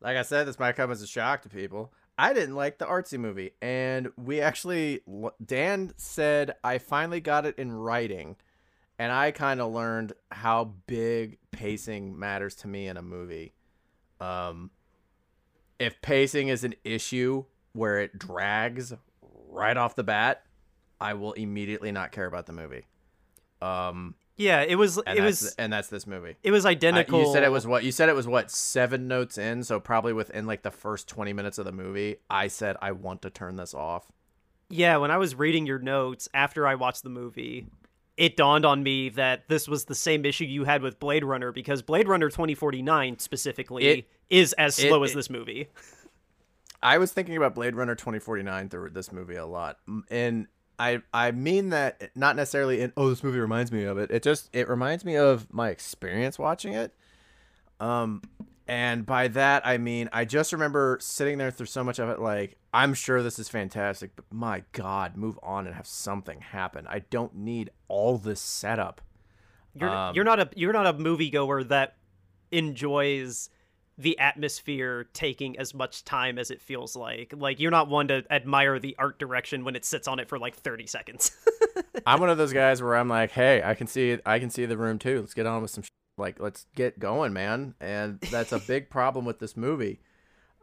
like 0.00 0.16
I 0.16 0.22
said, 0.22 0.46
this 0.46 0.58
might 0.58 0.76
come 0.76 0.90
as 0.90 1.02
a 1.02 1.06
shock 1.06 1.42
to 1.42 1.48
people. 1.48 1.92
I 2.16 2.32
didn't 2.32 2.56
like 2.56 2.78
the 2.78 2.84
artsy 2.84 3.18
movie, 3.18 3.52
and 3.62 4.10
we 4.16 4.40
actually 4.40 5.02
Dan 5.44 5.92
said 5.96 6.56
I 6.64 6.78
finally 6.78 7.20
got 7.20 7.46
it 7.46 7.56
in 7.58 7.72
writing, 7.72 8.36
and 8.98 9.12
I 9.12 9.30
kind 9.30 9.60
of 9.60 9.72
learned 9.72 10.12
how 10.32 10.72
big 10.86 11.38
pacing 11.52 12.18
matters 12.18 12.56
to 12.56 12.68
me 12.68 12.88
in 12.88 12.96
a 12.96 13.02
movie. 13.02 13.54
Um, 14.20 14.70
if 15.78 16.00
pacing 16.02 16.48
is 16.48 16.64
an 16.64 16.74
issue 16.82 17.44
where 17.72 18.00
it 18.00 18.18
drags 18.18 18.92
right 19.48 19.76
off 19.76 19.94
the 19.94 20.02
bat, 20.02 20.42
I 21.00 21.14
will 21.14 21.34
immediately 21.34 21.92
not 21.92 22.10
care 22.10 22.26
about 22.26 22.46
the 22.46 22.52
movie. 22.52 22.86
Um, 23.62 24.16
Yeah, 24.38 24.62
it 24.62 24.76
was 24.76 24.98
and 24.98 25.18
it 25.18 25.22
that's, 25.22 25.42
was 25.42 25.54
and 25.56 25.72
that's 25.72 25.88
this 25.88 26.06
movie. 26.06 26.36
it 26.42 26.52
was 26.52 26.64
I- 26.64 26.70
identical. 26.70 27.20
you 27.26 27.32
said 27.32 27.42
it 27.42 27.50
was 27.52 27.66
what? 27.66 27.82
You 27.84 27.90
said 27.92 28.08
it 28.08 28.14
was 28.14 28.26
what? 28.28 28.50
Seven 28.50 29.08
notes 29.08 29.36
in, 29.36 29.64
so 29.64 29.80
probably 29.80 30.12
within 30.12 30.46
like 30.46 30.62
the 30.62 30.70
first 30.70 31.08
twenty 31.08 31.32
minutes 31.32 31.58
of 31.58 31.64
the 31.64 31.72
movie, 31.72 32.16
I 32.30 32.46
said 32.46 32.76
I 32.80 32.92
want 32.92 33.22
to 33.22 33.30
turn 33.30 33.56
this 33.56 33.74
off. 33.74 34.06
Yeah, 34.70 34.98
when 34.98 35.10
I 35.10 35.16
was 35.18 35.34
reading 35.34 35.66
your 35.66 35.78
notes 35.80 36.28
after 36.32 36.66
I 36.66 36.76
watched 36.76 37.02
the 37.02 37.08
movie, 37.08 37.66
it 38.16 38.36
dawned 38.36 38.64
on 38.64 38.82
me 38.82 39.08
that 39.10 39.48
this 39.48 39.66
was 39.66 39.86
the 39.86 39.94
same 39.94 40.24
issue 40.24 40.44
you 40.44 40.64
had 40.64 40.82
with 40.82 41.00
Blade 41.00 41.24
Runner 41.24 41.50
because 41.52 41.82
Blade 41.82 42.06
Runner 42.06 42.28
2049 42.28 43.18
specifically 43.18 43.84
It- 43.86 44.08
is 44.30 44.52
as 44.52 44.78
it- 44.78 44.88
slow 44.88 45.02
as 45.02 45.12
it- 45.12 45.14
this 45.16 45.30
movie. 45.30 45.68
I 46.82 46.98
was 46.98 47.12
thinking 47.12 47.36
about 47.36 47.54
Blade 47.56 47.74
Runner 47.74 47.96
twenty 47.96 48.20
forty 48.20 48.44
nine 48.44 48.68
through 48.68 48.90
this 48.90 49.10
movie 49.10 49.34
a 49.34 49.46
lot, 49.46 49.78
and 50.10 50.46
I 50.78 51.02
I 51.12 51.32
mean 51.32 51.70
that 51.70 52.10
not 52.14 52.36
necessarily 52.36 52.80
in 52.80 52.92
oh 52.96 53.08
this 53.10 53.22
movie 53.24 53.38
reminds 53.40 53.72
me 53.72 53.84
of 53.84 53.98
it. 53.98 54.10
It 54.10 54.22
just 54.22 54.48
it 54.52 54.68
reminds 54.68 55.04
me 55.04 55.16
of 55.16 55.52
my 55.52 55.70
experience 55.70 56.38
watching 56.38 56.72
it. 56.74 56.94
Um, 57.80 58.22
and 58.66 59.06
by 59.06 59.28
that 59.28 59.66
I 59.66 59.78
mean 59.78 60.08
I 60.12 60.24
just 60.24 60.52
remember 60.52 60.98
sitting 61.00 61.38
there 61.38 61.50
through 61.50 61.66
so 61.66 61.82
much 61.82 61.98
of 61.98 62.08
it. 62.08 62.20
Like 62.20 62.56
I'm 62.72 62.94
sure 62.94 63.22
this 63.22 63.38
is 63.38 63.48
fantastic, 63.48 64.14
but 64.14 64.26
my 64.30 64.62
God, 64.72 65.16
move 65.16 65.38
on 65.42 65.66
and 65.66 65.74
have 65.74 65.86
something 65.86 66.40
happen. 66.40 66.86
I 66.88 67.00
don't 67.00 67.34
need 67.34 67.70
all 67.88 68.18
this 68.18 68.40
setup. 68.40 69.00
You're 69.74 69.90
Um, 69.90 70.14
you're 70.14 70.24
not 70.24 70.38
a 70.40 70.48
you're 70.54 70.72
not 70.72 70.86
a 70.86 70.94
moviegoer 70.94 71.66
that 71.68 71.96
enjoys 72.50 73.50
the 74.00 74.16
atmosphere 74.20 75.08
taking 75.12 75.58
as 75.58 75.74
much 75.74 76.04
time 76.04 76.38
as 76.38 76.50
it 76.52 76.62
feels 76.62 76.94
like. 76.94 77.34
Like 77.36 77.58
you're 77.58 77.72
not 77.72 77.88
one 77.88 78.08
to 78.08 78.24
admire 78.30 78.78
the 78.78 78.94
art 78.98 79.18
direction 79.18 79.64
when 79.64 79.74
it 79.74 79.84
sits 79.84 80.06
on 80.06 80.20
it 80.20 80.28
for 80.28 80.38
like 80.38 80.54
30 80.54 80.86
seconds. 80.86 81.36
I'm 82.06 82.20
one 82.20 82.30
of 82.30 82.38
those 82.38 82.52
guys 82.52 82.80
where 82.80 82.94
I'm 82.96 83.08
like, 83.08 83.32
hey, 83.32 83.60
I 83.64 83.74
can 83.74 83.86
see 83.88 84.18
I 84.24 84.38
can 84.38 84.50
see 84.50 84.66
the 84.66 84.76
room 84.76 84.98
too. 85.00 85.20
Let's 85.20 85.34
get 85.34 85.46
on 85.46 85.62
with 85.62 85.72
some 85.72 85.82
sh- 85.82 85.88
like 86.16 86.38
let's 86.40 86.66
get 86.76 86.98
going, 87.00 87.32
man. 87.32 87.74
And 87.80 88.20
that's 88.20 88.52
a 88.52 88.60
big 88.60 88.88
problem 88.88 89.24
with 89.24 89.40
this 89.40 89.56
movie. 89.56 90.00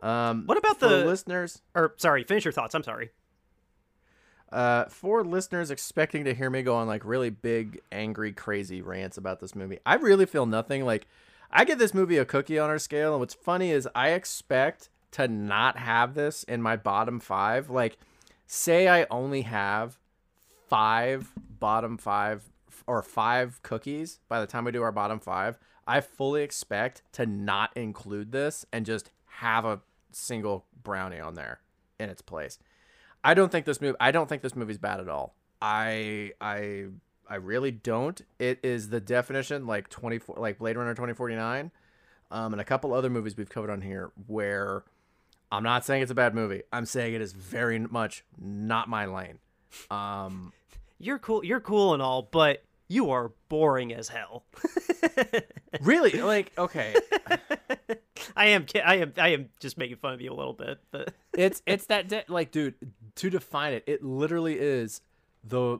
Um, 0.01 0.43
What 0.45 0.57
about 0.57 0.79
the- 0.79 1.05
listeners? 1.05 1.61
or 1.75 1.93
sorry, 1.97 2.23
finish 2.23 2.45
your 2.45 2.51
thoughts. 2.53 2.73
I'm 2.73 2.83
sorry. 2.83 3.09
Uh, 4.51 4.85
for 4.85 5.23
listeners 5.25 5.71
expecting 5.71 6.23
to 6.23 6.33
hear 6.33 6.49
me 6.49 6.61
go 6.61 6.75
on 6.75 6.87
like 6.87 7.03
really 7.03 7.29
big, 7.29 7.81
angry, 7.91 8.31
crazy 8.31 8.81
rants 8.81 9.17
about 9.17 9.39
this 9.41 9.55
movie, 9.55 9.79
I 9.85 9.95
really 9.95 10.25
feel 10.25 10.45
nothing. 10.45 10.85
Like, 10.85 11.07
I 11.57 11.63
give 11.63 11.79
this 11.79 11.93
movie 11.93 12.17
a 12.17 12.25
cookie 12.25 12.59
on 12.59 12.69
our 12.69 12.77
scale, 12.77 13.13
and 13.13 13.21
what's 13.21 13.33
funny 13.33 13.71
is 13.71 13.87
I 13.95 14.09
expect 14.09 14.89
to 15.11 15.29
not 15.29 15.77
have 15.77 16.13
this 16.13 16.43
in 16.43 16.61
my 16.61 16.75
bottom 16.75 17.21
five. 17.21 17.69
Like, 17.69 17.97
say 18.45 18.89
I 18.89 19.07
only 19.09 19.43
have 19.43 19.97
five 20.67 21.31
bottom 21.57 21.97
five 21.97 22.43
or 22.85 23.01
five 23.01 23.63
cookies 23.63 24.19
by 24.27 24.41
the 24.41 24.47
time 24.47 24.65
we 24.65 24.73
do 24.73 24.83
our 24.83 24.91
bottom 24.91 25.17
five, 25.17 25.57
I 25.87 26.01
fully 26.01 26.43
expect 26.43 27.03
to 27.13 27.25
not 27.25 27.71
include 27.77 28.33
this 28.33 28.65
and 28.73 28.85
just 28.85 29.11
have 29.25 29.63
a 29.63 29.79
single 30.11 30.65
brownie 30.83 31.21
on 31.21 31.35
there 31.35 31.61
in 32.01 32.09
its 32.09 32.21
place. 32.21 32.59
I 33.23 33.33
don't 33.33 33.49
think 33.49 33.65
this 33.65 33.79
movie. 33.79 33.95
I 34.01 34.11
don't 34.11 34.27
think 34.27 34.41
this 34.41 34.57
movie's 34.57 34.77
bad 34.77 34.99
at 34.99 35.07
all. 35.07 35.35
I 35.61 36.33
I 36.41 36.87
I 37.29 37.35
really 37.35 37.71
don't. 37.71 38.21
It 38.39 38.59
is 38.63 38.89
the 38.89 38.99
definition 38.99 39.65
like 39.67 39.89
twenty 39.89 40.19
four 40.19 40.35
like 40.37 40.59
Blade 40.59 40.77
Runner 40.77 40.93
twenty 40.93 41.13
forty 41.13 41.35
nine, 41.35 41.71
um, 42.31 42.53
and 42.53 42.61
a 42.61 42.65
couple 42.65 42.93
other 42.93 43.09
movies 43.09 43.35
we've 43.37 43.49
covered 43.49 43.69
on 43.69 43.81
here 43.81 44.11
where 44.27 44.83
I'm 45.51 45.63
not 45.63 45.85
saying 45.85 46.01
it's 46.01 46.11
a 46.11 46.15
bad 46.15 46.35
movie. 46.35 46.63
I'm 46.71 46.85
saying 46.85 47.13
it 47.13 47.21
is 47.21 47.33
very 47.33 47.79
much 47.79 48.23
not 48.39 48.89
my 48.89 49.05
lane. 49.05 49.39
Um, 49.89 50.53
You're 50.99 51.19
cool. 51.19 51.43
You're 51.43 51.59
cool 51.59 51.93
and 51.93 52.01
all, 52.01 52.21
but 52.23 52.63
you 52.87 53.11
are 53.11 53.31
boring 53.49 53.93
as 53.93 54.07
hell. 54.07 54.45
really, 55.81 56.11
like 56.21 56.51
okay, 56.57 56.95
I 58.35 58.47
am. 58.47 58.65
I 58.83 58.95
am. 58.95 59.13
I 59.17 59.29
am 59.29 59.49
just 59.59 59.77
making 59.77 59.97
fun 59.97 60.13
of 60.13 60.21
you 60.21 60.31
a 60.31 60.35
little 60.35 60.53
bit, 60.53 60.79
but 60.91 61.13
it's 61.33 61.61
it's 61.65 61.87
that 61.87 62.07
de- 62.07 62.23
like 62.27 62.51
dude 62.51 62.75
to 63.15 63.29
define 63.29 63.73
it, 63.73 63.83
it 63.87 64.03
literally 64.03 64.57
is 64.59 65.01
the. 65.43 65.79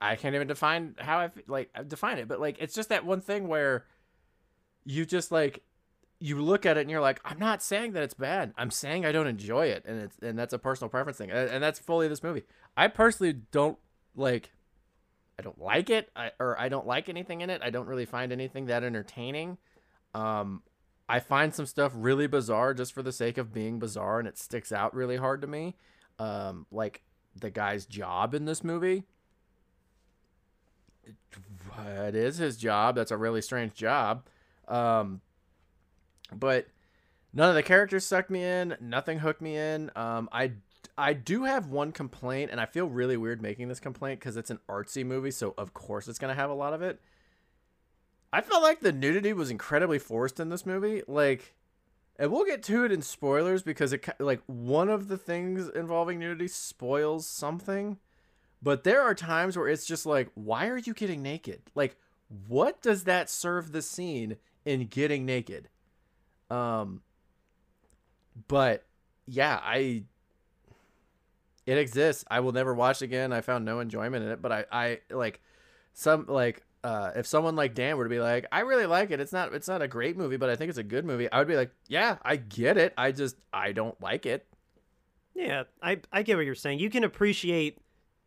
I 0.00 0.16
can't 0.16 0.34
even 0.34 0.46
define 0.46 0.94
how 0.98 1.18
I 1.18 1.30
like 1.46 1.70
define 1.88 2.18
it, 2.18 2.28
but 2.28 2.40
like 2.40 2.56
it's 2.58 2.74
just 2.74 2.88
that 2.88 3.04
one 3.04 3.20
thing 3.20 3.48
where 3.48 3.84
you 4.84 5.04
just 5.04 5.30
like 5.30 5.62
you 6.20 6.40
look 6.40 6.66
at 6.66 6.76
it 6.76 6.82
and 6.82 6.90
you're 6.90 7.00
like, 7.00 7.20
I'm 7.24 7.38
not 7.38 7.62
saying 7.62 7.92
that 7.92 8.02
it's 8.02 8.14
bad. 8.14 8.52
I'm 8.56 8.70
saying 8.70 9.06
I 9.06 9.12
don't 9.12 9.26
enjoy 9.26 9.66
it, 9.66 9.84
and 9.86 10.02
it's 10.02 10.18
and 10.22 10.38
that's 10.38 10.52
a 10.52 10.58
personal 10.58 10.88
preference 10.88 11.18
thing, 11.18 11.30
and, 11.30 11.50
and 11.50 11.62
that's 11.62 11.78
fully 11.78 12.08
this 12.08 12.22
movie. 12.22 12.44
I 12.76 12.88
personally 12.88 13.34
don't 13.50 13.78
like. 14.14 14.50
I 15.38 15.42
don't 15.42 15.58
like 15.58 15.88
it, 15.88 16.10
I, 16.14 16.32
or 16.38 16.60
I 16.60 16.68
don't 16.68 16.86
like 16.86 17.08
anything 17.08 17.40
in 17.40 17.48
it. 17.48 17.62
I 17.64 17.70
don't 17.70 17.86
really 17.86 18.04
find 18.04 18.30
anything 18.30 18.66
that 18.66 18.84
entertaining. 18.84 19.56
Um, 20.12 20.62
I 21.08 21.18
find 21.18 21.54
some 21.54 21.64
stuff 21.64 21.92
really 21.94 22.26
bizarre 22.26 22.74
just 22.74 22.92
for 22.92 23.02
the 23.02 23.10
sake 23.12 23.38
of 23.38 23.52
being 23.52 23.78
bizarre, 23.78 24.18
and 24.18 24.28
it 24.28 24.36
sticks 24.36 24.70
out 24.70 24.94
really 24.94 25.16
hard 25.16 25.40
to 25.40 25.46
me. 25.46 25.76
Um, 26.18 26.66
like 26.70 27.02
the 27.34 27.50
guy's 27.50 27.86
job 27.86 28.34
in 28.34 28.44
this 28.44 28.62
movie. 28.62 29.04
It, 32.06 32.14
is 32.14 32.38
his 32.38 32.56
job. 32.56 32.94
That's 32.94 33.10
a 33.10 33.16
really 33.16 33.42
strange 33.42 33.74
job. 33.74 34.24
Um, 34.68 35.20
but 36.32 36.66
none 37.32 37.48
of 37.48 37.54
the 37.54 37.62
characters 37.62 38.04
sucked 38.04 38.30
me 38.30 38.44
in. 38.44 38.76
Nothing 38.80 39.18
hooked 39.18 39.40
me 39.40 39.56
in. 39.56 39.90
Um, 39.96 40.28
I 40.32 40.52
I 40.98 41.12
do 41.14 41.44
have 41.44 41.68
one 41.68 41.92
complaint, 41.92 42.50
and 42.50 42.60
I 42.60 42.66
feel 42.66 42.86
really 42.86 43.16
weird 43.16 43.40
making 43.40 43.68
this 43.68 43.80
complaint 43.80 44.20
because 44.20 44.36
it's 44.36 44.50
an 44.50 44.60
artsy 44.68 45.04
movie, 45.04 45.30
so 45.30 45.54
of 45.56 45.72
course 45.72 46.08
it's 46.08 46.18
gonna 46.18 46.34
have 46.34 46.50
a 46.50 46.54
lot 46.54 46.74
of 46.74 46.82
it. 46.82 47.00
I 48.32 48.40
felt 48.40 48.62
like 48.62 48.80
the 48.80 48.92
nudity 48.92 49.32
was 49.32 49.50
incredibly 49.50 49.98
forced 49.98 50.38
in 50.38 50.50
this 50.50 50.64
movie. 50.64 51.02
Like, 51.08 51.54
and 52.16 52.30
we'll 52.30 52.44
get 52.44 52.62
to 52.64 52.84
it 52.84 52.92
in 52.92 53.02
spoilers 53.02 53.62
because 53.62 53.92
it 53.92 54.06
like 54.20 54.42
one 54.46 54.88
of 54.88 55.08
the 55.08 55.18
things 55.18 55.68
involving 55.68 56.18
nudity 56.18 56.48
spoils 56.48 57.26
something. 57.26 57.98
But 58.62 58.84
there 58.84 59.00
are 59.02 59.14
times 59.14 59.56
where 59.56 59.68
it's 59.68 59.86
just 59.86 60.04
like, 60.06 60.30
why 60.34 60.68
are 60.68 60.78
you 60.78 60.92
getting 60.94 61.22
naked? 61.22 61.62
Like, 61.74 61.96
what 62.48 62.82
does 62.82 63.04
that 63.04 63.30
serve 63.30 63.72
the 63.72 63.82
scene 63.82 64.36
in 64.64 64.86
getting 64.86 65.24
naked? 65.24 65.68
Um, 66.50 67.02
but 68.48 68.84
yeah, 69.26 69.60
I 69.62 70.04
it 71.66 71.78
exists. 71.78 72.24
I 72.30 72.40
will 72.40 72.52
never 72.52 72.74
watch 72.74 73.02
again. 73.02 73.32
I 73.32 73.40
found 73.40 73.64
no 73.64 73.80
enjoyment 73.80 74.24
in 74.24 74.30
it, 74.30 74.42
but 74.42 74.52
I 74.52 74.64
I 74.72 74.98
like 75.10 75.40
some 75.92 76.26
like 76.28 76.62
uh 76.82 77.12
if 77.16 77.26
someone 77.26 77.56
like 77.56 77.74
Dan 77.74 77.96
were 77.96 78.04
to 78.04 78.10
be 78.10 78.20
like, 78.20 78.46
I 78.52 78.60
really 78.60 78.86
like 78.86 79.10
it. 79.10 79.20
It's 79.20 79.32
not 79.32 79.52
it's 79.54 79.68
not 79.68 79.82
a 79.82 79.88
great 79.88 80.16
movie, 80.16 80.36
but 80.36 80.50
I 80.50 80.56
think 80.56 80.68
it's 80.70 80.78
a 80.78 80.82
good 80.82 81.04
movie. 81.04 81.30
I 81.30 81.38
would 81.38 81.48
be 81.48 81.56
like, 81.56 81.70
yeah, 81.88 82.18
I 82.22 82.36
get 82.36 82.76
it. 82.76 82.94
I 82.98 83.12
just 83.12 83.36
I 83.52 83.72
don't 83.72 84.00
like 84.00 84.26
it. 84.26 84.46
yeah, 85.34 85.64
I 85.82 86.00
I 86.12 86.22
get 86.22 86.36
what 86.36 86.46
you're 86.46 86.54
saying. 86.54 86.78
You 86.78 86.90
can 86.90 87.04
appreciate 87.04 87.78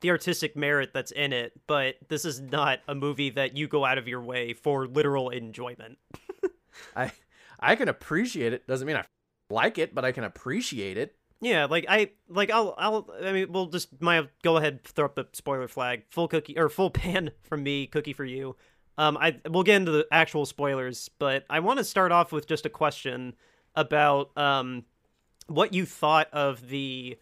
the 0.03 0.11
artistic 0.11 0.55
merit 0.55 0.91
that's 0.93 1.11
in 1.11 1.33
it, 1.33 1.53
but 1.65 1.95
this 2.09 2.25
is 2.25 2.39
not 2.39 2.79
a 2.87 2.93
movie 2.93 3.31
that 3.31 3.57
you 3.57 3.67
go 3.67 3.85
out 3.85 3.97
of 3.97 4.07
your 4.07 4.21
way 4.21 4.53
for 4.53 4.85
literal 4.85 5.29
enjoyment. 5.29 5.97
I 6.95 7.11
I 7.59 7.75
can 7.75 7.87
appreciate 7.87 8.53
it. 8.53 8.67
Doesn't 8.67 8.85
mean 8.85 8.97
I 8.97 9.05
like 9.49 9.77
it, 9.77 9.95
but 9.95 10.03
I 10.05 10.11
can 10.11 10.25
appreciate 10.25 10.97
it. 10.97 11.15
Yeah, 11.41 11.65
like 11.65 11.85
I 11.87 12.11
like 12.27 12.51
I'll 12.51 12.75
I'll 12.77 13.09
I 13.23 13.31
mean 13.31 13.51
we'll 13.51 13.67
just 13.67 14.01
my 14.01 14.27
go 14.43 14.57
ahead 14.57 14.83
throw 14.83 15.05
up 15.05 15.15
the 15.15 15.25
spoiler 15.31 15.69
flag. 15.69 16.03
Full 16.09 16.27
cookie 16.27 16.57
or 16.57 16.69
full 16.69 16.89
pan 16.91 17.31
from 17.41 17.63
me, 17.63 17.87
cookie 17.87 18.13
for 18.13 18.25
you. 18.25 18.57
Um 18.97 19.17
I 19.17 19.39
we'll 19.49 19.63
get 19.63 19.77
into 19.77 19.91
the 19.91 20.05
actual 20.11 20.45
spoilers, 20.45 21.09
but 21.17 21.45
I 21.49 21.61
want 21.61 21.79
to 21.79 21.85
start 21.85 22.11
off 22.11 22.33
with 22.33 22.45
just 22.45 22.65
a 22.65 22.69
question 22.69 23.35
about 23.73 24.37
um 24.37 24.83
what 25.47 25.73
you 25.73 25.85
thought 25.85 26.27
of 26.33 26.67
the 26.67 27.17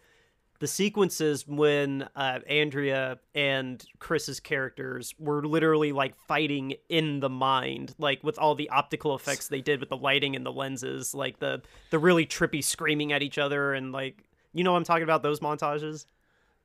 the 0.62 0.68
sequences 0.68 1.44
when 1.44 2.08
uh, 2.14 2.38
Andrea 2.48 3.18
and 3.34 3.84
Chris's 3.98 4.38
characters 4.38 5.12
were 5.18 5.44
literally 5.44 5.90
like 5.90 6.14
fighting 6.28 6.74
in 6.88 7.18
the 7.18 7.28
mind, 7.28 7.96
like 7.98 8.22
with 8.22 8.38
all 8.38 8.54
the 8.54 8.68
optical 8.68 9.16
effects 9.16 9.48
they 9.48 9.60
did 9.60 9.80
with 9.80 9.88
the 9.88 9.96
lighting 9.96 10.36
and 10.36 10.46
the 10.46 10.52
lenses, 10.52 11.16
like 11.16 11.40
the 11.40 11.62
the 11.90 11.98
really 11.98 12.26
trippy 12.26 12.62
screaming 12.62 13.12
at 13.12 13.22
each 13.24 13.38
other 13.38 13.74
and 13.74 13.90
like 13.90 14.22
you 14.52 14.62
know 14.62 14.76
I'm 14.76 14.84
talking 14.84 15.02
about 15.02 15.24
those 15.24 15.40
montages. 15.40 16.06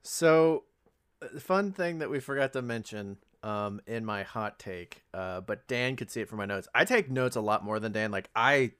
So, 0.03 0.65
uh, 1.23 1.39
fun 1.39 1.71
thing 1.71 1.97
that 1.97 2.11
we 2.11 2.19
forgot 2.19 2.53
to 2.53 2.61
mention 2.61 3.17
um, 3.41 3.81
in 3.87 4.05
my 4.05 4.21
hot 4.21 4.59
take, 4.59 5.01
uh, 5.15 5.41
but 5.41 5.67
Dan 5.67 5.95
could 5.95 6.11
see 6.11 6.21
it 6.21 6.29
from 6.29 6.37
my 6.37 6.45
notes. 6.45 6.67
I 6.75 6.85
take 6.85 7.09
notes 7.09 7.35
a 7.35 7.41
lot 7.41 7.65
more 7.65 7.79
than 7.79 7.93
Dan. 7.93 8.11
Like 8.11 8.29
I, 8.35 8.73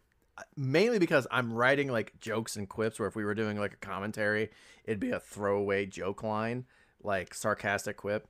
mainly 0.55 0.99
because 0.99 1.27
I'm 1.31 1.53
writing 1.53 1.89
like 1.89 2.19
jokes 2.19 2.55
and 2.55 2.68
quips. 2.68 2.99
Where 2.99 3.07
if 3.07 3.15
we 3.15 3.26
were 3.26 3.35
doing 3.35 3.59
like 3.59 3.73
a 3.73 3.77
commentary, 3.77 4.49
it'd 4.84 4.99
be 4.99 5.11
a 5.11 5.19
throwaway 5.19 5.85
joke 5.85 6.23
line, 6.23 6.65
like 7.03 7.34
sarcastic 7.34 7.97
quip. 7.97 8.27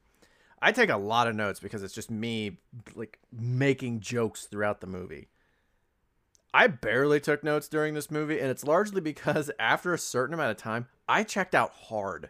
I 0.62 0.72
take 0.72 0.90
a 0.90 0.98
lot 0.98 1.28
of 1.28 1.36
notes 1.36 1.60
because 1.60 1.84
it's 1.84 1.94
just 1.94 2.10
me 2.10 2.58
like 2.96 3.20
making 3.32 4.00
jokes 4.00 4.46
throughout 4.46 4.82
the 4.82 4.88
movie. 4.88 5.30
I 6.54 6.68
barely 6.68 7.20
took 7.20 7.44
notes 7.44 7.68
during 7.68 7.94
this 7.94 8.10
movie, 8.10 8.40
and 8.40 8.50
it's 8.50 8.64
largely 8.64 9.02
because 9.02 9.52
after 9.60 9.94
a 9.94 10.00
certain 10.00 10.34
amount 10.34 10.52
of 10.52 10.58
time, 10.58 10.88
I 11.08 11.24
checked 11.24 11.54
out 11.54 11.72
hard. 11.72 12.30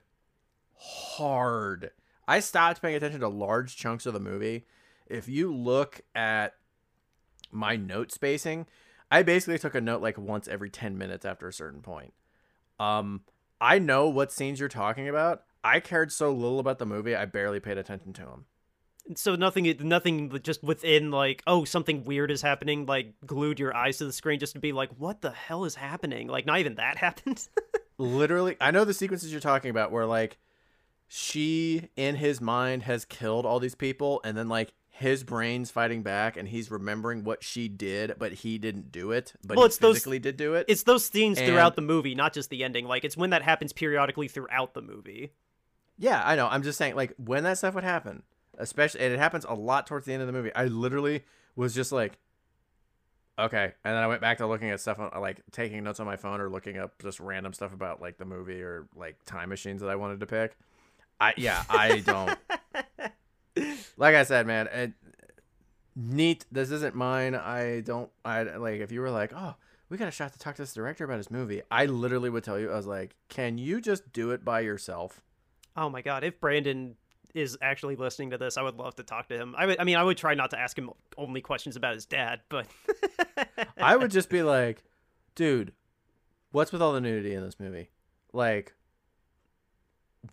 Hard. 0.75 1.91
I 2.27 2.41
stopped 2.41 2.81
paying 2.81 2.95
attention 2.95 3.21
to 3.21 3.29
large 3.29 3.77
chunks 3.77 4.05
of 4.05 4.13
the 4.13 4.19
movie. 4.19 4.65
If 5.05 5.29
you 5.29 5.53
look 5.55 6.01
at 6.13 6.55
my 7.51 7.77
note 7.77 8.11
spacing, 8.11 8.65
I 9.11 9.23
basically 9.23 9.57
took 9.59 9.75
a 9.75 9.81
note 9.81 10.01
like 10.01 10.17
once 10.17 10.47
every 10.47 10.69
10 10.69 10.97
minutes 10.97 11.25
after 11.25 11.47
a 11.47 11.53
certain 11.53 11.81
point. 11.81 12.13
Um, 12.79 13.21
I 13.59 13.79
know 13.79 14.07
what 14.09 14.31
scenes 14.31 14.59
you're 14.59 14.69
talking 14.69 15.07
about. 15.07 15.43
I 15.63 15.79
cared 15.79 16.11
so 16.11 16.31
little 16.31 16.59
about 16.59 16.79
the 16.79 16.85
movie, 16.85 17.15
I 17.15 17.25
barely 17.25 17.59
paid 17.59 17.77
attention 17.77 18.13
to 18.13 18.21
them. 18.21 18.45
So 19.15 19.35
nothing 19.35 19.73
nothing 19.81 20.37
just 20.43 20.61
within 20.63 21.11
like 21.11 21.41
oh 21.47 21.63
something 21.63 22.03
weird 22.03 22.29
is 22.29 22.41
happening 22.41 22.85
like 22.85 23.13
glued 23.25 23.57
your 23.57 23.73
eyes 23.73 23.99
to 23.99 24.05
the 24.05 24.11
screen 24.11 24.37
just 24.37 24.53
to 24.53 24.59
be 24.59 24.73
like 24.73 24.89
what 24.97 25.21
the 25.21 25.31
hell 25.31 25.63
is 25.63 25.75
happening? 25.75 26.27
Like 26.27 26.45
not 26.45 26.59
even 26.59 26.75
that 26.75 26.97
happened. 27.05 27.47
literally 27.97 28.55
i 28.61 28.69
know 28.69 28.85
the 28.85 28.93
sequences 28.93 29.31
you're 29.31 29.41
talking 29.41 29.71
about 29.71 29.91
where 29.91 30.05
like 30.05 30.37
she 31.07 31.89
in 31.95 32.15
his 32.15 32.39
mind 32.39 32.83
has 32.83 33.05
killed 33.05 33.45
all 33.45 33.59
these 33.59 33.73
people 33.73 34.21
and 34.23 34.37
then 34.37 34.47
like 34.47 34.73
his 34.99 35.23
brain's 35.23 35.69
fighting 35.69 36.01
back 36.01 36.37
and 36.37 36.47
he's 36.47 36.71
remembering 36.71 37.23
what 37.23 37.43
she 37.43 37.67
did 37.67 38.13
but 38.17 38.31
he 38.33 38.57
didn't 38.57 38.91
do 38.91 39.11
it 39.11 39.33
but 39.45 39.55
Well, 39.57 39.65
he 39.65 39.67
it's 39.67 39.77
those- 39.77 39.95
physically 39.97 40.19
did 40.19 40.37
do 40.37 40.55
it 40.55 40.65
it's 40.67 40.83
those 40.83 41.05
scenes 41.05 41.37
And- 41.37 41.47
throughout 41.47 41.75
the 41.75 41.81
movie, 41.81 42.15
not 42.15 42.33
just 42.33 42.49
the 42.49 42.63
ending. 42.63 42.85
Like 42.87 43.03
it's 43.05 43.15
when 43.15 43.29
that 43.29 43.43
happens 43.43 43.73
periodically 43.73 44.27
throughout 44.27 44.73
the 44.73 44.81
movie. 44.81 45.31
yeah 45.99 46.21
i 46.25 46.35
know 46.35 46.47
i'm 46.47 46.63
just 46.63 46.77
saying 46.77 46.95
like 46.95 47.13
when 47.17 47.43
that 47.43 47.57
stuff 47.57 47.73
would 47.75 47.83
happen 47.83 48.23
especially 48.59 49.01
and 49.01 49.13
it 49.13 49.19
happens 49.19 49.45
a 49.47 49.53
lot 49.53 49.85
towards 49.87 50.05
the 50.05 50.13
end 50.13 50.21
of 50.21 50.27
the 50.27 50.33
movie 50.33 50.51
i 50.55 50.65
literally 50.65 51.23
was 51.55 51.73
just 51.75 51.91
like 51.91 52.17
okay 53.39 53.73
and 53.83 53.95
then 53.95 54.01
i 54.03 54.07
went 54.07 54.21
back 54.21 54.37
to 54.39 54.47
looking 54.47 54.69
at 54.71 54.79
stuff 54.79 54.99
on 54.99 55.11
like 55.21 55.41
taking 55.51 55.83
notes 55.83 55.99
on 55.99 56.05
my 56.05 56.15
phone 56.15 56.41
or 56.41 56.49
looking 56.49 56.77
up 56.77 56.99
just 57.01 57.19
random 57.19 57.53
stuff 57.53 57.73
about 57.73 58.01
like 58.01 58.17
the 58.17 58.25
movie 58.25 58.61
or 58.61 58.87
like 58.95 59.15
time 59.25 59.49
machines 59.49 59.81
that 59.81 59.89
i 59.89 59.95
wanted 59.95 60.19
to 60.19 60.25
pick 60.25 60.57
i 61.19 61.33
yeah 61.37 61.63
i 61.69 61.99
don't 61.99 62.37
like 63.97 64.15
I 64.15 64.23
said, 64.23 64.47
man, 64.47 64.67
it, 64.67 64.93
neat. 65.95 66.45
This 66.51 66.71
isn't 66.71 66.95
mine. 66.95 67.35
I 67.35 67.81
don't. 67.81 68.09
I 68.23 68.43
like 68.43 68.81
if 68.81 68.91
you 68.91 69.01
were 69.01 69.11
like, 69.11 69.33
oh, 69.35 69.55
we 69.89 69.97
got 69.97 70.07
a 70.07 70.11
shot 70.11 70.33
to 70.33 70.39
talk 70.39 70.55
to 70.55 70.61
this 70.61 70.73
director 70.73 71.05
about 71.05 71.17
his 71.17 71.31
movie. 71.31 71.61
I 71.71 71.85
literally 71.85 72.29
would 72.29 72.43
tell 72.43 72.59
you, 72.59 72.71
I 72.71 72.75
was 72.75 72.87
like, 72.87 73.15
can 73.29 73.57
you 73.57 73.81
just 73.81 74.11
do 74.11 74.31
it 74.31 74.43
by 74.43 74.61
yourself? 74.61 75.21
Oh 75.75 75.89
my 75.89 76.01
god, 76.01 76.23
if 76.23 76.39
Brandon 76.39 76.95
is 77.33 77.57
actually 77.61 77.95
listening 77.95 78.31
to 78.31 78.37
this, 78.37 78.57
I 78.57 78.63
would 78.63 78.77
love 78.77 78.95
to 78.95 79.03
talk 79.03 79.27
to 79.29 79.35
him. 79.35 79.55
I 79.57 79.67
would, 79.67 79.79
I 79.79 79.83
mean, 79.83 79.95
I 79.95 80.03
would 80.03 80.17
try 80.17 80.33
not 80.33 80.49
to 80.51 80.59
ask 80.59 80.77
him 80.77 80.89
only 81.17 81.41
questions 81.41 81.75
about 81.75 81.93
his 81.93 82.05
dad, 82.05 82.41
but 82.49 82.67
I 83.77 83.95
would 83.95 84.11
just 84.11 84.29
be 84.29 84.41
like, 84.43 84.83
dude, 85.35 85.73
what's 86.51 86.71
with 86.71 86.81
all 86.81 86.93
the 86.93 87.01
nudity 87.01 87.33
in 87.33 87.43
this 87.43 87.59
movie? 87.59 87.89
Like, 88.33 88.73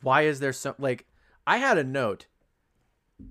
why 0.03 0.23
is 0.23 0.41
there 0.41 0.53
so 0.53 0.75
like 0.79 1.07
I 1.47 1.59
had 1.59 1.79
a 1.79 1.85
note 1.85 2.27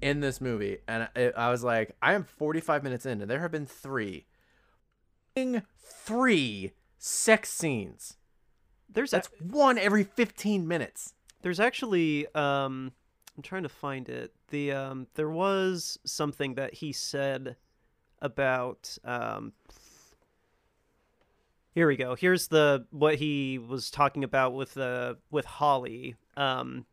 in 0.02 0.20
this 0.20 0.41
movie 0.41 0.78
and 0.88 1.07
I, 1.15 1.32
I 1.36 1.52
was 1.52 1.64
like 1.64 1.95
I 2.02 2.14
am 2.14 2.24
45 2.24 2.84
minutes 2.84 3.06
in 3.06 3.22
and 3.22 3.30
there 3.30 3.40
have 3.40 3.52
been 3.52 3.65
3 3.65 4.26
three 6.06 6.72
sex 6.98 7.49
scenes. 7.49 8.18
There's 8.90 9.11
That's 9.11 9.30
one 9.41 9.78
every 9.78 10.03
15 10.03 10.68
minutes. 10.68 11.14
There's 11.41 11.60
actually 11.60 12.28
um 12.36 12.91
I'm 13.36 13.44
trying 13.44 13.64
to 13.64 13.70
find 13.70 14.07
it. 14.10 14.34
The 14.49 14.72
um 14.72 15.07
there 15.15 15.30
was 15.30 15.98
something 16.06 16.56
that 16.56 16.76
he 16.76 16.91
said 16.91 17.56
about 18.22 18.98
um 19.03 19.53
Here 21.74 21.88
we 21.88 21.98
go. 21.98 22.15
Here's 22.15 22.48
the 22.48 22.86
what 22.91 23.15
he 23.15 23.57
was 23.57 23.90
talking 23.90 24.24
about 24.24 24.53
with 24.53 24.78
uh 24.78 25.15
with 25.32 25.45
Holly. 25.45 26.15
Um 26.38 26.86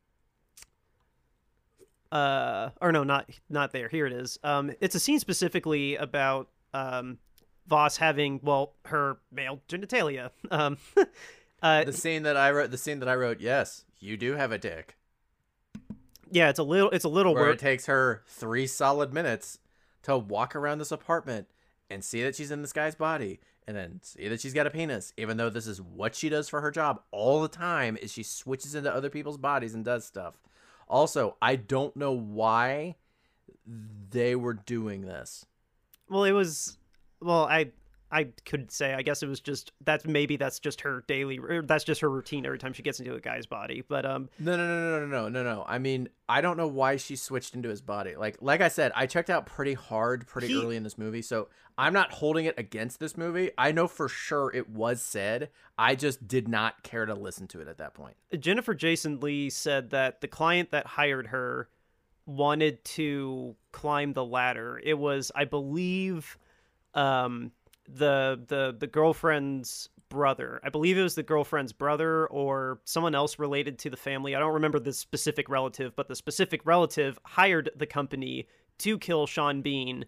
uh 2.12 2.70
or 2.80 2.92
no, 2.92 3.04
not 3.04 3.30
not 3.48 3.72
there. 3.72 3.88
Here 3.88 4.06
it 4.06 4.12
is. 4.12 4.38
Um 4.42 4.72
it's 4.80 4.94
a 4.94 5.00
scene 5.00 5.20
specifically 5.20 5.96
about 5.96 6.48
um 6.74 7.18
Vos 7.68 7.96
having 7.98 8.40
well 8.42 8.74
her 8.86 9.18
male 9.32 9.60
genitalia. 9.68 10.30
Um 10.50 10.78
uh 11.62 11.84
The 11.84 11.92
scene 11.92 12.22
that 12.24 12.36
I 12.36 12.50
wrote, 12.50 12.70
the 12.70 12.78
scene 12.78 12.98
that 13.00 13.08
I 13.08 13.14
wrote, 13.14 13.40
yes, 13.40 13.84
you 14.00 14.16
do 14.16 14.34
have 14.34 14.50
a 14.52 14.58
dick. 14.58 14.96
yeah, 16.30 16.48
it's 16.48 16.58
a 16.58 16.62
little 16.64 16.90
it's 16.90 17.04
a 17.04 17.08
little 17.08 17.34
Where 17.34 17.44
wor- 17.44 17.52
it 17.52 17.58
takes 17.58 17.86
her 17.86 18.22
three 18.26 18.66
solid 18.66 19.12
minutes 19.12 19.58
to 20.02 20.16
walk 20.16 20.56
around 20.56 20.78
this 20.78 20.92
apartment 20.92 21.46
and 21.90 22.02
see 22.04 22.22
that 22.22 22.34
she's 22.36 22.50
in 22.50 22.62
this 22.62 22.72
guy's 22.72 22.94
body 22.94 23.40
and 23.66 23.76
then 23.76 24.00
see 24.02 24.26
that 24.28 24.40
she's 24.40 24.54
got 24.54 24.66
a 24.66 24.70
penis, 24.70 25.12
even 25.16 25.36
though 25.36 25.50
this 25.50 25.66
is 25.66 25.80
what 25.80 26.14
she 26.14 26.28
does 26.28 26.48
for 26.48 26.60
her 26.60 26.70
job 26.70 27.02
all 27.12 27.42
the 27.42 27.48
time 27.48 27.96
is 28.00 28.10
she 28.12 28.22
switches 28.22 28.74
into 28.74 28.92
other 28.92 29.10
people's 29.10 29.36
bodies 29.36 29.74
and 29.74 29.84
does 29.84 30.04
stuff. 30.04 30.34
Also, 30.90 31.36
I 31.40 31.54
don't 31.54 31.96
know 31.96 32.10
why 32.10 32.96
they 34.10 34.34
were 34.34 34.54
doing 34.54 35.02
this. 35.02 35.46
Well, 36.08 36.24
it 36.24 36.32
was. 36.32 36.78
Well, 37.20 37.44
I 37.44 37.70
I 38.12 38.24
could 38.44 38.70
say 38.70 38.92
I 38.94 39.02
guess 39.02 39.22
it 39.22 39.28
was 39.28 39.40
just 39.40 39.72
that's 39.84 40.04
maybe 40.04 40.36
that's 40.36 40.58
just 40.58 40.80
her 40.80 41.04
daily. 41.06 41.38
Or 41.38 41.62
that's 41.62 41.84
just 41.84 42.00
her 42.00 42.10
routine 42.10 42.44
every 42.44 42.58
time 42.58 42.72
she 42.72 42.82
gets 42.82 42.98
into 42.98 43.14
a 43.14 43.20
guy's 43.20 43.46
body. 43.46 43.82
But 43.86 44.04
um, 44.04 44.28
No, 44.38 44.56
no, 44.56 44.66
no, 44.66 44.98
no, 45.00 45.06
no, 45.06 45.28
no, 45.28 45.28
no, 45.28 45.54
no. 45.54 45.64
I 45.68 45.78
mean, 45.78 46.08
I 46.28 46.40
don't 46.40 46.56
know 46.56 46.66
why 46.66 46.96
she 46.96 47.14
switched 47.16 47.54
into 47.54 47.68
his 47.68 47.80
body. 47.80 48.16
Like, 48.16 48.38
like 48.40 48.60
I 48.60 48.68
said, 48.68 48.92
I 48.96 49.06
checked 49.06 49.30
out 49.30 49.46
pretty 49.46 49.74
hard, 49.74 50.26
pretty 50.26 50.48
He- 50.48 50.56
early 50.60 50.76
in 50.76 50.82
this 50.82 50.98
movie, 50.98 51.22
so 51.22 51.48
I'm 51.78 51.92
not 51.92 52.12
holding 52.12 52.44
it 52.46 52.58
against 52.58 53.00
this 53.00 53.16
movie. 53.16 53.50
I 53.56 53.72
know 53.72 53.86
for 53.88 54.08
sure 54.08 54.50
it 54.52 54.68
was 54.68 55.00
said. 55.00 55.50
I 55.78 55.94
just 55.94 56.26
did 56.28 56.46
not 56.48 56.82
care 56.82 57.06
to 57.06 57.14
listen 57.14 57.46
to 57.48 57.60
it 57.60 57.68
at 57.68 57.78
that 57.78 57.94
point. 57.94 58.16
Jennifer 58.38 58.74
Jason 58.74 59.20
Leigh 59.20 59.48
said 59.50 59.90
that 59.90 60.20
the 60.20 60.28
client 60.28 60.72
that 60.72 60.86
hired 60.86 61.28
her 61.28 61.68
wanted 62.26 62.84
to 62.84 63.56
climb 63.72 64.12
the 64.12 64.24
ladder. 64.24 64.80
It 64.82 64.98
was, 64.98 65.32
I 65.34 65.44
believe, 65.46 66.36
um, 66.94 67.52
the 67.94 68.40
the 68.46 68.76
the 68.78 68.86
girlfriend's 68.86 69.88
brother. 70.08 70.60
I 70.64 70.68
believe 70.68 70.98
it 70.98 71.02
was 71.02 71.14
the 71.14 71.22
girlfriend's 71.22 71.72
brother 71.72 72.26
or 72.26 72.80
someone 72.84 73.14
else 73.14 73.38
related 73.38 73.78
to 73.80 73.90
the 73.90 73.96
family. 73.96 74.34
I 74.34 74.40
don't 74.40 74.54
remember 74.54 74.80
the 74.80 74.92
specific 74.92 75.48
relative, 75.48 75.94
but 75.96 76.08
the 76.08 76.16
specific 76.16 76.62
relative 76.64 77.18
hired 77.24 77.70
the 77.76 77.86
company 77.86 78.48
to 78.78 78.98
kill 78.98 79.26
Sean 79.26 79.62
Bean, 79.62 80.04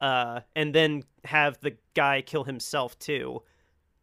uh, 0.00 0.40
and 0.54 0.74
then 0.74 1.02
have 1.24 1.58
the 1.60 1.76
guy 1.94 2.22
kill 2.22 2.44
himself 2.44 2.98
too. 2.98 3.42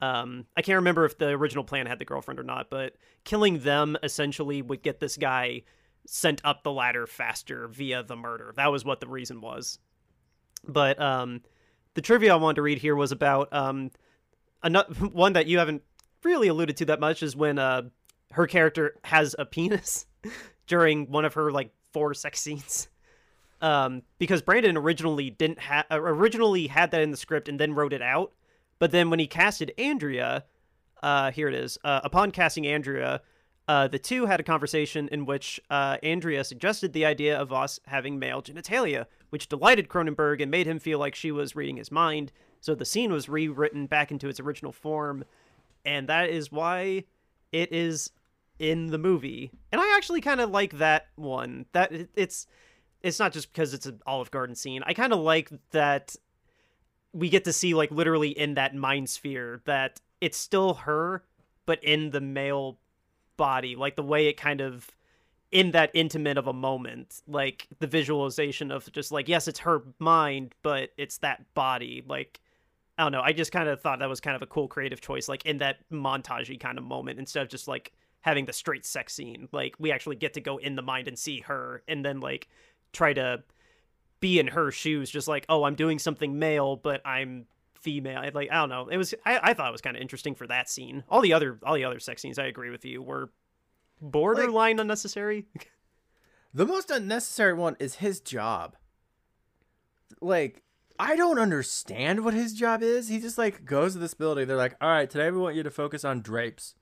Um, 0.01 0.45
I 0.55 0.61
can't 0.61 0.77
remember 0.77 1.05
if 1.05 1.17
the 1.17 1.27
original 1.29 1.63
plan 1.63 1.85
had 1.85 1.99
the 1.99 2.05
girlfriend 2.05 2.39
or 2.39 2.43
not, 2.43 2.69
but 2.69 2.95
killing 3.23 3.59
them 3.59 3.97
essentially 4.01 4.61
would 4.61 4.81
get 4.81 4.99
this 4.99 5.17
guy 5.17 5.63
sent 6.07 6.41
up 6.43 6.63
the 6.63 6.71
ladder 6.71 7.05
faster 7.05 7.67
via 7.67 8.03
the 8.03 8.15
murder. 8.15 8.53
That 8.55 8.71
was 8.71 8.85
what 8.85 8.99
the 8.99 9.07
reason 9.07 9.41
was. 9.41 9.79
But 10.67 10.99
um, 11.01 11.41
the 11.95 12.01
trivia 12.01 12.33
I 12.33 12.37
wanted 12.37 12.55
to 12.55 12.61
read 12.61 12.77
here 12.77 12.95
was 12.95 13.11
about 13.11 13.51
um, 13.53 13.91
ano- 14.63 14.83
one 15.11 15.33
that 15.33 15.47
you 15.47 15.59
haven't 15.59 15.83
really 16.23 16.47
alluded 16.47 16.77
to 16.77 16.85
that 16.85 16.99
much 16.99 17.23
is 17.23 17.35
when 17.35 17.59
uh, 17.59 17.83
her 18.31 18.47
character 18.47 18.95
has 19.03 19.35
a 19.37 19.45
penis 19.45 20.05
during 20.67 21.09
one 21.11 21.25
of 21.25 21.33
her 21.33 21.51
like 21.51 21.71
four 21.91 22.13
sex 22.13 22.39
scenes. 22.39 22.87
Um, 23.61 24.03
because 24.19 24.41
Brandon 24.41 24.77
originally 24.77 25.29
didn't 25.29 25.59
have 25.59 25.85
originally 25.91 26.67
had 26.67 26.91
that 26.91 27.01
in 27.01 27.11
the 27.11 27.17
script 27.17 27.49
and 27.49 27.59
then 27.59 27.73
wrote 27.73 27.91
it 27.91 28.01
out, 28.01 28.31
but 28.79 28.91
then 28.91 29.09
when 29.09 29.19
he 29.19 29.27
casted 29.27 29.73
Andrea, 29.77 30.45
uh, 31.03 31.31
here 31.31 31.49
it 31.49 31.53
is. 31.53 31.77
Uh, 31.83 31.99
upon 32.03 32.31
casting 32.31 32.65
Andrea, 32.65 33.21
uh, 33.69 33.87
the 33.87 33.99
two 33.99 34.25
had 34.25 34.39
a 34.39 34.43
conversation 34.43 35.07
in 35.09 35.27
which 35.27 35.59
uh, 35.69 35.97
Andrea 36.01 36.43
suggested 36.43 36.91
the 36.91 37.05
idea 37.05 37.39
of 37.39 37.49
Vos 37.49 37.79
having 37.85 38.17
male 38.17 38.41
genitalia, 38.41 39.05
which 39.29 39.47
delighted 39.47 39.87
Cronenberg 39.87 40.41
and 40.41 40.49
made 40.49 40.65
him 40.65 40.79
feel 40.79 40.97
like 40.97 41.13
she 41.13 41.31
was 41.31 41.55
reading 41.55 41.77
his 41.77 41.91
mind. 41.91 42.31
So 42.61 42.73
the 42.73 42.83
scene 42.83 43.11
was 43.11 43.29
rewritten 43.29 43.85
back 43.85 44.09
into 44.09 44.27
its 44.27 44.39
original 44.39 44.71
form, 44.71 45.23
and 45.85 46.09
that 46.09 46.31
is 46.31 46.51
why 46.51 47.03
it 47.51 47.71
is 47.71 48.09
in 48.57 48.87
the 48.87 48.97
movie. 48.97 49.51
And 49.71 49.79
I 49.79 49.95
actually 49.95 50.21
kind 50.21 50.41
of 50.41 50.49
like 50.49 50.79
that 50.79 51.05
one. 51.15 51.67
That 51.73 51.91
it's 52.15 52.47
it's 53.03 53.19
not 53.19 53.33
just 53.33 53.53
because 53.53 53.75
it's 53.75 53.85
an 53.85 54.01
Olive 54.07 54.31
Garden 54.31 54.55
scene. 54.55 54.81
I 54.87 54.95
kind 54.95 55.13
of 55.13 55.19
like 55.19 55.51
that 55.69 56.15
we 57.13 57.29
get 57.29 57.43
to 57.43 57.53
see 57.53 57.75
like 57.75 57.91
literally 57.91 58.29
in 58.29 58.55
that 58.55 58.73
mind 58.73 59.11
sphere 59.11 59.61
that 59.65 60.01
it's 60.21 60.39
still 60.39 60.73
her, 60.73 61.23
but 61.67 61.83
in 61.83 62.09
the 62.09 62.19
male 62.19 62.79
body, 63.47 63.75
like 63.75 63.95
the 63.95 64.03
way 64.03 64.27
it 64.27 64.37
kind 64.37 64.61
of 64.61 64.87
in 65.51 65.71
that 65.71 65.89
intimate 65.95 66.37
of 66.37 66.45
a 66.47 66.53
moment, 66.53 67.23
like 67.27 67.67
the 67.79 67.87
visualization 67.87 68.69
of 68.71 68.91
just 68.91 69.11
like 69.11 69.27
yes, 69.27 69.47
it's 69.47 69.59
her 69.59 69.81
mind, 69.97 70.53
but 70.61 70.91
it's 70.97 71.17
that 71.19 71.39
body, 71.55 72.03
like. 72.07 72.39
I 72.97 73.03
don't 73.03 73.13
know. 73.13 73.21
I 73.21 73.31
just 73.31 73.53
kind 73.53 73.69
of 73.69 73.79
thought 73.79 73.99
that 73.99 74.09
was 74.09 74.19
kind 74.19 74.35
of 74.35 74.41
a 74.41 74.45
cool 74.45 74.67
creative 74.67 74.99
choice, 74.99 75.29
like 75.29 75.45
in 75.45 75.59
that 75.59 75.77
montagey 75.89 76.59
kind 76.59 76.77
of 76.77 76.83
moment, 76.83 77.17
instead 77.17 77.41
of 77.41 77.47
just 77.47 77.65
like 77.65 77.93
having 78.19 78.45
the 78.45 78.51
straight 78.51 78.85
sex 78.85 79.13
scene. 79.13 79.47
Like 79.53 79.75
we 79.79 79.93
actually 79.93 80.17
get 80.17 80.33
to 80.33 80.41
go 80.41 80.57
in 80.57 80.75
the 80.75 80.81
mind 80.81 81.07
and 81.07 81.17
see 81.17 81.39
her, 81.47 81.81
and 81.87 82.03
then 82.03 82.19
like 82.19 82.49
try 82.91 83.13
to 83.13 83.41
be 84.19 84.37
in 84.37 84.47
her 84.47 84.69
shoes, 84.69 85.09
just 85.09 85.29
like 85.29 85.45
oh, 85.47 85.63
I'm 85.63 85.75
doing 85.75 85.97
something 85.97 86.39
male, 86.39 86.75
but 86.75 86.99
I'm 87.05 87.45
female. 87.81 88.21
Like 88.33 88.49
I 88.51 88.55
don't 88.55 88.69
know. 88.69 88.87
It 88.87 88.97
was 88.97 89.13
I, 89.25 89.39
I 89.41 89.53
thought 89.53 89.69
it 89.69 89.71
was 89.71 89.81
kind 89.81 89.95
of 89.95 90.01
interesting 90.01 90.35
for 90.35 90.47
that 90.47 90.69
scene. 90.69 91.03
All 91.09 91.21
the 91.21 91.33
other 91.33 91.59
all 91.63 91.75
the 91.75 91.85
other 91.85 91.99
sex 91.99 92.21
scenes, 92.21 92.39
I 92.39 92.45
agree 92.45 92.69
with 92.69 92.85
you, 92.85 93.01
were 93.01 93.31
borderline 94.01 94.79
unnecessary. 94.79 95.47
The 96.53 96.65
most 96.65 96.89
unnecessary 96.89 97.53
one 97.53 97.75
is 97.79 97.95
his 97.95 98.19
job. 98.19 98.75
Like, 100.19 100.63
I 100.97 101.15
don't 101.15 101.37
understand 101.37 102.25
what 102.25 102.33
his 102.33 102.53
job 102.53 102.81
is. 102.81 103.07
He 103.07 103.19
just 103.19 103.37
like 103.37 103.65
goes 103.65 103.93
to 103.93 103.99
this 103.99 104.15
building. 104.15 104.47
They're 104.47 104.57
like, 104.57 104.75
"All 104.81 104.89
right, 104.89 105.09
today 105.09 105.29
we 105.29 105.37
want 105.37 105.55
you 105.55 105.63
to 105.63 105.69
focus 105.69 106.03
on 106.03 106.21
drapes." 106.21 106.73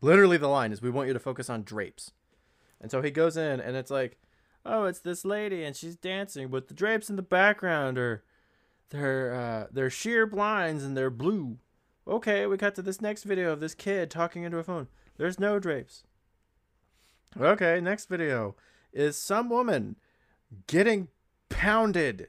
Literally, 0.00 0.36
the 0.36 0.48
line 0.48 0.72
is, 0.72 0.82
"We 0.82 0.90
want 0.90 1.06
you 1.06 1.14
to 1.14 1.20
focus 1.20 1.48
on 1.48 1.62
drapes." 1.62 2.12
And 2.80 2.90
so 2.90 3.00
he 3.02 3.10
goes 3.10 3.36
in, 3.36 3.60
and 3.60 3.76
it's 3.76 3.90
like, 3.90 4.18
"Oh, 4.66 4.84
it's 4.84 4.98
this 4.98 5.24
lady, 5.24 5.62
and 5.62 5.76
she's 5.76 5.96
dancing, 5.96 6.50
with 6.50 6.66
the 6.66 6.74
drapes 6.74 7.08
in 7.08 7.16
the 7.16 7.22
background 7.22 7.96
are, 7.98 8.24
they're 8.90 9.34
uh, 9.34 9.66
they're 9.70 9.90
sheer 9.90 10.26
blinds 10.26 10.84
and 10.84 10.96
they're 10.96 11.10
blue." 11.10 11.58
Okay, 12.06 12.46
we 12.46 12.58
cut 12.58 12.74
to 12.74 12.82
this 12.82 13.00
next 13.00 13.24
video 13.24 13.50
of 13.52 13.60
this 13.60 13.74
kid 13.74 14.10
talking 14.10 14.42
into 14.42 14.58
a 14.58 14.64
phone. 14.64 14.88
There's 15.16 15.40
no 15.40 15.58
drapes. 15.58 16.04
Okay, 17.38 17.80
next 17.80 18.08
video 18.08 18.56
is 18.92 19.16
some 19.16 19.48
woman 19.48 19.96
getting 20.66 21.08
pounded 21.48 22.28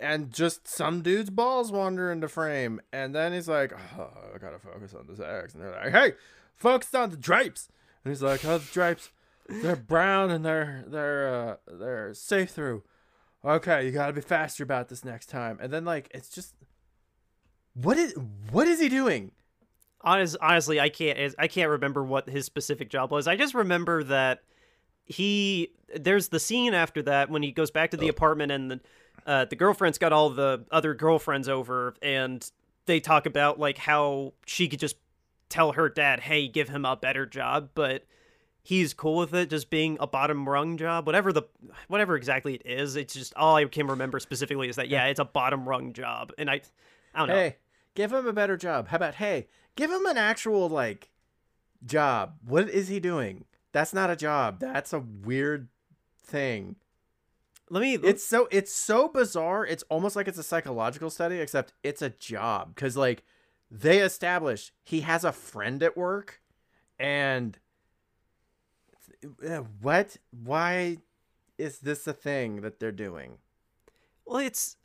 and 0.00 0.32
just 0.32 0.66
some 0.66 1.02
dude's 1.02 1.30
balls 1.30 1.70
wander 1.70 2.10
into 2.10 2.28
frame 2.28 2.80
and 2.92 3.14
then 3.14 3.32
he's 3.32 3.48
like 3.48 3.72
oh, 3.98 4.10
i 4.34 4.38
gotta 4.38 4.58
focus 4.58 4.94
on 4.94 5.06
this 5.06 5.20
x 5.20 5.54
and 5.54 5.62
they're 5.62 5.70
like 5.70 5.92
hey 5.92 6.12
focus 6.56 6.92
on 6.94 7.10
the 7.10 7.16
drapes 7.16 7.68
and 8.04 8.12
he's 8.12 8.22
like 8.22 8.44
oh 8.44 8.58
the 8.58 8.72
drapes 8.72 9.10
they're 9.48 9.76
brown 9.76 10.30
and 10.30 10.44
they're 10.44 10.84
they're 10.86 11.34
uh 11.34 11.56
they're 11.78 12.12
safe 12.14 12.50
through 12.50 12.82
okay 13.44 13.84
you 13.84 13.90
gotta 13.90 14.12
be 14.12 14.20
faster 14.20 14.62
about 14.62 14.88
this 14.88 15.04
next 15.04 15.26
time 15.26 15.58
and 15.60 15.72
then 15.72 15.84
like 15.84 16.08
it's 16.14 16.28
just 16.28 16.54
what 17.74 17.96
is 17.96 18.14
what 18.50 18.66
is 18.66 18.80
he 18.80 18.88
doing 18.88 19.30
Honest, 20.04 20.36
honestly, 20.42 20.78
I 20.78 20.90
can't. 20.90 21.34
I 21.38 21.48
can't 21.48 21.70
remember 21.70 22.04
what 22.04 22.28
his 22.28 22.44
specific 22.44 22.90
job 22.90 23.10
was. 23.10 23.26
I 23.26 23.36
just 23.36 23.54
remember 23.54 24.04
that 24.04 24.42
he. 25.06 25.72
There's 25.96 26.28
the 26.28 26.38
scene 26.38 26.74
after 26.74 27.00
that 27.02 27.30
when 27.30 27.42
he 27.42 27.52
goes 27.52 27.70
back 27.70 27.90
to 27.92 27.96
the 27.96 28.08
apartment 28.08 28.52
and 28.52 28.70
the, 28.70 28.80
uh, 29.26 29.44
the 29.46 29.56
girlfriend's 29.56 29.96
got 29.96 30.12
all 30.12 30.28
the 30.28 30.66
other 30.70 30.92
girlfriends 30.92 31.48
over, 31.48 31.94
and 32.02 32.48
they 32.84 33.00
talk 33.00 33.24
about 33.24 33.58
like 33.58 33.78
how 33.78 34.34
she 34.44 34.68
could 34.68 34.78
just 34.78 34.96
tell 35.48 35.72
her 35.72 35.88
dad, 35.88 36.20
"Hey, 36.20 36.48
give 36.48 36.68
him 36.68 36.84
a 36.84 36.96
better 36.96 37.24
job," 37.24 37.70
but 37.74 38.04
he's 38.64 38.92
cool 38.92 39.18
with 39.18 39.32
it 39.32 39.48
just 39.48 39.70
being 39.70 39.96
a 40.00 40.06
bottom 40.06 40.48
rung 40.48 40.76
job 40.76 41.06
whatever 41.06 41.32
the 41.32 41.42
whatever 41.86 42.16
exactly 42.16 42.54
it 42.54 42.62
is 42.64 42.96
it's 42.96 43.14
just 43.14 43.32
all 43.36 43.54
i 43.54 43.64
can 43.66 43.86
remember 43.86 44.18
specifically 44.18 44.68
is 44.68 44.74
that 44.74 44.88
yeah 44.88 45.04
it's 45.04 45.20
a 45.20 45.24
bottom 45.24 45.68
rung 45.68 45.92
job 45.92 46.32
and 46.38 46.50
i 46.50 46.60
i 47.14 47.18
don't 47.20 47.28
know 47.28 47.34
Hey, 47.34 47.56
give 47.94 48.12
him 48.12 48.26
a 48.26 48.32
better 48.32 48.56
job. 48.56 48.88
How 48.88 48.96
about 48.96 49.14
hey, 49.16 49.46
give 49.76 49.90
him 49.90 50.06
an 50.06 50.18
actual 50.18 50.68
like 50.68 51.10
job. 51.84 52.34
What 52.46 52.68
is 52.68 52.88
he 52.88 53.00
doing? 53.00 53.44
That's 53.72 53.92
not 53.92 54.10
a 54.10 54.16
job. 54.16 54.60
That's 54.60 54.92
a 54.92 55.00
weird 55.00 55.68
thing. 56.22 56.76
Let 57.70 57.80
me. 57.80 57.94
It's 57.94 58.24
so 58.24 58.48
it's 58.50 58.72
so 58.72 59.08
bizarre. 59.08 59.66
It's 59.66 59.84
almost 59.88 60.16
like 60.16 60.28
it's 60.28 60.38
a 60.38 60.42
psychological 60.42 61.10
study, 61.10 61.40
except 61.40 61.72
it's 61.82 62.02
a 62.02 62.10
job. 62.10 62.76
Cause 62.76 62.96
like 62.96 63.24
they 63.70 63.98
establish 64.00 64.72
he 64.82 65.00
has 65.00 65.24
a 65.24 65.32
friend 65.32 65.82
at 65.82 65.96
work, 65.96 66.40
and 66.98 67.58
what? 69.80 70.16
Why 70.30 70.98
is 71.58 71.78
this 71.78 72.06
a 72.06 72.12
thing 72.12 72.60
that 72.62 72.80
they're 72.80 72.92
doing? 72.92 73.38
well, 74.24 74.38
it's 74.38 74.76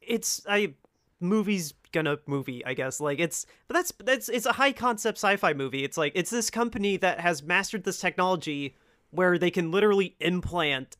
it's 0.00 0.44
a 0.48 0.74
movie's 1.20 1.74
gonna 1.92 2.18
movie, 2.26 2.64
I 2.64 2.74
guess. 2.74 3.00
Like 3.00 3.18
it's, 3.18 3.46
but 3.68 3.74
that's 3.74 3.92
that's 4.04 4.28
it's 4.28 4.46
a 4.46 4.52
high 4.52 4.72
concept 4.72 5.18
sci-fi 5.18 5.52
movie. 5.52 5.84
It's 5.84 5.96
like 5.96 6.12
it's 6.14 6.30
this 6.30 6.50
company 6.50 6.96
that 6.98 7.20
has 7.20 7.42
mastered 7.42 7.84
this 7.84 8.00
technology 8.00 8.76
where 9.10 9.38
they 9.38 9.50
can 9.50 9.70
literally 9.70 10.16
implant 10.20 10.96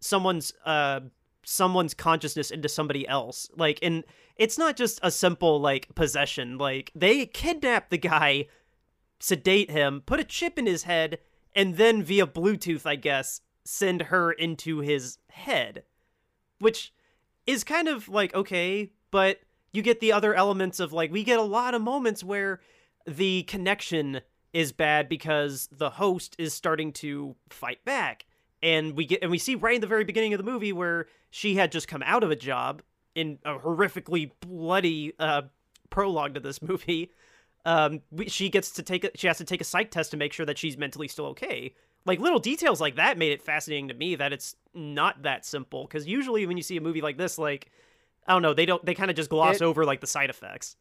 someone's 0.00 0.52
uh 0.64 1.00
someone's 1.44 1.94
consciousness 1.94 2.50
into 2.50 2.68
somebody 2.68 3.06
else. 3.06 3.48
Like 3.56 3.78
and 3.82 4.04
it's 4.36 4.58
not 4.58 4.76
just 4.76 5.00
a 5.02 5.10
simple 5.10 5.60
like 5.60 5.94
possession. 5.94 6.58
Like 6.58 6.90
they 6.94 7.26
kidnap 7.26 7.90
the 7.90 7.98
guy, 7.98 8.46
sedate 9.20 9.70
him, 9.70 10.02
put 10.04 10.20
a 10.20 10.24
chip 10.24 10.58
in 10.58 10.66
his 10.66 10.84
head, 10.84 11.18
and 11.54 11.76
then 11.76 12.02
via 12.02 12.26
Bluetooth, 12.26 12.86
I 12.86 12.96
guess, 12.96 13.40
send 13.64 14.02
her 14.02 14.32
into 14.32 14.80
his 14.80 15.18
head. 15.30 15.84
Which 16.58 16.92
is 17.46 17.64
kind 17.64 17.88
of 17.88 18.08
like 18.08 18.34
okay, 18.34 18.92
but 19.10 19.40
you 19.72 19.82
get 19.82 20.00
the 20.00 20.12
other 20.12 20.34
elements 20.34 20.80
of 20.80 20.92
like 20.92 21.10
we 21.10 21.24
get 21.24 21.38
a 21.38 21.42
lot 21.42 21.74
of 21.74 21.82
moments 21.82 22.22
where 22.22 22.60
the 23.06 23.42
connection 23.44 24.20
is 24.52 24.72
bad 24.72 25.08
because 25.08 25.68
the 25.72 25.90
host 25.90 26.36
is 26.38 26.52
starting 26.52 26.92
to 26.92 27.34
fight 27.48 27.84
back 27.84 28.26
and 28.62 28.96
we 28.96 29.06
get 29.06 29.22
and 29.22 29.30
we 29.30 29.38
see 29.38 29.54
right 29.54 29.76
in 29.76 29.80
the 29.80 29.86
very 29.86 30.04
beginning 30.04 30.34
of 30.34 30.38
the 30.38 30.50
movie 30.50 30.72
where 30.72 31.06
she 31.30 31.56
had 31.56 31.72
just 31.72 31.88
come 31.88 32.02
out 32.04 32.22
of 32.22 32.30
a 32.30 32.36
job 32.36 32.82
in 33.14 33.38
a 33.44 33.58
horrifically 33.58 34.30
bloody 34.40 35.12
uh, 35.18 35.42
prologue 35.90 36.34
to 36.34 36.40
this 36.40 36.62
movie 36.62 37.10
um 37.64 38.00
we, 38.10 38.28
she 38.28 38.48
gets 38.48 38.70
to 38.72 38.82
take 38.82 39.04
a, 39.04 39.10
she 39.14 39.26
has 39.26 39.38
to 39.38 39.44
take 39.44 39.60
a 39.60 39.64
psych 39.64 39.90
test 39.90 40.10
to 40.10 40.16
make 40.16 40.32
sure 40.32 40.46
that 40.46 40.58
she's 40.58 40.76
mentally 40.76 41.08
still 41.08 41.26
okay. 41.26 41.74
Like 42.04 42.18
little 42.18 42.40
details 42.40 42.80
like 42.80 42.96
that 42.96 43.16
made 43.18 43.32
it 43.32 43.42
fascinating 43.42 43.88
to 43.88 43.94
me 43.94 44.16
that 44.16 44.32
it's 44.32 44.56
not 44.74 45.22
that 45.22 45.44
simple. 45.44 45.84
Because 45.84 46.06
usually 46.06 46.46
when 46.46 46.56
you 46.56 46.62
see 46.62 46.76
a 46.76 46.80
movie 46.80 47.00
like 47.00 47.16
this 47.18 47.38
like 47.38 47.70
i 48.26 48.32
don't 48.32 48.42
know 48.42 48.54
they 48.54 48.66
don't 48.66 48.84
they 48.84 48.94
kind 48.94 49.10
of 49.10 49.16
just 49.16 49.30
gloss 49.30 49.56
It- 49.56 49.62
over 49.62 49.84
like 49.84 50.00
the 50.00 50.06
side 50.06 50.30
effects. 50.30 50.76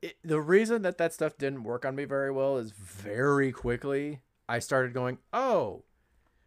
It, 0.00 0.16
the 0.24 0.40
reason 0.40 0.82
that 0.82 0.98
that 0.98 1.14
stuff 1.14 1.38
didn't 1.38 1.62
work 1.62 1.84
on 1.84 1.94
me 1.94 2.04
very 2.06 2.32
well 2.32 2.56
is 2.58 2.72
very 2.72 3.52
quickly 3.52 4.20
I 4.48 4.58
started 4.58 4.92
going, 4.92 5.18
oh, 5.32 5.84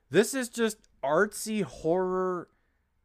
this 0.09 0.33
is 0.33 0.49
just 0.49 0.77
artsy 1.03 1.63
horror 1.63 2.49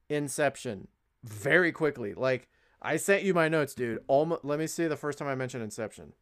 Inception. 0.09 0.89
Very 1.23 1.71
quickly, 1.71 2.15
like 2.15 2.49
I 2.83 2.97
sent 2.97 3.23
you 3.25 3.35
my 3.35 3.49
notes, 3.49 3.75
dude. 3.75 4.03
Almost. 4.09 4.45
Let 4.45 4.59
me 4.59 4.67
see 4.67 4.87
the 4.87 4.97
first 4.97 5.19
time 5.19 5.29
I 5.29 5.35
mentioned 5.35 5.63
Inception. 5.63 6.13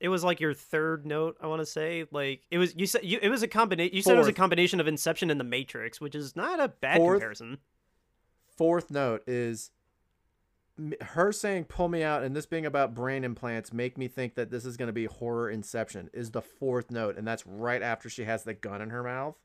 it 0.00 0.08
was 0.08 0.22
like 0.24 0.40
your 0.40 0.52
third 0.52 1.06
note 1.06 1.36
i 1.40 1.46
want 1.46 1.60
to 1.60 1.66
say 1.66 2.04
like 2.10 2.42
it 2.50 2.58
was 2.58 2.74
you 2.76 2.86
said 2.86 3.04
you, 3.04 3.18
it 3.22 3.28
was 3.28 3.42
a 3.42 3.48
combination 3.48 3.94
you 3.94 4.02
said 4.02 4.16
it 4.16 4.18
was 4.18 4.28
a 4.28 4.32
combination 4.32 4.80
of 4.80 4.88
inception 4.88 5.30
and 5.30 5.38
the 5.38 5.44
matrix 5.44 6.00
which 6.00 6.14
is 6.16 6.34
not 6.34 6.60
a 6.60 6.68
bad 6.68 6.96
Fourth. 6.96 7.16
comparison 7.20 7.58
Fourth 8.56 8.90
note 8.90 9.22
is 9.26 9.70
her 11.00 11.30
saying 11.32 11.64
"pull 11.64 11.88
me 11.88 12.02
out" 12.02 12.22
and 12.22 12.34
this 12.34 12.46
being 12.46 12.66
about 12.66 12.94
brain 12.94 13.22
implants 13.24 13.72
make 13.72 13.96
me 13.96 14.08
think 14.08 14.34
that 14.34 14.50
this 14.50 14.64
is 14.64 14.76
going 14.76 14.88
to 14.88 14.92
be 14.92 15.04
horror 15.06 15.48
Inception. 15.48 16.10
Is 16.12 16.32
the 16.32 16.42
fourth 16.42 16.90
note, 16.90 17.16
and 17.16 17.26
that's 17.26 17.46
right 17.46 17.80
after 17.82 18.08
she 18.08 18.24
has 18.24 18.42
the 18.42 18.54
gun 18.54 18.82
in 18.82 18.90
her 18.90 19.02
mouth. 19.04 19.36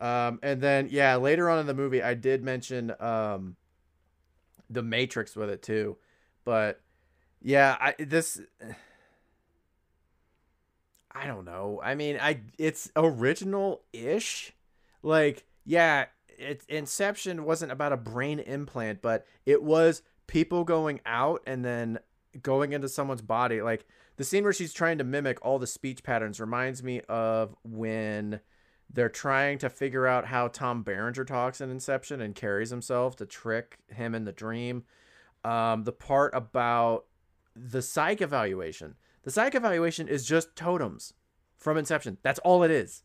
Um, 0.00 0.40
and 0.42 0.60
then 0.60 0.88
yeah, 0.90 1.16
later 1.16 1.48
on 1.48 1.58
in 1.60 1.66
the 1.66 1.74
movie, 1.74 2.02
I 2.02 2.14
did 2.14 2.42
mention 2.42 2.92
um, 3.00 3.56
the 4.70 4.82
Matrix 4.82 5.36
with 5.36 5.50
it 5.50 5.62
too, 5.62 5.96
but 6.44 6.80
yeah, 7.42 7.76
I 7.80 7.94
this. 7.98 8.40
I 11.16 11.28
don't 11.28 11.44
know. 11.44 11.80
I 11.80 11.94
mean, 11.94 12.18
I 12.20 12.40
it's 12.58 12.90
original 12.96 13.82
ish. 13.92 14.52
Like, 15.02 15.44
yeah, 15.64 16.06
it, 16.38 16.64
Inception 16.68 17.44
wasn't 17.44 17.70
about 17.70 17.92
a 17.92 17.96
brain 17.96 18.40
implant, 18.40 19.00
but 19.00 19.24
it 19.46 19.62
was 19.62 20.02
people 20.26 20.64
going 20.64 21.00
out 21.06 21.42
and 21.46 21.64
then 21.64 22.00
going 22.42 22.72
into 22.72 22.88
someone's 22.88 23.22
body. 23.22 23.62
Like 23.62 23.86
the 24.16 24.24
scene 24.24 24.44
where 24.44 24.52
she's 24.52 24.72
trying 24.72 24.98
to 24.98 25.04
mimic 25.04 25.38
all 25.42 25.58
the 25.58 25.66
speech 25.66 26.02
patterns 26.02 26.40
reminds 26.40 26.82
me 26.82 27.00
of 27.08 27.54
when 27.62 28.40
they're 28.94 29.08
trying 29.08 29.58
to 29.58 29.68
figure 29.68 30.06
out 30.06 30.26
how 30.26 30.48
Tom 30.48 30.82
Berenger 30.82 31.24
talks 31.24 31.60
in 31.60 31.70
Inception 31.70 32.20
and 32.20 32.34
carries 32.34 32.70
himself 32.70 33.16
to 33.16 33.26
trick 33.26 33.78
him 33.88 34.14
in 34.14 34.24
the 34.24 34.32
dream. 34.32 34.84
Um, 35.44 35.84
the 35.84 35.92
part 35.92 36.34
about 36.34 37.04
the 37.54 37.82
psych 37.82 38.22
evaluation. 38.22 38.94
The 39.24 39.30
psych 39.30 39.54
evaluation 39.54 40.08
is 40.08 40.24
just 40.24 40.54
totems 40.56 41.12
from 41.58 41.76
Inception. 41.76 42.18
That's 42.22 42.38
all 42.40 42.62
it 42.62 42.70
is. 42.70 43.02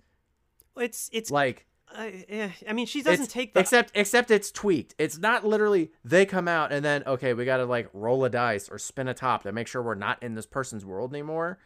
it's 0.78 1.10
it's 1.12 1.32
Like 1.32 1.66
uh, 1.98 2.12
eh, 2.30 2.50
i 2.68 2.74
mean 2.74 2.86
she 2.86 3.02
doesn't 3.02 3.32
take 3.32 3.56
the 3.56 3.60
except 3.60 3.92
except 3.96 4.30
it's 4.30 4.52
tweaked. 4.52 4.94
It's 5.00 5.18
not 5.18 5.46
literally 5.46 5.92
they 6.06 6.26
come 6.26 6.48
out 6.48 6.72
and 6.72 6.86
then 6.86 7.04
okay, 7.08 7.34
we 7.34 7.46
got 7.46 7.58
to 7.58 7.66
like 7.66 7.90
roll 7.94 8.24
a 8.26 8.30
dice 8.30 8.70
or 8.70 8.78
spin 8.78 9.08
a 9.08 9.14
top 9.16 9.44
to 9.44 9.52
make 9.52 9.68
sure 9.68 9.82
we're 9.82 9.96
not 9.96 10.22
in 10.22 10.36
this 10.36 10.46
person's 10.46 10.86
world 10.86 11.14
anymore. 11.14 11.58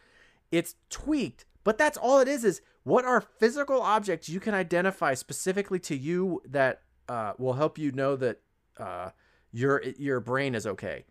It's 0.49 0.75
tweaked, 0.89 1.45
but 1.63 1.77
that's 1.77 1.97
all 1.97 2.19
it 2.19 2.27
is 2.27 2.43
is 2.43 2.61
what 2.83 3.05
are 3.05 3.21
physical 3.21 3.81
objects 3.81 4.27
you 4.29 4.39
can 4.39 4.53
identify 4.53 5.13
specifically 5.13 5.79
to 5.79 5.95
you 5.95 6.41
that 6.47 6.81
uh, 7.09 7.33
will 7.37 7.53
help 7.53 7.77
you 7.77 7.91
know 7.91 8.15
that 8.15 8.41
uh, 8.77 9.09
your 9.51 9.81
your 9.97 10.19
brain 10.19 10.55
is 10.55 10.65
okay. 10.67 11.05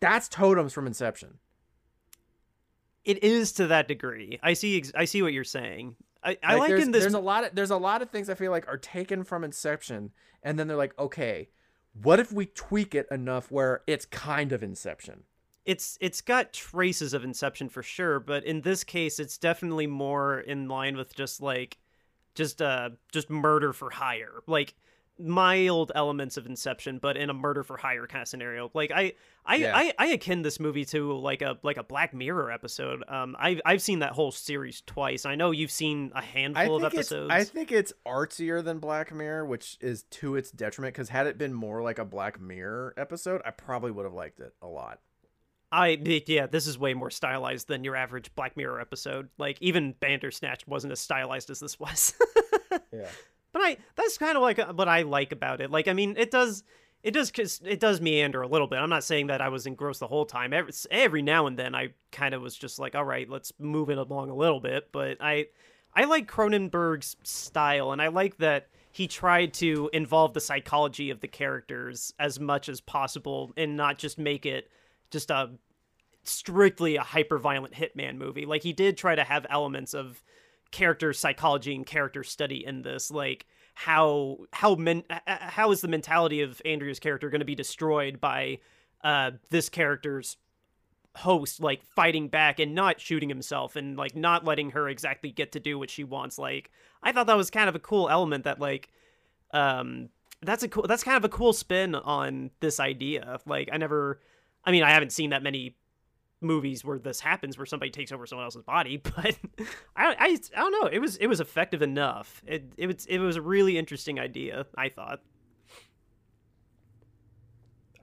That's 0.00 0.28
totems 0.28 0.72
from 0.72 0.86
Inception. 0.86 1.38
it 3.04 3.22
is 3.24 3.52
to 3.52 3.66
that 3.66 3.88
degree 3.88 4.38
i 4.42 4.52
see 4.52 4.76
ex- 4.78 4.92
i 4.94 5.04
see 5.06 5.22
what 5.22 5.32
you're 5.32 5.44
saying 5.44 5.96
i 6.22 6.36
i 6.42 6.56
like, 6.56 6.68
there's, 6.68 6.84
in 6.84 6.92
this 6.92 7.02
there's 7.02 7.14
a 7.14 7.18
lot 7.18 7.44
of 7.44 7.54
there's 7.54 7.70
a 7.70 7.76
lot 7.76 8.02
of 8.02 8.10
things 8.10 8.28
I 8.28 8.34
feel 8.34 8.50
like 8.50 8.68
are 8.68 8.76
taken 8.76 9.24
from 9.24 9.42
Inception, 9.44 10.10
and 10.42 10.58
then 10.58 10.68
they're 10.68 10.76
like, 10.76 10.98
okay, 10.98 11.48
what 12.02 12.20
if 12.20 12.32
we 12.32 12.46
tweak 12.46 12.94
it 12.94 13.06
enough 13.10 13.50
where 13.50 13.82
it's 13.86 14.04
kind 14.06 14.52
of 14.52 14.62
Inception? 14.62 15.22
It's 15.64 15.98
it's 16.00 16.20
got 16.20 16.52
traces 16.52 17.12
of 17.12 17.24
inception 17.24 17.68
for 17.68 17.82
sure 17.82 18.18
but 18.18 18.44
in 18.44 18.60
this 18.62 18.82
case 18.84 19.18
it's 19.18 19.38
definitely 19.38 19.86
more 19.86 20.40
in 20.40 20.68
line 20.68 20.96
with 20.96 21.14
just 21.14 21.42
like 21.42 21.78
just 22.34 22.62
uh 22.62 22.90
just 23.12 23.28
murder 23.28 23.72
for 23.72 23.90
hire 23.90 24.40
like 24.46 24.74
mild 25.18 25.92
elements 25.94 26.38
of 26.38 26.46
inception 26.46 26.98
but 26.98 27.14
in 27.14 27.28
a 27.28 27.34
murder 27.34 27.62
for 27.62 27.76
hire 27.76 28.06
kind 28.06 28.22
of 28.22 28.28
scenario 28.28 28.70
like 28.72 28.90
i 28.90 29.12
i 29.44 29.56
Yeah. 29.56 29.76
I, 29.76 29.92
I 29.98 30.06
akin 30.06 30.40
this 30.40 30.58
movie 30.58 30.86
to 30.86 31.12
like 31.12 31.42
a 31.42 31.58
like 31.62 31.76
a 31.76 31.82
black 31.82 32.14
mirror 32.14 32.50
episode 32.50 33.04
um 33.06 33.36
i've 33.38 33.60
i've 33.66 33.82
seen 33.82 33.98
that 33.98 34.12
whole 34.12 34.30
series 34.32 34.80
twice 34.86 35.26
i 35.26 35.34
know 35.34 35.50
you've 35.50 35.70
seen 35.70 36.10
a 36.14 36.22
handful 36.22 36.76
of 36.76 36.84
episodes 36.94 37.30
I 37.30 37.44
think 37.44 37.70
it's 37.70 37.92
artsier 38.06 38.64
than 38.64 38.78
Black 38.78 39.12
Mirror, 39.14 39.44
which 39.44 39.76
is 39.82 40.04
to 40.04 40.36
its 40.36 40.50
detriment. 40.50 40.94
Because 40.94 41.10
had 41.10 41.26
it 41.26 41.36
been 41.36 41.52
more 41.52 41.82
like 41.82 41.98
a 41.98 42.04
Black 42.04 42.40
Mirror 42.40 42.94
episode, 42.96 43.42
I 43.44 43.50
probably 43.50 43.90
would 43.90 44.04
have 44.04 44.14
liked 44.14 44.40
it 44.40 44.54
a 44.62 44.66
lot. 44.66 45.00
I 45.72 45.98
yeah, 46.26 46.46
this 46.46 46.66
is 46.66 46.78
way 46.78 46.94
more 46.94 47.10
stylized 47.10 47.68
than 47.68 47.84
your 47.84 47.96
average 47.96 48.34
Black 48.34 48.56
Mirror 48.56 48.80
episode. 48.80 49.28
Like 49.38 49.58
even 49.60 49.94
Bandersnatch 50.00 50.66
wasn't 50.66 50.92
as 50.92 51.00
stylized 51.00 51.50
as 51.50 51.60
this 51.60 51.78
was. 51.78 52.14
Yeah. 52.92 53.08
But 53.52 53.62
I 53.62 53.76
that's 53.96 54.18
kind 54.18 54.36
of 54.36 54.42
like 54.42 54.58
uh, 54.58 54.72
what 54.72 54.88
I 54.88 55.02
like 55.02 55.32
about 55.32 55.60
it. 55.60 55.70
Like 55.70 55.88
I 55.88 55.92
mean, 55.92 56.14
it 56.16 56.30
does 56.30 56.62
it 57.02 57.12
does 57.12 57.32
it 57.64 57.80
does 57.80 58.00
meander 58.00 58.42
a 58.42 58.48
little 58.48 58.66
bit. 58.66 58.78
I'm 58.78 58.90
not 58.90 59.04
saying 59.04 59.28
that 59.28 59.40
I 59.40 59.48
was 59.48 59.66
engrossed 59.66 60.00
the 60.00 60.06
whole 60.06 60.26
time. 60.26 60.52
Every 60.52 60.72
every 60.90 61.22
now 61.22 61.46
and 61.46 61.58
then 61.58 61.74
I 61.74 61.90
kind 62.12 62.34
of 62.34 62.42
was 62.42 62.56
just 62.56 62.78
like, 62.78 62.94
all 62.94 63.04
right, 63.04 63.28
let's 63.28 63.52
move 63.58 63.90
it 63.90 63.98
along 63.98 64.30
a 64.30 64.34
little 64.34 64.60
bit. 64.60 64.92
But 64.92 65.16
I 65.20 65.46
I 65.94 66.04
like 66.04 66.30
Cronenberg's 66.30 67.16
style, 67.24 67.92
and 67.92 68.00
I 68.00 68.08
like 68.08 68.36
that 68.38 68.68
he 68.92 69.06
tried 69.08 69.54
to 69.54 69.90
involve 69.92 70.34
the 70.34 70.40
psychology 70.40 71.10
of 71.10 71.20
the 71.20 71.28
characters 71.28 72.12
as 72.18 72.38
much 72.38 72.68
as 72.68 72.80
possible, 72.80 73.52
and 73.56 73.76
not 73.76 73.98
just 73.98 74.18
make 74.18 74.46
it 74.46 74.70
just 75.10 75.30
a 75.30 75.50
strictly 76.24 76.96
a 76.96 77.02
hyper 77.02 77.38
violent 77.38 77.74
hitman 77.74 78.16
movie. 78.16 78.46
Like 78.46 78.62
he 78.62 78.72
did 78.72 78.96
try 78.96 79.14
to 79.14 79.24
have 79.24 79.46
elements 79.50 79.94
of 79.94 80.22
character 80.70 81.12
psychology 81.12 81.74
and 81.74 81.84
character 81.84 82.22
study 82.22 82.64
in 82.64 82.82
this 82.82 83.10
like 83.10 83.46
how 83.74 84.38
how 84.52 84.74
men 84.76 85.02
how 85.26 85.72
is 85.72 85.80
the 85.80 85.88
mentality 85.88 86.42
of 86.42 86.62
Andrea's 86.64 87.00
character 87.00 87.28
going 87.28 87.40
to 87.40 87.44
be 87.44 87.54
destroyed 87.54 88.20
by 88.20 88.58
uh 89.02 89.32
this 89.50 89.68
character's 89.68 90.36
host 91.16 91.60
like 91.60 91.82
fighting 91.82 92.28
back 92.28 92.60
and 92.60 92.74
not 92.74 93.00
shooting 93.00 93.28
himself 93.28 93.74
and 93.74 93.96
like 93.96 94.14
not 94.14 94.44
letting 94.44 94.70
her 94.70 94.88
exactly 94.88 95.32
get 95.32 95.50
to 95.52 95.58
do 95.60 95.76
what 95.76 95.90
she 95.90 96.04
wants 96.04 96.38
like 96.38 96.70
I 97.02 97.10
thought 97.10 97.26
that 97.26 97.36
was 97.36 97.50
kind 97.50 97.68
of 97.68 97.74
a 97.74 97.80
cool 97.80 98.08
element 98.08 98.44
that 98.44 98.60
like 98.60 98.90
um 99.52 100.10
that's 100.42 100.62
a 100.62 100.68
cool 100.68 100.86
that's 100.86 101.02
kind 101.02 101.16
of 101.16 101.24
a 101.24 101.28
cool 101.28 101.52
spin 101.52 101.96
on 101.96 102.50
this 102.60 102.78
idea 102.78 103.40
like 103.44 103.68
I 103.72 103.76
never 103.76 104.20
I 104.64 104.70
mean 104.70 104.82
I 104.82 104.90
haven't 104.90 105.12
seen 105.12 105.30
that 105.30 105.42
many 105.42 105.76
movies 106.42 106.84
where 106.84 106.98
this 106.98 107.20
happens 107.20 107.58
where 107.58 107.66
somebody 107.66 107.90
takes 107.90 108.12
over 108.12 108.26
someone 108.26 108.44
else's 108.46 108.62
body 108.62 108.96
but 109.02 109.36
I, 109.94 110.14
I 110.18 110.38
i 110.56 110.60
don't 110.60 110.72
know 110.72 110.88
it 110.88 110.98
was 110.98 111.18
it 111.18 111.26
was 111.26 111.38
effective 111.38 111.82
enough 111.82 112.42
it 112.46 112.72
it 112.78 112.86
was 112.86 113.04
it 113.04 113.18
was 113.18 113.36
a 113.36 113.42
really 113.42 113.76
interesting 113.76 114.18
idea 114.18 114.64
i 114.78 114.88
thought 114.88 115.20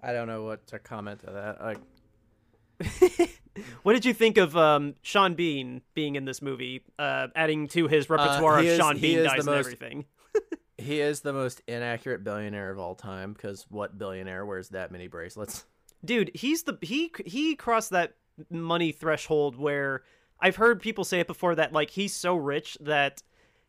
I 0.04 0.14
don't 0.14 0.28
know 0.28 0.44
what 0.44 0.68
to 0.68 0.80
comment 0.80 1.22
to 1.22 1.32
that. 1.32 1.60
Like, 1.60 3.30
what 3.84 3.94
did 3.94 4.06
you 4.06 4.14
think 4.14 4.38
of 4.38 4.56
um, 4.56 4.94
Sean 5.02 5.34
Bean 5.34 5.82
being 5.96 6.16
in 6.16 6.24
this 6.26 6.42
movie, 6.42 6.84
uh, 7.00 7.28
adding 7.36 7.68
to 7.70 7.88
his 7.88 8.10
repertoire 8.10 8.60
Uh, 8.60 8.62
he 8.62 8.68
of 8.68 8.74
is- 8.74 8.78
Sean 8.78 9.00
Bean 9.00 9.18
is 9.20 9.26
dies 9.26 9.38
and 9.40 9.46
most- 9.48 9.60
everything? 9.60 10.06
he 10.78 11.02
is 11.02 11.22
the 11.22 11.34
most 11.34 11.62
inaccurate 11.68 12.24
billionaire 12.24 12.70
of 12.70 12.78
all 12.80 12.94
time. 12.96 13.34
Because 13.34 13.66
what 13.70 13.98
billionaire 13.98 14.46
wears 14.46 14.70
that 14.70 14.92
many 14.92 15.08
bracelets? 15.08 15.66
Dude, 16.06 16.32
he's 16.34 16.64
the 16.64 16.78
he 16.82 17.12
he 17.26 17.56
crossed 17.56 17.90
that 17.92 18.14
money 18.50 18.92
threshold 18.92 19.58
where 19.58 20.04
I've 20.40 20.56
heard 20.56 20.82
people 20.82 21.04
say 21.04 21.20
it 21.20 21.28
before 21.28 21.56
that 21.56 21.74
like 21.74 21.90
he's 21.90 22.14
so 22.14 22.36
rich 22.36 22.78
that 22.82 23.24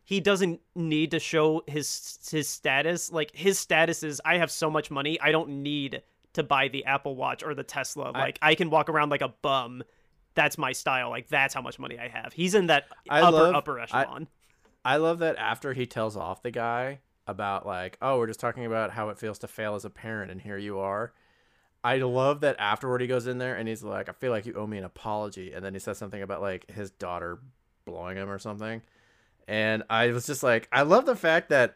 he 0.05 0.19
doesn't 0.19 0.61
need 0.75 1.11
to 1.11 1.19
show 1.19 1.63
his 1.67 2.19
his 2.31 2.47
status. 2.47 3.11
Like 3.11 3.35
his 3.35 3.57
status 3.59 4.03
is 4.03 4.21
I 4.23 4.37
have 4.37 4.51
so 4.51 4.69
much 4.69 4.91
money, 4.91 5.19
I 5.19 5.31
don't 5.31 5.63
need 5.63 6.01
to 6.33 6.43
buy 6.43 6.67
the 6.67 6.85
Apple 6.85 7.15
Watch 7.15 7.43
or 7.43 7.55
the 7.55 7.63
Tesla. 7.63 8.11
Like 8.11 8.37
I 8.41 8.55
can 8.55 8.69
walk 8.69 8.89
around 8.89 9.09
like 9.09 9.21
a 9.21 9.33
bum. 9.41 9.83
That's 10.35 10.57
my 10.57 10.71
style. 10.71 11.09
Like 11.09 11.27
that's 11.27 11.53
how 11.53 11.61
much 11.61 11.79
money 11.79 11.97
I 11.99 12.07
have. 12.07 12.33
He's 12.33 12.53
in 12.53 12.67
that 12.67 12.85
I 13.09 13.21
upper 13.21 13.37
love- 13.37 13.55
upper 13.55 13.79
I- 13.79 13.83
echelon. 13.83 14.27
I 14.85 14.95
love 14.97 15.19
that 15.19 15.35
after 15.37 15.73
he 15.73 15.85
tells 15.85 16.15
off 16.15 16.41
the 16.41 16.51
guy 16.51 16.99
about 17.27 17.65
like, 17.65 17.97
oh, 18.01 18.17
we're 18.17 18.27
just 18.27 18.39
talking 18.39 18.65
about 18.65 18.91
how 18.91 19.09
it 19.09 19.17
feels 19.17 19.37
to 19.39 19.47
fail 19.47 19.75
as 19.75 19.83
a 19.85 19.89
parent, 19.89 20.31
and 20.31 20.39
here 20.41 20.57
you 20.57 20.79
are. 20.79 21.13
I 21.83 21.97
love 21.97 22.41
that 22.41 22.57
afterward 22.59 23.01
he 23.01 23.07
goes 23.07 23.27
in 23.27 23.37
there 23.37 23.55
and 23.55 23.67
he's 23.67 23.83
like, 23.83 24.09
I 24.09 24.11
feel 24.11 24.31
like 24.31 24.45
you 24.45 24.53
owe 24.53 24.67
me 24.67 24.77
an 24.77 24.83
apology, 24.83 25.53
and 25.53 25.63
then 25.63 25.73
he 25.73 25.79
says 25.79 25.97
something 25.97 26.21
about 26.21 26.41
like 26.41 26.69
his 26.69 26.91
daughter 26.91 27.39
blowing 27.85 28.17
him 28.17 28.29
or 28.29 28.39
something, 28.39 28.81
and 29.47 29.83
I 29.89 30.07
was 30.09 30.25
just 30.25 30.43
like, 30.43 30.67
I 30.71 30.81
love 30.81 31.05
the 31.05 31.15
fact 31.15 31.49
that 31.49 31.75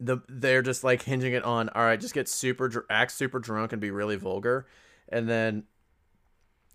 the 0.00 0.18
they're 0.28 0.62
just 0.62 0.84
like 0.84 1.02
hinging 1.02 1.32
it 1.32 1.44
on, 1.44 1.68
all 1.70 1.82
right, 1.82 2.00
just 2.00 2.14
get 2.14 2.28
super 2.28 2.84
act 2.90 3.12
super 3.12 3.38
drunk 3.38 3.72
and 3.72 3.80
be 3.80 3.90
really 3.90 4.16
vulgar, 4.16 4.66
and 5.08 5.28
then 5.28 5.64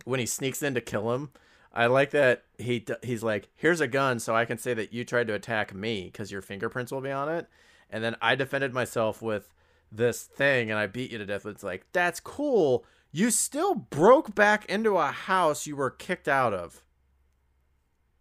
when 0.06 0.20
he 0.20 0.26
sneaks 0.26 0.64
in 0.64 0.74
to 0.74 0.82
kill 0.82 1.14
him, 1.14 1.30
I 1.74 1.86
like 1.86 2.12
that 2.12 2.46
he 2.58 2.86
he's 3.04 3.24
like, 3.24 3.50
"Here's 3.56 3.82
a 3.82 3.88
gun, 3.88 4.20
so 4.20 4.36
I 4.36 4.46
can 4.46 4.58
say 4.58 4.74
that 4.74 4.94
you 4.94 5.06
tried 5.06 5.28
to 5.28 5.34
attack 5.34 5.74
me 5.74 6.06
because 6.06 6.32
your 6.32 6.42
fingerprints 6.42 6.92
will 6.92 7.02
be 7.02 7.12
on 7.12 7.30
it." 7.30 7.48
And 7.90 8.04
then 8.04 8.16
I 8.22 8.36
defended 8.36 8.74
myself 8.74 9.22
with 9.22 9.54
this 9.92 10.24
thing, 10.24 10.70
and 10.70 10.80
I 10.80 10.88
beat 10.88 11.12
you 11.12 11.18
to 11.18 11.26
death. 11.26 11.46
It's 11.46 11.64
like 11.64 11.86
that's 11.92 12.20
cool. 12.20 12.86
You 13.12 13.32
still 13.32 13.76
broke 13.76 14.36
back 14.36 14.66
into 14.66 14.98
a 14.98 15.08
house 15.08 15.66
you 15.66 15.76
were 15.76 15.90
kicked 15.90 16.28
out 16.28 16.54
of. 16.54 16.84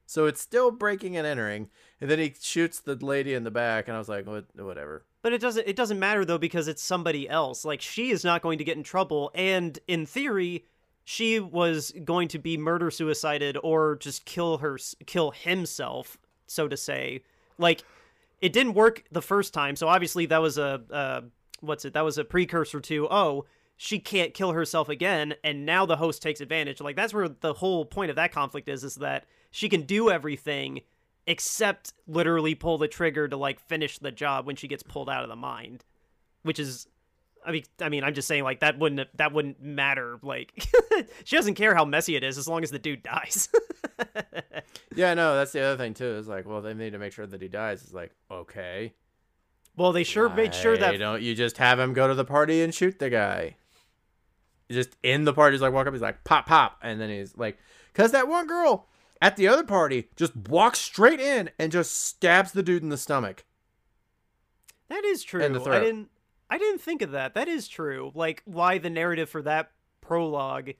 So 0.07 0.25
it's 0.25 0.41
still 0.41 0.71
breaking 0.71 1.19
and 1.19 1.27
entering, 1.27 1.69
and 2.01 2.11
then 2.11 2.19
he 2.19 2.35
shoots 2.41 2.81
the 2.81 2.95
lady 2.95 3.35
in 3.35 3.45
the 3.45 3.51
back, 3.51 3.89
and 3.89 3.95
I 3.95 3.99
was 3.99 4.09
like, 4.09 4.27
what, 4.27 4.47
whatever. 4.57 5.05
But 5.23 5.33
it 5.33 5.41
doesn't 5.41 5.67
it 5.67 5.77
doesn't 5.77 5.99
matter 5.99 6.25
though 6.25 6.39
because 6.39 6.69
it's 6.69 6.83
somebody 6.83 7.29
else. 7.29 7.65
Like 7.65 7.81
she 7.81 8.11
is 8.11 8.25
not 8.25 8.43
going 8.43 8.59
to 8.59 8.65
get 8.65 8.77
in 8.77 8.83
trouble 8.83 9.31
and 9.35 9.79
in 9.89 10.07
theory 10.07 10.65
she 11.05 11.41
was 11.41 11.93
going 12.05 12.29
to 12.29 12.39
be 12.39 12.57
murder 12.57 12.91
suicided 12.91 13.57
or 13.63 13.97
just 13.97 14.25
kill 14.25 14.59
her 14.59 14.79
kill 15.07 15.33
himself 15.33 16.19
so 16.47 16.69
to 16.69 16.77
say. 16.77 17.23
Like 17.59 17.83
it 18.41 18.53
didn't 18.53 18.75
work 18.75 19.05
the 19.11 19.23
first 19.23 19.53
time. 19.53 19.75
So 19.77 19.89
obviously 19.89 20.27
that 20.27 20.41
was 20.41 20.57
a 20.57 20.83
uh 20.91 21.21
what's 21.61 21.85
it? 21.85 21.95
That 21.95 22.05
was 22.05 22.19
a 22.19 22.25
precursor 22.25 22.81
to 22.81 23.09
oh 23.11 23.47
she 23.77 24.01
can't 24.01 24.35
kill 24.35 24.53
herself 24.53 24.89
again 24.89 25.35
and 25.45 25.65
now 25.65 25.87
the 25.87 25.97
host 25.97 26.23
takes 26.23 26.41
advantage. 26.41 26.81
Like 26.81 26.97
that's 26.97 27.15
where 27.15 27.29
the 27.29 27.55
whole 27.55 27.85
point 27.85 28.11
of 28.11 28.17
that 28.17 28.33
conflict 28.33 28.69
is 28.69 28.85
is 28.85 28.97
that 28.97 29.25
she 29.51 29.69
can 29.69 29.83
do 29.83 30.11
everything 30.11 30.81
except 31.27 31.93
literally 32.07 32.55
pull 32.55 32.79
the 32.79 32.89
trigger 32.89 33.29
to 33.29 33.37
like 33.37 33.61
finish 33.61 33.99
the 33.99 34.11
job 34.11 34.47
when 34.47 34.57
she 34.57 34.69
gets 34.69 34.83
pulled 34.83 35.11
out 35.11 35.23
of 35.23 35.29
the 35.29 35.37
mind 35.37 35.85
which 36.43 36.59
is 36.59 36.87
i 37.45 37.53
mean 37.53 37.63
i 37.83 37.91
mean 37.91 38.03
i'm 38.03 38.15
just 38.15 38.27
saying 38.27 38.43
like 38.43 38.61
that 38.61 38.79
wouldn't 38.79 39.15
that 39.19 39.31
wouldn't 39.31 39.63
matter 39.63 40.19
like 40.23 40.67
she 41.25 41.37
doesn't 41.37 41.55
care 41.55 41.75
how 41.75 41.85
messy 41.85 42.17
it 42.17 42.25
is 42.25 42.39
as 42.39 42.49
long 42.49 42.63
as 42.63 42.71
the 42.71 42.79
dude 42.79 43.03
dies 43.03 43.51
Yeah, 44.99 45.15
no, 45.15 45.37
that's 45.37 45.53
the 45.53 45.61
other 45.61 45.77
thing 45.77 45.95
too. 45.95 46.17
Is 46.17 46.27
like, 46.27 46.45
well, 46.45 46.61
they 46.61 46.75
need 46.75 46.91
to 46.91 46.99
make 46.99 47.13
sure 47.13 47.25
that 47.25 47.41
he 47.41 47.47
dies. 47.47 47.83
It's 47.83 47.93
like, 47.93 48.11
okay, 48.29 48.93
well 49.79 49.93
they 49.93 50.05
sure 50.05 50.29
made 50.29 50.55
sure 50.55 50.77
that 50.77 50.99
don't 50.99 51.23
you 51.23 51.35
just 51.35 51.57
have 51.59 51.79
him 51.79 51.93
go 51.93 52.07
to 52.09 52.15
the 52.15 52.25
party 52.25 52.63
and 52.63 52.75
shoot 52.75 52.99
the 52.99 53.11
guy? 53.11 53.57
Just 54.71 54.97
in 55.03 55.25
the 55.25 55.33
party, 55.33 55.55
he's 55.55 55.63
like 55.63 55.73
walk 55.73 55.87
up, 55.87 55.95
he's 55.95 56.03
like 56.03 56.25
pop 56.25 56.47
pop, 56.47 56.79
and 56.83 57.01
then 57.01 57.09
he's 57.09 57.37
like, 57.39 57.59
cause 57.95 58.13
that 58.13 58.29
one 58.29 58.47
girl 58.47 58.87
at 59.21 59.37
the 59.37 59.49
other 59.49 59.65
party 59.65 60.09
just 60.17 60.37
walks 60.37 60.79
straight 60.79 61.21
in 61.21 61.51
and 61.59 61.73
just 61.73 61.97
stabs 62.05 62.53
the 62.53 62.63
dude 62.63 62.83
in 62.83 62.89
the 62.89 62.97
stomach. 62.97 63.45
that 64.89 65.05
is 65.05 65.23
true 65.23 65.41
the 65.49 65.61
i 65.71 65.81
didn't 65.81 66.09
i 66.51 66.59
didn't 66.59 66.81
think 66.81 67.03
of 67.03 67.11
that 67.11 67.35
that 67.35 67.49
is 67.49 67.67
true 67.67 68.13
like 68.15 68.43
why 68.45 68.79
the 68.79 68.91
narrative 68.91 69.29
for 69.29 69.43
that 69.43 69.71
prologue 70.01 70.71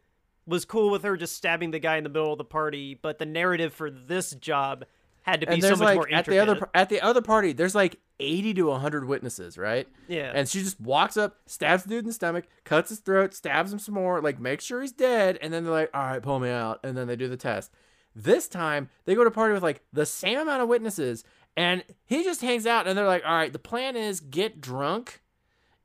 was 0.47 0.65
cool 0.65 0.91
with 0.91 1.03
her 1.03 1.17
just 1.17 1.35
stabbing 1.37 1.73
the 1.73 1.79
guy 1.79 1.97
in 1.97 2.05
the 2.05 2.11
middle 2.11 2.33
of 2.33 2.39
the 2.39 2.45
party 2.45 2.99
but 3.01 3.19
the 3.19 3.27
narrative 3.27 3.75
for 3.75 3.91
this 3.91 4.31
job 4.33 4.85
had 5.29 5.41
to 5.43 5.47
be 5.47 5.55
And 5.55 5.63
so 5.63 5.71
much 5.71 5.81
like 5.81 5.97
more 5.97 6.09
at 6.11 6.25
the 6.27 6.39
other 6.39 6.69
at 6.75 6.89
the 6.89 7.01
other 7.01 7.23
party, 7.23 7.53
there's 7.53 7.75
like 7.75 7.99
eighty 8.21 8.55
to 8.55 8.73
hundred 8.73 9.07
witnesses, 9.07 9.59
right? 9.59 9.87
yeah 10.09 10.33
And 10.35 10.49
she 10.49 10.61
just 10.61 10.81
walks 10.81 11.17
up, 11.17 11.37
stabs 11.47 11.85
the 11.85 11.91
dude 11.91 12.01
in 12.01 12.07
the 12.07 12.13
stomach, 12.13 12.47
cuts 12.65 12.91
his 12.91 13.01
throat, 13.01 13.35
stabs 13.35 13.73
him 13.73 13.79
some 13.79 13.95
more, 13.95 14.21
like 14.21 14.41
makes 14.41 14.65
sure 14.65 14.81
he's 14.81 14.93
dead, 14.93 15.39
and 15.41 15.53
then 15.53 15.65
they're 15.65 15.73
like, 15.73 15.91
"All 15.95 16.03
right, 16.03 16.23
pull 16.23 16.41
me 16.41 16.51
out," 16.51 16.81
and 16.83 16.97
then 16.97 17.07
they 17.07 17.17
do 17.17 17.29
the 17.29 17.37
test. 17.37 17.71
This 18.15 18.49
time 18.49 18.89
they 19.05 19.15
go 19.15 19.23
to 19.23 19.29
a 19.29 19.33
party 19.33 19.53
with 19.55 19.63
like 19.63 19.83
the 19.93 20.07
same 20.07 20.39
amount 20.39 20.63
of 20.63 20.69
witnesses, 20.69 21.25
and 21.57 21.85
he 22.05 22.25
just 22.25 22.41
hangs 22.41 22.67
out, 22.67 22.87
and 22.87 22.97
they're 22.97 23.07
like, 23.07 23.25
"All 23.25 23.35
right, 23.35 23.53
the 23.53 23.59
plan 23.59 23.97
is 23.97 24.21
get 24.21 24.61
drunk, 24.61 25.21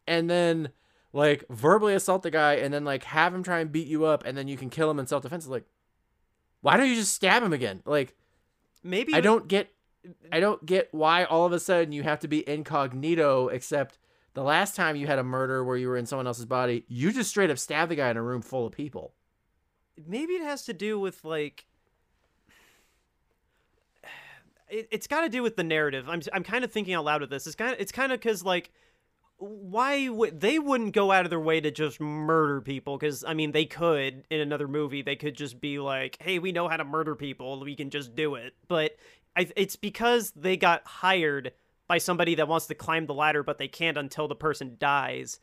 and 0.07 0.29
then 0.29 0.69
like 1.11 1.43
verbally 1.49 1.93
assault 1.93 2.23
the 2.23 2.31
guy, 2.31 2.53
and 2.55 2.73
then 2.73 2.85
like 2.85 3.03
have 3.03 3.33
him 3.33 3.43
try 3.43 3.59
and 3.59 3.71
beat 3.71 3.87
you 3.87 4.05
up, 4.05 4.25
and 4.25 4.37
then 4.37 4.47
you 4.47 4.57
can 4.57 4.69
kill 4.69 4.89
him 4.89 4.99
in 4.99 5.07
self 5.07 5.21
defense." 5.23 5.47
Like, 5.47 5.65
why 6.61 6.77
don't 6.77 6.89
you 6.89 6.95
just 6.95 7.13
stab 7.13 7.43
him 7.43 7.53
again? 7.53 7.81
Like, 7.85 8.15
maybe 8.83 9.13
I 9.13 9.21
don't 9.21 9.47
get 9.47 9.69
I 10.31 10.39
don't 10.39 10.65
get 10.65 10.89
why 10.91 11.23
all 11.23 11.45
of 11.45 11.53
a 11.53 11.59
sudden 11.59 11.91
you 11.93 12.03
have 12.03 12.19
to 12.19 12.27
be 12.27 12.47
incognito 12.47 13.47
except 13.47 13.97
the 14.33 14.43
last 14.43 14.75
time 14.75 14.95
you 14.95 15.07
had 15.07 15.19
a 15.19 15.23
murder 15.23 15.63
where 15.63 15.77
you 15.77 15.87
were 15.87 15.97
in 15.97 16.05
someone 16.05 16.27
else's 16.27 16.45
body, 16.45 16.85
you 16.87 17.11
just 17.13 17.29
straight 17.29 17.49
up 17.51 17.59
stabbed 17.59 17.91
the 17.91 17.95
guy 17.95 18.09
in 18.09 18.17
a 18.17 18.21
room 18.21 18.41
full 18.41 18.65
of 18.65 18.73
people. 18.73 19.13
maybe 20.07 20.33
it 20.33 20.43
has 20.43 20.65
to 20.65 20.73
do 20.73 20.99
with 20.99 21.23
like 21.23 21.65
it, 24.69 24.87
it's 24.91 25.07
got 25.07 25.21
to 25.21 25.29
do 25.29 25.43
with 25.43 25.55
the 25.55 25.63
narrative 25.63 26.09
i'm 26.09 26.21
i'm 26.33 26.43
kind 26.43 26.63
of 26.63 26.71
thinking 26.71 26.93
out 26.93 27.05
loud 27.05 27.21
with 27.21 27.29
this 27.29 27.45
it's 27.47 27.55
kind 27.55 27.73
of 27.73 27.79
it's 27.79 27.91
kind 27.91 28.11
of 28.11 28.19
cuz 28.19 28.43
like 28.43 28.71
why 29.43 30.07
would 30.07 30.39
they 30.39 30.57
wouldn't 30.57 30.93
go 30.93 31.11
out 31.11 31.25
of 31.25 31.29
their 31.29 31.39
way 31.39 31.59
to 31.59 31.69
just 31.69 31.99
murder 31.99 32.61
people 32.61 32.97
cuz 32.97 33.23
i 33.25 33.33
mean 33.33 33.51
they 33.51 33.65
could 33.65 34.23
in 34.29 34.39
another 34.39 34.67
movie 34.67 35.01
they 35.01 35.15
could 35.15 35.35
just 35.35 35.59
be 35.59 35.79
like 35.79 36.17
hey 36.21 36.39
we 36.39 36.51
know 36.51 36.67
how 36.69 36.77
to 36.77 36.85
murder 36.85 37.15
people 37.15 37.59
we 37.59 37.75
can 37.75 37.89
just 37.89 38.15
do 38.15 38.35
it. 38.35 38.53
But 38.67 38.95
I, 39.35 39.49
it's 39.55 39.75
because 39.75 40.31
they 40.31 40.57
got 40.57 40.85
hired 40.85 41.53
by 41.87 41.97
somebody 41.97 42.35
that 42.35 42.47
wants 42.47 42.67
to 42.67 42.75
climb 42.75 43.05
the 43.05 43.13
ladder 43.13 43.43
but 43.43 43.57
they 43.57 43.67
can't 43.67 43.97
until 43.97 44.27
the 44.27 44.35
person 44.35 44.77
dies. 44.79 45.39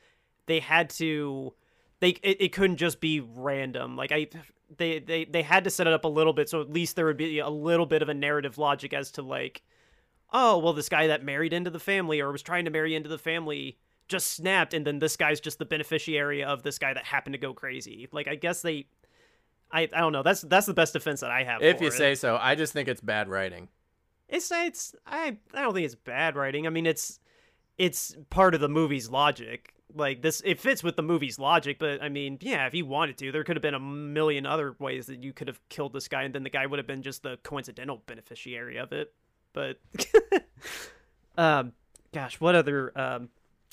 They 0.47 0.61
had 0.61 0.91
to 0.91 1.55
they 2.01 2.11
it, 2.23 2.41
it 2.41 2.53
couldn't 2.53 2.79
just 2.79 3.01
be 3.01 3.21
random. 3.21 3.97
Like 3.97 4.13
i 4.13 4.29
they, 4.77 5.01
they 5.01 5.25
they 5.25 5.43
had 5.43 5.65
to 5.65 5.71
set 5.71 5.87
it 5.87 5.93
up 5.93 6.05
a 6.05 6.09
little 6.09 6.33
bit 6.33 6.49
so 6.49 6.61
at 6.61 6.71
least 6.71 6.97
there 6.97 7.07
would 7.07 7.17
be 7.17 7.41
a 7.41 7.49
little 7.49 7.87
bit 7.87 8.03
of 8.03 8.09
a 8.09 8.15
narrative 8.15 8.57
logic 8.57 8.93
as 8.95 9.11
to 9.13 9.23
like 9.23 9.63
oh 10.33 10.59
well 10.59 10.73
this 10.73 10.89
guy 10.89 11.09
that 11.09 11.25
married 11.25 11.53
into 11.53 11.71
the 11.71 11.81
family 11.81 12.21
or 12.21 12.31
was 12.31 12.43
trying 12.43 12.65
to 12.65 12.71
marry 12.71 12.95
into 12.95 13.09
the 13.09 13.19
family 13.19 13.79
just 14.11 14.33
snapped 14.33 14.75
and 14.75 14.87
then 14.87 14.99
this 14.99 15.17
guy's 15.17 15.41
just 15.41 15.59
the 15.59 15.65
beneficiary 15.65 16.45
of 16.45 16.63
this 16.63 16.79
guy 16.79 16.93
that 16.93 17.05
happened 17.05 17.33
to 17.33 17.39
go 17.39 17.55
crazy 17.55 18.09
like 18.13 18.29
i 18.29 18.35
guess 18.35 18.61
they 18.61 18.87
i 19.73 19.83
i 19.83 20.01
don't 20.01 20.13
know 20.13 20.23
that's 20.23 20.43
that's 20.43 20.67
the 20.67 20.75
best 20.75 20.93
defense 20.93 21.21
that 21.21 21.31
i 21.31 21.43
have 21.45 21.63
If 21.63 21.81
you 21.81 21.87
it. 21.89 21.93
say 21.95 22.15
so, 22.15 22.37
I 22.41 22.55
just 22.57 22.73
think 22.75 22.89
it's 22.89 23.01
bad 23.01 23.29
writing. 23.29 23.69
It's 24.29 24.51
it's 24.53 24.95
I 25.07 25.39
I 25.55 25.63
don't 25.63 25.73
think 25.75 25.87
it's 25.87 25.95
bad 25.97 26.37
writing. 26.37 26.67
I 26.67 26.71
mean 26.71 26.87
it's 26.87 27.19
it's 27.79 28.15
part 28.29 28.55
of 28.55 28.61
the 28.61 28.69
movie's 28.69 29.09
logic. 29.11 29.73
Like 29.93 30.23
this 30.23 30.41
it 30.45 30.61
fits 30.61 30.85
with 30.85 30.95
the 30.97 31.03
movie's 31.03 31.39
logic, 31.39 31.79
but 31.81 32.01
I 32.01 32.09
mean, 32.09 32.39
yeah, 32.41 32.67
if 32.67 32.75
you 32.75 32.87
wanted 32.87 33.19
to, 33.19 33.33
there 33.33 33.43
could 33.43 33.57
have 33.57 33.63
been 33.63 33.75
a 33.75 33.81
million 33.81 34.47
other 34.47 34.77
ways 34.79 35.07
that 35.07 35.25
you 35.25 35.33
could 35.33 35.49
have 35.49 35.61
killed 35.69 35.93
this 35.93 36.07
guy 36.07 36.23
and 36.23 36.33
then 36.35 36.45
the 36.45 36.51
guy 36.51 36.65
would 36.67 36.79
have 36.79 36.87
been 36.87 37.03
just 37.03 37.23
the 37.25 37.39
coincidental 37.43 38.03
beneficiary 38.07 38.77
of 38.79 38.93
it. 38.93 39.13
But 39.53 39.81
um 41.39 41.73
gosh, 42.13 42.41
what 42.41 42.55
other 42.55 42.93
um 42.99 43.31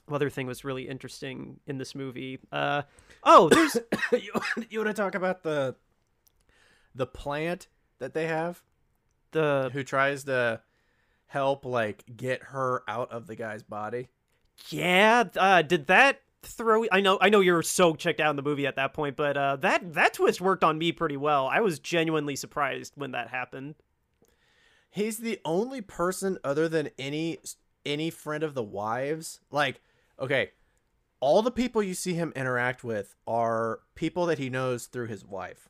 other 0.10 0.30
thing 0.30 0.48
was 0.48 0.64
really 0.64 0.88
interesting 0.88 1.60
in 1.68 1.78
this 1.78 1.96
movie? 1.96 2.40
Uh 2.52 2.84
oh, 3.24 3.50
there's 3.50 3.78
you, 4.12 4.32
you 4.70 4.80
want 4.80 4.88
to 4.88 4.94
talk 4.94 5.16
about 5.16 5.44
the 5.44 5.76
the 6.96 7.08
plant 7.08 7.68
that 8.00 8.14
they 8.14 8.28
have 8.28 8.62
the 9.32 9.70
who 9.74 9.84
tries 9.84 10.24
to 10.26 10.62
help 11.28 11.66
like 11.66 12.04
get 12.16 12.44
her 12.44 12.84
out 12.88 13.12
of 13.12 13.28
the 13.28 13.36
guy's 13.36 13.64
body? 13.64 14.08
Yeah, 14.70 15.26
uh, 15.36 15.62
did 15.62 15.88
that 15.88 16.22
throw 16.44 16.86
I 16.92 17.02
know 17.02 17.18
I 17.20 17.30
know 17.30 17.42
you're 17.42 17.64
so 17.64 17.96
checked 17.96 18.20
out 18.20 18.30
in 18.30 18.36
the 18.36 18.42
movie 18.42 18.68
at 18.68 18.78
that 18.78 18.94
point, 18.94 19.16
but 19.16 19.36
uh 19.36 19.58
that 19.58 19.94
that 19.94 20.14
twist 20.14 20.40
worked 20.40 20.64
on 20.64 20.78
me 20.78 20.92
pretty 20.92 21.18
well. 21.18 21.48
I 21.48 21.60
was 21.62 21.80
genuinely 21.80 22.36
surprised 22.36 22.94
when 22.96 23.12
that 23.12 23.30
happened. 23.30 23.76
He's 24.90 25.18
the 25.18 25.40
only 25.44 25.82
person 25.82 26.38
other 26.44 26.70
than 26.70 26.90
any 26.98 27.40
any 27.86 28.10
friend 28.10 28.44
of 28.44 28.54
the 28.54 28.64
wives. 28.64 29.40
Like, 29.52 29.82
okay, 30.19 30.52
all 31.19 31.41
the 31.41 31.52
people 31.52 31.81
you 31.81 31.94
see 31.94 32.14
him 32.14 32.34
interact 32.35 32.84
with 32.84 33.15
are 33.26 33.80
people 33.95 34.26
that 34.27 34.38
he 34.38 34.49
knows 34.49 34.85
through 34.85 35.07
his 35.07 35.26
wife 35.26 35.69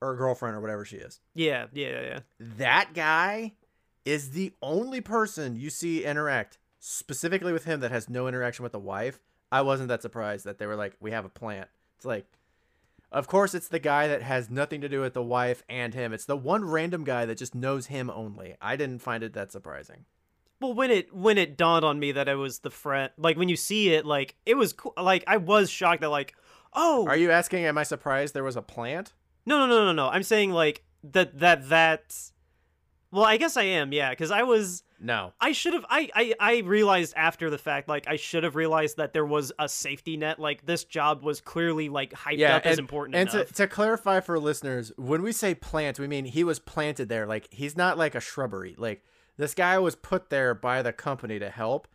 or 0.00 0.14
girlfriend 0.14 0.56
or 0.56 0.60
whatever 0.60 0.84
she 0.84 0.96
is. 0.96 1.20
Yeah, 1.34 1.66
yeah, 1.72 1.88
yeah, 1.88 2.00
yeah. 2.02 2.18
That 2.38 2.94
guy 2.94 3.54
is 4.04 4.30
the 4.30 4.52
only 4.62 5.00
person 5.00 5.56
you 5.56 5.70
see 5.70 6.04
interact 6.04 6.58
specifically 6.78 7.52
with 7.52 7.64
him 7.64 7.80
that 7.80 7.90
has 7.90 8.08
no 8.08 8.28
interaction 8.28 8.62
with 8.62 8.72
the 8.72 8.78
wife. 8.78 9.18
I 9.50 9.62
wasn't 9.62 9.88
that 9.88 10.02
surprised 10.02 10.44
that 10.44 10.58
they 10.58 10.66
were 10.66 10.76
like, 10.76 10.94
"We 11.00 11.10
have 11.10 11.24
a 11.24 11.30
plant." 11.30 11.68
It's 11.96 12.04
like, 12.04 12.26
of 13.10 13.26
course, 13.26 13.54
it's 13.54 13.68
the 13.68 13.78
guy 13.78 14.06
that 14.08 14.22
has 14.22 14.50
nothing 14.50 14.80
to 14.80 14.88
do 14.88 15.00
with 15.00 15.14
the 15.14 15.22
wife 15.22 15.62
and 15.68 15.94
him. 15.94 16.12
It's 16.12 16.24
the 16.24 16.36
one 16.36 16.64
random 16.64 17.04
guy 17.04 17.24
that 17.24 17.38
just 17.38 17.54
knows 17.54 17.86
him 17.86 18.10
only. 18.10 18.56
I 18.60 18.76
didn't 18.76 19.00
find 19.00 19.22
it 19.22 19.32
that 19.32 19.52
surprising. 19.52 20.04
Well, 20.60 20.72
when 20.74 20.90
it 20.90 21.14
when 21.14 21.36
it 21.38 21.56
dawned 21.56 21.84
on 21.84 21.98
me 21.98 22.12
that 22.12 22.28
it 22.28 22.34
was 22.36 22.60
the 22.60 22.70
friend, 22.70 23.10
like 23.18 23.36
when 23.36 23.48
you 23.48 23.56
see 23.56 23.90
it, 23.90 24.06
like 24.06 24.36
it 24.46 24.54
was 24.56 24.72
cool. 24.72 24.94
Like 25.00 25.24
I 25.26 25.36
was 25.36 25.68
shocked 25.70 26.00
that 26.00 26.08
like, 26.10 26.34
oh, 26.72 27.06
Are 27.06 27.16
you 27.16 27.30
asking? 27.30 27.64
Am 27.66 27.76
I 27.78 27.82
surprised 27.82 28.32
there 28.34 28.44
was 28.44 28.56
a 28.56 28.62
plant? 28.62 29.12
no, 29.44 29.60
no, 29.60 29.66
no, 29.66 29.84
no, 29.86 29.92
no. 29.92 30.08
I'm 30.08 30.22
saying 30.22 30.52
like 30.52 30.82
that 31.04 31.38
that 31.40 31.68
that. 31.68 32.14
Well, 33.12 33.24
I 33.24 33.36
guess 33.36 33.56
I 33.56 33.62
am, 33.62 33.92
yeah, 33.92 34.10
because 34.10 34.30
I 34.30 34.42
was 34.42 34.82
No. 34.98 35.32
I 35.40 35.52
should 35.52 35.74
have 35.74 35.86
I, 35.88 36.10
I 36.14 36.34
I 36.40 36.58
realized 36.60 37.14
after 37.16 37.48
the 37.50 37.56
fact 37.58 37.88
like 37.88 38.08
I 38.08 38.16
should 38.16 38.42
have 38.42 38.56
realized 38.56 38.96
that 38.96 39.12
there 39.12 39.24
was 39.24 39.52
a 39.58 39.68
safety 39.68 40.16
net 40.16 40.38
like 40.38 40.66
this 40.66 40.84
job 40.84 41.22
was 41.22 41.40
clearly 41.40 41.88
like 41.88 42.12
hyped 42.12 42.38
Yeah, 42.38 42.56
up 42.56 42.66
as 42.66 42.78
important 42.78 43.14
And 43.16 43.30
to, 43.30 43.44
to 43.44 43.68
clarify 43.68 44.20
for 44.20 44.38
listeners, 44.38 44.90
when 44.96 45.22
we 45.22 45.32
say 45.32 45.54
plant, 45.54 45.98
we 46.00 46.08
mean 46.08 46.24
he 46.24 46.42
was 46.44 46.58
planted 46.58 47.08
there. 47.08 47.26
Like 47.26 47.46
he's 47.52 47.76
not 47.76 47.96
like 47.96 48.14
a 48.14 48.20
shrubbery. 48.20 48.74
Like 48.76 49.04
this 49.36 49.54
guy 49.54 49.78
was 49.78 49.94
put 49.94 50.30
there 50.30 50.54
by 50.54 50.82
the 50.82 50.92
company 50.92 51.38
to 51.38 51.50
help. 51.50 51.88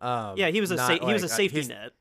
Um, 0.00 0.36
yeah, 0.36 0.48
he 0.48 0.60
was 0.60 0.70
a 0.70 0.76
not 0.76 0.86
sa- 1.00 1.06
he 1.06 1.12
was 1.12 1.22
a 1.22 1.26
like- 1.26 1.32
uh, 1.32 1.36
safety 1.36 1.64
net. 1.66 1.92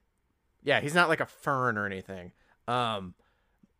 Yeah, 0.63 0.79
he's 0.79 0.93
not 0.93 1.09
like 1.09 1.19
a 1.19 1.25
fern 1.25 1.77
or 1.77 1.85
anything. 1.85 2.31
Um, 2.67 3.15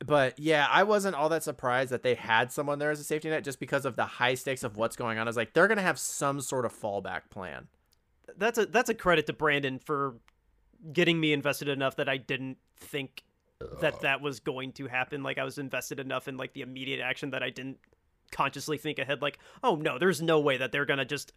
but 0.03 0.39
yeah, 0.39 0.67
I 0.69 0.83
wasn't 0.83 1.15
all 1.15 1.29
that 1.29 1.43
surprised 1.43 1.91
that 1.91 2.01
they 2.01 2.15
had 2.15 2.51
someone 2.51 2.79
there 2.79 2.89
as 2.89 2.99
a 2.99 3.03
safety 3.03 3.29
net 3.29 3.43
just 3.43 3.59
because 3.59 3.85
of 3.85 3.95
the 3.95 4.05
high 4.05 4.33
stakes 4.33 4.63
of 4.63 4.77
what's 4.77 4.95
going 4.95 5.19
on. 5.19 5.27
I 5.27 5.29
was 5.29 5.38
like, 5.38 5.53
they're 5.53 5.67
gonna 5.67 5.81
have 5.81 5.99
some 5.99 6.41
sort 6.41 6.65
of 6.65 6.73
fallback 6.73 7.29
plan. 7.29 7.67
That's 8.38 8.57
a 8.57 8.65
that's 8.65 8.89
a 8.89 8.95
credit 8.95 9.27
to 9.27 9.33
Brandon 9.33 9.77
for 9.79 10.15
getting 10.91 11.19
me 11.19 11.33
invested 11.33 11.67
enough 11.67 11.97
that 11.97 12.09
I 12.09 12.17
didn't 12.17 12.57
think 12.79 13.23
that 13.81 14.01
that 14.01 14.21
was 14.21 14.39
going 14.39 14.71
to 14.73 14.88
happen. 14.88 15.21
Like 15.21 15.38
I 15.38 15.43
was 15.43 15.59
invested 15.59 15.99
enough 15.99 16.27
in 16.27 16.38
like 16.38 16.53
the 16.53 16.61
immediate 16.61 16.99
action 16.99 17.29
that 17.31 17.43
I 17.43 17.51
didn't 17.51 17.77
consciously 18.32 18.78
think 18.78 18.99
ahead. 18.99 19.22
Like, 19.22 19.38
oh 19.64 19.76
no, 19.76 19.98
there's 19.98 20.22
no 20.22 20.40
way 20.40 20.58
that 20.58 20.72
they're 20.72 20.86
gonna 20.86 21.06
just 21.06 21.34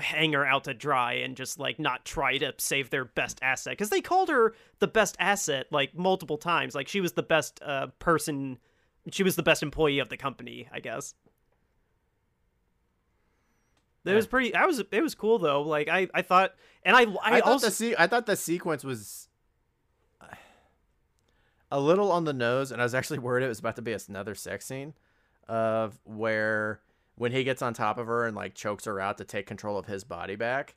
hang 0.00 0.32
her 0.32 0.46
out 0.46 0.64
to 0.64 0.72
dry 0.72 1.14
and 1.14 1.36
just 1.36 1.58
like 1.58 1.78
not 1.78 2.04
try 2.04 2.38
to 2.38 2.54
save 2.56 2.88
their 2.90 3.04
best 3.04 3.38
asset 3.42 3.72
because 3.72 3.90
they 3.90 4.00
called 4.00 4.28
her 4.30 4.54
the 4.78 4.86
best 4.88 5.16
asset 5.18 5.66
like 5.70 5.94
multiple 5.94 6.38
times. 6.38 6.74
Like 6.74 6.88
she 6.88 7.00
was 7.00 7.12
the 7.12 7.22
best 7.22 7.60
uh, 7.64 7.88
person. 7.98 8.58
She 9.10 9.22
was 9.22 9.36
the 9.36 9.42
best 9.42 9.62
employee 9.62 9.98
of 9.98 10.08
the 10.08 10.16
company, 10.16 10.68
I 10.72 10.80
guess. 10.80 11.14
It 14.04 14.10
Yeah. 14.10 14.16
was 14.16 14.26
pretty. 14.26 14.54
I 14.54 14.66
was. 14.66 14.80
It 14.90 15.02
was 15.02 15.14
cool 15.14 15.38
though. 15.38 15.62
Like 15.62 15.88
I, 15.88 16.08
I 16.14 16.22
thought, 16.22 16.54
and 16.84 16.96
I, 16.96 17.02
I, 17.22 17.36
I, 17.38 17.40
also 17.40 17.66
the 17.66 17.72
se- 17.72 17.96
I 17.98 18.06
thought 18.06 18.26
the 18.26 18.36
sequence 18.36 18.84
was 18.84 19.28
a 21.70 21.80
little 21.80 22.12
on 22.12 22.24
the 22.24 22.32
nose, 22.32 22.70
and 22.70 22.80
I 22.80 22.84
was 22.84 22.94
actually 22.94 23.18
worried 23.18 23.44
it 23.44 23.48
was 23.48 23.58
about 23.58 23.76
to 23.76 23.82
be 23.82 23.94
another 24.08 24.34
sex 24.36 24.64
scene 24.66 24.94
of 25.48 25.98
where 26.04 26.80
when 27.16 27.32
he 27.32 27.44
gets 27.44 27.62
on 27.62 27.74
top 27.74 27.98
of 27.98 28.06
her 28.06 28.26
and 28.26 28.36
like 28.36 28.54
chokes 28.54 28.84
her 28.84 29.00
out 29.00 29.18
to 29.18 29.24
take 29.24 29.46
control 29.46 29.78
of 29.78 29.86
his 29.86 30.04
body 30.04 30.36
back. 30.36 30.76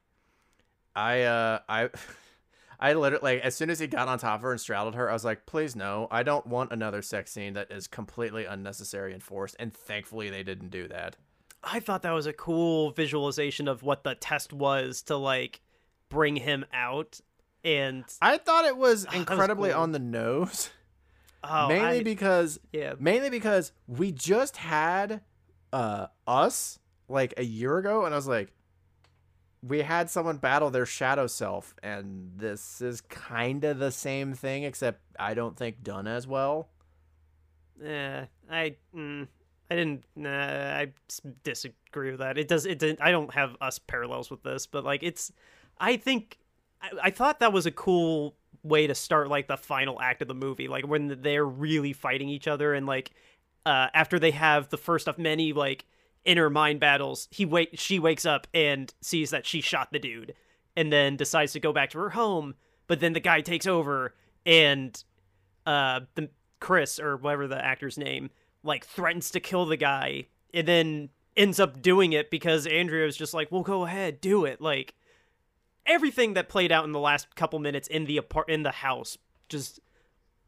I 0.95 1.21
uh 1.23 1.59
I 1.67 1.89
I 2.79 2.93
literally 2.93 3.35
like 3.35 3.41
as 3.43 3.55
soon 3.55 3.69
as 3.69 3.79
he 3.79 3.87
got 3.87 4.07
on 4.07 4.19
top 4.19 4.39
of 4.39 4.41
her 4.43 4.51
and 4.51 4.59
straddled 4.61 4.95
her, 4.95 5.09
I 5.09 5.13
was 5.13 5.25
like, 5.25 5.45
please 5.45 5.75
no, 5.75 6.07
I 6.09 6.23
don't 6.23 6.47
want 6.47 6.71
another 6.71 7.01
sex 7.01 7.31
scene 7.31 7.53
that 7.53 7.71
is 7.71 7.87
completely 7.87 8.45
unnecessary 8.45 9.13
and 9.13 9.21
forced. 9.21 9.55
And 9.59 9.73
thankfully 9.73 10.29
they 10.29 10.43
didn't 10.43 10.69
do 10.69 10.87
that. 10.87 11.17
I 11.63 11.81
thought 11.81 12.03
that 12.03 12.11
was 12.11 12.25
a 12.25 12.33
cool 12.33 12.91
visualization 12.91 13.67
of 13.67 13.83
what 13.83 14.03
the 14.03 14.15
test 14.15 14.53
was 14.53 15.01
to 15.03 15.17
like 15.17 15.59
bring 16.07 16.37
him 16.37 16.65
out. 16.73 17.19
And 17.65 18.05
I 18.21 18.37
thought 18.37 18.65
it 18.65 18.77
was 18.77 19.03
that 19.05 19.11
was 19.11 19.19
incredibly 19.19 19.71
cool. 19.71 19.81
on 19.81 19.91
the 19.91 19.99
nose. 19.99 20.69
oh, 21.43 21.67
mainly 21.67 21.99
I- 21.99 22.03
because 22.03 22.59
yeah, 22.71 22.93
mainly 22.99 23.29
because 23.29 23.71
we 23.87 24.11
just 24.11 24.57
had 24.57 25.21
uh 25.73 26.07
us 26.27 26.79
like 27.07 27.33
a 27.37 27.43
year 27.43 27.77
ago 27.77 28.05
and 28.05 28.13
i 28.13 28.17
was 28.17 28.27
like 28.27 28.51
we 29.61 29.81
had 29.81 30.09
someone 30.09 30.37
battle 30.37 30.69
their 30.69 30.85
shadow 30.85 31.27
self 31.27 31.75
and 31.83 32.31
this 32.37 32.81
is 32.81 33.01
kind 33.01 33.63
of 33.63 33.77
the 33.77 33.91
same 33.91 34.33
thing 34.33 34.63
except 34.63 35.01
i 35.19 35.33
don't 35.33 35.57
think 35.57 35.83
done 35.83 36.07
as 36.07 36.25
well 36.27 36.69
Yeah, 37.81 38.25
I, 38.49 38.75
mm, 38.95 39.27
I 39.71 39.75
didn't. 39.75 40.03
Nah, 40.15 40.75
I 40.77 40.91
disagree 41.43 42.11
with 42.11 42.19
that. 42.19 42.37
It 42.37 42.47
does. 42.47 42.65
It 42.65 42.79
didn't. 42.79 43.01
I 43.01 43.11
don't 43.11 43.33
have 43.33 43.55
us 43.61 43.79
parallels 43.79 44.29
with 44.29 44.43
this, 44.43 44.65
but 44.67 44.83
like 44.83 45.01
it's. 45.03 45.31
I 45.79 45.95
think. 45.97 46.37
I, 46.81 46.89
I 47.03 47.09
thought 47.11 47.39
that 47.39 47.53
was 47.53 47.65
a 47.65 47.71
cool 47.71 48.35
way 48.63 48.87
to 48.87 48.95
start 48.95 49.29
like 49.29 49.47
the 49.47 49.57
final 49.57 50.01
act 50.01 50.21
of 50.21 50.27
the 50.27 50.33
movie, 50.33 50.67
like 50.67 50.87
when 50.87 51.21
they're 51.21 51.45
really 51.45 51.93
fighting 51.93 52.29
each 52.29 52.47
other 52.47 52.73
and 52.73 52.85
like 52.85 53.11
uh, 53.65 53.87
after 53.93 54.19
they 54.19 54.31
have 54.31 54.69
the 54.69 54.77
first 54.77 55.07
of 55.07 55.17
many 55.17 55.53
like 55.53 55.85
inner 56.25 56.49
mind 56.49 56.79
battles, 56.79 57.27
he 57.31 57.45
wake 57.45 57.71
she 57.73 57.99
wakes 57.99 58.25
up 58.25 58.47
and 58.53 58.93
sees 59.01 59.29
that 59.31 59.45
she 59.45 59.61
shot 59.61 59.91
the 59.91 59.99
dude, 59.99 60.33
and 60.75 60.91
then 60.91 61.15
decides 61.17 61.53
to 61.53 61.59
go 61.59 61.73
back 61.73 61.89
to 61.91 61.99
her 61.99 62.09
home. 62.11 62.55
But 62.87 62.99
then 62.99 63.13
the 63.13 63.19
guy 63.19 63.41
takes 63.41 63.67
over, 63.67 64.15
and 64.45 65.01
uh, 65.65 66.01
the 66.15 66.29
Chris 66.59 66.99
or 66.99 67.17
whatever 67.17 67.47
the 67.47 67.63
actor's 67.63 67.97
name 67.97 68.29
like 68.63 68.85
threatens 68.85 69.31
to 69.31 69.39
kill 69.39 69.65
the 69.65 69.77
guy, 69.77 70.27
and 70.53 70.67
then 70.67 71.09
ends 71.37 71.59
up 71.59 71.81
doing 71.81 72.13
it 72.13 72.29
because 72.29 72.65
Andrea 72.65 73.05
was 73.05 73.17
just 73.17 73.33
like, 73.33 73.51
"Well, 73.51 73.63
go 73.63 73.85
ahead, 73.85 74.21
do 74.21 74.45
it." 74.45 74.61
Like 74.61 74.95
everything 75.89 76.35
that 76.35 76.47
played 76.47 76.71
out 76.71 76.85
in 76.85 76.93
the 76.93 76.99
last 76.99 77.35
couple 77.35 77.59
minutes 77.59 77.87
in 77.89 78.05
the 78.05 78.15
apart 78.17 78.49
in 78.49 78.63
the 78.63 78.71
house 78.71 79.17
just 79.49 79.79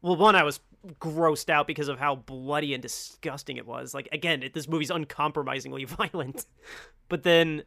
well 0.00 0.16
one 0.16 0.34
i 0.34 0.42
was 0.42 0.60
grossed 0.98 1.48
out 1.48 1.66
because 1.66 1.88
of 1.88 1.98
how 1.98 2.16
bloody 2.16 2.74
and 2.74 2.82
disgusting 2.82 3.56
it 3.56 3.64
was. 3.64 3.94
Like 3.94 4.08
again 4.10 4.42
it, 4.42 4.52
this 4.52 4.66
movie's 4.66 4.90
uncompromisingly 4.90 5.84
violent. 5.86 6.44
But 7.08 7.22
then 7.22 7.62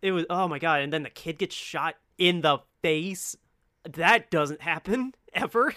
it 0.00 0.12
was 0.12 0.24
oh 0.30 0.48
my 0.48 0.58
god 0.58 0.80
and 0.80 0.90
then 0.90 1.02
the 1.02 1.10
kid 1.10 1.38
gets 1.38 1.54
shot 1.54 1.96
in 2.16 2.40
the 2.40 2.58
face. 2.80 3.36
That 3.84 4.30
doesn't 4.30 4.62
happen 4.62 5.12
ever. 5.34 5.74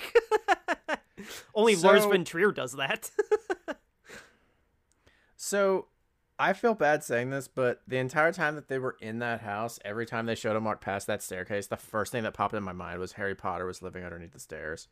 Only 1.56 1.76
lars 1.76 2.04
So- 2.04 2.10
von 2.12 2.24
trier 2.24 2.54
does 2.54 2.72
that. 2.74 3.12
So 5.36 5.88
i 6.40 6.54
feel 6.54 6.74
bad 6.74 7.04
saying 7.04 7.30
this 7.30 7.48
but 7.48 7.82
the 7.88 7.98
entire 7.98 8.32
time 8.32 8.56
that 8.56 8.68
they 8.68 8.80
were 8.80 8.96
in 9.00 9.20
that 9.20 9.42
house 9.42 9.80
every 9.86 10.06
time 10.06 10.26
they 10.26 10.36
showed 10.36 10.56
him 10.56 10.64
walk 10.64 10.82
past 10.82 11.08
that 11.08 11.24
staircase 11.24 11.68
the 11.68 11.78
first 11.78 12.12
thing 12.12 12.24
that 12.24 12.34
popped 12.34 12.54
in 12.54 12.64
my 12.64 12.74
mind 12.74 13.00
was 13.00 13.14
harry 13.14 13.36
potter 13.36 13.66
was 13.66 13.82
living 13.82 14.04
underneath 14.04 14.34
the 14.34 14.40
stairs 14.40 14.88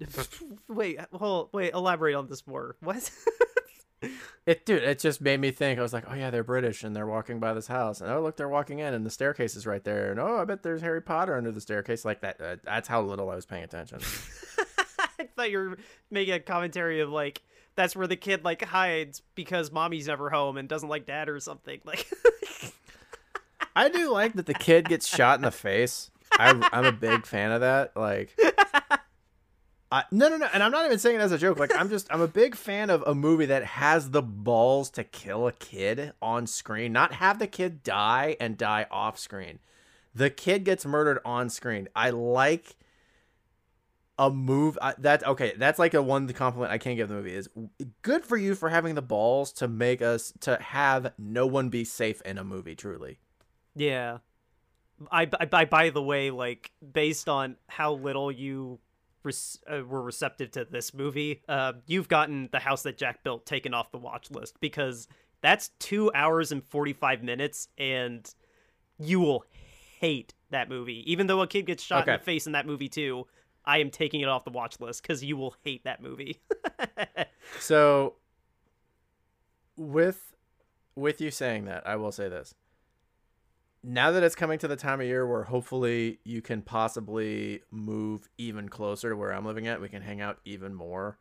wait 0.68 0.98
hold 1.12 1.50
wait 1.52 1.72
elaborate 1.72 2.14
on 2.14 2.26
this 2.28 2.46
more 2.46 2.76
what 2.80 3.10
It 4.46 4.66
dude, 4.66 4.82
it 4.82 4.98
just 4.98 5.22
made 5.22 5.40
me 5.40 5.50
think. 5.50 5.78
I 5.78 5.82
was 5.82 5.94
like, 5.94 6.04
oh 6.06 6.14
yeah, 6.14 6.28
they're 6.30 6.44
British 6.44 6.84
and 6.84 6.94
they're 6.94 7.06
walking 7.06 7.40
by 7.40 7.54
this 7.54 7.66
house, 7.66 8.02
and 8.02 8.10
oh 8.10 8.20
look, 8.20 8.36
they're 8.36 8.48
walking 8.48 8.78
in, 8.78 8.92
and 8.92 9.06
the 9.06 9.10
staircase 9.10 9.56
is 9.56 9.66
right 9.66 9.82
there, 9.82 10.10
and 10.10 10.20
oh, 10.20 10.38
I 10.38 10.44
bet 10.44 10.62
there's 10.62 10.82
Harry 10.82 11.00
Potter 11.00 11.34
under 11.34 11.50
the 11.50 11.62
staircase. 11.62 12.04
Like 12.04 12.20
that. 12.20 12.40
Uh, 12.40 12.56
that's 12.62 12.86
how 12.86 13.00
little 13.00 13.30
I 13.30 13.36
was 13.36 13.46
paying 13.46 13.64
attention. 13.64 14.00
I 15.18 15.28
thought 15.34 15.50
you 15.50 15.58
were 15.58 15.78
making 16.10 16.34
a 16.34 16.40
commentary 16.40 17.00
of 17.00 17.08
like 17.08 17.42
that's 17.76 17.96
where 17.96 18.06
the 18.06 18.16
kid 18.16 18.44
like 18.44 18.64
hides 18.64 19.22
because 19.34 19.72
mommy's 19.72 20.06
never 20.06 20.30
home 20.30 20.56
and 20.56 20.68
doesn't 20.68 20.88
like 20.88 21.06
dad 21.06 21.28
or 21.28 21.40
something. 21.40 21.80
Like 21.84 22.08
I 23.76 23.88
do 23.88 24.10
like 24.10 24.34
that 24.34 24.46
the 24.46 24.54
kid 24.54 24.88
gets 24.88 25.06
shot 25.06 25.38
in 25.38 25.42
the 25.42 25.50
face. 25.50 26.10
I, 26.32 26.68
I'm 26.72 26.84
a 26.84 26.92
big 26.92 27.26
fan 27.26 27.52
of 27.52 27.60
that. 27.60 27.96
Like, 27.96 28.36
I, 29.92 30.04
no, 30.10 30.28
no, 30.28 30.36
no, 30.36 30.48
and 30.52 30.62
I'm 30.62 30.72
not 30.72 30.86
even 30.86 30.98
saying 30.98 31.16
it 31.16 31.20
as 31.20 31.32
a 31.32 31.38
joke. 31.38 31.58
Like, 31.58 31.74
I'm 31.74 31.88
just, 31.88 32.12
I'm 32.12 32.20
a 32.20 32.28
big 32.28 32.54
fan 32.54 32.90
of 32.90 33.02
a 33.06 33.14
movie 33.14 33.46
that 33.46 33.64
has 33.64 34.10
the 34.10 34.22
balls 34.22 34.90
to 34.90 35.04
kill 35.04 35.46
a 35.46 35.52
kid 35.52 36.12
on 36.20 36.46
screen, 36.46 36.92
not 36.92 37.14
have 37.14 37.38
the 37.38 37.46
kid 37.46 37.82
die 37.82 38.36
and 38.40 38.56
die 38.56 38.86
off 38.90 39.18
screen. 39.18 39.58
The 40.14 40.30
kid 40.30 40.64
gets 40.64 40.86
murdered 40.86 41.18
on 41.24 41.50
screen. 41.50 41.88
I 41.94 42.10
like 42.10 42.76
a 44.18 44.30
move 44.30 44.78
I, 44.80 44.94
that 44.98 45.26
okay 45.26 45.54
that's 45.56 45.78
like 45.78 45.92
a 45.94 46.00
one 46.02 46.32
compliment 46.32 46.70
i 46.70 46.78
can't 46.78 46.96
give 46.96 47.08
the 47.08 47.14
movie 47.14 47.34
is 47.34 47.48
good 48.02 48.24
for 48.24 48.36
you 48.36 48.54
for 48.54 48.68
having 48.68 48.94
the 48.94 49.02
balls 49.02 49.52
to 49.54 49.66
make 49.66 50.02
us 50.02 50.32
to 50.40 50.56
have 50.60 51.12
no 51.18 51.46
one 51.46 51.68
be 51.68 51.84
safe 51.84 52.20
in 52.22 52.38
a 52.38 52.44
movie 52.44 52.76
truly 52.76 53.18
Yeah. 53.74 54.18
I, 55.10 55.28
I, 55.52 55.64
by 55.64 55.90
the 55.90 56.00
way, 56.00 56.30
like 56.30 56.70
based 56.92 57.28
on 57.28 57.56
how 57.66 57.94
little 57.94 58.30
you 58.30 58.78
res- 59.24 59.58
uh, 59.68 59.82
were 59.84 60.00
receptive 60.02 60.52
to 60.52 60.64
this 60.64 60.94
movie, 60.94 61.42
uh, 61.48 61.72
you've 61.86 62.06
gotten 62.08 62.48
the 62.52 62.60
house 62.60 62.84
that 62.84 62.96
Jack 62.96 63.24
built 63.24 63.44
taken 63.44 63.74
off 63.74 63.90
the 63.90 63.98
watch 63.98 64.30
list 64.30 64.54
because 64.60 65.08
that's 65.42 65.70
two 65.80 66.12
hours 66.14 66.52
and 66.52 66.62
forty 66.62 66.92
five 66.92 67.22
minutes, 67.24 67.66
and 67.76 68.32
you 68.98 69.18
will 69.18 69.44
hate 69.98 70.32
that 70.50 70.68
movie. 70.68 71.02
Even 71.10 71.26
though 71.26 71.40
a 71.42 71.46
kid 71.48 71.66
gets 71.66 71.82
shot 71.82 72.06
in 72.06 72.14
the 72.14 72.24
face 72.24 72.46
in 72.46 72.52
that 72.52 72.66
movie 72.66 72.88
too, 72.88 73.26
I 73.64 73.78
am 73.78 73.90
taking 73.90 74.20
it 74.20 74.28
off 74.28 74.44
the 74.44 74.50
watch 74.50 74.80
list 74.80 75.02
because 75.02 75.24
you 75.24 75.36
will 75.36 75.56
hate 75.64 75.84
that 75.84 76.02
movie. 76.02 76.40
So 77.60 78.14
with 79.76 80.34
with 80.96 81.20
you 81.20 81.30
saying 81.30 81.64
that, 81.66 81.86
I 81.86 81.96
will 81.96 82.12
say 82.12 82.28
this. 82.28 82.54
Now 83.82 84.10
that 84.12 84.22
it's 84.22 84.34
coming 84.34 84.58
to 84.60 84.68
the 84.68 84.76
time 84.76 85.00
of 85.00 85.06
year 85.06 85.26
where 85.26 85.44
hopefully 85.44 86.20
you 86.24 86.40
can 86.40 86.62
possibly 86.62 87.62
move 87.70 88.28
even 88.38 88.68
closer 88.68 89.10
to 89.10 89.16
where 89.16 89.32
I'm 89.32 89.44
living 89.44 89.66
at, 89.66 89.80
we 89.80 89.90
can 89.90 90.02
hang 90.02 90.20
out 90.20 90.38
even 90.44 90.74
more. 90.74 91.18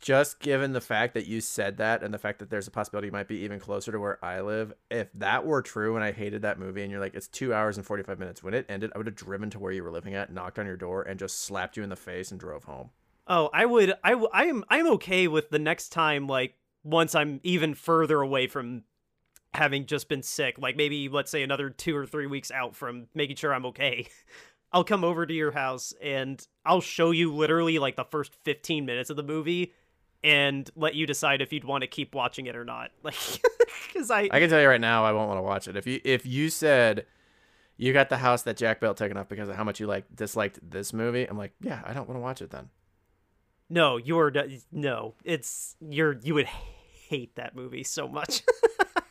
Just 0.00 0.40
given 0.40 0.72
the 0.72 0.80
fact 0.80 1.12
that 1.14 1.26
you 1.26 1.40
said 1.40 1.76
that 1.76 2.02
and 2.02 2.12
the 2.12 2.18
fact 2.18 2.38
that 2.38 2.48
there's 2.48 2.66
a 2.66 2.70
possibility 2.70 3.08
you 3.08 3.12
might 3.12 3.28
be 3.28 3.40
even 3.40 3.60
closer 3.60 3.92
to 3.92 4.00
where 4.00 4.24
I 4.24 4.40
live, 4.40 4.72
if 4.90 5.08
that 5.14 5.44
were 5.44 5.60
true 5.60 5.94
and 5.94 6.04
I 6.04 6.12
hated 6.12 6.42
that 6.42 6.58
movie 6.58 6.82
and 6.82 6.90
you're 6.90 7.00
like, 7.00 7.14
it's 7.14 7.28
two 7.28 7.52
hours 7.52 7.76
and 7.76 7.84
45 7.84 8.18
minutes, 8.18 8.42
when 8.42 8.54
it 8.54 8.64
ended, 8.68 8.92
I 8.94 8.98
would 8.98 9.06
have 9.06 9.14
driven 9.14 9.50
to 9.50 9.58
where 9.58 9.72
you 9.72 9.84
were 9.84 9.90
living 9.90 10.14
at, 10.14 10.32
knocked 10.32 10.58
on 10.58 10.66
your 10.66 10.76
door, 10.76 11.02
and 11.02 11.18
just 11.18 11.40
slapped 11.42 11.76
you 11.76 11.82
in 11.82 11.90
the 11.90 11.96
face 11.96 12.30
and 12.30 12.40
drove 12.40 12.64
home. 12.64 12.90
Oh, 13.26 13.50
I 13.52 13.66
would. 13.66 13.92
I, 14.02 14.10
w- 14.10 14.30
I 14.32 14.46
am. 14.46 14.64
I'm 14.68 14.88
okay 14.92 15.28
with 15.28 15.50
the 15.50 15.58
next 15.58 15.90
time. 15.90 16.26
Like 16.26 16.54
once 16.82 17.14
I'm 17.14 17.40
even 17.42 17.74
further 17.74 18.20
away 18.22 18.46
from 18.46 18.84
having 19.52 19.86
just 19.86 20.08
been 20.08 20.22
sick. 20.22 20.58
Like 20.58 20.76
maybe 20.76 21.08
let's 21.08 21.30
say 21.30 21.42
another 21.42 21.70
two 21.70 21.96
or 21.96 22.06
three 22.06 22.26
weeks 22.26 22.50
out 22.50 22.76
from 22.76 23.06
making 23.14 23.36
sure 23.36 23.52
I'm 23.52 23.66
okay. 23.66 24.06
I'll 24.72 24.84
come 24.84 25.02
over 25.02 25.26
to 25.26 25.34
your 25.34 25.50
house 25.50 25.92
and 26.00 26.44
I'll 26.64 26.80
show 26.80 27.10
you 27.10 27.34
literally 27.34 27.80
like 27.80 27.96
the 27.96 28.04
first 28.04 28.36
15 28.44 28.86
minutes 28.86 29.10
of 29.10 29.16
the 29.16 29.22
movie 29.24 29.72
and 30.22 30.68
let 30.76 30.94
you 30.94 31.06
decide 31.06 31.40
if 31.40 31.52
you'd 31.52 31.64
want 31.64 31.82
to 31.82 31.86
keep 31.88 32.14
watching 32.14 32.46
it 32.46 32.56
or 32.56 32.64
not. 32.64 32.90
Like, 33.02 33.14
because 33.92 34.10
I, 34.10 34.28
I 34.30 34.40
can 34.40 34.48
tell 34.50 34.60
you 34.60 34.68
right 34.68 34.80
now, 34.80 35.04
I 35.04 35.12
won't 35.12 35.28
want 35.28 35.38
to 35.38 35.42
watch 35.42 35.66
it. 35.68 35.76
If 35.76 35.86
you 35.86 36.00
if 36.04 36.24
you 36.26 36.48
said 36.50 37.06
you 37.76 37.92
got 37.92 38.08
the 38.08 38.18
house 38.18 38.42
that 38.42 38.56
Jack 38.56 38.78
built 38.80 38.96
taken 38.98 39.16
off 39.16 39.28
because 39.28 39.48
of 39.48 39.56
how 39.56 39.64
much 39.64 39.80
you 39.80 39.86
like 39.86 40.04
disliked 40.14 40.58
this 40.68 40.92
movie, 40.92 41.24
I'm 41.24 41.38
like, 41.38 41.52
yeah, 41.60 41.80
I 41.84 41.92
don't 41.92 42.06
want 42.08 42.18
to 42.18 42.22
watch 42.22 42.42
it 42.42 42.50
then. 42.50 42.68
no, 43.68 43.96
you're 43.96 44.32
no. 44.70 45.14
It's 45.24 45.76
you're 45.80 46.18
you 46.22 46.34
would 46.34 46.46
hate 46.46 47.36
that 47.36 47.56
movie 47.56 47.82
so 47.84 48.06
much. 48.06 48.42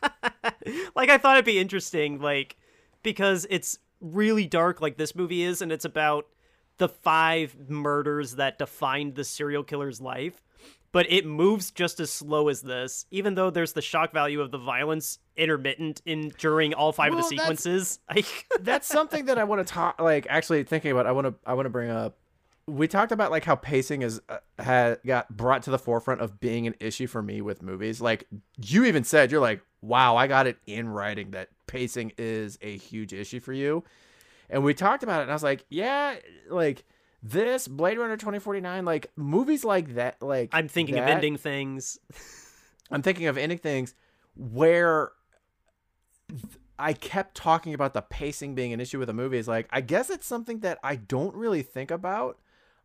like 0.94 1.10
I 1.10 1.18
thought 1.18 1.36
it'd 1.36 1.44
be 1.44 1.58
interesting, 1.58 2.20
like 2.20 2.56
because 3.02 3.46
it's 3.50 3.78
really 4.00 4.46
dark, 4.46 4.80
like 4.80 4.96
this 4.96 5.14
movie 5.14 5.42
is, 5.42 5.60
and 5.62 5.72
it's 5.72 5.84
about 5.84 6.26
the 6.78 6.88
five 6.88 7.56
murders 7.68 8.36
that 8.36 8.58
defined 8.58 9.14
the 9.14 9.24
serial 9.24 9.62
killer's 9.64 10.00
life. 10.00 10.42
But 10.92 11.10
it 11.10 11.24
moves 11.24 11.70
just 11.70 12.00
as 12.00 12.10
slow 12.10 12.48
as 12.48 12.62
this, 12.62 13.06
even 13.12 13.34
though 13.36 13.50
there's 13.50 13.74
the 13.74 13.82
shock 13.82 14.12
value 14.12 14.40
of 14.40 14.50
the 14.50 14.58
violence 14.58 15.20
intermittent 15.36 16.02
in 16.04 16.30
during 16.38 16.74
all 16.74 16.92
five 16.92 17.12
Well, 17.12 17.20
of 17.20 17.30
the 17.30 17.36
sequences. 17.36 18.00
Like, 18.14 18.46
That's 18.60 18.88
something 18.88 19.26
that 19.26 19.38
I 19.38 19.44
want 19.44 19.64
to 19.64 19.72
talk. 19.72 20.00
Like, 20.00 20.26
actually 20.28 20.64
thinking 20.64 20.90
about, 20.90 21.06
I 21.06 21.12
want 21.12 21.28
to 21.28 21.34
I 21.46 21.54
want 21.54 21.66
to 21.66 21.70
bring 21.70 21.90
up. 21.90 22.16
We 22.66 22.88
talked 22.88 23.12
about 23.12 23.30
like 23.30 23.44
how 23.44 23.56
pacing 23.56 24.02
is 24.02 24.20
uh, 24.28 24.38
had 24.58 24.98
got 25.04 25.34
brought 25.36 25.62
to 25.64 25.70
the 25.70 25.78
forefront 25.78 26.20
of 26.20 26.38
being 26.40 26.66
an 26.66 26.74
issue 26.80 27.06
for 27.06 27.22
me 27.22 27.40
with 27.40 27.62
movies. 27.62 28.00
Like 28.00 28.26
you 28.64 28.84
even 28.84 29.02
said, 29.04 29.30
you're 29.30 29.40
like, 29.40 29.60
wow, 29.82 30.16
I 30.16 30.26
got 30.26 30.46
it 30.46 30.58
in 30.66 30.88
writing 30.88 31.32
that 31.32 31.48
pacing 31.66 32.12
is 32.18 32.58
a 32.62 32.76
huge 32.76 33.12
issue 33.12 33.40
for 33.40 33.52
you. 33.52 33.84
And 34.48 34.64
we 34.64 34.74
talked 34.74 35.02
about 35.04 35.20
it, 35.20 35.22
and 35.22 35.30
I 35.30 35.34
was 35.34 35.42
like, 35.44 35.64
yeah, 35.68 36.16
like 36.48 36.84
this 37.22 37.68
Blade 37.68 37.98
Runner 37.98 38.16
2049, 38.16 38.84
like 38.84 39.10
movies 39.16 39.64
like 39.64 39.94
that, 39.94 40.22
like 40.22 40.50
I'm 40.52 40.68
thinking 40.68 40.98
of 40.98 41.06
ending 41.06 41.36
things. 41.36 41.98
I'm 42.90 43.02
thinking 43.02 43.26
of 43.26 43.38
ending 43.38 43.58
things 43.58 43.94
where 44.34 45.12
th- 46.28 46.42
I 46.78 46.92
kept 46.92 47.36
talking 47.36 47.74
about 47.74 47.94
the 47.94 48.02
pacing 48.02 48.54
being 48.54 48.72
an 48.72 48.80
issue 48.80 48.98
with 48.98 49.08
a 49.10 49.14
movie. 49.14 49.38
Is 49.38 49.48
like, 49.48 49.68
I 49.70 49.80
guess 49.80 50.10
it's 50.10 50.26
something 50.26 50.60
that 50.60 50.78
I 50.82 50.96
don't 50.96 51.34
really 51.34 51.62
think 51.62 51.90
about 51.90 52.38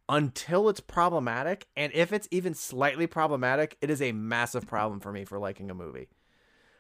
until 0.09 0.69
it's 0.69 0.81
problematic. 0.81 1.67
And 1.75 1.91
if 1.93 2.13
it's 2.13 2.27
even 2.29 2.53
slightly 2.53 3.07
problematic, 3.07 3.77
it 3.81 3.89
is 3.89 4.01
a 4.01 4.11
massive 4.11 4.67
problem 4.67 4.99
for 4.99 5.11
me 5.11 5.25
for 5.25 5.39
liking 5.39 5.71
a 5.71 5.73
movie. 5.73 6.09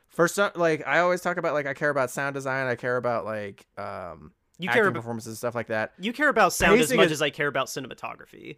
For 0.07 0.27
some, 0.27 0.51
like 0.55 0.85
I 0.85 0.99
always 0.99 1.21
talk 1.21 1.37
about, 1.37 1.53
like 1.53 1.65
I 1.65 1.73
care 1.73 1.89
about 1.89 2.11
sound 2.11 2.35
design, 2.35 2.67
I 2.67 2.75
care 2.75 2.97
about 2.97 3.25
like 3.25 3.65
um, 3.77 4.31
You 4.57 4.69
care 4.69 4.87
about 4.87 4.95
performances 4.99 5.27
and 5.31 5.37
stuff 5.37 5.55
like 5.55 5.67
that. 5.67 5.93
you 5.99 6.13
care 6.13 6.29
about 6.29 6.53
sound 6.53 6.79
as 6.79 6.93
much 6.93 7.07
is- 7.07 7.13
as 7.13 7.21
I 7.21 7.29
care 7.29 7.47
about 7.47 7.67
cinematography. 7.67 8.57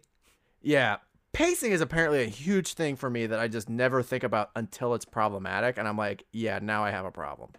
Yeah. 0.62 0.98
Pacing 1.32 1.72
is 1.72 1.80
apparently 1.80 2.22
a 2.22 2.26
huge 2.26 2.74
thing 2.74 2.96
for 2.96 3.10
me 3.10 3.26
that 3.26 3.38
I 3.38 3.48
just 3.48 3.68
never 3.68 4.02
think 4.02 4.24
about 4.24 4.50
until 4.56 4.94
it's 4.94 5.04
problematic. 5.04 5.76
And 5.78 5.86
I'm 5.86 5.96
like, 5.98 6.24
yeah, 6.32 6.58
now 6.60 6.84
I 6.84 6.90
have 6.90 7.04
a 7.04 7.10
problem. 7.10 7.50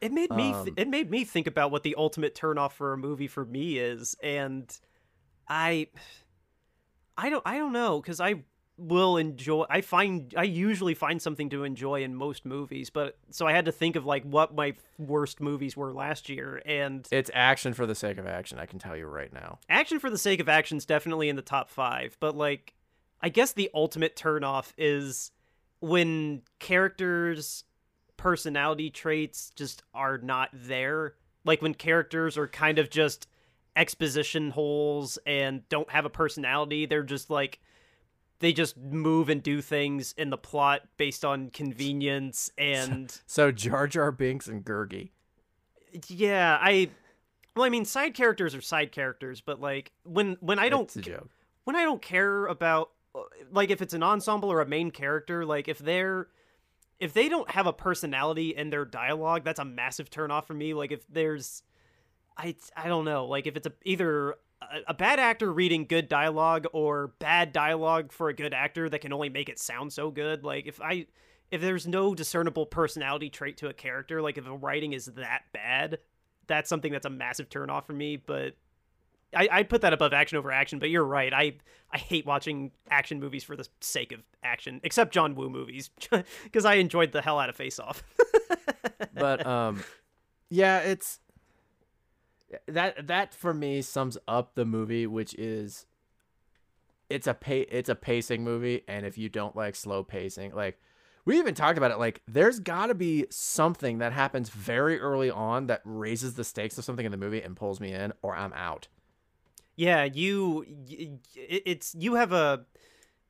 It 0.00 0.12
made 0.12 0.30
me 0.30 0.52
th- 0.52 0.54
Um, 0.54 0.74
it 0.76 0.88
made 0.88 1.10
me 1.10 1.24
think 1.24 1.46
about 1.46 1.70
what 1.70 1.82
the 1.82 1.94
ultimate 1.96 2.34
turnoff 2.34 2.72
for 2.72 2.92
a 2.92 2.98
movie 2.98 3.26
for 3.28 3.44
me 3.44 3.78
is, 3.78 4.14
and 4.22 4.70
I 5.48 5.88
I 7.16 7.30
don't 7.30 7.42
I 7.46 7.56
don't 7.58 7.72
know 7.72 8.00
because 8.00 8.20
I 8.20 8.44
will 8.78 9.16
enjoy. 9.16 9.64
I 9.70 9.80
find 9.80 10.34
I 10.36 10.42
usually 10.42 10.94
find 10.94 11.20
something 11.20 11.48
to 11.50 11.64
enjoy 11.64 12.02
in 12.02 12.14
most 12.14 12.44
movies, 12.44 12.90
but 12.90 13.16
so 13.30 13.46
I 13.46 13.52
had 13.52 13.64
to 13.66 13.72
think 13.72 13.96
of 13.96 14.04
like 14.04 14.24
what 14.24 14.54
my 14.54 14.74
worst 14.98 15.40
movies 15.40 15.76
were 15.76 15.92
last 15.92 16.28
year, 16.28 16.62
and 16.66 17.06
It's 17.10 17.30
action 17.32 17.72
for 17.74 17.86
the 17.86 17.94
sake 17.94 18.18
of 18.18 18.26
action. 18.26 18.58
I 18.58 18.66
can 18.66 18.78
tell 18.78 18.96
you 18.96 19.06
right 19.06 19.32
now. 19.32 19.58
action 19.68 19.98
for 19.98 20.10
the 20.10 20.18
sake 20.18 20.40
of 20.40 20.48
action 20.48 20.76
is 20.76 20.84
definitely 20.84 21.28
in 21.28 21.36
the 21.36 21.42
top 21.42 21.70
five, 21.70 22.16
but 22.20 22.36
like 22.36 22.74
I 23.20 23.28
guess 23.28 23.52
the 23.52 23.70
ultimate 23.74 24.14
turnoff 24.14 24.72
is 24.76 25.30
when 25.80 26.42
characters' 26.58 27.64
personality 28.16 28.90
traits 28.90 29.52
just 29.56 29.82
are 29.94 30.18
not 30.18 30.50
there. 30.52 31.14
Like 31.44 31.62
when 31.62 31.74
characters 31.74 32.36
are 32.36 32.48
kind 32.48 32.78
of 32.78 32.90
just 32.90 33.28
exposition 33.76 34.50
holes 34.50 35.18
and 35.26 35.68
don't 35.68 35.90
have 35.90 36.04
a 36.04 36.10
personality. 36.10 36.86
They're 36.86 37.02
just 37.02 37.30
like 37.30 37.60
they 38.38 38.52
just 38.52 38.76
move 38.76 39.28
and 39.28 39.42
do 39.42 39.60
things 39.60 40.14
in 40.16 40.30
the 40.30 40.36
plot 40.36 40.82
based 40.96 41.24
on 41.24 41.50
convenience 41.50 42.50
and 42.58 43.18
So 43.26 43.50
Jar 43.52 43.86
Jar 43.86 44.12
Binks 44.12 44.46
and 44.46 44.64
Gurgi. 44.64 45.10
yeah, 46.08 46.58
I 46.60 46.90
well 47.54 47.64
I 47.64 47.68
mean 47.68 47.84
side 47.84 48.14
characters 48.14 48.54
are 48.54 48.60
side 48.60 48.92
characters, 48.92 49.40
but 49.40 49.60
like 49.60 49.92
when 50.04 50.36
when 50.40 50.58
I 50.58 50.68
don't 50.68 50.88
joke. 51.00 51.28
when 51.64 51.76
I 51.76 51.84
don't 51.84 52.02
care 52.02 52.46
about 52.46 52.90
like 53.50 53.70
if 53.70 53.80
it's 53.80 53.94
an 53.94 54.02
ensemble 54.02 54.52
or 54.52 54.60
a 54.60 54.66
main 54.66 54.90
character, 54.90 55.44
like 55.44 55.68
if 55.68 55.78
they're 55.78 56.28
if 56.98 57.12
they 57.12 57.28
don't 57.28 57.50
have 57.50 57.66
a 57.66 57.72
personality 57.72 58.54
in 58.54 58.70
their 58.70 58.84
dialogue, 58.84 59.44
that's 59.44 59.60
a 59.60 59.64
massive 59.64 60.10
turnoff 60.10 60.46
for 60.46 60.54
me. 60.54 60.74
Like 60.74 60.92
if 60.92 61.06
there's 61.08 61.62
I 62.36 62.54
I 62.76 62.88
don't 62.88 63.04
know, 63.04 63.26
like 63.26 63.46
if 63.46 63.56
it's 63.56 63.66
a 63.66 63.72
either 63.84 64.36
a, 64.62 64.78
a 64.88 64.94
bad 64.94 65.18
actor 65.18 65.52
reading 65.52 65.86
good 65.86 66.08
dialogue 66.08 66.66
or 66.72 67.08
bad 67.18 67.52
dialogue 67.52 68.12
for 68.12 68.28
a 68.28 68.34
good 68.34 68.54
actor 68.54 68.88
that 68.88 69.00
can 69.00 69.12
only 69.12 69.28
make 69.28 69.48
it 69.48 69.58
sound 69.58 69.92
so 69.92 70.10
good. 70.10 70.44
Like 70.44 70.66
if 70.66 70.80
I 70.80 71.06
if 71.50 71.60
there's 71.60 71.86
no 71.86 72.14
discernible 72.14 72.66
personality 72.66 73.30
trait 73.30 73.58
to 73.58 73.68
a 73.68 73.72
character, 73.72 74.20
like 74.20 74.38
if 74.38 74.44
the 74.44 74.52
writing 74.52 74.92
is 74.92 75.06
that 75.06 75.42
bad, 75.52 75.98
that's 76.46 76.68
something 76.68 76.92
that's 76.92 77.06
a 77.06 77.10
massive 77.10 77.48
turnoff 77.48 77.86
for 77.86 77.92
me. 77.92 78.16
But 78.16 78.56
I, 79.34 79.48
I 79.50 79.62
put 79.62 79.82
that 79.82 79.92
above 79.92 80.12
action 80.12 80.38
over 80.38 80.50
action, 80.50 80.78
but 80.78 80.90
you're 80.90 81.04
right. 81.04 81.32
I 81.32 81.54
I 81.92 81.98
hate 81.98 82.26
watching 82.26 82.72
action 82.90 83.20
movies 83.20 83.44
for 83.44 83.56
the 83.56 83.66
sake 83.80 84.12
of 84.12 84.20
action, 84.42 84.80
except 84.82 85.12
John 85.12 85.34
Woo 85.34 85.50
movies, 85.50 85.90
because 86.44 86.64
I 86.64 86.74
enjoyed 86.74 87.12
the 87.12 87.22
hell 87.22 87.38
out 87.38 87.48
of 87.48 87.56
Face 87.56 87.78
Off. 87.78 88.02
But 89.14 89.46
um 89.46 89.82
yeah, 90.50 90.80
it's 90.80 91.20
that 92.66 93.06
that 93.06 93.34
for 93.34 93.52
me 93.52 93.82
sums 93.82 94.18
up 94.28 94.54
the 94.54 94.64
movie, 94.64 95.06
which 95.06 95.34
is 95.34 95.86
it's 97.08 97.26
a 97.26 97.34
pa- 97.34 97.68
it's 97.70 97.88
a 97.88 97.94
pacing 97.94 98.42
movie 98.44 98.82
and 98.88 99.06
if 99.06 99.16
you 99.18 99.28
don't 99.28 99.56
like 99.56 99.74
slow 99.74 100.02
pacing, 100.02 100.54
like 100.54 100.78
we 101.24 101.38
even 101.38 101.54
talked 101.54 101.76
about 101.76 101.90
it 101.90 101.98
like 101.98 102.22
there's 102.28 102.60
got 102.60 102.86
to 102.86 102.94
be 102.94 103.26
something 103.30 103.98
that 103.98 104.12
happens 104.12 104.48
very 104.48 104.98
early 105.00 105.30
on 105.30 105.66
that 105.66 105.80
raises 105.84 106.34
the 106.34 106.44
stakes 106.44 106.78
of 106.78 106.84
something 106.84 107.04
in 107.04 107.12
the 107.12 107.18
movie 107.18 107.42
and 107.42 107.56
pulls 107.56 107.80
me 107.80 107.92
in 107.92 108.12
or 108.22 108.36
I'm 108.36 108.52
out. 108.52 108.88
yeah, 109.74 110.04
you 110.04 110.64
it's 111.34 111.94
you 111.98 112.14
have 112.14 112.32
a 112.32 112.64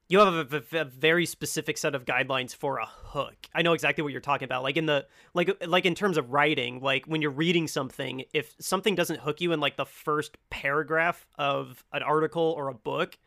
you 0.09 0.19
have 0.21 0.53
a 0.73 0.85
very 0.85 1.27
specific 1.27 1.77
set 1.77 1.95
of 1.95 2.05
guidelines 2.05 2.55
for 2.55 2.79
a 2.79 2.87
hook. 2.87 3.35
I 3.55 3.63
know 3.63 3.73
exactly 3.73 4.03
what 4.03 4.13
you're 4.13 4.21
talking 4.21 4.45
about. 4.45 4.63
Like 4.63 4.77
in 4.77 4.87
the 4.87 5.07
like 5.35 5.51
like 5.67 5.85
in 5.85 5.95
terms 5.95 6.17
of 6.17 6.33
writing, 6.33 6.81
like 6.81 7.07
when 7.07 7.23
you're 7.23 7.31
reading 7.33 7.67
something, 7.67 8.25
if 8.33 8.55
something 8.61 8.95
doesn't 8.95 9.21
hook 9.21 9.41
you 9.41 9.53
in 9.53 9.61
like 9.61 9.77
the 9.77 9.85
first 9.87 10.37
paragraph 10.51 11.27
of 11.39 11.85
an 11.93 12.03
article 12.03 12.55
or 12.57 12.69
a 12.69 12.75
book, 12.75 13.19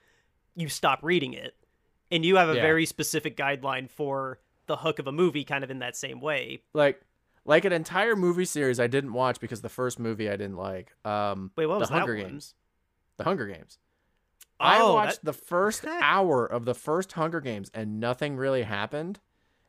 you 0.55 0.69
stop 0.69 0.99
reading 1.03 1.33
it. 1.33 1.55
And 2.11 2.23
you 2.25 2.37
have 2.37 2.49
a 2.49 2.55
Yeah. 2.55 2.61
very 2.61 2.85
specific 2.85 3.35
guideline 3.37 3.89
for 3.89 4.39
the 4.67 4.77
hook 4.77 4.99
of 4.99 5.07
a 5.07 5.11
movie 5.11 5.43
kind 5.43 5.63
of 5.63 5.69
in 5.71 5.79
that 5.79 5.95
same 5.97 6.21
way. 6.21 6.61
like 6.73 7.01
like 7.45 7.65
an 7.65 7.73
entire 7.73 8.15
movie 8.15 8.45
series 8.45 8.79
I 8.79 8.87
didn't 8.87 9.13
watch 9.13 9.39
because 9.39 9.61
the 9.61 9.69
first 9.69 9.97
movie 9.99 10.29
I 10.29 10.35
didn't 10.37 10.57
like. 10.57 10.93
Um, 11.03 11.51
Wait, 11.55 11.65
what 11.65 11.75
the 11.75 11.79
was 11.81 11.89
that 11.89 11.97
Hunger 11.99 12.15
one? 12.15 12.25
Games. 12.27 12.53
The 13.17 13.23
Hunger 13.23 13.47
Games. 13.47 13.79
I 14.59 14.79
Oh, 14.81 14.93
watched 14.93 15.21
that- 15.21 15.25
the 15.25 15.33
first 15.33 15.83
that- 15.83 16.01
hour 16.03 16.45
of 16.45 16.65
the 16.65 16.73
first 16.75 17.13
Hunger 17.13 17.39
Games 17.41 17.71
and 17.73 17.99
nothing 17.99 18.35
really 18.35 18.63
happened. 18.63 19.19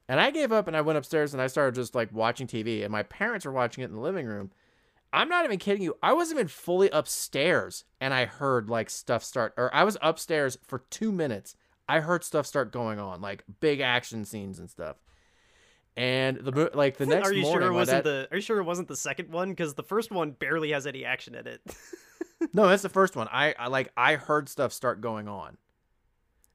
And 0.08 0.20
I 0.20 0.30
gave 0.30 0.50
up 0.50 0.66
and 0.66 0.76
I 0.76 0.80
went 0.80 0.98
upstairs 0.98 1.32
and 1.32 1.40
I 1.40 1.46
started 1.46 1.76
just 1.76 1.94
like 1.94 2.12
watching 2.12 2.46
TV. 2.48 2.82
And 2.82 2.90
my 2.90 3.04
parents 3.04 3.46
were 3.46 3.52
watching 3.52 3.82
it 3.84 3.88
in 3.90 3.94
the 3.94 4.00
living 4.00 4.26
room. 4.26 4.50
I'm 5.12 5.28
not 5.28 5.44
even 5.44 5.58
kidding 5.58 5.82
you. 5.82 5.96
I 6.02 6.12
wasn't 6.12 6.38
even 6.38 6.48
fully 6.48 6.88
upstairs 6.90 7.84
and 8.00 8.12
I 8.14 8.24
heard 8.24 8.68
like 8.68 8.90
stuff 8.90 9.22
start, 9.22 9.54
or 9.56 9.72
I 9.74 9.84
was 9.84 9.96
upstairs 10.02 10.58
for 10.66 10.80
two 10.90 11.12
minutes. 11.12 11.54
I 11.88 12.00
heard 12.00 12.22
stuff 12.24 12.46
start 12.46 12.70
going 12.72 12.98
on, 13.00 13.20
like 13.20 13.44
big 13.60 13.80
action 13.80 14.24
scenes 14.24 14.58
and 14.60 14.70
stuff. 14.70 14.96
And 15.96 16.36
the 16.38 16.70
like 16.74 16.96
the 16.96 17.06
next 17.06 17.28
are 17.28 17.32
you 17.34 17.42
morning, 17.42 17.62
sure 17.62 17.70
it 17.72 17.74
wasn't 17.74 18.04
dad- 18.04 18.10
the? 18.10 18.28
Are 18.30 18.36
you 18.36 18.42
sure 18.42 18.58
it 18.58 18.64
wasn't 18.64 18.88
the 18.88 18.96
second 18.96 19.30
one? 19.32 19.50
Because 19.50 19.74
the 19.74 19.82
first 19.82 20.10
one 20.12 20.30
barely 20.32 20.70
has 20.70 20.86
any 20.86 21.04
action 21.04 21.34
in 21.34 21.46
it. 21.46 21.60
No, 22.52 22.68
that's 22.68 22.82
the 22.82 22.88
first 22.88 23.16
one. 23.16 23.28
I, 23.30 23.54
I 23.58 23.68
like 23.68 23.92
I 23.96 24.16
heard 24.16 24.48
stuff 24.48 24.72
start 24.72 25.00
going 25.00 25.28
on. 25.28 25.56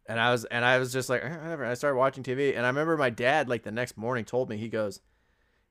And 0.08 0.20
I 0.20 0.32
was 0.32 0.46
and 0.46 0.66
I 0.66 0.78
was 0.78 0.92
just 0.92 1.10
like, 1.10 1.24
"Eh, 1.24 1.30
whatever. 1.38 1.66
I 1.66 1.74
started 1.74 1.98
watching 1.98 2.24
TV 2.24 2.56
and 2.56 2.66
I 2.66 2.70
remember 2.70 2.98
my 2.98 3.10
dad 3.10 3.50
like 3.50 3.64
the 3.64 3.72
next 3.72 3.98
morning 3.98 4.26
told 4.26 4.50
me 4.50 4.58
he 4.58 4.68
goes 4.68 5.00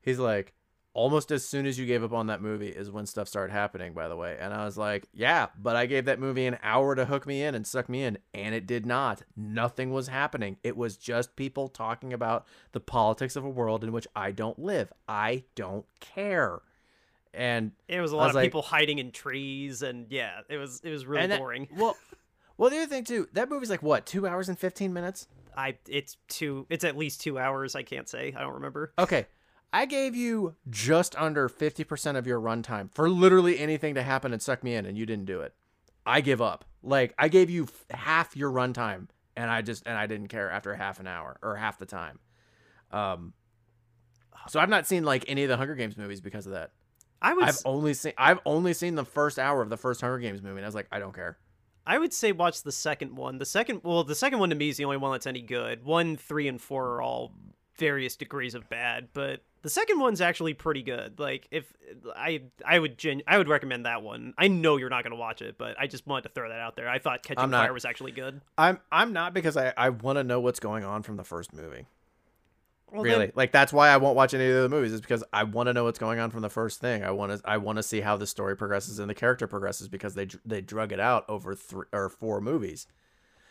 he's 0.01 0.19
like 0.19 0.53
almost 0.93 1.29
as 1.29 1.45
soon 1.45 1.65
as 1.65 1.77
you 1.77 1.85
gave 1.85 2.03
up 2.05 2.13
on 2.13 2.27
that 2.27 2.41
movie 2.41 2.69
is 2.69 2.89
when 2.89 3.05
stuff 3.05 3.27
started 3.27 3.51
happening 3.51 3.93
by 3.93 4.07
the 4.07 4.15
way. 4.15 4.37
And 4.39 4.53
I 4.53 4.63
was 4.63 4.77
like, 4.77 5.07
yeah, 5.13 5.47
but 5.61 5.75
I 5.75 5.85
gave 5.85 6.05
that 6.05 6.19
movie 6.19 6.45
an 6.45 6.57
hour 6.63 6.95
to 6.95 7.05
hook 7.05 7.27
me 7.27 7.43
in 7.43 7.53
and 7.53 7.67
suck 7.67 7.89
me 7.89 8.03
in 8.03 8.17
and 8.33 8.55
it 8.55 8.65
did 8.65 8.85
not. 8.85 9.21
Nothing 9.35 9.91
was 9.91 10.07
happening. 10.07 10.57
It 10.63 10.77
was 10.77 10.95
just 10.95 11.35
people 11.35 11.67
talking 11.67 12.13
about 12.13 12.47
the 12.71 12.79
politics 12.79 13.35
of 13.35 13.43
a 13.43 13.49
world 13.49 13.83
in 13.83 13.91
which 13.91 14.07
I 14.15 14.31
don't 14.31 14.59
live. 14.59 14.93
I 15.07 15.43
don't 15.55 15.85
care. 15.99 16.61
And 17.35 17.71
it 17.87 17.99
was 18.01 18.11
a 18.11 18.15
lot 18.15 18.23
was 18.27 18.29
of 18.31 18.35
like- 18.35 18.45
people 18.45 18.61
hiding 18.61 18.99
in 18.99 19.11
trees, 19.11 19.81
and 19.81 20.07
yeah, 20.09 20.39
it 20.49 20.57
was 20.57 20.81
it 20.83 20.89
was 20.91 21.05
really 21.05 21.27
that- 21.27 21.39
boring. 21.39 21.67
well, 21.75 21.95
well, 22.57 22.69
the 22.69 22.77
other 22.77 22.87
thing 22.87 23.03
too, 23.03 23.27
that 23.33 23.49
movie's 23.49 23.69
like 23.69 23.83
what, 23.83 24.05
two 24.05 24.25
hours 24.27 24.47
and 24.49 24.57
fifteen 24.57 24.93
minutes? 24.93 25.27
I 25.57 25.77
it's 25.87 26.17
two. 26.27 26.65
It's 26.69 26.83
at 26.83 26.97
least 26.97 27.21
two 27.21 27.37
hours. 27.39 27.75
I 27.75 27.83
can't 27.83 28.07
say. 28.09 28.33
I 28.35 28.41
don't 28.41 28.53
remember. 28.55 28.93
Okay, 28.99 29.25
I 29.71 29.85
gave 29.85 30.15
you 30.15 30.55
just 30.69 31.15
under 31.17 31.47
fifty 31.49 31.83
percent 31.83 32.17
of 32.17 32.25
your 32.27 32.39
runtime 32.41 32.93
for 32.93 33.09
literally 33.09 33.59
anything 33.59 33.95
to 33.95 34.03
happen 34.03 34.33
and 34.33 34.41
suck 34.41 34.63
me 34.63 34.75
in, 34.75 34.85
and 34.85 34.97
you 34.97 35.05
didn't 35.05 35.25
do 35.25 35.41
it. 35.41 35.53
I 36.05 36.21
give 36.21 36.41
up. 36.41 36.65
Like 36.83 37.13
I 37.17 37.27
gave 37.29 37.49
you 37.49 37.63
f- 37.63 37.97
half 37.97 38.35
your 38.37 38.51
runtime, 38.51 39.07
and 39.35 39.49
I 39.49 39.61
just 39.61 39.83
and 39.85 39.97
I 39.97 40.07
didn't 40.07 40.27
care 40.27 40.49
after 40.51 40.73
half 40.75 40.99
an 40.99 41.07
hour 41.07 41.37
or 41.41 41.55
half 41.55 41.77
the 41.79 41.85
time. 41.85 42.19
Um, 42.91 43.33
so 44.47 44.59
I've 44.59 44.69
not 44.69 44.85
seen 44.87 45.03
like 45.03 45.25
any 45.27 45.43
of 45.43 45.49
the 45.49 45.57
Hunger 45.57 45.75
Games 45.75 45.97
movies 45.97 46.21
because 46.21 46.45
of 46.45 46.51
that. 46.53 46.71
I 47.21 47.33
would 47.33 47.43
I've 47.43 47.49
s- 47.49 47.63
only 47.65 47.93
seen 47.93 48.13
I've 48.17 48.39
only 48.45 48.73
seen 48.73 48.95
the 48.95 49.05
first 49.05 49.39
hour 49.39 49.61
of 49.61 49.69
the 49.69 49.77
first 49.77 50.01
Hunger 50.01 50.19
Games 50.19 50.41
movie, 50.41 50.57
and 50.57 50.65
I 50.65 50.67
was 50.67 50.75
like, 50.75 50.87
I 50.91 50.99
don't 50.99 51.13
care. 51.15 51.37
I 51.87 51.97
would 51.97 52.13
say 52.13 52.31
watch 52.31 52.63
the 52.63 52.71
second 52.71 53.15
one. 53.15 53.37
The 53.37 53.45
second 53.45 53.81
well, 53.83 54.03
the 54.03 54.15
second 54.15 54.39
one 54.39 54.49
to 54.49 54.55
me 54.55 54.69
is 54.69 54.77
the 54.77 54.85
only 54.85 54.97
one 54.97 55.11
that's 55.11 55.27
any 55.27 55.41
good. 55.41 55.83
One, 55.83 56.17
three, 56.17 56.47
and 56.47 56.59
four 56.61 56.95
are 56.95 57.01
all 57.01 57.31
various 57.77 58.15
degrees 58.15 58.55
of 58.55 58.67
bad, 58.69 59.09
but 59.13 59.41
the 59.61 59.69
second 59.69 59.99
one's 59.99 60.21
actually 60.21 60.53
pretty 60.53 60.81
good. 60.83 61.19
Like 61.19 61.47
if 61.51 61.71
I 62.15 62.43
I 62.65 62.79
would 62.79 62.97
gen- 62.97 63.23
I 63.27 63.37
would 63.37 63.47
recommend 63.47 63.85
that 63.85 64.01
one. 64.01 64.33
I 64.37 64.47
know 64.47 64.77
you're 64.77 64.89
not 64.89 65.03
going 65.03 65.11
to 65.11 65.17
watch 65.19 65.41
it, 65.41 65.57
but 65.57 65.75
I 65.79 65.87
just 65.87 66.05
wanted 66.07 66.23
to 66.23 66.29
throw 66.29 66.49
that 66.49 66.59
out 66.59 66.75
there. 66.75 66.87
I 66.89 66.99
thought 66.99 67.21
Catching. 67.23 67.51
Fire 67.51 67.73
was 67.73 67.85
actually 67.85 68.11
good. 68.13 68.41
I'm 68.57 68.79
I'm 68.91 69.13
not 69.13 69.33
because 69.33 69.57
I 69.57 69.73
I 69.77 69.89
want 69.89 70.17
to 70.17 70.23
know 70.23 70.39
what's 70.39 70.59
going 70.59 70.83
on 70.83 71.03
from 71.03 71.17
the 71.17 71.23
first 71.23 71.53
movie. 71.53 71.85
Well, 72.91 73.03
really, 73.03 73.25
then- 73.27 73.31
like 73.35 73.51
that's 73.51 73.73
why 73.73 73.89
I 73.89 73.97
won't 73.97 74.15
watch 74.15 74.33
any 74.33 74.47
of 74.47 74.63
the 74.63 74.69
movies. 74.69 74.93
Is 74.93 75.01
because 75.01 75.23
I 75.33 75.43
want 75.43 75.67
to 75.67 75.73
know 75.73 75.83
what's 75.85 75.99
going 75.99 76.19
on 76.19 76.31
from 76.31 76.41
the 76.41 76.49
first 76.49 76.79
thing. 76.79 77.03
I 77.03 77.11
want 77.11 77.31
to 77.31 77.41
I 77.49 77.57
want 77.57 77.77
to 77.77 77.83
see 77.83 78.01
how 78.01 78.15
the 78.17 78.27
story 78.27 78.55
progresses 78.55 78.99
and 78.99 79.09
the 79.09 79.13
character 79.15 79.47
progresses 79.47 79.87
because 79.87 80.13
they 80.15 80.27
they 80.45 80.61
drug 80.61 80.91
it 80.91 80.99
out 80.99 81.25
over 81.27 81.55
three 81.55 81.85
or 81.91 82.09
four 82.09 82.39
movies. 82.41 82.87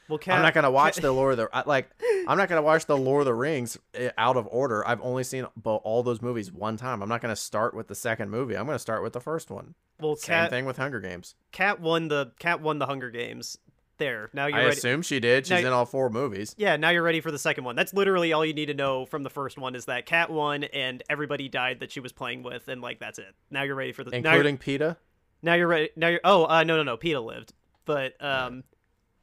well, 0.08 0.18
Cat, 0.18 0.36
I'm 0.36 0.42
not 0.42 0.54
gonna 0.54 0.70
watch 0.70 0.94
Cat- 0.94 1.02
the 1.02 1.12
Lord 1.12 1.38
of 1.38 1.50
the 1.50 1.62
like. 1.66 1.90
I'm 2.28 2.38
not 2.38 2.48
gonna 2.48 2.62
watch 2.62 2.86
the 2.86 2.96
Lord 2.96 3.22
of 3.22 3.26
the 3.26 3.34
Rings 3.34 3.76
eh, 3.94 4.10
out 4.16 4.36
of 4.36 4.48
order. 4.50 4.86
I've 4.86 5.00
only 5.02 5.24
seen 5.24 5.46
all 5.64 6.02
those 6.02 6.22
movies 6.22 6.50
one 6.52 6.76
time. 6.76 7.02
I'm 7.02 7.08
not 7.08 7.20
gonna 7.20 7.36
start 7.36 7.74
with 7.74 7.88
the 7.88 7.94
second 7.94 8.30
movie. 8.30 8.56
I'm 8.56 8.64
gonna 8.66 8.78
start 8.78 9.02
with 9.02 9.12
the 9.12 9.20
first 9.20 9.50
one. 9.50 9.74
well, 10.00 10.16
Same 10.16 10.28
Cat 10.28 10.50
thing 10.50 10.64
with 10.64 10.76
Hunger 10.78 11.00
Games. 11.00 11.34
Cat 11.52 11.80
won 11.80 12.08
the 12.08 12.32
Cat 12.38 12.60
won 12.62 12.78
the 12.78 12.86
Hunger 12.86 13.10
Games. 13.10 13.58
There. 13.98 14.28
Now 14.32 14.46
you're 14.46 14.58
I 14.58 14.64
ready. 14.64 14.76
assume 14.76 15.02
she 15.02 15.20
did. 15.20 15.46
She's 15.46 15.62
Now- 15.62 15.68
in 15.68 15.72
all 15.72 15.86
four 15.86 16.10
movies, 16.10 16.54
Yeah, 16.58 16.76
now 16.76 16.90
you're 16.90 17.02
ready 17.02 17.20
for 17.20 17.30
the 17.30 17.38
second 17.38 17.64
one. 17.64 17.76
That's 17.76 17.94
literally 17.94 18.32
all 18.32 18.44
you 18.44 18.52
need 18.52 18.66
to 18.66 18.74
know 18.74 19.06
from 19.06 19.22
the 19.22 19.30
first 19.30 19.56
one 19.56 19.74
is 19.76 19.84
that 19.84 20.04
Cat 20.06 20.30
won 20.30 20.64
and 20.64 21.02
everybody 21.08 21.48
died 21.48 21.80
that 21.80 21.92
she 21.92 22.00
was 22.00 22.12
playing 22.12 22.42
with, 22.42 22.66
and 22.68 22.80
like 22.80 22.98
that's 22.98 23.18
it. 23.20 23.34
Now 23.50 23.62
you're 23.62 23.76
ready 23.76 23.92
for 23.92 24.02
the 24.02 24.10
now 24.10 24.30
including 24.32 24.58
Peeta. 24.58 24.96
Now 25.42 25.54
you're 25.54 25.68
ready. 25.68 25.90
Now 25.94 26.08
you're. 26.08 26.20
Oh, 26.24 26.44
uh, 26.46 26.64
no, 26.64 26.76
no, 26.76 26.82
no. 26.82 26.96
Peeta 26.96 27.24
lived, 27.24 27.52
but 27.84 28.14
um, 28.24 28.64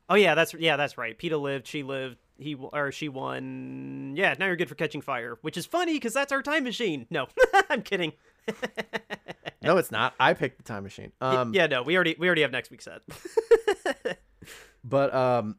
oh 0.10 0.16
yeah, 0.16 0.36
that's 0.36 0.54
yeah, 0.54 0.78
that's 0.78 0.98
right. 0.98 1.18
Peeta 1.18 1.40
lived. 1.42 1.68
She 1.68 1.84
lived. 1.84 2.18
He 2.38 2.56
or 2.56 2.92
she 2.92 3.10
won. 3.10 4.14
Yeah. 4.16 4.36
Now 4.40 4.46
you're 4.48 4.56
good 4.56 4.70
for 4.70 4.76
catching 4.76 5.02
fire, 5.02 5.38
which 5.42 5.58
is 5.58 5.66
funny 5.66 5.94
because 5.94 6.14
that's 6.14 6.32
our 6.32 6.42
time 6.42 6.64
machine. 6.64 7.08
No, 7.10 7.28
I'm 7.70 7.82
kidding. 7.82 8.14
No, 9.62 9.78
it's 9.78 9.92
not. 9.92 10.16
I 10.20 10.34
picked 10.34 10.58
the 10.58 10.64
time 10.64 10.84
machine. 10.84 11.12
Um, 11.22 11.54
yeah, 11.54 11.68
no, 11.68 11.84
we 11.84 11.96
already 11.96 12.16
we 12.18 12.26
already 12.28 12.42
have 12.42 12.52
next 12.52 12.72
week's 12.72 12.86
set. 12.86 13.02
But 14.84 15.14
um, 15.14 15.58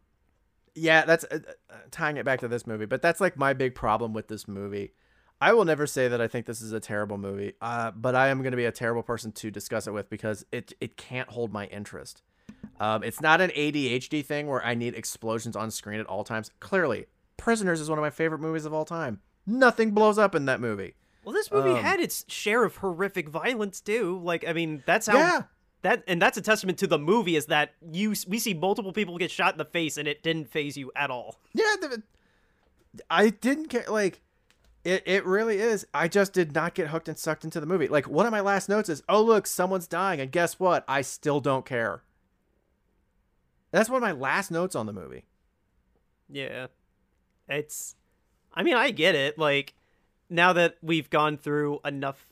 yeah, 0.74 1.04
that's 1.04 1.24
uh, 1.30 1.38
uh, 1.70 1.74
tying 1.90 2.16
it 2.16 2.24
back 2.24 2.40
to 2.40 2.48
this 2.48 2.66
movie. 2.66 2.86
But 2.86 3.02
that's 3.02 3.20
like 3.20 3.36
my 3.36 3.52
big 3.52 3.74
problem 3.74 4.12
with 4.12 4.28
this 4.28 4.48
movie. 4.48 4.92
I 5.40 5.52
will 5.54 5.64
never 5.64 5.86
say 5.88 6.06
that 6.08 6.20
I 6.20 6.28
think 6.28 6.46
this 6.46 6.60
is 6.62 6.72
a 6.72 6.78
terrible 6.80 7.18
movie, 7.18 7.54
uh, 7.60 7.90
but 7.90 8.14
I 8.14 8.28
am 8.28 8.42
going 8.42 8.52
to 8.52 8.56
be 8.56 8.64
a 8.64 8.72
terrible 8.72 9.02
person 9.02 9.32
to 9.32 9.50
discuss 9.50 9.86
it 9.86 9.92
with 9.92 10.08
because 10.08 10.44
it 10.52 10.72
it 10.80 10.96
can't 10.96 11.28
hold 11.30 11.52
my 11.52 11.66
interest. 11.66 12.22
Um, 12.78 13.02
it's 13.02 13.20
not 13.20 13.40
an 13.40 13.50
ADHD 13.50 14.24
thing 14.24 14.46
where 14.46 14.64
I 14.64 14.74
need 14.74 14.94
explosions 14.94 15.56
on 15.56 15.70
screen 15.70 15.98
at 16.00 16.06
all 16.06 16.22
times. 16.24 16.50
Clearly, 16.60 17.06
Prisoners 17.36 17.80
is 17.80 17.88
one 17.88 17.98
of 17.98 18.02
my 18.02 18.10
favorite 18.10 18.40
movies 18.40 18.64
of 18.64 18.72
all 18.72 18.84
time. 18.84 19.20
Nothing 19.46 19.90
blows 19.90 20.16
up 20.18 20.34
in 20.36 20.44
that 20.46 20.60
movie. 20.60 20.94
well, 21.24 21.32
this 21.34 21.50
movie 21.50 21.70
Um, 21.70 21.76
had 21.82 21.98
its 21.98 22.24
share 22.28 22.62
of 22.64 22.76
horrific 22.76 23.28
violence 23.28 23.80
too. 23.80 24.20
Like, 24.22 24.46
I 24.46 24.52
mean, 24.52 24.82
that's 24.86 25.08
how. 25.08 25.16
Yeah. 25.18 25.42
That 25.82 26.04
and 26.06 26.22
that's 26.22 26.36
a 26.38 26.42
testament 26.42 26.78
to 26.78 26.86
the 26.86 26.98
movie 26.98 27.36
is 27.36 27.46
that 27.46 27.74
you 27.90 28.14
we 28.28 28.38
see 28.38 28.54
multiple 28.54 28.92
people 28.92 29.18
get 29.18 29.30
shot 29.30 29.54
in 29.54 29.58
the 29.58 29.64
face 29.64 29.96
and 29.96 30.06
it 30.06 30.22
didn't 30.22 30.48
phase 30.50 30.76
you 30.76 30.92
at 30.94 31.10
all. 31.10 31.40
Yeah, 31.54 31.74
the, 31.80 32.02
I 33.10 33.30
didn't 33.30 33.68
care. 33.68 33.84
Like, 33.88 34.20
it, 34.84 35.02
it 35.06 35.24
really 35.24 35.58
is. 35.58 35.86
I 35.92 36.08
just 36.08 36.32
did 36.32 36.54
not 36.54 36.74
get 36.74 36.88
hooked 36.88 37.08
and 37.08 37.18
sucked 37.18 37.44
into 37.44 37.58
the 37.58 37.66
movie. 37.66 37.88
Like, 37.88 38.08
one 38.08 38.26
of 38.26 38.32
my 38.32 38.40
last 38.40 38.68
notes 38.68 38.88
is, 38.88 39.02
oh, 39.08 39.22
look, 39.22 39.46
someone's 39.46 39.86
dying. 39.86 40.20
And 40.20 40.30
guess 40.30 40.60
what? 40.60 40.84
I 40.86 41.00
still 41.02 41.40
don't 41.40 41.64
care. 41.64 42.02
That's 43.70 43.88
one 43.88 43.96
of 43.96 44.02
my 44.02 44.12
last 44.12 44.50
notes 44.50 44.76
on 44.76 44.86
the 44.86 44.92
movie. 44.92 45.24
Yeah. 46.28 46.66
It's 47.48 47.96
I 48.54 48.62
mean, 48.62 48.74
I 48.74 48.90
get 48.90 49.14
it. 49.14 49.38
Like 49.38 49.74
now 50.28 50.52
that 50.52 50.76
we've 50.82 51.10
gone 51.10 51.36
through 51.36 51.80
enough 51.84 52.26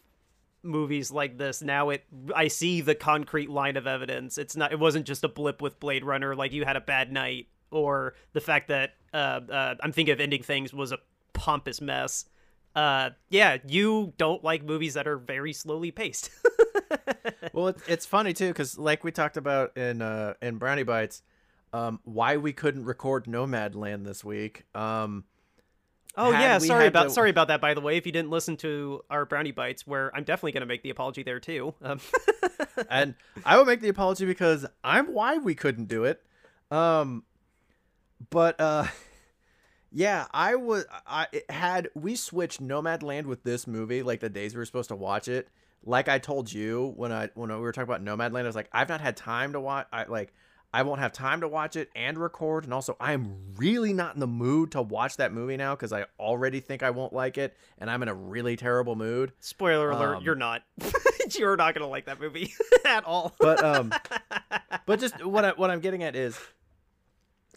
movies 0.63 1.11
like 1.11 1.39
this, 1.39 1.63
now 1.63 1.91
it 1.91 2.05
I 2.35 2.49
see 2.49 2.81
the 2.81 2.95
concrete 2.95 3.51
line 3.51 3.77
of 3.77 3.87
evidence. 3.87 4.39
It's 4.39 4.57
not 4.57 4.73
it 4.73 4.79
wasn't 4.79 5.07
just 5.07 5.25
a 5.25 5.29
blip 5.29 5.63
with 5.63 5.81
Blade 5.81 6.05
Runner 6.05 6.35
like 6.35 6.53
you 6.53 6.65
had 6.65 6.77
a 6.77 6.81
bad 6.81 7.13
night 7.13 7.49
or 7.71 8.15
the 8.33 8.41
fact 8.41 8.69
that 8.69 8.95
uh, 9.13 9.41
uh 9.51 9.75
I'm 9.81 9.93
thinking 9.93 10.13
of 10.13 10.21
ending 10.21 10.43
things 10.43 10.73
was 10.73 10.93
a 10.93 10.99
pompous 11.33 11.81
mess. 11.81 12.25
Uh 12.75 13.11
yeah, 13.29 13.59
you 13.67 14.13
don't 14.17 14.45
like 14.45 14.65
movies 14.65 14.95
that 14.95 15.07
are 15.07 15.19
very 15.19 15.53
slowly 15.53 15.91
paced. 15.91 16.31
Well, 17.53 17.69
it's, 17.69 17.83
it's 17.89 18.07
funny, 18.07 18.33
too, 18.33 18.49
because 18.49 18.79
like 18.79 19.05
we 19.05 19.13
talked 19.13 19.37
about 19.37 19.77
in 19.77 20.03
uh, 20.03 20.35
in 20.41 20.59
Brownie 20.59 20.83
Bites, 20.83 21.23
um, 21.73 22.01
why 22.05 22.37
we 22.37 22.53
couldn't 22.53 22.85
record 22.85 23.25
Nomadland 23.25 24.05
this 24.05 24.25
week. 24.25 24.65
Um, 24.75 25.25
Oh 26.17 26.31
yeah, 26.33 26.59
sorry 26.59 26.87
about 26.87 27.09
the- 27.09 27.15
sorry 27.15 27.31
about 27.31 27.49
that. 27.49 27.61
By 27.61 27.75
the 27.75 27.81
way, 27.81 27.97
if 27.97 28.05
you 28.05 28.13
didn't 28.13 28.31
listen 28.31 28.57
to 28.59 29.03
our 29.11 29.25
brownie 29.25 29.53
bites, 29.53 29.87
where 29.87 30.15
I'm 30.15 30.25
definitely 30.25 30.53
going 30.53 30.63
to 30.63 30.67
make 30.67 30.83
the 30.83 30.91
apology 30.91 31.23
there 31.23 31.41
too. 31.41 31.75
Um, 31.83 32.01
and 32.91 33.15
I 33.45 33.57
will 33.57 33.65
make 33.65 33.81
the 33.81 33.89
apology 33.89 34.27
because 34.27 34.67
I'm 34.83 35.13
why 35.15 35.39
we 35.39 35.55
couldn't 35.55 35.87
do 35.87 36.05
it. 36.05 36.23
Um, 36.71 37.25
but 38.31 38.61
uh, 38.61 38.87
yeah, 39.93 40.27
I 40.33 40.57
was. 40.57 40.85
I 41.07 41.27
it 41.33 41.51
had 41.51 41.89
we 41.95 42.17
switched 42.17 42.61
Nomadland 42.61 43.27
with 43.27 43.45
this 43.45 43.67
movie, 43.67 44.03
like 44.03 44.21
the 44.21 44.29
days 44.29 44.55
we 44.55 44.59
were 44.59 44.65
supposed 44.67 44.89
to 44.89 44.97
watch 44.97 45.29
it. 45.29 45.49
Like 45.85 46.09
I 46.09 46.19
told 46.19 46.53
you 46.53 46.93
when 46.97 47.13
I 47.13 47.31
when 47.35 47.51
we 47.51 47.57
were 47.57 47.73
talking 47.73 47.89
about 47.93 48.05
Nomadland, 48.05 48.41
I 48.41 48.47
was 48.47 48.57
like, 48.57 48.69
I've 48.73 48.89
not 48.89 49.01
had 49.01 49.17
time 49.17 49.53
to 49.53 49.61
watch. 49.61 49.87
I 49.93 50.05
like. 50.05 50.35
I 50.73 50.83
won't 50.83 51.01
have 51.01 51.13
time 51.13 51.41
to 51.41 51.49
watch 51.49 51.75
it 51.75 51.91
and 51.97 52.17
record, 52.17 52.65
and 52.65 52.73
also 52.73 52.97
I 53.01 53.13
am 53.13 53.37
really 53.57 53.93
not 53.93 54.15
in 54.15 54.21
the 54.21 54.29
mood 54.29 54.73
to 54.73 54.83
watch 54.83 55.17
that 55.17 55.33
movie 55.33 55.57
now 55.57 55.75
because 55.75 55.93
I 55.93 56.07
already 56.19 56.61
think 56.61 56.83
I 56.83 56.91
won't 56.91 57.13
like 57.13 57.39
it, 57.39 57.57
and 57.79 57.91
I'm 57.91 58.03
in 58.03 58.09
a 58.09 58.15
really 58.15 58.57
terrible 58.57 58.95
mood. 58.95 59.33
spoiler 59.41 59.91
alert: 59.91 60.17
Um, 60.17 60.25
you're 60.25 60.37
not. 60.37 60.63
you're 61.39 61.57
not 61.57 61.75
going 61.75 61.83
to 61.83 61.91
like 61.91 62.07
that 62.07 62.21
movie 62.21 62.53
at 62.85 63.05
all. 63.05 63.35
But 63.39 63.63
um, 63.65 63.93
but 64.87 65.01
just 65.01 65.25
what 65.25 65.45
I, 65.45 65.51
what 65.51 65.71
I'm 65.71 65.81
getting 65.81 66.03
at 66.03 66.15
is, 66.15 66.39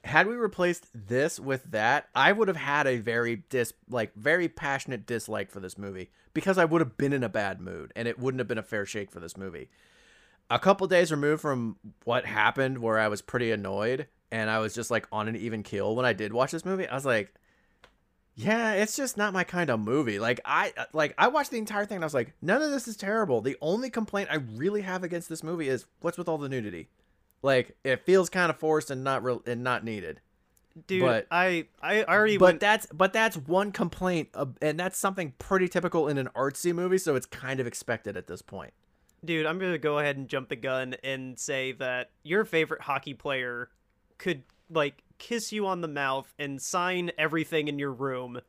had 0.04 0.28
we 0.28 0.36
replaced 0.36 0.88
this 0.94 1.40
with 1.40 1.64
that, 1.72 2.10
I 2.16 2.32
would 2.32 2.48
have 2.48 2.58
had 2.58 2.88
a 2.88 2.98
very 2.98 3.44
dis 3.50 3.74
like 3.90 4.14
very 4.16 4.48
passionate 4.48 5.06
dislike 5.06 5.52
for 5.52 5.60
this 5.60 5.78
movie 5.78 6.12
because 6.34 6.58
I 6.58 6.66
would 6.66 6.82
have 6.82 6.98
been 6.98 7.14
in 7.14 7.24
a 7.24 7.30
bad 7.30 7.62
mood 7.62 7.92
and 7.96 8.08
it 8.08 8.20
wouldn't 8.20 8.40
have 8.40 8.48
been 8.48 8.58
a 8.58 8.64
fair 8.64 8.86
shake 8.86 9.12
for 9.12 9.20
this 9.20 9.38
movie. 9.38 9.70
A 10.50 10.60
couple 10.60 10.86
days 10.88 11.12
removed 11.12 11.42
from 11.42 11.78
what 12.04 12.26
happened 12.26 12.78
where 12.80 13.00
I 13.00 13.08
was 13.08 13.22
pretty 13.22 13.52
annoyed 13.52 14.08
and 14.32 14.50
I 14.50 14.60
was 14.60 14.74
just 14.76 14.92
like 14.92 15.08
on 15.12 15.28
an 15.28 15.36
even 15.36 15.64
keel 15.64 15.96
when 15.96 16.06
I 16.06 16.14
did 16.14 16.34
watch 16.34 16.52
this 16.52 16.66
movie, 16.66 16.88
I 16.88 16.94
was 16.94 17.06
like 17.06 17.34
yeah, 18.36 18.74
it's 18.74 18.96
just 18.96 19.16
not 19.16 19.32
my 19.32 19.44
kind 19.44 19.70
of 19.70 19.80
movie. 19.80 20.18
Like 20.18 20.40
I 20.44 20.74
like 20.92 21.14
I 21.18 21.28
watched 21.28 21.52
the 21.52 21.60
entire 21.60 21.86
thing 21.86 21.98
and 21.98 22.04
I 22.04 22.08
was 22.08 22.16
like, 22.16 22.34
none 22.42 22.62
of 22.62 22.72
this 22.72 22.88
is 22.88 22.98
terrible. 22.98 23.42
The 23.42 23.58
only 23.62 23.90
complaint 23.90 24.30
I 24.32 24.36
really 24.36 24.82
have 24.82 25.04
against 25.04 25.30
this 25.30 25.44
movie 25.44 25.70
is 25.70 25.86
what's 26.02 26.18
with 26.18 26.28
all 26.28 26.40
the 26.40 26.50
nudity. 26.50 26.90
Like 27.44 27.76
it 27.84 28.06
feels 28.06 28.30
kind 28.30 28.50
of 28.50 28.58
forced 28.58 28.90
and 28.90 29.04
not 29.04 29.24
real 29.24 29.44
and 29.46 29.64
not 29.64 29.84
needed. 29.84 30.20
Dude, 30.88 31.02
But- 31.04 31.28
I 31.30 31.68
I 31.84 32.04
already 32.06 32.38
But 32.38 32.46
went 32.46 32.60
that's 32.60 32.88
but 32.88 33.14
that's 33.14 33.38
one 33.38 33.72
complaint, 33.72 34.30
uh, 34.34 34.48
and 34.62 34.80
that's 34.80 34.98
something 34.98 35.34
pretty 35.38 35.68
typical 35.68 36.08
in 36.08 36.18
an 36.18 36.30
artsy 36.36 36.74
movie. 36.74 36.98
So 36.98 37.16
it's 37.16 37.28
kind 37.28 37.60
of 37.60 37.68
expected 37.68 38.18
at 38.18 38.26
this 38.26 38.42
point. 38.42 38.74
Dude, 39.26 39.46
I'm 39.46 39.60
gonna 39.60 39.78
go 39.78 40.00
ahead 40.00 40.18
and 40.18 40.28
jump 40.28 40.50
the 40.50 40.56
gun 40.56 40.96
and 41.04 41.40
say 41.40 41.72
that 41.74 42.12
your 42.24 42.46
favorite 42.46 42.82
hockey 42.82 43.14
player 43.14 43.70
could 44.18 44.44
like 44.70 45.04
kiss 45.18 45.52
you 45.52 45.68
on 45.68 45.82
the 45.82 45.88
mouth 45.88 46.34
and 46.38 46.62
sign 46.62 47.12
everything 47.18 47.68
in 47.68 47.80
your 47.80 47.92
room, 47.94 48.42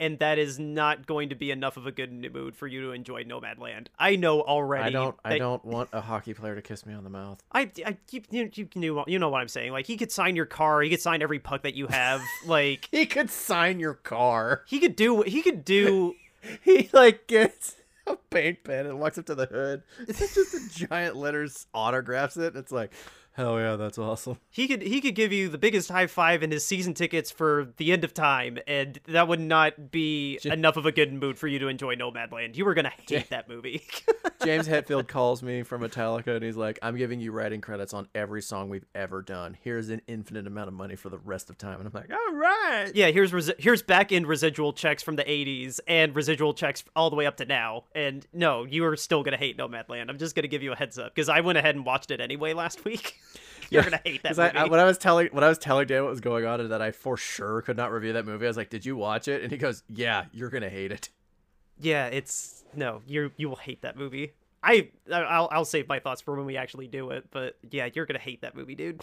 and 0.00 0.18
that 0.18 0.38
is 0.38 0.58
not 0.58 1.06
going 1.06 1.30
to 1.30 1.34
be 1.34 1.50
enough 1.50 1.76
of 1.76 1.86
a 1.86 1.92
good 1.92 2.12
mood 2.12 2.54
for 2.54 2.66
you 2.66 2.82
to 2.82 2.90
enjoy 2.92 3.24
Nomadland. 3.24 3.86
I 3.98 4.16
know 4.16 4.42
already. 4.42 4.84
I 4.84 4.90
don't 4.90 5.16
I 5.24 5.38
don't 5.38 5.64
want 5.64 5.88
a 5.92 6.00
hockey 6.00 6.34
player 6.34 6.54
to 6.54 6.62
kiss 6.62 6.84
me 6.84 6.92
on 6.94 7.04
the 7.04 7.10
mouth. 7.10 7.42
I, 7.52 7.70
I 7.84 7.96
you, 8.10 8.22
you, 8.30 8.50
you 8.54 8.68
knew 8.74 9.04
you 9.06 9.18
know 9.18 9.30
what 9.30 9.40
I'm 9.40 9.48
saying. 9.48 9.72
Like 9.72 9.86
he 9.86 9.96
could 9.96 10.12
sign 10.12 10.36
your 10.36 10.46
car, 10.46 10.82
he 10.82 10.90
could 10.90 11.00
sign 11.00 11.22
every 11.22 11.38
puck 11.38 11.62
that 11.62 11.74
you 11.74 11.86
have. 11.86 12.20
like 12.46 12.88
He 12.90 13.06
could 13.06 13.30
sign 13.30 13.80
your 13.80 13.94
car. 13.94 14.62
he 14.66 14.78
could 14.78 14.94
do 14.96 15.22
he 15.22 15.42
could 15.42 15.64
do 15.64 16.14
He 16.62 16.88
like 16.92 17.26
gets 17.26 17.74
a 18.08 18.16
paint 18.30 18.64
pen 18.64 18.86
and 18.86 19.00
walks 19.00 19.18
up 19.18 19.26
to 19.26 19.34
the 19.34 19.46
hood. 19.46 19.82
It's 20.06 20.18
just 20.34 20.54
a 20.54 20.86
giant 20.86 21.16
letters, 21.16 21.66
autographs 21.74 22.36
it. 22.36 22.56
It's 22.56 22.72
like, 22.72 22.92
hell 23.38 23.58
yeah, 23.58 23.76
that's 23.76 23.96
awesome. 23.98 24.36
he 24.50 24.68
could 24.68 24.82
he 24.82 25.00
could 25.00 25.14
give 25.14 25.32
you 25.32 25.48
the 25.48 25.56
biggest 25.58 25.88
high 25.90 26.06
five 26.06 26.42
in 26.42 26.50
his 26.50 26.64
season 26.64 26.92
tickets 26.92 27.30
for 27.30 27.72
the 27.78 27.92
end 27.92 28.04
of 28.04 28.12
time, 28.12 28.58
and 28.66 28.98
that 29.06 29.28
would 29.28 29.40
not 29.40 29.90
be 29.90 30.38
enough 30.44 30.76
of 30.76 30.84
a 30.84 30.92
good 30.92 31.12
mood 31.12 31.38
for 31.38 31.46
you 31.46 31.58
to 31.60 31.68
enjoy 31.68 31.94
Nomadland. 31.94 32.56
You 32.56 32.64
were 32.64 32.74
gonna 32.74 32.92
hate 33.08 33.30
that 33.30 33.48
movie. 33.48 33.82
James 34.44 34.68
Hetfield 34.68 35.08
calls 35.08 35.42
me 35.42 35.62
from 35.62 35.82
Metallica 35.82 36.36
and 36.36 36.44
he's 36.44 36.56
like, 36.56 36.78
I'm 36.82 36.96
giving 36.96 37.20
you 37.20 37.32
writing 37.32 37.60
credits 37.60 37.94
on 37.94 38.08
every 38.14 38.42
song 38.42 38.68
we've 38.68 38.84
ever 38.94 39.22
done. 39.22 39.56
Here's 39.60 39.88
an 39.88 40.00
infinite 40.06 40.46
amount 40.46 40.68
of 40.68 40.74
money 40.74 40.96
for 40.96 41.08
the 41.08 41.18
rest 41.18 41.50
of 41.50 41.58
time. 41.58 41.78
And 41.80 41.86
I'm 41.86 41.92
like, 41.92 42.10
all 42.12 42.34
right. 42.34 42.90
yeah, 42.94 43.08
here's 43.10 43.32
resi- 43.32 43.58
here's 43.58 43.82
back 43.82 44.12
end 44.12 44.26
residual 44.26 44.72
checks 44.72 45.02
from 45.02 45.16
the 45.16 45.24
'80s 45.24 45.80
and 45.86 46.14
residual 46.14 46.54
checks 46.54 46.84
all 46.96 47.10
the 47.10 47.16
way 47.16 47.26
up 47.26 47.36
to 47.38 47.44
now. 47.44 47.84
And 47.94 48.26
no, 48.32 48.64
you 48.64 48.84
are 48.84 48.96
still 48.96 49.22
gonna 49.22 49.36
hate 49.36 49.56
Nomadland. 49.56 50.08
I'm 50.08 50.18
just 50.18 50.34
gonna 50.34 50.48
give 50.48 50.62
you 50.62 50.72
a 50.72 50.76
heads 50.76 50.98
up 50.98 51.14
because 51.14 51.28
I 51.28 51.40
went 51.40 51.58
ahead 51.58 51.74
and 51.76 51.84
watched 51.84 52.10
it 52.10 52.20
anyway 52.20 52.52
last 52.52 52.84
week. 52.84 53.14
You're 53.70 53.82
gonna 53.82 54.00
hate 54.04 54.22
that. 54.22 54.38
I, 54.38 54.48
I, 54.48 54.64
when 54.68 54.80
I 54.80 54.84
was 54.84 54.96
telling 54.96 55.28
when 55.32 55.44
I 55.44 55.48
was 55.48 55.58
telling 55.58 55.86
Dan 55.86 56.02
what 56.02 56.10
was 56.10 56.20
going 56.20 56.46
on 56.46 56.60
and 56.60 56.70
that 56.70 56.80
I 56.80 56.90
for 56.90 57.16
sure 57.18 57.60
could 57.62 57.76
not 57.76 57.92
review 57.92 58.14
that 58.14 58.24
movie, 58.24 58.46
I 58.46 58.48
was 58.48 58.56
like, 58.56 58.70
"Did 58.70 58.86
you 58.86 58.96
watch 58.96 59.28
it?" 59.28 59.42
And 59.42 59.52
he 59.52 59.58
goes, 59.58 59.82
"Yeah, 59.88 60.24
you're 60.32 60.48
gonna 60.50 60.70
hate 60.70 60.92
it." 60.92 61.08
Yeah, 61.80 62.06
it's 62.06 62.64
no, 62.74 63.02
you 63.06 63.30
you 63.36 63.48
will 63.48 63.54
hate 63.56 63.82
that 63.82 63.96
movie. 63.96 64.32
I 64.64 64.90
I'll 65.12 65.48
I'll 65.52 65.64
save 65.64 65.86
my 65.86 66.00
thoughts 66.00 66.20
for 66.20 66.34
when 66.34 66.44
we 66.44 66.56
actually 66.56 66.88
do 66.88 67.10
it, 67.10 67.26
but 67.30 67.56
yeah, 67.70 67.88
you're 67.94 68.04
gonna 68.04 68.18
hate 68.18 68.40
that 68.40 68.56
movie, 68.56 68.74
dude. 68.74 69.00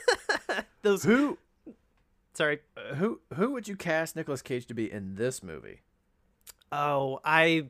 Those 0.82 1.02
Who 1.04 1.36
sorry. 2.32 2.60
uh, 2.78 2.94
who 2.94 3.20
who 3.34 3.52
would 3.52 3.68
you 3.68 3.76
cast 3.76 4.16
Nicolas 4.16 4.40
Cage 4.40 4.64
to 4.68 4.74
be 4.74 4.90
in 4.90 5.16
this 5.16 5.42
movie? 5.42 5.82
Oh, 6.72 7.20
I 7.24 7.66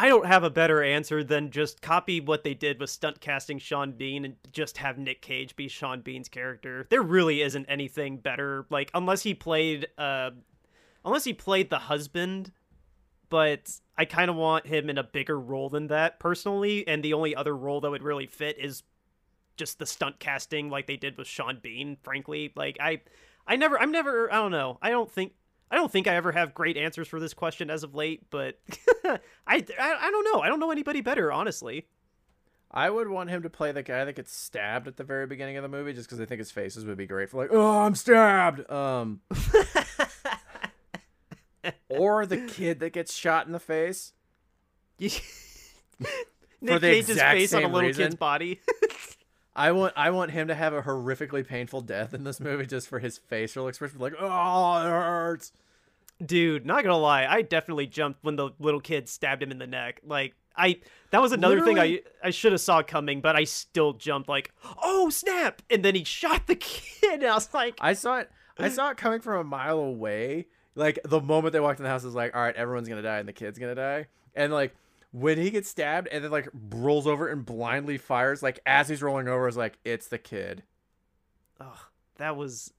I 0.00 0.08
don't 0.08 0.24
have 0.24 0.44
a 0.44 0.50
better 0.50 0.82
answer 0.82 1.22
than 1.22 1.50
just 1.50 1.82
copy 1.82 2.22
what 2.22 2.42
they 2.42 2.54
did 2.54 2.80
with 2.80 2.88
stunt 2.88 3.20
casting 3.20 3.58
Sean 3.58 3.92
Bean 3.92 4.24
and 4.24 4.34
just 4.50 4.78
have 4.78 4.96
Nick 4.96 5.20
Cage 5.20 5.54
be 5.56 5.68
Sean 5.68 6.00
Bean's 6.00 6.30
character. 6.30 6.86
There 6.88 7.02
really 7.02 7.42
isn't 7.42 7.66
anything 7.66 8.16
better, 8.16 8.64
like 8.70 8.90
unless 8.94 9.22
he 9.22 9.34
played 9.34 9.88
uh 9.98 10.30
unless 11.04 11.24
he 11.24 11.34
played 11.34 11.68
the 11.68 11.78
husband, 11.78 12.50
but 13.28 13.70
I 13.98 14.06
kind 14.06 14.30
of 14.30 14.36
want 14.36 14.66
him 14.66 14.88
in 14.88 14.96
a 14.96 15.04
bigger 15.04 15.38
role 15.38 15.68
than 15.68 15.88
that 15.88 16.18
personally, 16.18 16.88
and 16.88 17.02
the 17.02 17.12
only 17.12 17.36
other 17.36 17.54
role 17.54 17.82
that 17.82 17.90
would 17.90 18.02
really 18.02 18.26
fit 18.26 18.58
is 18.58 18.82
just 19.58 19.78
the 19.78 19.84
stunt 19.84 20.18
casting 20.18 20.70
like 20.70 20.86
they 20.86 20.96
did 20.96 21.18
with 21.18 21.28
Sean 21.28 21.58
Bean, 21.60 21.98
frankly. 22.02 22.54
Like 22.56 22.78
I 22.80 23.02
I 23.46 23.56
never 23.56 23.78
I'm 23.78 23.92
never 23.92 24.32
I 24.32 24.36
don't 24.36 24.50
know. 24.50 24.78
I 24.80 24.88
don't 24.88 25.12
think 25.12 25.34
I 25.70 25.76
don't 25.76 25.90
think 25.90 26.08
I 26.08 26.16
ever 26.16 26.32
have 26.32 26.52
great 26.52 26.76
answers 26.76 27.06
for 27.06 27.20
this 27.20 27.32
question 27.32 27.70
as 27.70 27.84
of 27.84 27.94
late, 27.94 28.24
but 28.30 28.58
I, 29.04 29.18
I 29.46 29.64
I 29.78 30.10
don't 30.10 30.24
know. 30.24 30.40
I 30.40 30.48
don't 30.48 30.58
know 30.58 30.70
anybody 30.70 31.00
better, 31.00 31.30
honestly. 31.30 31.86
I 32.72 32.88
would 32.88 33.08
want 33.08 33.30
him 33.30 33.42
to 33.42 33.50
play 33.50 33.72
the 33.72 33.82
guy 33.82 34.04
that 34.04 34.14
gets 34.14 34.34
stabbed 34.34 34.86
at 34.86 34.96
the 34.96 35.04
very 35.04 35.26
beginning 35.26 35.56
of 35.56 35.62
the 35.62 35.68
movie, 35.68 35.92
just 35.92 36.08
because 36.08 36.20
I 36.20 36.24
think 36.24 36.38
his 36.38 36.52
faces 36.52 36.84
would 36.84 36.96
be 36.96 37.06
great 37.06 37.30
for 37.30 37.38
like, 37.38 37.50
"Oh, 37.52 37.80
I'm 37.80 37.94
stabbed." 37.94 38.70
Um, 38.70 39.20
or 41.88 42.26
the 42.26 42.46
kid 42.46 42.80
that 42.80 42.92
gets 42.92 43.14
shot 43.14 43.46
in 43.46 43.52
the 43.52 43.60
face. 43.60 44.12
Nick 44.98 45.22
the 46.60 46.78
Cage's 46.78 47.20
face 47.20 47.54
on 47.54 47.64
a 47.64 47.68
little 47.68 47.88
reason. 47.88 48.04
kid's 48.04 48.16
body. 48.16 48.60
I 49.60 49.72
want 49.72 49.92
I 49.94 50.10
want 50.10 50.30
him 50.30 50.48
to 50.48 50.54
have 50.54 50.72
a 50.72 50.80
horrifically 50.80 51.46
painful 51.46 51.82
death 51.82 52.14
in 52.14 52.24
this 52.24 52.40
movie 52.40 52.64
just 52.64 52.88
for 52.88 52.98
his 52.98 53.18
facial 53.18 53.68
expression, 53.68 53.98
like, 53.98 54.14
"Oh, 54.18 54.78
it 54.78 54.88
hurts." 54.88 55.52
Dude, 56.24 56.64
not 56.64 56.82
gonna 56.82 56.96
lie, 56.96 57.26
I 57.26 57.42
definitely 57.42 57.86
jumped 57.86 58.24
when 58.24 58.36
the 58.36 58.50
little 58.58 58.80
kid 58.80 59.06
stabbed 59.06 59.42
him 59.42 59.50
in 59.50 59.58
the 59.58 59.66
neck. 59.66 60.00
Like 60.02 60.34
I 60.56 60.80
that 61.10 61.20
was 61.20 61.32
another 61.32 61.62
thing 61.62 61.78
I 61.78 62.00
I 62.24 62.30
should 62.30 62.52
have 62.52 62.62
saw 62.62 62.82
coming, 62.82 63.20
but 63.20 63.36
I 63.36 63.44
still 63.44 63.92
jumped 63.92 64.30
like, 64.30 64.50
oh 64.82 65.10
snap! 65.10 65.60
And 65.68 65.84
then 65.84 65.94
he 65.94 66.04
shot 66.04 66.46
the 66.46 66.54
kid, 66.56 67.20
and 67.20 67.26
I 67.26 67.34
was 67.34 67.52
like, 67.52 67.76
I 67.82 67.92
saw 67.92 68.20
it. 68.20 68.30
I 68.58 68.70
saw 68.70 68.90
it 68.90 68.96
coming 68.96 69.20
from 69.20 69.40
a 69.40 69.44
mile 69.44 69.78
away. 69.78 70.46
Like 70.74 71.00
the 71.04 71.20
moment 71.20 71.52
they 71.52 71.60
walked 71.60 71.80
in 71.80 71.84
the 71.84 71.90
house, 71.90 72.02
was 72.02 72.14
like, 72.14 72.34
all 72.34 72.40
right, 72.40 72.56
everyone's 72.56 72.88
gonna 72.88 73.02
die 73.02 73.18
and 73.18 73.28
the 73.28 73.34
kid's 73.34 73.58
gonna 73.58 73.74
die. 73.74 74.06
And 74.34 74.54
like 74.54 74.74
when 75.12 75.38
he 75.38 75.50
gets 75.50 75.68
stabbed 75.68 76.08
and 76.08 76.22
then 76.24 76.30
like 76.30 76.48
rolls 76.70 77.06
over 77.06 77.28
and 77.28 77.44
blindly 77.44 77.98
fires, 77.98 78.42
like 78.42 78.60
as 78.66 78.88
he's 78.88 79.02
rolling 79.02 79.28
over, 79.28 79.48
is 79.48 79.56
like 79.56 79.78
it's 79.84 80.08
the 80.08 80.18
kid. 80.18 80.62
Ugh, 81.60 81.78
that 82.16 82.36
was. 82.36 82.72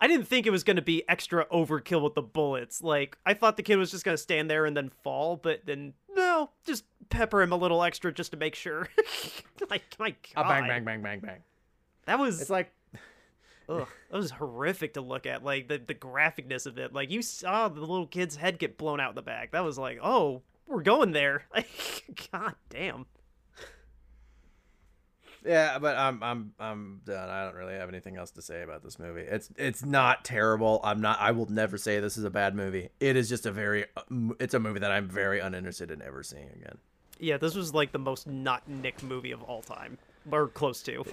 I 0.00 0.06
didn't 0.06 0.26
think 0.26 0.46
it 0.46 0.50
was 0.50 0.62
going 0.62 0.76
to 0.76 0.82
be 0.82 1.02
extra 1.08 1.44
overkill 1.46 2.02
with 2.02 2.14
the 2.14 2.22
bullets. 2.22 2.84
Like, 2.84 3.18
I 3.26 3.34
thought 3.34 3.56
the 3.56 3.64
kid 3.64 3.76
was 3.76 3.90
just 3.90 4.04
going 4.04 4.16
to 4.16 4.22
stand 4.22 4.48
there 4.48 4.64
and 4.64 4.76
then 4.76 4.92
fall, 5.02 5.34
but 5.36 5.66
then, 5.66 5.92
no, 6.14 6.50
just 6.64 6.84
pepper 7.08 7.42
him 7.42 7.50
a 7.50 7.56
little 7.56 7.82
extra 7.82 8.12
just 8.12 8.30
to 8.30 8.36
make 8.36 8.54
sure. 8.54 8.88
like, 9.70 9.82
my 9.98 10.14
God. 10.36 10.46
bang, 10.48 10.68
bang, 10.68 10.84
bang, 10.84 11.02
bang, 11.02 11.18
bang. 11.18 11.38
That 12.06 12.20
was, 12.20 12.40
It's 12.40 12.48
like 12.48 12.70
ugh, 13.68 13.88
that 14.10 14.16
was 14.16 14.30
horrific 14.30 14.94
to 14.94 15.00
look 15.00 15.26
at. 15.26 15.42
Like, 15.42 15.66
the, 15.66 15.78
the 15.84 15.96
graphicness 15.96 16.66
of 16.66 16.78
it. 16.78 16.92
Like, 16.92 17.10
you 17.10 17.20
saw 17.20 17.68
the 17.68 17.80
little 17.80 18.06
kid's 18.06 18.36
head 18.36 18.60
get 18.60 18.78
blown 18.78 19.00
out 19.00 19.10
in 19.10 19.16
the 19.16 19.22
back. 19.22 19.50
That 19.50 19.64
was 19.64 19.78
like, 19.78 19.98
oh, 20.00 20.42
we're 20.68 20.82
going 20.82 21.12
there. 21.12 21.44
Like, 21.54 21.68
God 22.32 22.54
damn. 22.70 23.06
yeah, 25.44 25.78
but 25.78 25.96
I'm 25.96 26.22
I'm 26.22 26.52
I'm 26.58 27.00
done. 27.06 27.30
I 27.30 27.44
don't 27.44 27.54
really 27.54 27.74
have 27.74 27.88
anything 27.88 28.16
else 28.16 28.32
to 28.32 28.42
say 28.42 28.62
about 28.62 28.82
this 28.82 28.98
movie. 28.98 29.20
It's 29.22 29.48
it's 29.56 29.84
not 29.84 30.24
terrible. 30.24 30.80
I'm 30.84 31.00
not. 31.00 31.18
I 31.20 31.30
will 31.30 31.46
never 31.50 31.78
say 31.78 32.00
this 32.00 32.18
is 32.18 32.24
a 32.24 32.30
bad 32.30 32.54
movie. 32.54 32.88
It 33.00 33.16
is 33.16 33.28
just 33.28 33.46
a 33.46 33.52
very. 33.52 33.84
uh, 33.96 34.02
It's 34.40 34.54
a 34.54 34.58
movie 34.60 34.80
that 34.80 34.90
I'm 34.90 35.08
very 35.08 35.40
uninterested 35.40 35.90
in 35.90 36.02
ever 36.02 36.22
seeing 36.22 36.48
again. 36.50 36.78
Yeah, 37.20 37.36
this 37.38 37.54
was 37.54 37.72
like 37.72 37.92
the 37.92 37.98
most 37.98 38.26
not 38.26 38.68
Nick 38.68 39.02
movie 39.02 39.30
of 39.32 39.42
all 39.42 39.62
time. 39.62 39.96
Or 40.30 40.48
close 40.48 40.82
to. 40.82 41.04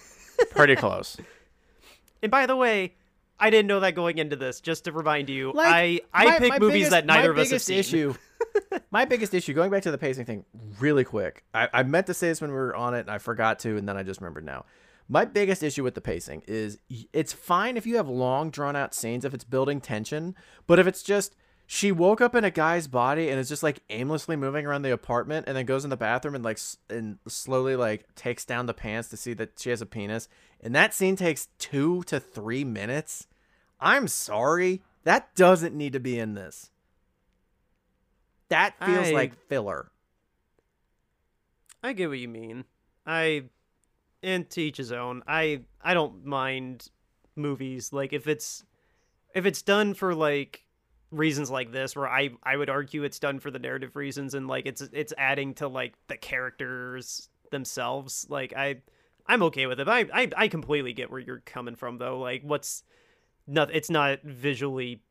Pretty 0.50 0.76
close. 0.76 1.16
And 2.22 2.30
by 2.30 2.46
the 2.46 2.56
way, 2.56 2.94
I 3.38 3.50
didn't 3.50 3.68
know 3.68 3.80
that 3.80 3.94
going 3.94 4.18
into 4.18 4.34
this. 4.36 4.60
Just 4.60 4.84
to 4.84 4.92
remind 4.92 5.28
you, 5.30 5.52
Like, 5.52 5.66
I 5.68 6.00
I 6.12 6.24
my- 6.24 6.38
pick 6.38 6.48
my 6.48 6.58
movies 6.58 6.74
biggest- 6.74 6.90
that 6.90 7.06
neither 7.06 7.32
my 7.34 7.40
of 7.42 7.46
us 7.46 7.50
have 7.50 7.66
biggest 7.66 7.66
seen. 7.66 7.78
issue. 7.78 8.14
My 8.90 9.04
biggest 9.04 9.34
issue, 9.34 9.52
going 9.52 9.70
back 9.70 9.82
to 9.82 9.90
the 9.90 9.98
pacing 9.98 10.24
thing, 10.24 10.44
really 10.80 11.04
quick. 11.04 11.44
I, 11.54 11.68
I 11.72 11.82
meant 11.82 12.06
to 12.06 12.14
say 12.14 12.28
this 12.28 12.40
when 12.40 12.50
we 12.50 12.56
were 12.56 12.74
on 12.74 12.94
it, 12.94 13.00
and 13.00 13.10
I 13.10 13.18
forgot 13.18 13.58
to, 13.60 13.76
and 13.76 13.88
then 13.88 13.96
I 13.96 14.02
just 14.02 14.20
remembered 14.20 14.44
now. 14.44 14.64
My 15.08 15.24
biggest 15.24 15.62
issue 15.62 15.84
with 15.84 15.94
the 15.94 16.00
pacing 16.00 16.42
is 16.46 16.78
it's 17.12 17.32
fine 17.32 17.76
if 17.76 17.86
you 17.86 17.96
have 17.96 18.08
long, 18.08 18.50
drawn 18.50 18.74
out 18.74 18.94
scenes 18.94 19.24
if 19.24 19.34
it's 19.34 19.44
building 19.44 19.80
tension, 19.80 20.34
but 20.66 20.78
if 20.78 20.86
it's 20.86 21.02
just 21.02 21.36
she 21.66 21.92
woke 21.92 22.20
up 22.20 22.34
in 22.34 22.44
a 22.44 22.50
guy's 22.50 22.86
body 22.86 23.28
and 23.30 23.40
is 23.40 23.48
just 23.48 23.62
like 23.62 23.80
aimlessly 23.90 24.36
moving 24.36 24.66
around 24.66 24.82
the 24.82 24.92
apartment 24.92 25.46
and 25.46 25.56
then 25.56 25.64
goes 25.64 25.84
in 25.84 25.90
the 25.90 25.96
bathroom 25.96 26.34
and 26.34 26.44
like 26.44 26.58
and 26.90 27.18
slowly 27.26 27.76
like 27.76 28.14
takes 28.14 28.44
down 28.44 28.66
the 28.66 28.74
pants 28.74 29.08
to 29.08 29.16
see 29.16 29.32
that 29.34 29.58
she 29.58 29.70
has 29.70 29.80
a 29.80 29.86
penis 29.86 30.28
and 30.60 30.74
that 30.74 30.94
scene 30.94 31.16
takes 31.16 31.48
2 31.58 32.02
to 32.04 32.20
3 32.20 32.64
minutes 32.64 33.26
i'm 33.80 34.06
sorry 34.06 34.82
that 35.04 35.34
doesn't 35.34 35.74
need 35.74 35.92
to 35.92 36.00
be 36.00 36.18
in 36.18 36.34
this 36.34 36.70
that 38.48 38.74
feels 38.84 39.08
I- 39.08 39.12
like 39.12 39.34
filler 39.48 39.90
I 41.82 41.92
get 41.92 42.08
what 42.08 42.18
you 42.18 42.28
mean. 42.28 42.64
I 43.06 43.44
and 44.22 44.48
to 44.50 44.62
each 44.62 44.78
his 44.78 44.90
own. 44.90 45.22
I 45.28 45.60
I 45.82 45.92
don't 45.92 46.24
mind 46.24 46.88
movies. 47.36 47.92
Like 47.92 48.14
if 48.14 48.26
it's 48.26 48.64
if 49.34 49.44
it's 49.44 49.60
done 49.60 49.92
for 49.92 50.14
like 50.14 50.64
reasons 51.10 51.50
like 51.50 51.72
this 51.72 51.94
where 51.94 52.08
I 52.08 52.30
I 52.42 52.56
would 52.56 52.70
argue 52.70 53.02
it's 53.04 53.18
done 53.18 53.38
for 53.38 53.50
the 53.50 53.58
narrative 53.58 53.96
reasons 53.96 54.32
and 54.32 54.48
like 54.48 54.64
it's 54.64 54.80
it's 54.80 55.12
adding 55.18 55.52
to 55.56 55.68
like 55.68 55.94
the 56.08 56.16
characters 56.16 57.28
themselves. 57.50 58.26
Like 58.30 58.54
I 58.56 58.76
I'm 59.26 59.42
okay 59.42 59.66
with 59.66 59.78
it. 59.78 59.84
But 59.84 60.10
I 60.10 60.22
I 60.22 60.30
I 60.36 60.48
completely 60.48 60.94
get 60.94 61.10
where 61.10 61.20
you're 61.20 61.40
coming 61.44 61.76
from 61.76 61.98
though. 61.98 62.18
Like 62.18 62.40
what's 62.44 62.82
not 63.46 63.74
it's 63.74 63.90
not 63.90 64.22
visually 64.22 65.02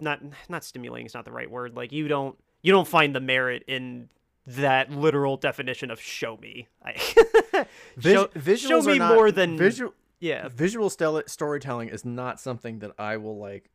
not 0.00 0.20
not 0.50 0.64
stimulating 0.64 1.06
is 1.06 1.14
not 1.14 1.24
the 1.24 1.32
right 1.32 1.50
word. 1.50 1.74
Like 1.74 1.92
you 1.92 2.08
don't 2.08 2.36
you 2.62 2.72
don't 2.72 2.88
find 2.88 3.14
the 3.14 3.20
merit 3.20 3.64
in 3.66 4.08
that 4.46 4.90
literal 4.90 5.36
definition 5.36 5.90
of 5.90 6.00
show 6.00 6.36
me. 6.36 6.68
Vis- 7.96 8.60
show, 8.60 8.80
show 8.80 8.82
me 8.82 8.98
not- 8.98 9.14
more 9.14 9.30
than 9.30 9.56
visual. 9.56 9.94
yeah. 10.18 10.48
Visual 10.48 10.90
stel- 10.90 11.22
storytelling 11.26 11.88
is 11.88 12.04
not 12.04 12.40
something 12.40 12.78
that 12.80 12.92
I 12.98 13.16
will 13.18 13.38
like 13.38 13.70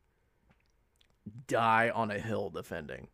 die 1.46 1.90
on 1.94 2.10
a 2.10 2.18
hill 2.18 2.50
defending. 2.50 3.08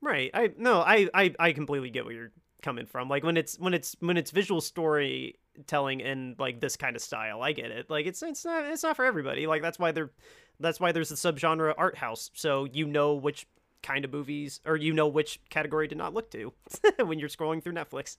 Right. 0.00 0.30
I 0.34 0.50
no, 0.56 0.80
I, 0.80 1.08
I 1.14 1.34
I 1.38 1.52
completely 1.52 1.90
get 1.90 2.04
where 2.04 2.14
you're 2.14 2.32
coming 2.62 2.86
from. 2.86 3.08
Like 3.08 3.24
when 3.24 3.36
it's 3.36 3.58
when 3.58 3.74
it's 3.74 3.96
when 4.00 4.16
it's 4.16 4.30
visual 4.30 4.60
storytelling 4.60 6.00
in 6.00 6.36
like 6.38 6.60
this 6.60 6.76
kind 6.76 6.94
of 6.96 7.02
style, 7.02 7.42
I 7.42 7.52
get 7.52 7.70
it. 7.70 7.90
Like 7.90 8.06
it's 8.06 8.22
it's 8.22 8.44
not 8.44 8.64
it's 8.66 8.82
not 8.82 8.96
for 8.96 9.04
everybody. 9.04 9.46
Like 9.46 9.62
that's 9.62 9.78
why 9.78 9.92
they're 9.92 10.10
that's 10.60 10.78
why 10.80 10.92
there's 10.92 11.08
the 11.08 11.14
subgenre 11.16 11.74
art 11.76 11.96
house. 11.96 12.30
So 12.34 12.64
you 12.64 12.86
know 12.86 13.14
which 13.14 13.46
kind 13.82 14.04
of 14.04 14.12
movies 14.12 14.60
or 14.66 14.76
you 14.76 14.92
know 14.92 15.08
which 15.08 15.40
category 15.50 15.88
to 15.88 15.94
not 15.94 16.14
look 16.14 16.30
to 16.32 16.52
when 17.04 17.18
you're 17.18 17.28
scrolling 17.28 17.62
through 17.62 17.74
Netflix. 17.74 18.16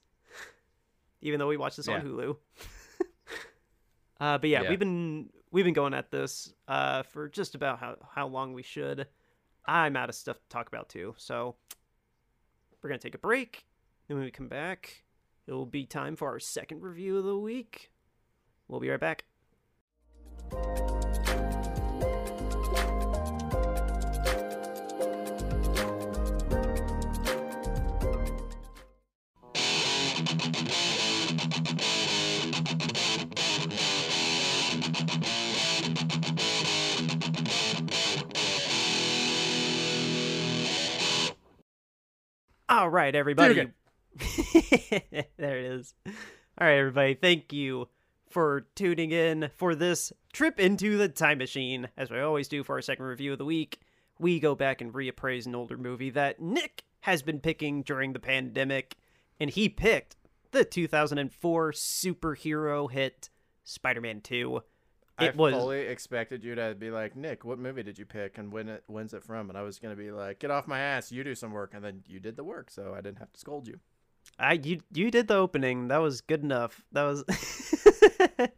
Even 1.20 1.38
though 1.38 1.48
we 1.48 1.56
watch 1.56 1.76
this 1.76 1.86
on 1.88 2.00
Hulu. 2.00 2.36
uh 4.20 4.38
but 4.38 4.48
yeah, 4.50 4.62
Yeah. 4.62 4.70
we've 4.70 4.78
been 4.78 5.30
we've 5.50 5.64
been 5.64 5.74
going 5.74 5.94
at 5.94 6.10
this 6.10 6.52
uh 6.68 7.02
for 7.02 7.28
just 7.28 7.54
about 7.54 7.78
how 7.78 7.96
how 8.14 8.26
long 8.26 8.52
we 8.54 8.62
should. 8.62 9.06
I'm 9.66 9.96
out 9.96 10.08
of 10.08 10.14
stuff 10.14 10.38
to 10.38 10.48
talk 10.48 10.68
about 10.68 10.88
too. 10.88 11.14
So 11.18 11.56
we're 12.82 12.88
going 12.88 12.98
to 12.98 13.06
take 13.06 13.14
a 13.14 13.18
break. 13.18 13.66
Then 14.08 14.16
when 14.16 14.24
we 14.24 14.30
come 14.30 14.48
back, 14.48 15.04
it 15.46 15.52
will 15.52 15.66
be 15.66 15.84
time 15.84 16.16
for 16.16 16.28
our 16.28 16.40
second 16.40 16.80
review 16.82 17.18
of 17.18 17.24
the 17.24 17.36
week. 17.38 17.90
We'll 18.68 18.80
be 18.80 18.88
right 18.88 18.98
back. 18.98 19.24
All 42.70 42.88
right, 42.88 43.12
everybody. 43.16 43.66
There 45.36 45.58
it 45.58 45.64
is. 45.64 45.92
All 46.06 46.66
right, 46.68 46.78
everybody. 46.78 47.14
Thank 47.14 47.52
you 47.52 47.88
for 48.28 48.68
tuning 48.76 49.10
in 49.10 49.50
for 49.56 49.74
this 49.74 50.12
trip 50.32 50.60
into 50.60 50.96
the 50.96 51.08
time 51.08 51.38
machine. 51.38 51.88
As 51.96 52.12
we 52.12 52.20
always 52.20 52.46
do 52.46 52.62
for 52.62 52.76
our 52.76 52.82
second 52.82 53.06
review 53.06 53.32
of 53.32 53.38
the 53.38 53.44
week, 53.44 53.80
we 54.20 54.38
go 54.38 54.54
back 54.54 54.80
and 54.80 54.92
reappraise 54.92 55.46
an 55.46 55.56
older 55.56 55.76
movie 55.76 56.10
that 56.10 56.40
Nick 56.40 56.84
has 57.00 57.22
been 57.22 57.40
picking 57.40 57.82
during 57.82 58.12
the 58.12 58.20
pandemic, 58.20 58.96
and 59.40 59.50
he 59.50 59.68
picked 59.68 60.14
the 60.52 60.64
2004 60.64 61.72
superhero 61.72 62.88
hit 62.88 63.30
Spider-Man 63.64 64.20
2. 64.20 64.60
It 65.20 65.34
I 65.34 65.36
was 65.36 65.54
fully 65.54 65.80
expected 65.80 66.44
you 66.44 66.54
to 66.54 66.74
be 66.74 66.90
like, 66.90 67.16
Nick, 67.16 67.44
what 67.44 67.58
movie 67.58 67.82
did 67.82 67.98
you 67.98 68.06
pick 68.06 68.38
and 68.38 68.52
when 68.52 68.68
it 68.68 68.84
when's 68.86 69.14
it 69.14 69.24
from? 69.24 69.48
And 69.48 69.58
I 69.58 69.62
was 69.62 69.78
gonna 69.78 69.96
be 69.96 70.10
like, 70.10 70.38
get 70.38 70.50
off 70.50 70.66
my 70.66 70.80
ass, 70.80 71.12
you 71.12 71.24
do 71.24 71.34
some 71.34 71.52
work, 71.52 71.72
and 71.74 71.84
then 71.84 72.02
you 72.06 72.20
did 72.20 72.36
the 72.36 72.44
work, 72.44 72.70
so 72.70 72.94
I 72.96 73.00
didn't 73.00 73.18
have 73.18 73.32
to 73.32 73.40
scold 73.40 73.68
you. 73.68 73.80
I 74.38 74.54
you 74.54 74.80
you 74.92 75.10
did 75.10 75.28
the 75.28 75.36
opening. 75.36 75.88
That 75.88 75.98
was 75.98 76.20
good 76.20 76.42
enough. 76.42 76.84
That 76.92 77.04
was 77.04 77.24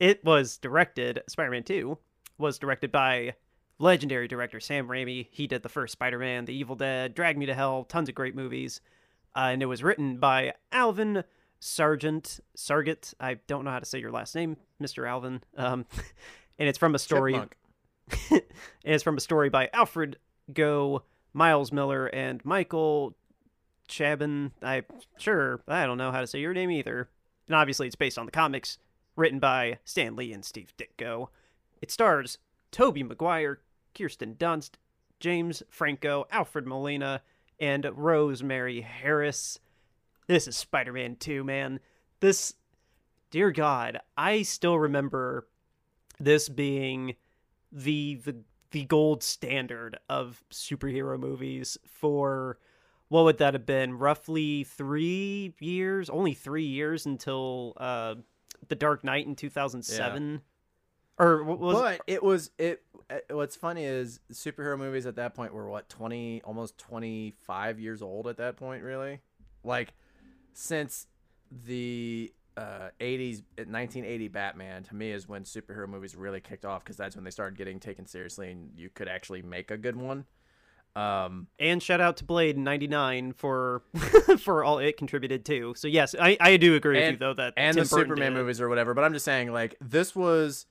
It 0.00 0.24
was 0.24 0.58
directed 0.58 1.22
Spider-Man 1.28 1.64
2 1.64 1.98
was 2.38 2.58
directed 2.58 2.92
by 2.92 3.34
legendary 3.80 4.28
director 4.28 4.60
Sam 4.60 4.86
Raimi. 4.86 5.26
He 5.30 5.46
did 5.48 5.62
the 5.62 5.68
first 5.68 5.92
Spider-Man, 5.92 6.44
The 6.44 6.54
Evil 6.54 6.76
Dead, 6.76 7.14
Drag 7.14 7.36
Me 7.36 7.46
to 7.46 7.54
Hell, 7.54 7.84
tons 7.84 8.08
of 8.08 8.14
great 8.14 8.36
movies. 8.36 8.80
Uh, 9.34 9.50
and 9.52 9.62
it 9.62 9.66
was 9.66 9.82
written 9.82 10.18
by 10.18 10.54
Alvin 10.70 11.24
Sargent 11.60 12.40
Sargent. 12.54 13.14
I 13.20 13.34
don't 13.46 13.64
know 13.64 13.70
how 13.70 13.78
to 13.78 13.86
say 13.86 13.98
your 13.98 14.12
last 14.12 14.34
name, 14.34 14.56
Mr. 14.80 15.08
Alvin. 15.08 15.42
Um 15.56 15.86
and 16.58 16.68
it's 16.68 16.78
from 16.78 16.94
a 16.94 16.98
story 16.98 17.34
and 18.30 18.42
it's 18.84 19.02
from 19.02 19.16
a 19.16 19.20
story 19.20 19.48
by 19.48 19.68
Alfred 19.72 20.18
Gough, 20.52 21.02
Miles 21.32 21.72
Millar, 21.72 22.06
and 22.06 22.44
Michael 22.44 23.14
Chabon. 23.88 24.52
I 24.62 24.82
sure 25.18 25.60
I 25.68 25.86
don't 25.86 25.98
know 25.98 26.12
how 26.12 26.20
to 26.20 26.26
say 26.26 26.40
your 26.40 26.54
name 26.54 26.70
either. 26.70 27.08
And 27.46 27.54
obviously, 27.56 27.86
it's 27.86 27.96
based 27.96 28.18
on 28.18 28.26
the 28.26 28.32
comics 28.32 28.78
written 29.16 29.38
by 29.38 29.78
Stan 29.84 30.14
Lee 30.14 30.32
and 30.32 30.44
Steve 30.44 30.72
Ditko. 30.78 31.28
It 31.80 31.90
stars 31.90 32.38
Tobey 32.70 33.02
Maguire, 33.02 33.60
Kirsten 33.94 34.34
Dunst, 34.34 34.72
James 35.18 35.62
Franco, 35.70 36.26
Alfred 36.30 36.66
Molina, 36.66 37.22
and 37.58 37.86
Rosemary 37.92 38.82
Harris. 38.82 39.58
This 40.28 40.46
is 40.46 40.56
Spider-Man 40.56 41.16
2, 41.16 41.42
man. 41.42 41.80
This, 42.20 42.54
dear 43.30 43.50
God, 43.50 43.98
I 44.16 44.42
still 44.42 44.78
remember 44.78 45.48
this 46.20 46.48
being 46.48 47.16
the 47.72 48.20
the 48.24 48.36
the 48.70 48.84
gold 48.84 49.22
standard 49.22 49.98
of 50.08 50.42
superhero 50.50 51.18
movies 51.18 51.78
for 51.86 52.58
what 53.08 53.24
would 53.24 53.38
that 53.38 53.54
have 53.54 53.64
been 53.64 53.96
roughly 53.98 54.64
three 54.64 55.54
years 55.60 56.10
only 56.10 56.34
three 56.34 56.64
years 56.64 57.06
until 57.06 57.74
uh 57.76 58.14
the 58.68 58.74
dark 58.74 59.04
knight 59.04 59.26
in 59.26 59.36
2007 59.36 60.40
or 61.18 61.44
what 61.44 61.58
was 61.58 61.76
but 61.76 62.00
it 62.06 62.22
was 62.22 62.50
it. 62.58 62.82
uh, 63.10 63.18
What's 63.30 63.56
funny 63.56 63.84
is 63.84 64.20
superhero 64.32 64.78
movies 64.78 65.06
at 65.06 65.16
that 65.16 65.34
point 65.34 65.52
were 65.52 65.68
what 65.68 65.88
twenty, 65.88 66.42
almost 66.42 66.78
twenty 66.78 67.34
five 67.46 67.78
years 67.78 68.02
old 68.02 68.26
at 68.28 68.36
that 68.38 68.56
point. 68.56 68.82
Really, 68.82 69.20
like 69.64 69.92
since 70.58 71.06
the 71.66 72.32
uh, 72.56 72.88
80s, 73.00 73.42
1980 73.56 74.28
Batman 74.28 74.82
to 74.82 74.94
me 74.96 75.12
is 75.12 75.28
when 75.28 75.44
superhero 75.44 75.88
movies 75.88 76.16
really 76.16 76.40
kicked 76.40 76.64
off 76.64 76.82
because 76.82 76.96
that's 76.96 77.14
when 77.14 77.24
they 77.24 77.30
started 77.30 77.56
getting 77.56 77.78
taken 77.78 78.06
seriously 78.06 78.50
and 78.50 78.70
you 78.76 78.90
could 78.90 79.06
actually 79.06 79.40
make 79.40 79.70
a 79.70 79.76
good 79.76 79.94
one. 79.94 80.24
Um, 80.96 81.46
and 81.60 81.80
shout 81.80 82.00
out 82.00 82.16
to 82.16 82.24
blade 82.24 82.58
99 82.58 83.34
for 83.34 83.82
for 84.40 84.64
all 84.64 84.78
it 84.78 84.96
contributed 84.96 85.44
to 85.44 85.74
so 85.76 85.86
yes 85.86 86.16
i 86.18 86.36
i 86.40 86.56
do 86.56 86.74
agree 86.74 86.96
with 86.96 87.02
you 87.04 87.08
And- 87.10 87.18
though 87.20 87.34
that 87.34 87.52
and 87.56 87.76
Tim 87.76 87.84
the 87.84 87.88
Burton 87.90 88.06
Superman 88.08 88.32
did 88.32 88.38
movies 88.40 88.60
or 88.60 88.68
whatever. 88.68 88.94
But 88.94 89.04
I'm 89.04 89.12
just 89.12 89.24
saying, 89.24 89.52
like 89.52 89.76
this 89.80 90.16
was, 90.16 90.66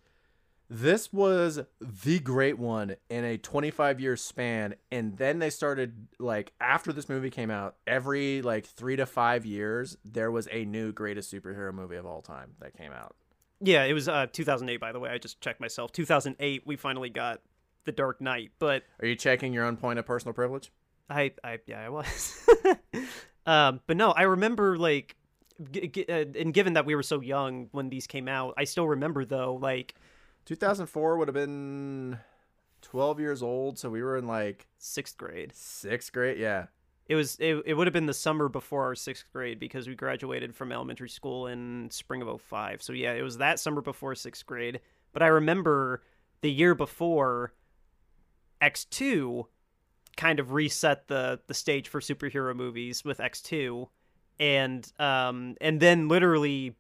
this 0.69 1.14
was 1.14 1.61
the 1.80 2.19
great 2.19 2.57
one 2.60 2.95
in 3.10 3.23
a 3.23 3.38
25 3.38 3.99
year 3.99 4.18
span, 4.18 4.76
and 4.91 5.18
then 5.18 5.39
they 5.39 5.49
started 5.49 6.07
like 6.19 6.52
after 6.60 6.91
this 6.91 7.07
movie 7.07 7.30
came 7.30 7.49
out, 7.49 7.76
every 7.85 8.41
like 8.41 8.65
three 8.65 8.95
to 8.98 9.06
five 9.06 9.45
years 9.45 9.98
there 10.03 10.31
was 10.31 10.48
a 10.52 10.65
new 10.65 10.91
greatest 10.91 11.31
superhero 11.34 11.73
movie 11.73 11.95
of 11.95 12.06
all 12.06 12.22
time 12.22 12.52
that 12.60 12.77
came 12.77 12.91
out. 12.91 13.15
Yeah, 13.61 13.85
it 13.85 13.94
was 13.94 14.07
uh 14.10 14.27
2008 14.31 14.77
by 14.77 14.91
the 14.91 14.99
way. 14.99 15.10
I 15.10 15.18
just 15.18 15.39
checked 15.41 15.60
myself. 15.61 15.91
2008 15.94 16.64
we 16.65 16.76
finally 16.76 17.10
got 17.10 17.41
The 17.85 17.91
Dark 17.91 18.19
Knight, 18.22 18.52
but 18.60 18.84
Are 18.99 19.07
you 19.07 19.15
checking 19.15 19.53
your 19.53 19.65
own 19.65 19.77
point 19.77 19.99
of 19.99 20.06
personal 20.06 20.34
privilege? 20.34 20.72
I 21.10 21.31
I 21.44 21.60
yeah, 21.65 21.85
I 21.85 21.89
was. 21.89 22.45
um 23.45 23.80
but 23.88 23.95
no, 23.98 24.11
I 24.11 24.23
remember 24.23 24.77
like 24.77 25.15
g- 25.72 25.88
g- 25.88 26.06
uh, 26.10 26.26
and 26.38 26.53
given 26.53 26.73
that 26.73 26.85
we 26.85 26.94
were 26.94 27.03
so 27.03 27.22
young 27.22 27.69
when 27.72 27.89
these 27.89 28.06
came 28.06 28.27
out, 28.27 28.53
I 28.57 28.65
still 28.65 28.88
remember 28.88 29.23
though 29.23 29.56
like 29.61 29.95
2004 30.48 31.18
would 31.18 31.28
have 31.28 31.36
been 31.36 32.18
12 32.82 33.19
years 33.19 33.44
old, 33.44 33.78
so 33.78 33.90
we 33.90 34.02
were 34.02 34.18
in 34.18 34.26
like 34.28 34.68
6th 34.80 35.18
grade. 35.18 35.53
sixth 35.53 36.11
grade. 36.14 36.40
Yeah, 36.40 36.68
It 37.07 37.15
was 37.15 37.36
it, 37.40 37.61
it 37.65 37.74
would 37.74 37.86
have 37.88 37.94
been 37.94 38.06
the 38.06 38.14
summer 38.14 38.48
before 38.49 38.84
our 38.84 38.94
6th 38.94 39.26
grade 39.34 39.60
because 39.60 39.88
we 39.88 39.95
graduated 39.95 40.56
from 40.56 40.72
elementary 40.72 41.10
school 41.10 41.48
in 41.48 41.90
spring 41.91 42.22
of 42.22 42.41
05. 42.41 42.82
So 42.82 42.94
yeah, 42.94 43.14
it 43.14 43.24
was 43.24 43.38
that 43.40 43.60
summer 43.60 43.82
before 43.82 44.14
6th 44.14 44.45
grade. 44.45 44.80
But 45.14 45.22
I 45.22 45.28
remember 45.28 46.02
the 46.41 46.52
year 46.52 46.76
before 46.76 47.53
X2 48.61 49.45
kind 50.15 50.40
of 50.40 50.52
reset 50.53 51.07
the 51.07 51.40
the 51.48 51.53
stage 51.53 51.90
for 51.90 51.99
superhero 51.99 52.56
movies 52.56 53.03
with 53.06 53.19
X2 53.19 53.88
and 54.40 54.91
um 54.99 55.56
and 55.61 55.80
then 55.80 56.07
literally 56.07 56.76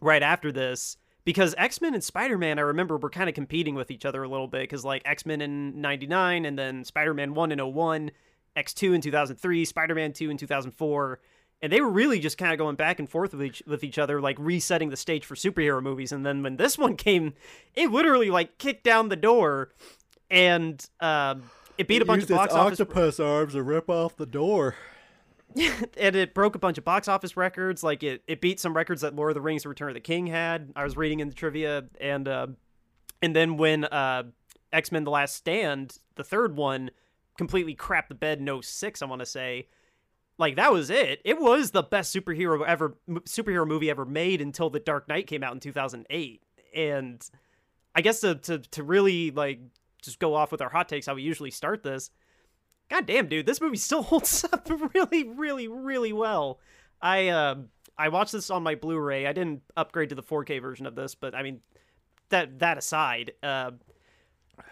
right 0.00 0.22
after 0.22 0.50
this 0.50 0.96
because 1.24 1.54
X-Men 1.58 1.94
and 1.94 2.04
Spider-Man 2.04 2.58
I 2.58 2.62
remember 2.62 2.96
were 2.96 3.10
kind 3.10 3.28
of 3.28 3.34
competing 3.34 3.74
with 3.74 3.90
each 3.90 4.04
other 4.04 4.22
a 4.22 4.28
little 4.28 4.48
bit 4.48 4.68
cuz 4.68 4.84
like 4.84 5.02
X-Men 5.04 5.40
in 5.40 5.80
99 5.80 6.44
and 6.44 6.58
then 6.58 6.84
Spider-Man 6.84 7.34
1 7.34 7.52
in 7.52 7.58
01, 7.58 8.10
X2 8.56 8.94
in 8.94 9.00
2003, 9.00 9.64
Spider-Man 9.64 10.12
2 10.12 10.30
in 10.30 10.36
2004 10.36 11.20
and 11.64 11.72
they 11.72 11.80
were 11.80 11.88
really 11.88 12.20
just 12.20 12.36
kind 12.36 12.52
of 12.52 12.58
going 12.58 12.76
back 12.76 12.98
and 12.98 13.08
forth 13.08 13.32
with 13.32 13.42
each 13.42 13.62
with 13.66 13.82
each 13.82 13.98
other, 13.98 14.20
like 14.20 14.36
resetting 14.38 14.90
the 14.90 14.98
stage 14.98 15.24
for 15.24 15.34
superhero 15.34 15.82
movies. 15.82 16.12
And 16.12 16.24
then 16.24 16.42
when 16.42 16.58
this 16.58 16.76
one 16.86 16.94
came, 16.94 17.32
it 17.74 17.90
literally 17.90 18.30
like 18.30 18.58
kicked 18.58 18.84
down 18.84 19.08
the 19.08 19.16
door, 19.16 19.70
and 20.30 20.84
uh, 21.00 21.36
it 21.78 21.88
beat 21.88 22.02
a 22.02 22.04
bunch 22.04 22.24
of 22.24 22.28
box 22.28 22.52
office 22.52 22.80
Octopus 22.80 23.18
arms 23.18 23.54
to 23.54 23.62
rip 23.62 23.88
off 23.88 24.14
the 24.16 24.26
door. 24.26 24.76
and 25.96 26.16
it 26.16 26.34
broke 26.34 26.54
a 26.54 26.58
bunch 26.58 26.78
of 26.78 26.84
box 26.84 27.06
office 27.06 27.36
records. 27.36 27.82
Like 27.82 28.02
it, 28.02 28.22
it 28.26 28.40
beat 28.40 28.58
some 28.58 28.74
records 28.74 29.02
that 29.02 29.14
Lord 29.14 29.30
of 29.30 29.34
the 29.34 29.40
Rings: 29.40 29.64
Return 29.64 29.88
of 29.88 29.94
the 29.94 30.00
King 30.00 30.26
had. 30.26 30.72
I 30.74 30.84
was 30.84 30.96
reading 30.96 31.20
in 31.20 31.28
the 31.28 31.34
trivia, 31.34 31.84
and 32.00 32.26
uh, 32.26 32.46
and 33.22 33.34
then 33.34 33.56
when 33.56 33.84
uh, 33.84 34.24
X 34.72 34.90
Men: 34.90 35.04
The 35.04 35.10
Last 35.10 35.36
Stand, 35.36 35.98
the 36.16 36.24
third 36.24 36.56
one, 36.56 36.90
completely 37.38 37.76
crapped 37.76 38.08
the 38.08 38.14
bed. 38.14 38.40
No 38.40 38.60
six, 38.60 39.00
I 39.02 39.06
want 39.06 39.20
to 39.20 39.26
say. 39.26 39.68
Like 40.38 40.56
that 40.56 40.72
was 40.72 40.90
it. 40.90 41.20
It 41.24 41.40
was 41.40 41.70
the 41.70 41.82
best 41.82 42.14
superhero 42.14 42.66
ever 42.66 42.96
superhero 43.08 43.66
movie 43.66 43.90
ever 43.90 44.04
made 44.04 44.40
until 44.40 44.70
The 44.70 44.80
Dark 44.80 45.08
Knight 45.08 45.28
came 45.28 45.44
out 45.44 45.52
in 45.52 45.60
2008. 45.60 46.42
And 46.74 47.30
I 47.94 48.00
guess 48.00 48.20
to 48.20 48.34
to 48.34 48.58
to 48.58 48.82
really 48.82 49.30
like 49.30 49.60
just 50.02 50.18
go 50.18 50.34
off 50.34 50.50
with 50.50 50.60
our 50.60 50.68
hot 50.68 50.88
takes 50.88 51.06
how 51.06 51.14
we 51.14 51.22
usually 51.22 51.52
start 51.52 51.84
this 51.84 52.10
God 52.90 53.06
damn, 53.06 53.28
dude, 53.28 53.46
this 53.46 53.60
movie 53.60 53.76
still 53.76 54.02
holds 54.04 54.44
up 54.44 54.68
really, 54.94 55.24
really, 55.24 55.68
really 55.68 56.12
well. 56.12 56.60
I 57.00 57.28
uh, 57.28 57.56
I 57.96 58.08
watched 58.08 58.32
this 58.32 58.50
on 58.50 58.62
my 58.62 58.74
Blu-ray. 58.74 59.26
I 59.26 59.32
didn't 59.32 59.62
upgrade 59.76 60.10
to 60.10 60.14
the 60.14 60.22
4K 60.22 60.60
version 60.60 60.86
of 60.86 60.94
this, 60.94 61.14
but 61.14 61.34
I 61.34 61.42
mean, 61.42 61.60
that 62.30 62.58
that 62.60 62.78
aside, 62.78 63.32
uh, 63.42 63.72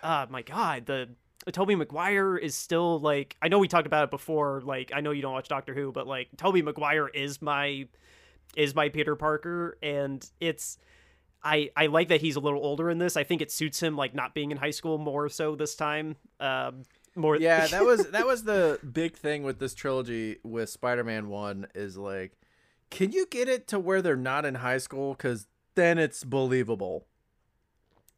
uh 0.03 0.27
my 0.31 0.43
God, 0.43 0.87
the 0.87 1.09
Tobey 1.51 1.75
Maguire 1.75 2.37
is 2.37 2.55
still 2.55 3.01
like 3.01 3.37
I 3.43 3.49
know 3.49 3.59
we 3.59 3.69
talked 3.69 3.87
about 3.87 4.05
it 4.05 4.11
before. 4.11 4.61
Like 4.65 4.93
I 4.95 5.01
know 5.01 5.11
you 5.11 5.23
don't 5.23 5.33
watch 5.33 5.49
Doctor 5.49 5.75
Who, 5.75 5.91
but 5.91 6.07
like 6.07 6.29
Tobey 6.37 6.63
Maguire 6.63 7.09
is 7.09 7.43
my 7.43 7.87
is 8.57 8.75
my 8.75 8.89
Peter 8.89 9.17
Parker, 9.17 9.79
and 9.83 10.25
it's. 10.41 10.79
I, 11.45 11.71
I 11.77 11.87
like 11.87 12.07
that 12.11 12.21
he's 12.21 12.37
a 12.37 12.41
little 12.41 12.65
older 12.65 12.89
in 12.89 12.99
this. 12.99 13.17
I 13.17 13.25
think 13.25 13.43
it 13.43 13.51
suits 13.51 13.83
him 13.83 13.97
like 13.97 14.15
not 14.15 14.33
being 14.33 14.53
in 14.53 14.59
high 14.59 14.71
school 14.71 14.97
more 14.97 15.29
so 15.29 15.57
this 15.57 15.75
time. 15.75 16.15
Um, 16.39 16.85
more 17.15 17.37
yeah 17.37 17.67
that 17.67 17.85
was 17.85 18.09
that 18.11 18.27
was 18.33 18.45
the 18.45 18.79
big 18.93 19.17
thing 19.17 19.43
with 19.43 19.59
this 19.59 19.75
trilogy 19.75 20.39
with 20.43 20.71
spider-man 20.71 21.29
1 21.29 21.67
is 21.75 21.97
like 21.97 22.33
can 22.93 23.11
you 23.11 23.25
get 23.25 23.49
it 23.49 23.67
to 23.69 23.79
where 23.79 24.03
they're 24.03 24.17
not 24.17 24.45
in 24.45 24.57
high 24.57 24.77
school? 24.77 25.15
Because 25.15 25.49
then 25.75 25.99
it's 25.99 26.25
believable. 26.25 27.07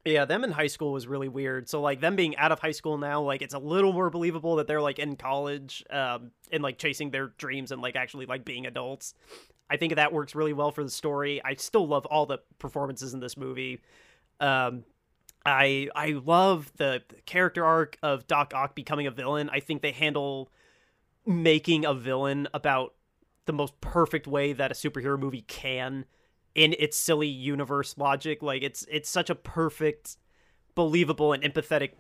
Yeah 0.05 0.25
them 0.25 0.43
in 0.43 0.51
high 0.51 0.67
school 0.67 0.93
was 0.93 1.07
really 1.07 1.29
weird. 1.29 1.69
So 1.69 1.81
like 1.81 2.01
them 2.01 2.17
being 2.17 2.37
out 2.37 2.51
of 2.51 2.59
high 2.59 2.73
school 2.73 2.99
now 2.99 3.23
like 3.23 3.41
it's 3.41 3.55
a 3.55 3.59
little 3.59 3.93
more 3.93 4.11
believable 4.11 4.57
that 4.57 4.67
they're 4.67 4.83
like 4.83 4.99
in 4.99 5.17
college 5.17 5.85
um 5.91 6.33
and 6.53 6.63
like 6.63 6.77
chasing 6.77 7.11
their 7.11 7.29
dreams 7.39 7.71
and 7.71 7.81
like 7.81 7.95
actually 7.95 8.27
like 8.27 8.45
being 8.45 8.67
adults. 8.67 9.15
I 9.71 9.77
think 9.77 9.95
that 9.95 10.13
works 10.13 10.35
really 10.35 10.53
well 10.53 10.73
for 10.73 10.83
the 10.83 10.91
story. 10.91 11.41
I 11.43 11.55
still 11.55 11.87
love 11.87 12.05
all 12.07 12.27
the 12.27 12.41
performances 12.59 13.15
in 13.15 13.21
this 13.21 13.37
movie. 13.37 13.81
Um 14.41 14.85
I 15.47 15.89
I 15.95 16.21
love 16.25 16.73
the 16.77 17.03
character 17.27 17.65
arc 17.65 17.99
of 18.03 18.27
Doc 18.27 18.53
Ock 18.55 18.75
becoming 18.75 19.07
a 19.07 19.11
villain. 19.11 19.51
I 19.51 19.61
think 19.61 19.83
they 19.83 19.93
handle 19.93 20.51
making 21.27 21.85
a 21.85 21.95
villain 21.95 22.49
about 22.55 22.95
the 23.47 23.53
most 23.53 23.81
perfect 23.81 24.27
way 24.27 24.53
that 24.53 24.71
a 24.71 24.75
superhero 24.75 25.19
movie 25.19 25.43
can 25.43 26.07
in 26.55 26.75
its 26.79 26.97
silly 26.97 27.29
universe 27.29 27.97
logic. 27.99 28.43
Like 28.43 28.63
it's 28.63 28.87
it's 28.91 29.09
such 29.09 29.31
a 29.31 29.35
perfect, 29.35 30.17
believable 30.75 31.33
and 31.33 31.43
empathetic 31.43 31.93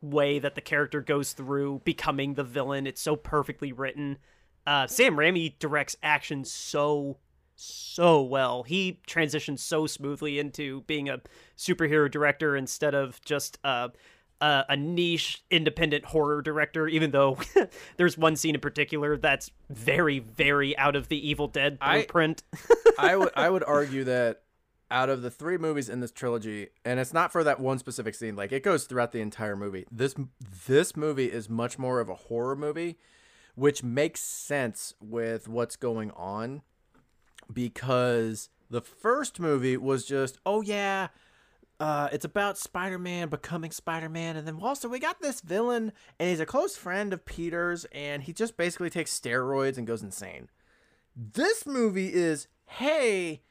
way 0.00 0.38
that 0.38 0.54
the 0.54 0.60
character 0.60 1.00
goes 1.00 1.32
through 1.32 1.82
becoming 1.84 2.34
the 2.34 2.44
villain. 2.44 2.86
It's 2.86 3.00
so 3.00 3.16
perfectly 3.16 3.72
written. 3.72 4.18
Uh, 4.66 4.86
Sam 4.86 5.16
Raimi 5.16 5.58
directs 5.58 5.96
action 6.02 6.44
so 6.44 7.18
so 7.56 8.22
well. 8.22 8.62
He 8.62 9.00
transitioned 9.06 9.58
so 9.58 9.86
smoothly 9.86 10.38
into 10.38 10.82
being 10.82 11.08
a 11.08 11.20
superhero 11.56 12.10
director 12.10 12.56
instead 12.56 12.94
of 12.94 13.20
just 13.24 13.58
uh, 13.64 13.88
a, 14.40 14.64
a 14.70 14.76
niche 14.76 15.44
independent 15.50 16.04
horror 16.04 16.42
director. 16.42 16.88
Even 16.88 17.10
though 17.10 17.38
there's 17.96 18.18
one 18.18 18.36
scene 18.36 18.54
in 18.54 18.60
particular 18.60 19.16
that's 19.16 19.50
very, 19.70 20.18
very 20.18 20.76
out 20.76 20.96
of 20.96 21.08
the 21.08 21.28
Evil 21.28 21.48
Dead 21.48 21.78
blueprint. 21.78 22.42
I, 22.98 23.12
I 23.12 23.16
would 23.16 23.30
I 23.36 23.50
would 23.50 23.64
argue 23.64 24.04
that 24.04 24.42
out 24.90 25.08
of 25.08 25.22
the 25.22 25.30
three 25.30 25.58
movies 25.58 25.88
in 25.88 26.00
this 26.00 26.12
trilogy, 26.12 26.68
and 26.84 27.00
it's 27.00 27.12
not 27.12 27.32
for 27.32 27.42
that 27.44 27.58
one 27.58 27.78
specific 27.78 28.14
scene. 28.14 28.36
Like 28.36 28.52
it 28.52 28.62
goes 28.62 28.84
throughout 28.84 29.12
the 29.12 29.20
entire 29.20 29.56
movie. 29.56 29.86
This 29.90 30.14
this 30.66 30.96
movie 30.96 31.30
is 31.32 31.48
much 31.48 31.78
more 31.78 32.00
of 32.00 32.08
a 32.08 32.14
horror 32.14 32.56
movie, 32.56 32.98
which 33.54 33.82
makes 33.82 34.20
sense 34.20 34.94
with 35.00 35.48
what's 35.48 35.76
going 35.76 36.10
on 36.12 36.62
because 37.52 38.48
the 38.70 38.80
first 38.80 39.38
movie 39.38 39.76
was 39.76 40.04
just, 40.04 40.38
oh 40.44 40.60
yeah, 40.60 41.08
uh, 41.80 42.08
it's 42.12 42.24
about 42.24 42.56
Spider-Man 42.56 43.28
becoming 43.28 43.70
Spider-Man, 43.70 44.36
and 44.36 44.46
then 44.46 44.58
also 44.62 44.88
we 44.88 44.98
got 44.98 45.20
this 45.20 45.40
villain, 45.40 45.92
and 46.18 46.28
he's 46.28 46.40
a 46.40 46.46
close 46.46 46.76
friend 46.76 47.12
of 47.12 47.24
Peter's, 47.24 47.84
and 47.92 48.22
he 48.22 48.32
just 48.32 48.56
basically 48.56 48.90
takes 48.90 49.18
steroids 49.18 49.76
and 49.76 49.86
goes 49.86 50.02
insane. 50.02 50.48
This 51.16 51.66
movie 51.66 52.12
is, 52.12 52.48
hey, 52.66 53.42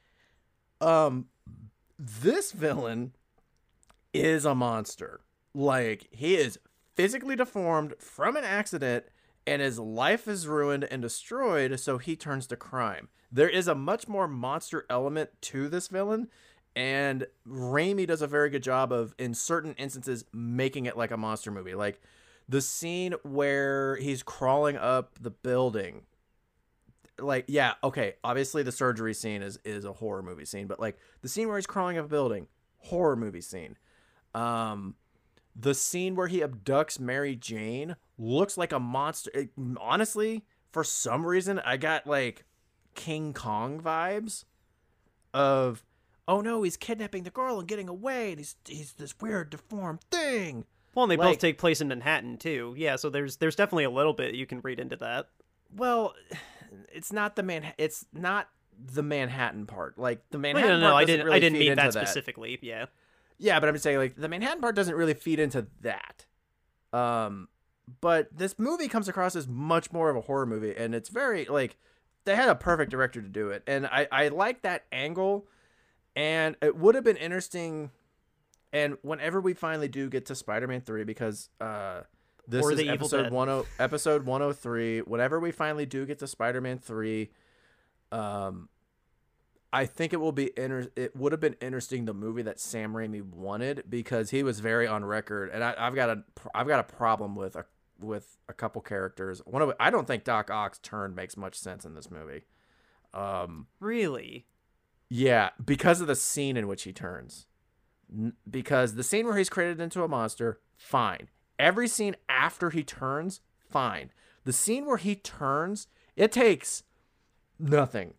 um, 0.82 1.28
this 1.98 2.52
villain 2.52 3.14
is 4.14 4.46
a 4.46 4.56
monster. 4.56 5.22
Like 5.54 6.08
he 6.12 6.36
is 6.36 6.58
physically 6.96 7.36
deformed 7.36 7.94
from 8.00 8.36
an 8.36 8.44
accident, 8.44 9.06
and 9.46 9.62
his 9.62 9.80
life 9.80 10.28
is 10.28 10.48
ruined 10.48 10.86
and 10.86 11.02
destroyed, 11.02 11.80
so 11.80 11.98
he 11.98 12.16
turns 12.16 12.48
to 12.48 12.56
crime 12.56 13.10
there 13.34 13.50
is 13.50 13.68
a 13.68 13.76
much 13.76 14.08
more 14.08 14.28
monster 14.28 14.86
element 14.90 15.32
to 15.42 15.68
this 15.68 15.90
villain 15.90 16.30
and 16.76 17.28
Raimi 17.48 18.08
does 18.08 18.22
a 18.22 18.28
very 18.28 18.50
good 18.50 18.64
job 18.64 18.92
of 18.92 19.14
in 19.18 19.34
certain 19.34 19.74
instances 19.78 20.26
making 20.34 20.86
it 20.86 20.98
like 20.98 21.12
a 21.12 21.18
monster 21.18 21.52
movie. 21.52 21.76
Like 21.76 22.02
the 22.50 22.62
scene 22.62 23.14
where 23.24 23.96
he's 23.98 24.24
crawling 24.24 24.78
up 24.78 25.20
the 25.22 25.30
building. 25.30 26.04
Like 27.20 27.46
yeah, 27.48 27.74
okay, 27.84 28.16
obviously 28.24 28.64
the 28.64 28.72
surgery 28.72 29.14
scene 29.14 29.44
is 29.44 29.60
is 29.64 29.86
a 29.86 29.94
horror 29.94 30.24
movie 30.24 30.46
scene, 30.46 30.68
but 30.68 30.80
like 30.80 30.98
the 31.22 31.28
scene 31.28 31.48
where 31.48 31.58
he's 31.58 31.68
crawling 31.68 31.98
up 31.98 32.06
a 32.06 32.10
building, 32.10 32.48
horror 32.80 33.16
movie 33.16 33.42
scene. 33.42 33.78
Um 34.34 34.96
the 35.56 35.76
scene 35.76 36.16
where 36.16 36.28
he 36.28 36.40
abducts 36.40 37.00
Mary 37.00 37.36
Jane 37.36 37.96
looks 38.18 38.58
like 38.58 38.72
a 38.72 38.80
monster. 38.80 39.30
It, 39.36 39.50
honestly, 39.80 40.44
for 40.72 40.84
some 40.84 41.24
reason 41.24 41.60
I 41.60 41.78
got 41.78 42.08
like 42.08 42.46
King 42.96 43.34
Kong 43.34 43.80
vibes 43.82 44.46
of 45.34 45.84
oh 46.28 46.42
no, 46.42 46.64
he's 46.64 46.78
kidnapping 46.78 47.24
the 47.24 47.30
girl 47.30 47.60
and 47.60 47.68
getting 47.68 47.90
away, 47.90 48.30
and 48.32 48.40
he's 48.40 48.56
he's 48.66 48.94
this 48.94 49.14
weird 49.22 49.50
deformed 49.50 50.02
thing. 50.12 50.66
Well, 50.96 51.04
and 51.06 51.12
they 51.12 51.18
Like- 51.18 51.34
both 51.34 51.40
take 51.40 51.58
place 51.58 51.82
in 51.82 51.88
Manhattan 51.88 52.38
too. 52.38 52.74
Yeah, 52.78 52.96
so 52.98 53.10
there's 53.10 53.38
there's 53.38 53.56
definitely 53.56 53.86
a 53.86 53.90
little 53.90 54.14
bit 54.14 54.36
you 54.36 54.46
can 54.46 54.62
read 54.62 54.80
into 54.80 54.96
that. 54.98 55.28
Well, 55.76 56.14
it's 56.92 57.12
not 57.12 57.36
the 57.36 57.44
man. 57.44 57.74
It's 57.78 58.06
not 58.14 58.50
the 58.78 59.04
Manhattan 59.04 59.66
part. 59.66 59.98
Like 59.98 60.22
the 60.30 60.38
Well, 60.38 60.54
Manhattan 60.54 60.80
no, 60.82 60.88
no, 60.88 60.92
part 60.92 60.94
no, 60.94 60.98
I 60.98 61.06
didn't 61.06 61.26
really 61.26 61.38
I 61.38 61.40
didn't 61.40 61.60
mean 61.60 61.76
that 61.76 61.94
specifically. 61.94 62.60
Yeah. 62.62 62.86
Yeah, 63.40 63.60
but 63.60 63.68
I'm 63.70 63.78
saying 63.80 63.98
like 63.98 64.16
the 64.16 64.30
Manhattan 64.30 64.62
part 64.62 64.76
doesn't 64.76 64.96
really 64.96 65.16
feed 65.16 65.40
into 65.40 65.68
that. 65.82 66.26
Um, 66.94 67.50
but 68.02 68.30
this 68.32 68.58
movie 68.60 68.88
comes 68.88 69.08
across 69.10 69.36
as 69.36 69.48
much 69.48 69.92
more 69.92 70.10
of 70.10 70.16
a 70.16 70.22
horror 70.22 70.46
movie, 70.46 70.76
and 70.78 70.94
it's 70.96 71.10
very 71.10 71.46
like 71.46 71.78
they 72.26 72.36
had 72.36 72.50
a 72.50 72.56
perfect 72.56 72.92
director 72.92 73.22
to 73.22 73.28
do 73.28 73.50
it, 73.50 73.64
and 73.68 73.86
I 73.86 74.08
I 74.12 74.28
like 74.30 74.62
that 74.64 74.86
angle, 74.92 75.48
and 76.16 76.56
it 76.62 76.76
would 76.76 76.96
have 76.96 77.04
been 77.04 77.18
interesting. 77.18 77.92
And 78.72 78.98
whenever 79.04 79.40
we 79.40 79.54
finally 79.54 79.88
do 79.88 80.10
get 80.10 80.26
to 80.28 80.36
Spider-Man 80.36 80.82
three, 80.82 81.04
because 81.04 81.50
uh, 81.62 82.02
this 82.48 82.66
is 82.66 82.88
episode 82.88 83.32
one 83.32 83.50
oh 83.50 83.66
episode 83.80 84.26
one 84.26 84.42
oh 84.42 84.52
three. 84.52 85.00
Whenever 85.00 85.40
we 85.40 85.52
finally 85.52 85.86
do 85.86 86.06
get 86.06 86.20
to 86.20 86.28
Spider-Man 86.28 86.80
three, 86.80 87.30
um, 88.12 88.70
I 89.74 89.88
think 89.88 90.14
it 90.14 90.18
will 90.18 90.32
be 90.32 90.52
inter- 90.56 90.92
it 90.96 91.16
would 91.16 91.32
have 91.32 91.42
been 91.42 91.56
interesting 91.60 92.06
the 92.06 92.14
movie 92.14 92.44
that 92.44 92.60
Sam 92.60 92.94
Raimi 92.94 93.24
wanted 93.24 93.86
because 93.90 94.30
he 94.30 94.44
was 94.44 94.60
very 94.60 94.86
on 94.86 95.04
record 95.04 95.50
and 95.52 95.64
I, 95.64 95.74
I've 95.78 95.96
got 95.96 96.10
a 96.10 96.24
I've 96.54 96.68
got 96.68 96.80
a 96.80 96.84
problem 96.84 97.36
with 97.36 97.56
a 97.56 97.66
with 98.04 98.38
a 98.50 98.54
couple 98.54 98.82
characters. 98.82 99.42
One 99.46 99.62
of 99.62 99.72
I 99.80 99.90
don't 99.90 100.08
think 100.08 100.24
Doc 100.24 100.50
Ock's 100.52 100.80
turn 100.80 101.16
makes 101.16 101.38
much 101.38 101.56
sense 101.56 101.86
in 101.86 101.96
this 101.96 102.12
movie. 102.12 102.44
Um 103.14 103.68
Really? 103.80 104.48
yeah, 105.10 105.50
because 105.64 106.02
of 106.02 106.08
the 106.08 106.16
scene 106.16 106.58
in 106.58 106.68
which 106.68 106.84
he 106.84 106.92
turns. 106.94 107.46
N- 108.12 108.34
Because 108.50 108.96
the 108.96 109.04
scene 109.04 109.26
where 109.26 109.38
he's 109.38 109.50
created 109.50 109.80
into 109.80 110.04
a 110.04 110.08
monster, 110.08 110.60
fine. 110.76 111.30
Every 111.60 111.88
scene 111.88 112.16
after 112.28 112.72
he 112.72 112.84
turns, 112.84 113.42
fine. 113.70 114.12
The 114.44 114.54
scene 114.54 114.86
where 114.86 114.98
he 114.98 115.16
turns, 115.16 115.88
it 116.16 116.32
takes 116.32 116.84
nothing 117.60 118.16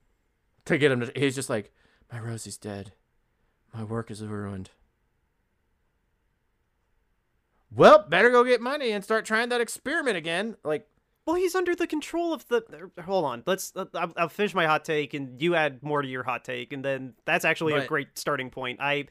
to 0.66 0.78
get 0.78 0.92
him 0.92 1.00
to. 1.00 1.12
He's 1.16 1.34
just 1.34 1.50
like, 1.50 1.72
my 2.12 2.18
Rosie's 2.20 2.56
dead. 2.56 2.92
My 3.74 3.82
work 3.82 4.10
is 4.10 4.22
ruined. 4.22 4.70
Well, 7.74 8.04
better 8.08 8.30
go 8.30 8.44
get 8.44 8.60
money 8.60 8.90
and 8.92 9.02
start 9.02 9.24
trying 9.24 9.48
that 9.48 9.60
experiment 9.60 10.16
again. 10.16 10.56
Like, 10.64 10.86
Well, 11.26 11.36
he's 11.36 11.54
under 11.54 11.74
the 11.74 11.86
control 11.86 12.32
of 12.32 12.46
the. 12.48 12.64
er, 12.72 13.02
Hold 13.02 13.24
on, 13.24 13.42
let's. 13.46 13.72
uh, 13.74 13.86
I'll, 13.94 14.12
I'll 14.16 14.28
finish 14.28 14.54
my 14.54 14.66
hot 14.66 14.84
take, 14.84 15.14
and 15.14 15.40
you 15.40 15.54
add 15.54 15.82
more 15.82 16.02
to 16.02 16.08
your 16.08 16.22
hot 16.22 16.44
take, 16.44 16.72
and 16.72 16.84
then 16.84 17.14
that's 17.24 17.44
actually 17.44 17.74
a 17.74 17.86
great 17.86 18.16
starting 18.18 18.50
point. 18.50 18.80
I, 18.80 19.06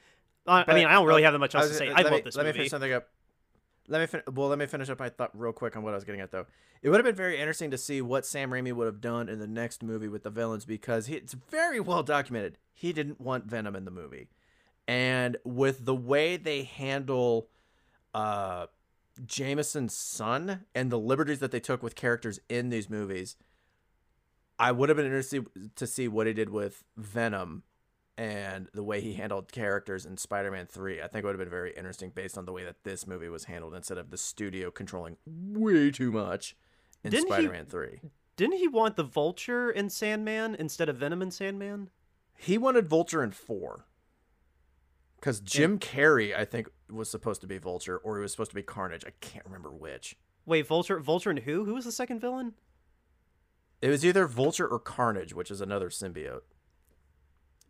I, 0.48 0.66
I 0.68 0.74
mean, 0.76 0.86
I 0.86 0.94
don't 0.94 1.08
really 1.08 1.24
oh, 1.24 1.26
have 1.26 1.34
that 1.34 1.40
much 1.40 1.56
else 1.56 1.64
was 1.64 1.72
to 1.72 1.78
say. 1.78 1.90
I 1.90 2.02
love 2.02 2.12
me, 2.12 2.22
this 2.22 2.36
let 2.36 2.46
movie. 2.46 2.54
me 2.54 2.60
finish 2.60 2.72
something 2.72 2.94
up. 2.94 3.08
Let 3.90 4.00
me 4.00 4.08
fin- 4.08 4.24
well, 4.34 4.48
let 4.48 4.60
me 4.60 4.66
finish 4.66 4.90
up 4.90 5.00
my 5.00 5.10
thought 5.10 5.32
real 5.34 5.52
quick 5.52 5.76
on 5.76 5.84
what 5.84 5.92
I 5.92 5.96
was 5.96 6.06
getting 6.06 6.22
at 6.22 6.32
though. 6.32 6.46
It 6.82 6.90
would 6.90 6.98
have 6.98 7.06
been 7.06 7.16
very 7.16 7.38
interesting 7.38 7.72
to 7.72 7.78
see 7.78 8.02
what 8.02 8.26
Sam 8.26 8.52
Raimi 8.52 8.74
would 8.74 8.86
have 8.86 9.02
done 9.02 9.30
in 9.30 9.40
the 9.40 9.48
next 9.48 9.84
movie 9.84 10.08
with 10.08 10.24
the 10.24 10.30
villains 10.30 10.66
because 10.66 11.08
he, 11.08 11.16
it's 11.16 11.34
very 11.34 11.80
well 11.80 12.04
documented. 12.04 12.58
He 12.74 12.94
didn't 12.94 13.20
want 13.20 13.46
Venom 13.46 13.76
in 13.76 13.86
the 13.86 13.92
movie, 13.92 14.30
and 14.88 15.38
with 15.44 15.86
the 15.86 15.96
way 15.96 16.38
they 16.38 16.64
handle 16.64 17.50
uh, 18.14 18.68
Jameson's 19.26 19.96
son 19.96 20.66
and 20.74 20.92
the 20.92 21.00
liberties 21.00 21.40
that 21.40 21.52
they 21.52 21.60
took 21.60 21.84
with 21.84 21.96
characters 21.96 22.40
in 22.50 22.70
these 22.70 22.90
movies, 22.90 23.36
I 24.60 24.72
would 24.72 24.90
have 24.90 24.98
been 24.98 25.06
interested 25.06 25.48
to 25.76 25.88
see 25.88 26.08
what 26.08 26.28
he 26.28 26.34
did 26.34 26.50
with 26.50 26.84
Venom 26.98 27.64
and 28.18 28.68
the 28.74 28.84
way 28.84 29.02
he 29.02 29.14
handled 29.14 29.52
characters 29.52 30.06
in 30.06 30.18
Spider-Man 30.18 30.68
3. 30.68 31.02
I 31.02 31.08
think 31.08 31.24
it 31.24 31.26
would 31.26 31.34
have 31.34 31.40
been 31.40 31.50
very 31.50 31.74
interesting 31.76 32.12
based 32.14 32.38
on 32.38 32.46
the 32.46 32.52
way 32.52 32.64
that 32.64 32.84
this 32.84 33.08
movie 33.08 33.30
was 33.30 33.46
handled 33.46 33.74
instead 33.74 33.98
of 33.98 34.12
the 34.12 34.18
studio 34.18 34.70
controlling 34.70 35.18
way 35.26 35.90
too 35.90 36.12
much 36.12 36.56
in 37.04 37.12
Didn't 37.12 37.28
Spider-Man 37.28 37.66
3. 37.66 38.02
Didn't 38.36 38.58
he 38.58 38.68
want 38.68 38.96
the 38.96 39.04
Vulture 39.04 39.70
in 39.70 39.90
Sandman 39.90 40.56
instead 40.56 40.90
of 40.90 40.98
Venom 40.98 41.22
in 41.22 41.32
Sandman? 41.32 41.90
He 42.38 42.58
wanted 42.58 42.88
Vulture 42.88 43.24
in 43.24 43.32
4. 43.32 43.86
Cuz 45.24 45.40
Jim 45.40 45.80
Carrey 45.80 46.38
I 46.38 46.44
think 46.44 46.68
was 46.92 47.10
supposed 47.10 47.40
to 47.42 47.48
be 47.48 47.58
Vulture 47.58 47.98
or 47.98 48.18
he 48.18 48.22
was 48.22 48.32
supposed 48.32 48.52
to 48.52 48.56
be 48.56 48.62
Carnage. 48.62 49.06
I 49.06 49.12
can't 49.22 49.46
remember 49.46 49.72
which. 49.72 50.18
Wait, 50.46 50.68
Vulture, 50.68 51.00
Vulture, 51.00 51.30
and 51.30 51.40
who? 51.40 51.64
Who 51.64 51.74
was 51.74 51.86
the 51.86 51.92
second 51.94 52.20
villain? 52.20 52.56
It 53.82 53.88
was 53.88 54.06
either 54.06 54.28
Vulture 54.28 54.68
or 54.68 54.80
Carnage, 54.80 55.34
which 55.34 55.50
is 55.50 55.62
another 55.62 55.90
symbiote. 55.90 56.42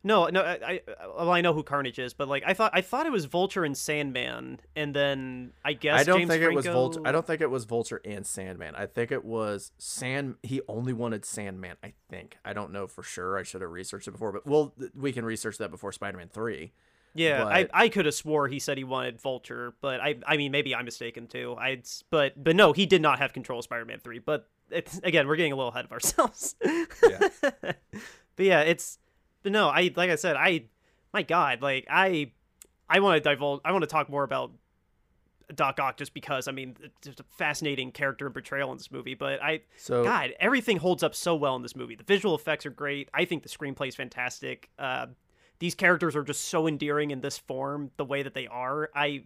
No, 0.05 0.27
no, 0.27 0.41
I, 0.41 0.57
I, 0.65 0.81
well, 1.07 1.31
I 1.31 1.39
know 1.39 1.53
who 1.53 1.63
Carnage 1.63 1.97
is, 1.97 2.13
but 2.13 2.27
like, 2.27 2.43
I 2.45 2.53
thought, 2.53 2.71
I 2.73 2.81
thought 2.81 3.05
it 3.05 3.11
was 3.11 3.23
Vulture 3.23 3.63
and 3.63 3.77
Sandman, 3.77 4.59
and 4.75 4.93
then 4.93 5.53
I 5.63 5.73
guess 5.73 6.01
I 6.01 6.03
don't 6.03 6.19
James 6.19 6.29
think 6.29 6.43
it 6.43 6.53
was 6.53 6.65
Franco- 6.65 6.81
Vulture. 6.81 7.01
I 7.05 7.13
don't 7.13 7.25
think 7.25 7.39
it 7.39 7.49
was 7.49 7.63
Vulture 7.63 8.01
and 8.03 8.25
Sandman. 8.27 8.75
I 8.75 8.85
think 8.85 9.13
it 9.13 9.23
was 9.23 9.71
Sand. 9.77 10.35
He 10.43 10.59
only 10.67 10.91
wanted 10.91 11.23
Sandman. 11.23 11.77
I 11.81 11.93
think. 12.09 12.37
I 12.43 12.51
don't 12.51 12.73
know 12.73 12.85
for 12.85 13.01
sure. 13.01 13.37
I 13.37 13.43
should 13.43 13.61
have 13.61 13.71
researched 13.71 14.09
it 14.09 14.11
before, 14.11 14.33
but 14.33 14.45
well, 14.45 14.73
we 14.93 15.13
can 15.13 15.23
research 15.23 15.57
that 15.59 15.71
before 15.71 15.93
Spider-Man 15.93 16.27
Three. 16.27 16.73
Yeah, 17.15 17.45
I, 17.45 17.63
but- 17.63 17.71
I 17.73 17.89
could 17.89 18.05
have 18.05 18.15
swore 18.15 18.47
he 18.47 18.59
said 18.59 18.77
he 18.77 18.83
wanted 18.83 19.21
Vulture, 19.21 19.75
but 19.81 19.99
I 20.01 20.15
I 20.25 20.37
mean 20.37 20.51
maybe 20.51 20.73
I'm 20.73 20.85
mistaken 20.85 21.27
too. 21.27 21.55
I 21.59 21.81
but 22.09 22.41
but 22.43 22.55
no, 22.55 22.73
he 22.73 22.85
did 22.85 23.01
not 23.01 23.19
have 23.19 23.33
control 23.33 23.59
of 23.59 23.65
Spider-Man 23.65 23.99
three. 23.99 24.19
But 24.19 24.47
it's 24.71 24.99
again 25.03 25.27
we're 25.27 25.35
getting 25.35 25.51
a 25.51 25.55
little 25.55 25.71
ahead 25.71 25.85
of 25.85 25.91
ourselves. 25.91 26.55
Yeah. 26.63 27.27
but 27.51 28.45
yeah, 28.45 28.61
it's 28.61 28.97
but 29.43 29.51
no, 29.51 29.69
I 29.69 29.91
like 29.95 30.09
I 30.09 30.15
said 30.15 30.35
I 30.35 30.65
my 31.13 31.21
God 31.21 31.61
like 31.61 31.85
I 31.89 32.31
I 32.89 32.99
want 32.99 33.23
to 33.23 33.29
divulge 33.29 33.61
I 33.63 33.71
want 33.71 33.83
to 33.83 33.87
talk 33.87 34.09
more 34.09 34.23
about 34.23 34.51
Doc 35.53 35.79
Ock 35.79 35.97
just 35.97 36.13
because 36.13 36.47
I 36.47 36.51
mean 36.51 36.75
it's 36.81 36.95
just 37.01 37.19
a 37.19 37.25
fascinating 37.37 37.91
character 37.91 38.25
and 38.25 38.33
portrayal 38.33 38.71
in 38.71 38.77
this 38.77 38.91
movie. 38.91 39.13
But 39.13 39.41
I 39.41 39.61
So 39.77 40.03
God, 40.03 40.33
everything 40.39 40.77
holds 40.77 41.03
up 41.03 41.13
so 41.13 41.35
well 41.35 41.55
in 41.55 41.61
this 41.61 41.75
movie. 41.75 41.95
The 41.95 42.03
visual 42.03 42.33
effects 42.35 42.65
are 42.65 42.71
great. 42.71 43.09
I 43.13 43.25
think 43.25 43.43
the 43.43 43.49
screenplay 43.49 43.89
is 43.89 43.95
fantastic. 43.95 44.69
Uh, 44.79 45.07
these 45.63 45.75
characters 45.75 46.13
are 46.13 46.23
just 46.23 46.49
so 46.49 46.67
endearing 46.67 47.11
in 47.11 47.21
this 47.21 47.37
form, 47.37 47.89
the 47.95 48.03
way 48.03 48.21
that 48.21 48.33
they 48.33 48.47
are. 48.47 48.89
I 48.93 49.23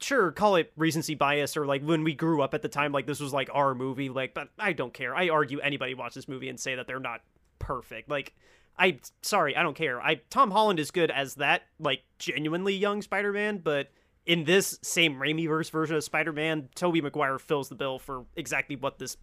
sure 0.00 0.32
call 0.32 0.56
it 0.56 0.72
recency 0.76 1.14
bias 1.14 1.56
or 1.56 1.64
like 1.64 1.80
when 1.80 2.02
we 2.02 2.12
grew 2.12 2.42
up 2.42 2.54
at 2.54 2.62
the 2.62 2.68
time, 2.68 2.90
like 2.90 3.06
this 3.06 3.20
was 3.20 3.32
like 3.32 3.48
our 3.54 3.72
movie. 3.72 4.08
Like, 4.08 4.34
but 4.34 4.48
I 4.58 4.72
don't 4.72 4.92
care. 4.92 5.14
I 5.14 5.28
argue 5.28 5.60
anybody 5.60 5.94
watch 5.94 6.14
this 6.14 6.26
movie 6.26 6.48
and 6.48 6.58
say 6.58 6.74
that 6.74 6.88
they're 6.88 6.98
not 6.98 7.20
perfect. 7.60 8.10
Like, 8.10 8.34
I 8.76 8.98
sorry, 9.22 9.54
I 9.54 9.62
don't 9.62 9.76
care. 9.76 10.02
I 10.02 10.16
Tom 10.28 10.50
Holland 10.50 10.80
is 10.80 10.90
good 10.90 11.12
as 11.12 11.36
that 11.36 11.62
like 11.78 12.02
genuinely 12.18 12.74
young 12.74 13.00
Spider-Man, 13.00 13.58
but 13.58 13.92
in 14.26 14.42
this 14.42 14.80
Sam 14.82 15.14
Raimi-verse 15.14 15.70
version 15.70 15.94
of 15.94 16.02
Spider-Man, 16.02 16.68
Tobey 16.74 17.00
Maguire 17.00 17.38
fills 17.38 17.68
the 17.68 17.76
bill 17.76 18.00
for 18.00 18.24
exactly 18.34 18.74
what 18.74 18.98
this 18.98 19.16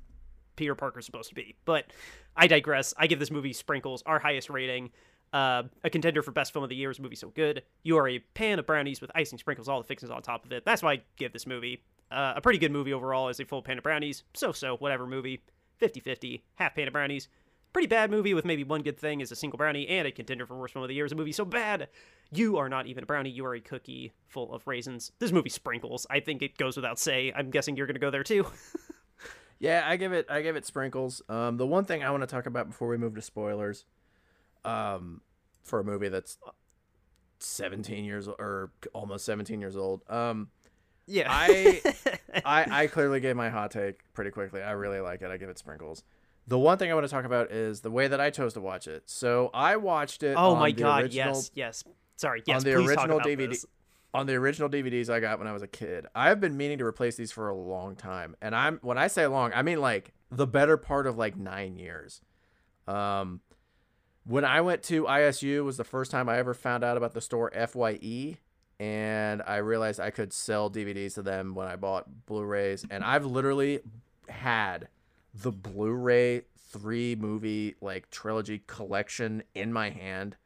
Peter 0.56 0.76
Parker's 0.76 1.06
supposed 1.06 1.28
to 1.28 1.36
be. 1.36 1.58
But 1.66 1.88
I 2.38 2.48
digress. 2.48 2.94
I 2.98 3.08
give 3.08 3.20
this 3.20 3.32
movie 3.32 3.52
Sprinkles 3.52 4.02
our 4.06 4.20
highest 4.20 4.50
rating. 4.50 4.92
Uh, 5.34 5.64
a 5.84 5.90
contender 5.90 6.22
for 6.22 6.32
best 6.32 6.54
film 6.54 6.64
of 6.64 6.70
the 6.70 6.76
year 6.76 6.92
is 6.92 7.00
a 7.00 7.02
movie 7.02 7.16
so 7.16 7.30
good. 7.30 7.64
You 7.82 7.98
are 7.98 8.08
a 8.08 8.20
pan 8.20 8.60
of 8.60 8.68
brownies 8.68 9.02
with 9.02 9.12
icing 9.16 9.40
sprinkles, 9.40 9.68
all 9.68 9.82
the 9.82 9.88
fixings 9.88 10.12
on 10.12 10.22
top 10.22 10.46
of 10.46 10.52
it. 10.52 10.64
That's 10.64 10.84
why 10.84 10.94
I 10.94 11.02
give 11.18 11.34
this 11.34 11.48
movie 11.48 11.84
uh, 12.12 12.34
a 12.36 12.42
pretty 12.42 12.60
good 12.60 12.72
movie 12.72 12.94
overall 12.94 13.30
as 13.30 13.40
a 13.40 13.46
full 13.46 13.64
pan 13.64 13.80
of 13.80 13.84
brownies. 13.84 14.24
So 14.34 14.52
so, 14.52 14.78
whatever 14.78 15.08
movie. 15.08 15.42
50 15.78 16.00
50, 16.00 16.44
half 16.56 16.76
pan 16.76 16.88
of 16.88 16.94
brownies. 16.94 17.28
Pretty 17.74 17.88
bad 17.88 18.12
movie 18.12 18.36
with 18.36 18.46
maybe 18.46 18.64
one 18.64 18.84
good 18.84 19.00
thing 19.00 19.20
is 19.20 19.32
a 19.32 19.36
single 19.36 19.58
brownie 19.58 19.88
and 19.88 20.08
a 20.08 20.12
contender 20.12 20.46
for 20.46 20.56
worst 20.56 20.74
film 20.74 20.84
of 20.84 20.88
the 20.88 20.94
year 20.94 21.06
is 21.06 21.12
a 21.12 21.16
movie 21.16 21.32
so 21.32 21.44
bad 21.44 21.90
you 22.38 22.58
are 22.58 22.70
not 22.70 22.88
even 22.88 23.04
a 23.04 23.06
brownie. 23.06 23.30
You 23.30 23.46
are 23.46 23.56
a 23.56 23.60
cookie 23.60 24.14
full 24.28 24.54
of 24.54 24.66
raisins. 24.68 25.12
This 25.20 25.32
movie 25.32 25.50
sprinkles. 25.50 26.08
I 26.10 26.20
think 26.20 26.42
it 26.42 26.58
goes 26.58 26.76
without 26.76 27.00
say. 27.00 27.32
I'm 27.36 27.52
guessing 27.52 27.78
you're 27.78 27.88
going 27.88 27.96
to 27.96 28.00
go 28.00 28.10
there 28.10 28.24
too. 28.24 28.48
yeah, 29.60 29.84
I 29.86 29.98
give 29.98 30.14
it. 30.14 30.26
I 30.30 30.42
give 30.42 30.56
it 30.56 30.66
sprinkles. 30.66 31.22
Um, 31.30 31.58
the 31.58 31.68
one 31.68 31.86
thing 31.86 32.04
I 32.04 32.12
want 32.12 32.24
to 32.24 32.28
talk 32.28 32.46
about 32.46 32.70
before 32.70 32.88
we 32.88 32.98
move 32.98 33.16
to 33.16 33.22
spoilers, 33.22 33.86
um, 34.66 35.22
for 35.64 35.80
a 35.80 35.84
movie 35.84 36.10
that's 36.10 36.38
17 37.40 38.06
years 38.06 38.28
or 38.28 38.72
almost 38.94 39.26
17 39.26 39.60
years 39.60 39.76
old. 39.76 40.02
Um, 40.10 40.50
yeah. 41.06 41.28
I- 41.30 41.82
I, 42.46 42.84
I 42.84 42.88
clearly 42.88 43.20
gave 43.20 43.36
my 43.36 43.50
hot 43.50 43.72
take 43.72 44.02
pretty 44.14 44.32
quickly. 44.32 44.62
I 44.62 44.72
really 44.72 45.00
like 45.00 45.22
it. 45.22 45.30
I 45.30 45.38
give 45.38 45.50
it 45.50 45.58
sprinkles. 45.58 46.04
The 46.48 46.60
one 46.60 46.78
thing 46.78 46.92
I 46.92 46.94
want 46.94 47.06
to 47.06 47.12
talk 47.12 47.26
about 47.26 47.52
is 47.52 47.82
the 47.82 47.92
way 47.92 48.08
that 48.08 48.20
I 48.20 48.30
chose 48.30 48.54
to 48.54 48.62
watch 48.62 48.88
it. 48.88 49.04
So 49.06 49.50
I 49.54 49.78
watched 49.78 50.24
it. 50.24 50.36
Oh 50.38 50.54
on 50.54 50.60
my 50.60 50.72
the 50.72 50.82
god, 50.82 51.04
original, 51.04 51.36
yes, 51.36 51.52
yes. 51.54 51.84
Sorry, 52.18 52.44
yes, 52.46 52.58
on 52.58 52.64
the 52.64 52.74
original 52.76 53.20
DVD. 53.20 53.50
this. 53.50 53.66
On 54.14 54.28
the 54.28 54.36
original 54.36 54.70
DVDs 54.70 55.10
I 55.10 55.20
got 55.20 55.40
when 55.40 55.48
I 55.48 55.54
was 55.54 55.62
a 55.62 55.68
kid. 55.68 56.06
I've 56.14 56.40
been 56.42 56.58
meaning 56.58 56.78
to 56.80 56.86
replace 56.86 57.16
these 57.16 57.32
for 57.32 57.50
a 57.50 57.56
long 57.56 57.96
time, 57.96 58.36
and 58.42 58.54
I'm 58.56 58.78
when 58.82 58.98
I 58.98 59.08
say 59.08 59.26
long, 59.26 59.52
I 59.56 59.62
mean 59.62 59.80
like 59.80 60.14
the 60.32 60.46
better 60.46 60.76
part 60.78 61.08
of 61.08 61.18
like 61.18 61.38
nine 61.38 61.78
years. 61.78 62.22
Um, 62.88 63.40
when 64.26 64.46
I 64.46 64.62
went 64.62 64.84
to 64.84 65.04
ISU 65.04 65.64
was 65.64 65.78
the 65.78 65.84
first 65.84 66.12
time 66.12 66.30
I 66.30 66.38
ever 66.38 66.54
found 66.54 66.84
out 66.84 66.98
about 66.98 67.14
the 67.14 67.22
store 67.22 67.52
Fye, 67.52 68.38
and 68.80 69.42
I 69.46 69.58
realized 69.58 70.00
I 70.00 70.10
could 70.12 70.34
sell 70.34 70.70
DVDs 70.70 71.16
to 71.16 71.22
them 71.22 71.56
when 71.56 71.68
I 71.68 71.76
bought 71.76 72.26
Blu-rays, 72.26 72.86
and 72.90 73.04
I've 73.04 73.26
literally 73.26 73.80
had 74.30 74.88
the 75.34 75.52
Blu-ray 75.52 76.44
three 76.70 77.16
movie 77.16 77.76
like 77.82 78.10
trilogy 78.10 78.64
collection 78.66 79.44
in 79.54 79.72
my 79.72 79.90
hand 79.90 80.38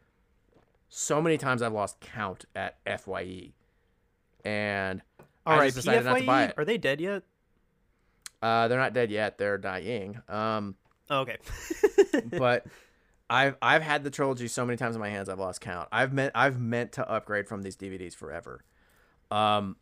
so 0.89 1.21
many 1.21 1.37
times 1.37 1.61
I've 1.61 1.73
lost 1.73 1.99
count 1.99 2.45
at 2.55 2.77
Fye, 3.01 3.51
and 4.45 5.01
All 5.45 5.53
I 5.53 5.59
right, 5.59 5.73
decided 5.73 6.05
not 6.05 6.17
to 6.19 6.25
buy 6.25 6.45
it. 6.45 6.53
are 6.57 6.65
they 6.65 6.77
dead 6.77 7.01
yet? 7.01 7.23
Uh, 8.41 8.67
they're 8.67 8.79
not 8.79 8.93
dead 8.93 9.11
yet; 9.11 9.37
they're 9.37 9.57
dying. 9.57 10.21
Um, 10.29 10.75
Oh, 11.09 11.21
okay. 11.21 11.37
but 12.37 12.65
I've 13.29 13.57
I've 13.61 13.81
had 13.81 14.03
the 14.03 14.09
trilogy 14.09 14.47
so 14.47 14.65
many 14.65 14.77
times 14.77 14.95
in 14.95 15.01
my 15.01 15.09
hands 15.09 15.29
I've 15.29 15.39
lost 15.39 15.61
count. 15.61 15.89
I've 15.91 16.13
meant 16.13 16.31
I've 16.35 16.59
meant 16.59 16.93
to 16.93 17.09
upgrade 17.09 17.47
from 17.47 17.61
these 17.61 17.75
DVDs 17.75 18.15
forever, 18.15 18.63
um, 19.31 19.75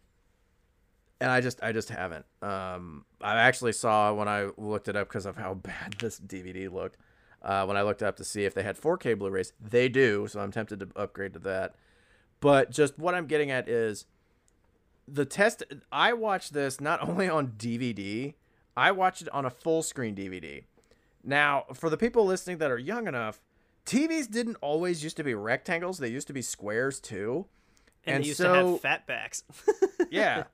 and 1.22 1.30
I 1.30 1.42
just 1.42 1.62
I 1.62 1.72
just 1.72 1.90
haven't. 1.90 2.26
Um, 2.42 3.06
I 3.22 3.36
actually 3.36 3.74
saw 3.74 4.14
when 4.14 4.28
I 4.28 4.50
looked 4.58 4.88
it 4.88 4.96
up 4.96 5.08
because 5.08 5.26
of 5.26 5.38
how 5.38 5.54
bad 5.56 5.96
this 6.00 6.20
DVD 6.20 6.72
looked. 6.72 6.98
Uh, 7.42 7.64
when 7.66 7.78
I 7.78 7.84
looked 7.84 8.02
up 8.02 8.16
to 8.18 8.24
see 8.24 8.46
if 8.46 8.56
they 8.56 8.64
had 8.64 8.76
4K 8.76 9.20
Blu-rays, 9.20 9.54
they 9.62 9.88
do. 9.88 10.28
So 10.28 10.40
I'm 10.40 10.52
tempted 10.52 10.80
to 10.80 10.90
upgrade 10.96 11.34
to 11.34 11.40
that. 11.40 11.76
But 12.40 12.72
just 12.72 12.98
what 12.98 13.14
I'm 13.14 13.28
getting 13.28 13.52
at 13.52 13.70
is 13.70 14.06
the 15.08 15.26
test. 15.26 15.62
I 15.92 16.14
watched 16.14 16.54
this 16.54 16.82
not 16.82 17.02
only 17.08 17.30
on 17.30 17.50
DVD, 17.50 18.34
I 18.76 18.92
watched 18.92 19.22
it 19.22 19.30
on 19.30 19.46
a 19.46 19.50
full 19.50 19.84
screen 19.84 20.16
DVD. 20.16 20.64
Now, 21.26 21.66
for 21.74 21.90
the 21.90 21.98
people 21.98 22.26
listening 22.26 22.60
that 22.60 22.70
are 22.72 22.78
young 22.78 23.08
enough, 23.08 23.42
TVs 23.86 24.30
didn't 24.30 24.58
always 24.62 25.04
used 25.04 25.18
to 25.18 25.24
be 25.24 25.34
rectangles; 25.34 25.98
they 25.98 26.10
used 26.10 26.28
to 26.28 26.34
be 26.34 26.42
squares 26.42 27.00
too. 27.00 27.48
and, 28.06 28.16
and 28.18 28.24
they 28.24 28.28
used 28.30 28.38
so- 28.38 28.54
to 28.54 28.72
have 28.72 28.82
fat 28.82 29.08
backs. 29.08 29.44
Yeah. 30.12 30.44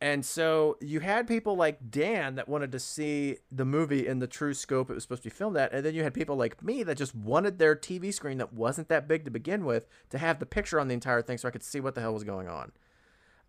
And 0.00 0.26
so 0.26 0.78
you 0.80 0.98
had 0.98 1.28
people 1.28 1.54
like 1.54 1.78
Dan 1.88 2.34
that 2.34 2.48
wanted 2.48 2.72
to 2.72 2.80
see 2.80 3.36
the 3.52 3.64
movie 3.64 4.04
in 4.08 4.18
the 4.18 4.26
true 4.26 4.52
scope 4.52 4.90
it 4.90 4.94
was 4.94 5.04
supposed 5.04 5.22
to 5.22 5.28
be 5.30 5.32
filmed 5.32 5.56
at, 5.56 5.72
and 5.72 5.86
then 5.86 5.94
you 5.94 6.02
had 6.02 6.12
people 6.12 6.34
like 6.34 6.60
me 6.60 6.82
that 6.82 6.96
just 6.96 7.14
wanted 7.14 7.60
their 7.60 7.76
TV 7.76 8.12
screen 8.12 8.38
that 8.38 8.52
wasn't 8.52 8.88
that 8.88 9.06
big 9.06 9.24
to 9.26 9.30
begin 9.30 9.64
with 9.64 9.86
to 10.10 10.18
have 10.18 10.40
the 10.40 10.44
picture 10.44 10.80
on 10.80 10.88
the 10.88 10.94
entire 10.94 11.22
thing 11.22 11.38
so 11.38 11.46
I 11.46 11.52
could 11.52 11.62
see 11.62 11.78
what 11.78 11.94
the 11.94 12.00
hell 12.00 12.14
was 12.14 12.24
going 12.24 12.48
on. 12.48 12.72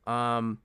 Um 0.05 0.59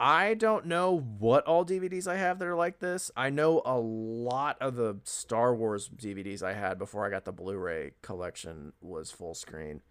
I 0.00 0.34
don't 0.34 0.66
know 0.66 0.98
what 1.18 1.44
all 1.44 1.64
DVDs 1.64 2.08
I 2.08 2.16
have 2.16 2.38
that 2.38 2.48
are 2.48 2.56
like 2.56 2.80
this. 2.80 3.10
I 3.16 3.30
know 3.30 3.62
a 3.64 3.78
lot 3.78 4.56
of 4.60 4.74
the 4.74 4.98
Star 5.04 5.54
Wars 5.54 5.88
DVDs 5.88 6.42
I 6.42 6.54
had 6.54 6.78
before 6.78 7.06
I 7.06 7.10
got 7.10 7.24
the 7.24 7.32
Blu-ray 7.32 7.92
collection 8.02 8.72
was 8.80 9.12
full 9.12 9.34
screen. 9.34 9.82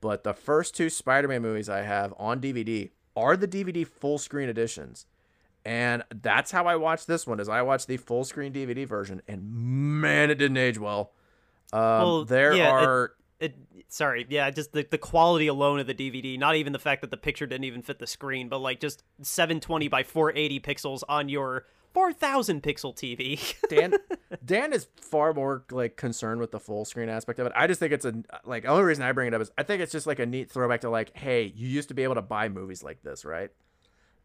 But 0.00 0.24
the 0.24 0.34
first 0.34 0.74
two 0.74 0.90
Spider-Man 0.90 1.42
movies 1.42 1.68
I 1.68 1.82
have 1.82 2.12
on 2.18 2.40
DVD 2.40 2.90
are 3.16 3.36
the 3.36 3.48
DVD 3.48 3.86
full 3.86 4.18
screen 4.18 4.48
editions. 4.48 5.06
And 5.64 6.04
that's 6.22 6.50
how 6.50 6.66
I 6.66 6.76
watched 6.76 7.06
this 7.06 7.26
one. 7.26 7.40
Is 7.40 7.48
I 7.48 7.62
watched 7.62 7.88
the 7.88 7.96
full 7.96 8.24
screen 8.24 8.52
DVD 8.52 8.86
version, 8.86 9.20
and 9.26 9.52
man, 9.52 10.30
it 10.30 10.36
didn't 10.36 10.58
age 10.58 10.78
well. 10.78 11.12
Um, 11.72 11.80
Well, 11.80 12.24
there 12.24 12.54
yeah, 12.54 12.70
are 12.70 13.04
It, 13.04 13.10
sorry, 13.88 14.26
yeah, 14.28 14.50
just 14.50 14.72
the, 14.72 14.86
the 14.90 14.98
quality 14.98 15.46
alone 15.46 15.78
of 15.80 15.86
the 15.86 15.94
DVD, 15.94 16.38
not 16.38 16.56
even 16.56 16.72
the 16.72 16.78
fact 16.78 17.00
that 17.02 17.10
the 17.10 17.16
picture 17.16 17.46
didn't 17.46 17.64
even 17.64 17.82
fit 17.82 17.98
the 17.98 18.06
screen, 18.06 18.48
but 18.48 18.58
like 18.58 18.80
just 18.80 19.02
720 19.22 19.88
by 19.88 20.02
480 20.02 20.60
pixels 20.60 21.02
on 21.08 21.28
your 21.28 21.66
4000 21.94 22.62
pixel 22.62 22.94
TV. 22.94 23.54
Dan 23.70 23.94
Dan 24.44 24.72
is 24.72 24.86
far 25.00 25.32
more 25.32 25.64
like 25.70 25.96
concerned 25.96 26.40
with 26.40 26.50
the 26.50 26.60
full 26.60 26.84
screen 26.84 27.08
aspect 27.08 27.38
of 27.38 27.46
it. 27.46 27.52
I 27.56 27.66
just 27.66 27.80
think 27.80 27.92
it's 27.92 28.04
a 28.04 28.14
like 28.44 28.64
the 28.64 28.68
only 28.68 28.84
reason 28.84 29.02
I 29.04 29.12
bring 29.12 29.28
it 29.28 29.34
up 29.34 29.40
is 29.40 29.50
I 29.56 29.62
think 29.62 29.80
it's 29.80 29.92
just 29.92 30.06
like 30.06 30.18
a 30.18 30.26
neat 30.26 30.50
throwback 30.50 30.82
to 30.82 30.90
like, 30.90 31.16
hey, 31.16 31.44
you 31.54 31.68
used 31.68 31.88
to 31.88 31.94
be 31.94 32.02
able 32.02 32.16
to 32.16 32.22
buy 32.22 32.48
movies 32.50 32.82
like 32.82 33.02
this, 33.02 33.24
right? 33.24 33.50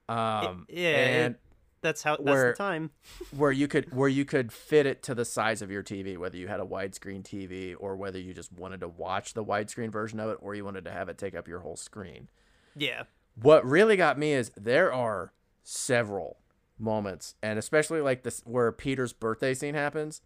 Um 0.09 0.65
yeah, 0.69 0.87
it- 0.89 1.25
and 1.25 1.35
that's 1.81 2.03
how 2.03 2.15
that's 2.17 2.25
Where- 2.25 2.51
the 2.51 2.57
time. 2.57 2.91
where 3.35 3.51
you 3.51 3.67
could 3.67 3.93
where 3.93 4.09
you 4.09 4.25
could 4.25 4.51
fit 4.51 4.85
it 4.85 5.01
to 5.03 5.15
the 5.15 5.25
size 5.25 5.61
of 5.61 5.71
your 5.71 5.83
TV, 5.83 6.17
whether 6.17 6.37
you 6.37 6.47
had 6.47 6.59
a 6.59 6.65
widescreen 6.65 7.23
TV 7.23 7.75
or 7.79 7.95
whether 7.95 8.19
you 8.19 8.33
just 8.33 8.51
wanted 8.53 8.79
to 8.81 8.87
watch 8.87 9.33
the 9.33 9.43
widescreen 9.43 9.91
version 9.91 10.19
of 10.19 10.29
it 10.29 10.37
or 10.41 10.55
you 10.55 10.63
wanted 10.65 10.85
to 10.85 10.91
have 10.91 11.09
it 11.09 11.17
take 11.17 11.35
up 11.35 11.47
your 11.47 11.59
whole 11.59 11.75
screen. 11.75 12.29
Yeah. 12.75 13.03
What 13.41 13.65
really 13.65 13.95
got 13.95 14.17
me 14.19 14.33
is 14.33 14.51
there 14.55 14.91
are 14.93 15.33
several 15.63 16.37
moments, 16.77 17.35
and 17.41 17.57
especially 17.59 18.01
like 18.01 18.23
this 18.23 18.41
where 18.45 18.71
Peter's 18.71 19.13
birthday 19.13 19.53
scene 19.53 19.75
happens, 19.75 20.21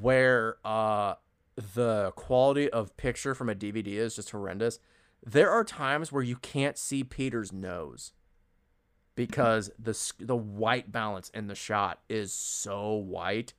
where 0.00 0.56
uh 0.64 1.14
the 1.74 2.12
quality 2.16 2.68
of 2.70 2.96
picture 2.96 3.34
from 3.34 3.48
a 3.48 3.54
DVD 3.54 3.94
is 3.94 4.16
just 4.16 4.30
horrendous. 4.30 4.78
There 5.24 5.50
are 5.50 5.64
times 5.64 6.12
where 6.12 6.22
you 6.22 6.36
can't 6.36 6.76
see 6.76 7.02
Peter's 7.02 7.52
nose 7.52 8.12
because 9.16 9.70
the 9.78 9.98
the 10.20 10.36
white 10.36 10.92
balance 10.92 11.30
in 11.30 11.48
the 11.48 11.54
shot 11.56 12.00
is 12.08 12.32
so 12.32 12.94
white 12.94 13.54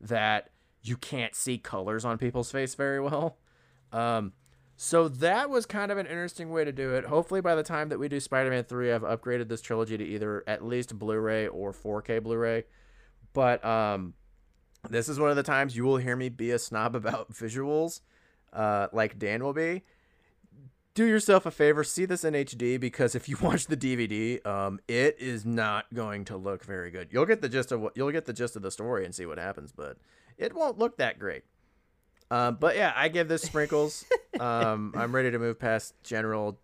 that 0.00 0.50
you 0.82 0.96
can't 0.96 1.34
see 1.34 1.56
colors 1.56 2.04
on 2.04 2.18
people's 2.18 2.50
face 2.50 2.74
very 2.74 3.00
well. 3.00 3.38
Um, 3.92 4.32
so 4.76 5.08
that 5.08 5.48
was 5.48 5.64
kind 5.64 5.90
of 5.90 5.96
an 5.96 6.06
interesting 6.06 6.50
way 6.50 6.64
to 6.64 6.72
do 6.72 6.94
it. 6.94 7.06
Hopefully, 7.06 7.40
by 7.40 7.54
the 7.54 7.62
time 7.62 7.88
that 7.88 7.98
we 7.98 8.08
do 8.08 8.20
Spider-Man 8.20 8.64
Three, 8.64 8.92
I've 8.92 9.02
upgraded 9.02 9.48
this 9.48 9.62
trilogy 9.62 9.96
to 9.96 10.04
either 10.04 10.44
at 10.46 10.64
least 10.64 10.98
Blu-ray 10.98 11.46
or 11.46 11.72
4K 11.72 12.22
Blu-ray. 12.22 12.64
But 13.32 13.64
um, 13.64 14.14
this 14.90 15.08
is 15.08 15.18
one 15.18 15.30
of 15.30 15.36
the 15.36 15.42
times 15.42 15.76
you 15.76 15.84
will 15.84 15.96
hear 15.96 16.16
me 16.16 16.28
be 16.28 16.50
a 16.50 16.58
snob 16.58 16.94
about 16.96 17.32
visuals, 17.32 18.00
uh, 18.52 18.88
like 18.92 19.18
Dan 19.18 19.42
will 19.42 19.54
be. 19.54 19.82
Do 20.96 21.04
yourself 21.04 21.44
a 21.44 21.50
favor, 21.50 21.84
see 21.84 22.06
this 22.06 22.24
in 22.24 22.32
HD 22.32 22.80
because 22.80 23.14
if 23.14 23.28
you 23.28 23.36
watch 23.42 23.66
the 23.66 23.76
DVD, 23.76 24.44
um, 24.46 24.80
it 24.88 25.16
is 25.20 25.44
not 25.44 25.84
going 25.92 26.24
to 26.24 26.38
look 26.38 26.64
very 26.64 26.90
good. 26.90 27.08
You'll 27.10 27.26
get 27.26 27.42
the 27.42 27.50
gist 27.50 27.70
of 27.70 27.82
what 27.82 27.94
you'll 27.98 28.10
get 28.10 28.24
the 28.24 28.32
gist 28.32 28.56
of 28.56 28.62
the 28.62 28.70
story 28.70 29.04
and 29.04 29.14
see 29.14 29.26
what 29.26 29.38
happens, 29.38 29.72
but 29.72 29.98
it 30.38 30.54
won't 30.54 30.78
look 30.78 30.96
that 30.96 31.18
great. 31.18 31.42
Um, 32.30 32.56
but 32.58 32.76
yeah, 32.76 32.94
I 32.96 33.08
give 33.08 33.28
this 33.28 33.42
sprinkles. 33.42 34.06
um, 34.40 34.94
I'm 34.96 35.14
ready 35.14 35.30
to 35.30 35.38
move 35.38 35.58
past 35.58 35.92
general, 36.02 36.58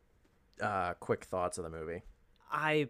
uh, 0.62 0.94
quick 0.94 1.24
thoughts 1.24 1.58
of 1.58 1.64
the 1.64 1.70
movie. 1.70 2.02
I 2.50 2.88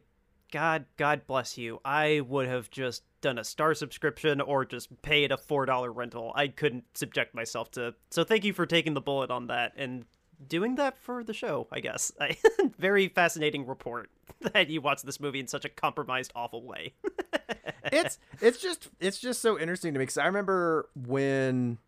God 0.52 0.85
God 0.97 1.27
bless 1.27 1.59
you. 1.59 1.81
I 1.85 2.20
would 2.20 2.47
have 2.47 2.70
just 2.70 3.02
done 3.20 3.39
a 3.39 3.44
star 3.44 3.74
subscription 3.74 4.40
or 4.40 4.64
just 4.64 5.02
paid 5.02 5.32
a 5.32 5.36
$4 5.36 5.90
rental. 5.93 6.32
I 6.36 6.47
couldn't 6.47 6.85
subject 6.94 7.35
myself 7.35 7.73
to. 7.73 7.97
So 8.10 8.23
thank 8.23 8.44
you 8.44 8.52
for 8.52 8.64
taking 8.64 8.94
the 8.94 9.01
bullet 9.01 9.32
on 9.32 9.48
that 9.48 9.73
and 9.77 10.05
doing 10.48 10.77
that 10.77 10.98
for 10.98 11.24
the 11.24 11.35
show, 11.35 11.66
I 11.73 11.81
guess. 11.81 12.12
Very 12.78 13.09
fascinating 13.09 13.66
report 13.66 14.10
that 14.52 14.69
you 14.69 14.81
watched 14.81 15.06
this 15.06 15.20
movie 15.20 15.40
in 15.40 15.47
such 15.47 15.64
a 15.64 15.69
compromised 15.69 16.32
awful 16.35 16.62
way. 16.64 16.94
it's 17.85 18.19
it's 18.40 18.60
just 18.60 18.89
it's 19.01 19.19
just 19.19 19.40
so 19.40 19.59
interesting 19.59 19.93
to 19.94 19.98
me 19.98 20.05
because 20.05 20.19
I 20.19 20.27
remember 20.27 20.89
when 20.94 21.78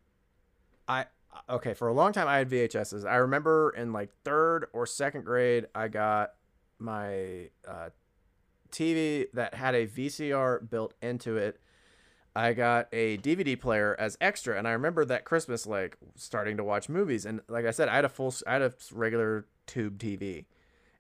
I 0.89 1.07
okay 1.49 1.75
for 1.75 1.89
a 1.89 1.93
long 1.93 2.13
time 2.13 2.29
I 2.29 2.39
had 2.39 2.51
VHSs. 2.51 3.09
I 3.09 3.17
remember 3.17 3.75
in 3.77 3.93
like 3.93 4.11
third 4.25 4.67
or 4.73 4.87
second 4.87 5.25
grade 5.25 5.67
I 5.75 5.89
got 5.89 6.33
my 6.79 7.51
uh, 7.67 7.91
TV 8.71 9.27
that 9.33 9.55
had 9.55 9.75
a 9.75 9.87
VCR 9.87 10.69
built 10.69 10.95
into 11.01 11.37
it. 11.37 11.61
I 12.37 12.53
got 12.53 12.89
a 12.93 13.19
DVD 13.19 13.59
player 13.59 13.95
as 13.99 14.19
extra, 14.21 14.59
and 14.59 14.67
I 14.67 14.73
remember 14.73 15.05
that 15.05 15.25
Christmas 15.25 15.67
like 15.67 15.97
starting 16.17 16.57
to 16.57 16.65
watch 16.65 16.89
movies. 16.89 17.27
And 17.27 17.41
like 17.49 17.65
I 17.65 17.71
said, 17.71 17.89
I 17.89 17.97
had 17.97 18.05
a 18.05 18.09
full, 18.09 18.35
I 18.47 18.55
had 18.55 18.63
a 18.63 18.73
regular 18.93 19.47
tube 19.67 19.99
TV, 19.99 20.47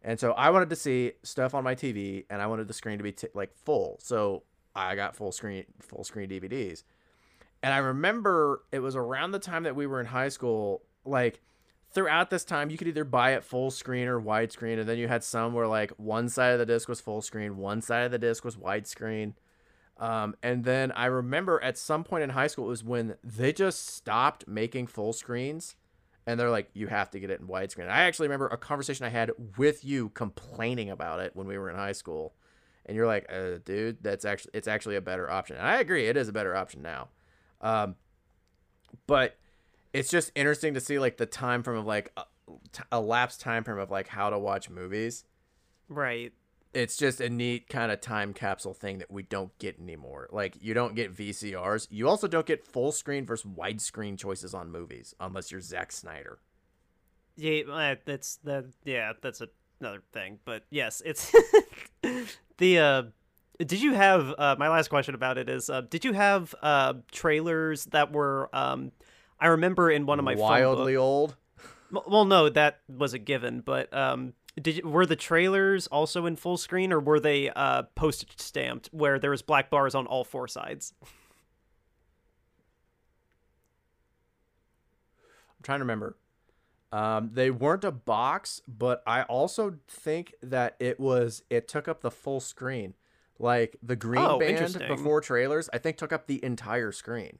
and 0.02 0.20
so 0.20 0.32
I 0.32 0.51
wanted 0.51 0.70
to 0.70 0.77
see 0.77 1.12
stuff 1.23 1.55
on 1.55 1.65
my 1.65 1.74
TV, 1.74 2.24
and 2.31 2.40
I 2.40 2.47
wanted 2.47 2.69
the 2.69 2.74
screen 2.74 2.98
to 2.98 3.05
be 3.05 3.12
t- 3.12 3.28
like 3.35 3.52
full. 3.55 3.98
So 4.01 4.44
I 4.77 4.94
got 4.94 5.16
full 5.16 5.32
screen, 5.32 5.65
full 5.81 6.05
screen 6.05 6.28
DVDs. 6.28 6.85
And 7.62 7.73
I 7.73 7.78
remember 7.78 8.62
it 8.73 8.81
was 8.81 8.94
around 8.94 9.32
the 9.32 9.39
time 9.39 9.62
that 9.62 9.74
we 9.74 9.86
were 9.86 9.98
in 9.98 10.06
high 10.06 10.28
school, 10.28 10.82
like 11.05 11.40
throughout 11.94 12.28
this 12.28 12.44
time 12.44 12.70
you 12.70 12.77
could 12.77 12.89
either 12.89 13.05
buy 13.05 13.32
it 13.32 13.44
full 13.44 13.70
screen 13.70 14.09
or 14.09 14.20
widescreen 14.20 14.78
and 14.78 14.89
then 14.89 14.98
you 14.98 15.06
had 15.06 15.23
some 15.23 15.55
where 15.55 15.69
like 15.69 15.93
one 15.93 16.28
side 16.28 16.52
of 16.52 16.59
the 16.59 16.66
disc 16.66 16.89
was 16.89 17.01
full 17.01 17.23
screen 17.23 17.56
one 17.56 17.81
side 17.81 18.05
of 18.05 18.11
the 18.11 18.19
disc 18.19 18.44
was 18.44 18.56
widescreen 18.56 19.32
um, 19.99 20.35
and 20.43 20.65
then 20.65 20.93
i 20.93 21.07
remember 21.07 21.62
at 21.62 21.79
some 21.79 22.05
point 22.05 22.23
in 22.23 22.31
high 22.31 22.47
school 22.47 22.66
it 22.66 22.69
was 22.69 22.85
when 22.85 23.16
they 23.23 23.53
just 23.53 23.87
stopped 23.87 24.47
making 24.49 24.87
full 24.87 25.12
screens 25.12 25.77
and 26.27 26.39
they're 26.39 26.51
like 26.51 26.71
you 26.75 26.87
have 26.87 27.11
to 27.11 27.21
get 27.21 27.31
it 27.31 27.41
in 27.41 27.47
widescreen 27.47 27.89
i 27.89 28.03
actually 28.03 28.27
remember 28.27 28.49
a 28.49 28.57
conversation 28.57 29.05
i 29.05 29.11
had 29.11 29.31
with 29.57 29.85
you 29.85 30.09
complaining 30.11 30.91
about 30.91 31.21
it 31.21 31.35
when 31.35 31.47
we 31.47 31.59
were 31.59 31.71
in 31.71 31.77
high 31.77 31.93
school 31.93 32.35
and 32.87 32.97
you're 32.97 33.07
like 33.07 33.27
uh, 33.33 33.59
dude 33.65 34.03
that's 34.03 34.25
actually 34.25 34.51
it's 34.55 34.69
actually 34.69 34.97
a 34.97 35.01
better 35.01 35.31
option 35.31 35.57
and 35.57 35.66
i 35.66 35.79
agree 35.79 36.07
it 36.07 36.16
is 36.16 36.29
a 36.29 36.33
better 36.33 36.55
option 36.57 36.83
now 36.83 37.09
um, 37.61 37.97
but 39.07 39.39
it's 39.95 40.11
just 40.11 40.31
interesting 40.35 40.75
to 40.75 40.81
see 40.81 40.99
like 40.99 41.16
the 41.16 41.27
time 41.27 41.62
frame 41.62 41.79
of 41.79 41.87
like 41.87 42.12
a, 42.93 43.01
lapsed 43.01 43.41
time 43.41 43.65
frame 43.65 43.79
of 43.79 43.91
like 43.91 44.09
how 44.09 44.29
to 44.29 44.39
watch 44.39 44.69
movies. 44.69 45.25
right. 45.89 46.33
It's 46.75 46.97
just 46.97 47.21
a 47.21 47.31
neat 47.31 47.69
kind 47.69 47.93
of 47.93 48.01
time 48.01 48.35
capsule 48.35 48.75
thing 48.75 48.99
that 48.99 49.11
we 49.11 49.23
don't 49.23 49.57
get 49.59 49.79
anymore. 49.79 50.29
Like 50.33 50.57
you 50.61 50.75
don't 50.75 50.95
get 50.95 51.15
VCRs. 51.15 51.87
You 51.91 52.09
also 52.09 52.27
don't 52.27 52.47
get 52.47 52.67
full 52.67 52.91
screen 52.91 53.25
versus 53.25 53.51
widescreen 53.51 54.19
choices 54.19 54.55
on 54.55 54.71
movies 54.71 55.15
unless 55.21 55.53
you're 55.53 55.61
Zack 55.61 55.93
Snyder. 55.93 56.41
Yeah, 57.37 57.95
that's 58.05 58.37
the 58.43 58.67
yeah, 58.85 59.13
that's 59.23 59.41
a, 59.41 59.49
another 59.81 60.03
thing. 60.13 60.39
But 60.45 60.65
yes, 60.71 61.03
it's 61.05 61.33
the 62.59 62.79
uh 62.79 63.03
did 63.59 63.81
you 63.81 63.95
have 63.95 64.35
uh 64.37 64.57
my 64.59 64.69
last 64.69 64.89
question 64.89 65.15
about 65.15 65.39
it 65.39 65.49
is 65.49 65.71
uh 65.71 65.83
did 65.83 66.05
you 66.05 66.13
have 66.13 66.55
uh 66.63 66.95
trailers 67.13 67.85
that 67.87 68.13
were 68.13 68.55
um 68.55 68.93
I 69.41 69.49
remember 69.49 69.91
in 69.91 70.07
one 70.07 70.19
of 70.19 70.25
my 70.25 70.35
wildly 70.35 70.97
old. 70.97 71.37
Well 71.91 72.25
no, 72.25 72.49
that 72.49 72.81
was 72.89 73.15
a 73.15 73.19
given, 73.19 73.61
but 73.61 73.93
um 73.95 74.35
did 74.61 74.85
were 74.85 75.07
the 75.07 75.17
trailers 75.17 75.87
also 75.89 76.27
in 76.27 76.37
full 76.37 76.57
screen 76.57 76.93
or 76.93 77.01
were 77.01 77.19
they 77.21 77.51
uh 77.51 77.83
postage 77.95 78.39
stamped 78.39 78.89
where 78.93 79.19
there 79.19 79.31
was 79.31 79.43
black 79.43 79.71
bars 79.71 79.95
on 79.95 80.07
all 80.07 80.25
four 80.25 80.47
sides? 80.49 80.95
I'm 81.03 81.09
trying 85.63 85.79
to 85.79 85.85
remember. 85.85 86.17
Um, 86.93 87.31
they 87.33 87.51
weren't 87.51 87.83
a 87.85 87.91
box, 87.91 88.63
but 88.69 89.03
I 89.05 89.23
also 89.23 89.79
think 89.89 90.35
that 90.43 90.77
it 90.79 91.01
was 91.01 91.43
it 91.51 91.67
took 91.67 91.89
up 91.89 92.03
the 92.03 92.11
full 92.11 92.41
screen. 92.41 92.95
Like 93.41 93.77
the 93.83 93.97
green 93.97 94.23
Oh, 94.23 94.39
band 94.39 94.79
before 94.87 95.21
trailers, 95.21 95.69
I 95.73 95.79
think 95.79 95.97
took 95.97 96.13
up 96.13 96.29
the 96.29 96.43
entire 96.45 96.93
screen. 96.93 97.39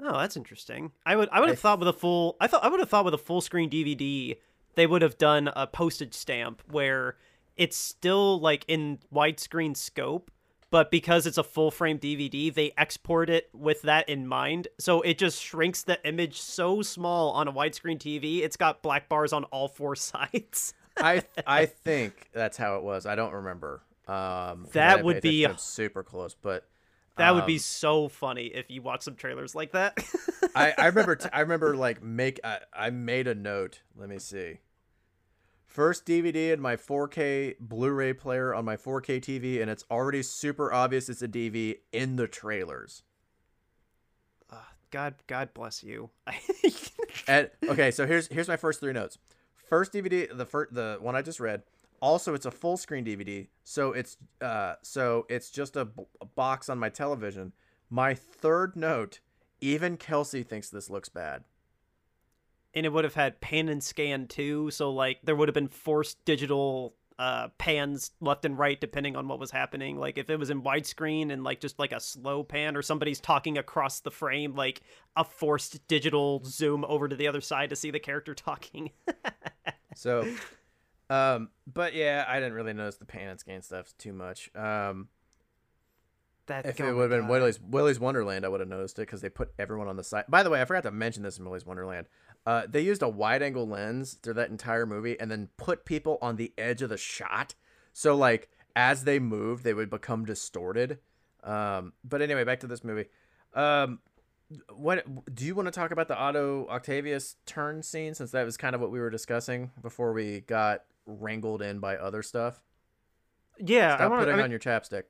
Oh, 0.00 0.18
that's 0.18 0.36
interesting. 0.36 0.90
I 1.06 1.14
would 1.14 1.28
I 1.30 1.38
would 1.38 1.48
have 1.48 1.58
I 1.58 1.60
thought 1.60 1.78
with 1.78 1.88
a 1.88 1.92
full 1.92 2.36
I 2.40 2.48
thought 2.48 2.64
I 2.64 2.68
would 2.68 2.80
have 2.80 2.88
thought 2.88 3.04
with 3.04 3.14
a 3.14 3.18
full 3.18 3.40
screen 3.40 3.70
DVD 3.70 4.36
they 4.74 4.86
would 4.86 5.02
have 5.02 5.18
done 5.18 5.50
a 5.56 5.66
postage 5.66 6.14
stamp 6.14 6.62
where 6.70 7.16
it's 7.56 7.76
still 7.76 8.38
like 8.40 8.64
in 8.68 8.98
widescreen 9.12 9.76
scope, 9.76 10.30
but 10.70 10.90
because 10.90 11.26
it's 11.26 11.38
a 11.38 11.42
full 11.42 11.70
frame 11.70 11.98
DVD, 11.98 12.52
they 12.54 12.72
export 12.76 13.30
it 13.30 13.48
with 13.52 13.82
that 13.82 14.08
in 14.08 14.26
mind. 14.26 14.68
So 14.78 15.00
it 15.00 15.18
just 15.18 15.42
shrinks 15.42 15.82
the 15.82 15.98
image 16.06 16.40
so 16.40 16.82
small 16.82 17.30
on 17.32 17.48
a 17.48 17.52
widescreen 17.52 17.98
TV. 17.98 18.42
It's 18.42 18.56
got 18.56 18.82
black 18.82 19.08
bars 19.08 19.32
on 19.32 19.44
all 19.44 19.68
four 19.68 19.96
sides. 19.96 20.74
I 20.96 21.22
I 21.46 21.66
think 21.66 22.28
that's 22.32 22.56
how 22.56 22.76
it 22.76 22.82
was. 22.82 23.06
I 23.06 23.14
don't 23.16 23.32
remember. 23.32 23.82
Um, 24.06 24.66
That 24.72 25.04
would 25.04 25.20
be- 25.20 25.46
super 25.56 26.02
close, 26.02 26.34
but 26.34 26.64
That 27.18 27.34
would 27.34 27.46
be 27.46 27.54
um, 27.54 27.60
so 27.60 28.08
funny 28.08 28.46
if 28.46 28.70
you 28.70 28.82
watch 28.82 29.02
some 29.02 29.14
trailers 29.14 29.54
like 29.54 29.72
that. 29.72 29.98
I 30.54 30.74
I 30.76 30.86
remember 30.86 31.16
t- 31.16 31.28
I 31.32 31.40
remember 31.40 31.76
like 31.76 32.02
make 32.02 32.40
I, 32.44 32.60
I 32.72 32.90
made 32.90 33.26
a 33.26 33.34
note. 33.34 33.82
Let 33.96 34.08
me 34.08 34.18
see. 34.18 34.58
First 35.66 36.06
DVD 36.06 36.52
in 36.52 36.60
my 36.60 36.76
4K 36.76 37.56
Blu-ray 37.60 38.14
player 38.14 38.54
on 38.54 38.64
my 38.64 38.76
4K 38.76 39.20
TV, 39.20 39.60
and 39.60 39.70
it's 39.70 39.84
already 39.90 40.22
super 40.22 40.72
obvious 40.72 41.08
it's 41.08 41.20
a 41.22 41.28
DV 41.28 41.76
in 41.92 42.16
the 42.16 42.26
trailers. 42.26 43.02
Ugh, 44.50 44.58
God 44.90 45.14
God 45.26 45.52
bless 45.54 45.84
you. 45.84 46.10
And 47.26 47.50
okay, 47.68 47.90
so 47.90 48.06
here's 48.06 48.26
here's 48.28 48.48
my 48.48 48.56
first 48.56 48.80
three 48.80 48.92
notes. 48.92 49.18
First 49.68 49.92
DVD, 49.92 50.34
the 50.34 50.46
first 50.46 50.74
the 50.74 50.96
one 51.00 51.14
I 51.14 51.22
just 51.22 51.40
read, 51.40 51.62
also 52.00 52.34
it's 52.34 52.46
a 52.46 52.50
full 52.50 52.76
screen 52.76 53.04
DVD, 53.04 53.48
so 53.64 53.92
it's 53.92 54.16
uh 54.40 54.74
so 54.82 55.26
it's 55.28 55.50
just 55.50 55.76
a, 55.76 55.84
b- 55.86 56.04
a 56.20 56.24
box 56.26 56.68
on 56.68 56.78
my 56.78 56.88
television. 56.88 57.52
My 57.90 58.14
third 58.14 58.76
note, 58.76 59.20
even 59.60 59.96
Kelsey 59.96 60.42
thinks 60.42 60.68
this 60.70 60.90
looks 60.90 61.08
bad. 61.08 61.44
and 62.74 62.84
it 62.86 62.90
would 62.92 63.04
have 63.04 63.14
had 63.14 63.40
pan 63.40 63.68
and 63.68 63.82
scan 63.82 64.26
too 64.26 64.70
so 64.70 64.90
like 64.92 65.18
there 65.24 65.34
would 65.34 65.48
have 65.48 65.54
been 65.54 65.68
forced 65.68 66.22
digital 66.24 66.94
uh 67.18 67.48
pans 67.58 68.12
left 68.20 68.44
and 68.44 68.58
right 68.58 68.80
depending 68.80 69.16
on 69.16 69.26
what 69.26 69.40
was 69.40 69.50
happening 69.50 69.96
like 69.98 70.18
if 70.18 70.30
it 70.30 70.38
was 70.38 70.50
in 70.50 70.62
widescreen 70.62 71.32
and 71.32 71.42
like 71.42 71.60
just 71.60 71.78
like 71.78 71.90
a 71.92 71.98
slow 71.98 72.44
pan 72.44 72.76
or 72.76 72.82
somebody's 72.82 73.18
talking 73.20 73.58
across 73.58 74.00
the 74.00 74.10
frame 74.10 74.54
like 74.54 74.82
a 75.16 75.24
forced 75.24 75.84
digital 75.88 76.42
zoom 76.44 76.84
over 76.84 77.08
to 77.08 77.16
the 77.16 77.26
other 77.26 77.40
side 77.40 77.70
to 77.70 77.74
see 77.76 77.90
the 77.90 77.98
character 77.98 78.34
talking 78.48 78.90
So, 79.94 80.28
um, 81.10 81.50
but 81.72 81.94
yeah, 81.94 82.24
I 82.26 82.38
didn't 82.40 82.54
really 82.54 82.72
notice 82.72 82.96
the 82.96 83.04
pan 83.04 83.28
and 83.28 83.40
scan 83.40 83.62
stuff 83.62 83.92
too 83.98 84.12
much. 84.12 84.50
Um, 84.54 85.08
that 86.46 86.66
if 86.66 86.80
it 86.80 86.92
would 86.92 87.10
have 87.10 87.20
been. 87.20 87.28
Willy's 87.28 87.60
Willy's 87.60 88.00
Wonderland, 88.00 88.44
I 88.44 88.48
would 88.48 88.60
have 88.60 88.68
noticed 88.68 88.98
it 88.98 89.02
because 89.02 89.20
they 89.20 89.28
put 89.28 89.52
everyone 89.58 89.88
on 89.88 89.96
the 89.96 90.04
side. 90.04 90.24
By 90.28 90.42
the 90.42 90.50
way, 90.50 90.60
I 90.60 90.64
forgot 90.64 90.82
to 90.84 90.90
mention 90.90 91.22
this 91.22 91.38
in 91.38 91.44
Willy's 91.44 91.66
Wonderland. 91.66 92.06
Uh, 92.46 92.62
they 92.68 92.80
used 92.80 93.02
a 93.02 93.08
wide 93.08 93.42
angle 93.42 93.68
lens 93.68 94.18
through 94.22 94.34
that 94.34 94.50
entire 94.50 94.86
movie 94.86 95.18
and 95.20 95.30
then 95.30 95.48
put 95.56 95.84
people 95.84 96.18
on 96.22 96.36
the 96.36 96.52
edge 96.56 96.82
of 96.82 96.88
the 96.88 96.96
shot. 96.96 97.54
So 97.92 98.14
like 98.14 98.48
as 98.74 99.04
they 99.04 99.18
moved, 99.18 99.64
they 99.64 99.74
would 99.74 99.90
become 99.90 100.24
distorted. 100.24 100.98
Um, 101.44 101.92
but 102.04 102.22
anyway, 102.22 102.44
back 102.44 102.60
to 102.60 102.66
this 102.66 102.82
movie. 102.82 103.06
Um, 103.54 104.00
what 104.74 105.04
do 105.34 105.44
you 105.44 105.54
want 105.54 105.66
to 105.66 105.72
talk 105.72 105.90
about 105.90 106.08
the 106.08 106.16
Otto 106.16 106.66
Octavius 106.68 107.36
turn 107.44 107.82
scene 107.82 108.14
since 108.14 108.30
that 108.30 108.44
was 108.44 108.56
kind 108.56 108.74
of 108.74 108.80
what 108.80 108.90
we 108.90 108.98
were 108.98 109.10
discussing 109.10 109.70
before 109.82 110.12
we 110.12 110.40
got 110.40 110.84
wrangled 111.08 111.62
in 111.62 111.80
by 111.80 111.96
other 111.96 112.22
stuff? 112.22 112.60
yeah 113.58 113.96
Stop 113.96 114.00
i 114.00 114.06
wanna, 114.06 114.22
putting 114.22 114.36
to 114.36 114.42
on 114.44 114.50
your 114.50 114.60
chapstick. 114.60 115.02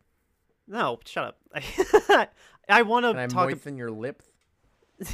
no 0.66 0.98
shut 1.04 1.24
up 1.24 1.38
i 2.70 2.80
want 2.82 3.04
I 3.04 3.12
to 3.12 3.28
talk 3.28 3.50
moisten 3.50 3.76
your 3.76 3.90
lip? 3.90 4.22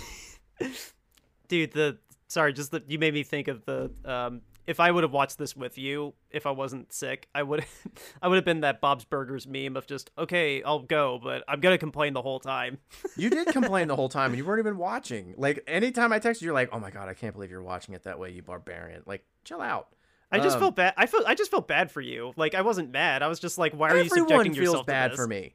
dude 1.49 1.73
the 1.73 1.99
sorry 2.29 2.53
just 2.53 2.71
that 2.71 2.89
you 2.91 2.99
made 2.99 3.13
me 3.15 3.23
think 3.23 3.49
of 3.49 3.65
the 3.65 3.91
um 4.05 4.41
if 4.67 4.81
i 4.81 4.91
would 4.91 5.03
have 5.05 5.13
watched 5.13 5.37
this 5.37 5.55
with 5.57 5.77
you 5.77 6.15
if 6.31 6.47
i 6.47 6.51
wasn't 6.51 6.93
sick 6.93 7.29
i 7.35 7.43
would 7.43 7.65
i 8.23 8.29
would 8.29 8.37
have 8.37 8.45
been 8.45 8.61
that 8.61 8.81
bob's 8.81 9.05
burgers 9.05 9.47
meme 9.47 9.77
of 9.77 9.87
just 9.87 10.11
okay 10.17 10.63
i'll 10.63 10.79
go 10.79 11.21
but 11.23 11.43
i'm 11.49 11.61
gonna 11.61 11.77
complain 11.77 12.13
the 12.15 12.23
whole 12.23 12.41
time 12.41 12.79
You 13.17 13.31
did 13.31 13.49
complain 13.49 13.89
the 13.89 13.97
whole 13.97 14.09
time, 14.09 14.31
and 14.31 14.39
you 14.39 14.45
weren't 14.45 14.59
even 14.61 14.77
watching. 14.79 15.35
Like 15.37 15.63
anytime 15.69 16.13
I 16.13 16.19
text 16.19 16.41
you, 16.43 16.47
you're 16.47 16.55
like, 16.55 16.71
"Oh 16.73 16.81
my 16.81 16.91
god, 16.91 17.09
I 17.09 17.15
can't 17.15 17.33
believe 17.33 17.51
you're 17.51 17.63
watching 17.63 17.95
it 17.95 18.03
that 18.05 18.19
way, 18.19 18.31
you 18.33 18.43
barbarian!" 18.43 19.03
Like, 19.07 19.25
chill 19.45 19.61
out. 19.61 19.89
I 20.35 20.39
just 20.43 20.57
Um, 20.57 20.61
felt 20.61 20.77
bad 20.77 20.95
i 20.97 21.07
felt 21.07 21.25
i 21.27 21.35
just 21.35 21.51
felt 21.51 21.69
bad 21.69 21.91
for 21.91 22.01
you 22.01 22.33
like 22.37 22.55
i 22.55 22.63
wasn't 22.63 22.91
mad 22.91 23.23
i 23.23 23.29
was 23.29 23.41
just 23.41 23.59
like 23.59 23.73
why 23.73 23.91
are 23.91 23.97
you 23.99 24.09
subjecting 24.09 24.55
yourself? 24.55 24.89
Everyone 24.89 25.11
feels 25.11 25.11
bad 25.11 25.15
for 25.15 25.27
me. 25.27 25.55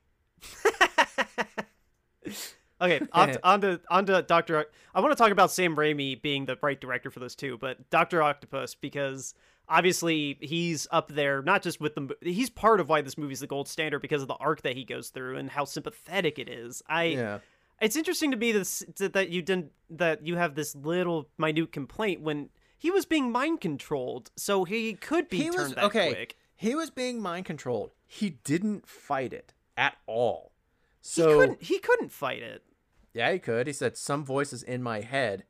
okay, 2.81 3.01
on 3.11 3.29
to, 3.29 3.39
on 3.43 3.61
to 3.61 3.81
on 3.89 4.05
to 4.05 4.21
Doctor. 4.21 4.65
I 4.93 5.01
want 5.01 5.11
to 5.11 5.15
talk 5.15 5.31
about 5.31 5.51
Sam 5.51 5.75
Raimi 5.75 6.21
being 6.21 6.45
the 6.45 6.57
right 6.61 6.79
director 6.79 7.11
for 7.11 7.19
this 7.19 7.35
too, 7.35 7.57
but 7.57 7.89
Doctor 7.89 8.21
Octopus 8.21 8.75
because 8.75 9.33
obviously 9.67 10.37
he's 10.41 10.87
up 10.91 11.09
there 11.09 11.41
not 11.41 11.61
just 11.61 11.79
with 11.79 11.95
the 11.95 12.09
he's 12.21 12.49
part 12.49 12.79
of 12.79 12.89
why 12.89 13.01
this 13.01 13.17
movie's 13.17 13.39
the 13.39 13.47
gold 13.47 13.67
standard 13.67 14.01
because 14.01 14.21
of 14.21 14.27
the 14.27 14.35
arc 14.35 14.61
that 14.63 14.75
he 14.75 14.83
goes 14.83 15.09
through 15.09 15.37
and 15.37 15.49
how 15.49 15.65
sympathetic 15.65 16.39
it 16.39 16.49
is. 16.49 16.81
I 16.87 17.03
Yeah, 17.05 17.39
it's 17.81 17.95
interesting 17.95 18.31
to 18.31 18.37
me 18.37 18.51
this 18.51 18.83
that 18.97 19.29
you 19.29 19.41
didn't 19.41 19.71
that 19.91 20.25
you 20.25 20.35
have 20.37 20.55
this 20.55 20.75
little 20.75 21.29
minute 21.37 21.71
complaint 21.71 22.21
when 22.21 22.49
he 22.79 22.89
was 22.89 23.05
being 23.05 23.31
mind 23.31 23.61
controlled, 23.61 24.31
so 24.35 24.63
he 24.63 24.93
could 24.93 25.29
be 25.29 25.37
he 25.37 25.43
turned 25.49 25.57
was 25.57 25.75
that 25.75 25.83
okay. 25.85 26.13
quick. 26.13 26.37
He 26.55 26.73
was 26.73 26.89
being 26.89 27.21
mind 27.21 27.45
controlled. 27.45 27.91
He 28.07 28.31
didn't 28.43 28.87
fight 28.87 29.33
it 29.33 29.53
at 29.77 29.97
all. 30.07 30.53
He 31.01 31.09
So 31.09 31.37
couldn't 31.39 31.61
he 31.61 31.77
couldn't 31.79 32.11
fight 32.11 32.41
it. 32.41 32.63
yeah, 33.13 33.31
he 33.31 33.39
could. 33.39 33.67
He 33.67 33.73
said 33.73 33.97
some 33.97 34.25
voices 34.25 34.63
in 34.63 34.81
my 34.81 35.01
head. 35.01 35.43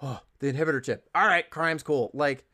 Oh, 0.00 0.20
the 0.38 0.52
inhibitor 0.52 0.82
chip. 0.82 1.08
All 1.14 1.26
right, 1.26 1.48
crime's 1.50 1.82
cool. 1.82 2.10
Like, 2.14 2.44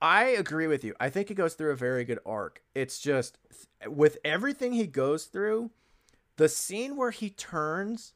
I 0.00 0.26
agree 0.26 0.66
with 0.66 0.84
you. 0.84 0.94
I 1.00 1.08
think 1.10 1.28
he 1.28 1.34
goes 1.34 1.54
through 1.54 1.72
a 1.72 1.76
very 1.76 2.04
good 2.04 2.18
arc. 2.26 2.62
It's 2.74 2.98
just 2.98 3.38
with 3.86 4.18
everything 4.24 4.72
he 4.72 4.86
goes 4.86 5.24
through, 5.24 5.70
the 6.36 6.48
scene 6.48 6.96
where 6.96 7.10
he 7.10 7.30
turns, 7.30 8.12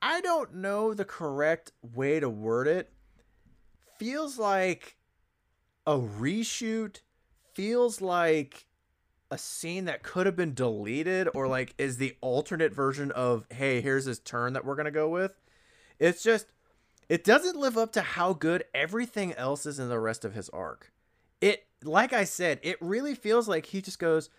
I 0.00 0.20
don't 0.20 0.54
know 0.54 0.94
the 0.94 1.04
correct 1.04 1.72
way 1.82 2.20
to 2.20 2.28
word 2.30 2.68
it. 2.68 2.92
Feels 4.02 4.36
like 4.36 4.96
a 5.86 5.96
reshoot. 5.96 7.02
Feels 7.54 8.00
like 8.00 8.66
a 9.30 9.38
scene 9.38 9.84
that 9.84 10.02
could 10.02 10.26
have 10.26 10.34
been 10.34 10.54
deleted 10.54 11.28
or 11.34 11.46
like 11.46 11.72
is 11.78 11.98
the 11.98 12.16
alternate 12.20 12.74
version 12.74 13.12
of 13.12 13.46
hey 13.50 13.80
here's 13.80 14.04
his 14.04 14.18
turn 14.18 14.54
that 14.54 14.64
we're 14.64 14.74
gonna 14.74 14.90
go 14.90 15.08
with. 15.08 15.40
It's 16.00 16.20
just 16.20 16.46
it 17.08 17.22
doesn't 17.22 17.56
live 17.56 17.78
up 17.78 17.92
to 17.92 18.02
how 18.02 18.32
good 18.32 18.64
everything 18.74 19.34
else 19.34 19.66
is 19.66 19.78
in 19.78 19.88
the 19.88 20.00
rest 20.00 20.24
of 20.24 20.34
his 20.34 20.48
arc. 20.48 20.92
It 21.40 21.66
like 21.84 22.12
i 22.12 22.24
said 22.24 22.58
it 22.62 22.78
really 22.80 23.14
feels 23.14 23.48
like 23.48 23.66
he 23.66 23.80
just 23.80 24.00
goes 24.00 24.30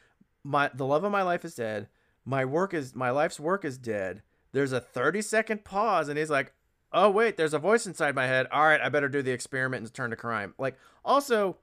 my 0.43 0.69
the 0.73 0.85
love 0.85 1.05
of 1.05 1.11
my 1.13 1.23
life 1.23 1.45
is 1.45 1.55
dead. 1.55 1.87
My 2.25 2.43
work 2.43 2.73
is 2.73 2.93
my 2.93 3.11
life's 3.11 3.39
work 3.39 3.63
is 3.63 3.77
dead. 3.77 4.23
There's 4.51 4.73
a 4.73 4.81
30 4.81 5.21
second 5.21 5.63
pause 5.63 6.09
and 6.09 6.19
he's 6.19 6.29
like 6.29 6.53
oh 6.93 7.09
wait 7.09 7.37
there's 7.37 7.53
a 7.53 7.59
voice 7.59 7.85
inside 7.85 8.15
my 8.15 8.27
head 8.27 8.47
all 8.51 8.63
right 8.63 8.81
i 8.81 8.89
better 8.89 9.09
do 9.09 9.21
the 9.21 9.31
experiment 9.31 9.83
and 9.83 9.93
turn 9.93 10.09
to 10.09 10.15
crime 10.15 10.53
like 10.57 10.77
also 11.03 11.57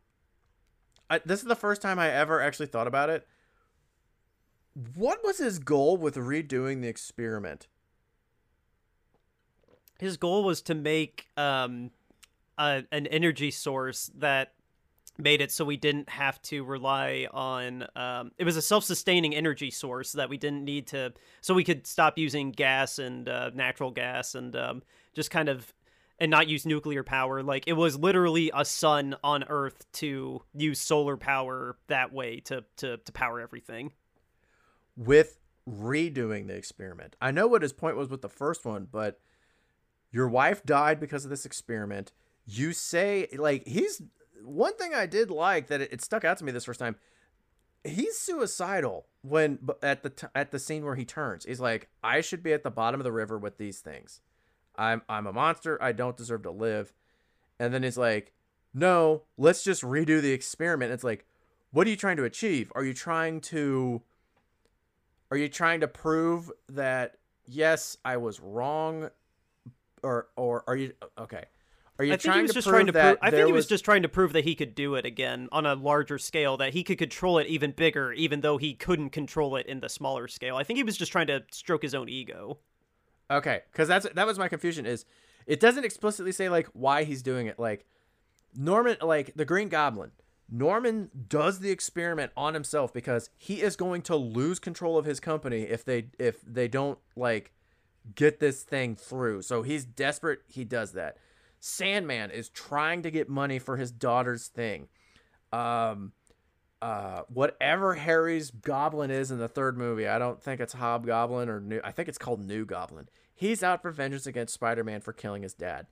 I, 1.09 1.21
this 1.25 1.41
is 1.41 1.47
the 1.47 1.57
first 1.57 1.83
time 1.83 1.99
I 1.99 2.09
ever 2.09 2.41
actually 2.41 2.67
thought 2.67 2.87
about 2.87 3.11
it. 3.11 3.27
What 4.95 5.25
was 5.25 5.39
his 5.39 5.59
goal 5.59 5.97
with 5.97 6.15
redoing 6.15 6.83
the 6.83 6.87
experiment? 6.87 7.67
his 10.01 10.17
goal 10.17 10.45
was 10.45 10.63
to 10.63 10.75
make 10.75 11.29
um 11.37 11.91
a, 12.59 12.83
an 12.91 13.07
energy 13.07 13.51
source 13.51 14.11
that 14.17 14.55
made 15.19 15.43
it 15.43 15.53
so 15.53 15.65
we 15.65 15.77
didn't 15.77 16.09
have 16.09 16.41
to 16.41 16.65
rely 16.65 17.27
on 17.33 17.87
um 17.95 18.33
it 18.39 18.45
was 18.45 18.57
a 18.57 18.63
self-sustaining 18.63 19.35
energy 19.35 19.71
source 19.71 20.13
that 20.13 20.31
we 20.31 20.39
didn't 20.39 20.65
need 20.65 20.87
to 20.87 21.13
so 21.43 21.53
we 21.53 21.65
could 21.65 21.87
stop 21.87 22.17
using 22.17 22.51
gas 22.51 22.99
and 22.99 23.29
uh, 23.29 23.51
natural 23.55 23.91
gas 23.91 24.35
and 24.35 24.57
um 24.57 24.83
just 25.15 25.31
kind 25.31 25.49
of 25.49 25.73
and 26.19 26.31
not 26.31 26.49
use 26.49 26.67
nuclear 26.67 27.03
power 27.03 27.43
like 27.43 27.65
it 27.67 27.73
was 27.73 27.99
literally 27.99 28.51
a 28.55 28.65
sun 28.65 29.17
on 29.25 29.45
earth 29.49 29.91
to 29.93 30.43
use 30.55 30.79
solar 30.81 31.17
power 31.17 31.77
that 31.87 32.13
way 32.13 32.41
to 32.41 32.65
to 32.77 32.99
to 32.99 33.13
power 33.13 33.41
everything 33.41 33.93
With 34.97 35.41
redoing 35.69 36.47
the 36.47 36.55
experiment. 36.55 37.17
I 37.21 37.31
know 37.31 37.47
what 37.47 37.63
his 37.63 37.73
point 37.73 37.97
was 37.97 38.09
with 38.09 38.23
the 38.23 38.29
first 38.29 38.65
one, 38.65 38.89
but 38.91 39.21
your 40.11 40.29
wife 40.29 40.65
died 40.65 41.01
because 41.01 41.25
of 41.25 41.31
this 41.31 41.47
experiment. 41.47 42.13
You 42.47 42.73
say, 42.73 43.29
like, 43.37 43.67
he's 43.67 44.03
one 44.43 44.75
thing 44.77 44.95
I 44.95 45.07
did 45.07 45.31
like 45.31 45.69
that 45.69 45.81
it, 45.81 45.93
it 45.93 46.03
stuck 46.03 46.25
out 46.25 46.39
to 46.39 46.45
me 46.45 46.53
this 46.53 46.65
first 46.65 46.81
time. 46.81 46.97
He's 47.85 48.19
suicidal 48.19 49.07
when 49.23 49.59
at 49.83 50.03
the 50.03 50.11
t- 50.11 50.27
at 50.35 50.51
the 50.51 50.59
scene 50.59 50.85
where 50.85 50.97
he 50.97 51.05
turns. 51.05 51.45
He's 51.45 51.61
like, 51.61 51.89
I 52.03 52.21
should 52.21 52.43
be 52.43 52.53
at 52.53 52.63
the 52.63 52.71
bottom 52.71 53.01
of 53.01 53.05
the 53.05 53.13
river 53.13 53.39
with 53.39 53.57
these 53.57 53.81
things. 53.81 54.21
I'm 54.81 55.03
I'm 55.09 55.27
a 55.27 55.33
monster. 55.33 55.81
I 55.81 55.93
don't 55.93 56.17
deserve 56.17 56.43
to 56.45 56.51
live. 56.51 56.93
And 57.59 57.73
then 57.75 57.83
he's 57.83 57.99
like, 57.99 58.33
No, 58.73 59.25
let's 59.37 59.63
just 59.63 59.83
redo 59.83 60.23
the 60.23 60.33
experiment. 60.33 60.91
It's 60.91 61.05
like, 61.05 61.27
what 61.71 61.87
are 61.87 61.91
you 61.91 61.97
trying 61.97 62.17
to 62.17 62.25
achieve? 62.25 62.73
Are 62.75 62.83
you 62.83 62.95
trying 62.95 63.43
to 63.43 64.03
are 65.31 65.37
you 65.37 65.49
trying 65.49 65.81
to 65.81 65.89
prove 65.89 66.51
that 66.71 67.19
yes, 67.47 67.99
I 68.05 68.17
was 68.17 68.41
wrong 68.41 69.11
or 70.03 70.29
or 70.37 70.65
are 70.67 70.77
you 70.77 70.95
okay? 71.19 71.45
Are 71.99 72.05
you 72.05 72.15
I 72.15 72.17
think 72.17 72.35
he 72.35 72.41
was 72.41 72.51
to 72.53 72.55
just 72.55 72.67
prove 72.67 72.75
trying 72.75 72.87
to 72.87 72.93
prove. 72.95 73.19
I 73.21 73.31
think 73.31 73.47
he 73.47 73.53
was 73.53 73.67
just 73.67 73.85
trying 73.85 74.03
to 74.03 74.09
prove 74.09 74.33
that 74.33 74.45
he 74.45 74.55
could 74.55 74.75
do 74.75 74.95
it 74.95 75.05
again 75.05 75.51
on 75.53 75.67
a 75.67 75.75
larger 75.75 76.17
scale, 76.17 76.57
that 76.57 76.73
he 76.73 76.83
could 76.83 76.97
control 76.97 77.37
it 77.37 77.47
even 77.49 77.73
bigger, 77.73 78.15
even 78.15 78.41
though 78.41 78.57
he 78.57 78.73
couldn't 78.73 79.11
control 79.11 79.57
it 79.57 79.67
in 79.67 79.81
the 79.81 79.91
smaller 79.91 80.27
scale. 80.27 80.57
I 80.57 80.65
think 80.65 80.79
he 80.79 80.83
was 80.83 80.97
just 80.97 81.13
trying 81.13 81.27
to 81.27 81.43
stroke 81.51 81.83
his 81.83 81.95
own 81.95 82.09
ego. 82.09 82.59
Okay, 83.31 83.63
because 83.71 83.89
that's 83.89 84.07
that 84.15 84.27
was 84.27 84.39
my 84.39 84.49
confusion. 84.49 84.87
Is 84.87 85.05
it 85.47 85.61
doesn't 85.61 85.85
explicitly 85.85 86.33
say 86.33 86.49
like 86.49 86.69
why 86.73 87.05
he's 87.05 87.23
doing 87.23 87.47
it. 87.47 87.59
Like 87.59 87.87
Norman, 88.57 88.97
like 89.01 89.33
the 89.37 89.45
Green 89.45 89.69
Goblin, 89.69 90.11
Norman 90.51 91.11
does 91.29 91.61
the 91.61 91.71
experiment 91.71 92.33
on 92.37 92.55
himself 92.55 92.93
because 92.93 93.31
he 93.37 93.63
is 93.63 93.77
going 93.77 94.03
to 94.03 94.17
lose 94.17 94.59
control 94.59 94.99
of 94.99 95.05
his 95.05 95.21
company 95.21 95.63
if 95.63 95.85
they 95.85 96.07
if 96.19 96.41
they 96.43 96.69
don't 96.69 96.99
like 97.17 97.53
get 98.15 98.41
this 98.41 98.63
thing 98.63 98.97
through. 98.97 99.43
So 99.43 99.63
he's 99.63 99.85
desperate. 99.85 100.41
He 100.49 100.65
does 100.65 100.93
that. 100.93 101.17
Sandman 101.61 102.31
is 102.31 102.49
trying 102.49 103.03
to 103.03 103.11
get 103.11 103.29
money 103.29 103.59
for 103.59 103.77
his 103.77 103.93
daughter's 103.93 104.49
thing. 104.49 104.89
Um, 105.53 106.13
uh, 106.81 107.23
whatever 107.29 107.95
Harry's 107.95 108.51
goblin 108.51 109.11
is 109.11 109.31
in 109.31 109.39
the 109.39 109.49
third 109.49 109.77
movie, 109.77 110.09
I 110.09 110.19
don't 110.19 110.43
think 110.43 110.61
it's 110.61 110.73
Hobgoblin 110.73 111.49
or 111.49 111.61
New. 111.61 111.81
I 111.85 111.93
think 111.93 112.09
it's 112.09 112.19
called 112.19 112.41
New 112.41 112.65
Goblin. 112.65 113.09
He's 113.41 113.63
out 113.63 113.81
for 113.81 113.91
vengeance 113.91 114.27
against 114.27 114.53
Spider-Man 114.53 115.01
for 115.01 115.15
killing 115.15 115.43
his 115.43 115.55
dad. 115.55 115.87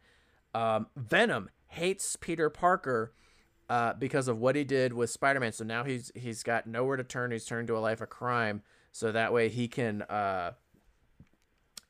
Um, 0.54 0.88
Venom 0.94 1.48
hates 1.68 2.14
Peter 2.14 2.50
Parker 2.50 3.14
uh, 3.70 3.94
because 3.94 4.28
of 4.28 4.38
what 4.38 4.54
he 4.54 4.64
did 4.64 4.92
with 4.92 5.08
Spider-Man. 5.08 5.52
So 5.52 5.64
now 5.64 5.82
he's 5.82 6.12
he's 6.14 6.42
got 6.42 6.66
nowhere 6.66 6.98
to 6.98 7.04
turn. 7.04 7.30
He's 7.30 7.46
turned 7.46 7.68
to 7.68 7.76
a 7.78 7.80
life 7.80 8.02
of 8.02 8.10
crime. 8.10 8.60
So 8.92 9.12
that 9.12 9.32
way 9.32 9.48
he 9.48 9.66
can 9.66 10.02
uh, 10.02 10.52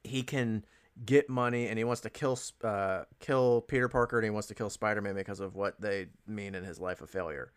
he 0.05 0.23
can 0.23 0.65
get 1.05 1.28
money, 1.28 1.67
and 1.67 1.77
he 1.77 1.83
wants 1.83 2.03
to 2.03 2.11
kill 2.11 2.39
uh, 2.62 3.03
kill 3.19 3.62
Peter 3.62 3.89
Parker, 3.89 4.19
and 4.19 4.25
he 4.25 4.31
wants 4.31 4.47
to 4.47 4.55
kill 4.55 4.70
Spider-Man 4.70 5.17
because 5.17 5.41
of 5.41 5.57
what 5.57 5.81
they 5.81 6.07
mean 6.25 6.55
in 6.55 6.62
his 6.62 6.78
life 6.78 7.01
of 7.01 7.11
failure. 7.11 7.51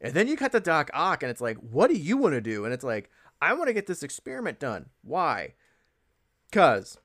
And 0.00 0.14
then 0.14 0.28
you 0.28 0.36
cut 0.36 0.52
to 0.52 0.60
Doc 0.60 0.88
Ock, 0.94 1.24
and 1.24 1.30
it's 1.30 1.40
like, 1.40 1.56
what 1.56 1.90
do 1.90 1.96
you 1.96 2.16
want 2.16 2.34
to 2.34 2.40
do? 2.40 2.64
And 2.64 2.72
it's 2.72 2.84
like, 2.84 3.10
I 3.42 3.54
want 3.54 3.66
to 3.66 3.72
get 3.72 3.88
this 3.88 4.04
experiment 4.04 4.60
done. 4.60 4.90
Why? 5.02 5.54
Cause 6.52 6.98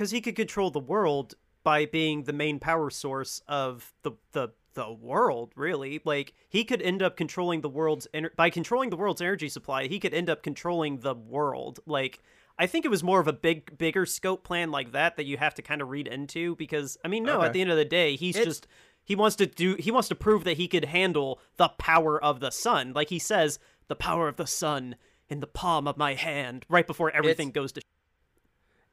because 0.00 0.12
he 0.12 0.22
could 0.22 0.34
control 0.34 0.70
the 0.70 0.80
world 0.80 1.34
by 1.62 1.84
being 1.84 2.22
the 2.24 2.32
main 2.32 2.58
power 2.58 2.88
source 2.88 3.42
of 3.46 3.92
the 4.02 4.12
the 4.32 4.48
the 4.72 4.90
world 4.90 5.52
really. 5.56 6.00
Like 6.06 6.32
he 6.48 6.64
could 6.64 6.80
end 6.80 7.02
up 7.02 7.18
controlling 7.18 7.60
the 7.60 7.68
world's 7.68 8.08
ener- 8.14 8.34
by 8.34 8.48
controlling 8.48 8.88
the 8.88 8.96
world's 8.96 9.20
energy 9.20 9.50
supply 9.50 9.88
he 9.88 10.00
could 10.00 10.14
end 10.14 10.30
up 10.30 10.42
controlling 10.42 11.00
the 11.00 11.14
world. 11.14 11.80
Like 11.86 12.20
i 12.58 12.66
think 12.66 12.86
it 12.86 12.90
was 12.90 13.02
more 13.04 13.20
of 13.20 13.28
a 13.28 13.32
big 13.34 13.76
bigger 13.76 14.06
scope 14.06 14.42
plan 14.42 14.70
like 14.70 14.92
that 14.92 15.16
that 15.16 15.24
you 15.26 15.36
have 15.36 15.54
to 15.56 15.62
kind 15.62 15.82
of 15.82 15.88
read 15.90 16.06
into 16.06 16.56
because 16.56 16.96
i 17.04 17.08
mean 17.08 17.22
no 17.24 17.36
Okay. 17.38 17.46
at 17.46 17.52
the 17.54 17.60
end 17.62 17.70
of 17.70 17.76
the 17.78 17.84
day 17.86 18.16
he's 18.16 18.36
It- 18.36 18.44
just 18.44 18.66
he 19.04 19.14
wants 19.14 19.36
to 19.36 19.46
do 19.46 19.76
he 19.78 19.90
wants 19.90 20.08
to 20.08 20.14
prove 20.14 20.44
that 20.44 20.56
he 20.56 20.66
could 20.68 20.86
handle 20.86 21.40
the 21.58 21.68
power 21.68 22.22
of 22.22 22.40
the 22.40 22.50
sun. 22.50 22.92
Like 22.94 23.10
he 23.10 23.18
says 23.18 23.58
the 23.88 23.96
power 23.96 24.28
of 24.28 24.36
the 24.36 24.46
sun 24.46 24.96
in 25.28 25.40
the 25.40 25.46
palm 25.46 25.86
of 25.86 25.96
my 25.98 26.14
hand 26.14 26.64
right 26.70 26.86
before 26.86 27.10
everything 27.10 27.50
goes 27.50 27.72
to 27.72 27.82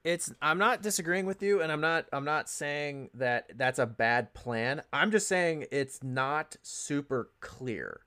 it's 0.03 0.31
I'm 0.41 0.57
not 0.57 0.81
disagreeing 0.81 1.25
with 1.25 1.41
you 1.41 1.61
and 1.61 1.71
I'm 1.71 1.81
not 1.81 2.05
I'm 2.13 2.25
not 2.25 2.49
saying 2.49 3.09
that 3.15 3.51
that's 3.55 3.79
a 3.79 3.85
bad 3.85 4.33
plan. 4.33 4.81
I'm 4.93 5.11
just 5.11 5.27
saying 5.27 5.65
it's 5.71 6.01
not 6.03 6.55
super 6.61 7.31
clear. 7.41 8.01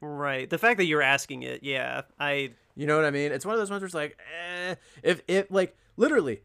right 0.00 0.48
the 0.50 0.58
fact 0.58 0.78
that 0.78 0.86
you're 0.86 1.02
asking 1.02 1.42
it 1.44 1.62
yeah 1.62 2.02
i 2.18 2.50
You 2.74 2.86
know 2.86 2.96
what 2.96 3.04
I 3.04 3.10
mean? 3.10 3.32
It's 3.32 3.44
one 3.44 3.54
of 3.54 3.60
those 3.60 3.70
ones 3.70 3.82
where 3.82 3.86
it's 3.86 3.94
like, 3.94 4.18
eh, 4.40 4.74
if 5.02 5.20
it 5.28 5.50
like 5.52 5.76
literally, 5.96 6.40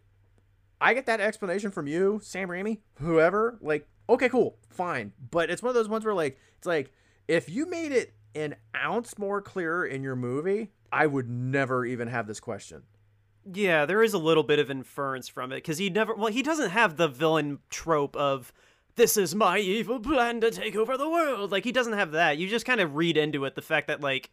I 0.82 0.94
get 0.94 1.06
that 1.06 1.22
explanation 1.22 1.72
from 1.72 1.88
you, 1.88 2.20
Sam 2.22 2.50
Raimi, 2.50 2.80
whoever. 2.96 3.58
Like, 3.62 3.88
okay, 4.10 4.28
cool, 4.30 4.58
fine. 4.70 5.14
But 5.32 5.50
it's 5.50 5.64
one 5.64 5.70
of 5.70 5.76
those 5.76 5.88
ones 5.88 6.04
where 6.04 6.14
like 6.14 6.38
it's 6.58 6.68
like 6.68 6.92
if 7.30 7.50
you 7.50 7.66
made 7.66 7.94
it 7.94 8.14
an 8.36 8.56
ounce 8.76 9.18
more 9.18 9.42
clearer 9.42 9.86
in 9.86 10.04
your 10.04 10.16
movie, 10.18 10.72
I 10.92 11.08
would 11.08 11.30
never 11.30 11.86
even 11.86 12.10
have 12.10 12.28
this 12.28 12.42
question. 12.42 12.84
Yeah, 13.53 13.85
there 13.85 14.03
is 14.03 14.14
a 14.14 14.17
little 14.17 14.43
bit 14.43 14.59
of 14.59 14.69
inference 14.69 15.30
from 15.30 15.51
it 15.51 15.58
because 15.58 15.77
he 15.77 15.90
never. 15.90 16.14
Well, 16.14 16.32
he 16.32 16.42
doesn't 16.42 16.72
have 16.72 16.98
the 16.98 17.08
villain 17.08 17.59
trope 17.69 18.16
of 18.16 18.51
"this 18.95 19.16
is 19.16 19.34
my 19.34 19.59
evil 19.59 20.00
plan 20.00 20.42
to 20.42 20.51
take 20.51 20.76
over 20.76 20.98
the 20.98 21.09
world." 21.09 21.51
Like 21.51 21.64
he 21.64 21.72
doesn't 21.72 21.93
have 21.93 22.11
that. 22.11 22.38
You 22.38 22.50
just 22.50 22.66
kind 22.66 22.82
of 22.82 22.95
read 22.95 23.16
into 23.16 23.45
it 23.45 23.56
the 23.56 23.61
fact 23.61 23.88
that 23.88 24.01
like 24.01 24.32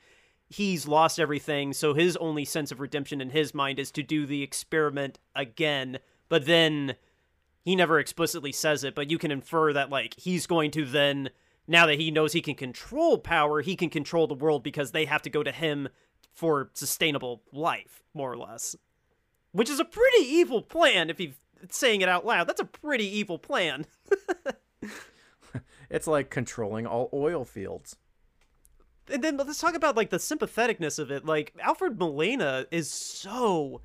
he's 0.48 0.88
lost 0.88 1.20
everything, 1.20 1.72
so 1.72 1.94
his 1.94 2.16
only 2.16 2.44
sense 2.44 2.72
of 2.72 2.80
redemption 2.80 3.20
in 3.20 3.30
his 3.30 3.54
mind 3.54 3.78
is 3.78 3.92
to 3.92 4.02
do 4.02 4.26
the 4.26 4.42
experiment 4.42 5.18
again. 5.36 5.98
But 6.28 6.46
then 6.46 6.96
he 7.62 7.76
never 7.76 8.00
explicitly 8.00 8.52
says 8.52 8.82
it, 8.82 8.94
but 8.94 9.10
you 9.10 9.18
can 9.18 9.30
infer 9.30 9.72
that 9.72 9.90
like 9.90 10.14
he's 10.18 10.46
going 10.46 10.72
to 10.72 10.84
then 10.84 11.30
now 11.68 11.86
that 11.86 12.00
he 12.00 12.10
knows 12.10 12.32
he 12.32 12.42
can 12.42 12.56
control 12.56 13.18
power, 13.18 13.60
he 13.60 13.76
can 13.76 13.90
control 13.90 14.26
the 14.26 14.34
world 14.34 14.62
because 14.62 14.90
they 14.90 15.04
have 15.04 15.22
to 15.22 15.30
go 15.30 15.42
to 15.42 15.52
him 15.52 15.88
for 16.32 16.70
sustainable 16.74 17.42
life, 17.52 18.02
more 18.12 18.32
or 18.32 18.36
less. 18.36 18.74
Which 19.54 19.70
is 19.70 19.80
a 19.80 19.84
pretty 19.84 20.24
evil 20.24 20.60
plan 20.60 21.08
if 21.08 21.16
he's 21.16 21.34
saying 21.70 22.02
it 22.02 22.08
out 22.08 22.26
loud. 22.26 22.46
That's 22.46 22.60
a 22.60 22.66
pretty 22.66 23.06
evil 23.06 23.38
plan. 23.38 23.86
It's 25.94 26.08
like 26.08 26.28
controlling 26.28 26.86
all 26.88 27.08
oil 27.12 27.44
fields. 27.44 27.96
And 29.08 29.22
then 29.22 29.36
let's 29.36 29.60
talk 29.60 29.74
about 29.74 29.96
like 29.96 30.10
the 30.10 30.16
sympatheticness 30.16 30.98
of 30.98 31.12
it. 31.12 31.24
Like 31.24 31.54
Alfred 31.60 31.98
Molina 32.00 32.66
is 32.72 32.90
so 32.90 33.82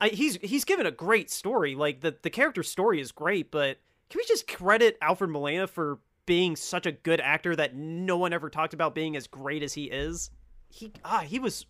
I, 0.00 0.08
he's 0.10 0.36
he's 0.36 0.64
given 0.64 0.86
a 0.86 0.92
great 0.92 1.30
story. 1.30 1.74
Like 1.74 2.00
the 2.00 2.14
the 2.22 2.30
character 2.30 2.62
story 2.62 3.00
is 3.00 3.10
great, 3.10 3.50
but 3.50 3.78
can 4.08 4.18
we 4.18 4.24
just 4.26 4.46
credit 4.46 4.98
Alfred 5.02 5.30
Molina 5.30 5.66
for 5.66 5.98
being 6.26 6.54
such 6.54 6.86
a 6.86 6.92
good 6.92 7.20
actor 7.20 7.56
that 7.56 7.74
no 7.74 8.16
one 8.18 8.32
ever 8.32 8.50
talked 8.50 8.74
about 8.74 8.94
being 8.94 9.16
as 9.16 9.26
great 9.26 9.64
as 9.64 9.74
he 9.74 9.84
is? 9.84 10.30
He 10.68 10.92
ah 11.04 11.24
he 11.26 11.40
was 11.40 11.66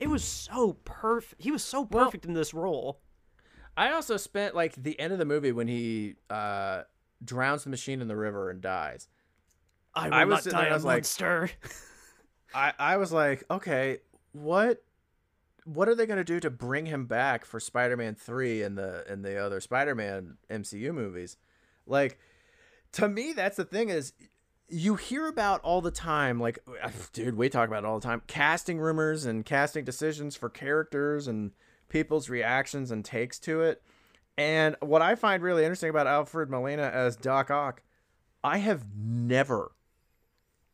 it 0.00 0.08
was 0.08 0.22
so 0.24 0.74
perfect. 0.84 1.40
He 1.42 1.50
was 1.50 1.62
so 1.64 1.82
Well- 1.82 2.04
perfect 2.06 2.24
in 2.24 2.34
this 2.34 2.52
role. 2.54 3.00
I 3.76 3.92
also 3.92 4.16
spent 4.16 4.54
like 4.54 4.74
the 4.82 4.98
end 4.98 5.12
of 5.12 5.18
the 5.18 5.24
movie 5.26 5.52
when 5.52 5.68
he 5.68 6.16
uh 6.30 6.82
drowns 7.24 7.64
the 7.64 7.70
machine 7.70 8.00
in 8.00 8.08
the 8.08 8.16
river 8.16 8.50
and 8.50 8.60
dies. 8.60 9.08
I 9.94 10.08
will 10.08 10.14
I 10.14 10.24
was 10.24 10.44
not 10.46 10.52
there, 10.52 10.62
die 10.62 10.68
I 10.68 10.72
was 10.74 10.84
like- 10.84 10.96
monster. 11.02 11.50
I 12.54 12.72
I 12.78 12.96
was 12.96 13.12
like, 13.12 13.44
okay, 13.50 13.98
what 14.32 14.82
what 15.64 15.88
are 15.88 15.94
they 15.96 16.06
going 16.06 16.18
to 16.18 16.24
do 16.24 16.38
to 16.40 16.48
bring 16.48 16.86
him 16.86 17.06
back 17.06 17.44
for 17.44 17.58
Spider-Man 17.58 18.14
3 18.14 18.62
and 18.62 18.78
the 18.78 19.04
and 19.10 19.24
the 19.24 19.36
other 19.36 19.60
Spider-Man 19.60 20.36
MCU 20.48 20.92
movies? 20.94 21.36
Like 21.86 22.18
to 22.92 23.08
me 23.08 23.32
that's 23.34 23.56
the 23.56 23.64
thing 23.64 23.88
is 23.90 24.12
you 24.68 24.96
hear 24.96 25.26
about 25.26 25.60
all 25.62 25.80
the 25.80 25.90
time 25.90 26.40
like 26.40 26.58
uh, 26.82 26.90
dude, 27.12 27.36
we 27.36 27.48
talk 27.48 27.68
about 27.68 27.84
it 27.84 27.86
all 27.86 27.98
the 28.00 28.06
time, 28.06 28.22
casting 28.26 28.78
rumors 28.78 29.24
and 29.24 29.44
casting 29.44 29.84
decisions 29.84 30.36
for 30.36 30.48
characters 30.48 31.28
and 31.28 31.52
people's 31.88 32.28
reactions 32.28 32.90
and 32.90 33.04
takes 33.04 33.38
to 33.40 33.62
it. 33.62 33.82
And 34.38 34.76
what 34.80 35.02
I 35.02 35.14
find 35.14 35.42
really 35.42 35.64
interesting 35.64 35.90
about 35.90 36.06
Alfred 36.06 36.50
Molina 36.50 36.82
as 36.82 37.16
Doc 37.16 37.50
Ock, 37.50 37.82
I 38.44 38.58
have 38.58 38.84
never 38.94 39.72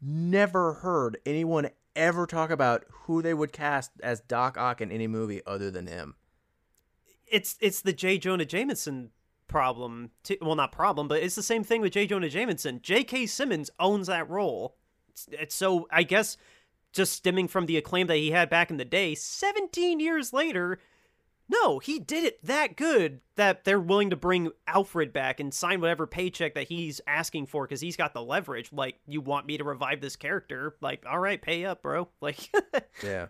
never 0.01 0.75
heard 0.75 1.19
anyone 1.25 1.71
ever 1.95 2.27
talk 2.27 2.51
about 2.51 2.85
who 2.91 3.23
they 3.23 3.35
would 3.35 3.53
cast 3.53 3.93
as 4.03 4.21
Doc 4.21 4.57
Ock 4.59 4.81
in 4.81 4.91
any 4.91 5.07
movie 5.07 5.43
other 5.47 5.71
than 5.71 5.87
him. 5.87 6.17
it's 7.31 7.57
it's 7.61 7.81
the 7.81 7.93
J. 7.93 8.19
Jonah 8.19 8.45
Jameson 8.45 9.11
problem. 9.53 10.11
Too. 10.25 10.37
Well, 10.41 10.57
not 10.57 10.73
problem, 10.73 11.09
but 11.09 11.23
it's 11.23 11.35
the 11.35 11.43
same 11.43 11.63
thing 11.63 11.81
with 11.81 11.93
J. 11.93 12.07
Jonah 12.07 12.29
Jameson. 12.29 12.81
J.K. 12.83 13.27
Simmons 13.27 13.71
owns 13.79 14.07
that 14.09 14.29
role. 14.29 14.77
It's, 15.11 15.29
it's 15.31 15.55
so 15.55 15.87
I 15.91 16.03
guess 16.03 16.37
just 16.93 17.13
stemming 17.13 17.49
from 17.49 17.67
the 17.67 17.77
acclaim 17.77 18.07
that 18.07 18.17
he 18.17 18.31
had 18.31 18.51
back 18.51 18.71
in 18.71 18.77
the 18.77 18.85
day, 18.85 19.15
17 19.15 20.01
years 20.01 20.33
later, 20.33 20.79
no, 21.49 21.79
he 21.79 21.99
did 21.99 22.25
it 22.25 22.45
that 22.45 22.77
good 22.77 23.21
that 23.37 23.65
they're 23.65 23.81
willing 23.81 24.11
to 24.11 24.17
bring 24.17 24.51
Alfred 24.67 25.13
back 25.13 25.41
and 25.41 25.53
sign 25.53 25.81
whatever 25.81 26.07
paycheck 26.07 26.55
that 26.55 26.69
he's 26.69 27.01
asking 27.07 27.47
for 27.47 27.67
because 27.67 27.81
he's 27.81 27.97
got 27.97 28.15
the 28.15 28.23
leverage. 28.23 28.73
Like, 28.73 29.01
you 29.07 29.21
want 29.21 29.47
me 29.47 29.59
to 29.59 29.65
revive 29.65 30.01
this 30.01 30.17
character? 30.17 30.77
Like, 30.81 31.05
all 31.07 31.19
right, 31.19 31.41
pay 31.41 31.65
up, 31.65 31.83
bro. 31.83 32.09
Like, 32.21 32.51
Yeah. 33.03 33.27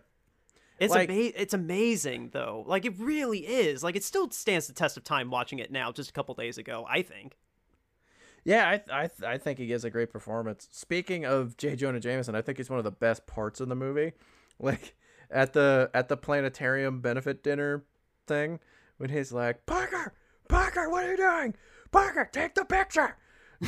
It's 0.83 0.93
Like- 0.93 1.09
ama- 1.09 1.31
it's 1.35 1.53
amazing 1.53 2.29
though. 2.33 2.63
Like 2.67 2.85
it 2.85 2.93
really 2.99 3.39
is. 3.39 3.83
Like 3.83 3.95
it 3.95 4.03
still 4.03 4.29
stands 4.31 4.67
the 4.67 4.73
test 4.73 4.97
of 4.97 5.03
time 5.03 5.29
watching 5.29 5.59
it 5.59 5.71
now 5.71 5.91
just 5.91 6.09
a 6.09 6.13
couple 6.13 6.35
days 6.35 6.57
ago, 6.57 6.85
I 6.89 7.01
think. 7.01 7.35
Yeah, 8.45 8.67
I 8.91 9.03
I 9.03 9.09
I 9.25 9.37
think 9.37 9.57
he 9.59 9.65
gives 9.67 9.85
a 9.85 9.89
great 9.89 10.11
performance. 10.11 10.67
Speaking 10.71 11.25
of 11.25 11.55
J. 11.57 11.75
Jonah 11.75 11.99
Jameson, 11.99 12.35
I 12.35 12.41
think 12.41 12.57
he's 12.57 12.69
one 12.69 12.77
of 12.79 12.83
the 12.85 12.91
best 12.91 13.25
parts 13.25 13.59
of 13.61 13.69
the 13.69 13.75
movie. 13.75 14.13
Like 14.59 14.95
at 15.31 15.53
the 15.53 15.89
at 15.95 16.09
the 16.09 16.15
planetarium 16.15 17.01
benefit 17.01 17.41
dinner 17.43 17.83
thing 18.27 18.59
when 18.97 19.09
he's 19.09 19.31
like, 19.33 19.65
"Parker, 19.65 20.13
Parker, 20.47 20.89
what 20.91 21.03
are 21.05 21.11
you 21.11 21.17
doing? 21.17 21.55
Parker, 21.91 22.29
take 22.31 22.53
the 22.55 22.63
picture." 22.65 23.17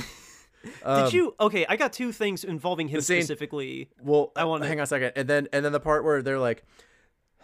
Um, 0.83 1.03
Did 1.03 1.13
you 1.13 1.35
Okay, 1.39 1.63
I 1.69 1.75
got 1.75 1.93
two 1.93 2.11
things 2.11 2.43
involving 2.43 2.87
him 2.87 2.99
scene- 3.01 3.21
specifically. 3.21 3.89
Well, 4.01 4.31
I 4.35 4.45
want 4.45 4.63
to 4.63 4.67
hang 4.67 4.79
on 4.79 4.83
a 4.83 4.87
second, 4.87 5.11
and 5.15 5.27
then 5.27 5.47
and 5.53 5.63
then 5.63 5.71
the 5.71 5.79
part 5.79 6.03
where 6.03 6.23
they're 6.23 6.39
like, 6.39 6.63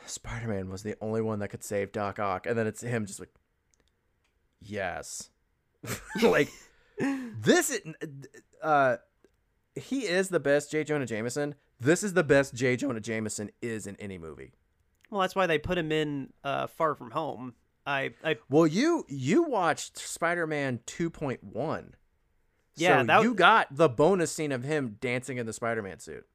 Spider-Man 0.05 0.69
was 0.69 0.83
the 0.83 0.95
only 1.01 1.21
one 1.21 1.39
that 1.39 1.49
could 1.49 1.63
save 1.63 1.91
Doc 1.91 2.19
Ock, 2.19 2.45
and 2.45 2.57
then 2.57 2.67
it's 2.67 2.81
him 2.81 3.05
just 3.05 3.19
like, 3.19 3.29
yes, 4.59 5.29
like 6.21 6.49
this 6.99 7.69
is, 7.69 7.81
uh, 8.61 8.97
he 9.75 10.01
is 10.01 10.29
the 10.29 10.39
best 10.39 10.71
J. 10.71 10.83
Jonah 10.83 11.05
Jameson. 11.05 11.55
This 11.79 12.03
is 12.03 12.13
the 12.13 12.23
best 12.23 12.53
J. 12.53 12.75
Jonah 12.75 12.99
Jameson 12.99 13.49
is 13.61 13.87
in 13.87 13.95
any 13.97 14.17
movie. 14.17 14.51
Well, 15.09 15.21
that's 15.21 15.35
why 15.35 15.47
they 15.47 15.57
put 15.57 15.77
him 15.77 15.91
in 15.91 16.31
uh 16.43 16.67
Far 16.67 16.95
From 16.95 17.11
Home. 17.11 17.53
I 17.85 18.11
I 18.23 18.37
Well, 18.49 18.67
you 18.67 19.05
you 19.09 19.43
watched 19.43 19.97
Spider-Man 19.97 20.81
2.1. 20.85 21.91
Yeah, 22.75 23.01
so 23.01 23.05
that- 23.07 23.23
you 23.23 23.33
got 23.33 23.67
the 23.75 23.89
bonus 23.89 24.31
scene 24.31 24.51
of 24.51 24.63
him 24.63 24.97
dancing 25.01 25.37
in 25.37 25.45
the 25.45 25.53
Spider-Man 25.53 25.99
suit. 25.99 26.25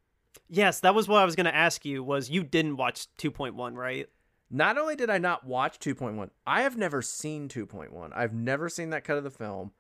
Yes, 0.49 0.81
that 0.81 0.95
was 0.95 1.09
what 1.09 1.21
I 1.21 1.25
was 1.25 1.37
going 1.37 1.47
to 1.47 1.55
ask 1.55 1.85
you 1.85 2.03
was 2.03 2.31
you 2.31 2.43
didn't 2.45 2.77
watch 2.77 3.07
2.1, 3.19 3.75
right? 3.75 4.09
Not 4.51 4.79
only 4.79 4.95
did 4.95 5.11
I 5.11 5.19
not 5.19 5.45
watch 5.45 5.79
2.1, 5.79 6.31
I 6.47 6.63
have 6.63 6.77
never 6.77 7.03
seen 7.03 7.49
2.1. 7.49 8.13
I've 8.15 8.33
never 8.33 8.69
seen 8.69 8.91
that 8.91 9.03
cut 9.05 9.19
of 9.19 9.25
the 9.25 9.31
film. 9.31 9.73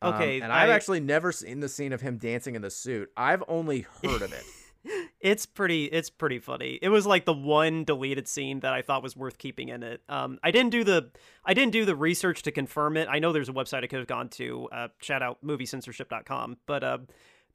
Um, 0.00 0.14
Okay, 0.14 0.40
and 0.40 0.52
I've 0.52 0.70
I- 0.70 0.72
actually 0.74 1.00
never 1.00 1.32
seen 1.32 1.60
the 1.60 1.68
scene 1.68 1.92
of 1.92 2.00
him 2.00 2.18
dancing 2.18 2.54
in 2.54 2.62
the 2.62 2.70
suit. 2.70 3.10
I've 3.16 3.42
only 3.48 3.86
heard 4.04 4.22
of 4.22 4.32
it. 4.32 4.44
It's 5.20 5.46
pretty 5.46 5.84
it's 5.84 6.10
pretty 6.10 6.40
funny. 6.40 6.76
It 6.82 6.88
was 6.88 7.06
like 7.06 7.24
the 7.24 7.32
one 7.32 7.84
deleted 7.84 8.26
scene 8.26 8.58
that 8.60 8.72
I 8.72 8.82
thought 8.82 9.00
was 9.04 9.16
worth 9.16 9.38
keeping 9.38 9.68
in 9.68 9.84
it. 9.84 10.02
Um 10.08 10.40
I 10.42 10.50
didn't 10.50 10.70
do 10.70 10.82
the 10.82 11.12
I 11.44 11.54
didn't 11.54 11.70
do 11.72 11.84
the 11.84 11.94
research 11.94 12.42
to 12.42 12.50
confirm 12.50 12.96
it. 12.96 13.06
I 13.08 13.20
know 13.20 13.30
there's 13.32 13.48
a 13.48 13.52
website 13.52 13.84
I 13.84 13.86
could 13.86 14.00
have 14.00 14.08
gone 14.08 14.28
to, 14.30 14.68
uh 14.72 14.88
shout 15.00 15.22
out 15.22 15.38
moviecensorship.com, 15.44 16.56
but 16.66 16.82
uh 16.82 16.98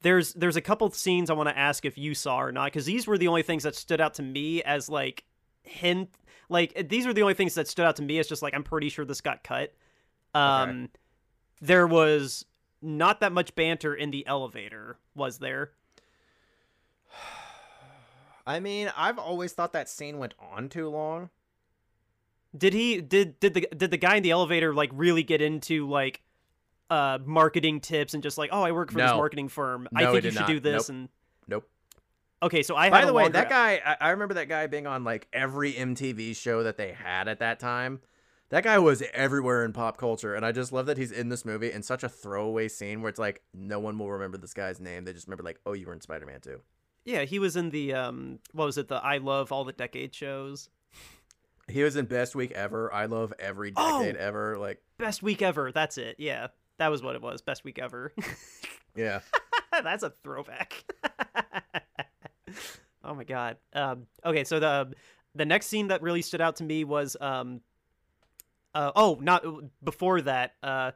there's 0.02 0.32
there's 0.34 0.56
a 0.56 0.60
couple 0.60 0.90
scenes 0.90 1.30
I 1.30 1.34
want 1.34 1.48
to 1.48 1.58
ask 1.58 1.84
if 1.84 1.98
you 1.98 2.14
saw 2.14 2.40
or 2.40 2.52
not 2.52 2.66
because 2.66 2.86
these 2.86 3.06
were 3.06 3.18
the 3.18 3.28
only 3.28 3.42
things 3.42 3.64
that 3.64 3.74
stood 3.74 4.00
out 4.00 4.14
to 4.14 4.22
me 4.22 4.62
as 4.62 4.88
like 4.88 5.24
hint 5.62 6.10
like 6.48 6.88
these 6.88 7.06
are 7.06 7.12
the 7.12 7.22
only 7.22 7.34
things 7.34 7.54
that 7.54 7.68
stood 7.68 7.84
out 7.84 7.96
to 7.96 8.02
me 8.02 8.18
as 8.18 8.26
just 8.26 8.42
like 8.42 8.54
I'm 8.54 8.62
pretty 8.62 8.88
sure 8.88 9.04
this 9.04 9.20
got 9.20 9.42
cut. 9.42 9.74
Um, 10.34 10.88
there 11.60 11.86
was 11.86 12.44
not 12.80 13.20
that 13.20 13.32
much 13.32 13.54
banter 13.54 13.94
in 13.94 14.10
the 14.10 14.26
elevator, 14.26 14.98
was 15.14 15.38
there? 15.38 15.72
I 18.46 18.60
mean, 18.60 18.90
I've 18.96 19.18
always 19.18 19.52
thought 19.52 19.72
that 19.74 19.88
scene 19.88 20.18
went 20.18 20.34
on 20.40 20.68
too 20.68 20.88
long. 20.88 21.30
Did 22.56 22.72
he 22.72 23.00
did 23.00 23.38
did 23.40 23.54
the 23.54 23.68
did 23.76 23.90
the 23.90 23.98
guy 23.98 24.16
in 24.16 24.22
the 24.22 24.30
elevator 24.30 24.72
like 24.72 24.90
really 24.94 25.22
get 25.22 25.42
into 25.42 25.86
like 25.88 26.22
uh 26.90 27.18
marketing 27.24 27.80
tips 27.80 28.14
and 28.14 28.22
just 28.22 28.38
like 28.38 28.50
oh 28.52 28.62
I 28.62 28.72
work 28.72 28.90
for 28.90 28.98
this 28.98 29.10
marketing 29.12 29.48
firm 29.48 29.88
No, 29.92 29.98
I 30.00 30.06
he 30.06 30.12
think 30.12 30.24
you 30.24 30.30
should 30.32 30.40
not. 30.40 30.48
do 30.48 30.60
this 30.60 30.88
Nope. 30.88 30.96
and 30.96 31.08
Nope. 31.46 31.68
okay 32.42 32.62
so 32.62 32.76
I 32.76 32.88
By 32.90 32.98
had 33.00 33.08
the 33.08 33.12
a 33.12 33.14
way, 33.14 33.22
longer- 33.24 33.38
that 33.38 33.48
guy, 33.50 33.80
I, 33.84 33.96
I 34.00 34.10
remember 34.10 34.34
that 34.34 34.48
guy 34.48 34.66
being 34.66 34.86
on 34.86 35.04
like 35.04 35.28
every 35.32 35.72
MTV 35.74 36.36
show 36.36 36.62
that 36.62 36.76
they 36.76 36.92
had 36.92 37.28
at 37.28 37.40
that 37.40 37.58
time. 37.60 38.00
That 38.50 38.64
guy 38.64 38.78
was 38.78 39.02
everywhere 39.12 39.62
in 39.66 39.74
pop 39.74 39.98
culture, 39.98 40.34
and 40.34 40.42
I 40.46 40.52
just 40.52 40.72
love 40.72 40.86
that 40.86 40.96
he's 40.96 41.12
in 41.12 41.28
this 41.28 41.44
movie 41.44 41.70
in 41.70 41.82
such 41.82 42.02
a 42.02 42.08
throwaway 42.08 42.68
scene 42.68 43.02
where 43.02 43.10
it's 43.10 43.18
like 43.18 43.42
no 43.52 43.78
one 43.78 43.98
will 43.98 44.10
remember 44.10 44.38
this 44.38 44.54
guy's 44.54 44.80
name. 44.80 45.04
They 45.04 45.12
just 45.12 45.26
remember 45.26 45.42
like, 45.44 45.60
oh, 45.66 45.74
you 45.74 45.86
were 45.86 45.92
in 45.92 46.00
Spider 46.00 46.24
Man 46.24 46.40
too. 46.40 46.60
yeah 47.04 47.24
he 47.24 47.38
was 47.38 47.56
in 47.56 47.68
the 47.68 47.92
um 47.92 48.38
what 48.52 48.64
was 48.64 48.78
it 48.78 48.88
the 48.88 48.94
I 48.96 49.18
love 49.18 49.52
all 49.52 49.64
the 49.64 49.74
decade 49.74 50.14
shows 50.14 50.70
He 51.68 51.82
was 51.82 51.96
in 51.96 52.06
Best 52.06 52.34
Week 52.34 52.50
Ever. 52.52 52.90
I 52.90 53.04
love 53.04 53.34
every 53.38 53.74
Oh! 53.76 54.00
decade 54.00 54.16
ever. 54.16 54.56
Like, 54.56 54.80
best 54.96 55.22
week 55.22 55.42
ever 55.42 55.70
that's 55.70 55.98
it 55.98 56.16
yeah 56.18 56.46
that 56.78 56.88
was 56.88 57.02
what 57.02 57.14
it 57.14 57.22
was 57.22 57.42
best 57.42 57.64
week 57.64 57.78
ever. 57.78 58.12
Yeah. 58.96 59.20
that's 59.70 60.02
a 60.02 60.12
throwback. 60.24 60.72
Oh 63.04 63.14
my 63.14 63.24
god. 63.24 63.56
Um 63.72 64.06
okay 64.24 64.44
so 64.44 64.58
the 64.58 64.92
the 65.34 65.44
next 65.44 65.66
scene 65.66 65.88
that 65.88 66.02
really 66.02 66.20
stood 66.22 66.40
out 66.40 66.56
to 66.56 66.64
me 66.64 66.84
was 66.84 67.16
um 67.20 67.60
uh 68.74 68.90
oh 68.96 69.18
not 69.20 69.44
before 69.82 70.20
that 70.22 70.54
uh 70.62 70.90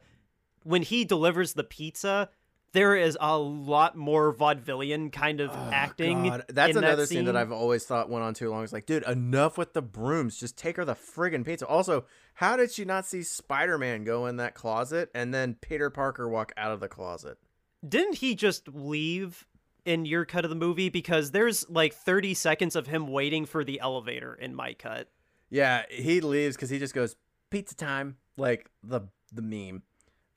when 0.65 0.83
he 0.83 1.05
delivers 1.05 1.53
the 1.55 1.65
pizza 1.65 2.29
there 2.73 2.97
is 2.97 3.17
a 3.21 3.37
lot 3.39 3.97
more 3.97 4.35
vaudevillian 4.35 5.13
kind 5.13 5.41
of 5.41 5.51
Oh, 5.53 5.71
acting 5.73 6.25
God. 6.25 6.45
That's 6.49 6.75
in 6.75 6.83
that 6.83 6.89
another 6.89 7.07
scene 7.07 7.27
that. 7.27 7.37
I've 7.37 7.53
always 7.53 7.85
thought 7.85 8.09
went 8.11 8.25
on 8.25 8.35
too 8.35 8.51
long. 8.51 8.65
It's 8.65 8.73
like, 8.73 8.87
dude, 8.87 9.05
enough 9.05 9.59
with 9.59 9.73
the 9.75 9.83
brooms. 9.83 10.39
Just 10.39 10.57
take 10.57 10.77
her 10.77 10.85
the 10.85 10.95
friggin' 10.95 11.45
pizza. 11.45 11.67
Also, 11.67 12.05
how 12.35 12.57
did 12.57 12.71
she 12.73 12.85
not 12.85 13.07
see 13.07 13.23
Spider 13.23 13.79
Man 13.79 14.05
go 14.05 14.27
in 14.27 14.37
that 14.37 14.55
closet 14.55 15.11
and 15.15 15.33
then 15.35 15.55
Peter 15.61 15.91
Parker 15.91 16.29
walk 16.29 16.53
out 16.57 16.73
of 16.73 16.81
the 16.81 16.89
closet? 16.89 17.39
didn't 17.87 18.15
he 18.19 18.37
just 18.37 18.69
leave 18.69 19.45
in 19.85 20.05
your 20.05 20.25
cut 20.25 20.45
of 20.45 20.51
the 20.51 20.55
movie 20.55 20.89
because 20.89 21.33
there's 21.33 21.69
like 21.69 21.93
30 21.93 22.33
seconds 22.35 22.77
of 22.77 22.87
him 22.87 23.09
waiting 23.09 23.45
for 23.45 23.65
the 23.65 23.81
elevator 23.81 24.35
in 24.35 24.55
my 24.55 24.73
cut 24.73 25.09
Yeah, 25.51 25.83
he 25.91 26.21
leaves 26.21 26.55
because 26.55 26.71
he 26.71 26.79
just 26.79 26.95
goes 26.95 27.17
pizza 27.51 27.75
time, 27.75 28.19
like 28.37 28.71
the 28.85 29.01
the 29.33 29.43
meme. 29.43 29.83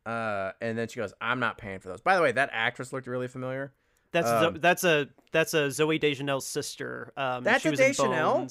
Uh, 0.06 0.51
and 0.61 0.77
then 0.77 0.88
she 0.88 1.00
goes, 1.00 1.14
"I'm 1.19 1.40
not 1.40 1.58
paying 1.58 1.80
for 1.80 1.90
those." 1.90 2.01
By 2.01 2.16
the 2.16 2.22
way, 2.22 2.32
that 2.32 2.50
actress 2.51 2.93
looked 2.93 3.08
really 3.08 3.27
familiar. 3.27 3.74
That's 4.11 4.27
Um, 4.27 4.59
that's 4.61 4.84
a 4.84 5.09
that's 5.32 5.53
a 5.53 5.67
Zooey 5.67 6.00
Deschanel's 6.00 6.45
sister. 6.45 7.11
Um, 7.17 7.43
That's 7.43 7.64
she 7.64 7.69
a 7.69 7.72
was 7.72 7.80
in 7.80 7.88
Deschanel? 7.88 8.48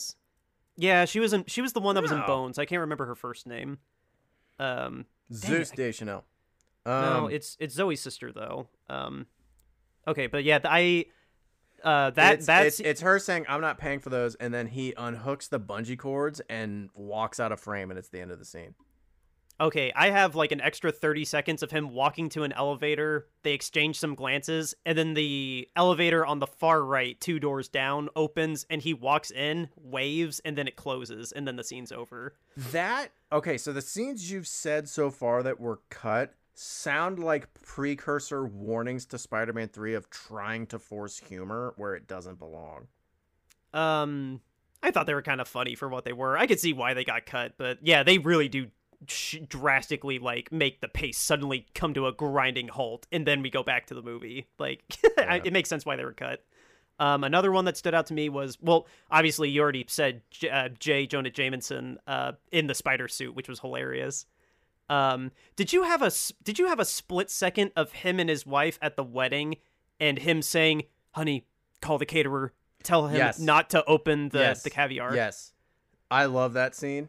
Yeah, 0.76 1.04
she 1.04 1.20
was 1.20 1.32
in. 1.32 1.44
She 1.46 1.62
was 1.62 1.72
the 1.72 1.80
one 1.80 1.94
that 1.94 2.02
was 2.02 2.10
in 2.12 2.20
Bones. 2.26 2.58
I 2.58 2.64
can't 2.66 2.80
remember 2.80 3.06
her 3.06 3.14
first 3.14 3.46
name. 3.46 3.78
Um, 4.58 5.06
Zeus 5.32 5.72
I- 5.72 5.76
Deschanel. 5.76 6.24
no, 6.84 6.92
Um, 7.26 7.30
it's 7.30 7.56
it's 7.60 7.76
Zooey's 7.76 8.00
sister 8.00 8.32
though. 8.32 8.68
Um, 8.90 9.26
okay, 10.06 10.26
but 10.26 10.44
yeah, 10.44 10.58
I 10.64 11.06
uh 11.82 12.10
that 12.10 12.34
it's, 12.34 12.46
that's 12.46 12.66
it's, 12.66 12.80
it's 12.80 13.00
her 13.02 13.18
saying, 13.18 13.46
"I'm 13.48 13.60
not 13.60 13.78
paying 13.78 14.00
for 14.00 14.10
those," 14.10 14.34
and 14.34 14.52
then 14.52 14.66
he 14.66 14.92
unhooks 14.98 15.48
the 15.48 15.60
bungee 15.60 15.98
cords 15.98 16.40
and 16.50 16.90
walks 16.94 17.38
out 17.40 17.52
of 17.52 17.60
frame, 17.60 17.90
and 17.90 17.98
it's 17.98 18.08
the 18.08 18.20
end 18.20 18.30
of 18.32 18.38
the 18.38 18.44
scene. 18.44 18.74
Okay. 19.60 19.92
I 19.94 20.10
have 20.10 20.34
like 20.34 20.52
an 20.52 20.60
extra 20.60 20.92
thirty 20.92 21.24
seconds 21.24 21.62
of 21.62 21.70
him 21.70 21.92
walking 21.92 22.28
to 22.30 22.42
an 22.42 22.52
elevator. 22.52 23.26
They 23.42 23.52
exchange 23.52 23.98
some 23.98 24.14
glances, 24.14 24.74
and 24.84 24.96
then 24.96 25.14
the 25.14 25.68
elevator 25.76 26.24
on 26.24 26.38
the 26.38 26.46
far 26.46 26.82
right, 26.84 27.20
two 27.20 27.38
doors 27.38 27.68
down, 27.68 28.08
opens, 28.16 28.66
and 28.70 28.82
he 28.82 28.94
walks 28.94 29.30
in, 29.30 29.68
waves, 29.76 30.40
and 30.44 30.56
then 30.56 30.68
it 30.68 30.76
closes, 30.76 31.32
and 31.32 31.46
then 31.46 31.56
the 31.56 31.64
scene's 31.64 31.92
over. 31.92 32.34
That 32.72 33.10
okay, 33.32 33.58
so 33.58 33.72
the 33.72 33.82
scenes 33.82 34.30
you've 34.30 34.48
said 34.48 34.88
so 34.88 35.10
far 35.10 35.42
that 35.42 35.60
were 35.60 35.80
cut 35.90 36.34
sound 36.54 37.18
like 37.18 37.52
precursor 37.54 38.44
warnings 38.44 39.04
to 39.06 39.18
Spider-Man 39.18 39.68
3 39.68 39.94
of 39.94 40.08
trying 40.10 40.66
to 40.68 40.78
force 40.78 41.18
humor 41.18 41.74
where 41.76 41.94
it 41.94 42.06
doesn't 42.06 42.38
belong. 42.38 42.86
Um, 43.72 44.40
I 44.82 44.90
thought 44.90 45.06
they 45.06 45.14
were 45.14 45.22
kind 45.22 45.40
of 45.40 45.48
funny 45.48 45.74
for 45.74 45.88
what 45.88 46.04
they 46.04 46.12
were. 46.12 46.38
I 46.38 46.46
could 46.46 46.60
see 46.60 46.72
why 46.72 46.94
they 46.94 47.04
got 47.04 47.26
cut, 47.26 47.54
but 47.58 47.78
yeah, 47.82 48.02
they 48.02 48.18
really 48.18 48.48
do 48.48 48.68
sh- 49.06 49.38
drastically 49.48 50.18
like 50.18 50.50
make 50.52 50.80
the 50.80 50.88
pace 50.88 51.18
suddenly 51.18 51.66
come 51.74 51.94
to 51.94 52.06
a 52.06 52.12
grinding 52.12 52.68
halt, 52.68 53.06
and 53.12 53.26
then 53.26 53.42
we 53.42 53.50
go 53.50 53.62
back 53.62 53.86
to 53.86 53.94
the 53.94 54.02
movie. 54.02 54.46
Like, 54.58 54.82
Yeah. 55.18 55.36
it 55.44 55.52
makes 55.52 55.68
sense 55.68 55.84
why 55.86 55.96
they 55.96 56.04
were 56.04 56.12
cut. 56.12 56.44
Um, 57.00 57.24
another 57.24 57.50
one 57.50 57.64
that 57.64 57.76
stood 57.76 57.92
out 57.94 58.06
to 58.06 58.14
me 58.14 58.28
was 58.28 58.56
well, 58.60 58.86
obviously 59.10 59.50
you 59.50 59.60
already 59.60 59.84
said 59.88 60.22
J- 60.30 60.48
uh, 60.50 60.68
J. 60.78 61.06
Jonah 61.06 61.30
Jameson 61.30 61.98
uh, 62.06 62.32
in 62.52 62.66
the 62.68 62.74
spider 62.74 63.08
suit, 63.08 63.34
which 63.34 63.48
was 63.48 63.60
hilarious. 63.60 64.26
Um, 64.88 65.32
did 65.56 65.72
you 65.72 65.82
have 65.84 66.02
a 66.02 66.12
did 66.44 66.58
you 66.58 66.66
have 66.68 66.78
a 66.78 66.84
split 66.84 67.30
second 67.30 67.72
of 67.74 67.90
him 67.92 68.20
and 68.20 68.28
his 68.30 68.46
wife 68.46 68.78
at 68.82 68.96
the 68.96 69.02
wedding, 69.02 69.56
and 69.98 70.18
him 70.18 70.40
saying, 70.42 70.84
"Honey, 71.12 71.46
call 71.80 71.98
the 71.98 72.06
caterer, 72.06 72.52
tell 72.82 73.08
him 73.08 73.16
Yes. 73.16 73.38
not 73.40 73.70
to 73.70 73.82
open 73.86 74.28
the 74.28 74.38
yes. 74.40 74.62
the 74.62 74.70
caviar." 74.70 75.14
Yes. 75.16 75.52
I 76.10 76.26
love 76.26 76.52
that 76.52 76.76
scene. 76.76 77.08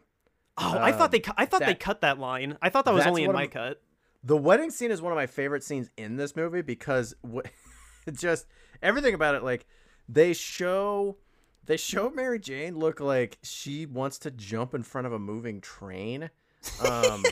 Oh, 0.58 0.78
I 0.78 0.90
thought 0.92 1.06
Um, 1.06 1.10
they 1.10 1.20
cu- 1.20 1.32
I 1.36 1.44
thought 1.46 1.60
they 1.60 1.74
cut 1.74 2.00
that 2.00 2.18
line. 2.18 2.56
I 2.62 2.70
thought 2.70 2.84
that 2.86 2.94
was 2.94 3.04
only 3.10 3.24
in 3.24 3.32
my 3.32 3.46
cut. 3.46 3.82
The 4.24 4.36
wedding 4.36 4.70
scene 4.70 4.90
is 4.90 5.00
one 5.02 5.12
of 5.12 5.16
my 5.16 5.26
favorite 5.26 5.62
scenes 5.62 5.90
in 5.96 6.16
this 6.16 6.34
movie 6.34 6.62
because 6.62 7.14
wh- 7.22 7.46
it 8.06 8.14
just 8.16 8.46
everything 8.82 9.14
about 9.14 9.34
it 9.34 9.42
like 9.42 9.66
they 10.08 10.32
show 10.32 11.16
they 11.64 11.76
show 11.76 12.10
Mary 12.10 12.38
Jane 12.38 12.76
look 12.78 13.00
like 13.00 13.38
she 13.42 13.86
wants 13.86 14.18
to 14.20 14.30
jump 14.30 14.74
in 14.74 14.82
front 14.82 15.06
of 15.06 15.12
a 15.12 15.18
moving 15.18 15.60
train. 15.60 16.30
Um 16.84 17.22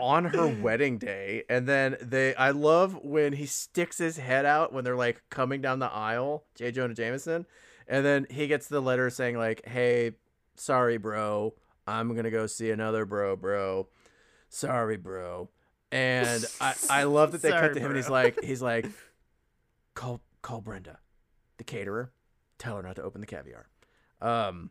on 0.00 0.24
her 0.26 0.46
wedding 0.62 0.96
day 0.98 1.42
and 1.48 1.66
then 1.68 1.96
they 2.00 2.34
I 2.36 2.50
love 2.50 2.98
when 3.04 3.32
he 3.34 3.46
sticks 3.46 3.98
his 3.98 4.16
head 4.16 4.46
out 4.46 4.72
when 4.72 4.84
they're 4.84 4.96
like 4.96 5.22
coming 5.30 5.60
down 5.60 5.78
the 5.78 5.90
aisle, 5.92 6.44
J. 6.54 6.70
Jonah 6.70 6.94
Jameson, 6.94 7.46
and 7.86 8.04
then 8.04 8.26
he 8.30 8.46
gets 8.46 8.68
the 8.68 8.80
letter 8.80 9.10
saying 9.10 9.36
like, 9.36 9.66
"Hey, 9.66 10.12
sorry, 10.58 10.96
bro. 10.98 11.54
I'm 11.86 12.08
going 12.12 12.24
to 12.24 12.30
go 12.30 12.46
see 12.46 12.70
another 12.70 13.04
bro, 13.06 13.36
bro. 13.36 13.88
Sorry, 14.48 14.96
bro." 14.96 15.48
And 15.90 16.44
I 16.60 16.74
I 16.90 17.02
love 17.04 17.32
that 17.32 17.42
they 17.42 17.50
Sorry, 17.50 17.68
cut 17.68 17.74
to 17.74 17.80
him 17.80 17.86
and 17.86 17.96
he's 17.96 18.10
like 18.10 18.42
he's 18.42 18.60
like 18.62 18.86
call 19.94 20.20
call 20.42 20.60
Brenda, 20.60 20.98
the 21.56 21.64
caterer. 21.64 22.12
Tell 22.58 22.76
her 22.76 22.82
not 22.82 22.96
to 22.96 23.02
open 23.02 23.20
the 23.20 23.26
caviar. 23.26 23.68
Um 24.20 24.70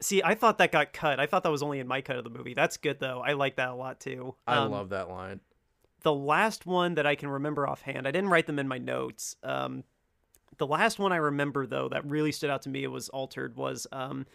See, 0.00 0.22
I 0.22 0.34
thought 0.34 0.58
that 0.58 0.70
got 0.70 0.92
cut. 0.92 1.18
I 1.18 1.26
thought 1.26 1.44
that 1.44 1.52
was 1.52 1.62
only 1.62 1.78
in 1.80 1.88
my 1.88 2.02
cut 2.02 2.16
of 2.16 2.24
the 2.24 2.30
movie. 2.30 2.52
That's 2.54 2.76
good 2.76 3.00
though. 3.00 3.22
I 3.24 3.32
like 3.32 3.56
that 3.56 3.70
a 3.70 3.74
lot 3.74 4.00
too. 4.00 4.34
I 4.46 4.56
Um, 4.58 4.70
love 4.70 4.90
that 4.90 5.08
line. 5.08 5.40
the 6.02 6.12
last 6.12 6.66
one 6.66 6.94
that 6.96 7.06
I 7.06 7.14
can 7.14 7.30
remember 7.30 7.66
offhand. 7.66 8.06
I 8.06 8.10
didn't 8.10 8.28
write 8.30 8.46
them 8.46 8.58
in 8.58 8.68
my 8.68 8.76
notes. 8.78 9.36
Um, 9.42 9.82
the 10.58 10.66
last 10.66 10.98
one 10.98 11.12
I 11.12 11.16
remember 11.16 11.66
though 11.66 11.88
that 11.88 12.04
really 12.04 12.32
stood 12.32 12.50
out 12.50 12.62
to 12.62 12.68
me. 12.68 12.84
It 12.84 12.88
was 12.90 13.08
altered. 13.08 13.56
Was 13.56 13.86
um, 13.92 14.26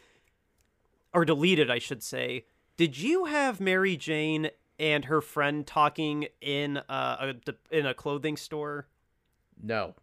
or 1.14 1.26
deleted, 1.26 1.70
I 1.70 1.80
should 1.80 2.04
say. 2.04 2.46
Did 2.78 2.98
you 2.98 3.26
have 3.26 3.60
Mary 3.60 3.98
Jane 3.98 4.50
and 4.78 5.06
her 5.06 5.22
friend 5.22 5.68
talking 5.68 6.28
in 6.42 6.78
uh, 6.78 7.34
a 7.48 7.54
in 7.78 7.86
a 7.86 7.94
clothing 7.94 8.38
store? 8.38 8.88
No. 9.62 9.96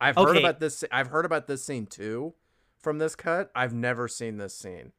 I've 0.00 0.16
heard 0.16 0.36
about 0.36 0.60
this 0.60 0.82
I've 0.90 1.08
heard 1.08 1.24
about 1.24 1.46
this 1.46 1.62
scene 1.62 1.86
too 1.86 2.34
from 2.80 2.98
this 2.98 3.14
cut. 3.14 3.50
I've 3.54 3.74
never 3.74 4.08
seen 4.08 4.38
this 4.38 4.54
scene. 4.54 4.92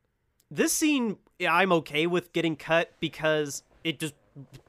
This 0.49 0.73
scene, 0.73 1.17
I'm 1.47 1.71
okay 1.73 2.07
with 2.07 2.33
getting 2.33 2.55
cut 2.55 2.91
because 2.99 3.63
it 3.83 3.99
just 3.99 4.13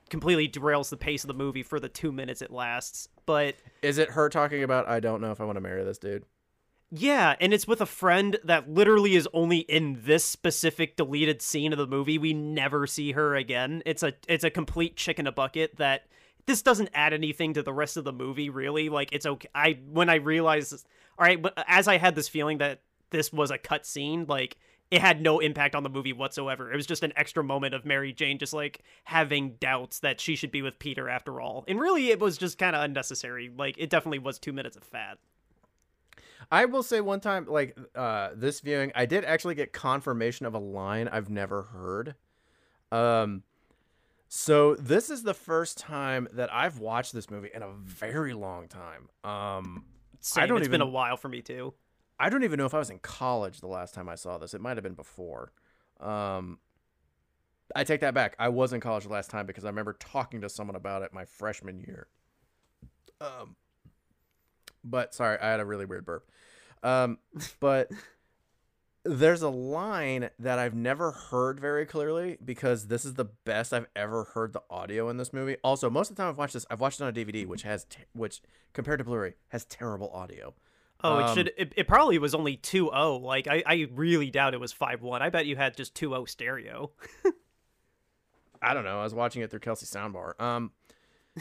completely 0.09 0.49
derails 0.49 0.91
the 0.91 0.97
pace 0.97 1.25
of 1.25 1.29
the 1.29 1.35
movie 1.35 1.63
for 1.63 1.81
the 1.81 1.89
two 1.89 2.13
minutes 2.13 2.43
it 2.43 2.51
lasts. 2.51 3.09
But 3.27 3.57
Is 3.83 3.99
it 3.99 4.11
her 4.11 4.29
talking 4.29 4.63
about 4.63 4.89
I 4.89 5.01
don't 5.01 5.21
know 5.21 5.33
if 5.33 5.41
I 5.41 5.45
want 5.45 5.57
to 5.57 5.61
marry 5.61 5.85
this 5.85 5.99
dude? 5.99 6.25
Yeah, 6.95 7.37
and 7.41 7.55
it's 7.55 7.67
with 7.67 7.81
a 7.81 7.87
friend 7.87 8.39
that 8.45 8.69
literally 8.69 9.17
is 9.17 9.27
only 9.33 9.61
in 9.61 10.03
this 10.05 10.27
specific 10.27 10.95
deleted 10.95 11.41
scene 11.41 11.73
of 11.73 11.79
the 11.79 11.87
movie. 11.87 12.19
We 12.19 12.35
never 12.35 12.87
see 12.87 13.13
her 13.13 13.35
again. 13.35 13.83
It's 13.87 14.03
a 14.03 14.13
it's 14.29 14.45
a 14.45 14.51
complete 14.51 14.95
chick 14.95 15.19
in 15.19 15.27
a 15.27 15.33
bucket 15.33 15.77
that 15.77 16.03
this 16.45 16.61
doesn't 16.61 16.91
add 16.93 17.15
anything 17.15 17.55
to 17.55 17.63
the 17.63 17.73
rest 17.73 17.97
of 17.97 18.05
the 18.05 18.13
movie 18.13 18.51
really. 18.51 18.91
Like 18.91 19.09
it's 19.11 19.25
okay. 19.25 19.49
I 19.55 19.79
when 19.91 20.11
I 20.11 20.17
realized 20.17 20.85
all 21.19 21.25
right, 21.25 21.41
but 21.41 21.55
as 21.67 21.89
I 21.89 21.97
had 21.97 22.15
this 22.15 22.29
feeling 22.29 22.59
that 22.59 22.83
this 23.09 23.33
was 23.33 23.51
a 23.51 23.57
cut 23.57 23.87
scene, 23.87 24.27
like 24.29 24.59
it 24.91 25.01
had 25.01 25.23
no 25.23 25.39
impact 25.39 25.75
on 25.75 25.85
the 25.85 25.89
movie 25.89 26.13
whatsoever. 26.13 26.71
It 26.71 26.77
was 26.77 26.85
just 26.85 27.03
an 27.03 27.15
extra 27.17 27.43
moment 27.43 27.73
of 27.73 27.87
Mary 27.87 28.13
Jane 28.13 28.37
just 28.37 28.53
like 28.53 28.83
having 29.05 29.55
doubts 29.61 30.01
that 30.01 30.21
she 30.21 30.37
should 30.37 30.53
be 30.53 30.61
with 30.61 30.79
Peter 30.79 31.09
after 31.09 31.41
all. 31.41 31.65
And 31.67 31.81
really, 31.81 32.11
it 32.11 32.21
was 32.21 32.37
just 32.37 32.59
kind 32.59 32.77
of 32.77 32.83
unnecessary. 32.85 33.51
Like, 33.57 33.77
it 33.79 33.89
definitely 33.89 34.19
was 34.19 34.39
two 34.39 34.53
minutes 34.53 34.77
of 34.77 34.85
fat. 34.85 35.17
I 36.53 36.67
will 36.67 36.83
say 36.83 37.01
one 37.01 37.21
time, 37.21 37.47
like 37.49 37.75
uh, 37.95 38.31
this 38.35 38.61
viewing, 38.61 38.93
I 38.95 39.07
did 39.07 39.25
actually 39.25 39.55
get 39.55 39.73
confirmation 39.73 40.45
of 40.45 40.53
a 40.53 40.59
line 40.59 41.09
I've 41.09 41.31
never 41.31 41.63
heard. 41.63 42.15
Um, 42.93 43.43
so 44.29 44.75
this 44.75 45.09
is 45.09 45.23
the 45.23 45.33
first 45.33 45.79
time 45.79 46.29
that 46.35 46.53
I've 46.53 46.79
watched 46.79 47.15
this 47.15 47.31
movie 47.31 47.49
in 47.55 47.63
a 47.63 47.73
very 47.73 48.35
long 48.35 48.69
time. 48.69 49.09
Um, 49.25 49.87
Same. 50.21 50.47
don't 50.47 50.59
It's 50.59 50.69
been 50.69 50.83
a 50.83 50.87
while 50.87 51.17
for 51.17 51.31
me 51.31 51.41
too. 51.41 51.73
I 52.21 52.29
don't 52.29 52.45
even 52.45 52.59
know 52.59 52.67
if 52.67 52.75
I 52.75 52.79
was 52.79 52.91
in 52.91 52.99
college 52.99 53.61
the 53.61 53.67
last 53.67 53.95
time 53.95 54.11
I 54.11 54.15
saw 54.15 54.37
this. 54.37 54.53
It 54.53 54.61
might 54.61 54.77
have 54.77 54.85
been 54.85 54.93
before. 54.93 55.53
Um, 56.01 56.59
I 57.75 57.85
take 57.85 58.03
that 58.03 58.13
back. 58.13 58.37
I 58.39 58.51
was 58.51 58.75
in 58.75 58.81
college 58.81 59.05
the 59.05 59.11
last 59.11 59.31
time 59.31 59.47
because 59.47 59.65
I 59.65 59.69
remember 59.69 59.95
talking 59.95 60.43
to 60.43 60.51
someone 60.51 60.77
about 60.77 61.01
it 61.01 61.15
my 61.15 61.25
freshman 61.25 61.81
year. 61.81 62.09
Um, 63.23 63.57
but 64.85 65.15
sorry, 65.15 65.39
I 65.41 65.51
had 65.51 65.61
a 65.61 65.65
really 65.65 65.85
weird 65.85 66.05
burp. 66.05 66.29
Um, 66.83 67.19
but 67.61 67.91
there's 69.05 69.43
a 69.43 69.49
line 69.49 70.31
that 70.39 70.59
I've 70.59 70.75
never 70.75 71.11
heard 71.11 71.59
very 71.59 71.87
clearly 71.87 72.39
because 72.45 72.87
this 72.87 73.05
is 73.05 73.15
the 73.15 73.25
best 73.45 73.73
I've 73.73 73.87
ever 73.97 74.25
heard 74.25 74.53
the 74.53 74.63
audio 74.71 75.09
in 75.09 75.17
this 75.17 75.33
movie. 75.33 75.57
Also, 75.65 75.91
most 75.91 76.11
of 76.11 76.17
the 76.17 76.23
time 76.23 76.31
I've 76.31 76.39
watched 76.39 76.55
this, 76.55 76.67
I've 76.71 76.81
watched 76.81 77.01
it 77.01 77.05
on 77.05 77.09
a 77.11 77.13
DVD, 77.13 77.47
which 77.47 77.63
has, 77.63 77.85
te- 77.85 78.05
which 78.13 78.41
compared 78.73 78.99
to 78.99 79.05
Blu-ray 79.05 79.35
has 79.49 79.65
terrible 79.65 80.11
audio. 80.13 80.55
Oh, 81.05 81.19
it 81.19 81.23
Um, 81.25 81.35
should. 81.35 81.53
It, 81.59 81.73
it 81.77 81.89
probably 81.89 82.19
was 82.19 82.33
only 82.33 82.57
2-0. 82.57 83.21
Like, 83.23 83.49
I, 83.49 83.63
I 83.67 83.89
really 83.93 84.31
doubt 84.31 84.55
it 84.55 84.61
was 84.61 84.73
5-1. 84.73 85.21
I 85.21 85.31
bet 85.31 85.47
you 85.47 85.57
had 85.57 85.77
just 85.77 85.95
2-0 85.97 86.29
stereo. 86.29 86.93
I 88.63 88.73
don't 88.75 88.85
know. 88.85 89.01
I 89.01 89.03
was 89.03 89.15
watching 89.15 89.43
it 89.43 89.51
through 89.51 89.61
Kelsey 89.61 89.87
soundbar. 89.87 90.41
Um, 90.41 90.71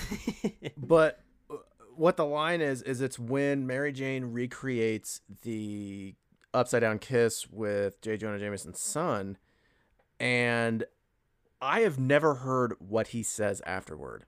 but 0.78 1.20
what 1.96 2.18
the 2.18 2.26
line 2.26 2.62
is 2.62 2.82
is 2.82 3.02
it's 3.02 3.20
when 3.20 3.66
Mary 3.68 3.92
Jane 3.92 4.26
recreates 4.26 5.22
the 5.44 6.16
upside 6.54 6.82
down 6.82 7.00
kiss 7.00 7.48
with 7.50 8.02
J. 8.02 8.18
Jonah 8.18 8.40
Jameson's 8.40 8.80
son, 8.80 9.38
and 10.20 10.84
I 11.62 11.82
have 11.82 12.00
never 12.00 12.36
heard 12.36 12.76
what 12.80 13.08
he 13.08 13.24
says 13.24 13.62
afterward. 13.66 14.26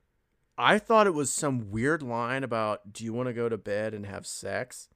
I 0.56 0.78
thought 0.78 1.06
it 1.08 1.14
was 1.14 1.32
some 1.32 1.70
weird 1.70 2.02
line 2.02 2.44
about 2.44 2.92
"Do 2.92 3.04
you 3.04 3.12
want 3.12 3.28
to 3.28 3.32
go 3.32 3.48
to 3.48 3.58
bed 3.58 3.94
and 3.94 4.06
have 4.06 4.26
sex?" 4.26 4.88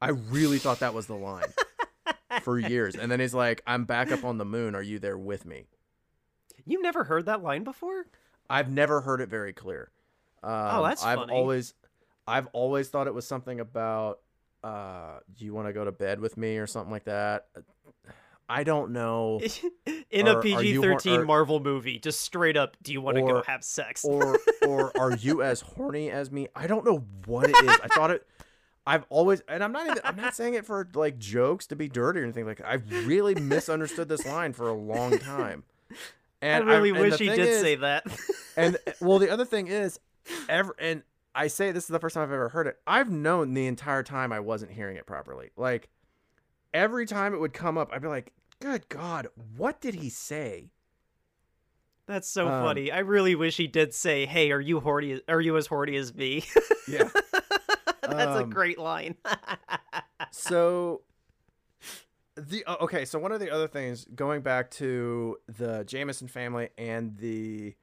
I 0.00 0.10
really 0.10 0.58
thought 0.58 0.80
that 0.80 0.94
was 0.94 1.06
the 1.06 1.14
line 1.14 1.52
for 2.42 2.58
years, 2.58 2.94
and 2.96 3.10
then 3.10 3.20
he's 3.20 3.34
like, 3.34 3.62
"I'm 3.66 3.84
back 3.84 4.10
up 4.12 4.24
on 4.24 4.38
the 4.38 4.44
moon. 4.44 4.74
Are 4.74 4.82
you 4.82 4.98
there 4.98 5.18
with 5.18 5.44
me?" 5.44 5.66
You've 6.64 6.82
never 6.82 7.04
heard 7.04 7.26
that 7.26 7.42
line 7.42 7.64
before? 7.64 8.06
I've 8.48 8.70
never 8.70 9.00
heard 9.00 9.20
it 9.20 9.28
very 9.28 9.52
clear. 9.52 9.90
Um, 10.44 10.50
Oh, 10.52 10.82
that's 10.84 11.04
I've 11.04 11.18
funny. 11.18 11.32
always, 11.32 11.74
I've 12.26 12.46
always 12.52 12.88
thought 12.88 13.06
it 13.06 13.14
was 13.14 13.26
something 13.26 13.60
about, 13.60 14.20
uh, 14.62 15.18
do 15.36 15.44
you 15.44 15.54
want 15.54 15.68
to 15.68 15.72
go 15.72 15.84
to 15.84 15.92
bed 15.92 16.20
with 16.20 16.36
me 16.36 16.56
or 16.58 16.66
something 16.66 16.92
like 16.92 17.04
that. 17.04 17.46
I 18.48 18.64
don't 18.64 18.92
know, 18.92 19.40
In 20.10 20.28
Are- 20.28 20.38
a 20.38 20.42
PG 20.42 20.76
thirteen 20.78 21.24
Marvel 21.24 21.58
movie, 21.58 21.98
just 21.98 22.20
straight 22.20 22.56
up, 22.56 22.76
do 22.82 22.92
you 22.92 23.00
want 23.00 23.16
to 23.16 23.22
go 23.22 23.42
have 23.46 23.64
sex? 23.64 24.04
or 24.04 24.38
or 24.66 24.92
are 24.98 25.16
you 25.16 25.42
as 25.42 25.62
horny 25.62 26.10
as 26.10 26.30
me? 26.30 26.48
I 26.54 26.66
don't 26.66 26.84
know 26.84 27.04
what 27.24 27.48
it 27.48 27.56
is. 27.64 27.78
I 27.82 27.88
thought 27.88 28.10
it. 28.10 28.26
I've 28.86 29.06
always, 29.08 29.40
and 29.48 29.64
I'm 29.64 29.72
not 29.72 29.86
even. 29.86 30.00
I'm 30.04 30.16
not 30.16 30.34
saying 30.34 30.52
it 30.54 30.66
for 30.66 30.86
like 30.94 31.18
jokes 31.18 31.66
to 31.68 31.76
be 31.76 31.88
dirty 31.88 32.20
or 32.20 32.24
anything 32.24 32.44
like. 32.44 32.58
that. 32.58 32.68
I've 32.68 33.06
really 33.06 33.34
misunderstood 33.36 34.08
this 34.08 34.26
line 34.26 34.52
for 34.52 34.68
a 34.68 34.74
long 34.74 35.18
time. 35.18 35.62
And 36.42 36.64
I 36.68 36.74
really 36.76 36.90
and 36.90 36.98
wish 36.98 37.18
he 37.18 37.28
did 37.28 37.38
is- 37.38 37.60
say 37.60 37.76
that. 37.76 38.04
and 38.56 38.76
well 39.00 39.18
the 39.18 39.30
other 39.30 39.44
thing 39.46 39.68
is 39.68 39.98
ever 40.48 40.74
and 40.78 41.04
i 41.34 41.46
say 41.46 41.70
this 41.72 41.84
is 41.84 41.88
the 41.88 41.98
first 41.98 42.14
time 42.14 42.22
i've 42.24 42.32
ever 42.32 42.48
heard 42.50 42.66
it 42.66 42.78
i've 42.86 43.10
known 43.10 43.54
the 43.54 43.66
entire 43.66 44.02
time 44.02 44.32
i 44.32 44.40
wasn't 44.40 44.70
hearing 44.70 44.96
it 44.96 45.06
properly 45.06 45.50
like 45.56 45.88
every 46.74 47.06
time 47.06 47.34
it 47.34 47.40
would 47.40 47.52
come 47.52 47.76
up 47.78 47.90
i'd 47.92 48.02
be 48.02 48.08
like 48.08 48.32
good 48.60 48.88
god 48.88 49.26
what 49.56 49.80
did 49.80 49.94
he 49.94 50.08
say 50.08 50.70
That's 52.06 52.28
so 52.28 52.48
Um, 52.48 52.64
funny. 52.64 52.90
I 52.90 52.98
really 52.98 53.34
wish 53.34 53.56
he 53.56 53.66
did 53.68 53.94
say, 53.94 54.26
"Hey, 54.26 54.50
are 54.50 54.60
you 54.60 54.80
horny? 54.80 55.20
Are 55.28 55.40
you 55.40 55.56
as 55.56 55.66
horny 55.68 55.96
as 55.96 56.12
me?" 56.14 56.44
yeah 56.88 57.08
That's 58.02 58.36
a 58.40 58.42
Um, 58.42 58.50
great 58.50 58.76
line. 58.78 59.14
so 60.32 61.02
the 62.34 62.64
okay 62.80 63.04
so 63.04 63.18
one 63.18 63.30
of 63.32 63.40
the 63.40 63.50
other 63.50 63.68
things 63.68 64.06
going 64.14 64.40
back 64.42 64.70
to 64.72 65.36
the 65.46 65.84
Jameson 65.84 66.28
family 66.28 66.70
and 66.78 67.16
the 67.18 67.74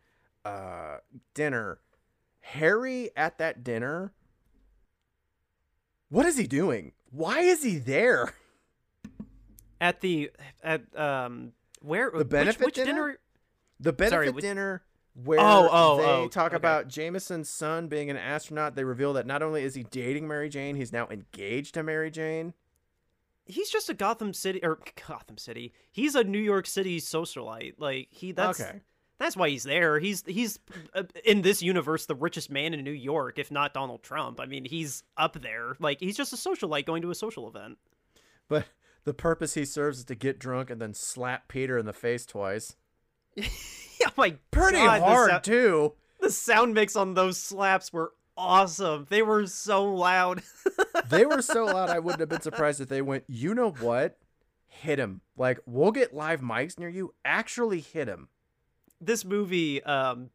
uh 0.44 0.98
dinner 1.34 1.80
harry 2.42 3.10
at 3.16 3.38
that 3.38 3.64
dinner 3.64 4.12
what 6.10 6.26
is 6.26 6.38
he 6.38 6.48
doing 6.48 6.92
why 7.12 7.40
is 7.40 7.64
he 7.64 7.78
there 7.78 8.34
at 9.82 10.02
the 10.02 10.32
at 10.64 10.82
um 11.00 11.54
where 11.82 12.12
The 12.12 12.26
benefit 12.26 12.60
which, 12.60 12.78
which 12.78 12.86
dinner? 12.86 13.18
The 13.80 13.94
benefit 13.94 14.14
Sorry, 14.14 14.30
which- 14.32 14.42
dinner 14.42 14.84
where 15.24 15.40
Oh, 15.40 15.68
oh, 15.72 15.98
they 15.98 16.04
oh, 16.04 16.28
talk 16.28 16.48
okay. 16.48 16.56
about 16.58 16.88
Jameson's 16.88 17.50
son 17.50 17.88
being 17.88 18.10
an 18.10 18.18
astronaut, 18.18 18.76
they 18.76 18.84
reveal 18.84 19.14
that 19.14 19.26
not 19.26 19.42
only 19.42 19.64
is 19.64 19.76
he 19.76 19.84
dating 19.84 20.28
Mary 20.28 20.50
Jane, 20.50 20.76
he's 20.76 20.92
now 20.94 21.08
engaged 21.10 21.74
to 21.74 21.84
Mary 21.84 22.12
Jane. 22.12 22.54
He's 23.46 23.70
just 23.70 23.90
a 23.90 23.94
Gotham 23.94 24.34
City 24.34 24.60
or 24.64 24.80
Gotham 25.08 25.38
City. 25.38 25.74
He's 25.90 26.16
a 26.16 26.24
New 26.24 26.40
York 26.40 26.68
City 26.68 27.00
socialite. 27.02 27.74
Like 27.80 28.08
he 28.12 28.32
that's 28.34 28.60
okay. 28.62 28.82
That's 29.20 29.36
why 29.36 29.50
he's 29.50 29.64
there. 29.64 30.00
He's 30.00 30.24
he's 30.26 30.60
uh, 30.94 31.04
in 31.26 31.42
this 31.42 31.62
universe 31.62 32.06
the 32.06 32.16
richest 32.16 32.50
man 32.50 32.74
in 32.74 32.84
New 32.84 32.92
York, 32.92 33.38
if 33.38 33.52
not 33.52 33.74
Donald 33.74 34.02
Trump. 34.02 34.40
I 34.40 34.46
mean, 34.46 34.66
he's 34.66 35.04
up 35.18 35.42
there. 35.42 35.76
Like 35.80 36.00
he's 36.00 36.18
just 36.18 36.34
a 36.34 36.38
socialite 36.38 36.86
going 36.86 37.02
to 37.02 37.12
a 37.12 37.16
social 37.16 37.48
event. 37.48 37.78
But 38.48 38.66
the 39.04 39.14
purpose 39.14 39.54
he 39.54 39.66
serves 39.66 40.00
is 40.00 40.06
to 40.06 40.16
get 40.16 40.40
drunk 40.40 40.70
and 40.70 40.82
then 40.82 40.94
slap 40.94 41.50
Peter 41.50 41.78
in 41.78 41.86
the 41.86 41.94
face 41.94 42.26
twice. 42.26 42.78
oh 43.40 44.12
my 44.18 44.36
Pretty 44.52 44.78
God, 44.78 45.02
the 45.02 45.06
hard 45.06 45.44
too. 45.44 45.94
the 46.22 46.32
sound 46.32 46.74
mix 46.74 46.96
on 46.96 47.14
those 47.14 47.38
slaps 47.38 47.92
were 47.92 48.14
awesome. 48.38 49.06
They 49.10 49.22
were 49.22 49.48
so 49.48 49.94
loud. 49.94 50.42
they 51.10 51.26
were 51.26 51.42
so 51.42 51.66
loud 51.66 51.90
I 51.90 52.00
wouldn't 52.00 52.22
have 52.22 52.30
been 52.30 52.42
surprised 52.42 52.80
if 52.80 52.88
they 52.88 53.02
went, 53.02 53.26
you 53.28 53.54
know 53.54 53.72
what? 53.72 54.18
Hit 54.66 54.98
him. 54.98 55.22
Like, 55.36 55.60
we'll 55.66 55.92
get 55.92 56.16
live 56.16 56.40
mics 56.40 56.80
near 56.80 56.90
you. 56.90 57.14
Actually 57.26 57.82
hit 57.82 58.08
him. 58.08 58.30
This 59.02 59.24
movie 59.26 59.82
um 59.84 60.30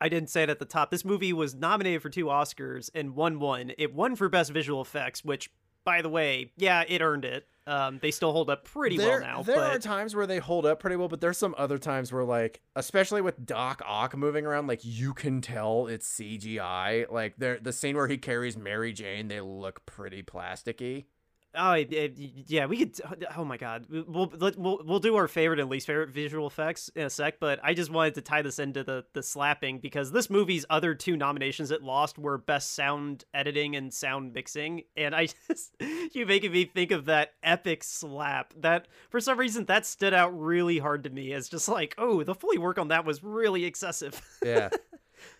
I 0.00 0.08
didn't 0.08 0.30
say 0.30 0.44
it 0.44 0.50
at 0.50 0.60
the 0.60 0.64
top. 0.64 0.90
This 0.90 1.04
movie 1.04 1.32
was 1.32 1.56
nominated 1.56 2.02
for 2.02 2.08
two 2.08 2.26
Oscars 2.26 2.88
and 2.94 3.16
won 3.16 3.40
one. 3.40 3.72
It 3.78 3.92
won 3.94 4.14
for 4.14 4.28
best 4.28 4.52
visual 4.52 4.80
effects, 4.80 5.24
which 5.24 5.50
by 5.84 6.02
the 6.02 6.08
way, 6.08 6.52
yeah, 6.56 6.84
it 6.86 7.00
earned 7.02 7.24
it. 7.24 7.46
Um 7.66 7.98
they 8.00 8.10
still 8.10 8.32
hold 8.32 8.48
up 8.48 8.64
pretty 8.64 8.96
there, 8.96 9.20
well 9.20 9.20
now, 9.20 9.42
There 9.42 9.56
but 9.56 9.76
are 9.76 9.78
times 9.78 10.14
where 10.14 10.26
they 10.26 10.38
hold 10.38 10.64
up 10.66 10.80
pretty 10.80 10.96
well, 10.96 11.08
but 11.08 11.20
there's 11.20 11.36
some 11.36 11.54
other 11.58 11.78
times 11.78 12.12
where, 12.12 12.24
like, 12.24 12.60
especially 12.76 13.20
with 13.20 13.44
Doc 13.44 13.82
Ock 13.84 14.16
moving 14.16 14.46
around, 14.46 14.68
like 14.68 14.80
you 14.84 15.12
can 15.12 15.40
tell 15.40 15.86
it's 15.86 16.08
CGI. 16.08 17.10
Like, 17.10 17.34
there, 17.38 17.58
the 17.60 17.72
scene 17.72 17.96
where 17.96 18.08
he 18.08 18.16
carries 18.18 18.56
Mary 18.56 18.92
Jane, 18.92 19.28
they 19.28 19.40
look 19.40 19.84
pretty 19.84 20.22
plasticky. 20.22 21.06
Oh, 21.54 21.72
it, 21.72 21.90
it- 21.92 22.12
yeah, 22.46 22.66
we 22.66 22.76
could. 22.76 23.00
Oh 23.36 23.42
my 23.44 23.56
god, 23.56 23.86
we'll 23.88 24.30
let, 24.38 24.56
we'll 24.58 24.80
we'll 24.84 25.00
do 25.00 25.16
our 25.16 25.26
favorite 25.26 25.58
and 25.58 25.70
least 25.70 25.86
favorite 25.86 26.10
visual 26.10 26.46
effects 26.46 26.90
in 26.94 27.04
a 27.04 27.10
sec. 27.10 27.40
But 27.40 27.58
I 27.62 27.72
just 27.72 27.90
wanted 27.90 28.14
to 28.16 28.20
tie 28.20 28.42
this 28.42 28.58
into 28.58 28.84
the 28.84 29.06
the 29.14 29.22
slapping 29.22 29.78
because 29.78 30.12
this 30.12 30.28
movie's 30.28 30.66
other 30.68 30.94
two 30.94 31.16
nominations 31.16 31.70
it 31.70 31.82
lost 31.82 32.18
were 32.18 32.36
best 32.36 32.74
sound 32.74 33.24
editing 33.32 33.76
and 33.76 33.92
sound 33.92 34.34
mixing, 34.34 34.82
and 34.94 35.14
I 35.16 35.28
just 35.48 35.74
you 36.12 36.26
making 36.26 36.52
me 36.52 36.66
think 36.66 36.90
of 36.90 37.06
that 37.06 37.32
epic 37.42 37.82
slap 37.82 38.52
that 38.58 38.86
for 39.08 39.18
some 39.18 39.38
reason 39.38 39.64
that 39.64 39.86
stood 39.86 40.12
out 40.12 40.38
really 40.38 40.78
hard 40.78 41.04
to 41.04 41.10
me 41.10 41.32
as 41.32 41.48
just 41.48 41.66
like 41.68 41.94
oh 41.96 42.22
the 42.24 42.34
foley 42.34 42.58
work 42.58 42.78
on 42.78 42.88
that 42.88 43.06
was 43.06 43.24
really 43.24 43.64
excessive. 43.64 44.20
Yeah. 44.44 44.68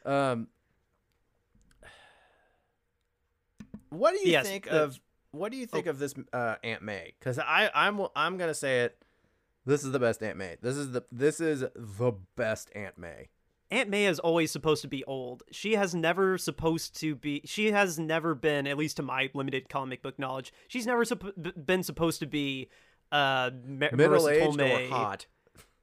um. 0.06 0.48
What 3.90 4.12
do 4.14 4.18
you 4.26 4.32
Yes, 4.32 4.46
think 4.46 4.64
the- 4.66 4.82
of 4.84 5.00
what 5.32 5.52
do 5.52 5.58
you 5.58 5.66
think 5.66 5.86
of 5.86 5.98
this 5.98 6.14
uh, 6.32 6.56
Aunt 6.62 6.82
May? 6.82 7.12
Because 7.18 7.38
I 7.38 7.70
I'm 7.74 8.00
I'm 8.16 8.36
gonna 8.36 8.54
say 8.54 8.82
it. 8.82 9.02
This 9.66 9.84
is 9.84 9.92
the 9.92 9.98
best 9.98 10.22
Aunt 10.22 10.36
May. 10.36 10.56
This 10.60 10.76
is 10.76 10.92
the 10.92 11.04
this 11.12 11.40
is 11.40 11.60
the 11.74 12.12
best 12.36 12.70
Aunt 12.74 12.96
May. 12.98 13.28
Aunt 13.70 13.90
May 13.90 14.06
is 14.06 14.18
always 14.18 14.50
supposed 14.50 14.80
to 14.82 14.88
be 14.88 15.04
old. 15.04 15.42
She 15.50 15.74
has 15.74 15.94
never 15.94 16.38
supposed 16.38 16.98
to 17.00 17.14
be. 17.14 17.42
She 17.44 17.70
has 17.72 17.98
never 17.98 18.34
been, 18.34 18.66
at 18.66 18.78
least 18.78 18.96
to 18.96 19.02
my 19.02 19.30
limited 19.34 19.68
comic 19.68 20.02
book 20.02 20.18
knowledge, 20.18 20.52
she's 20.68 20.86
never 20.86 21.04
supp- 21.04 21.66
been 21.66 21.82
supposed 21.82 22.20
to 22.20 22.26
be 22.26 22.68
uh 23.12 23.50
Ma- 23.66 23.88
Middle 23.92 24.20
Marisa 24.20 24.30
aged 24.30 24.60
or 24.60 24.88
hot. 24.88 25.26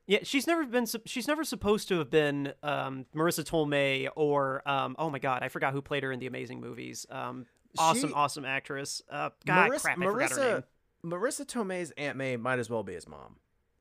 Yeah, 0.08 0.20
she's 0.24 0.48
never 0.48 0.66
been. 0.66 0.86
She's 1.06 1.28
never 1.28 1.44
supposed 1.44 1.88
to 1.90 2.00
have 2.00 2.10
been 2.10 2.54
um 2.64 3.06
Marisa 3.16 3.44
Tomei 3.44 4.10
or 4.16 4.68
um. 4.68 4.96
Oh 4.98 5.10
my 5.10 5.20
God, 5.20 5.44
I 5.44 5.50
forgot 5.50 5.74
who 5.74 5.82
played 5.82 6.04
her 6.04 6.12
in 6.12 6.20
the 6.20 6.28
Amazing 6.28 6.62
movies. 6.62 7.06
Um, 7.10 7.46
awesome, 7.80 8.10
She- 8.10 8.14
awesome 8.16 8.46
actress. 8.46 9.02
Uh, 9.10 9.30
God, 9.46 9.72
Marisa, 9.72 9.82
crap, 9.82 9.98
I 10.00 10.06
forgot 10.06 10.32
her 10.32 10.38
name. 10.38 10.64
Marisa 11.06 11.44
Marisa 11.44 11.46
Tomei's 11.48 11.92
Aunt 11.92 12.18
May 12.18 12.36
might 12.38 12.60
as 12.60 12.70
well 12.70 12.84
be 12.84 12.94
his 12.94 13.08
mom. 13.08 13.38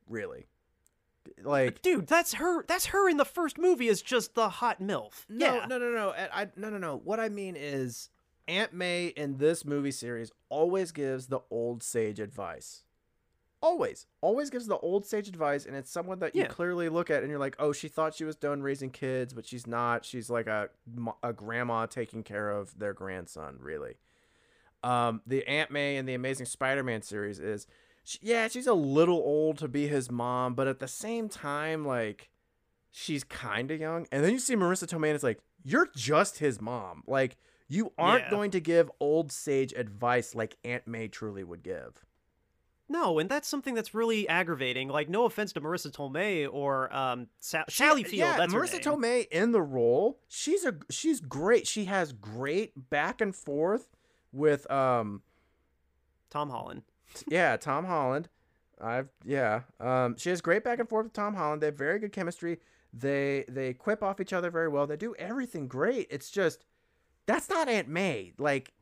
really. 0.09 0.47
Like 1.43 1.81
Dude, 1.81 2.07
that's 2.07 2.35
her. 2.35 2.65
That's 2.67 2.87
her 2.87 3.09
in 3.09 3.17
the 3.17 3.25
first 3.25 3.57
movie. 3.57 3.89
Is 3.89 4.03
just 4.03 4.35
the 4.35 4.49
hot 4.51 4.81
milf. 4.81 5.25
no, 5.29 5.55
yeah. 5.55 5.67
no, 5.67 5.79
no, 5.79 5.91
no. 5.91 6.11
I, 6.11 6.43
I 6.43 6.49
no, 6.55 6.69
no, 6.69 6.77
no. 6.77 7.01
What 7.03 7.19
I 7.19 7.31
mean 7.31 7.57
is 7.57 8.11
Aunt 8.47 8.75
May 8.75 9.07
in 9.07 9.39
this 9.39 9.65
movie 9.65 9.91
series 9.91 10.31
always 10.51 10.93
gives 10.93 11.29
the 11.29 11.41
old 11.51 11.83
sage 11.83 12.21
advice. 12.21 12.83
Always, 13.65 14.07
always 14.21 14.51
gives 14.51 14.67
the 14.67 14.77
old 14.77 15.07
sage 15.07 15.27
advice, 15.27 15.65
and 15.65 15.75
it's 15.75 15.91
someone 15.91 16.19
that 16.19 16.35
you 16.35 16.43
Yeah. 16.43 16.49
clearly 16.49 16.91
look 16.91 17.09
at 17.09 17.23
and 17.23 17.31
you're 17.31 17.39
like, 17.39 17.57
oh, 17.59 17.73
she 17.73 17.89
thought 17.89 18.15
she 18.15 18.25
was 18.25 18.37
done 18.37 18.61
raising 18.63 18.91
kids, 18.91 19.33
but 19.33 19.47
she's 19.47 19.67
not. 19.67 20.05
She's 20.05 20.29
like 20.29 20.47
a 20.47 20.69
a 21.23 21.33
grandma 21.33 21.87
taking 21.87 22.23
care 22.23 22.51
of 22.51 22.79
their 22.79 22.93
grandson, 22.93 23.57
really. 23.59 23.95
Um, 24.83 25.23
the 25.27 25.47
Aunt 25.49 25.71
May 25.71 25.97
in 25.97 26.05
the 26.05 26.13
Amazing 26.13 26.45
Spider-Man 26.45 27.01
series 27.01 27.39
is, 27.41 27.67
she, 28.05 28.19
yeah, 28.21 28.49
she's 28.49 28.67
a 28.67 28.75
little 28.75 29.17
old 29.17 29.57
to 29.59 29.69
be 29.69 29.89
his 29.89 30.11
mom, 30.11 30.55
but 30.55 30.69
at 30.69 30.79
the 30.79 30.87
same 30.87 31.31
time, 31.31 31.87
like, 31.87 32.29
she's 32.91 33.25
kind 33.25 33.71
of 33.71 33.81
young. 33.81 34.07
And 34.13 34.23
then 34.23 34.33
you 34.33 34.39
see 34.39 34.57
Marisa 34.57 34.87
Tomei, 34.87 35.07
and 35.07 35.15
it's 35.15 35.25
like, 35.25 35.41
you're 35.63 35.89
just 35.97 36.39
his 36.39 36.61
mom. 36.61 37.03
Like, 37.07 37.39
you 37.67 37.95
aren't 37.97 38.25
Yeah. 38.25 38.31
going 38.31 38.51
to 38.51 38.61
give 38.61 38.91
old 39.01 39.33
sage 39.33 39.73
advice 39.73 40.35
like 40.35 40.59
Aunt 40.65 40.87
May 40.87 41.09
truly 41.09 41.45
would 41.45 41.63
give. 41.63 42.05
No, 42.89 43.19
and 43.19 43.31
that's 43.31 43.49
something 43.49 43.75
that's 43.75 43.95
really 43.95 44.29
aggravating. 44.29 44.89
Like, 44.89 45.09
no 45.09 45.25
offense 45.25 45.53
to 45.55 45.61
Marisa 45.61 45.91
Tomei 45.91 46.47
or 46.51 46.95
um, 46.95 47.29
Sa- 47.41 47.65
Sally 47.69 48.03
Field. 48.05 48.19
Yeah, 48.29 48.37
that's 48.37 48.53
Marisa. 48.53 48.81
Tomei 48.81 49.27
in 49.29 49.53
the 49.53 49.63
role. 49.63 50.21
She's 50.29 50.65
a 50.65 50.75
she's 50.91 51.21
great. 51.21 51.67
She 51.67 51.87
has 51.87 52.13
great 52.13 52.91
back 52.91 53.21
and 53.21 53.35
forth 53.35 53.89
with 54.33 54.71
um 54.71 55.23
Tom 56.31 56.51
Holland. 56.51 56.83
yeah, 57.29 57.57
Tom 57.57 57.87
Holland. 57.87 58.29
I've 58.81 59.09
yeah. 59.25 59.63
Um, 59.81 60.17
she 60.19 60.31
has 60.31 60.41
great 60.41 60.63
back 60.65 60.79
and 60.79 60.89
forth 60.89 61.05
with 61.05 61.13
Tom 61.15 61.35
Holland. 61.35 61.63
They 61.63 61.67
have 61.67 61.79
very 61.79 61.99
good 61.99 62.13
chemistry. 62.13 62.59
They 62.93 63.45
they 63.49 63.73
quip 63.73 64.03
off 64.03 64.21
each 64.21 64.33
other 64.33 64.51
very 64.51 64.69
well. 64.69 64.87
They 64.87 64.97
do 64.97 65.15
everything 65.19 65.69
great. 65.69 66.07
It's 66.11 66.31
just 66.31 66.65
that's 67.27 67.49
not 67.49 67.69
Aunt 67.69 67.89
May. 67.89 68.33
Like 68.37 68.73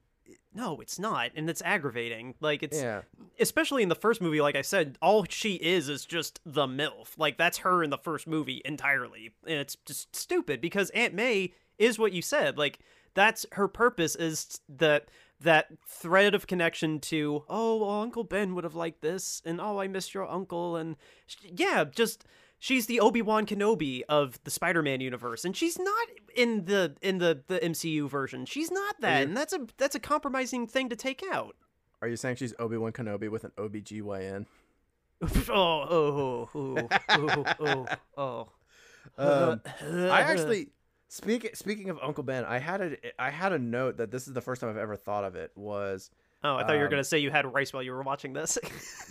No, 0.54 0.80
it's 0.80 0.98
not, 0.98 1.30
and 1.34 1.48
it's 1.48 1.62
aggravating. 1.62 2.34
Like, 2.40 2.62
it's 2.62 2.80
yeah, 2.80 3.02
especially 3.40 3.82
in 3.82 3.88
the 3.88 3.94
first 3.94 4.20
movie. 4.20 4.40
Like 4.40 4.56
I 4.56 4.62
said, 4.62 4.98
all 5.00 5.24
she 5.28 5.54
is 5.54 5.88
is 5.88 6.04
just 6.04 6.40
the 6.44 6.66
milf. 6.66 7.16
Like 7.16 7.38
that's 7.38 7.58
her 7.58 7.82
in 7.82 7.90
the 7.90 7.98
first 7.98 8.26
movie 8.26 8.62
entirely, 8.64 9.32
and 9.46 9.58
it's 9.58 9.76
just 9.86 10.14
stupid 10.14 10.60
because 10.60 10.90
Aunt 10.90 11.14
May 11.14 11.52
is 11.78 11.98
what 11.98 12.12
you 12.12 12.22
said. 12.22 12.58
Like 12.58 12.80
that's 13.14 13.46
her 13.52 13.68
purpose 13.68 14.14
is 14.16 14.60
that 14.68 15.08
that 15.40 15.68
thread 15.86 16.34
of 16.34 16.46
connection 16.46 17.00
to 17.00 17.44
oh 17.48 17.76
well, 17.76 18.00
Uncle 18.00 18.24
Ben 18.24 18.54
would 18.54 18.64
have 18.64 18.74
liked 18.74 19.00
this, 19.00 19.42
and 19.44 19.60
oh 19.60 19.80
I 19.80 19.88
missed 19.88 20.14
your 20.14 20.28
uncle, 20.28 20.76
and 20.76 20.96
yeah, 21.42 21.84
just 21.84 22.24
she's 22.62 22.86
the 22.86 23.00
Obi 23.00 23.20
Wan 23.22 23.44
Kenobi 23.44 24.02
of 24.08 24.38
the 24.44 24.50
Spider 24.50 24.82
Man 24.82 25.00
universe, 25.00 25.44
and 25.44 25.56
she's 25.56 25.78
not 25.78 26.08
in 26.36 26.64
the 26.66 26.94
in 27.02 27.18
the 27.18 27.42
the 27.48 27.58
MCU 27.58 28.08
version. 28.08 28.46
She's 28.46 28.70
not 28.70 29.00
that, 29.00 29.18
you- 29.18 29.24
and 29.26 29.36
that's 29.36 29.52
a 29.52 29.66
that's 29.76 29.96
a 29.96 30.00
compromising 30.00 30.66
thing 30.68 30.88
to 30.88 30.96
take 30.96 31.22
out. 31.30 31.56
are 32.00 32.08
you 32.08 32.16
saying 32.16 32.36
she's 32.36 32.54
Obi 32.58 32.76
Wan 32.76 32.92
Kenobi 32.92 33.28
with 33.28 33.44
an 33.44 33.50
OBGYN? 33.58 34.46
oh, 35.48 35.48
oh, 35.50 36.48
oh, 36.54 36.88
oh, 37.10 37.44
oh, 37.60 37.86
oh. 38.16 38.48
Um, 39.18 39.60
I 39.82 40.20
actually 40.20 40.68
speak 41.08 41.56
speaking 41.56 41.90
of 41.90 41.98
Uncle 42.00 42.22
Ben, 42.22 42.44
I 42.44 42.58
had 42.58 42.80
a 42.80 42.96
I 43.20 43.30
had 43.30 43.52
a 43.52 43.58
note 43.58 43.96
that 43.96 44.12
this 44.12 44.28
is 44.28 44.32
the 44.32 44.40
first 44.40 44.60
time 44.60 44.70
I've 44.70 44.76
ever 44.76 44.96
thought 44.96 45.24
of 45.24 45.34
it 45.34 45.50
was 45.56 46.10
Oh, 46.44 46.56
I 46.56 46.62
thought 46.62 46.74
you 46.74 46.78
were 46.78 46.84
um, 46.86 46.90
gonna 46.92 47.04
say 47.04 47.18
you 47.18 47.30
had 47.32 47.52
rice 47.52 47.72
while 47.72 47.82
you 47.82 47.90
were 47.92 48.02
watching 48.02 48.32
this. 48.32 48.58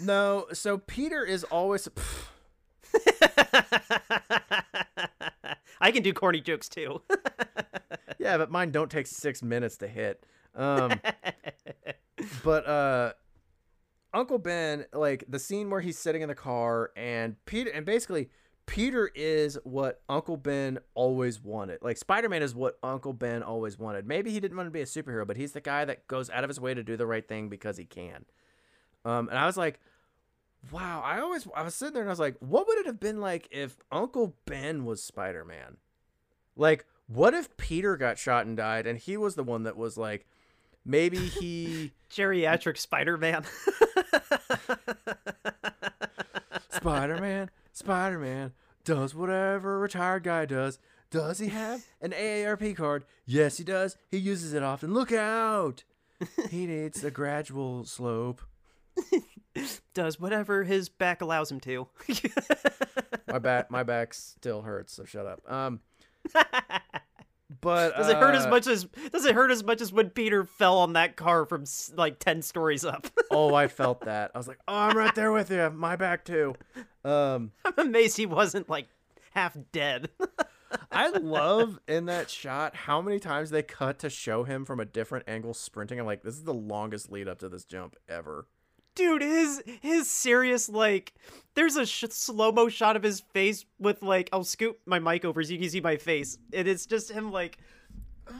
no. 0.02 0.48
So 0.54 0.78
Peter 0.78 1.26
is 1.26 1.44
always. 1.44 1.90
I 5.82 5.92
can 5.92 6.04
do 6.04 6.14
corny 6.14 6.42
jokes 6.42 6.70
too. 6.70 7.02
yeah, 8.20 8.38
but 8.38 8.52
mine 8.52 8.72
don't 8.72 8.92
take 8.92 9.08
six 9.08 9.42
minutes 9.42 9.78
to 9.78 9.88
hit. 9.88 10.24
Um, 10.56 11.00
but 12.44 12.68
uh, 12.68 13.14
Uncle 14.14 14.38
Ben, 14.38 14.86
like 14.94 15.26
the 15.28 15.40
scene 15.40 15.70
where 15.70 15.82
he's 15.82 15.98
sitting 15.98 16.22
in 16.22 16.30
the 16.30 16.36
car 16.36 16.92
and 16.96 17.36
Peter, 17.46 17.72
and 17.72 17.86
basically 17.86 18.30
Peter 18.68 19.10
is 19.16 19.58
what 19.64 20.02
Uncle 20.08 20.38
Ben 20.38 20.80
always 20.94 21.42
wanted. 21.42 21.80
Like 21.82 21.98
Spider 21.98 22.30
Man 22.30 22.44
is 22.44 22.54
what 22.54 22.78
Uncle 22.84 23.14
Ben 23.14 23.44
always 23.44 23.80
wanted. 23.80 24.08
Maybe 24.08 24.32
he 24.32 24.40
didn't 24.40 24.58
want 24.58 24.68
to 24.68 24.72
be 24.72 24.82
a 24.82 24.86
superhero, 24.86 25.26
but 25.26 25.36
he's 25.36 25.54
the 25.54 25.62
guy 25.62 25.84
that 25.86 26.08
goes 26.08 26.30
out 26.30 26.44
of 26.44 26.50
his 26.50 26.60
way 26.60 26.74
to 26.74 26.84
do 26.84 26.96
the 26.96 27.08
right 27.08 27.28
thing 27.28 27.50
because 27.50 27.78
he 27.78 27.86
can. 27.86 28.26
Um, 29.04 29.30
and 29.30 29.38
I 29.38 29.46
was 29.46 29.58
like, 29.58 29.80
wow. 30.70 31.02
I 31.04 31.20
always 31.20 31.48
I 31.56 31.64
was 31.64 31.76
sitting 31.76 31.94
there 31.94 32.04
and 32.04 32.10
I 32.10 32.14
was 32.14 32.20
like, 32.20 32.36
what 32.40 32.68
would 32.68 32.78
it 32.80 32.86
have 32.86 33.00
been 33.00 33.22
like 33.22 33.48
if 33.52 33.78
Uncle 33.92 34.36
Ben 34.46 34.86
was 34.86 35.02
Spider 35.02 35.46
Man? 35.46 35.78
Like, 36.56 36.86
what 37.08 37.34
if 37.34 37.56
Peter 37.58 37.98
got 37.98 38.18
shot 38.18 38.46
and 38.46 38.56
died, 38.56 38.86
and 38.88 39.00
he 39.00 39.18
was 39.18 39.36
the 39.36 39.44
one 39.44 39.64
that 39.64 39.76
was 39.78 39.98
like, 39.98 40.26
maybe 40.86 41.18
he 41.18 41.92
Geriatric 42.12 42.78
Spider-Man. 42.78 43.44
Spider 46.70 47.18
Man, 47.18 47.50
Spider 47.72 48.20
Man 48.20 48.54
does 48.84 49.14
whatever 49.14 49.76
a 49.76 49.80
retired 49.80 50.24
guy 50.24 50.46
does. 50.46 50.80
Does 51.10 51.40
he 51.40 51.50
have 51.50 51.86
an 52.02 52.12
AARP 52.12 52.76
card? 52.76 53.04
Yes, 53.26 53.58
he 53.58 53.64
does. 53.64 53.98
He 54.10 54.18
uses 54.18 54.54
it 54.54 54.64
often. 54.64 54.94
Look 54.94 55.12
out! 55.12 55.84
He 56.50 56.68
needs 56.68 57.04
a 57.04 57.10
gradual 57.10 57.84
slope. 57.84 58.42
Does 59.94 60.20
whatever 60.20 60.64
his 60.64 60.90
back 60.90 61.22
allows 61.22 61.52
him 61.52 61.60
to. 61.62 61.88
My 63.28 63.40
back, 63.40 63.72
my 63.72 63.84
back 63.84 64.14
still 64.14 64.62
hurts. 64.62 64.94
So 64.94 65.06
shut 65.06 65.26
up. 65.26 65.42
Um, 65.52 65.82
but 67.62 67.96
Does 67.96 68.10
it 68.10 68.18
hurt 68.18 68.36
as 68.36 68.46
uh, 68.46 68.50
much 68.50 68.68
as 68.68 68.86
Does 69.12 69.26
it 69.26 69.36
hurt 69.36 69.52
as 69.52 69.64
much 69.64 69.82
as 69.82 69.92
when 69.92 70.10
Peter 70.10 70.46
fell 70.46 70.78
on 70.80 70.94
that 70.94 71.16
car 71.16 71.46
from 71.46 71.66
like 71.96 72.20
ten 72.20 72.42
stories 72.42 72.86
up? 72.86 73.08
oh, 73.32 73.54
I 73.54 73.68
felt 73.68 74.02
that. 74.02 74.32
I 74.34 74.38
was 74.38 74.48
like, 74.48 74.60
oh, 74.68 74.76
I'm 74.76 74.98
right 74.98 75.14
there 75.16 75.32
with 75.32 75.52
you. 75.52 75.70
My 75.70 75.96
back 75.96 76.26
too. 76.26 76.56
Um, 77.04 77.52
I'm 77.66 77.74
amazed 77.78 78.18
he 78.18 78.26
wasn't 78.26 78.70
like 78.70 78.88
half 79.32 79.58
dead. 79.72 80.10
I 80.90 81.10
love 81.10 81.80
in 81.88 82.06
that 82.06 82.30
shot 82.30 82.76
how 82.76 83.02
many 83.02 83.20
times 83.20 83.50
they 83.50 83.64
cut 83.64 84.00
to 84.00 84.10
show 84.10 84.44
him 84.44 84.64
from 84.64 84.80
a 84.80 84.86
different 84.86 85.28
angle 85.28 85.54
sprinting. 85.54 86.00
I'm 86.00 86.06
like, 86.06 86.24
this 86.24 86.36
is 86.36 86.44
the 86.44 86.54
longest 86.54 87.12
lead 87.12 87.28
up 87.28 87.40
to 87.40 87.50
this 87.50 87.66
jump 87.66 87.96
ever. 88.08 88.48
Dude, 88.96 89.22
his 89.22 89.64
his 89.82 90.10
serious 90.10 90.68
like 90.70 91.14
there's 91.56 91.76
a 91.78 91.86
sh- 91.86 92.06
slow 92.10 92.52
mo 92.52 92.68
shot 92.70 92.96
of 92.96 93.04
his 93.04 93.22
face 93.22 93.66
with 93.80 94.02
like 94.04 94.30
I'll 94.34 94.44
scoop 94.44 94.80
my 94.86 95.00
mic 95.00 95.24
over 95.26 95.42
so 95.44 95.54
you 95.54 95.60
can 95.60 95.70
see 95.70 95.82
my 95.82 95.98
face. 95.98 96.38
And 96.54 96.68
it's 96.68 96.86
just 96.86 97.10
him 97.12 97.32
like 97.32 97.58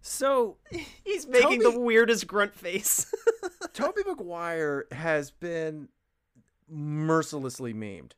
So 0.00 0.56
he's 1.04 1.26
making 1.26 1.60
the 1.60 1.78
weirdest 1.78 2.26
grunt 2.26 2.54
face. 2.54 3.12
Tobey 3.72 4.02
Maguire 4.06 4.86
has 4.92 5.30
been 5.30 5.88
mercilessly 6.68 7.74
memed 7.74 8.12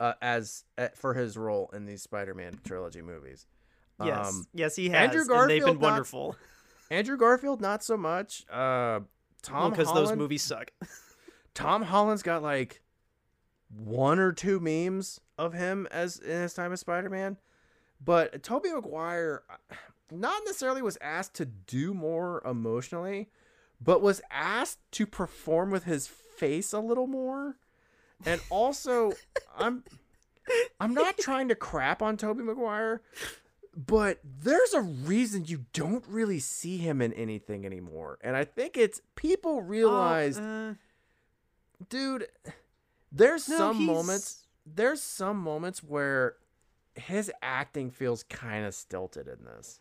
uh, 0.00 0.14
as 0.20 0.64
uh, 0.76 0.88
for 0.94 1.14
his 1.14 1.36
role 1.36 1.70
in 1.72 1.86
these 1.86 2.02
Spider-Man 2.02 2.60
trilogy 2.64 3.00
movies. 3.00 3.46
yes, 4.04 4.28
Um, 4.28 4.46
yes, 4.52 4.76
he 4.76 4.88
has. 4.90 5.14
Andrew 5.14 5.20
and 5.36 5.50
they've 5.50 5.60
been 5.60 5.78
Garfield 5.78 5.80
not- 5.80 5.90
wonderful. 5.90 6.36
Andrew 6.90 7.16
Garfield, 7.16 7.60
not 7.60 7.84
so 7.84 7.96
much. 7.96 8.44
Uh, 8.50 9.00
Tom 9.40 9.70
because 9.70 9.92
those 9.92 10.14
movies 10.14 10.42
suck. 10.42 10.70
Tom 11.54 11.82
Holland's 11.82 12.22
got 12.22 12.42
like 12.42 12.82
one 13.68 14.18
or 14.18 14.32
two 14.32 14.60
memes 14.60 15.20
of 15.38 15.52
him 15.52 15.86
as 15.90 16.18
in 16.18 16.42
his 16.42 16.54
time 16.54 16.72
as 16.72 16.80
Spider-Man, 16.80 17.36
but 18.04 18.42
Tobey 18.42 18.72
Maguire 18.72 19.42
not 20.10 20.42
necessarily 20.44 20.82
was 20.82 20.98
asked 21.00 21.34
to 21.34 21.44
do 21.44 21.94
more 21.94 22.42
emotionally, 22.44 23.28
but 23.80 24.02
was 24.02 24.20
asked 24.30 24.78
to 24.92 25.06
perform 25.06 25.70
with 25.70 25.84
his 25.84 26.06
face 26.06 26.72
a 26.72 26.80
little 26.80 27.06
more. 27.06 27.56
And 28.26 28.40
also, 28.50 29.12
I'm 29.58 29.84
I'm 30.78 30.94
not 30.94 31.18
trying 31.18 31.48
to 31.48 31.54
crap 31.54 32.02
on 32.02 32.16
Tobey 32.16 32.42
Maguire, 32.42 33.02
but 33.86 34.18
there's 34.24 34.74
a 34.74 34.80
reason 34.80 35.44
you 35.46 35.64
don't 35.72 36.04
really 36.08 36.38
see 36.40 36.76
him 36.78 37.00
in 37.00 37.12
anything 37.14 37.64
anymore. 37.64 38.18
And 38.22 38.36
I 38.36 38.44
think 38.44 38.76
it's 38.76 39.00
people 39.14 39.62
realized 39.62 40.40
Oh, 40.42 40.70
uh, 40.70 40.74
dude 41.88 42.26
there's 43.12 43.48
no, 43.48 43.56
some 43.56 43.76
he's- 43.76 43.86
moments 43.86 44.46
there's 44.66 45.02
some 45.02 45.38
moments 45.38 45.82
where 45.82 46.36
his 46.94 47.30
acting 47.42 47.90
feels 47.90 48.22
kind 48.24 48.66
of 48.66 48.74
stilted 48.74 49.26
in 49.26 49.44
this. 49.44 49.80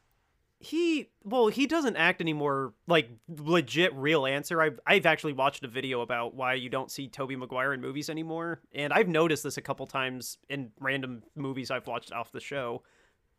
He 0.61 1.09
well 1.23 1.47
he 1.47 1.67
doesn't 1.67 1.95
act 1.95 2.21
anymore 2.21 2.73
like 2.87 3.09
legit 3.27 3.93
real 3.95 4.25
answer. 4.25 4.61
I've, 4.61 4.79
I've 4.85 5.05
actually 5.05 5.33
watched 5.33 5.63
a 5.63 5.67
video 5.67 6.01
about 6.01 6.33
why 6.35 6.53
you 6.55 6.69
don't 6.69 6.91
see 6.91 7.07
tobey 7.07 7.35
maguire 7.35 7.73
in 7.73 7.81
movies 7.81 8.09
anymore 8.09 8.61
and 8.73 8.91
i've 8.93 9.07
noticed 9.07 9.43
this 9.43 9.57
a 9.57 9.61
couple 9.61 9.85
times 9.87 10.37
in 10.49 10.71
random 10.79 11.23
movies 11.35 11.71
i've 11.71 11.87
watched 11.87 12.11
off 12.11 12.31
the 12.33 12.39
show 12.41 12.81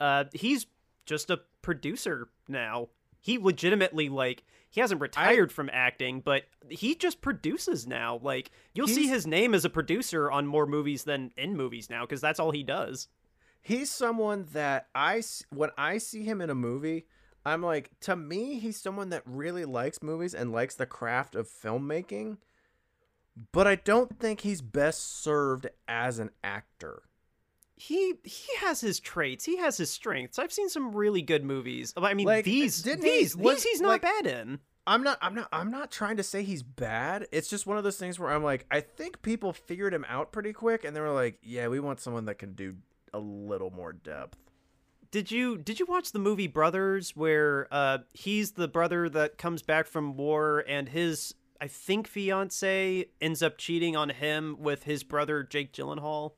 uh 0.00 0.24
he's 0.32 0.66
just 1.06 1.30
a 1.30 1.40
producer 1.62 2.28
now 2.48 2.88
he 3.20 3.38
legitimately 3.38 4.08
like 4.08 4.44
he 4.70 4.80
hasn't 4.80 5.00
retired 5.00 5.52
from 5.52 5.68
acting, 5.72 6.20
but 6.20 6.44
he 6.68 6.94
just 6.94 7.20
produces 7.20 7.86
now. 7.86 8.20
Like 8.22 8.50
you'll 8.72 8.88
see 8.88 9.08
his 9.08 9.26
name 9.26 9.54
as 9.54 9.64
a 9.64 9.70
producer 9.70 10.30
on 10.30 10.46
more 10.46 10.66
movies 10.66 11.04
than 11.04 11.32
in 11.36 11.56
movies 11.56 11.90
now 11.90 12.02
because 12.02 12.20
that's 12.20 12.40
all 12.40 12.50
he 12.50 12.62
does. 12.62 13.08
He's 13.62 13.90
someone 13.90 14.46
that 14.52 14.86
I 14.94 15.22
when 15.50 15.70
I 15.76 15.98
see 15.98 16.24
him 16.24 16.40
in 16.40 16.50
a 16.50 16.54
movie, 16.54 17.06
I'm 17.44 17.62
like 17.62 17.90
to 18.00 18.16
me 18.16 18.58
he's 18.58 18.80
someone 18.80 19.10
that 19.10 19.22
really 19.26 19.64
likes 19.64 20.02
movies 20.02 20.34
and 20.34 20.52
likes 20.52 20.76
the 20.76 20.86
craft 20.86 21.34
of 21.34 21.48
filmmaking. 21.48 22.38
But 23.52 23.66
I 23.66 23.74
don't 23.76 24.18
think 24.18 24.40
he's 24.40 24.62
best 24.62 25.22
served 25.22 25.68
as 25.88 26.18
an 26.18 26.30
actor. 26.42 27.02
He 27.80 28.14
he 28.24 28.56
has 28.58 28.80
his 28.80 29.00
traits. 29.00 29.44
He 29.44 29.56
has 29.56 29.76
his 29.78 29.90
strengths. 29.90 30.38
I've 30.38 30.52
seen 30.52 30.68
some 30.68 30.94
really 30.94 31.22
good 31.22 31.44
movies. 31.44 31.94
I 31.96 32.12
mean, 32.14 32.26
Like, 32.26 32.44
these 32.44 32.82
didn't 32.82 33.04
he- 33.04 33.10
these 33.20 33.36
was- 33.36 33.56
these 33.56 33.64
he's 33.64 33.80
not 33.80 33.88
like- 33.88 34.02
bad 34.02 34.26
in. 34.26 34.60
I'm 34.86 35.02
not 35.02 35.18
I'm 35.22 35.34
not 35.34 35.48
I'm 35.52 35.70
not 35.70 35.90
trying 35.90 36.16
to 36.16 36.22
say 36.22 36.42
he's 36.42 36.62
bad. 36.62 37.26
It's 37.32 37.48
just 37.48 37.66
one 37.66 37.78
of 37.78 37.84
those 37.84 37.96
things 37.96 38.18
where 38.18 38.30
I'm 38.30 38.42
like 38.42 38.66
I 38.70 38.80
think 38.80 39.22
people 39.22 39.52
figured 39.52 39.94
him 39.94 40.04
out 40.08 40.32
pretty 40.32 40.52
quick 40.52 40.84
and 40.84 40.94
they 40.96 41.00
were 41.00 41.12
like, 41.12 41.38
"Yeah, 41.42 41.68
we 41.68 41.80
want 41.80 42.00
someone 42.00 42.24
that 42.26 42.36
can 42.38 42.54
do 42.54 42.76
a 43.14 43.18
little 43.18 43.70
more 43.70 43.92
depth." 43.92 44.36
Did 45.10 45.30
you 45.30 45.56
did 45.58 45.80
you 45.80 45.86
watch 45.86 46.12
the 46.12 46.18
movie 46.18 46.46
Brothers 46.48 47.14
where 47.16 47.66
uh 47.70 47.98
he's 48.12 48.52
the 48.52 48.68
brother 48.68 49.08
that 49.10 49.38
comes 49.38 49.62
back 49.62 49.86
from 49.86 50.16
war 50.16 50.64
and 50.66 50.88
his 50.88 51.34
I 51.60 51.68
think 51.68 52.06
fiance 52.08 53.06
ends 53.20 53.42
up 53.42 53.58
cheating 53.58 53.96
on 53.96 54.08
him 54.10 54.56
with 54.58 54.84
his 54.84 55.02
brother 55.04 55.42
Jake 55.42 55.72
Gyllenhaal? 55.72 56.32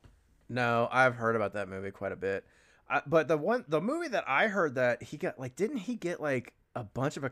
No, 0.53 0.87
I've 0.91 1.15
heard 1.15 1.35
about 1.35 1.53
that 1.53 1.67
movie 1.67 1.89
quite 1.89 2.11
a 2.11 2.15
bit. 2.15 2.45
I, 2.87 3.01
but 3.07 3.27
the 3.27 3.37
one, 3.37 3.65
the 3.67 3.81
movie 3.81 4.09
that 4.09 4.23
I 4.27 4.47
heard 4.47 4.75
that 4.75 5.01
he 5.01 5.17
got, 5.17 5.39
like, 5.39 5.55
didn't 5.55 5.77
he 5.77 5.95
get 5.95 6.21
like 6.21 6.53
a 6.75 6.83
bunch 6.83 7.17
of 7.17 7.23
a, 7.23 7.31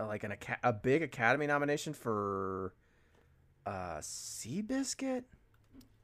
like 0.00 0.24
an 0.24 0.34
a 0.64 0.72
big 0.72 1.02
Academy 1.02 1.46
nomination 1.46 1.92
for, 1.92 2.74
uh, 3.64 3.98
Seabiscuit? 3.98 5.22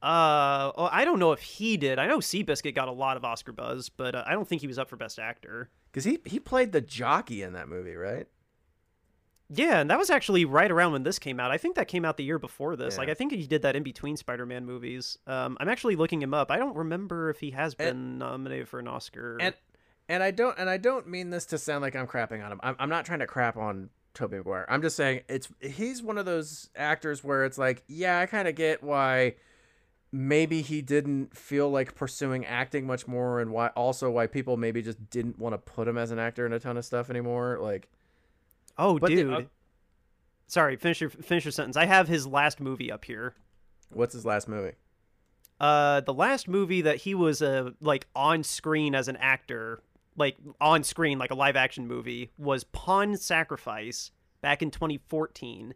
Uh, 0.00 0.70
oh, 0.76 0.88
I 0.90 1.04
don't 1.04 1.18
know 1.18 1.32
if 1.32 1.40
he 1.40 1.76
did. 1.76 1.98
I 1.98 2.06
know 2.06 2.18
Seabiscuit 2.18 2.76
got 2.76 2.86
a 2.86 2.92
lot 2.92 3.16
of 3.16 3.24
Oscar 3.24 3.52
buzz, 3.52 3.88
but 3.88 4.14
uh, 4.14 4.22
I 4.24 4.32
don't 4.32 4.48
think 4.48 4.60
he 4.60 4.68
was 4.68 4.78
up 4.78 4.88
for 4.88 4.96
Best 4.96 5.18
Actor. 5.18 5.68
Because 5.90 6.04
he 6.04 6.20
he 6.24 6.38
played 6.38 6.70
the 6.70 6.80
jockey 6.80 7.42
in 7.42 7.54
that 7.54 7.68
movie, 7.68 7.96
right? 7.96 8.28
Yeah, 9.54 9.80
and 9.80 9.90
that 9.90 9.98
was 9.98 10.08
actually 10.08 10.44
right 10.44 10.70
around 10.70 10.92
when 10.92 11.02
this 11.02 11.18
came 11.18 11.38
out. 11.38 11.50
I 11.50 11.58
think 11.58 11.76
that 11.76 11.86
came 11.88 12.04
out 12.04 12.16
the 12.16 12.24
year 12.24 12.38
before 12.38 12.74
this. 12.74 12.94
Yeah. 12.94 13.00
Like, 13.00 13.08
I 13.10 13.14
think 13.14 13.32
he 13.32 13.46
did 13.46 13.62
that 13.62 13.76
in 13.76 13.82
between 13.82 14.16
Spider-Man 14.16 14.64
movies. 14.64 15.18
Um, 15.26 15.58
I'm 15.60 15.68
actually 15.68 15.96
looking 15.96 16.22
him 16.22 16.32
up. 16.32 16.50
I 16.50 16.56
don't 16.56 16.76
remember 16.76 17.28
if 17.28 17.40
he 17.40 17.50
has 17.50 17.74
been 17.74 17.88
And- 17.88 18.18
nominated 18.18 18.68
for 18.68 18.78
an 18.78 18.88
Oscar. 18.88 19.36
And 19.40 19.54
and 20.08 20.22
I 20.22 20.30
don't 20.30 20.58
and 20.58 20.68
I 20.68 20.78
don't 20.78 21.06
mean 21.06 21.30
this 21.30 21.46
to 21.46 21.58
sound 21.58 21.82
like 21.82 21.94
I'm 21.94 22.06
crapping 22.06 22.44
on 22.44 22.50
him. 22.52 22.60
I'm, 22.62 22.76
I'm 22.78 22.88
not 22.88 23.04
trying 23.04 23.20
to 23.20 23.26
crap 23.26 23.56
on 23.56 23.90
Tobey 24.14 24.36
Maguire. 24.36 24.66
I'm 24.68 24.82
just 24.82 24.96
saying 24.96 25.20
it's 25.28 25.48
he's 25.60 26.02
one 26.02 26.18
of 26.18 26.24
those 26.26 26.70
actors 26.74 27.22
where 27.22 27.44
it's 27.44 27.56
like, 27.58 27.84
yeah, 27.88 28.18
I 28.18 28.26
kind 28.26 28.48
of 28.48 28.54
get 28.54 28.82
why 28.82 29.34
maybe 30.10 30.60
he 30.60 30.82
didn't 30.82 31.36
feel 31.36 31.70
like 31.70 31.94
pursuing 31.94 32.44
acting 32.44 32.86
much 32.86 33.06
more, 33.06 33.40
and 33.40 33.52
why 33.52 33.68
also 33.68 34.10
why 34.10 34.26
people 34.26 34.56
maybe 34.56 34.82
just 34.82 35.08
didn't 35.10 35.38
want 35.38 35.54
to 35.54 35.58
put 35.58 35.88
him 35.88 35.96
as 35.96 36.10
an 36.10 36.18
actor 36.18 36.44
in 36.44 36.52
a 36.52 36.60
ton 36.60 36.76
of 36.76 36.84
stuff 36.84 37.08
anymore. 37.08 37.58
Like, 37.60 37.88
oh, 38.82 38.98
but 38.98 39.08
the- 39.08 39.16
dude. 39.16 39.32
uh, 39.32 39.40
Sorry, 40.48 40.76
finish 40.76 41.00
your 41.00 41.08
finish 41.08 41.44
your 41.46 41.52
sentence. 41.52 41.76
I 41.78 41.86
have 41.86 42.08
his 42.08 42.26
last 42.26 42.60
movie 42.60 42.92
up 42.92 43.04
here. 43.06 43.34
what's 43.90 44.12
his 44.12 44.26
last 44.26 44.48
movie? 44.48 44.72
Uh, 45.58 46.00
the 46.00 46.12
last 46.12 46.46
movie 46.48 46.82
that 46.82 46.96
he 46.98 47.14
was 47.14 47.40
uh, 47.40 47.70
like 47.80 48.06
on 48.14 48.42
screen 48.42 48.94
as 48.94 49.08
an 49.08 49.16
actor, 49.16 49.80
like 50.16 50.36
on 50.60 50.82
screen, 50.84 51.18
like 51.18 51.30
a 51.30 51.34
live 51.34 51.56
action 51.56 51.86
movie, 51.86 52.30
was 52.36 52.64
Pawn 52.64 53.16
Sacrifice 53.16 54.10
back 54.42 54.60
in 54.60 54.70
2014, 54.70 55.72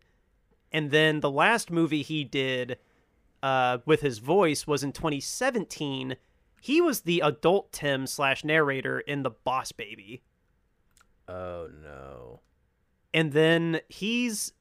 and 0.72 0.90
then 0.90 1.20
the 1.20 1.30
last 1.30 1.70
movie 1.70 2.02
he 2.02 2.24
did, 2.24 2.76
uh, 3.42 3.78
with 3.86 4.00
his 4.02 4.18
voice 4.18 4.66
was 4.66 4.82
in 4.82 4.92
2017. 4.92 6.16
He 6.60 6.80
was 6.82 7.02
the 7.02 7.20
adult 7.20 7.72
Tim 7.72 8.06
slash 8.08 8.44
narrator 8.44 8.98
in 9.00 9.22
The 9.22 9.30
Boss 9.30 9.72
Baby, 9.72 10.22
Oh 11.28 11.68
no. 11.82 12.40
And 13.16 13.32
then 13.32 13.80
he's 13.88 14.52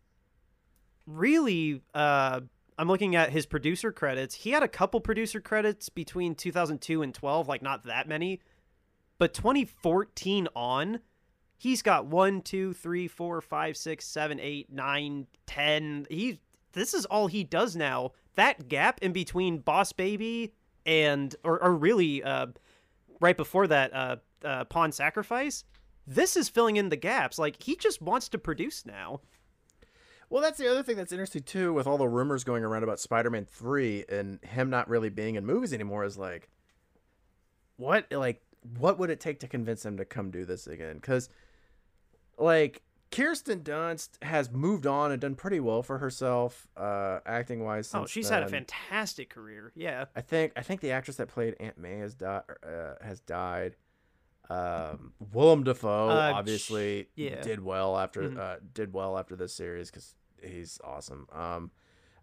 really 1.06 1.82
uh 1.94 2.40
I'm 2.78 2.88
looking 2.88 3.16
at 3.16 3.30
his 3.30 3.46
producer 3.46 3.92
credits. 3.92 4.36
He 4.36 4.52
had 4.52 4.64
a 4.64 4.68
couple 4.68 5.00
producer 5.00 5.40
credits 5.40 5.88
between 5.88 6.36
2002 6.36 7.02
and 7.04 7.14
12, 7.14 7.48
like 7.48 7.62
not 7.62 7.84
that 7.84 8.06
many. 8.06 8.42
But 9.18 9.34
2014 9.34 10.50
on, 10.58 11.00
he's 11.58 11.82
got 11.82 12.06
one, 12.06 12.42
two, 12.42 12.74
three, 12.74 13.08
four, 13.08 13.40
five, 13.40 13.78
six, 13.78 14.06
seven, 14.06 14.42
eight, 14.42 14.72
nine, 14.72 15.28
ten. 15.46 16.06
He 16.10 16.40
this 16.74 16.94
is 16.94 17.06
all 17.06 17.28
he 17.28 17.44
does 17.44 17.76
now. 17.76 18.12
That 18.36 18.68
gap 18.68 19.00
in 19.02 19.14
between 19.14 19.60
Boss 19.60 19.94
Baby 19.94 20.54
and 20.86 21.36
or, 21.44 21.62
or 21.62 21.76
really 21.76 22.24
uh 22.24 22.48
right 23.20 23.38
before 23.38 23.68
that 23.68 23.94
uh, 23.94 24.16
uh 24.44 24.64
Pawn 24.66 24.92
Sacrifice, 24.92 25.66
this 26.08 26.36
is 26.36 26.50
filling 26.50 26.76
in 26.78 26.90
the 26.90 26.96
gaps. 26.96 27.38
Like 27.40 27.62
he 27.62 27.76
just 27.76 28.02
wants 28.02 28.30
to 28.30 28.38
produce 28.38 28.86
now. 28.86 29.22
Well, 30.30 30.42
that's 30.42 30.58
the 30.58 30.70
other 30.70 30.82
thing 30.82 30.98
that's 30.98 31.12
interesting 31.12 31.44
too, 31.44 31.72
with 31.74 31.86
all 31.86 31.98
the 31.98 32.08
rumors 32.08 32.44
going 32.44 32.64
around 32.64 32.84
about 32.84 33.00
Spider-Man 33.00 33.46
Three 33.46 34.06
and 34.10 34.44
him 34.44 34.70
not 34.70 34.90
really 34.90 35.10
being 35.10 35.36
in 35.36 35.46
movies 35.46 35.72
anymore. 35.72 36.04
Is 36.04 36.18
like, 36.18 36.50
what 37.78 38.12
like 38.12 38.42
what 38.80 38.98
would 38.98 39.10
it 39.10 39.20
take 39.20 39.40
to 39.42 39.48
convince 39.48 39.86
him 39.86 39.98
to 39.98 40.06
come 40.06 40.32
do 40.32 40.44
this 40.44 40.66
again? 40.66 40.96
Because, 40.96 41.30
like, 42.38 42.82
Kirsten 43.12 43.60
Dunst 43.62 44.22
has 44.24 44.52
moved 44.52 44.88
on 44.88 45.12
and 45.12 45.22
done 45.22 45.36
pretty 45.36 45.60
well 45.60 45.84
for 45.84 46.00
herself, 46.00 46.68
uh, 46.76 47.20
acting 47.26 47.64
wise. 47.64 47.92
Oh, 47.94 48.08
she's 48.08 48.30
had 48.30 48.44
a 48.44 48.50
fantastic 48.50 49.30
career. 49.30 49.72
Yeah. 49.76 50.06
I 50.16 50.22
think 50.22 50.54
I 50.56 50.62
think 50.64 50.82
the 50.82 50.92
actress 50.92 51.18
that 51.18 51.28
played 51.28 51.56
Aunt 51.60 51.78
May 51.78 52.00
has 52.00 52.16
died. 52.16 52.44
Uh, 52.64 52.96
has 53.02 53.20
died. 53.20 53.76
Um, 54.50 55.14
Willem 55.34 55.64
Dafoe 55.64 56.10
Uh, 56.10 56.32
obviously 56.36 57.10
yeah. 57.16 57.42
did 57.42 57.64
well 57.64 57.98
after 57.98 58.22
Mhm. 58.30 58.38
uh, 58.40 58.58
did 58.74 58.94
well 58.94 59.18
after 59.18 59.36
this 59.36 59.54
series 59.54 59.90
because 59.90 60.16
he's 60.44 60.80
awesome. 60.84 61.28
Um, 61.32 61.72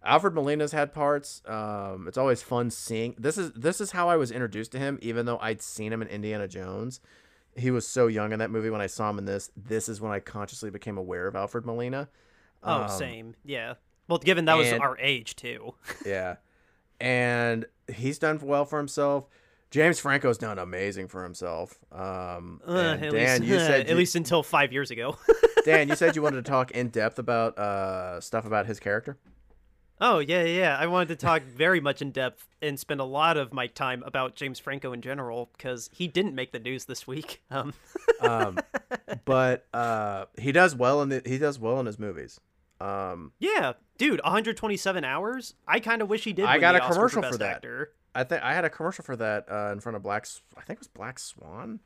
Alfred 0.05 0.34
Molina's 0.34 0.73
had 0.73 0.92
parts. 0.92 1.42
Um, 1.47 2.07
it's 2.09 2.18
always 2.18 2.42
fun 2.42 2.70
seeing 2.70 3.15
this 3.18 3.39
is 3.39 3.52
this 3.52 3.81
is 3.81 3.91
how 3.92 4.09
I 4.09 4.17
was 4.17 4.31
introduced 4.31 4.73
to 4.73 4.78
him, 4.78 4.99
even 5.02 5.26
though 5.26 5.39
I'd 5.39 5.62
seen 5.62 5.92
him 5.92 6.02
in 6.02 6.09
Indiana 6.09 6.47
Jones. 6.49 7.01
He 7.57 7.70
was 7.70 7.86
so 7.86 8.07
young 8.07 8.33
in 8.33 8.39
that 8.39 8.51
movie 8.51 8.70
when 8.70 8.81
I 8.81 8.86
saw 8.86 9.10
him 9.10 9.18
in 9.18 9.25
this. 9.26 9.51
This 9.57 9.89
is 9.89 10.01
when 10.01 10.10
I 10.12 10.20
consciously 10.20 10.70
became 10.70 10.97
aware 10.97 11.26
of 11.26 11.36
Alfred 11.36 11.67
Molina. 11.67 12.09
Oh, 12.62 12.83
Um, 12.84 12.89
same. 12.89 13.34
Yeah. 13.44 13.75
Well, 14.09 14.18
given 14.18 14.44
that 14.47 14.57
was 14.57 14.73
our 14.73 14.97
age 14.99 15.36
too. 15.36 15.75
yeah. 16.07 16.36
And 17.01 17.67
he's 17.92 18.18
done 18.18 18.39
well 18.42 18.65
for 18.65 18.78
himself. 18.78 19.28
James 19.73 19.99
Franco's 19.99 20.39
done 20.39 20.59
amazing 20.59 21.09
for 21.09 21.25
himself. 21.25 21.76
Um, 21.91 22.60
Uh, 22.67 22.97
at 23.01 23.01
Dan, 23.10 23.41
least, 23.41 23.42
you 23.42 23.59
said 23.59 23.81
at 23.81 23.89
you, 23.89 23.94
least 23.97 24.15
until 24.15 24.42
five 24.44 24.73
years 24.73 24.91
ago. 24.92 25.17
Dan, 25.65 25.89
you 25.89 25.97
said 25.97 26.15
you 26.15 26.23
wanted 26.23 26.44
to 26.44 26.49
talk 26.51 26.70
in 26.73 26.89
depth 26.89 27.18
about 27.18 27.59
uh, 27.59 28.20
stuff 28.20 28.44
about 28.44 28.67
his 28.67 28.78
character. 28.78 29.17
oh 30.01 30.18
yeah, 30.18 30.42
yeah. 30.44 30.59
yeah. 30.59 30.76
I 30.78 30.86
wanted 30.86 31.09
to 31.09 31.17
talk 31.17 31.42
very 31.42 31.81
much 31.81 32.02
in 32.02 32.10
depth 32.10 32.47
and 32.60 32.78
spend 32.78 33.01
a 33.01 33.05
lot 33.05 33.36
of 33.36 33.52
my 33.52 33.67
time 33.67 34.02
about 34.05 34.34
James 34.36 34.59
Franco 34.59 34.92
in 34.92 35.01
general 35.01 35.51
because 35.57 35.89
he 35.92 36.07
didn't 36.07 36.34
make 36.34 36.52
the 36.52 36.59
news 36.60 36.84
this 36.84 37.07
week. 37.07 37.42
Um, 37.51 37.73
Um, 38.20 38.59
but 39.25 39.67
uh, 39.75 40.26
he 40.39 40.52
does 40.52 40.76
well 40.76 41.02
in 41.02 41.09
the, 41.09 41.23
he 41.25 41.39
does 41.39 41.59
well 41.59 41.81
in 41.81 41.86
his 41.86 41.99
movies. 41.99 42.39
Um, 42.81 43.33
yeah, 43.39 43.73
dude, 43.99 44.20
127 44.23 45.05
hours. 45.05 45.55
I 45.67 45.81
kind 45.81 46.02
of 46.02 46.09
wish 46.10 46.25
he 46.25 46.33
did. 46.33 46.44
I 46.44 46.59
got 46.59 46.75
a 46.76 46.81
commercial 46.81 47.23
for, 47.23 47.33
for 47.33 47.39
that. 47.39 47.57
Actor. 47.57 47.92
I 48.15 48.24
think 48.24 48.42
I 48.42 48.52
had 48.55 48.65
a 48.65 48.70
commercial 48.70 49.05
for 49.05 49.16
that 49.16 49.47
uh, 49.50 49.70
in 49.73 49.81
front 49.81 49.97
of 49.97 50.02
Black. 50.02 50.26
I 50.57 50.60
think 50.62 50.78
it 50.78 50.81
was 50.81 50.89
Black 50.89 51.18
Swan. 51.18 51.81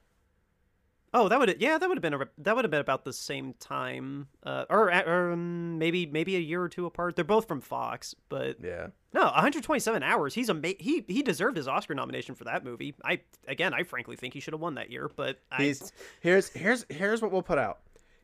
Oh, 1.15 1.29
that 1.29 1.39
would 1.39 1.57
yeah, 1.61 1.79
that 1.79 1.89
would 1.89 1.97
have 1.97 2.03
been 2.03 2.15
a, 2.15 2.29
that 2.39 2.57
would 2.57 2.65
have 2.65 2.71
been 2.71 2.81
about 2.81 3.05
the 3.05 3.13
same 3.13 3.55
time, 3.55 4.27
uh, 4.43 4.65
or, 4.69 4.93
or 4.93 5.33
um, 5.33 5.79
maybe 5.79 6.05
maybe 6.05 6.37
a 6.37 6.41
year 6.41 6.61
or 6.61 6.69
two 6.69 6.85
apart. 6.85 7.17
They're 7.17 7.25
both 7.25 7.49
from 7.49 7.61
Fox, 7.61 8.15
but 8.29 8.57
Yeah. 8.63 8.89
no, 9.15 9.23
127 9.23 10.03
hours. 10.03 10.35
He's 10.35 10.51
a 10.51 10.61
he 10.79 11.05
he 11.09 11.23
deserved 11.23 11.57
his 11.57 11.69
Oscar 11.69 11.95
nomination 11.95 12.35
for 12.35 12.45
that 12.45 12.65
movie. 12.65 12.95
I 13.05 13.21
again, 13.49 13.73
I 13.73 13.85
frankly 13.85 14.17
think 14.17 14.35
he 14.35 14.41
should 14.41 14.53
have 14.53 14.61
won 14.61 14.75
that 14.75 14.91
year, 14.91 15.11
but 15.15 15.39
I, 15.51 15.63
He's 15.63 15.91
here's 16.21 16.49
here's 16.51 16.85
here's 16.91 17.23
what 17.23 17.33
we'll 17.33 17.41
put 17.43 17.59
out. 17.59 17.79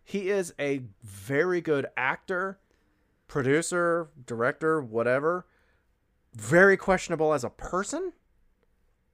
He 0.04 0.28
is 0.28 0.52
a 0.58 0.82
very 1.02 1.60
good 1.60 1.86
actor, 1.96 2.58
producer, 3.28 4.10
director, 4.26 4.82
whatever. 4.82 5.46
Very 6.34 6.76
questionable 6.76 7.32
as 7.34 7.44
a 7.44 7.50
person. 7.50 8.12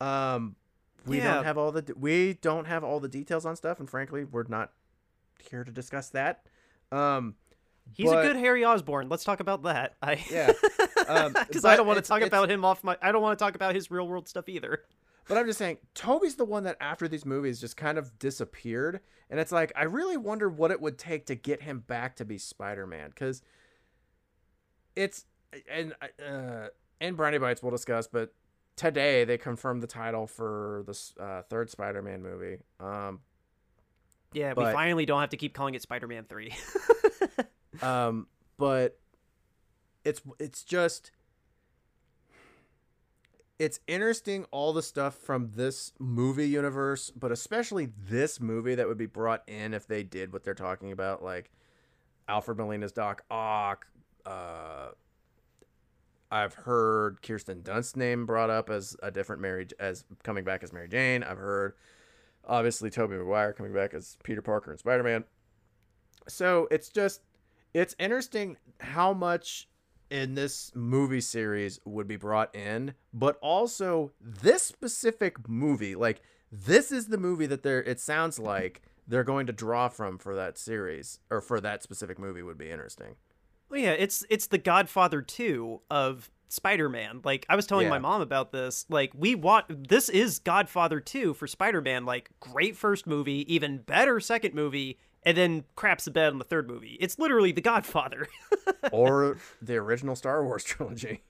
Um, 0.01 0.57
we 1.07 1.19
Yeah. 1.19 1.35
don't 1.35 1.45
have 1.45 1.59
all 1.59 1.73
the 1.73 1.83
de- 1.83 1.95
we 1.95 2.35
don't 2.35 2.67
have 2.67 2.85
all 2.85 3.01
the 3.01 3.09
details 3.09 3.45
on 3.45 3.57
stuff, 3.57 3.81
and 3.81 3.89
frankly, 3.91 4.25
we're 4.25 4.45
not 4.45 4.73
here 5.51 5.65
to 5.65 5.73
discuss 5.73 6.11
that. 6.11 6.47
Um, 6.93 7.35
he's 7.93 8.09
but- 8.11 8.25
a 8.25 8.29
good 8.29 8.37
Harry 8.37 8.65
Osborn. 8.65 9.09
Let's 9.09 9.25
talk 9.25 9.41
about 9.41 9.63
that. 9.65 9.97
I 10.03 10.25
Yeah, 10.31 10.53
um, 11.09 11.33
because 11.33 11.63
but 11.63 11.71
I 11.73 11.77
don't 11.77 11.87
want 11.87 11.97
to 12.03 12.09
talk 12.09 12.23
about 12.23 12.51
him 12.51 12.65
off 12.65 12.85
my. 12.85 12.97
I 13.03 13.11
don't 13.11 13.23
want 13.23 13.39
to 13.39 13.45
talk 13.45 13.55
about 13.57 13.75
his 13.75 13.91
real 13.91 14.07
world 14.07 14.29
stuff 14.29 14.49
either. 14.49 14.85
But 15.27 15.37
I'm 15.37 15.47
just 15.47 15.59
saying, 15.59 15.77
Tobey's 15.95 16.37
the 16.37 16.45
one 16.47 16.63
that 16.63 16.77
after 16.81 17.07
these 17.07 17.27
movies 17.27 17.61
just 17.61 17.77
kind 17.77 17.99
of 17.99 18.19
disappeared, 18.19 19.01
and 19.29 19.39
it's 19.41 19.53
like 19.53 19.73
I 19.77 19.83
really 19.85 20.17
wonder 20.17 20.49
what 20.49 20.71
it 20.71 20.81
would 20.81 20.97
take 20.99 21.27
to 21.27 21.35
get 21.35 21.63
him 21.63 21.81
back 21.81 22.17
to 22.17 22.25
be 22.25 22.39
Spider-Man 22.39 23.11
because 23.11 23.43
it's 24.97 25.25
and 25.71 25.95
uh, 26.25 26.69
in 27.01 27.15
Brownie 27.15 27.39
Bites 27.39 27.63
we'll 27.63 27.71
discuss, 27.71 28.07
but 28.07 28.33
today 28.77 29.25
they 29.25 29.39
confirmed 29.39 29.83
the 29.83 29.87
title 29.87 30.27
for 30.27 30.85
the 30.87 31.23
uh, 31.23 31.43
third 31.43 31.71
Spider-Man 31.71 32.23
movie. 32.23 32.59
Um, 32.81 33.21
Yeah, 34.33 34.55
we 34.57 34.65
finally 34.65 35.07
don't 35.07 35.21
have 35.21 35.31
to 35.31 35.37
keep 35.37 35.55
calling 35.55 35.75
it 35.75 35.83
Spider-Man 35.83 36.25
3. 36.29 36.55
um, 37.83 38.27
but 38.57 38.99
it's 40.05 40.23
it's 40.39 40.63
just 40.63 41.11
it's 43.59 43.81
interesting 43.89 44.45
all 44.51 44.73
the 44.73 44.83
stuff 44.83 45.17
from 45.17 45.51
this 45.55 45.93
movie 45.99 46.49
universe, 46.49 47.11
but 47.11 47.33
especially 47.33 47.89
this 48.09 48.41
movie 48.41 48.77
that 48.77 48.87
would 48.87 48.99
be 48.99 49.07
brought 49.07 49.43
in 49.49 49.75
if 49.75 49.87
they 49.87 50.03
did 50.03 50.33
what 50.33 50.45
they're 50.45 50.55
talking 50.55 50.93
about, 50.93 51.23
like 51.23 51.51
Alfred 52.29 52.59
Molina's 52.59 52.93
Doc 52.93 53.25
Ock. 53.31 53.87
Uh, 54.25 54.89
I've 56.31 56.55
heard 56.55 57.23
Kirsten 57.23 57.63
Dunst's 57.63 57.97
name 57.97 58.27
brought 58.27 58.51
up 58.51 58.69
as 58.71 58.97
a 59.03 59.11
different 59.11 59.41
Mary 59.41 59.67
as 59.79 60.05
coming 60.23 60.45
back 60.45 60.63
as 60.63 60.73
Mary 60.73 60.89
Jane. 60.89 61.23
I've 61.23 61.39
heard 61.39 61.75
obviously 62.45 62.91
Tobey 62.91 63.17
Maguire 63.17 63.53
coming 63.53 63.73
back 63.73 63.95
as 63.95 64.17
Peter 64.23 64.43
Parker 64.43 64.71
and 64.71 64.79
Spider 64.79 65.03
Man. 65.03 65.25
So 66.29 66.69
it's 66.71 66.91
just 66.91 67.23
it's 67.73 67.95
interesting 67.99 68.57
how 68.81 69.13
much 69.13 69.69
in 70.11 70.35
this 70.35 70.73
movie 70.75 71.21
series 71.21 71.81
would 71.85 72.09
be 72.09 72.17
brought 72.17 72.55
in, 72.55 72.95
but 73.13 73.39
also 73.41 74.13
this 74.21 74.63
specific 74.63 75.49
movie, 75.49 75.95
like 75.95 76.23
this 76.51 76.91
is 76.91 77.09
the 77.09 77.19
movie 77.19 77.47
that 77.47 77.63
they're 77.63 77.83
it 77.83 78.01
sounds 78.01 78.39
like 78.39 78.83
they're 79.07 79.25
going 79.25 79.47
to 79.47 79.53
draw 79.53 79.89
from 79.89 80.19
for 80.19 80.35
that 80.35 80.59
series 80.59 81.21
or 81.31 81.41
for 81.41 81.61
that 81.61 81.83
specific 81.83 82.19
movie 82.19 82.43
would 82.43 82.59
be 82.59 82.71
interesting. 82.71 83.17
Well, 83.71 83.81
yeah, 83.81 83.93
it's 83.93 84.25
it's 84.31 84.47
the 84.47 84.59
Godfather 84.59 85.21
2 85.23 85.81
of 85.91 86.31
Spider-Man. 86.49 87.21
Like 87.25 87.45
I 87.49 87.57
was 87.57 87.67
telling 87.67 87.85
Yeah. 87.85 87.91
my 87.91 87.99
mom 87.99 88.21
about 88.23 88.51
this. 88.53 88.87
Like 88.89 89.13
we 89.15 89.35
want 89.35 89.89
this 89.89 90.09
is 90.09 90.39
Godfather 90.39 91.01
2 91.01 91.35
for 91.35 91.47
Spider-Man. 91.47 92.05
Like 92.07 92.31
great 92.41 92.77
first 92.77 93.07
movie, 93.07 93.53
even 93.53 93.79
better 93.79 94.21
second 94.21 94.55
movie, 94.55 94.99
and 95.23 95.37
then 95.37 95.65
craps 95.77 96.07
the 96.07 96.11
bed 96.11 96.33
on 96.33 96.39
the 96.39 96.45
third 96.45 96.67
movie. 96.69 96.97
It's 97.01 97.19
literally 97.19 97.53
the 97.53 97.61
Godfather. 97.61 98.27
or 98.93 99.37
the 99.61 99.77
original 99.77 100.17
Star 100.17 100.43
Wars 100.45 100.65
trilogy. 100.65 101.23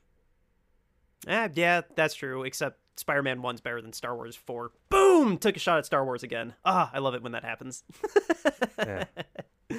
eh, 1.26 1.49
yeah, 1.55 1.81
that's 1.97 2.15
true. 2.15 2.44
Except 2.44 2.78
Spider-Man 2.97 3.41
1's 3.42 3.60
better 3.60 3.81
than 3.83 3.92
Star 3.92 4.15
Wars 4.15 4.36
4. 4.36 4.70
Boom! 4.91 5.39
Took 5.39 5.57
a 5.57 5.60
shot 5.60 5.78
at 5.78 5.86
Star 5.86 6.05
Wars 6.05 6.23
again. 6.23 6.55
Ah, 6.65 6.91
I 6.92 6.99
love 7.00 7.15
it 7.15 7.23
when 7.23 7.33
that 7.33 7.44
happens. 7.44 7.83
Yeah. 8.78 9.05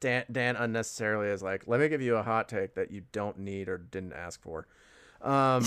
Dan 0.00 0.24
Dan 0.30 0.56
unnecessarily 0.56 1.28
is 1.28 1.42
like, 1.42 1.64
let 1.66 1.80
me 1.80 1.88
give 1.88 2.02
you 2.02 2.16
a 2.16 2.22
hot 2.22 2.48
take 2.48 2.74
that 2.74 2.90
you 2.90 3.02
don't 3.12 3.38
need 3.38 3.68
or 3.68 3.78
didn't 3.78 4.12
ask 4.12 4.42
for. 4.42 4.66
Um, 5.20 5.64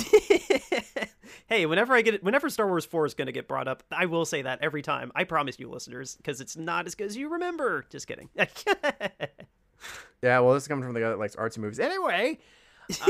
hey, 1.47 1.65
whenever 1.65 1.93
I 1.93 2.01
get 2.01 2.23
whenever 2.23 2.49
Star 2.49 2.67
Wars 2.67 2.85
4 2.85 3.05
is 3.05 3.13
going 3.13 3.25
to 3.25 3.31
get 3.31 3.47
brought 3.47 3.67
up, 3.67 3.83
I 3.91 4.05
will 4.05 4.25
say 4.25 4.41
that 4.43 4.59
every 4.61 4.81
time. 4.81 5.11
I 5.15 5.25
promise 5.25 5.59
you, 5.59 5.69
listeners, 5.69 6.15
because 6.15 6.41
it's 6.41 6.55
not 6.55 6.87
as 6.87 6.95
good 6.95 7.07
as 7.07 7.17
you 7.17 7.29
remember. 7.29 7.85
Just 7.89 8.07
kidding. 8.07 8.29
yeah, 8.35 10.39
well, 10.39 10.53
this 10.53 10.63
is 10.63 10.67
coming 10.67 10.83
from 10.83 10.93
the 10.93 11.01
guy 11.01 11.09
that 11.09 11.19
likes 11.19 11.35
artsy 11.35 11.57
movies. 11.57 11.79
Anyway, 11.79 12.39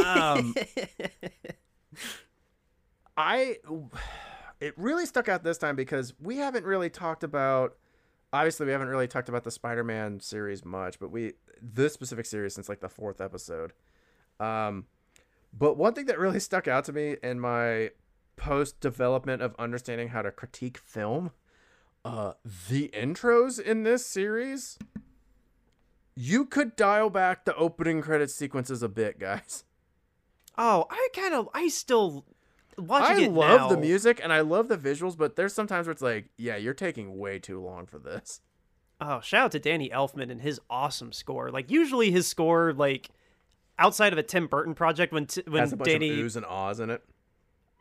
um, 0.03 0.55
I 3.17 3.57
it 4.59 4.73
really 4.77 5.05
stuck 5.05 5.29
out 5.29 5.43
this 5.43 5.57
time 5.57 5.75
because 5.75 6.13
we 6.19 6.37
haven't 6.37 6.65
really 6.65 6.89
talked 6.89 7.23
about 7.23 7.75
obviously 8.33 8.65
we 8.65 8.71
haven't 8.71 8.89
really 8.89 9.07
talked 9.07 9.29
about 9.29 9.43
the 9.43 9.51
Spider-Man 9.51 10.19
series 10.19 10.63
much, 10.65 10.99
but 10.99 11.11
we 11.11 11.33
this 11.61 11.93
specific 11.93 12.25
series 12.25 12.55
since 12.55 12.69
like 12.69 12.79
the 12.81 12.89
fourth 12.89 13.21
episode. 13.21 13.73
Um 14.39 14.85
but 15.53 15.77
one 15.77 15.93
thing 15.93 16.05
that 16.05 16.19
really 16.19 16.39
stuck 16.49 16.67
out 16.67 16.85
to 16.85 16.93
me 16.93 17.17
in 17.21 17.39
my 17.39 17.91
post 18.37 18.79
development 18.79 19.41
of 19.41 19.55
understanding 19.59 20.09
how 20.09 20.21
to 20.21 20.31
critique 20.31 20.77
film, 20.77 21.31
uh 22.03 22.33
the 22.69 22.89
intros 22.93 23.59
in 23.59 23.83
this 23.83 24.05
series 24.05 24.77
you 26.15 26.45
could 26.45 26.75
dial 26.75 27.09
back 27.09 27.45
the 27.45 27.55
opening 27.55 28.01
credit 28.01 28.29
sequences 28.29 28.83
a 28.83 28.89
bit, 28.89 29.19
guys. 29.19 29.63
oh, 30.57 30.85
I 30.89 31.07
kind 31.15 31.33
of, 31.33 31.49
I 31.53 31.67
still 31.67 32.25
watching 32.77 33.17
I 33.17 33.27
it 33.27 33.31
love 33.31 33.69
the 33.69 33.77
music 33.77 34.19
and 34.23 34.31
I 34.31 34.41
love 34.41 34.67
the 34.67 34.77
visuals, 34.77 35.17
but 35.17 35.35
there's 35.35 35.53
sometimes 35.53 35.87
where 35.87 35.91
it's 35.91 36.01
like, 36.01 36.29
yeah, 36.37 36.55
you're 36.55 36.73
taking 36.73 37.17
way 37.17 37.39
too 37.39 37.59
long 37.61 37.85
for 37.85 37.99
this. 37.99 38.41
Oh, 38.99 39.19
shout 39.21 39.45
out 39.45 39.51
to 39.53 39.59
Danny 39.59 39.89
Elfman 39.89 40.29
and 40.31 40.41
his 40.41 40.59
awesome 40.69 41.11
score. 41.11 41.49
Like 41.49 41.71
usually 41.71 42.11
his 42.11 42.27
score, 42.27 42.71
like 42.73 43.09
outside 43.79 44.13
of 44.13 44.19
a 44.19 44.23
Tim 44.23 44.47
Burton 44.47 44.75
project, 44.75 45.11
when 45.11 45.25
t- 45.25 45.43
when 45.47 45.59
Has 45.61 45.73
a 45.73 45.77
bunch 45.77 45.89
Danny, 45.89 46.09
of 46.11 46.17
oohs 46.25 46.35
and 46.35 46.45
ahs 46.45 46.79
in 46.79 46.89
it. 46.91 47.03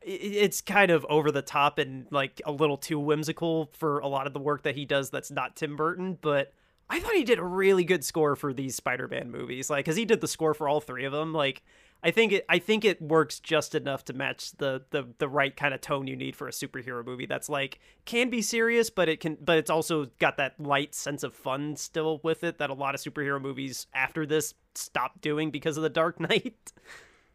it's 0.03 0.63
kind 0.63 0.91
of 0.91 1.05
over 1.11 1.31
the 1.31 1.43
top 1.43 1.79
and 1.79 2.07
like 2.11 2.41
a 2.47 2.53
little 2.53 2.79
too 2.79 2.99
whimsical 2.99 3.71
for 3.75 3.99
a 3.99 4.07
lot 4.09 4.27
of 4.27 4.33
the 4.33 4.41
work 4.41 4.63
that 4.63 4.75
he 4.77 4.87
does. 4.87 5.11
That's 5.11 5.31
not 5.31 5.57
Tim 5.57 5.77
Burton, 5.77 6.17
but 6.23 6.55
I 6.89 7.01
thought 7.01 7.13
he 7.15 7.25
did 7.25 7.39
a 7.39 7.45
really 7.45 7.85
good 7.85 8.03
score 8.03 8.35
for 8.35 8.53
these 8.55 8.75
Spider-Man 8.75 9.31
movies. 9.31 9.69
Like, 9.69 9.85
cause 9.85 9.97
he 9.97 10.05
did 10.07 10.21
the 10.23 10.27
score 10.29 10.55
for 10.55 10.69
all 10.69 10.81
three 10.81 11.05
of 11.05 11.13
them. 11.13 11.33
Like, 11.35 11.63
I 12.03 12.11
think 12.11 12.33
it, 12.33 12.47
I 12.49 12.59
think 12.59 12.85
it 12.85 13.01
works 13.03 13.41
just 13.41 13.75
enough 13.75 14.05
to 14.07 14.13
match 14.15 14.53
the 14.53 14.83
the 14.91 15.09
the 15.19 15.29
right 15.29 15.55
kind 15.55 15.75
of 15.75 15.81
tone 15.81 16.07
you 16.07 16.17
need 16.17 16.35
for 16.35 16.49
a 16.49 16.53
superhero 16.53 17.05
movie. 17.05 17.27
That's 17.27 17.49
like 17.49 17.79
can 18.07 18.31
be 18.31 18.41
serious, 18.41 18.89
but 18.89 19.09
it 19.09 19.21
can, 19.21 19.37
but 19.41 19.59
it's 19.59 19.71
also 19.71 20.07
got 20.19 20.39
that 20.39 20.59
light 20.59 20.95
sense 20.95 21.23
of 21.23 21.35
fun 21.35 21.77
still 21.77 22.21
with 22.23 22.43
it 22.43 22.59
that 22.59 22.71
a 22.71 22.75
lot 22.75 22.95
of 22.95 23.01
superhero 23.03 23.41
movies 23.41 23.87
after 23.93 24.25
this 24.25 24.55
stopped 24.75 25.21
doing 25.21 25.51
because 25.51 25.77
of 25.77 25.83
the 25.83 25.91
Dark 25.91 26.19
Knight. 26.21 26.73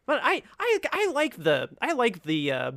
But 0.04 0.20
I 0.22 0.42
I 0.58 0.78
I 0.90 1.10
like 1.12 1.36
the 1.36 1.68
I 1.80 1.92
like 1.92 2.24
the 2.24 2.50
uh 2.50 2.72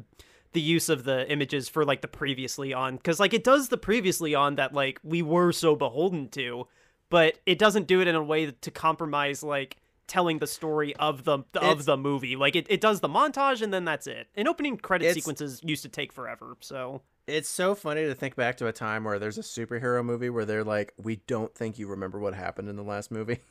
the 0.53 0.61
use 0.61 0.89
of 0.89 1.03
the 1.03 1.31
images 1.31 1.69
for 1.69 1.85
like 1.85 2.01
the 2.01 2.07
previously 2.07 2.73
on 2.73 2.97
cuz 2.99 3.19
like 3.19 3.33
it 3.33 3.43
does 3.43 3.69
the 3.69 3.77
previously 3.77 4.35
on 4.35 4.55
that 4.55 4.73
like 4.73 4.99
we 5.03 5.23
were 5.23 5.51
so 5.51 5.75
beholden 5.75 6.29
to, 6.29 6.67
but 7.09 7.39
it 7.47 7.57
doesn't 7.57 7.87
do 7.87 7.99
it 7.99 8.07
in 8.07 8.15
a 8.15 8.23
way 8.23 8.51
to 8.51 8.71
compromise 8.71 9.41
like 9.41 9.77
telling 10.09 10.39
the 10.39 10.47
story 10.47 10.93
of 10.97 11.23
the 11.23 11.39
of 11.39 11.45
It's- 11.55 11.85
the 11.85 11.95
movie. 11.95 12.35
Like 12.35 12.55
it, 12.55 12.65
it 12.69 12.81
does 12.81 12.99
the 12.99 13.07
montage 13.07 13.61
and 13.61 13.73
then 13.73 13.85
that's 13.85 14.07
it. 14.07 14.27
And 14.35 14.47
opening 14.47 14.75
credit 14.77 15.13
sequences 15.13 15.61
used 15.63 15.83
to 15.83 15.89
take 15.89 16.11
forever. 16.11 16.57
So 16.59 17.01
It's 17.27 17.47
so 17.47 17.75
funny 17.75 18.05
to 18.05 18.15
think 18.15 18.35
back 18.35 18.57
to 18.57 18.67
a 18.67 18.73
time 18.73 19.03
where 19.05 19.19
there's 19.19 19.37
a 19.37 19.41
superhero 19.41 20.03
movie 20.03 20.29
where 20.29 20.45
they're 20.45 20.63
like, 20.63 20.93
we 20.97 21.17
don't 21.27 21.53
think 21.55 21.79
you 21.79 21.87
remember 21.87 22.19
what 22.19 22.33
happened 22.33 22.67
in 22.67 22.75
the 22.75 22.83
last 22.83 23.11
movie. 23.11 23.39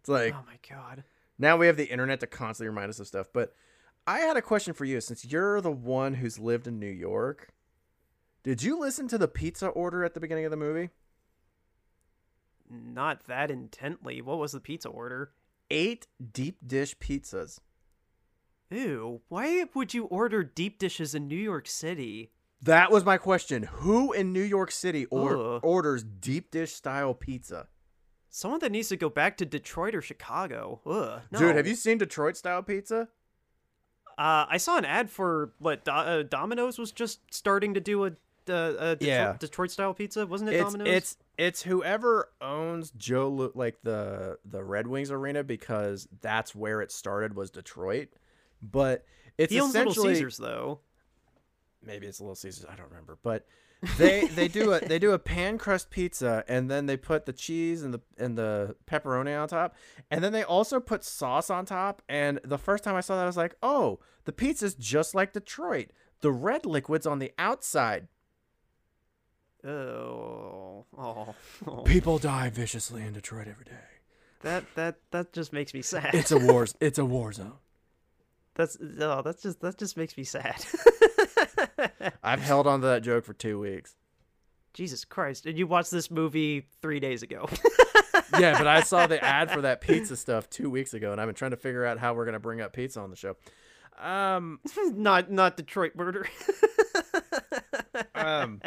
It's 0.00 0.08
like 0.08 0.32
oh 0.32 0.44
my 0.46 0.58
god. 0.76 1.02
now 1.40 1.56
we 1.56 1.66
have 1.66 1.76
the 1.76 1.90
internet 1.90 2.20
to 2.20 2.26
constantly 2.28 2.68
remind 2.68 2.88
us 2.88 3.00
of 3.00 3.06
stuff. 3.08 3.26
But 3.32 3.52
I 4.06 4.20
had 4.20 4.36
a 4.36 4.42
question 4.42 4.72
for 4.72 4.84
you 4.84 5.00
since 5.00 5.24
you're 5.24 5.60
the 5.60 5.72
one 5.72 6.14
who's 6.14 6.38
lived 6.38 6.68
in 6.68 6.78
New 6.78 6.86
York. 6.90 7.48
Did 8.44 8.62
you 8.62 8.78
listen 8.78 9.08
to 9.08 9.18
the 9.18 9.26
pizza 9.28 9.66
order 9.66 10.04
at 10.04 10.14
the 10.14 10.20
beginning 10.20 10.44
of 10.44 10.52
the 10.52 10.56
movie? 10.56 10.90
Not 12.70 13.26
that 13.26 13.50
intently. 13.50 14.20
What 14.22 14.38
was 14.38 14.52
the 14.52 14.60
pizza 14.60 14.88
order? 14.88 15.32
Eight 15.70 16.06
deep 16.32 16.58
dish 16.66 16.96
pizzas. 16.98 17.60
Ew, 18.70 19.20
why 19.28 19.64
would 19.74 19.94
you 19.94 20.04
order 20.04 20.42
deep 20.42 20.78
dishes 20.78 21.14
in 21.14 21.26
New 21.28 21.36
York 21.36 21.66
City? 21.66 22.32
That 22.60 22.90
was 22.90 23.04
my 23.04 23.16
question. 23.18 23.62
Who 23.64 24.12
in 24.12 24.32
New 24.32 24.42
York 24.42 24.70
City 24.70 25.06
or- 25.06 25.36
Ugh. 25.56 25.60
orders 25.62 26.02
deep 26.04 26.50
dish 26.50 26.72
style 26.72 27.14
pizza? 27.14 27.68
Someone 28.30 28.60
that 28.60 28.72
needs 28.72 28.88
to 28.88 28.96
go 28.96 29.08
back 29.08 29.36
to 29.38 29.46
Detroit 29.46 29.94
or 29.94 30.02
Chicago. 30.02 30.80
Ugh. 30.84 31.22
No. 31.30 31.38
Dude, 31.38 31.56
have 31.56 31.66
you 31.66 31.74
seen 31.74 31.98
Detroit 31.98 32.36
style 32.36 32.62
pizza? 32.62 33.08
Uh, 34.18 34.46
I 34.50 34.56
saw 34.56 34.76
an 34.76 34.84
ad 34.84 35.10
for 35.10 35.52
what 35.58 35.84
Do- 35.84 35.92
uh, 35.92 36.22
Domino's 36.24 36.78
was 36.78 36.92
just 36.92 37.20
starting 37.32 37.72
to 37.74 37.80
do 37.80 38.04
a, 38.04 38.10
uh, 38.50 38.74
a 38.78 38.96
Detroit, 38.96 39.00
Yeah. 39.02 39.36
Detroit 39.38 39.70
style 39.70 39.94
pizza, 39.94 40.26
wasn't 40.26 40.50
it? 40.50 40.54
It's 40.56 40.64
Domino's. 40.64 40.88
it's 40.88 41.16
it's 41.36 41.62
whoever 41.62 42.30
owns 42.40 42.90
Joe 42.92 43.28
Lu- 43.28 43.52
like 43.54 43.78
the 43.82 44.38
the 44.44 44.62
Red 44.64 44.86
Wings 44.86 45.10
arena 45.10 45.44
because 45.44 46.08
that's 46.20 46.54
where 46.54 46.80
it 46.80 46.90
started 46.92 47.34
was 47.34 47.50
Detroit. 47.50 48.08
But 48.62 49.04
it's 49.36 49.52
he 49.52 49.60
owns 49.60 49.74
Little 49.74 49.92
essentially 49.92 50.14
Caesars 50.14 50.36
though. 50.38 50.80
maybe 51.82 52.06
it's 52.06 52.18
a 52.18 52.22
Little 52.22 52.34
Caesars, 52.34 52.66
I 52.70 52.74
don't 52.76 52.88
remember. 52.88 53.18
But 53.22 53.46
they 53.96 54.26
they 54.26 54.48
do 54.48 54.72
a 54.72 54.80
they 54.80 54.98
do 54.98 55.12
a 55.12 55.18
pan 55.20 55.56
crust 55.58 55.90
pizza 55.90 56.42
and 56.48 56.68
then 56.68 56.86
they 56.86 56.96
put 56.96 57.26
the 57.26 57.32
cheese 57.32 57.84
and 57.84 57.94
the 57.94 58.00
and 58.18 58.36
the 58.36 58.74
pepperoni 58.90 59.40
on 59.40 59.46
top 59.46 59.76
and 60.10 60.24
then 60.24 60.32
they 60.32 60.42
also 60.42 60.80
put 60.80 61.04
sauce 61.04 61.48
on 61.48 61.64
top 61.64 62.02
and 62.08 62.40
the 62.42 62.58
first 62.58 62.82
time 62.82 62.96
I 62.96 63.00
saw 63.00 63.14
that 63.14 63.22
I 63.22 63.26
was 63.26 63.36
like, 63.36 63.54
"Oh, 63.62 64.00
the 64.24 64.32
pizza's 64.32 64.74
just 64.74 65.14
like 65.14 65.32
Detroit. 65.32 65.90
The 66.22 66.32
red 66.32 66.66
liquid's 66.66 67.06
on 67.06 67.20
the 67.20 67.30
outside. 67.38 68.08
Oh, 69.66 70.84
oh, 70.96 71.34
oh. 71.66 71.82
People 71.82 72.18
die 72.18 72.48
viciously 72.50 73.02
in 73.02 73.12
Detroit 73.12 73.48
every 73.48 73.64
day. 73.64 73.72
that 74.42 74.64
that 74.76 74.96
that 75.10 75.32
just 75.32 75.52
makes 75.52 75.74
me 75.74 75.82
sad. 75.82 76.14
It's 76.14 76.30
a 76.30 76.38
war 76.38 76.66
it's 76.80 76.98
a 76.98 77.04
war 77.04 77.32
zone." 77.32 77.54
That's 78.54 78.76
oh, 79.00 79.22
that's 79.22 79.42
just 79.42 79.60
that 79.60 79.76
just 79.78 79.96
makes 79.96 80.16
me 80.16 80.24
sad. 80.24 80.64
I've 82.22 82.40
held 82.40 82.66
on 82.66 82.80
to 82.82 82.86
that 82.88 83.02
joke 83.02 83.24
for 83.24 83.32
two 83.32 83.58
weeks. 83.58 83.94
Jesus 84.74 85.04
Christ! 85.04 85.46
And 85.46 85.58
you 85.58 85.66
watched 85.66 85.90
this 85.90 86.10
movie 86.10 86.66
three 86.82 87.00
days 87.00 87.22
ago. 87.22 87.48
Yeah, 88.38 88.58
but 88.58 88.66
I 88.66 88.82
saw 88.82 89.06
the 89.06 89.24
ad 89.24 89.50
for 89.50 89.62
that 89.62 89.80
pizza 89.80 90.14
stuff 90.14 90.48
two 90.50 90.68
weeks 90.70 90.92
ago, 90.94 91.10
and 91.12 91.20
I've 91.20 91.26
been 91.26 91.34
trying 91.34 91.52
to 91.52 91.56
figure 91.56 91.84
out 91.84 91.98
how 91.98 92.14
we're 92.14 92.26
gonna 92.26 92.38
bring 92.38 92.60
up 92.60 92.72
pizza 92.72 93.00
on 93.00 93.10
the 93.10 93.16
show. 93.16 93.36
Um, 93.98 94.60
not 94.92 95.30
not 95.30 95.56
Detroit 95.56 95.96
murder. 95.96 96.28
Um, 98.14 98.60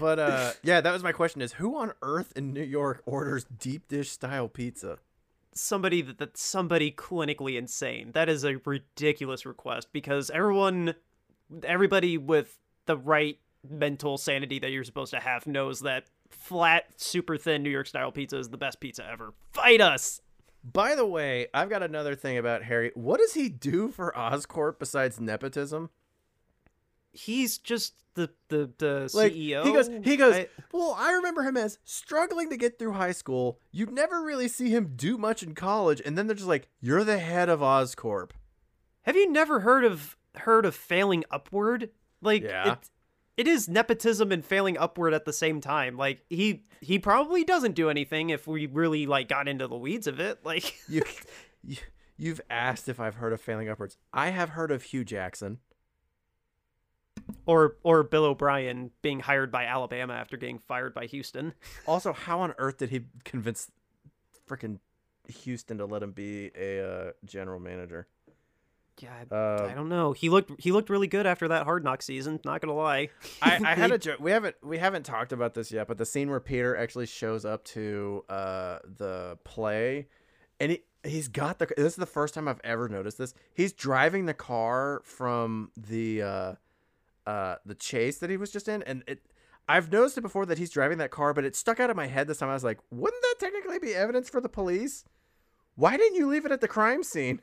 but 0.00 0.18
uh, 0.18 0.52
yeah, 0.62 0.80
that 0.80 0.92
was 0.92 1.02
my 1.02 1.12
question: 1.12 1.40
is 1.40 1.54
who 1.54 1.76
on 1.76 1.92
earth 2.02 2.32
in 2.36 2.52
New 2.52 2.62
York 2.62 3.02
orders 3.06 3.44
deep 3.44 3.88
dish 3.88 4.10
style 4.10 4.48
pizza? 4.48 4.98
somebody 5.58 6.02
that, 6.02 6.18
that's 6.18 6.42
somebody 6.42 6.90
clinically 6.92 7.58
insane. 7.58 8.12
That 8.12 8.28
is 8.28 8.44
a 8.44 8.56
ridiculous 8.64 9.44
request 9.44 9.88
because 9.92 10.30
everyone, 10.30 10.94
everybody 11.64 12.16
with 12.16 12.58
the 12.86 12.96
right 12.96 13.38
mental 13.68 14.16
sanity 14.18 14.58
that 14.60 14.70
you're 14.70 14.84
supposed 14.84 15.12
to 15.12 15.20
have 15.20 15.46
knows 15.46 15.80
that 15.80 16.04
flat, 16.30 16.86
super 16.96 17.36
thin 17.36 17.62
New 17.62 17.70
York 17.70 17.86
style 17.86 18.12
pizza 18.12 18.38
is 18.38 18.48
the 18.50 18.56
best 18.56 18.80
pizza 18.80 19.06
ever. 19.10 19.34
Fight 19.52 19.80
us. 19.80 20.20
By 20.64 20.94
the 20.94 21.06
way, 21.06 21.46
I've 21.54 21.70
got 21.70 21.82
another 21.82 22.14
thing 22.14 22.36
about 22.36 22.64
Harry. 22.64 22.90
What 22.94 23.20
does 23.20 23.34
he 23.34 23.48
do 23.48 23.88
for 23.88 24.12
Oscorp 24.16 24.78
besides 24.78 25.20
nepotism? 25.20 25.90
He's 27.18 27.58
just 27.58 27.94
the 28.14 28.30
the 28.48 28.70
the 28.78 29.10
Like 29.14 29.32
CEO. 29.32 29.64
he 29.64 29.72
goes, 29.72 29.88
he 30.04 30.16
goes. 30.16 30.34
I- 30.34 30.48
well, 30.72 30.94
I 30.98 31.12
remember 31.12 31.42
him 31.42 31.56
as 31.56 31.78
struggling 31.84 32.50
to 32.50 32.56
get 32.56 32.78
through 32.78 32.92
high 32.92 33.12
school. 33.12 33.58
You 33.72 33.86
never 33.86 34.22
really 34.22 34.48
see 34.48 34.70
him 34.70 34.92
do 34.96 35.18
much 35.18 35.42
in 35.42 35.54
college, 35.54 36.00
and 36.04 36.16
then 36.18 36.26
they're 36.26 36.36
just 36.36 36.48
like, 36.48 36.68
"You're 36.80 37.04
the 37.04 37.18
head 37.18 37.48
of 37.48 37.60
Oscorp." 37.60 38.30
have 39.02 39.16
you 39.16 39.30
never 39.30 39.60
heard 39.60 39.84
of 39.84 40.16
heard 40.36 40.66
of 40.66 40.74
failing 40.74 41.24
upward? 41.30 41.90
Like 42.20 42.42
Yeah. 42.42 42.72
it, 42.72 42.90
it 43.38 43.48
is 43.48 43.68
nepotism 43.68 44.30
and 44.32 44.44
failing 44.44 44.76
upward 44.76 45.14
at 45.14 45.24
the 45.24 45.32
same 45.32 45.60
time. 45.60 45.96
Like 45.96 46.22
he 46.28 46.64
he 46.80 46.98
probably 46.98 47.42
doesn't 47.44 47.74
do 47.74 47.88
anything 47.88 48.30
if 48.30 48.46
we 48.46 48.66
really 48.66 49.06
like 49.06 49.28
got 49.28 49.48
into 49.48 49.66
the 49.66 49.76
weeds 49.78 50.06
of 50.06 50.20
it. 50.20 50.44
Like 50.44 50.74
You, 50.88 51.02
you, 51.64 51.76
you've 52.18 52.40
asked 52.50 52.88
if 52.88 53.00
I've 53.00 53.14
heard 53.14 53.32
of 53.32 53.40
failing 53.40 53.68
upwards. 53.70 53.96
I 54.12 54.28
have 54.30 54.50
heard 54.50 54.70
of 54.70 54.82
Hue 54.82 55.04
Jackson. 55.04 55.58
Or 57.46 57.76
or 57.82 58.02
Bill 58.02 58.24
O'Brien 58.24 58.90
being 59.02 59.20
hired 59.20 59.50
by 59.50 59.64
Alabama 59.64 60.14
after 60.14 60.36
getting 60.36 60.58
fired 60.58 60.94
by 60.94 61.06
Houston. 61.06 61.54
Also, 61.86 62.12
how 62.12 62.40
on 62.40 62.54
earth 62.58 62.78
did 62.78 62.90
he 62.90 63.02
convince 63.24 63.70
freaking 64.48 64.78
Houston 65.42 65.78
to 65.78 65.84
let 65.86 66.02
him 66.02 66.12
be 66.12 66.50
a 66.58 66.86
uh, 66.86 67.10
general 67.24 67.60
manager? 67.60 68.06
Yeah, 69.00 69.10
I, 69.30 69.34
Uh, 69.34 69.68
I 69.70 69.74
don't 69.74 69.88
know. 69.88 70.12
He 70.12 70.28
looked 70.28 70.60
he 70.60 70.72
looked 70.72 70.90
really 70.90 71.06
good 71.06 71.26
after 71.26 71.48
that 71.48 71.64
Hard 71.64 71.84
Knocks 71.84 72.06
season. 72.06 72.40
Not 72.44 72.60
gonna 72.60 72.74
lie. 72.74 73.10
I, 73.40 73.60
I 73.64 73.74
had 73.74 73.92
a 73.92 73.98
joke. 74.06 74.20
We 74.20 74.30
haven't 74.30 74.56
we 74.62 74.78
haven't 74.78 75.04
talked 75.04 75.32
about 75.32 75.54
this 75.54 75.70
yet, 75.70 75.86
but 75.86 75.98
the 75.98 76.06
scene 76.06 76.30
where 76.30 76.40
Peter 76.40 76.76
actually 76.76 77.06
shows 77.06 77.44
up 77.44 77.62
to 77.64 78.24
uh, 78.28 78.78
the 78.96 79.38
play, 79.44 80.08
and 80.58 80.72
he 80.72 80.82
he's 81.04 81.28
got 81.28 81.58
the. 81.58 81.66
This 81.76 81.92
is 81.92 81.96
the 81.96 82.06
first 82.06 82.34
time 82.34 82.48
I've 82.48 82.60
ever 82.64 82.88
noticed 82.88 83.18
this. 83.18 83.34
He's 83.54 83.72
driving 83.72 84.26
the 84.26 84.34
car 84.34 85.02
from 85.04 85.70
the 85.76 86.56
uh, 87.28 87.56
the 87.66 87.74
chase 87.74 88.18
that 88.18 88.30
he 88.30 88.36
was 88.36 88.50
just 88.50 88.68
in, 88.68 88.82
and 88.84 89.02
it. 89.06 89.20
I've 89.70 89.92
noticed 89.92 90.16
it 90.16 90.22
before 90.22 90.46
that 90.46 90.56
he's 90.56 90.70
driving 90.70 90.96
that 90.96 91.10
car, 91.10 91.34
but 91.34 91.44
it 91.44 91.54
stuck 91.54 91.78
out 91.78 91.90
of 91.90 91.96
my 91.96 92.06
head 92.06 92.26
this 92.26 92.38
time. 92.38 92.48
I 92.48 92.54
was 92.54 92.64
like, 92.64 92.78
wouldn't 92.90 93.22
that 93.22 93.34
technically 93.38 93.78
be 93.78 93.94
evidence 93.94 94.30
for 94.30 94.40
the 94.40 94.48
police? 94.48 95.04
Why 95.74 95.98
didn't 95.98 96.16
you 96.16 96.26
leave 96.26 96.46
it 96.46 96.52
at 96.52 96.62
the 96.62 96.68
crime 96.68 97.02
scene? 97.02 97.42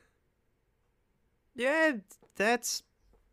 yeah, 1.56 1.94
that's 2.36 2.84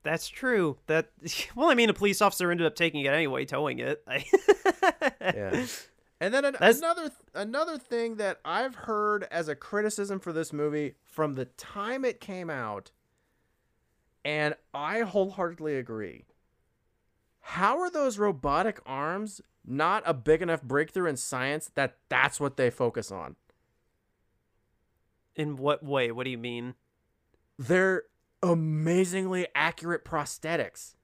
that's 0.02 0.28
true. 0.28 0.78
That 0.86 1.10
well, 1.54 1.70
I 1.70 1.74
mean, 1.74 1.90
a 1.90 1.94
police 1.94 2.20
officer 2.22 2.50
ended 2.50 2.66
up 2.66 2.74
taking 2.74 3.04
it 3.04 3.12
anyway, 3.12 3.44
towing 3.44 3.78
it. 3.78 4.04
Yeah. 5.20 5.66
And 6.20 6.32
then 6.32 6.44
an, 6.44 6.56
another 6.60 7.10
another 7.34 7.78
thing 7.78 8.16
that 8.16 8.38
I've 8.44 8.74
heard 8.74 9.26
as 9.30 9.48
a 9.48 9.56
criticism 9.56 10.20
for 10.20 10.32
this 10.32 10.52
movie 10.52 10.94
from 11.02 11.34
the 11.34 11.46
time 11.46 12.04
it 12.04 12.20
came 12.20 12.48
out, 12.50 12.92
and 14.24 14.54
I 14.72 15.00
wholeheartedly 15.00 15.76
agree. 15.76 16.26
How 17.42 17.78
are 17.80 17.90
those 17.90 18.18
robotic 18.18 18.80
arms 18.86 19.40
not 19.64 20.02
a 20.06 20.14
big 20.14 20.42
enough 20.42 20.62
breakthrough 20.62 21.08
in 21.08 21.16
science 21.16 21.70
that 21.74 21.98
that's 22.08 22.40
what 22.40 22.56
they 22.56 22.70
focus 22.70 23.10
on? 23.10 23.36
In 25.34 25.56
what 25.56 25.82
way? 25.82 26.10
What 26.10 26.24
do 26.24 26.30
you 26.30 26.38
mean? 26.38 26.74
They're 27.58 28.04
amazingly 28.42 29.46
accurate 29.54 30.04
prosthetics. 30.04 30.94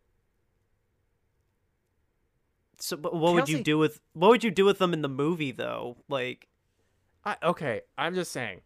So, 2.81 2.97
but 2.97 3.15
what 3.15 3.35
would 3.35 3.49
you 3.49 3.63
do 3.63 3.77
with 3.77 4.01
what 4.13 4.29
would 4.29 4.45
you 4.45 4.53
do 4.53 4.65
with 4.65 4.79
them 4.79 4.93
in 4.93 5.03
the 5.03 5.09
movie 5.09 5.51
though? 5.51 5.97
Like, 6.09 6.49
I, 7.25 7.37
okay, 7.43 7.83
I'm 7.97 8.15
just 8.15 8.31
saying. 8.31 8.61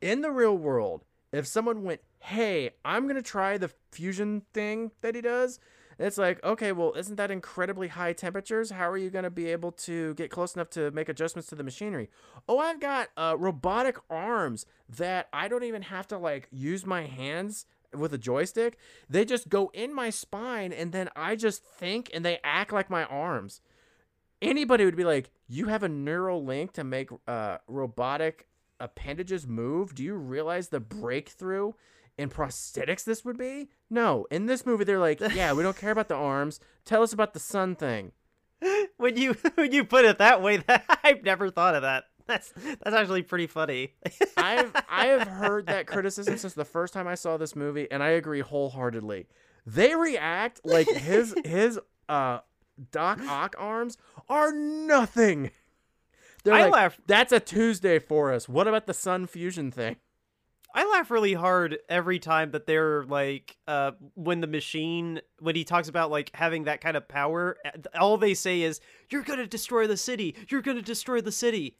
In 0.00 0.22
the 0.22 0.30
real 0.30 0.56
world, 0.56 1.04
if 1.32 1.46
someone 1.46 1.82
went, 1.82 2.00
"Hey, 2.20 2.70
I'm 2.84 3.06
gonna 3.06 3.20
try 3.20 3.58
the 3.58 3.70
fusion 3.90 4.42
thing 4.54 4.92
that 5.02 5.14
he 5.14 5.20
does," 5.20 5.60
it's 5.98 6.18
like, 6.18 6.42
okay, 6.44 6.72
well, 6.72 6.92
isn't 6.94 7.16
that 7.16 7.30
incredibly 7.30 7.88
high 7.88 8.12
temperatures? 8.12 8.70
How 8.70 8.88
are 8.88 8.96
you 8.96 9.10
gonna 9.10 9.30
be 9.30 9.46
able 9.46 9.72
to 9.72 10.14
get 10.14 10.30
close 10.30 10.54
enough 10.54 10.70
to 10.70 10.90
make 10.92 11.08
adjustments 11.08 11.48
to 11.48 11.54
the 11.54 11.64
machinery? 11.64 12.08
Oh, 12.48 12.58
I've 12.58 12.80
got 12.80 13.08
uh, 13.16 13.36
robotic 13.38 13.98
arms 14.08 14.66
that 14.88 15.28
I 15.32 15.48
don't 15.48 15.64
even 15.64 15.82
have 15.82 16.06
to 16.08 16.18
like 16.18 16.48
use 16.50 16.86
my 16.86 17.06
hands 17.06 17.66
with 17.92 18.12
a 18.12 18.18
joystick. 18.18 18.78
They 19.08 19.24
just 19.24 19.48
go 19.48 19.70
in 19.74 19.94
my 19.94 20.10
spine, 20.10 20.72
and 20.72 20.92
then 20.92 21.08
I 21.16 21.36
just 21.36 21.64
think, 21.64 22.10
and 22.12 22.24
they 22.24 22.38
act 22.44 22.72
like 22.72 22.90
my 22.90 23.04
arms 23.04 23.60
anybody 24.40 24.84
would 24.84 24.96
be 24.96 25.04
like, 25.04 25.30
"You 25.48 25.66
have 25.66 25.82
a 25.82 25.88
neural 25.88 26.44
link 26.44 26.72
to 26.74 26.84
make 26.84 27.10
uh, 27.26 27.58
robotic 27.66 28.46
appendages 28.80 29.46
move. 29.46 29.94
Do 29.94 30.02
you 30.04 30.14
realize 30.14 30.68
the 30.68 30.80
breakthrough 30.80 31.72
in 32.18 32.28
prosthetics 32.28 33.04
this 33.04 33.24
would 33.24 33.38
be?" 33.38 33.70
No, 33.88 34.26
in 34.30 34.46
this 34.46 34.66
movie, 34.66 34.84
they're 34.84 34.98
like, 34.98 35.20
"Yeah, 35.34 35.52
we 35.52 35.62
don't 35.62 35.76
care 35.76 35.92
about 35.92 36.08
the 36.08 36.14
arms. 36.16 36.60
Tell 36.84 37.02
us 37.02 37.12
about 37.12 37.32
the 37.32 37.40
sun 37.40 37.74
thing." 37.76 38.12
when 38.96 39.16
you 39.16 39.32
when 39.54 39.72
you 39.72 39.84
put 39.84 40.04
it 40.04 40.18
that 40.18 40.42
way, 40.42 40.58
that 40.58 40.84
I've 41.04 41.22
never 41.22 41.50
thought 41.50 41.74
of 41.74 41.82
that. 41.82 42.04
That's 42.26 42.52
that's 42.52 42.94
actually 42.94 43.22
pretty 43.22 43.46
funny. 43.46 43.94
I've 44.36 44.70
I 44.88 45.06
have 45.06 45.26
heard 45.26 45.66
that 45.66 45.86
criticism 45.86 46.36
since 46.36 46.52
the 46.52 46.64
first 46.64 46.92
time 46.92 47.08
I 47.08 47.14
saw 47.14 47.36
this 47.38 47.56
movie, 47.56 47.90
and 47.90 48.02
I 48.02 48.08
agree 48.10 48.40
wholeheartedly. 48.40 49.26
They 49.64 49.94
react 49.94 50.60
like 50.64 50.88
his 50.88 51.34
his 51.44 51.80
uh 52.08 52.40
Doc 52.92 53.20
Ock 53.26 53.54
arms 53.58 53.96
are 54.28 54.52
nothing. 54.52 55.50
They're 56.44 56.54
I 56.54 56.62
like, 56.64 56.72
laugh- 56.72 57.00
That's 57.06 57.32
a 57.32 57.40
Tuesday 57.40 57.98
for 57.98 58.32
us. 58.32 58.48
What 58.48 58.68
about 58.68 58.86
the 58.86 58.94
sun 58.94 59.26
fusion 59.26 59.70
thing? 59.70 59.96
I 60.74 60.86
laugh 60.92 61.10
really 61.10 61.34
hard 61.34 61.78
every 61.88 62.18
time 62.18 62.50
that 62.52 62.66
they're 62.66 63.04
like, 63.04 63.56
uh, 63.66 63.92
when 64.14 64.40
the 64.40 64.46
machine, 64.46 65.20
when 65.38 65.56
he 65.56 65.64
talks 65.64 65.88
about 65.88 66.10
like 66.10 66.30
having 66.34 66.64
that 66.64 66.80
kind 66.80 66.96
of 66.96 67.08
power, 67.08 67.56
all 67.98 68.16
they 68.18 68.34
say 68.34 68.62
is, 68.62 68.80
"You're 69.10 69.22
gonna 69.22 69.46
destroy 69.46 69.86
the 69.86 69.96
city. 69.96 70.36
You're 70.48 70.62
gonna 70.62 70.82
destroy 70.82 71.20
the 71.20 71.32
city." 71.32 71.78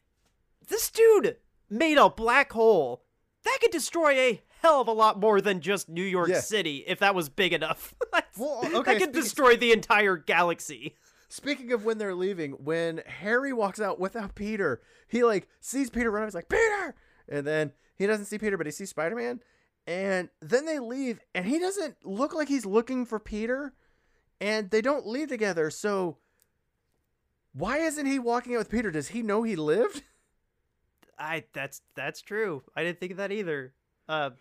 This 0.67 0.89
dude 0.89 1.37
made 1.69 1.97
a 1.97 2.09
black 2.09 2.51
hole 2.51 3.03
that 3.43 3.57
could 3.61 3.71
destroy 3.71 4.11
a 4.13 4.41
hell 4.61 4.81
of 4.81 4.87
a 4.87 4.91
lot 4.91 5.19
more 5.19 5.39
than 5.39 5.61
just 5.61 5.87
New 5.87 6.03
York 6.03 6.29
Yeah. 6.29 6.41
City 6.41 6.83
if 6.87 6.99
that 6.99 7.15
was 7.15 7.29
big 7.29 7.53
enough. 7.53 7.93
Well, 8.37 8.61
that 8.61 8.73
okay, 8.73 8.93
could 8.93 9.01
speaking- 9.03 9.11
destroy 9.21 9.55
the 9.57 9.71
entire 9.73 10.15
galaxy. 10.15 10.95
Speaking 11.27 11.71
of 11.73 11.83
when 11.85 11.97
they're 11.97 12.15
leaving, 12.15 12.53
when 12.53 13.01
Harry 13.05 13.51
walks 13.53 13.79
out 13.81 13.99
without 13.99 14.33
Peter, 14.33 14.81
he 15.09 15.23
like 15.23 15.47
sees 15.59 15.89
Peter 15.89 16.09
run. 16.09 16.25
He's 16.25 16.33
like 16.35 16.47
Peter, 16.49 16.95
and 17.29 17.45
then 17.45 17.71
he 17.95 18.07
doesn't 18.07 18.25
see 18.25 18.37
Peter, 18.37 18.57
but 18.57 18.65
he 18.65 18.71
sees 18.71 18.89
Spider 18.89 19.15
Man. 19.15 19.41
And 19.87 20.29
then 20.41 20.65
they 20.65 20.79
leave, 20.79 21.19
and 21.33 21.45
he 21.45 21.57
doesn't 21.57 22.05
look 22.05 22.33
like 22.33 22.47
he's 22.47 22.65
looking 22.65 23.05
for 23.05 23.19
Peter, 23.19 23.73
and 24.39 24.69
they 24.69 24.81
don't 24.81 25.07
leave 25.07 25.29
together. 25.29 25.69
So 25.69 26.17
why 27.53 27.79
isn't 27.79 28.05
he 28.05 28.19
walking 28.19 28.53
out 28.53 28.59
with 28.59 28.69
Peter? 28.69 28.91
Does 28.91 29.09
he 29.09 29.21
know 29.21 29.43
he 29.43 29.55
lived? 29.55 30.03
I 31.19 31.43
that's 31.53 31.81
that's 31.95 32.21
true. 32.21 32.63
I 32.75 32.83
didn't 32.83 32.99
think 32.99 33.11
of 33.11 33.17
that 33.17 33.31
either. 33.31 33.73
Uh, 34.07 34.31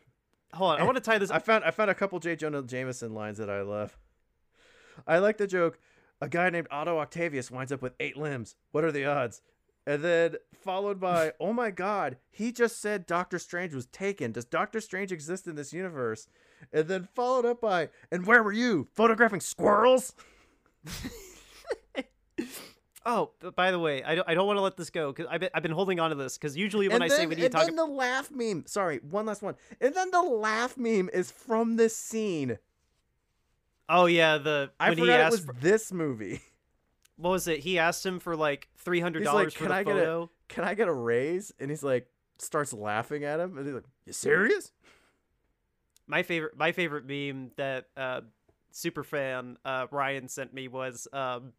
hold 0.52 0.73
on, 0.73 0.81
I 0.81 0.84
want 0.84 0.97
to 0.97 1.02
tie 1.02 1.18
this. 1.18 1.31
I 1.31 1.39
found 1.39 1.65
I 1.65 1.70
found 1.70 1.91
a 1.91 1.94
couple 1.94 2.18
J. 2.20 2.36
Jonah 2.36 2.62
Jameson 2.62 3.15
lines 3.15 3.39
that 3.39 3.50
I 3.50 3.62
love. 3.62 3.99
I 5.07 5.18
like 5.18 5.39
the 5.39 5.47
joke. 5.47 5.78
A 6.20 6.28
guy 6.28 6.50
named 6.50 6.68
Otto 6.70 6.99
Octavius 6.99 7.50
winds 7.50 7.73
up 7.73 7.81
with 7.83 7.94
eight 8.00 8.17
limbs. 8.17 8.57
What 8.73 8.84
are 8.84 8.92
the 8.92 9.07
odds? 9.07 9.41
And 9.89 10.05
then 10.05 10.36
followed 10.52 11.00
by, 11.00 11.33
oh 11.41 11.55
my 11.55 11.70
god, 11.70 12.18
he 12.31 12.52
just 12.52 12.78
said 12.78 13.07
Doctor 13.07 13.39
Strange 13.39 13.73
was 13.73 13.86
taken. 13.86 14.33
Does 14.33 14.44
Doctor 14.44 14.83
Strange 14.83 15.12
exist 15.12 15.47
in 15.47 15.55
this 15.55 15.73
universe? 15.73 16.28
And 16.70 16.89
then 16.89 17.08
followed 17.15 17.47
up 17.47 17.62
by, 17.62 17.89
and 18.12 18.26
where 18.26 18.42
were 18.42 18.52
you? 18.52 18.89
Photographing 18.94 19.41
squirrels? 19.41 20.15
Oh, 23.07 23.31
by 23.57 23.70
the 23.70 23.78
way, 23.78 24.02
I 24.02 24.17
don't, 24.17 24.28
I 24.28 24.34
don't 24.34 24.47
want 24.47 24.58
to 24.58 24.60
let 24.60 24.76
this 24.76 24.91
go 24.91 25.10
because 25.10 25.26
I've 25.31 25.41
been, 25.41 25.49
I've 25.55 25.62
been 25.62 25.73
holding 25.73 25.99
on 25.99 26.10
to 26.10 26.17
this 26.17 26.36
because 26.36 26.58
usually 26.58 26.89
when 26.89 26.97
and 26.97 27.05
I 27.05 27.08
then, 27.08 27.17
say 27.17 27.26
we 27.26 27.36
need 27.36 27.41
to 27.41 27.47
and 27.47 27.55
talk, 27.55 27.65
then 27.65 27.76
the 27.76 27.86
laugh 27.86 28.31
meme. 28.31 28.65
Sorry, 28.67 29.00
one 29.08 29.25
last 29.25 29.41
one. 29.41 29.55
And 29.81 29.94
then 29.94 30.10
the 30.10 30.20
laugh 30.20 30.76
meme 30.76 31.08
is 31.15 31.31
from 31.31 31.76
this 31.76 31.97
scene. 31.97 32.58
Oh 33.89 34.05
yeah, 34.05 34.36
the 34.36 34.73
I 34.78 34.91
when 34.91 34.99
he 34.99 35.05
forgot 35.05 35.20
it 35.20 35.23
asked 35.23 35.33
was 35.33 35.44
for, 35.47 35.55
this 35.55 35.91
movie. 35.91 36.42
what 37.19 37.31
was 37.31 37.47
it? 37.49 37.61
He 37.61 37.79
asked 37.79 38.07
him 38.07 38.21
for 38.21 38.35
like 38.37 38.69
three 38.79 39.01
hundred 39.01 39.25
dollars 39.25 39.47
like, 39.47 39.53
for 39.53 39.59
"Can 39.65 39.69
the 39.69 39.75
I 39.75 39.83
get 39.83 39.97
a- 39.97 39.99
photo. 39.99 40.31
Can 40.49 40.65
I 40.65 40.75
get 40.75 40.89
a 40.89 40.93
raise? 40.93 41.53
And 41.61 41.71
he's 41.71 41.83
like, 41.83 42.09
starts 42.39 42.73
laughing 42.73 43.25
at 43.25 43.39
him, 43.41 43.59
and 43.59 43.67
he's 43.67 43.75
like, 43.75 43.85
"You 44.07 44.13
serious?" 44.13 44.73
My 46.07 46.23
favorite, 46.23 46.57
my 46.57 46.73
favorite 46.73 47.05
meme 47.07 47.51
that 47.57 47.89
uh, 47.97 48.23
super 48.71 49.05
fan 49.05 49.59
uh, 49.65 49.89
Ryan 49.91 50.29
sent 50.29 50.55
me 50.55 50.67
was, 50.69 51.07
um, 51.13 51.53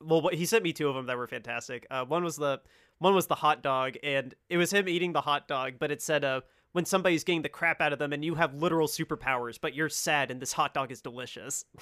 well, 0.00 0.20
what, 0.22 0.34
he 0.34 0.46
sent 0.46 0.62
me 0.62 0.72
two 0.72 0.88
of 0.88 0.94
them 0.94 1.06
that 1.06 1.16
were 1.16 1.26
fantastic. 1.26 1.84
Uh, 1.90 2.04
one 2.04 2.22
was 2.22 2.36
the 2.36 2.60
one 2.98 3.14
was 3.14 3.26
the 3.26 3.34
hot 3.34 3.62
dog, 3.62 3.96
and 4.04 4.34
it 4.48 4.56
was 4.56 4.72
him 4.72 4.88
eating 4.88 5.12
the 5.12 5.20
hot 5.22 5.48
dog, 5.48 5.74
but 5.80 5.90
it 5.90 6.00
said, 6.00 6.24
uh, 6.24 6.42
when 6.72 6.84
somebody's 6.84 7.24
getting 7.24 7.42
the 7.42 7.48
crap 7.48 7.80
out 7.80 7.92
of 7.92 7.98
them, 7.98 8.12
and 8.12 8.24
you 8.24 8.34
have 8.36 8.54
literal 8.54 8.86
superpowers, 8.86 9.58
but 9.60 9.74
you're 9.74 9.88
sad, 9.88 10.30
and 10.30 10.40
this 10.40 10.52
hot 10.52 10.72
dog 10.74 10.92
is 10.92 11.00
delicious. 11.00 11.64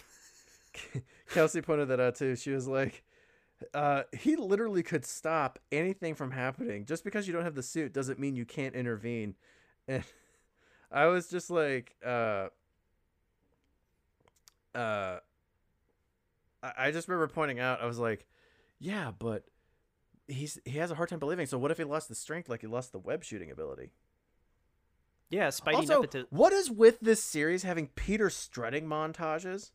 Kelsey 1.31 1.63
pointed 1.63 1.89
that 1.89 2.01
out 2.01 2.17
too. 2.17 2.37
She 2.37 2.51
was 2.51 2.67
like, 2.67 3.05
uh, 3.73 4.03
"He 4.13 4.37
literally 4.37 4.83
could 4.83 5.05
stop 5.05 5.59
anything 5.73 6.15
from 6.15 6.31
happening. 6.31 6.87
Just 6.87 7.05
because 7.05 7.27
you 7.27 7.33
don't 7.33 7.45
have 7.45 7.55
the 7.55 7.63
suit 7.63 7.93
doesn't 7.93 8.19
mean 8.19 8.37
you 8.37 8.45
can't 8.45 8.75
intervene." 8.75 9.35
And 9.87 10.03
I 10.91 11.07
was 11.07 11.29
just 11.29 11.51
like, 11.51 11.95
uh, 12.03 12.49
uh, 14.75 15.19
I 16.63 16.73
I 16.79 16.91
just 16.91 17.07
remember 17.07 17.29
pointing 17.29 17.61
out. 17.61 17.83
I 17.83 17.87
was 17.87 17.99
like, 17.99 18.27
"Yeah, 18.79 19.13
but." 19.19 19.45
He's 20.27 20.59
he 20.65 20.79
has 20.79 20.91
a 20.91 20.95
hard 20.95 21.11
time 21.11 21.19
believing. 21.19 21.45
So 21.45 21.59
what 21.59 21.71
if 21.71 21.77
he 21.77 21.85
lost 21.85 22.09
the 22.09 22.15
strength 22.15 22.49
like 22.49 22.63
he 22.63 22.67
lost 22.67 22.93
the 22.93 22.99
web 22.99 23.23
shooting 23.25 23.51
ability? 23.51 23.91
Yeah, 25.29 25.49
Spidey 25.49 25.75
also, 25.75 26.01
nepotism. 26.01 26.29
what 26.31 26.53
is 26.53 26.71
with 26.71 27.01
this 27.01 27.23
series 27.23 27.63
having 27.63 27.89
Peter 27.89 28.31
strutting 28.31 28.87
montages? 28.87 29.73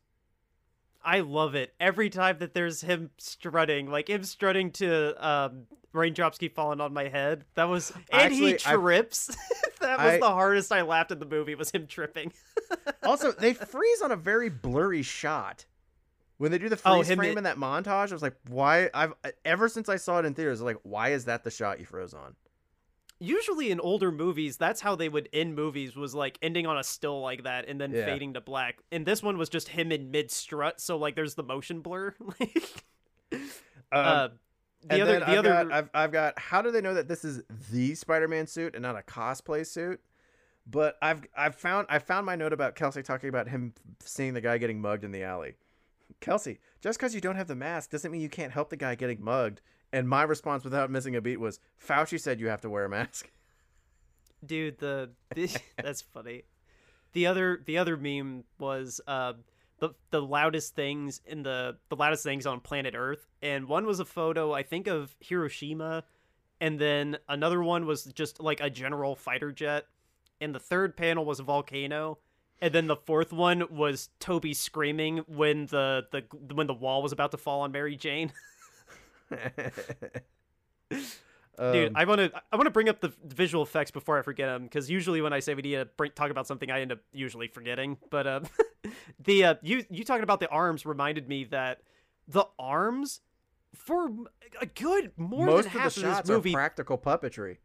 I 1.04 1.20
love 1.20 1.54
it 1.54 1.72
every 1.80 2.10
time 2.10 2.38
that 2.40 2.54
there's 2.54 2.80
him 2.82 3.10
strutting, 3.18 3.90
like 3.90 4.08
him 4.08 4.22
strutting 4.24 4.70
to 4.72 5.26
um, 5.26 5.66
"Raindrops 5.92 6.38
Keep 6.38 6.54
Falling 6.54 6.80
on 6.80 6.92
My 6.92 7.08
Head." 7.08 7.44
That 7.54 7.64
was, 7.64 7.90
and 8.12 8.32
he 8.32 8.54
Actually, 8.54 8.54
I- 8.66 8.76
trips. 8.76 9.26
that 9.80 9.98
was 9.98 10.14
I- 10.14 10.18
the 10.18 10.28
hardest 10.28 10.70
I 10.72 10.82
laughed 10.82 11.10
in 11.10 11.18
the 11.18 11.26
movie 11.26 11.54
was 11.54 11.70
him 11.70 11.86
tripping. 11.86 12.32
also, 13.02 13.32
they 13.32 13.54
freeze 13.54 14.02
on 14.02 14.12
a 14.12 14.16
very 14.16 14.48
blurry 14.50 15.02
shot. 15.02 15.64
When 16.38 16.50
they 16.50 16.58
do 16.58 16.68
the 16.70 16.80
Oh, 16.86 16.96
freeze 16.96 17.10
him 17.10 17.18
frame 17.18 17.32
in- 17.32 17.38
in 17.38 17.44
that 17.44 17.58
montage, 17.58 18.10
I 18.10 18.14
was 18.14 18.22
like, 18.22 18.36
why? 18.48 18.88
I've 18.94 19.12
ever 19.44 19.68
since 19.68 19.88
I 19.90 19.96
saw 19.96 20.18
it 20.20 20.24
in 20.24 20.34
theaters, 20.34 20.60
I 20.60 20.64
was 20.64 20.74
like, 20.74 20.80
why 20.84 21.10
is 21.10 21.26
that 21.26 21.44
the 21.44 21.50
shot 21.50 21.80
you 21.80 21.84
froze 21.86 22.14
on? 22.14 22.34
Usually 23.22 23.70
in 23.70 23.78
older 23.80 24.10
movies, 24.10 24.56
that's 24.56 24.80
how 24.80 24.96
they 24.96 25.08
would 25.10 25.28
end 25.32 25.54
movies 25.54 25.94
was 25.94 26.14
like 26.14 26.38
ending 26.40 26.66
on 26.66 26.78
a 26.78 26.82
still 26.82 27.20
like 27.20 27.44
that 27.44 27.68
and 27.68 27.78
then 27.80 27.92
Yeah. 27.92 28.06
fading 28.06 28.32
to 28.34 28.40
black. 28.40 28.78
And 28.90 29.04
this 29.04 29.22
one 29.22 29.36
was 29.36 29.48
just 29.50 29.68
him 29.68 29.92
in 29.92 30.10
mid 30.10 30.30
strut, 30.30 30.80
so 30.80 30.96
like 30.96 31.16
there's 31.16 31.34
the 31.34 31.42
motion 31.42 31.80
blur. 31.80 32.14
Um, 33.92 34.06
uh, 34.06 34.28
the 34.88 35.00
other, 35.00 35.18
the 35.18 35.28
I've 35.28 35.38
other, 35.38 35.48
got, 35.48 35.72
I've, 35.72 35.90
I've 35.92 36.12
got. 36.12 36.38
How 36.38 36.62
do 36.62 36.70
they 36.70 36.80
know 36.80 36.94
that 36.94 37.08
this 37.08 37.24
is 37.24 37.42
the 37.72 37.94
Spider-Man 37.96 38.46
suit 38.46 38.74
and 38.76 38.82
not 38.82 38.96
a 38.96 39.02
cosplay 39.02 39.66
suit? 39.66 40.00
But 40.64 40.96
I've 41.02 41.22
I've 41.36 41.56
found 41.56 41.88
I 41.90 41.98
found 41.98 42.24
my 42.24 42.36
note 42.36 42.52
about 42.52 42.76
Kelsey 42.76 43.02
talking 43.02 43.28
about 43.28 43.48
him 43.48 43.74
seeing 44.00 44.34
the 44.34 44.40
guy 44.40 44.58
getting 44.58 44.80
mugged 44.80 45.02
in 45.02 45.10
the 45.10 45.24
alley. 45.24 45.54
Kelsey, 46.20 46.60
just 46.80 46.98
because 47.00 47.14
you 47.14 47.20
don't 47.20 47.34
have 47.34 47.48
the 47.48 47.56
mask 47.56 47.90
doesn't 47.90 48.12
mean 48.12 48.20
you 48.20 48.28
can't 48.28 48.52
help 48.52 48.70
the 48.70 48.76
guy 48.76 48.94
getting 48.94 49.24
mugged. 49.24 49.60
And 49.92 50.08
my 50.08 50.22
response, 50.22 50.62
without 50.62 50.90
missing 50.90 51.16
a 51.16 51.20
beat, 51.20 51.40
was 51.40 51.58
Fauci 51.84 52.20
said 52.20 52.38
you 52.38 52.48
have 52.48 52.60
to 52.60 52.70
wear 52.70 52.84
a 52.84 52.88
mask. 52.88 53.30
dude 54.44 54.78
the, 54.78 55.10
the 55.34 55.60
that's 55.82 56.00
funny 56.00 56.42
the 57.12 57.26
other 57.26 57.62
the 57.66 57.78
other 57.78 57.96
meme 57.96 58.44
was 58.58 59.00
uh 59.06 59.32
the 59.78 59.90
the 60.10 60.20
loudest 60.20 60.74
things 60.74 61.20
in 61.26 61.42
the 61.42 61.76
the 61.88 61.96
loudest 61.96 62.22
things 62.22 62.46
on 62.46 62.60
planet 62.60 62.94
earth 62.96 63.26
and 63.42 63.68
one 63.68 63.86
was 63.86 64.00
a 64.00 64.04
photo 64.04 64.52
i 64.52 64.62
think 64.62 64.86
of 64.86 65.14
hiroshima 65.20 66.04
and 66.60 66.78
then 66.78 67.16
another 67.28 67.62
one 67.62 67.86
was 67.86 68.04
just 68.04 68.40
like 68.40 68.60
a 68.60 68.70
general 68.70 69.14
fighter 69.14 69.52
jet 69.52 69.86
and 70.40 70.54
the 70.54 70.60
third 70.60 70.96
panel 70.96 71.24
was 71.24 71.40
a 71.40 71.42
volcano 71.42 72.18
and 72.62 72.74
then 72.74 72.86
the 72.86 72.96
fourth 72.96 73.32
one 73.32 73.64
was 73.70 74.10
tobey 74.20 74.54
screaming 74.54 75.18
when 75.26 75.66
the 75.66 76.06
the 76.12 76.22
when 76.54 76.66
the 76.66 76.74
wall 76.74 77.02
was 77.02 77.12
about 77.12 77.30
to 77.30 77.36
fall 77.36 77.62
on 77.62 77.72
mary 77.72 77.96
jane 77.96 78.32
Dude, 80.90 81.88
Um, 81.88 81.92
I 81.94 82.06
want 82.06 82.20
to 82.20 82.32
I 82.50 82.56
want 82.56 82.66
to 82.68 82.70
bring 82.70 82.88
up 82.88 83.00
the 83.00 83.12
visual 83.22 83.62
effects 83.62 83.90
before 83.90 84.18
I 84.18 84.22
forget 84.22 84.48
them 84.48 84.62
because 84.62 84.88
usually 84.88 85.20
when 85.20 85.34
I 85.34 85.40
say 85.40 85.54
we 85.54 85.60
need 85.60 85.74
to 85.74 85.84
bring, 85.84 86.10
talk 86.12 86.30
about 86.30 86.46
something, 86.46 86.70
I 86.70 86.80
end 86.80 86.90
up 86.90 87.00
usually 87.12 87.48
forgetting. 87.48 87.98
But 88.08 88.26
uh, 88.26 88.40
the 89.22 89.44
uh, 89.44 89.54
you 89.60 89.84
you 89.90 90.04
talking 90.04 90.22
about 90.22 90.40
the 90.40 90.48
arms 90.48 90.86
reminded 90.86 91.28
me 91.28 91.44
that 91.44 91.82
the 92.26 92.46
arms 92.58 93.20
for 93.74 94.10
a 94.60 94.66
good 94.66 95.12
more 95.18 95.44
most 95.44 95.64
than 95.64 95.76
of 95.76 95.80
half 95.82 95.94
the 95.96 96.08
of, 96.08 96.16
this 96.16 96.30
movie, 96.30 96.52
practical 96.52 96.96
puppetry. 96.96 97.58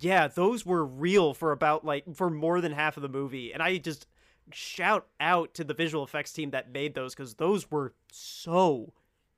yeah, 0.00 0.26
those 0.26 0.66
were 0.66 0.84
real 0.84 1.32
for 1.32 1.52
about 1.52 1.84
like 1.84 2.04
for 2.16 2.28
more 2.28 2.60
than 2.60 2.72
half 2.72 2.96
of 2.96 3.02
the 3.02 3.08
movie, 3.08 3.52
and 3.52 3.62
I 3.62 3.78
just 3.78 4.08
shout 4.52 5.06
out 5.20 5.54
to 5.54 5.62
the 5.62 5.74
visual 5.74 6.02
effects 6.02 6.32
team 6.32 6.50
that 6.50 6.72
made 6.72 6.96
those 6.96 7.14
because 7.14 7.34
those 7.34 7.70
were 7.70 7.94
so 8.10 8.92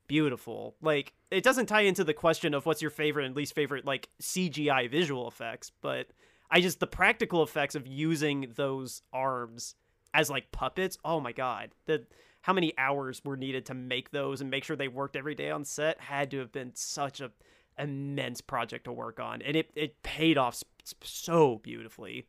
beautiful. 0.06 0.74
Like 0.80 1.12
it 1.30 1.42
doesn't 1.42 1.66
tie 1.66 1.82
into 1.82 2.04
the 2.04 2.14
question 2.14 2.54
of 2.54 2.66
what's 2.66 2.82
your 2.82 2.90
favorite 2.90 3.26
and 3.26 3.36
least 3.36 3.54
favorite 3.54 3.84
like 3.84 4.08
CGI 4.20 4.90
visual 4.90 5.28
effects, 5.28 5.70
but 5.80 6.08
I 6.50 6.60
just 6.60 6.80
the 6.80 6.86
practical 6.86 7.42
effects 7.42 7.74
of 7.74 7.86
using 7.86 8.52
those 8.56 9.02
arms 9.12 9.74
as 10.12 10.30
like 10.30 10.52
puppets. 10.52 10.98
Oh 11.04 11.20
my 11.20 11.32
god, 11.32 11.74
the 11.86 12.04
how 12.42 12.52
many 12.52 12.72
hours 12.76 13.22
were 13.24 13.36
needed 13.38 13.64
to 13.66 13.74
make 13.74 14.10
those 14.10 14.40
and 14.40 14.50
make 14.50 14.64
sure 14.64 14.76
they 14.76 14.88
worked 14.88 15.16
every 15.16 15.34
day 15.34 15.50
on 15.50 15.64
set 15.64 15.98
had 16.00 16.30
to 16.30 16.38
have 16.38 16.52
been 16.52 16.72
such 16.74 17.20
a 17.20 17.30
immense 17.78 18.40
project 18.40 18.84
to 18.84 18.92
work 18.92 19.18
on, 19.18 19.42
and 19.42 19.56
it 19.56 19.70
it 19.74 20.02
paid 20.02 20.38
off 20.38 20.62
so 21.02 21.58
beautifully. 21.58 22.26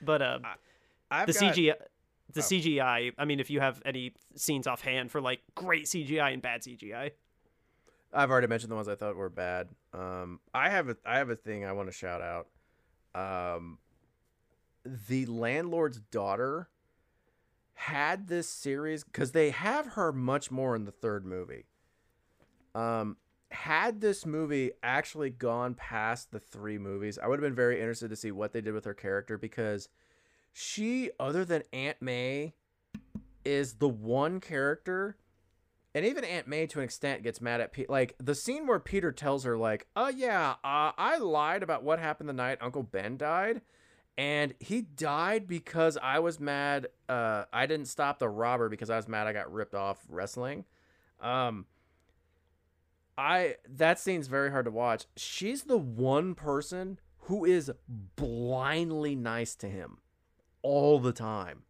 But 0.00 0.22
uh, 0.22 0.38
I've 1.10 1.26
the 1.26 1.32
got- 1.32 1.54
CGI. 1.54 1.74
The 2.32 2.40
Oh. 2.40 2.44
CGI. 2.44 3.12
I 3.18 3.24
mean, 3.24 3.40
if 3.40 3.50
you 3.50 3.60
have 3.60 3.80
any 3.84 4.12
scenes 4.34 4.66
offhand 4.66 5.10
for 5.10 5.20
like 5.20 5.40
great 5.54 5.84
CGI 5.84 6.32
and 6.32 6.42
bad 6.42 6.62
CGI, 6.62 7.12
I've 8.12 8.30
already 8.30 8.46
mentioned 8.46 8.70
the 8.70 8.76
ones 8.76 8.88
I 8.88 8.94
thought 8.94 9.16
were 9.16 9.28
bad. 9.30 9.68
Um, 9.92 10.40
I 10.54 10.70
have 10.70 10.88
a 10.88 10.96
I 11.04 11.18
have 11.18 11.30
a 11.30 11.36
thing 11.36 11.64
I 11.64 11.72
want 11.72 11.88
to 11.88 11.92
shout 11.92 12.22
out. 12.22 12.48
Um, 13.14 13.78
the 14.84 15.26
landlord's 15.26 16.00
daughter 16.00 16.68
had 17.74 18.28
this 18.28 18.48
series 18.48 19.04
because 19.04 19.32
they 19.32 19.50
have 19.50 19.86
her 19.88 20.12
much 20.12 20.50
more 20.50 20.74
in 20.74 20.84
the 20.84 20.92
third 20.92 21.24
movie. 21.26 21.66
Um, 22.74 23.16
had 23.50 24.00
this 24.00 24.24
movie 24.26 24.70
actually 24.82 25.30
gone 25.30 25.74
past 25.74 26.30
the 26.30 26.40
three 26.40 26.78
movies, 26.78 27.18
I 27.18 27.26
would 27.26 27.38
have 27.38 27.44
been 27.46 27.54
very 27.54 27.78
interested 27.78 28.08
to 28.10 28.16
see 28.16 28.32
what 28.32 28.52
they 28.52 28.60
did 28.60 28.74
with 28.74 28.84
her 28.84 28.94
character 28.94 29.38
because 29.38 29.88
she, 30.58 31.10
other 31.20 31.44
than 31.44 31.62
Aunt 31.70 32.00
May, 32.00 32.54
is 33.44 33.74
the 33.74 33.90
one 33.90 34.40
character 34.40 35.18
and 35.94 36.06
even 36.06 36.24
Aunt 36.24 36.48
May 36.48 36.66
to 36.66 36.78
an 36.78 36.84
extent 36.84 37.22
gets 37.22 37.42
mad 37.42 37.60
at 37.60 37.72
Pete. 37.72 37.90
Like 37.90 38.16
the 38.18 38.34
scene 38.34 38.66
where 38.66 38.78
Peter 38.78 39.12
tells 39.12 39.44
her, 39.44 39.58
like, 39.58 39.86
"Oh 39.94 40.08
yeah, 40.08 40.52
uh, 40.64 40.92
I 40.96 41.18
lied 41.18 41.62
about 41.62 41.84
what 41.84 41.98
happened 41.98 42.28
the 42.28 42.34
night 42.34 42.56
Uncle 42.62 42.82
Ben 42.82 43.18
died, 43.18 43.60
and 44.16 44.54
he 44.58 44.80
died 44.80 45.46
because 45.46 45.98
I 46.02 46.20
was 46.20 46.40
mad. 46.40 46.88
Uh, 47.06 47.44
I 47.52 47.66
didn't 47.66 47.88
stop 47.88 48.18
the 48.18 48.28
robber 48.30 48.70
because 48.70 48.88
I 48.88 48.96
was 48.96 49.08
mad 49.08 49.26
I 49.26 49.34
got 49.34 49.52
ripped 49.52 49.74
off 49.74 50.04
wrestling." 50.08 50.64
Um, 51.20 51.66
I 53.18 53.56
that 53.68 53.98
scene's 53.98 54.26
very 54.26 54.50
hard 54.50 54.64
to 54.64 54.70
watch. 54.70 55.04
She's 55.16 55.64
the 55.64 55.78
one 55.78 56.34
person 56.34 56.98
who 57.20 57.44
is 57.44 57.70
blindly 58.16 59.14
nice 59.14 59.54
to 59.56 59.68
him 59.68 59.98
all 60.66 60.98
the 60.98 61.12
time. 61.12 61.62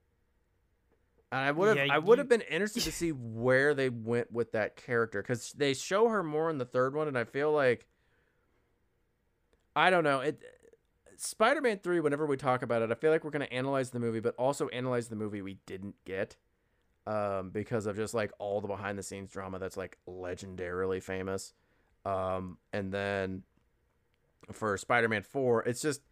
And 1.31 1.41
I 1.41 1.51
would 1.51 1.77
have 1.77 1.87
Yeah, 1.87 1.95
I 1.95 1.99
would 1.99 2.17
have 2.19 2.31
been 2.31 2.41
interested 2.41 2.83
to 2.85 2.93
see 3.03 3.11
where 3.11 3.75
they 3.75 3.91
went 3.91 4.33
with 4.33 4.53
that 4.53 4.77
character 4.77 5.23
cuz 5.23 5.53
they 5.53 5.75
show 5.75 6.09
her 6.09 6.23
more 6.23 6.49
in 6.49 6.57
the 6.57 6.65
third 6.65 6.95
one 6.95 7.07
and 7.09 7.19
I 7.19 7.25
feel 7.25 7.53
like 7.53 7.87
I 9.75 9.91
don't 9.91 10.05
know. 10.05 10.21
It 10.21 10.43
Spider-Man 11.19 11.81
3 11.83 12.01
whenever 12.01 12.27
we 12.27 12.39
talk 12.39 12.63
about 12.63 12.81
it, 12.83 12.91
I 12.91 12.95
feel 12.95 13.11
like 13.11 13.25
we're 13.25 13.31
going 13.31 13.47
to 13.47 13.53
analyze 13.53 13.91
the 13.91 14.01
movie 14.01 14.21
but 14.21 14.35
also 14.37 14.69
analyze 14.69 15.09
the 15.09 15.17
movie 15.17 15.43
we 15.43 15.59
didn't 15.67 15.97
get 16.07 16.37
um 17.07 17.51
because 17.51 17.87
of 17.87 17.97
just 17.97 18.15
like 18.15 18.33
all 18.39 18.61
the 18.63 18.69
behind 18.69 18.99
the 18.99 19.03
scenes 19.03 19.31
drama 19.31 19.59
that's 19.59 19.77
like 19.77 19.99
legendarily 20.09 21.03
famous. 21.03 21.53
Um 22.07 22.57
and 22.73 22.93
then 22.93 23.43
for 24.53 24.77
Spider-Man 24.79 25.23
4, 25.23 25.65
it's 25.65 25.83
just 25.83 26.03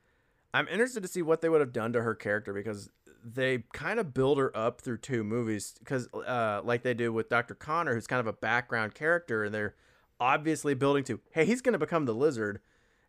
I'm 0.55 0.68
interested 0.68 1.02
to 1.02 1.08
see 1.08 1.20
what 1.20 1.41
they 1.41 1.49
would 1.49 1.60
have 1.60 1.73
done 1.73 1.92
to 1.94 2.02
her 2.02 2.15
character 2.15 2.52
because 2.52 2.89
they 3.24 3.65
kind 3.73 3.99
of 3.99 4.15
build 4.15 4.39
her 4.39 4.57
up 4.57 4.81
through 4.81 4.99
two 4.99 5.24
movies 5.24 5.74
because 5.81 6.08
uh, 6.12 6.60
like 6.62 6.83
they 6.83 6.94
do 6.94 7.12
with 7.12 7.28
Dr. 7.28 7.55
Connor 7.55 7.94
who's 7.94 8.07
kind 8.07 8.20
of 8.20 8.26
a 8.26 8.33
background 8.33 8.94
character 8.94 9.44
and 9.44 9.55
they're 9.55 9.74
obviously 10.20 10.74
building 10.74 11.02
to 11.05 11.20
hey 11.33 11.44
he's 11.44 11.60
going 11.60 11.73
to 11.73 11.78
become 11.78 12.05
the 12.05 12.15
lizard 12.15 12.60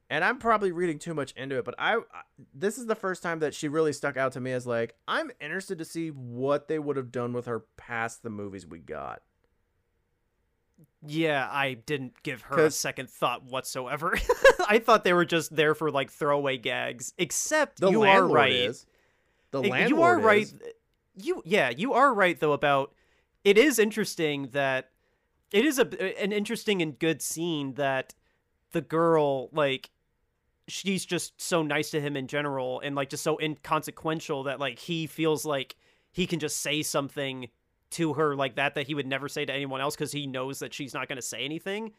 and 0.10 0.24
I'm 0.24 0.38
probably 0.38 0.72
reading 0.72 1.00
too 1.00 1.14
much 1.14 1.32
into 1.32 1.58
it, 1.58 1.66
but 1.66 1.76
I, 1.80 1.96
I 1.96 2.22
this 2.54 2.78
is 2.78 2.86
the 2.86 2.96
first 2.96 3.24
time 3.24 3.40
that 3.40 3.54
she 3.54 3.68
really 3.68 3.94
stuck 3.94 4.18
out 4.18 4.34
to 4.34 4.40
me 4.40 4.52
as 4.52 4.68
like 4.68 4.96
I'm 5.08 5.32
interested 5.40 5.78
to 5.80 5.86
see 5.86 6.10
what 6.10 6.68
they 6.68 6.80
would 6.80 6.98
have 6.98 7.12
done 7.12 7.34
with 7.34 7.46
her 7.46 7.66
past 7.78 8.24
the 8.24 8.30
movies 8.30 8.66
we 8.66 8.80
got. 8.80 9.22
Yeah, 11.08 11.48
I 11.52 11.74
didn't 11.74 12.22
give 12.24 12.42
her 12.44 12.66
a 12.66 12.72
second 12.72 13.10
thought 13.10 13.44
whatsoever. 13.44 14.18
I 14.68 14.80
thought 14.80 15.04
they 15.04 15.14
were 15.14 15.26
just 15.26 15.56
there 15.56 15.76
for 15.76 15.92
like 15.92 16.12
throwaway 16.12 16.58
gags. 16.58 17.14
Except 17.18 17.80
The 17.80 17.92
you 17.92 18.04
are 18.04 18.26
right. 18.26 18.52
is. 18.52 18.86
The 19.52 19.60
Uh, 19.60 19.68
landlord 19.68 19.90
you 19.90 20.02
are 20.04 20.20
right. 20.20 20.42
is. 20.44 20.56
You 21.18 21.42
yeah, 21.46 21.70
you 21.70 21.94
are 21.94 22.14
right 22.14 22.40
though 22.40 22.54
about 22.54 22.94
it 23.44 23.58
is 23.58 23.80
interesting 23.80 24.50
that 24.52 24.90
it 25.52 25.64
is 25.66 25.80
a 25.80 26.22
an 26.22 26.32
interesting 26.32 26.82
and 26.82 26.98
good 27.00 27.22
scene 27.22 27.76
that 27.76 28.14
the 28.72 28.82
girl 28.82 29.50
like 29.54 29.92
she's 30.68 31.06
just 31.06 31.40
so 31.40 31.62
nice 31.62 31.92
to 31.92 32.02
him 32.02 32.18
in 32.18 32.28
general 32.28 32.80
and 32.82 32.96
like 32.96 33.10
just 33.10 33.24
so 33.24 33.38
inconsequential 33.40 34.44
that 34.44 34.60
like 34.60 34.80
he 34.80 35.06
feels 35.08 35.46
like 35.46 35.76
he 36.12 36.26
can 36.28 36.40
just 36.40 36.60
say 36.62 36.82
something 36.82 37.48
to 37.92 38.14
her 38.14 38.36
like 38.36 38.56
that 38.56 38.76
that 38.76 38.88
he 38.88 38.96
would 38.96 39.08
never 39.08 39.28
say 39.30 39.46
to 39.46 39.54
anyone 39.54 39.82
else 39.82 39.96
because 39.96 40.12
he 40.12 40.28
knows 40.28 40.60
that 40.60 40.74
she's 40.74 40.94
not 40.94 41.08
going 41.08 41.18
to 41.18 41.22
say 41.22 41.46
anything. 41.46 41.92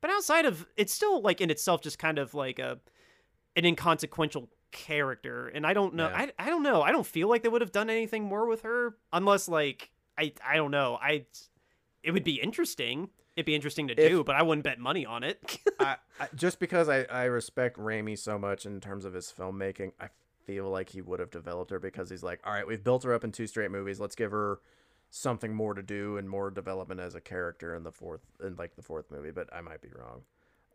But 0.00 0.10
outside 0.10 0.46
of 0.46 0.66
it's 0.76 0.92
still 0.92 1.20
like 1.20 1.40
in 1.40 1.50
itself 1.50 1.80
just 1.82 1.98
kind 1.98 2.18
of 2.18 2.34
like 2.34 2.58
a 2.58 2.78
an 3.56 3.64
inconsequential 3.64 4.48
character. 4.70 5.48
And 5.48 5.66
i 5.66 5.74
don't 5.74 5.94
know 5.94 6.08
Yeah. 6.08 6.26
I, 6.38 6.46
I 6.46 6.46
don't 6.50 6.62
know. 6.62 6.82
I 6.82 6.92
don't 6.92 7.06
feel 7.06 7.28
like 7.28 7.42
they 7.42 7.48
would 7.48 7.60
have 7.60 7.72
done 7.72 7.90
anything 7.90 8.24
more 8.24 8.46
with 8.46 8.62
her 8.62 8.96
unless 9.12 9.48
like 9.48 9.90
i 10.18 10.32
i 10.46 10.56
don't 10.56 10.70
know. 10.70 10.98
I 11.00 11.26
it 12.02 12.10
would 12.12 12.24
be 12.24 12.40
interesting. 12.40 13.10
It'd 13.36 13.46
be 13.46 13.54
interesting 13.54 13.88
to 13.88 13.94
If- 14.00 14.10
do 14.10 14.24
but 14.24 14.34
i 14.36 14.42
wouldn't 14.42 14.64
bet 14.64 14.78
money 14.78 15.04
on 15.06 15.24
it. 15.24 15.58
I, 15.80 15.96
I, 16.20 16.28
just 16.34 16.58
because 16.58 16.88
I, 16.88 17.02
I 17.04 17.24
respect 17.24 17.78
Raimi 17.78 18.18
so 18.18 18.38
much 18.38 18.64
in 18.66 18.80
terms 18.80 19.04
of 19.04 19.12
his 19.14 19.32
filmmaking, 19.36 19.92
I 20.00 20.08
feel 20.46 20.68
like 20.70 20.88
he 20.88 21.00
would 21.00 21.20
have 21.20 21.30
developed 21.30 21.70
her 21.70 21.78
because 21.78 22.10
he's 22.10 22.22
like, 22.22 22.40
all 22.44 22.52
right, 22.52 22.66
we've 22.66 22.82
built 22.82 23.04
her 23.04 23.14
up 23.14 23.22
in 23.24 23.30
two 23.32 23.46
straight 23.46 23.70
movies. 23.70 24.00
Let's 24.00 24.16
give 24.16 24.32
her 24.32 24.58
something 25.14 25.54
more 25.54 25.74
to 25.74 25.82
do 25.82 26.16
and 26.16 26.28
more 26.28 26.50
development 26.50 26.98
as 26.98 27.14
a 27.14 27.20
character 27.20 27.74
in 27.74 27.84
the 27.84 27.92
fourth, 27.92 28.22
in 28.44 28.56
like 28.56 28.74
the 28.74 28.82
fourth 28.82 29.10
movie. 29.10 29.30
But 29.30 29.48
I 29.52 29.60
might 29.60 29.82
be 29.82 29.90
wrong. 29.94 30.22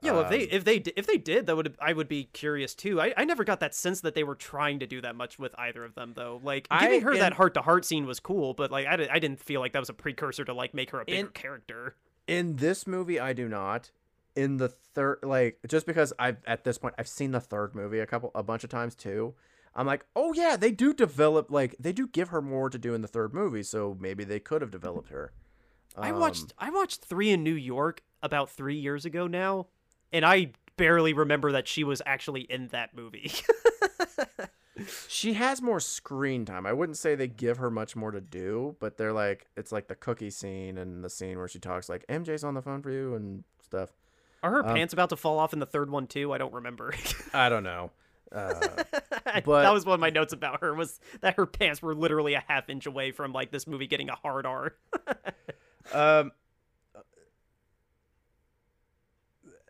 Yeah, 0.03 0.11
well, 0.11 0.21
if 0.25 0.29
they 0.29 0.43
Um, 0.43 0.49
if 0.51 0.63
they 0.63 0.75
if 0.95 1.07
they 1.07 1.17
did, 1.17 1.47
that 1.47 1.55
would 1.55 1.75
I 1.81 1.91
would 1.91 2.07
be 2.07 2.25
curious 2.25 2.75
too. 2.75 3.01
I, 3.01 3.15
I 3.17 3.25
never 3.25 3.43
got 3.43 3.59
that 3.61 3.73
sense 3.73 4.01
that 4.01 4.13
they 4.13 4.23
were 4.23 4.35
trying 4.35 4.77
to 4.79 4.85
do 4.87 5.01
that 5.01 5.15
much 5.15 5.39
with 5.39 5.55
either 5.57 5.83
of 5.83 5.95
them 5.95 6.13
though. 6.15 6.39
Like 6.43 6.67
I- 6.69 6.81
giving 6.85 7.01
her 7.01 7.17
that 7.17 7.33
heart 7.33 7.55
to 7.55 7.63
heart 7.63 7.83
scene 7.83 8.05
was 8.05 8.19
cool, 8.19 8.53
but 8.53 8.69
like 8.71 8.85
I, 8.85 8.95
di- 8.95 9.09
I 9.09 9.17
didn't 9.17 9.39
feel 9.39 9.59
like 9.59 9.73
that 9.73 9.79
was 9.79 9.89
a 9.89 9.93
precursor 9.95 10.45
to 10.45 10.53
like 10.53 10.75
make 10.75 10.91
her 10.91 11.01
a 11.01 11.05
bigger 11.05 11.19
In- 11.19 11.27
character. 11.29 11.95
In 12.27 12.57
this 12.57 12.85
movie, 12.85 13.19
I 13.19 13.33
do 13.33 13.47
not. 13.49 13.91
In 14.35 14.57
the 14.57 14.67
third, 14.69 15.17
like, 15.23 15.57
just 15.67 15.87
because 15.87 16.13
I've 16.19 16.37
at 16.45 16.63
this 16.63 16.77
point 16.77 16.93
I've 16.99 17.07
seen 17.07 17.31
the 17.31 17.39
third 17.39 17.73
movie 17.73 17.97
a 17.97 18.05
couple, 18.05 18.29
a 18.35 18.43
bunch 18.43 18.63
of 18.63 18.69
times 18.69 18.93
too. 18.93 19.33
I'm 19.77 19.85
like, 19.87 20.05
oh 20.15 20.33
yeah, 20.33 20.57
they 20.57 20.71
do 20.71 20.93
develop, 20.93 21.51
like, 21.51 21.75
they 21.79 21.93
do 21.93 22.07
give 22.07 22.29
her 22.29 22.41
more 22.41 22.69
to 22.69 22.77
do 22.79 22.93
in 22.95 23.01
the 23.01 23.07
third 23.07 23.33
movie, 23.33 23.63
so 23.63 23.95
maybe 23.99 24.23
they 24.23 24.39
could 24.39 24.61
have 24.61 24.71
developed 24.71 25.09
her. 25.09 25.31
I 25.95 26.09
Um, 26.11 26.19
watched 26.19 26.51
I 26.57 26.69
watched 26.71 27.05
three 27.05 27.29
in 27.29 27.43
New 27.43 27.53
York 27.53 28.01
about 28.21 28.49
three 28.49 28.75
years 28.75 29.05
ago 29.05 29.27
now, 29.27 29.67
and 30.11 30.25
I 30.25 30.51
barely 30.75 31.13
remember 31.13 31.51
that 31.53 31.67
she 31.67 31.83
was 31.83 32.01
actually 32.05 32.41
in 32.41 32.67
that 32.69 32.95
movie. 32.95 33.31
She 35.07 35.33
has 35.33 35.59
more 35.59 35.79
screen 35.79 36.45
time. 36.45 36.67
I 36.67 36.71
wouldn't 36.73 36.99
say 36.99 37.15
they 37.15 37.27
give 37.27 37.57
her 37.57 37.71
much 37.71 37.95
more 37.95 38.11
to 38.11 38.21
do, 38.21 38.75
but 38.79 38.95
they're 38.95 39.11
like 39.11 39.47
it's 39.57 39.71
like 39.71 39.87
the 39.87 39.95
cookie 39.95 40.29
scene 40.29 40.77
and 40.77 41.03
the 41.03 41.09
scene 41.09 41.39
where 41.39 41.47
she 41.47 41.57
talks 41.57 41.89
like 41.89 42.05
MJ's 42.05 42.43
on 42.43 42.53
the 42.53 42.61
phone 42.61 42.83
for 42.83 42.91
you 42.91 43.15
and 43.15 43.43
stuff. 43.63 43.89
Are 44.43 44.51
her 44.51 44.63
Um, 44.63 44.75
pants 44.75 44.93
about 44.93 45.09
to 45.09 45.15
fall 45.15 45.39
off 45.39 45.51
in 45.51 45.57
the 45.57 45.65
third 45.65 45.89
one 45.89 46.05
too? 46.05 46.31
I 46.31 46.37
don't 46.37 46.53
remember. 46.53 46.93
I 47.33 47.49
don't 47.49 47.63
know. 47.63 47.89
Uh, 48.31 48.53
that 49.23 49.45
was 49.45 49.85
one 49.85 49.95
of 49.95 49.99
my 49.99 50.09
notes 50.09 50.33
about 50.33 50.61
her 50.61 50.73
was 50.73 50.99
that 51.21 51.35
her 51.35 51.45
pants 51.45 51.81
were 51.81 51.95
literally 51.95 52.33
a 52.33 52.43
half 52.47 52.69
inch 52.69 52.85
away 52.85 53.11
from 53.11 53.33
like 53.33 53.51
this 53.51 53.67
movie 53.67 53.87
getting 53.87 54.09
a 54.09 54.15
hard 54.15 54.45
R. 54.45 54.75
um, 55.93 56.31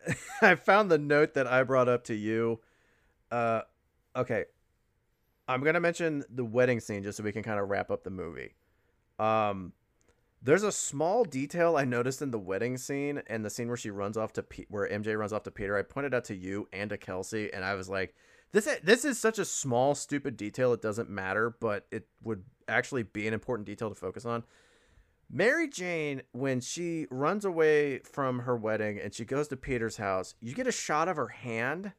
I 0.42 0.54
found 0.54 0.90
the 0.90 0.98
note 0.98 1.34
that 1.34 1.46
I 1.46 1.62
brought 1.62 1.88
up 1.88 2.04
to 2.04 2.14
you. 2.14 2.60
Uh, 3.30 3.62
okay, 4.16 4.44
I'm 5.46 5.62
gonna 5.62 5.80
mention 5.80 6.24
the 6.30 6.44
wedding 6.44 6.80
scene 6.80 7.02
just 7.02 7.18
so 7.18 7.24
we 7.24 7.32
can 7.32 7.42
kind 7.42 7.60
of 7.60 7.68
wrap 7.68 7.90
up 7.90 8.04
the 8.04 8.10
movie. 8.10 8.54
Um, 9.18 9.72
there's 10.40 10.62
a 10.62 10.72
small 10.72 11.24
detail 11.24 11.76
I 11.76 11.84
noticed 11.84 12.22
in 12.22 12.30
the 12.30 12.38
wedding 12.38 12.76
scene 12.76 13.22
and 13.26 13.44
the 13.44 13.50
scene 13.50 13.68
where 13.68 13.76
she 13.76 13.90
runs 13.90 14.16
off 14.16 14.32
to 14.34 14.42
Pe- 14.42 14.66
where 14.68 14.88
MJ 14.88 15.18
runs 15.18 15.32
off 15.32 15.42
to 15.44 15.50
Peter. 15.50 15.76
I 15.76 15.82
pointed 15.82 16.14
out 16.14 16.24
to 16.26 16.34
you 16.34 16.68
and 16.72 16.90
to 16.90 16.96
Kelsey, 16.96 17.52
and 17.52 17.64
I 17.64 17.74
was 17.74 17.88
like, 17.88 18.14
"This 18.52 18.68
this 18.82 19.04
is 19.04 19.18
such 19.18 19.38
a 19.38 19.44
small, 19.44 19.94
stupid 19.94 20.36
detail. 20.36 20.72
It 20.72 20.82
doesn't 20.82 21.10
matter, 21.10 21.50
but 21.50 21.86
it 21.90 22.06
would 22.22 22.44
actually 22.66 23.02
be 23.02 23.26
an 23.26 23.34
important 23.34 23.66
detail 23.66 23.88
to 23.88 23.94
focus 23.94 24.24
on." 24.24 24.44
Mary 25.30 25.68
Jane, 25.68 26.22
when 26.32 26.60
she 26.60 27.06
runs 27.10 27.44
away 27.44 27.98
from 27.98 28.40
her 28.40 28.56
wedding 28.56 28.98
and 28.98 29.12
she 29.12 29.26
goes 29.26 29.48
to 29.48 29.56
Peter's 29.56 29.98
house, 29.98 30.34
you 30.40 30.54
get 30.54 30.66
a 30.66 30.72
shot 30.72 31.06
of 31.06 31.16
her 31.16 31.28
hand. 31.28 31.92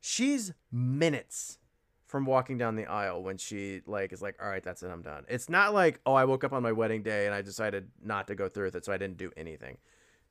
She's 0.00 0.52
minutes 0.72 1.58
from 2.06 2.26
walking 2.26 2.58
down 2.58 2.74
the 2.74 2.86
aisle 2.86 3.22
when 3.22 3.38
she 3.38 3.82
like 3.86 4.12
is 4.12 4.20
like, 4.20 4.36
all 4.42 4.48
right, 4.48 4.62
that's 4.62 4.82
it, 4.82 4.88
I'm 4.88 5.02
done. 5.02 5.24
It's 5.28 5.48
not 5.48 5.72
like, 5.72 6.00
oh, 6.04 6.14
I 6.14 6.24
woke 6.24 6.44
up 6.44 6.52
on 6.52 6.62
my 6.62 6.72
wedding 6.72 7.02
day 7.02 7.26
and 7.26 7.34
I 7.34 7.42
decided 7.42 7.90
not 8.02 8.26
to 8.26 8.34
go 8.34 8.48
through 8.48 8.66
with 8.66 8.76
it, 8.76 8.84
so 8.84 8.92
I 8.92 8.98
didn't 8.98 9.16
do 9.16 9.30
anything. 9.36 9.78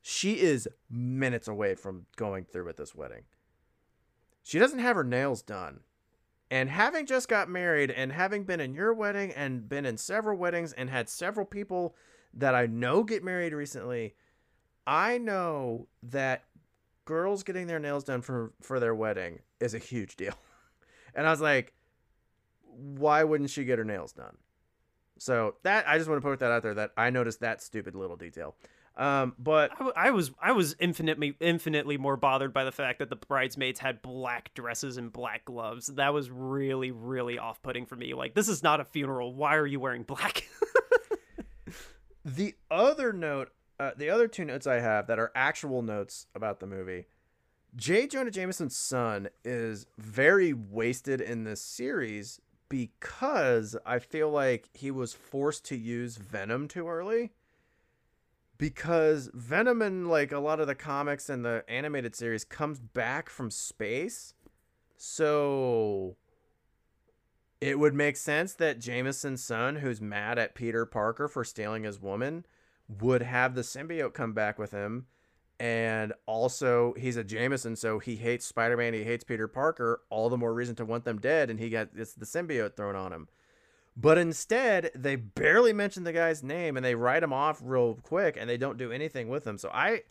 She 0.02 0.40
is 0.40 0.68
minutes 0.90 1.48
away 1.48 1.74
from 1.74 2.06
going 2.16 2.44
through 2.44 2.66
with 2.66 2.76
this 2.76 2.94
wedding. 2.94 3.24
She 4.44 4.58
doesn't 4.58 4.78
have 4.78 4.94
her 4.94 5.02
nails 5.02 5.42
done. 5.42 5.80
And 6.50 6.68
having 6.68 7.06
just 7.06 7.28
got 7.28 7.48
married 7.48 7.90
and 7.90 8.12
having 8.12 8.44
been 8.44 8.60
in 8.60 8.74
your 8.74 8.92
wedding 8.92 9.32
and 9.32 9.68
been 9.68 9.86
in 9.86 9.96
several 9.96 10.38
weddings 10.38 10.72
and 10.74 10.90
had 10.90 11.08
several 11.08 11.46
people 11.46 11.96
that 12.34 12.54
I 12.54 12.66
know 12.66 13.02
get 13.02 13.24
married 13.24 13.54
recently, 13.54 14.14
I 14.86 15.18
know 15.18 15.88
that 16.02 16.44
girls 17.06 17.42
getting 17.42 17.66
their 17.66 17.80
nails 17.80 18.04
done 18.04 18.22
for 18.22 18.52
for 18.60 18.78
their 18.78 18.94
wedding 18.94 19.40
is 19.58 19.74
a 19.74 19.78
huge 19.78 20.14
deal. 20.16 20.34
And 21.16 21.28
I 21.28 21.30
was 21.30 21.40
like, 21.40 21.72
why 22.62 23.22
wouldn't 23.22 23.50
she 23.50 23.64
get 23.64 23.78
her 23.78 23.84
nails 23.84 24.12
done? 24.12 24.36
So 25.16 25.54
that 25.62 25.86
I 25.86 25.96
just 25.96 26.10
want 26.10 26.20
to 26.20 26.28
put 26.28 26.40
that 26.40 26.50
out 26.50 26.64
there 26.64 26.74
that 26.74 26.90
I 26.96 27.10
noticed 27.10 27.38
that 27.38 27.62
stupid 27.62 27.94
little 27.94 28.16
detail. 28.16 28.56
Um, 28.96 29.34
but 29.38 29.72
I, 29.72 29.74
w- 29.76 29.92
I 29.96 30.10
was 30.10 30.30
I 30.40 30.52
was 30.52 30.76
infinitely 30.78 31.34
infinitely 31.40 31.98
more 31.98 32.16
bothered 32.16 32.52
by 32.52 32.62
the 32.64 32.70
fact 32.70 33.00
that 33.00 33.10
the 33.10 33.16
bridesmaids 33.16 33.80
had 33.80 34.02
black 34.02 34.54
dresses 34.54 34.96
and 34.96 35.12
black 35.12 35.44
gloves. 35.44 35.88
That 35.88 36.14
was 36.14 36.30
really 36.30 36.92
really 36.92 37.38
off 37.38 37.60
putting 37.62 37.86
for 37.86 37.96
me. 37.96 38.14
Like 38.14 38.34
this 38.34 38.48
is 38.48 38.62
not 38.62 38.80
a 38.80 38.84
funeral. 38.84 39.34
Why 39.34 39.56
are 39.56 39.66
you 39.66 39.80
wearing 39.80 40.04
black? 40.04 40.44
The 42.24 42.54
other 42.70 43.12
note, 43.12 43.50
uh, 43.78 43.90
the 43.96 44.08
other 44.08 44.28
two 44.28 44.46
notes 44.46 44.66
I 44.66 44.76
have 44.76 45.06
that 45.08 45.18
are 45.18 45.30
actual 45.34 45.82
notes 45.82 46.26
about 46.34 46.58
the 46.58 46.66
movie, 46.66 47.06
J. 47.76 48.06
Jonah 48.06 48.30
Jameson's 48.30 48.74
son 48.76 49.28
is 49.44 49.86
very 49.98 50.54
wasted 50.54 51.20
in 51.20 51.44
this 51.44 51.60
series 51.60 52.40
because 52.70 53.76
I 53.84 53.98
feel 53.98 54.30
like 54.30 54.70
he 54.72 54.90
was 54.90 55.12
forced 55.12 55.66
to 55.66 55.76
use 55.76 56.16
Venom 56.16 56.66
too 56.66 56.88
early. 56.88 57.32
Because 58.56 59.30
Venom 59.34 59.82
and 59.82 60.08
like 60.08 60.32
a 60.32 60.38
lot 60.38 60.60
of 60.60 60.66
the 60.66 60.74
comics 60.74 61.28
and 61.28 61.44
the 61.44 61.64
animated 61.68 62.14
series 62.14 62.44
comes 62.44 62.78
back 62.78 63.28
from 63.28 63.50
space. 63.50 64.34
So 64.96 66.16
it 67.60 67.78
would 67.78 67.94
make 67.94 68.16
sense 68.16 68.54
that 68.54 68.78
Jameson's 68.78 69.42
son, 69.42 69.76
who's 69.76 70.00
mad 70.00 70.38
at 70.38 70.54
Peter 70.54 70.86
Parker 70.86 71.28
for 71.28 71.44
stealing 71.44 71.84
his 71.84 72.00
woman, 72.00 72.44
would 72.88 73.22
have 73.22 73.54
the 73.54 73.62
symbiote 73.62 74.12
come 74.12 74.32
back 74.34 74.58
with 74.58 74.70
him. 74.70 75.06
And 75.58 76.12
also, 76.26 76.94
he's 76.98 77.16
a 77.16 77.24
Jameson, 77.24 77.76
so 77.76 78.00
he 78.00 78.16
hates 78.16 78.44
Spider 78.44 78.76
Man, 78.76 78.92
he 78.92 79.04
hates 79.04 79.24
Peter 79.24 79.46
Parker. 79.46 80.02
All 80.10 80.28
the 80.28 80.36
more 80.36 80.52
reason 80.52 80.74
to 80.76 80.84
want 80.84 81.04
them 81.04 81.20
dead, 81.20 81.48
and 81.48 81.60
he 81.60 81.70
got 81.70 81.88
it's 81.94 82.14
the 82.14 82.26
symbiote 82.26 82.76
thrown 82.76 82.96
on 82.96 83.12
him. 83.12 83.28
But 83.96 84.18
instead, 84.18 84.90
they 84.94 85.16
barely 85.16 85.72
mention 85.72 86.04
the 86.04 86.12
guy's 86.12 86.42
name 86.42 86.76
and 86.76 86.84
they 86.84 86.94
write 86.94 87.22
him 87.22 87.32
off 87.32 87.60
real 87.62 87.94
quick 87.94 88.36
and 88.38 88.50
they 88.50 88.56
don't 88.56 88.76
do 88.76 88.90
anything 88.90 89.28
with 89.28 89.46
him. 89.46 89.56
So 89.56 89.70
I 89.72 90.02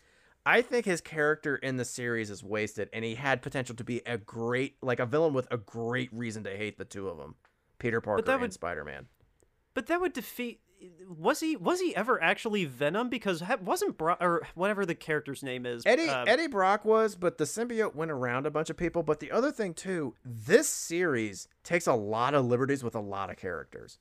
I 0.46 0.62
think 0.62 0.84
his 0.86 1.00
character 1.00 1.56
in 1.56 1.76
the 1.76 1.84
series 1.84 2.30
is 2.30 2.42
wasted 2.42 2.88
and 2.92 3.04
he 3.04 3.14
had 3.14 3.42
potential 3.42 3.74
to 3.76 3.84
be 3.84 4.00
a 4.06 4.16
great 4.16 4.76
like 4.82 5.00
a 5.00 5.06
villain 5.06 5.34
with 5.34 5.46
a 5.50 5.58
great 5.58 6.10
reason 6.12 6.44
to 6.44 6.56
hate 6.56 6.78
the 6.78 6.84
two 6.84 7.08
of 7.08 7.18
them. 7.18 7.34
Peter 7.78 8.00
Parker 8.00 8.30
and 8.30 8.52
Spider-Man. 8.52 9.06
but 9.74 9.86
that 9.86 10.00
would 10.00 10.12
defeat. 10.14 10.60
Was 11.08 11.40
he 11.40 11.56
was 11.56 11.80
he 11.80 11.94
ever 11.94 12.22
actually 12.22 12.64
Venom? 12.64 13.08
Because 13.08 13.42
wasn't 13.62 13.96
Brock 13.96 14.18
or 14.20 14.46
whatever 14.54 14.84
the 14.84 14.94
character's 14.94 15.42
name 15.42 15.66
is 15.66 15.82
Eddie 15.86 16.08
uh, 16.08 16.24
Eddie 16.24 16.48
Brock 16.48 16.84
was, 16.84 17.14
but 17.14 17.38
the 17.38 17.44
symbiote 17.44 17.94
went 17.94 18.10
around 18.10 18.46
a 18.46 18.50
bunch 18.50 18.70
of 18.70 18.76
people. 18.76 19.02
But 19.02 19.20
the 19.20 19.30
other 19.30 19.52
thing 19.52 19.74
too, 19.74 20.14
this 20.24 20.68
series 20.68 21.48
takes 21.62 21.86
a 21.86 21.94
lot 21.94 22.34
of 22.34 22.44
liberties 22.46 22.82
with 22.82 22.94
a 22.94 23.00
lot 23.00 23.30
of 23.30 23.36
characters. 23.36 23.98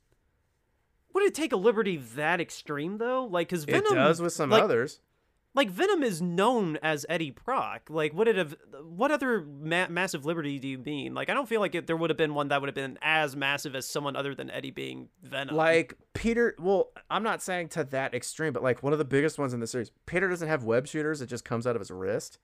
Would 1.13 1.23
it 1.23 1.35
take 1.35 1.53
a 1.53 1.57
liberty 1.57 1.97
that 2.15 2.41
extreme 2.41 2.97
though? 2.97 3.25
Like, 3.25 3.49
because 3.49 3.65
Venom 3.65 3.93
it 3.93 3.95
does 3.95 4.21
with 4.21 4.33
some 4.33 4.49
like, 4.49 4.63
others. 4.63 4.99
Like 5.55 5.69
Venom 5.69 6.01
is 6.03 6.21
known 6.21 6.77
as 6.81 7.05
Eddie 7.09 7.31
Brock. 7.31 7.83
Like, 7.89 8.13
would 8.13 8.27
it 8.27 8.35
have? 8.35 8.55
What 8.83 9.11
other 9.11 9.41
ma- 9.41 9.87
massive 9.87 10.25
liberty 10.25 10.57
do 10.59 10.67
you 10.67 10.77
mean? 10.79 11.13
Like, 11.13 11.29
I 11.29 11.33
don't 11.33 11.47
feel 11.47 11.59
like 11.61 11.75
it, 11.75 11.85
there 11.87 11.95
would 11.97 12.09
have 12.09 12.17
been 12.17 12.33
one 12.33 12.47
that 12.47 12.59
would 12.61 12.67
have 12.67 12.75
been 12.75 12.97
as 13.01 13.35
massive 13.35 13.75
as 13.75 13.87
someone 13.87 14.15
other 14.15 14.33
than 14.33 14.49
Eddie 14.49 14.71
being 14.71 15.09
Venom. 15.21 15.55
Like 15.55 15.95
Peter, 16.13 16.55
well, 16.59 16.91
I'm 17.09 17.23
not 17.23 17.41
saying 17.43 17.69
to 17.69 17.83
that 17.85 18.13
extreme, 18.13 18.53
but 18.53 18.63
like 18.63 18.81
one 18.83 18.93
of 18.93 18.99
the 18.99 19.05
biggest 19.05 19.37
ones 19.37 19.53
in 19.53 19.59
the 19.59 19.67
series, 19.67 19.91
Peter 20.05 20.27
doesn't 20.29 20.47
have 20.47 20.63
web 20.63 20.87
shooters; 20.87 21.21
it 21.21 21.27
just 21.27 21.45
comes 21.45 21.67
out 21.67 21.75
of 21.75 21.79
his 21.81 21.91
wrist. 21.91 22.39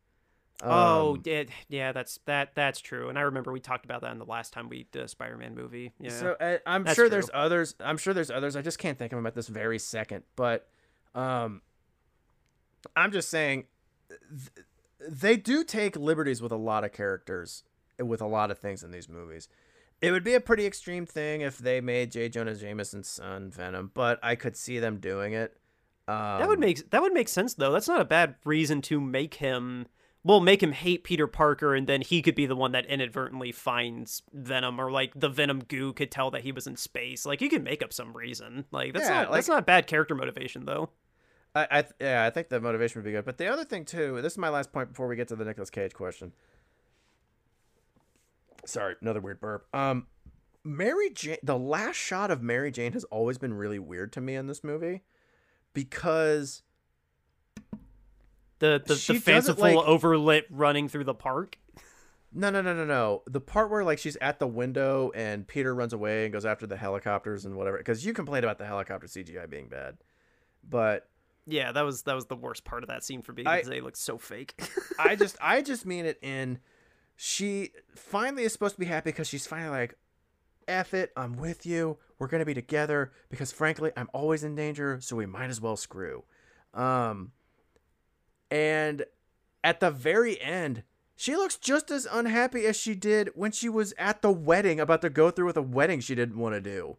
oh, 0.61 1.13
Um, 1.15 1.21
yeah, 1.25 1.43
yeah, 1.67 1.91
that's 1.91 2.19
that 2.25 2.53
that's 2.53 2.79
true. 2.79 3.09
And 3.09 3.17
I 3.17 3.21
remember 3.21 3.51
we 3.51 3.59
talked 3.59 3.85
about 3.85 4.01
that 4.01 4.11
in 4.11 4.19
the 4.19 4.25
last 4.25 4.53
time 4.53 4.69
we 4.69 4.87
did 4.91 5.01
a 5.01 5.07
Spider-Man 5.07 5.55
movie. 5.55 5.93
Yeah. 5.99 6.09
So 6.11 6.35
uh, 6.39 6.57
I'm 6.67 6.83
That's 6.83 6.95
sure 6.95 7.05
true. 7.05 7.09
there's 7.09 7.29
others. 7.33 7.75
I'm 7.79 7.97
sure 7.97 8.13
there's 8.13 8.29
others. 8.29 8.55
I 8.55 8.61
just 8.61 8.77
can't 8.77 8.99
think 8.99 9.13
of 9.13 9.17
them 9.17 9.25
at 9.25 9.33
this 9.35 9.47
very 9.47 9.79
second. 9.79 10.25
But 10.35 10.67
um, 11.15 11.61
I'm 12.95 13.11
just 13.11 13.29
saying 13.29 13.65
th- 14.09 14.65
they 15.07 15.37
do 15.37 15.63
take 15.63 15.95
liberties 15.95 16.41
with 16.41 16.51
a 16.51 16.57
lot 16.57 16.83
of 16.83 16.91
characters 16.91 17.63
with 17.97 18.21
a 18.21 18.27
lot 18.27 18.51
of 18.51 18.57
things 18.57 18.83
in 18.83 18.91
these 18.91 19.09
movies. 19.09 19.47
It 20.01 20.11
would 20.11 20.23
be 20.23 20.33
a 20.33 20.39
pretty 20.39 20.65
extreme 20.65 21.05
thing 21.05 21.41
if 21.41 21.57
they 21.57 21.81
made 21.81 22.11
J. 22.11 22.29
Jonah 22.29 22.55
Jameson's 22.55 23.09
son 23.09 23.51
Venom, 23.51 23.91
but 23.93 24.19
I 24.23 24.35
could 24.35 24.55
see 24.55 24.79
them 24.79 24.97
doing 24.99 25.33
it. 25.33 25.57
Um, 26.07 26.39
That 26.39 26.47
would 26.47 26.59
make 26.59 26.89
that 26.91 27.01
would 27.01 27.13
make 27.13 27.27
sense 27.27 27.53
though. 27.53 27.71
That's 27.71 27.87
not 27.87 28.01
a 28.01 28.05
bad 28.05 28.35
reason 28.45 28.81
to 28.83 28.99
make 28.99 29.35
him 29.35 29.87
well, 30.23 30.41
make 30.41 30.61
him 30.61 30.73
hate 30.73 31.05
Peter 31.05 31.27
Parker 31.27 31.75
and 31.75 31.87
then 31.87 32.01
he 32.01 32.21
could 32.21 32.35
be 32.35 32.45
the 32.45 32.55
one 32.55 32.73
that 32.73 32.85
inadvertently 32.87 33.51
finds 33.53 34.21
Venom 34.33 34.79
or 34.79 34.91
like 34.91 35.13
the 35.15 35.29
Venom 35.29 35.63
goo 35.63 35.93
could 35.93 36.11
tell 36.11 36.29
that 36.31 36.41
he 36.41 36.51
was 36.51 36.67
in 36.67 36.75
space. 36.75 37.25
Like 37.25 37.41
you 37.41 37.49
can 37.49 37.63
make 37.63 37.83
up 37.83 37.93
some 37.93 38.15
reason. 38.15 38.65
Like 38.71 38.93
that's 38.93 39.07
Yeah, 39.07 39.23
not 39.23 39.31
that's 39.33 39.47
not 39.47 39.65
bad 39.65 39.87
character 39.87 40.15
motivation 40.15 40.65
though. 40.65 40.89
I, 41.55 41.67
I 41.71 41.81
th- 41.81 41.93
yeah, 41.99 42.25
I 42.25 42.29
think 42.29 42.49
the 42.49 42.59
motivation 42.61 42.99
would 43.01 43.05
be 43.05 43.11
good. 43.11 43.25
But 43.25 43.37
the 43.37 43.47
other 43.47 43.65
thing 43.65 43.85
too, 43.85 44.21
this 44.21 44.33
is 44.33 44.37
my 44.37 44.49
last 44.49 44.71
point 44.71 44.89
before 44.89 45.07
we 45.07 45.15
get 45.15 45.27
to 45.29 45.35
the 45.35 45.45
Nicolas 45.45 45.69
Cage 45.69 45.93
question. 45.93 46.31
Sorry, 48.65 48.95
another 49.01 49.19
weird 49.21 49.39
burp. 49.39 49.67
Um, 49.73 50.07
Mary 50.63 51.09
Jane, 51.11 51.37
the 51.41 51.57
last 51.57 51.95
shot 51.95 52.29
of 52.29 52.41
Mary 52.43 52.71
Jane 52.71 52.91
has 52.93 53.03
always 53.05 53.37
been 53.37 53.53
really 53.53 53.79
weird 53.79 54.11
to 54.13 54.21
me 54.21 54.35
in 54.35 54.47
this 54.47 54.63
movie, 54.63 55.01
because 55.73 56.61
The 58.59 58.81
the, 58.85 58.93
the 59.13 59.19
fanciful 59.19 59.63
like- 59.63 59.77
overlit 59.77 60.43
running 60.49 60.87
through 60.89 61.05
the 61.05 61.13
park. 61.15 61.57
no, 62.33 62.49
no, 62.49 62.61
no, 62.61 62.73
no, 62.75 62.85
no, 62.85 63.23
the 63.25 63.39
part 63.41 63.71
where 63.71 63.83
like 63.83 63.97
she's 63.97 64.17
at 64.17 64.37
the 64.39 64.47
window 64.47 65.11
and 65.15 65.47
Peter 65.47 65.73
runs 65.73 65.93
away 65.93 66.25
and 66.25 66.33
goes 66.33 66.45
after 66.45 66.67
the 66.67 66.77
helicopters 66.77 67.45
and 67.45 67.55
whatever. 67.55 67.77
Because 67.77 68.05
you 68.05 68.13
complained 68.13 68.43
about 68.43 68.57
the 68.59 68.65
helicopter 68.65 69.07
CGI 69.07 69.49
being 69.49 69.67
bad, 69.67 69.97
but 70.69 71.07
Yeah, 71.49 71.71
that 71.71 71.81
was 71.81 72.03
that 72.03 72.15
was 72.15 72.25
the 72.27 72.35
worst 72.35 72.63
part 72.63 72.83
of 72.83 72.89
that 72.89 73.03
scene 73.03 73.21
for 73.21 73.33
me 73.33 73.43
I- 73.45 73.57
because 73.57 73.69
they 73.69 73.81
looked 73.81 73.97
so 73.97 74.17
fake. 74.17 74.61
I 74.99 75.15
just 75.15 75.37
I 75.41 75.61
just 75.61 75.85
mean 75.85 76.05
it 76.05 76.19
in 76.21 76.59
she 77.15 77.71
finally 77.95 78.43
is 78.43 78.53
supposed 78.53 78.75
to 78.75 78.79
be 78.79 78.85
happy 78.85 79.09
because 79.09 79.27
she's 79.27 79.47
finally 79.47 79.69
like 79.71 79.95
F 80.67 80.93
it, 80.93 81.11
I'm 81.17 81.35
with 81.37 81.65
you. 81.65 81.97
We're 82.19 82.27
gonna 82.27 82.45
be 82.45 82.53
together 82.53 83.11
because 83.29 83.51
frankly 83.51 83.91
I'm 83.97 84.09
always 84.13 84.43
in 84.43 84.55
danger, 84.55 84.99
so 85.01 85.15
we 85.15 85.25
might 85.25 85.49
as 85.49 85.59
well 85.59 85.75
screw. 85.75 86.23
Um 86.73 87.31
and 88.51 89.05
at 89.63 89.79
the 89.79 89.91
very 89.91 90.39
end, 90.41 90.83
she 91.15 91.35
looks 91.35 91.57
just 91.57 91.91
as 91.91 92.07
unhappy 92.09 92.65
as 92.65 92.77
she 92.77 92.95
did 92.95 93.31
when 93.35 93.51
she 93.51 93.67
was 93.69 93.93
at 93.97 94.21
the 94.21 94.31
wedding 94.31 94.79
about 94.79 95.01
to 95.01 95.09
go 95.09 95.29
through 95.31 95.47
with 95.47 95.57
a 95.57 95.61
wedding 95.61 95.99
she 95.99 96.15
didn't 96.15 96.37
want 96.37 96.55
to 96.55 96.61
do. 96.61 96.97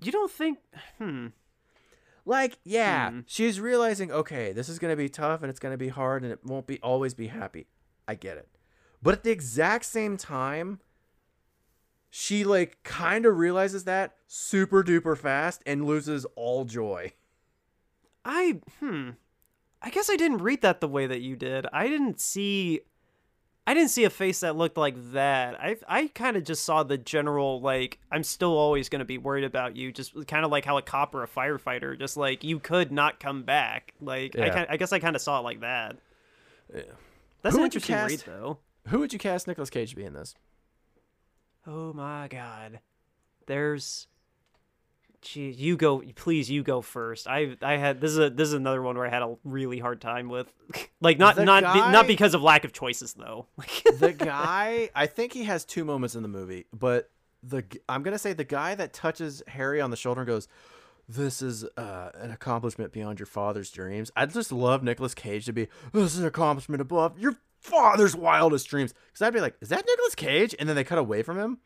you 0.00 0.12
don't 0.12 0.30
think 0.30 0.58
hmm. 0.98 1.28
Like, 2.24 2.58
yeah, 2.64 3.10
Hmm. 3.10 3.20
she's 3.26 3.60
realizing, 3.60 4.10
okay, 4.10 4.52
this 4.52 4.68
is 4.68 4.78
gonna 4.78 4.96
be 4.96 5.08
tough 5.08 5.42
and 5.42 5.50
it's 5.50 5.60
gonna 5.60 5.76
be 5.76 5.88
hard 5.88 6.22
and 6.22 6.32
it 6.32 6.44
won't 6.44 6.66
be 6.66 6.80
always 6.80 7.14
be 7.14 7.26
happy. 7.26 7.66
I 8.08 8.14
get 8.14 8.36
it. 8.38 8.48
But 9.02 9.14
at 9.14 9.24
the 9.24 9.30
exact 9.30 9.84
same 9.84 10.16
time, 10.16 10.80
she 12.08 12.44
like 12.44 12.82
kind 12.82 13.26
of 13.26 13.36
realizes 13.36 13.84
that 13.84 14.16
super 14.26 14.82
duper 14.82 15.18
fast 15.18 15.62
and 15.66 15.84
loses 15.84 16.24
all 16.36 16.64
joy. 16.64 17.12
I 18.24 18.60
hmm. 18.80 19.10
I 19.82 19.90
guess 19.90 20.08
I 20.08 20.16
didn't 20.16 20.38
read 20.38 20.62
that 20.62 20.80
the 20.80 20.88
way 20.88 21.06
that 21.06 21.20
you 21.20 21.36
did. 21.36 21.66
I 21.72 21.88
didn't 21.88 22.20
see 22.20 22.80
I 23.66 23.72
didn't 23.72 23.90
see 23.90 24.04
a 24.04 24.10
face 24.10 24.40
that 24.40 24.56
looked 24.56 24.76
like 24.76 24.94
that. 25.12 25.58
I 25.60 25.76
I 25.88 26.08
kind 26.08 26.36
of 26.36 26.44
just 26.44 26.64
saw 26.64 26.82
the 26.82 26.98
general 26.98 27.60
like 27.62 27.98
I'm 28.12 28.22
still 28.22 28.56
always 28.56 28.88
going 28.90 28.98
to 29.00 29.06
be 29.06 29.16
worried 29.16 29.44
about 29.44 29.74
you 29.74 29.90
just 29.90 30.26
kind 30.26 30.44
of 30.44 30.50
like 30.50 30.64
how 30.66 30.76
a 30.76 30.82
cop 30.82 31.14
or 31.14 31.22
a 31.22 31.28
firefighter 31.28 31.98
just 31.98 32.16
like 32.16 32.44
you 32.44 32.58
could 32.60 32.92
not 32.92 33.20
come 33.20 33.42
back. 33.44 33.94
Like 34.00 34.36
I 34.36 34.46
Yeah. 34.46 34.54
kind 34.54 34.66
I 34.68 34.76
guess 34.76 34.92
I 34.92 34.98
kind 34.98 35.16
of 35.16 35.22
saw 35.22 35.38
it 35.38 35.42
like 35.44 35.60
that. 35.60 35.96
Yeah. 36.74 36.82
That's 37.42 37.54
Who 37.56 37.60
an 37.62 37.66
interesting 37.66 37.96
read 37.96 38.22
though. 38.26 38.58
Who 38.88 38.98
would 38.98 39.12
you 39.14 39.18
cast 39.18 39.46
Nicolas 39.48 39.70
Cage 39.70 39.90
to 39.90 39.96
be 39.96 40.04
in 40.04 40.12
this? 40.12 40.34
Oh 41.66 41.94
my 41.94 42.28
god. 42.28 42.80
There's 43.46 44.06
Gee, 45.24 45.50
you 45.50 45.76
go 45.78 46.02
please 46.14 46.50
you 46.50 46.62
go 46.62 46.82
first. 46.82 47.26
I 47.26 47.56
I 47.62 47.78
had 47.78 48.00
this 48.00 48.10
is 48.10 48.18
a 48.18 48.28
this 48.28 48.48
is 48.48 48.54
another 48.54 48.82
one 48.82 48.96
where 48.96 49.06
I 49.06 49.10
had 49.10 49.22
a 49.22 49.36
really 49.42 49.78
hard 49.78 50.00
time 50.02 50.28
with 50.28 50.52
like 51.00 51.18
not 51.18 51.36
The 51.36 51.44
not 51.46 51.62
be, 51.72 51.80
not 51.80 52.06
because 52.06 52.34
of 52.34 52.42
lack 52.42 52.64
of 52.64 52.72
choices 52.72 53.14
though. 53.14 53.46
Like 53.56 53.98
the 53.98 54.12
guy 54.12 54.90
i 54.94 55.06
think 55.06 55.32
he 55.32 55.44
has 55.44 55.64
two 55.64 55.84
moments 55.84 56.14
in 56.14 56.22
the 56.22 56.28
movie 56.28 56.66
but 56.72 57.10
the 57.42 57.64
i'm 57.88 58.02
gonna 58.02 58.18
say 58.18 58.32
the 58.32 58.44
guy 58.44 58.74
that 58.74 58.92
touches 58.92 59.42
harry 59.46 59.80
on 59.80 59.90
the 59.90 59.96
shoulder 59.96 60.20
and 60.22 60.28
goes 60.28 60.48
this 61.08 61.40
is 61.42 61.64
uh, 61.76 62.10
an 62.14 62.30
accomplishment 62.30 62.92
beyond 62.92 63.18
your 63.18 63.26
father's 63.26 63.70
dreams 63.70 64.10
i'd 64.16 64.32
just 64.32 64.50
love 64.52 64.82
Nicolas 64.82 65.14
cage 65.14 65.46
to 65.46 65.52
be 65.52 65.68
this 65.92 66.14
is 66.14 66.18
an 66.18 66.26
accomplishment 66.26 66.80
above 66.82 67.18
your 67.18 67.36
father's 67.60 68.16
wildest 68.16 68.68
dreams 68.68 68.92
because 69.08 69.22
i'd 69.22 69.32
be 69.34 69.40
like 69.40 69.56
is 69.60 69.68
that 69.68 69.84
Nicolas 69.86 70.14
cage 70.14 70.54
and 70.58 70.68
then 70.68 70.76
they 70.76 70.84
cut 70.84 70.98
away 70.98 71.22
from 71.22 71.38
him 71.38 71.58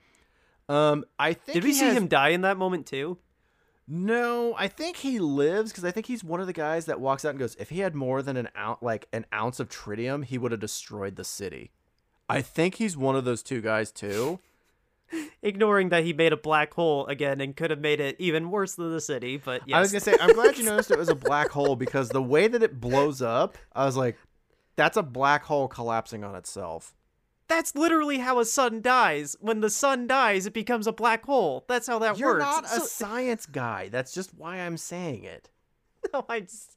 um 0.69 1.05
i 1.19 1.33
think 1.33 1.55
Did 1.55 1.65
we 1.65 1.73
see 1.73 1.87
has- 1.87 1.97
him 1.97 2.07
die 2.09 2.31
in 2.31 2.43
that 2.43 2.57
moment 2.57 2.87
too? 2.87 3.19
No, 3.91 4.55
I 4.59 4.69
think 4.69 4.99
he 4.99 5.19
lives 5.19 5.73
because 5.73 5.85
I 5.85 5.91
think 5.91 6.07
he's 6.07 6.23
one 6.23 6.41
of 6.41 6.47
the 6.47 6.53
guys 6.53 6.85
that 6.85 7.01
walks 7.01 7.25
out 7.25 7.31
and 7.31 7.39
goes, 7.39 7.57
if 7.59 7.71
he 7.71 7.81
had 7.81 7.95
more 7.95 8.21
than 8.21 8.37
an 8.37 8.51
ounce, 8.57 8.83
like 8.83 9.09
an 9.15 9.25
ounce 9.33 9.61
of 9.61 9.71
tritium, 9.71 10.25
he 10.25 10.37
would 10.37 10.53
have 10.53 10.61
destroyed 10.61 11.17
the 11.17 11.25
city. 11.25 11.71
I 12.29 12.43
think 12.43 12.75
he's 12.75 12.99
one 12.99 13.17
of 13.17 13.25
those 13.25 13.43
two 13.43 13.63
guys 13.63 13.91
too. 13.91 14.41
Ignoring 15.43 15.89
that 15.89 16.05
he 16.05 16.13
made 16.13 16.35
a 16.35 16.37
black 16.37 16.75
hole 16.75 17.07
again 17.07 17.41
and 17.41 17.57
could 17.57 17.71
have 17.71 17.81
made 17.81 17.99
it 17.99 18.17
even 18.19 18.51
worse 18.51 18.75
than 18.75 18.93
the 18.93 19.01
city, 19.01 19.39
but 19.39 19.63
yes. 19.65 19.77
I 19.77 19.81
was 19.81 19.93
gonna 19.93 20.01
say, 20.01 20.17
I'm 20.21 20.35
glad 20.35 20.59
you 20.59 20.65
noticed 20.67 20.91
it 20.91 20.99
was 20.99 21.09
a 21.09 21.15
black 21.15 21.49
hole 21.49 21.75
because 21.75 22.11
the 22.11 22.23
way 22.23 22.47
that 22.47 22.63
it 22.63 22.79
blows 22.79 23.23
up, 23.23 23.57
I 23.75 23.87
was 23.87 23.97
like, 23.97 24.19
that's 24.77 24.99
a 24.99 25.03
black 25.03 25.45
hole 25.45 25.67
collapsing 25.67 26.25
on 26.25 26.35
itself. 26.35 26.95
That's 27.49 27.75
literally 27.75 28.19
how 28.19 28.39
a 28.41 28.45
sun 28.45 28.83
dies. 28.83 29.37
When 29.41 29.61
the 29.61 29.71
sun 29.71 30.07
dies, 30.07 30.47
it 30.47 30.53
becomes 30.53 30.87
a 30.87 30.93
black 30.93 31.25
hole. 31.25 31.65
That's 31.69 31.87
how 31.87 31.99
that 32.01 32.11
works. 32.11 32.21
You're 32.21 32.35
works. 32.35 32.45
not 32.45 32.65
a 32.65 32.81
science 32.81 33.47
guy. 33.47 33.89
That's 33.89 34.13
just 34.13 34.35
why 34.35 34.57
I'm 34.59 34.77
saying 34.77 35.25
it. 35.25 35.51
No, 36.13 36.25
I 36.29 36.41
just, 36.41 36.77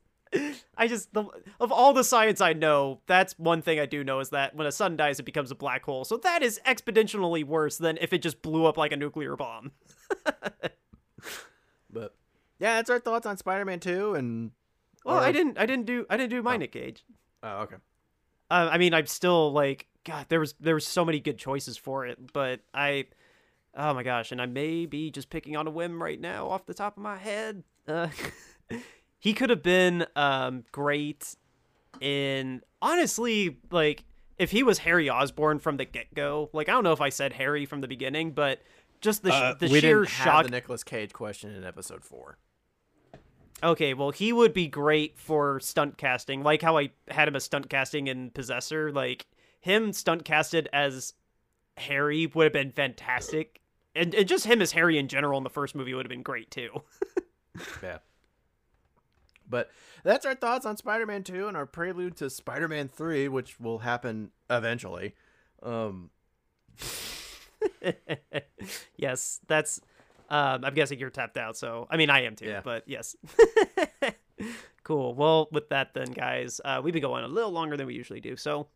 I 0.75 0.87
just, 0.87 1.13
the, 1.13 1.25
of 1.59 1.71
all 1.71 1.93
the 1.93 2.03
science 2.03 2.41
I 2.41 2.53
know, 2.53 3.01
that's 3.05 3.37
one 3.37 3.61
thing 3.61 3.79
I 3.79 3.85
do 3.85 4.03
know 4.03 4.19
is 4.19 4.29
that 4.31 4.55
when 4.55 4.65
a 4.65 4.71
sun 4.71 4.97
dies, 4.97 5.19
it 5.19 5.23
becomes 5.23 5.51
a 5.51 5.55
black 5.55 5.85
hole. 5.85 6.03
So 6.05 6.17
that 6.17 6.41
is 6.41 6.59
exponentially 6.65 7.43
worse 7.43 7.77
than 7.77 7.97
if 8.01 8.13
it 8.13 8.21
just 8.23 8.41
blew 8.41 8.65
up 8.65 8.77
like 8.77 8.91
a 8.91 8.97
nuclear 8.97 9.35
bomb. 9.35 9.71
But 11.89 12.15
yeah, 12.59 12.75
that's 12.75 12.89
our 12.89 12.99
thoughts 12.99 13.25
on 13.25 13.37
Spider-Man 13.37 13.79
2 13.79 14.15
and 14.15 14.51
Well, 15.05 15.17
Or- 15.17 15.19
I 15.19 15.31
didn't, 15.31 15.57
I 15.57 15.65
didn't 15.65 15.85
do, 15.85 16.05
I 16.09 16.17
didn't 16.17 16.29
do 16.29 16.41
my 16.41 16.57
Nick 16.57 16.71
Cage. 16.71 17.03
Oh, 17.43 17.61
okay. 17.63 17.75
Uh, 18.49 18.69
I 18.71 18.77
mean, 18.77 18.93
I'm 18.93 19.07
still 19.07 19.51
like, 19.51 19.87
God, 20.05 20.25
there 20.29 20.39
was, 20.39 20.53
there 20.59 20.73
was 20.75 20.85
so 20.85 21.05
many 21.05 21.19
good 21.19 21.37
choices 21.37 21.77
for 21.77 22.05
it, 22.07 22.33
but 22.33 22.61
I, 22.73 23.05
oh 23.75 23.93
my 23.93 24.03
gosh, 24.03 24.31
and 24.31 24.41
I 24.41 24.45
may 24.45 24.85
be 24.85 25.11
just 25.11 25.29
picking 25.29 25.55
on 25.55 25.67
a 25.67 25.71
whim 25.71 26.01
right 26.01 26.19
now 26.19 26.49
off 26.49 26.65
the 26.65 26.73
top 26.73 26.97
of 26.97 27.03
my 27.03 27.17
head. 27.17 27.63
Uh, 27.87 28.07
he 29.19 29.33
could 29.33 29.49
have 29.49 29.63
been 29.63 30.05
um 30.15 30.63
great 30.71 31.35
in 31.99 32.61
honestly 32.81 33.57
like 33.71 34.03
if 34.39 34.49
he 34.51 34.63
was 34.63 34.79
Harry 34.79 35.09
Osborn 35.09 35.59
from 35.59 35.77
the 35.77 35.85
get 35.85 36.13
go. 36.13 36.49
Like 36.53 36.69
I 36.69 36.71
don't 36.71 36.83
know 36.83 36.93
if 36.93 37.01
I 37.01 37.09
said 37.09 37.33
Harry 37.33 37.65
from 37.65 37.81
the 37.81 37.87
beginning, 37.87 38.31
but 38.31 38.61
just 39.01 39.23
the 39.23 39.33
Uh, 39.33 39.53
the 39.53 39.67
we 39.67 39.79
sheer 39.79 39.99
didn't 39.99 40.09
shock. 40.09 40.25
have 40.25 40.45
the 40.45 40.51
Nicolas 40.51 40.83
Cage 40.83 41.13
question 41.13 41.53
in 41.53 41.63
episode 41.63 42.03
4. 42.03 42.37
Okay, 43.63 43.93
well, 43.93 44.09
he 44.09 44.33
would 44.33 44.53
be 44.53 44.67
great 44.67 45.19
for 45.19 45.59
stunt 45.59 45.97
casting, 45.97 46.41
like 46.41 46.63
how 46.63 46.77
I 46.79 46.89
had 47.09 47.27
him 47.27 47.35
as 47.35 47.43
stunt 47.43 47.69
casting 47.69 48.07
in 48.07 48.31
Possessor. 48.31 48.91
Like 48.91 49.27
him 49.61 49.93
stunt 49.93 50.25
casted 50.25 50.67
as 50.73 51.13
Harry 51.77 52.27
would 52.27 52.43
have 52.43 52.53
been 52.53 52.71
fantastic, 52.71 53.61
and, 53.95 54.13
and 54.13 54.27
just 54.27 54.45
him 54.45 54.61
as 54.61 54.73
Harry 54.73 54.97
in 54.97 55.07
general 55.07 55.37
in 55.37 55.43
the 55.43 55.49
first 55.49 55.73
movie 55.75 55.93
would 55.93 56.05
have 56.05 56.09
been 56.11 56.21
great 56.23 56.51
too. 56.51 56.69
Yeah. 57.83 57.97
But 59.49 59.69
that's 60.03 60.25
our 60.25 60.35
thoughts 60.35 60.65
on 60.65 60.77
Spider-Man 60.77 61.23
2 61.23 61.49
and 61.49 61.57
our 61.57 61.65
prelude 61.65 62.15
to 62.17 62.29
Spider-Man 62.29 62.87
3, 62.87 63.27
which 63.27 63.59
will 63.59 63.79
happen 63.79 64.31
eventually. 64.49 65.13
Um, 65.61 66.09
yes, 68.95 69.41
that's. 69.47 69.81
Um, 70.29 70.63
I'm 70.63 70.73
guessing 70.73 70.97
you're 70.97 71.09
tapped 71.09 71.37
out, 71.37 71.57
so 71.57 71.87
I 71.91 71.97
mean 71.97 72.09
I 72.09 72.23
am 72.23 72.35
too, 72.37 72.45
Yeah. 72.45 72.61
but 72.63 72.83
yes. 72.87 73.15
Cool. 74.83 75.13
Well, 75.13 75.47
with 75.51 75.69
that, 75.69 75.93
then, 75.93 76.11
guys, 76.11 76.59
uh, 76.65 76.81
we've 76.83 76.93
been 76.93 77.03
going 77.03 77.23
a 77.23 77.27
little 77.27 77.51
longer 77.51 77.77
than 77.77 77.85
we 77.85 77.93
usually 77.93 78.19
do. 78.19 78.35
So 78.35 78.67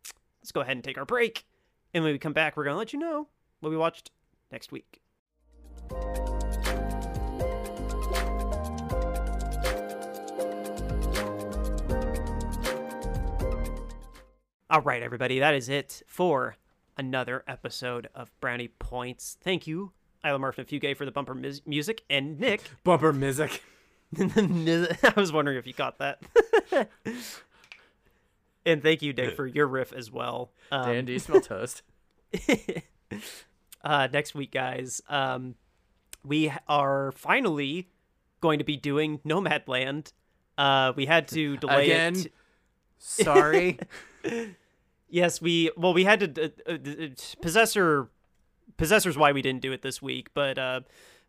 let's 0.46 0.52
go 0.52 0.60
ahead 0.60 0.76
and 0.76 0.84
take 0.84 0.96
our 0.96 1.04
break. 1.04 1.44
And 1.92 2.04
when 2.04 2.12
we 2.12 2.20
come 2.20 2.32
back, 2.32 2.56
we're 2.56 2.62
going 2.62 2.74
to 2.74 2.78
let 2.78 2.92
you 2.92 3.00
know 3.00 3.26
what 3.58 3.70
we 3.70 3.76
watched 3.76 4.12
next 4.52 4.70
week. 4.70 5.00
All 14.70 14.82
right, 14.82 15.02
everybody, 15.02 15.40
that 15.40 15.54
is 15.54 15.68
it 15.68 16.04
for 16.06 16.54
another 16.96 17.42
episode 17.48 18.08
of 18.14 18.30
Brownie 18.38 18.68
Points. 18.68 19.36
Thank 19.40 19.66
you, 19.66 19.90
Isla 20.24 20.38
Murphy 20.38 20.62
and 20.62 20.68
Fugue, 20.68 20.96
for 20.96 21.04
the 21.04 21.10
bumper 21.10 21.34
mus- 21.34 21.62
music, 21.66 22.04
and 22.08 22.38
Nick. 22.38 22.62
Bumper 22.84 23.12
music. 23.12 23.64
I 24.16 25.12
was 25.16 25.32
wondering 25.32 25.58
if 25.58 25.66
you 25.66 25.72
got 25.72 25.98
that. 25.98 26.22
and 28.66 28.82
thank 28.82 29.00
you, 29.00 29.12
Nick, 29.14 29.36
for 29.36 29.46
your 29.46 29.66
riff 29.66 29.92
as 29.92 30.10
well. 30.10 30.50
Um, 30.70 30.92
Dan, 30.92 31.04
do 31.06 31.12
you 31.12 31.18
smell 31.20 31.40
toast? 31.40 31.82
uh, 33.82 34.08
next 34.12 34.34
week, 34.34 34.52
guys, 34.52 35.00
um, 35.08 35.54
we 36.24 36.52
are 36.68 37.12
finally 37.12 37.88
going 38.40 38.58
to 38.58 38.64
be 38.64 38.76
doing 38.76 39.20
Nomadland. 39.24 40.12
Uh, 40.58 40.92
we 40.96 41.06
had 41.06 41.28
to 41.28 41.56
delay 41.58 41.84
Again? 41.90 42.16
it. 42.16 42.32
Sorry. 42.98 43.78
Yes, 45.08 45.40
we 45.40 45.70
well 45.76 45.94
we 45.94 46.02
had 46.02 46.34
to 46.34 46.44
uh, 46.66 46.72
uh, 46.72 46.72
uh, 46.74 47.08
possessor 47.40 48.08
possessor's 48.76 49.16
why 49.16 49.30
we 49.30 49.40
didn't 49.40 49.62
do 49.62 49.70
it 49.70 49.82
this 49.82 50.02
week, 50.02 50.30
but 50.34 50.58
uh 50.58 50.80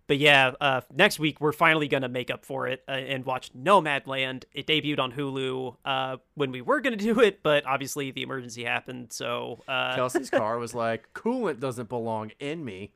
but 0.08 0.18
yeah, 0.18 0.54
uh 0.62 0.82
next 0.96 1.20
week 1.20 1.40
we're 1.42 1.52
finally 1.52 1.88
going 1.88 2.04
to 2.04 2.10
make 2.10 2.32
up 2.32 2.44
for 2.46 2.68
it 2.68 2.84
uh, 2.88 2.92
and 2.92 3.26
watch 3.26 3.52
Nomadland. 3.54 4.46
It 4.54 4.66
debuted 4.68 5.00
on 5.00 5.12
Hulu 5.12 5.76
uh 5.86 6.18
when 6.36 6.52
we 6.52 6.62
were 6.62 6.82
going 6.82 6.98
to 6.98 7.04
do 7.04 7.20
it, 7.20 7.44
but 7.44 7.66
obviously 7.66 8.12
the 8.12 8.22
emergency 8.24 8.64
happened, 8.64 9.12
so 9.14 9.62
uh 9.68 9.96
Kelsey's 9.96 10.30
car 10.30 10.58
was 10.66 10.74
like, 10.74 11.14
coolant 11.14 11.60
doesn't 11.60 11.90
belong 11.90 12.32
in 12.40 12.64
me. 12.66 12.92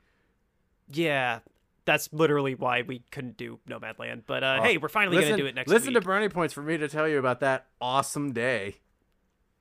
yeah, 0.90 1.40
that's 1.84 2.10
literally 2.14 2.54
why 2.56 2.84
we 2.84 3.04
couldn't 3.12 3.38
do 3.38 3.60
Nomadland. 3.68 4.24
But 4.28 4.44
uh 4.44 4.58
Oh, 4.60 4.64
hey, 4.64 4.78
we're 4.78 4.88
finally 4.88 5.18
going 5.18 5.32
to 5.32 5.38
do 5.38 5.46
it 5.48 5.56
next 5.56 5.68
week. 5.68 5.74
listen 5.76 5.94
week. 5.94 6.02
to 6.02 6.06
Brownie 6.06 6.30
Points 6.30 6.54
for 6.54 6.62
me 6.62 6.78
to 6.78 6.88
tell 6.88 7.08
you 7.08 7.18
about 7.18 7.40
that 7.40 7.66
awesome 7.82 8.34
day. 8.34 8.76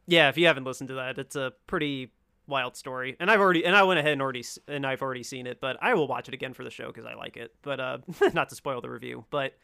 yeah, 0.07 0.29
if 0.29 0.37
you 0.37 0.47
haven't 0.47 0.65
listened 0.65 0.89
to 0.89 0.95
that, 0.95 1.19
it's 1.19 1.35
a 1.37 1.53
pretty 1.67 2.13
wild 2.51 2.77
story. 2.77 3.17
And 3.19 3.31
I've 3.31 3.41
already 3.41 3.65
and 3.65 3.75
I 3.75 3.83
went 3.85 3.99
ahead 3.99 4.13
and 4.13 4.23
already 4.23 4.45
and 4.69 4.87
I've 4.87 5.03
already 5.03 5.23
seen 5.23 5.47
it, 5.47 5.61
but 5.61 5.79
I 5.81 5.95
will 5.95 6.07
watch 6.07 6.29
it 6.29 6.35
again 6.35 6.53
for 6.53 6.65
the 6.65 6.71
show 6.71 6.89
because 6.89 7.07
I 7.07 7.15
like 7.15 7.37
it. 7.37 7.55
But 7.63 7.81
uh, 7.81 7.99
not 8.35 8.49
to 8.51 8.55
spoil 8.55 8.81
the 8.81 8.91
review, 8.91 9.25
but 9.31 9.57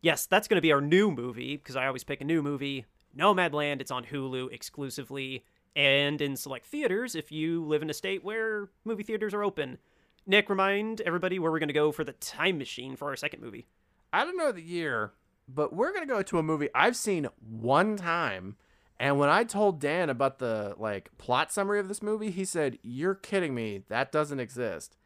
yes, 0.00 0.26
that's 0.26 0.48
going 0.48 0.56
to 0.56 0.62
be 0.62 0.72
our 0.72 0.80
new 0.80 1.10
movie 1.10 1.56
because 1.56 1.76
I 1.76 1.86
always 1.86 2.04
pick 2.04 2.20
a 2.20 2.24
new 2.24 2.42
movie. 2.42 2.86
Nomadland. 3.16 3.82
It's 3.82 3.90
on 3.90 4.04
Hulu 4.04 4.52
exclusively 4.52 5.44
and 5.76 6.20
in 6.20 6.36
select 6.36 6.66
theaters 6.66 7.14
if 7.14 7.30
you 7.30 7.64
live 7.64 7.82
in 7.82 7.90
a 7.90 7.94
state 7.94 8.24
where 8.24 8.70
movie 8.84 9.02
theaters 9.02 9.34
are 9.34 9.44
open. 9.44 9.78
Nick, 10.26 10.48
remind 10.48 11.00
everybody 11.02 11.38
where 11.38 11.50
we're 11.50 11.58
going 11.58 11.68
to 11.68 11.74
go 11.74 11.92
for 11.92 12.04
the 12.04 12.12
time 12.12 12.56
machine 12.56 12.96
for 12.96 13.08
our 13.08 13.16
second 13.16 13.42
movie. 13.42 13.66
I 14.12 14.24
don't 14.24 14.36
know 14.36 14.52
the 14.52 14.62
year, 14.62 15.12
but 15.48 15.72
we're 15.72 15.92
gonna 15.92 16.06
go 16.06 16.22
to 16.22 16.38
a 16.38 16.42
movie 16.42 16.68
I've 16.74 16.96
seen 16.96 17.28
one 17.40 17.96
time. 17.96 18.56
And 19.02 19.18
when 19.18 19.28
I 19.28 19.42
told 19.42 19.80
Dan 19.80 20.08
about 20.10 20.38
the 20.38 20.76
like 20.78 21.10
plot 21.18 21.50
summary 21.50 21.80
of 21.80 21.88
this 21.88 22.02
movie, 22.02 22.30
he 22.30 22.44
said, 22.44 22.78
"You're 22.82 23.16
kidding 23.16 23.52
me. 23.52 23.82
That 23.88 24.12
doesn't 24.12 24.38
exist." 24.38 24.96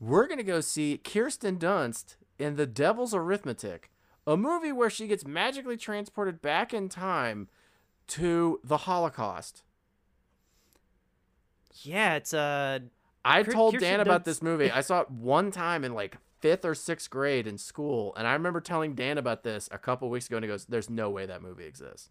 We're 0.00 0.26
gonna 0.26 0.42
go 0.42 0.62
see 0.62 0.96
Kirsten 0.96 1.58
Dunst 1.58 2.16
in 2.38 2.56
The 2.56 2.64
Devil's 2.64 3.14
Arithmetic, 3.14 3.90
a 4.26 4.34
movie 4.38 4.72
where 4.72 4.88
she 4.88 5.06
gets 5.06 5.26
magically 5.26 5.76
transported 5.76 6.40
back 6.40 6.72
in 6.72 6.88
time 6.88 7.48
to 8.06 8.60
the 8.64 8.78
Holocaust. 8.78 9.62
Yeah, 11.82 12.14
it's 12.14 12.32
uh 12.32 12.78
I 13.26 13.42
told 13.42 13.74
Kirsten 13.74 13.90
Dan 13.90 14.00
about 14.00 14.22
Dunst- 14.22 14.24
this 14.24 14.42
movie. 14.42 14.70
I 14.70 14.80
saw 14.88 15.02
it 15.02 15.10
one 15.10 15.50
time 15.50 15.84
in 15.84 15.92
like 15.92 16.16
fifth 16.40 16.64
or 16.64 16.74
sixth 16.74 17.10
grade 17.10 17.46
in 17.46 17.58
school, 17.58 18.14
and 18.16 18.26
I 18.26 18.32
remember 18.32 18.62
telling 18.62 18.94
Dan 18.94 19.18
about 19.18 19.42
this 19.42 19.68
a 19.70 19.76
couple 19.76 20.08
weeks 20.08 20.28
ago, 20.28 20.38
and 20.38 20.44
he 20.44 20.48
goes, 20.48 20.64
"There's 20.64 20.88
no 20.88 21.10
way 21.10 21.26
that 21.26 21.42
movie 21.42 21.66
exists." 21.66 22.08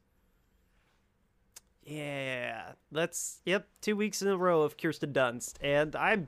Yeah, 1.88 2.74
that's 2.92 3.42
yep, 3.46 3.68
two 3.82 3.96
weeks 3.96 4.22
in 4.22 4.28
a 4.28 4.38
row 4.38 4.62
of 4.62 4.78
Kirsten 4.78 5.14
Dunst, 5.14 5.56
and 5.62 5.96
I'm 5.96 6.28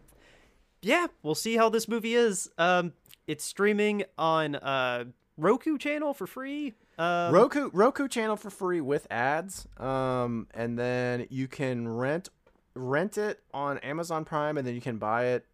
yeah, 0.81 1.07
we'll 1.21 1.35
see 1.35 1.57
how 1.57 1.67
this 1.69 1.87
movie 1.87 2.15
is. 2.15 2.49
Um, 2.57 2.93
it's 3.27 3.43
streaming 3.43 4.03
on 4.17 4.55
uh 4.55 5.05
Roku 5.37 5.77
channel 5.77 6.13
for 6.13 6.27
free. 6.27 6.73
Um, 6.97 7.33
Roku 7.33 7.69
Roku 7.73 8.07
channel 8.07 8.37
for 8.37 8.49
free 8.49 8.81
with 8.81 9.05
ads, 9.11 9.67
um, 9.77 10.47
and 10.53 10.79
then 10.79 11.27
you 11.29 11.47
can 11.47 11.87
rent 11.87 12.29
rent 12.73 13.17
it 13.17 13.41
on 13.53 13.77
Amazon 13.79 14.23
Prime, 14.25 14.57
and 14.57 14.65
then 14.65 14.75
you 14.75 14.81
can 14.81 14.97
buy 14.97 15.25
it 15.25 15.45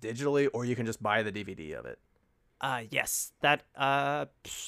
digitally, 0.00 0.48
or 0.52 0.64
you 0.64 0.74
can 0.74 0.86
just 0.86 1.02
buy 1.02 1.22
the 1.22 1.32
DVD 1.32 1.78
of 1.78 1.86
it. 1.86 1.98
Uh, 2.60 2.82
yes, 2.90 3.32
that 3.40 3.62
uh, 3.76 4.24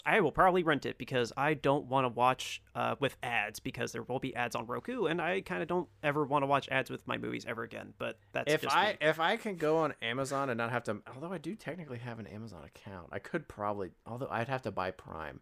I 0.06 0.20
will 0.20 0.30
probably 0.30 0.62
rent 0.62 0.86
it 0.86 0.96
because 0.96 1.32
I 1.36 1.54
don't 1.54 1.86
want 1.86 2.04
to 2.04 2.08
watch 2.08 2.62
uh 2.76 2.94
with 3.00 3.16
ads 3.20 3.58
because 3.58 3.90
there 3.90 4.02
will 4.04 4.20
be 4.20 4.32
ads 4.36 4.54
on 4.54 4.66
Roku, 4.66 5.06
and 5.06 5.20
I 5.20 5.40
kind 5.40 5.60
of 5.60 5.66
don't 5.66 5.88
ever 6.02 6.24
want 6.24 6.44
to 6.44 6.46
watch 6.46 6.68
ads 6.70 6.88
with 6.88 7.04
my 7.08 7.18
movies 7.18 7.44
ever 7.48 7.64
again. 7.64 7.92
But 7.98 8.16
that's 8.30 8.52
if 8.52 8.64
I 8.68 8.92
me. 8.92 8.98
if 9.00 9.18
I 9.18 9.36
can 9.36 9.56
go 9.56 9.78
on 9.78 9.94
Amazon 10.02 10.50
and 10.50 10.58
not 10.58 10.70
have 10.70 10.84
to, 10.84 10.98
although 11.12 11.32
I 11.32 11.38
do 11.38 11.56
technically 11.56 11.98
have 11.98 12.20
an 12.20 12.28
Amazon 12.28 12.62
account, 12.64 13.08
I 13.10 13.18
could 13.18 13.48
probably, 13.48 13.90
although 14.06 14.28
I'd 14.30 14.46
have 14.46 14.62
to 14.62 14.70
buy 14.70 14.92
Prime. 14.92 15.40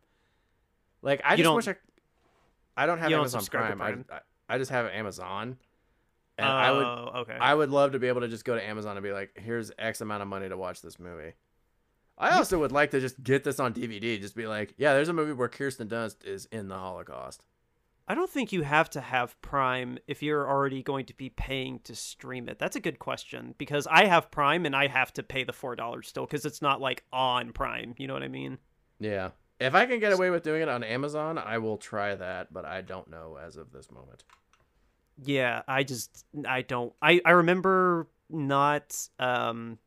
Like 1.03 1.21
I 1.25 1.33
You 1.33 1.37
just 1.39 1.45
don't- 1.45 1.57
wish 1.57 1.69
I, 1.69 1.75
I 2.79 2.87
don't 2.87 2.99
have 2.99 3.11
don't 3.11 3.21
Amazon 3.21 3.41
subscribe 3.43 3.77
Prime. 3.77 4.05
Prime? 4.05 4.23
I, 4.49 4.55
I 4.55 4.59
just 4.59 4.71
have 4.71 4.87
Amazon, 4.87 5.59
and 6.39 6.47
I 6.49 6.73
would 6.73 6.87
Oh, 6.87 7.11
okay. 7.17 7.37
I 7.39 7.55
would 7.55 7.69
love 7.69 7.93
to 7.93 7.99
be 7.99 8.09
able 8.09 8.23
to 8.23 8.29
just 8.29 8.47
go 8.47 8.55
to 8.55 8.65
Amazon 8.67 8.97
and 8.97 9.05
be 9.05 9.13
like, 9.13 9.37
here's 9.39 9.71
X 9.79 10.01
amount 10.01 10.23
of 10.23 10.29
money 10.29 10.49
to 10.49 10.57
watch 10.57 10.81
this 10.81 10.99
movie. 10.99 11.35
I 12.19 12.37
also 12.37 12.59
would 12.59 12.73
like 12.73 12.91
to 12.91 13.01
just 13.01 13.23
get 13.23 13.45
this 13.45 13.61
on 13.61 13.73
DVD. 13.73 14.21
Just 14.21 14.35
be 14.35 14.47
like, 14.47 14.75
yeah, 14.77 14.93
there's 14.93 15.09
a 15.09 15.13
movie 15.13 15.33
where 15.33 15.49
Kirsten 15.49 15.89
Dunst 15.89 16.25
is 16.25 16.47
in 16.47 16.69
the 16.69 16.77
Holocaust. 16.77 17.43
I 18.11 18.15
don't 18.15 18.31
think 18.31 18.53
you 18.53 18.63
have 18.63 18.89
to 18.91 19.03
have 19.03 19.41
Prime 19.43 19.99
if 20.07 20.23
you're 20.23 20.49
already 20.49 20.83
going 20.83 21.05
to 21.07 21.15
be 21.15 21.29
paying 21.29 21.79
to 21.81 21.95
stream 21.95 22.49
it. 22.49 22.59
That's 22.59 22.75
a 22.75 22.81
good 22.81 22.99
question 22.99 23.55
because 23.59 23.87
I 23.87 24.07
have 24.07 24.31
Prime 24.31 24.65
and 24.65 24.75
I 24.75 24.87
have 24.87 25.13
to 25.15 25.23
pay 25.23 25.45
the 25.45 25.53
four 25.53 25.77
dollars 25.77 26.09
still 26.09 26.25
because 26.25 26.47
it's 26.47 26.63
not 26.63 26.81
like 26.81 27.05
on 27.13 27.53
Prime. 27.53 27.95
You 27.99 28.07
know 28.07 28.15
what 28.15 28.23
I 28.23 28.29
mean? 28.29 28.59
Yeah. 28.99 29.31
If 29.61 29.75
I 29.75 29.87
can 29.87 30.01
get 30.01 30.13
away 30.13 30.31
with 30.31 30.43
doing 30.43 30.63
it 30.63 30.69
on 30.69 30.83
Amazon, 30.83 31.37
I 31.37 31.59
will 31.59 31.77
try 31.77 32.15
that, 32.15 32.53
but 32.53 32.65
I 32.65 32.81
don't 32.81 33.11
know 33.11 33.37
as 33.45 33.57
of 33.57 33.73
this 33.73 33.91
moment. 33.91 34.25
Yeah, 35.23 35.63
I 35.69 35.83
just 35.83 36.25
I 36.47 36.63
don't. 36.63 36.95
I 37.03 37.21
I 37.25 37.33
remember 37.33 38.09
not 38.31 38.97
um 39.19 39.79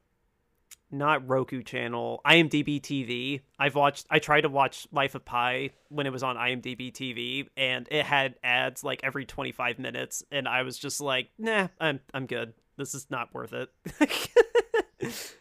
not 0.92 1.28
Roku 1.28 1.64
channel, 1.64 2.22
IMDb 2.26 2.82
TV. 2.82 3.42
I've 3.60 3.76
watched 3.76 4.06
I 4.10 4.20
tried 4.20 4.42
to 4.42 4.50
watch 4.50 4.88
Life 4.92 5.16
of 5.16 5.26
Pi 5.26 5.72
when 5.90 6.06
it 6.06 6.12
was 6.14 6.24
on 6.24 6.36
IMDb 6.36 6.92
TV 6.92 7.48
and 7.58 7.88
it 7.92 8.06
had 8.06 8.36
ads 8.44 8.84
like 8.84 9.02
every 9.04 9.26
25 9.26 9.80
minutes 9.80 10.24
and 10.32 10.48
I 10.48 10.64
was 10.64 10.78
just 10.78 11.02
like, 11.02 11.30
"Nah, 11.38 11.68
I'm 11.80 12.00
I'm 12.14 12.26
good. 12.26 12.54
This 12.78 12.96
is 12.96 13.08
not 13.10 13.34
worth 13.34 13.54
it." 13.54 13.70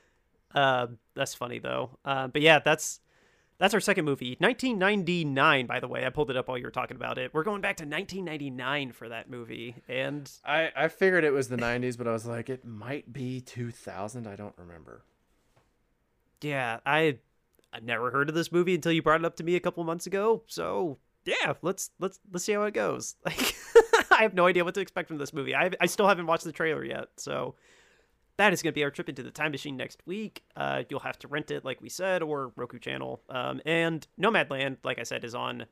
Um 0.53 0.99
that's 1.15 1.35
funny 1.35 1.61
though. 1.61 1.99
Uh, 2.05 2.27
but 2.27 2.43
yeah, 2.43 2.59
that's 2.59 2.99
that's 3.59 3.73
our 3.75 3.79
second 3.81 4.05
movie. 4.05 4.37
1999 4.41 5.67
by 5.67 5.79
the 5.79 5.87
way. 5.87 6.05
I 6.05 6.11
pulled 6.11 6.31
it 6.31 6.37
up 6.37 6.49
while 6.49 6.59
you 6.59 6.65
were 6.65 6.71
talking 6.71 6.97
about 6.97 7.19
it. 7.19 7.33
We're 7.33 7.45
going 7.45 7.61
back 7.61 7.77
to 7.77 7.85
1999 7.85 8.91
for 8.93 9.11
that 9.11 9.31
movie 9.31 9.77
and 9.89 10.29
I, 10.45 10.71
I 10.75 10.89
figured 10.89 11.23
it 11.23 11.33
was 11.33 11.49
the 11.49 11.57
90s, 11.57 11.97
but 11.97 12.09
I 12.09 12.13
was 12.13 12.27
like, 12.27 12.49
it 12.51 12.65
might 12.65 13.13
be 13.13 13.41
2000. 13.41 14.27
I 14.27 14.35
don't 14.35 14.55
remember. 14.57 15.05
Yeah, 16.43 16.81
I 16.87 17.19
I 17.73 17.81
never 17.81 18.11
heard 18.11 18.29
of 18.29 18.35
this 18.35 18.53
movie 18.53 18.75
until 18.75 18.93
you 18.93 19.03
brought 19.03 19.21
it 19.21 19.27
up 19.27 19.37
to 19.37 19.45
me 19.45 19.57
a 19.57 19.61
couple 19.61 19.85
months 19.85 20.07
ago. 20.07 20.43
So 20.47 20.99
yeah, 21.25 21.55
let's 21.63 21.91
let's 21.99 22.19
let's 22.33 22.45
see 22.45 22.53
how 22.53 22.63
it 22.65 22.75
goes. 22.75 23.17
Like 23.25 23.57
I 24.11 24.23
have 24.23 24.35
no 24.35 24.47
idea 24.47 24.65
what 24.65 24.75
to 24.75 24.81
expect 24.81 25.09
from 25.09 25.19
this 25.19 25.33
movie. 25.33 25.55
I 25.55 25.71
I 25.81 25.87
still 25.87 26.09
haven't 26.09 26.27
watched 26.27 26.45
the 26.45 26.53
trailer 26.53 26.85
yet. 26.85 27.09
So 27.17 27.55
that 28.37 28.53
is 28.55 28.63
going 28.63 28.73
to 28.73 28.75
be 28.75 28.85
our 28.85 28.91
trip 28.91 29.09
into 29.09 29.23
the 29.23 29.31
time 29.31 29.53
machine 29.53 29.77
next 29.77 30.01
week. 30.07 30.43
Uh, 30.57 30.83
you'll 30.89 31.01
have 31.01 31.19
to 31.19 31.29
rent 31.29 31.51
it, 31.51 31.63
like 31.63 31.83
we 31.83 31.91
said, 31.91 32.23
or 32.23 32.53
Roku 32.57 32.79
channel. 32.79 33.21
Um, 33.29 33.61
and 33.67 34.07
Nomadland, 34.19 34.79
like 34.83 34.99
I 34.99 35.03
said, 35.03 35.25
is 35.25 35.35
on 35.35 35.67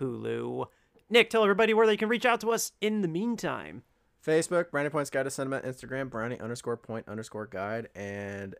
Hulu. 0.00 0.66
Nick, 1.10 1.30
tell 1.30 1.44
everybody 1.44 1.74
where 1.74 1.86
they 1.86 1.96
can 1.96 2.08
reach 2.08 2.26
out 2.26 2.40
to 2.40 2.50
us 2.50 2.72
in 2.80 3.02
the 3.02 3.08
meantime. 3.08 3.82
Facebook, 4.26 4.72
Brownie 4.72 4.90
Points 4.90 5.10
Guide 5.10 5.22
to 5.22 5.30
Cinema, 5.30 5.60
Instagram, 5.60 6.10
Brownie 6.10 6.40
underscore 6.40 6.76
point 6.76 7.06
underscore 7.08 7.46
guide, 7.46 7.88
and 7.94 8.56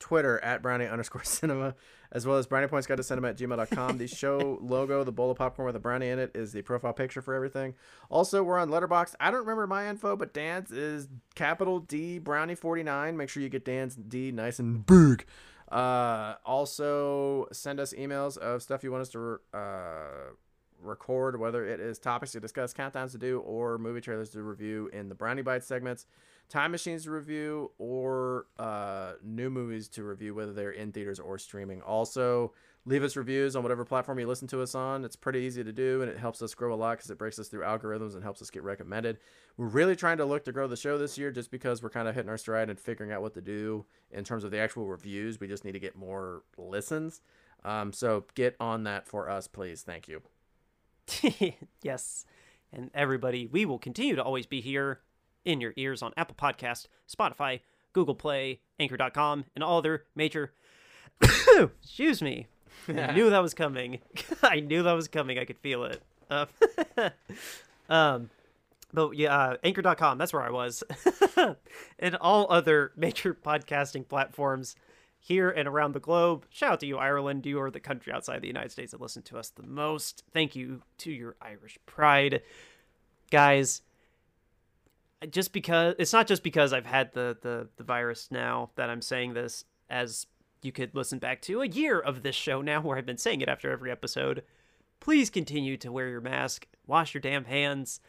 Twitter 0.00 0.42
at 0.42 0.62
Brownie 0.62 0.86
underscore 0.86 1.22
cinema, 1.24 1.76
as 2.10 2.26
well 2.26 2.38
as 2.38 2.46
Brownie 2.46 2.66
Points 2.66 2.88
Guide 2.88 2.96
to 2.96 3.04
Cinema 3.04 3.28
at 3.28 3.38
gmail.com. 3.38 3.98
The 3.98 4.08
show 4.08 4.58
logo, 4.62 5.04
the 5.04 5.12
bowl 5.12 5.30
of 5.30 5.38
popcorn 5.38 5.66
with 5.66 5.76
a 5.76 5.80
brownie 5.80 6.08
in 6.08 6.18
it, 6.18 6.32
is 6.34 6.52
the 6.52 6.62
profile 6.62 6.92
picture 6.92 7.22
for 7.22 7.34
everything. 7.34 7.74
Also, 8.08 8.42
we're 8.42 8.58
on 8.58 8.70
Letterboxd. 8.70 9.14
I 9.20 9.30
don't 9.30 9.40
remember 9.40 9.68
my 9.68 9.88
info, 9.88 10.16
but 10.16 10.34
Dan's 10.34 10.72
is 10.72 11.08
capital 11.36 11.78
D 11.78 12.18
Brownie 12.18 12.56
49. 12.56 13.16
Make 13.16 13.28
sure 13.28 13.42
you 13.42 13.48
get 13.48 13.64
Dan's 13.64 13.94
D 13.94 14.32
nice 14.32 14.58
and 14.58 14.84
big. 14.84 15.26
Uh, 15.70 16.34
also, 16.44 17.46
send 17.52 17.78
us 17.78 17.94
emails 17.94 18.36
of 18.36 18.62
stuff 18.62 18.82
you 18.82 18.90
want 18.90 19.02
us 19.02 19.08
to 19.10 19.38
uh, 19.54 20.32
record, 20.82 21.38
whether 21.38 21.66
it 21.66 21.80
is 21.80 21.98
topics 21.98 22.32
to 22.32 22.40
discuss, 22.40 22.72
countdowns 22.72 23.12
to 23.12 23.18
do, 23.18 23.40
or 23.40 23.78
movie 23.78 24.00
trailers 24.00 24.30
to 24.30 24.42
review 24.42 24.90
in 24.92 25.08
the 25.08 25.14
Brownie 25.14 25.42
Bites 25.42 25.66
segments, 25.66 26.06
time 26.48 26.72
machines 26.72 27.04
to 27.04 27.10
review, 27.10 27.70
or 27.78 28.46
uh, 28.58 29.12
new 29.22 29.50
movies 29.50 29.88
to 29.88 30.04
review, 30.04 30.34
whether 30.34 30.52
they're 30.52 30.70
in 30.70 30.92
theaters 30.92 31.20
or 31.20 31.38
streaming. 31.38 31.80
Also, 31.82 32.52
leave 32.86 33.02
us 33.02 33.16
reviews 33.16 33.54
on 33.54 33.62
whatever 33.62 33.84
platform 33.84 34.18
you 34.18 34.26
listen 34.26 34.48
to 34.48 34.62
us 34.62 34.74
on. 34.74 35.04
It's 35.04 35.16
pretty 35.16 35.40
easy 35.40 35.62
to 35.62 35.72
do, 35.72 36.02
and 36.02 36.10
it 36.10 36.18
helps 36.18 36.42
us 36.42 36.54
grow 36.54 36.74
a 36.74 36.76
lot 36.76 36.98
because 36.98 37.10
it 37.10 37.18
breaks 37.18 37.38
us 37.38 37.48
through 37.48 37.62
algorithms 37.62 38.14
and 38.14 38.22
helps 38.22 38.42
us 38.42 38.50
get 38.50 38.62
recommended. 38.62 39.18
We're 39.56 39.66
really 39.66 39.96
trying 39.96 40.16
to 40.18 40.24
look 40.24 40.44
to 40.44 40.52
grow 40.52 40.66
the 40.66 40.76
show 40.76 40.98
this 40.98 41.18
year 41.18 41.30
just 41.30 41.50
because 41.50 41.82
we're 41.82 41.90
kind 41.90 42.08
of 42.08 42.14
hitting 42.14 42.30
our 42.30 42.38
stride 42.38 42.70
and 42.70 42.80
figuring 42.80 43.12
out 43.12 43.22
what 43.22 43.34
to 43.34 43.40
do 43.40 43.84
in 44.10 44.24
terms 44.24 44.44
of 44.44 44.50
the 44.50 44.58
actual 44.58 44.86
reviews. 44.86 45.38
We 45.38 45.46
just 45.46 45.64
need 45.64 45.72
to 45.72 45.80
get 45.80 45.96
more 45.96 46.42
listens. 46.56 47.20
Um, 47.64 47.92
so 47.92 48.24
get 48.34 48.56
on 48.58 48.84
that 48.84 49.06
for 49.06 49.28
us, 49.28 49.46
please. 49.46 49.82
Thank 49.82 50.08
you. 50.08 50.22
yes. 51.82 52.24
And 52.72 52.90
everybody, 52.94 53.46
we 53.46 53.64
will 53.64 53.78
continue 53.78 54.16
to 54.16 54.22
always 54.22 54.46
be 54.46 54.60
here 54.60 55.00
in 55.44 55.60
your 55.60 55.72
ears 55.76 56.02
on 56.02 56.12
Apple 56.16 56.36
Podcast, 56.36 56.86
Spotify, 57.08 57.60
Google 57.92 58.14
Play, 58.14 58.60
Anchor.com, 58.78 59.44
and 59.54 59.64
all 59.64 59.78
other 59.78 60.04
major. 60.14 60.52
Excuse 61.82 62.22
me. 62.22 62.46
I 62.88 63.12
knew 63.14 63.30
that 63.30 63.42
was 63.42 63.54
coming. 63.54 63.98
I 64.42 64.60
knew 64.60 64.82
that 64.82 64.92
was 64.92 65.08
coming. 65.08 65.38
I 65.38 65.44
could 65.44 65.58
feel 65.58 65.84
it. 65.84 66.02
Uh, 66.30 66.46
um, 67.88 68.30
but 68.92 69.16
yeah, 69.16 69.36
uh, 69.36 69.56
Anchor.com. 69.64 70.18
That's 70.18 70.32
where 70.32 70.42
I 70.42 70.50
was. 70.50 70.84
and 71.98 72.16
all 72.16 72.46
other 72.50 72.92
major 72.96 73.34
podcasting 73.34 74.08
platforms 74.08 74.76
here 75.20 75.50
and 75.50 75.68
around 75.68 75.92
the 75.92 76.00
globe. 76.00 76.46
Shout 76.48 76.72
out 76.72 76.80
to 76.80 76.86
you, 76.86 76.96
Ireland. 76.96 77.44
You 77.44 77.60
are 77.60 77.70
the 77.70 77.78
country 77.78 78.12
outside 78.12 78.40
the 78.40 78.48
United 78.48 78.72
States 78.72 78.92
that 78.92 79.00
listen 79.00 79.22
to 79.24 79.38
us 79.38 79.50
the 79.50 79.62
most. 79.62 80.24
Thank 80.32 80.56
you 80.56 80.82
to 80.98 81.12
your 81.12 81.36
Irish 81.40 81.78
pride, 81.86 82.42
guys. 83.30 83.82
Just 85.30 85.52
because 85.52 85.94
it's 85.98 86.14
not 86.14 86.26
just 86.26 86.42
because 86.42 86.72
I've 86.72 86.86
had 86.86 87.12
the 87.12 87.36
the 87.42 87.68
the 87.76 87.84
virus 87.84 88.28
now 88.30 88.70
that 88.76 88.88
I'm 88.88 89.02
saying 89.02 89.34
this, 89.34 89.64
as 89.90 90.26
you 90.62 90.72
could 90.72 90.94
listen 90.94 91.18
back 91.18 91.42
to 91.42 91.60
a 91.60 91.66
year 91.66 92.00
of 92.00 92.22
this 92.22 92.34
show 92.34 92.62
now, 92.62 92.80
where 92.80 92.96
I've 92.96 93.06
been 93.06 93.18
saying 93.18 93.42
it 93.42 93.48
after 93.48 93.70
every 93.70 93.90
episode. 93.90 94.42
Please 94.98 95.28
continue 95.28 95.76
to 95.78 95.92
wear 95.92 96.08
your 96.08 96.20
mask, 96.22 96.66
wash 96.86 97.12
your 97.12 97.20
damn 97.20 97.44
hands, 97.44 98.00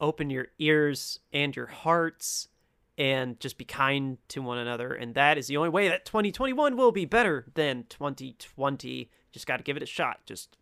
open 0.00 0.30
your 0.30 0.48
ears 0.58 1.20
and 1.32 1.54
your 1.54 1.66
hearts 1.66 2.48
and 2.98 3.38
just 3.40 3.58
be 3.58 3.64
kind 3.64 4.18
to 4.28 4.40
one 4.40 4.58
another. 4.58 4.92
And 4.92 5.14
that 5.14 5.38
is 5.38 5.46
the 5.46 5.56
only 5.56 5.68
way 5.68 5.88
that 5.88 6.06
2021 6.06 6.76
will 6.76 6.92
be 6.92 7.04
better 7.04 7.46
than 7.54 7.84
2020. 7.88 9.10
Just 9.32 9.46
got 9.46 9.58
to 9.58 9.62
give 9.62 9.76
it 9.76 9.82
a 9.82 9.86
shot. 9.86 10.20
Just 10.24 10.56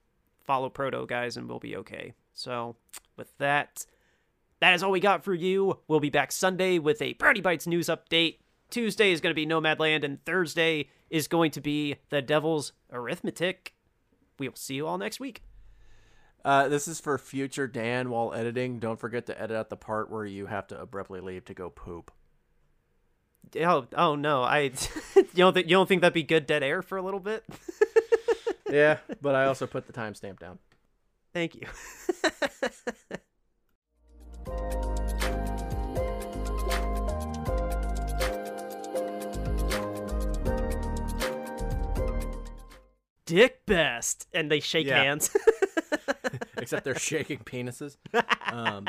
follow 0.44 0.68
Proto, 0.68 1.06
guys, 1.06 1.36
and 1.36 1.48
we'll 1.48 1.58
be 1.58 1.76
okay. 1.76 2.12
So, 2.32 2.76
with 3.16 3.36
that, 3.38 3.86
that 4.60 4.74
is 4.74 4.82
all 4.82 4.90
we 4.90 5.00
got 5.00 5.24
for 5.24 5.34
you. 5.34 5.78
We'll 5.88 6.00
be 6.00 6.10
back 6.10 6.32
Sunday 6.32 6.78
with 6.78 7.00
a 7.00 7.12
Brownie 7.14 7.40
Bites 7.40 7.66
news 7.66 7.86
update. 7.86 8.38
Tuesday 8.70 9.12
is 9.12 9.20
going 9.20 9.30
to 9.30 9.34
be 9.34 9.46
Nomadland, 9.46 10.04
and 10.04 10.24
Thursday 10.24 10.88
is 11.10 11.28
going 11.28 11.52
to 11.52 11.60
be 11.60 11.96
The 12.10 12.22
Devil's 12.22 12.72
Arithmetic. 12.92 13.74
We 14.38 14.48
will 14.48 14.56
see 14.56 14.74
you 14.74 14.86
all 14.86 14.98
next 14.98 15.20
week. 15.20 15.42
Uh, 16.44 16.68
this 16.68 16.88
is 16.88 17.00
for 17.00 17.16
future 17.16 17.66
Dan 17.66 18.10
while 18.10 18.34
editing. 18.34 18.78
Don't 18.78 18.98
forget 18.98 19.26
to 19.26 19.40
edit 19.40 19.56
out 19.56 19.70
the 19.70 19.76
part 19.76 20.10
where 20.10 20.26
you 20.26 20.46
have 20.46 20.66
to 20.68 20.80
abruptly 20.80 21.20
leave 21.20 21.44
to 21.46 21.54
go 21.54 21.70
poop. 21.70 22.10
Oh, 23.60 23.86
oh 23.96 24.14
no! 24.16 24.42
I 24.42 24.72
you 25.16 25.24
don't 25.36 25.52
think 25.54 25.66
you 25.68 25.72
don't 25.76 25.88
think 25.88 26.00
that'd 26.00 26.14
be 26.14 26.22
good 26.22 26.46
dead 26.46 26.62
air 26.62 26.82
for 26.82 26.98
a 26.98 27.02
little 27.02 27.20
bit? 27.20 27.44
Yeah, 28.70 28.98
but 29.22 29.36
I 29.36 29.44
also 29.44 29.68
put 29.68 29.86
the 29.86 29.92
timestamp 29.92 30.40
down. 30.40 30.58
Thank 31.32 31.54
you. 31.54 31.68
Dick 43.26 43.64
best, 43.66 44.26
and 44.34 44.50
they 44.50 44.60
shake 44.60 44.86
Yeah. 44.86 45.02
hands. 45.02 45.34
Except 46.58 46.84
they're 46.84 46.98
shaking 46.98 47.38
penises. 47.38 47.96
Um, 48.50 48.86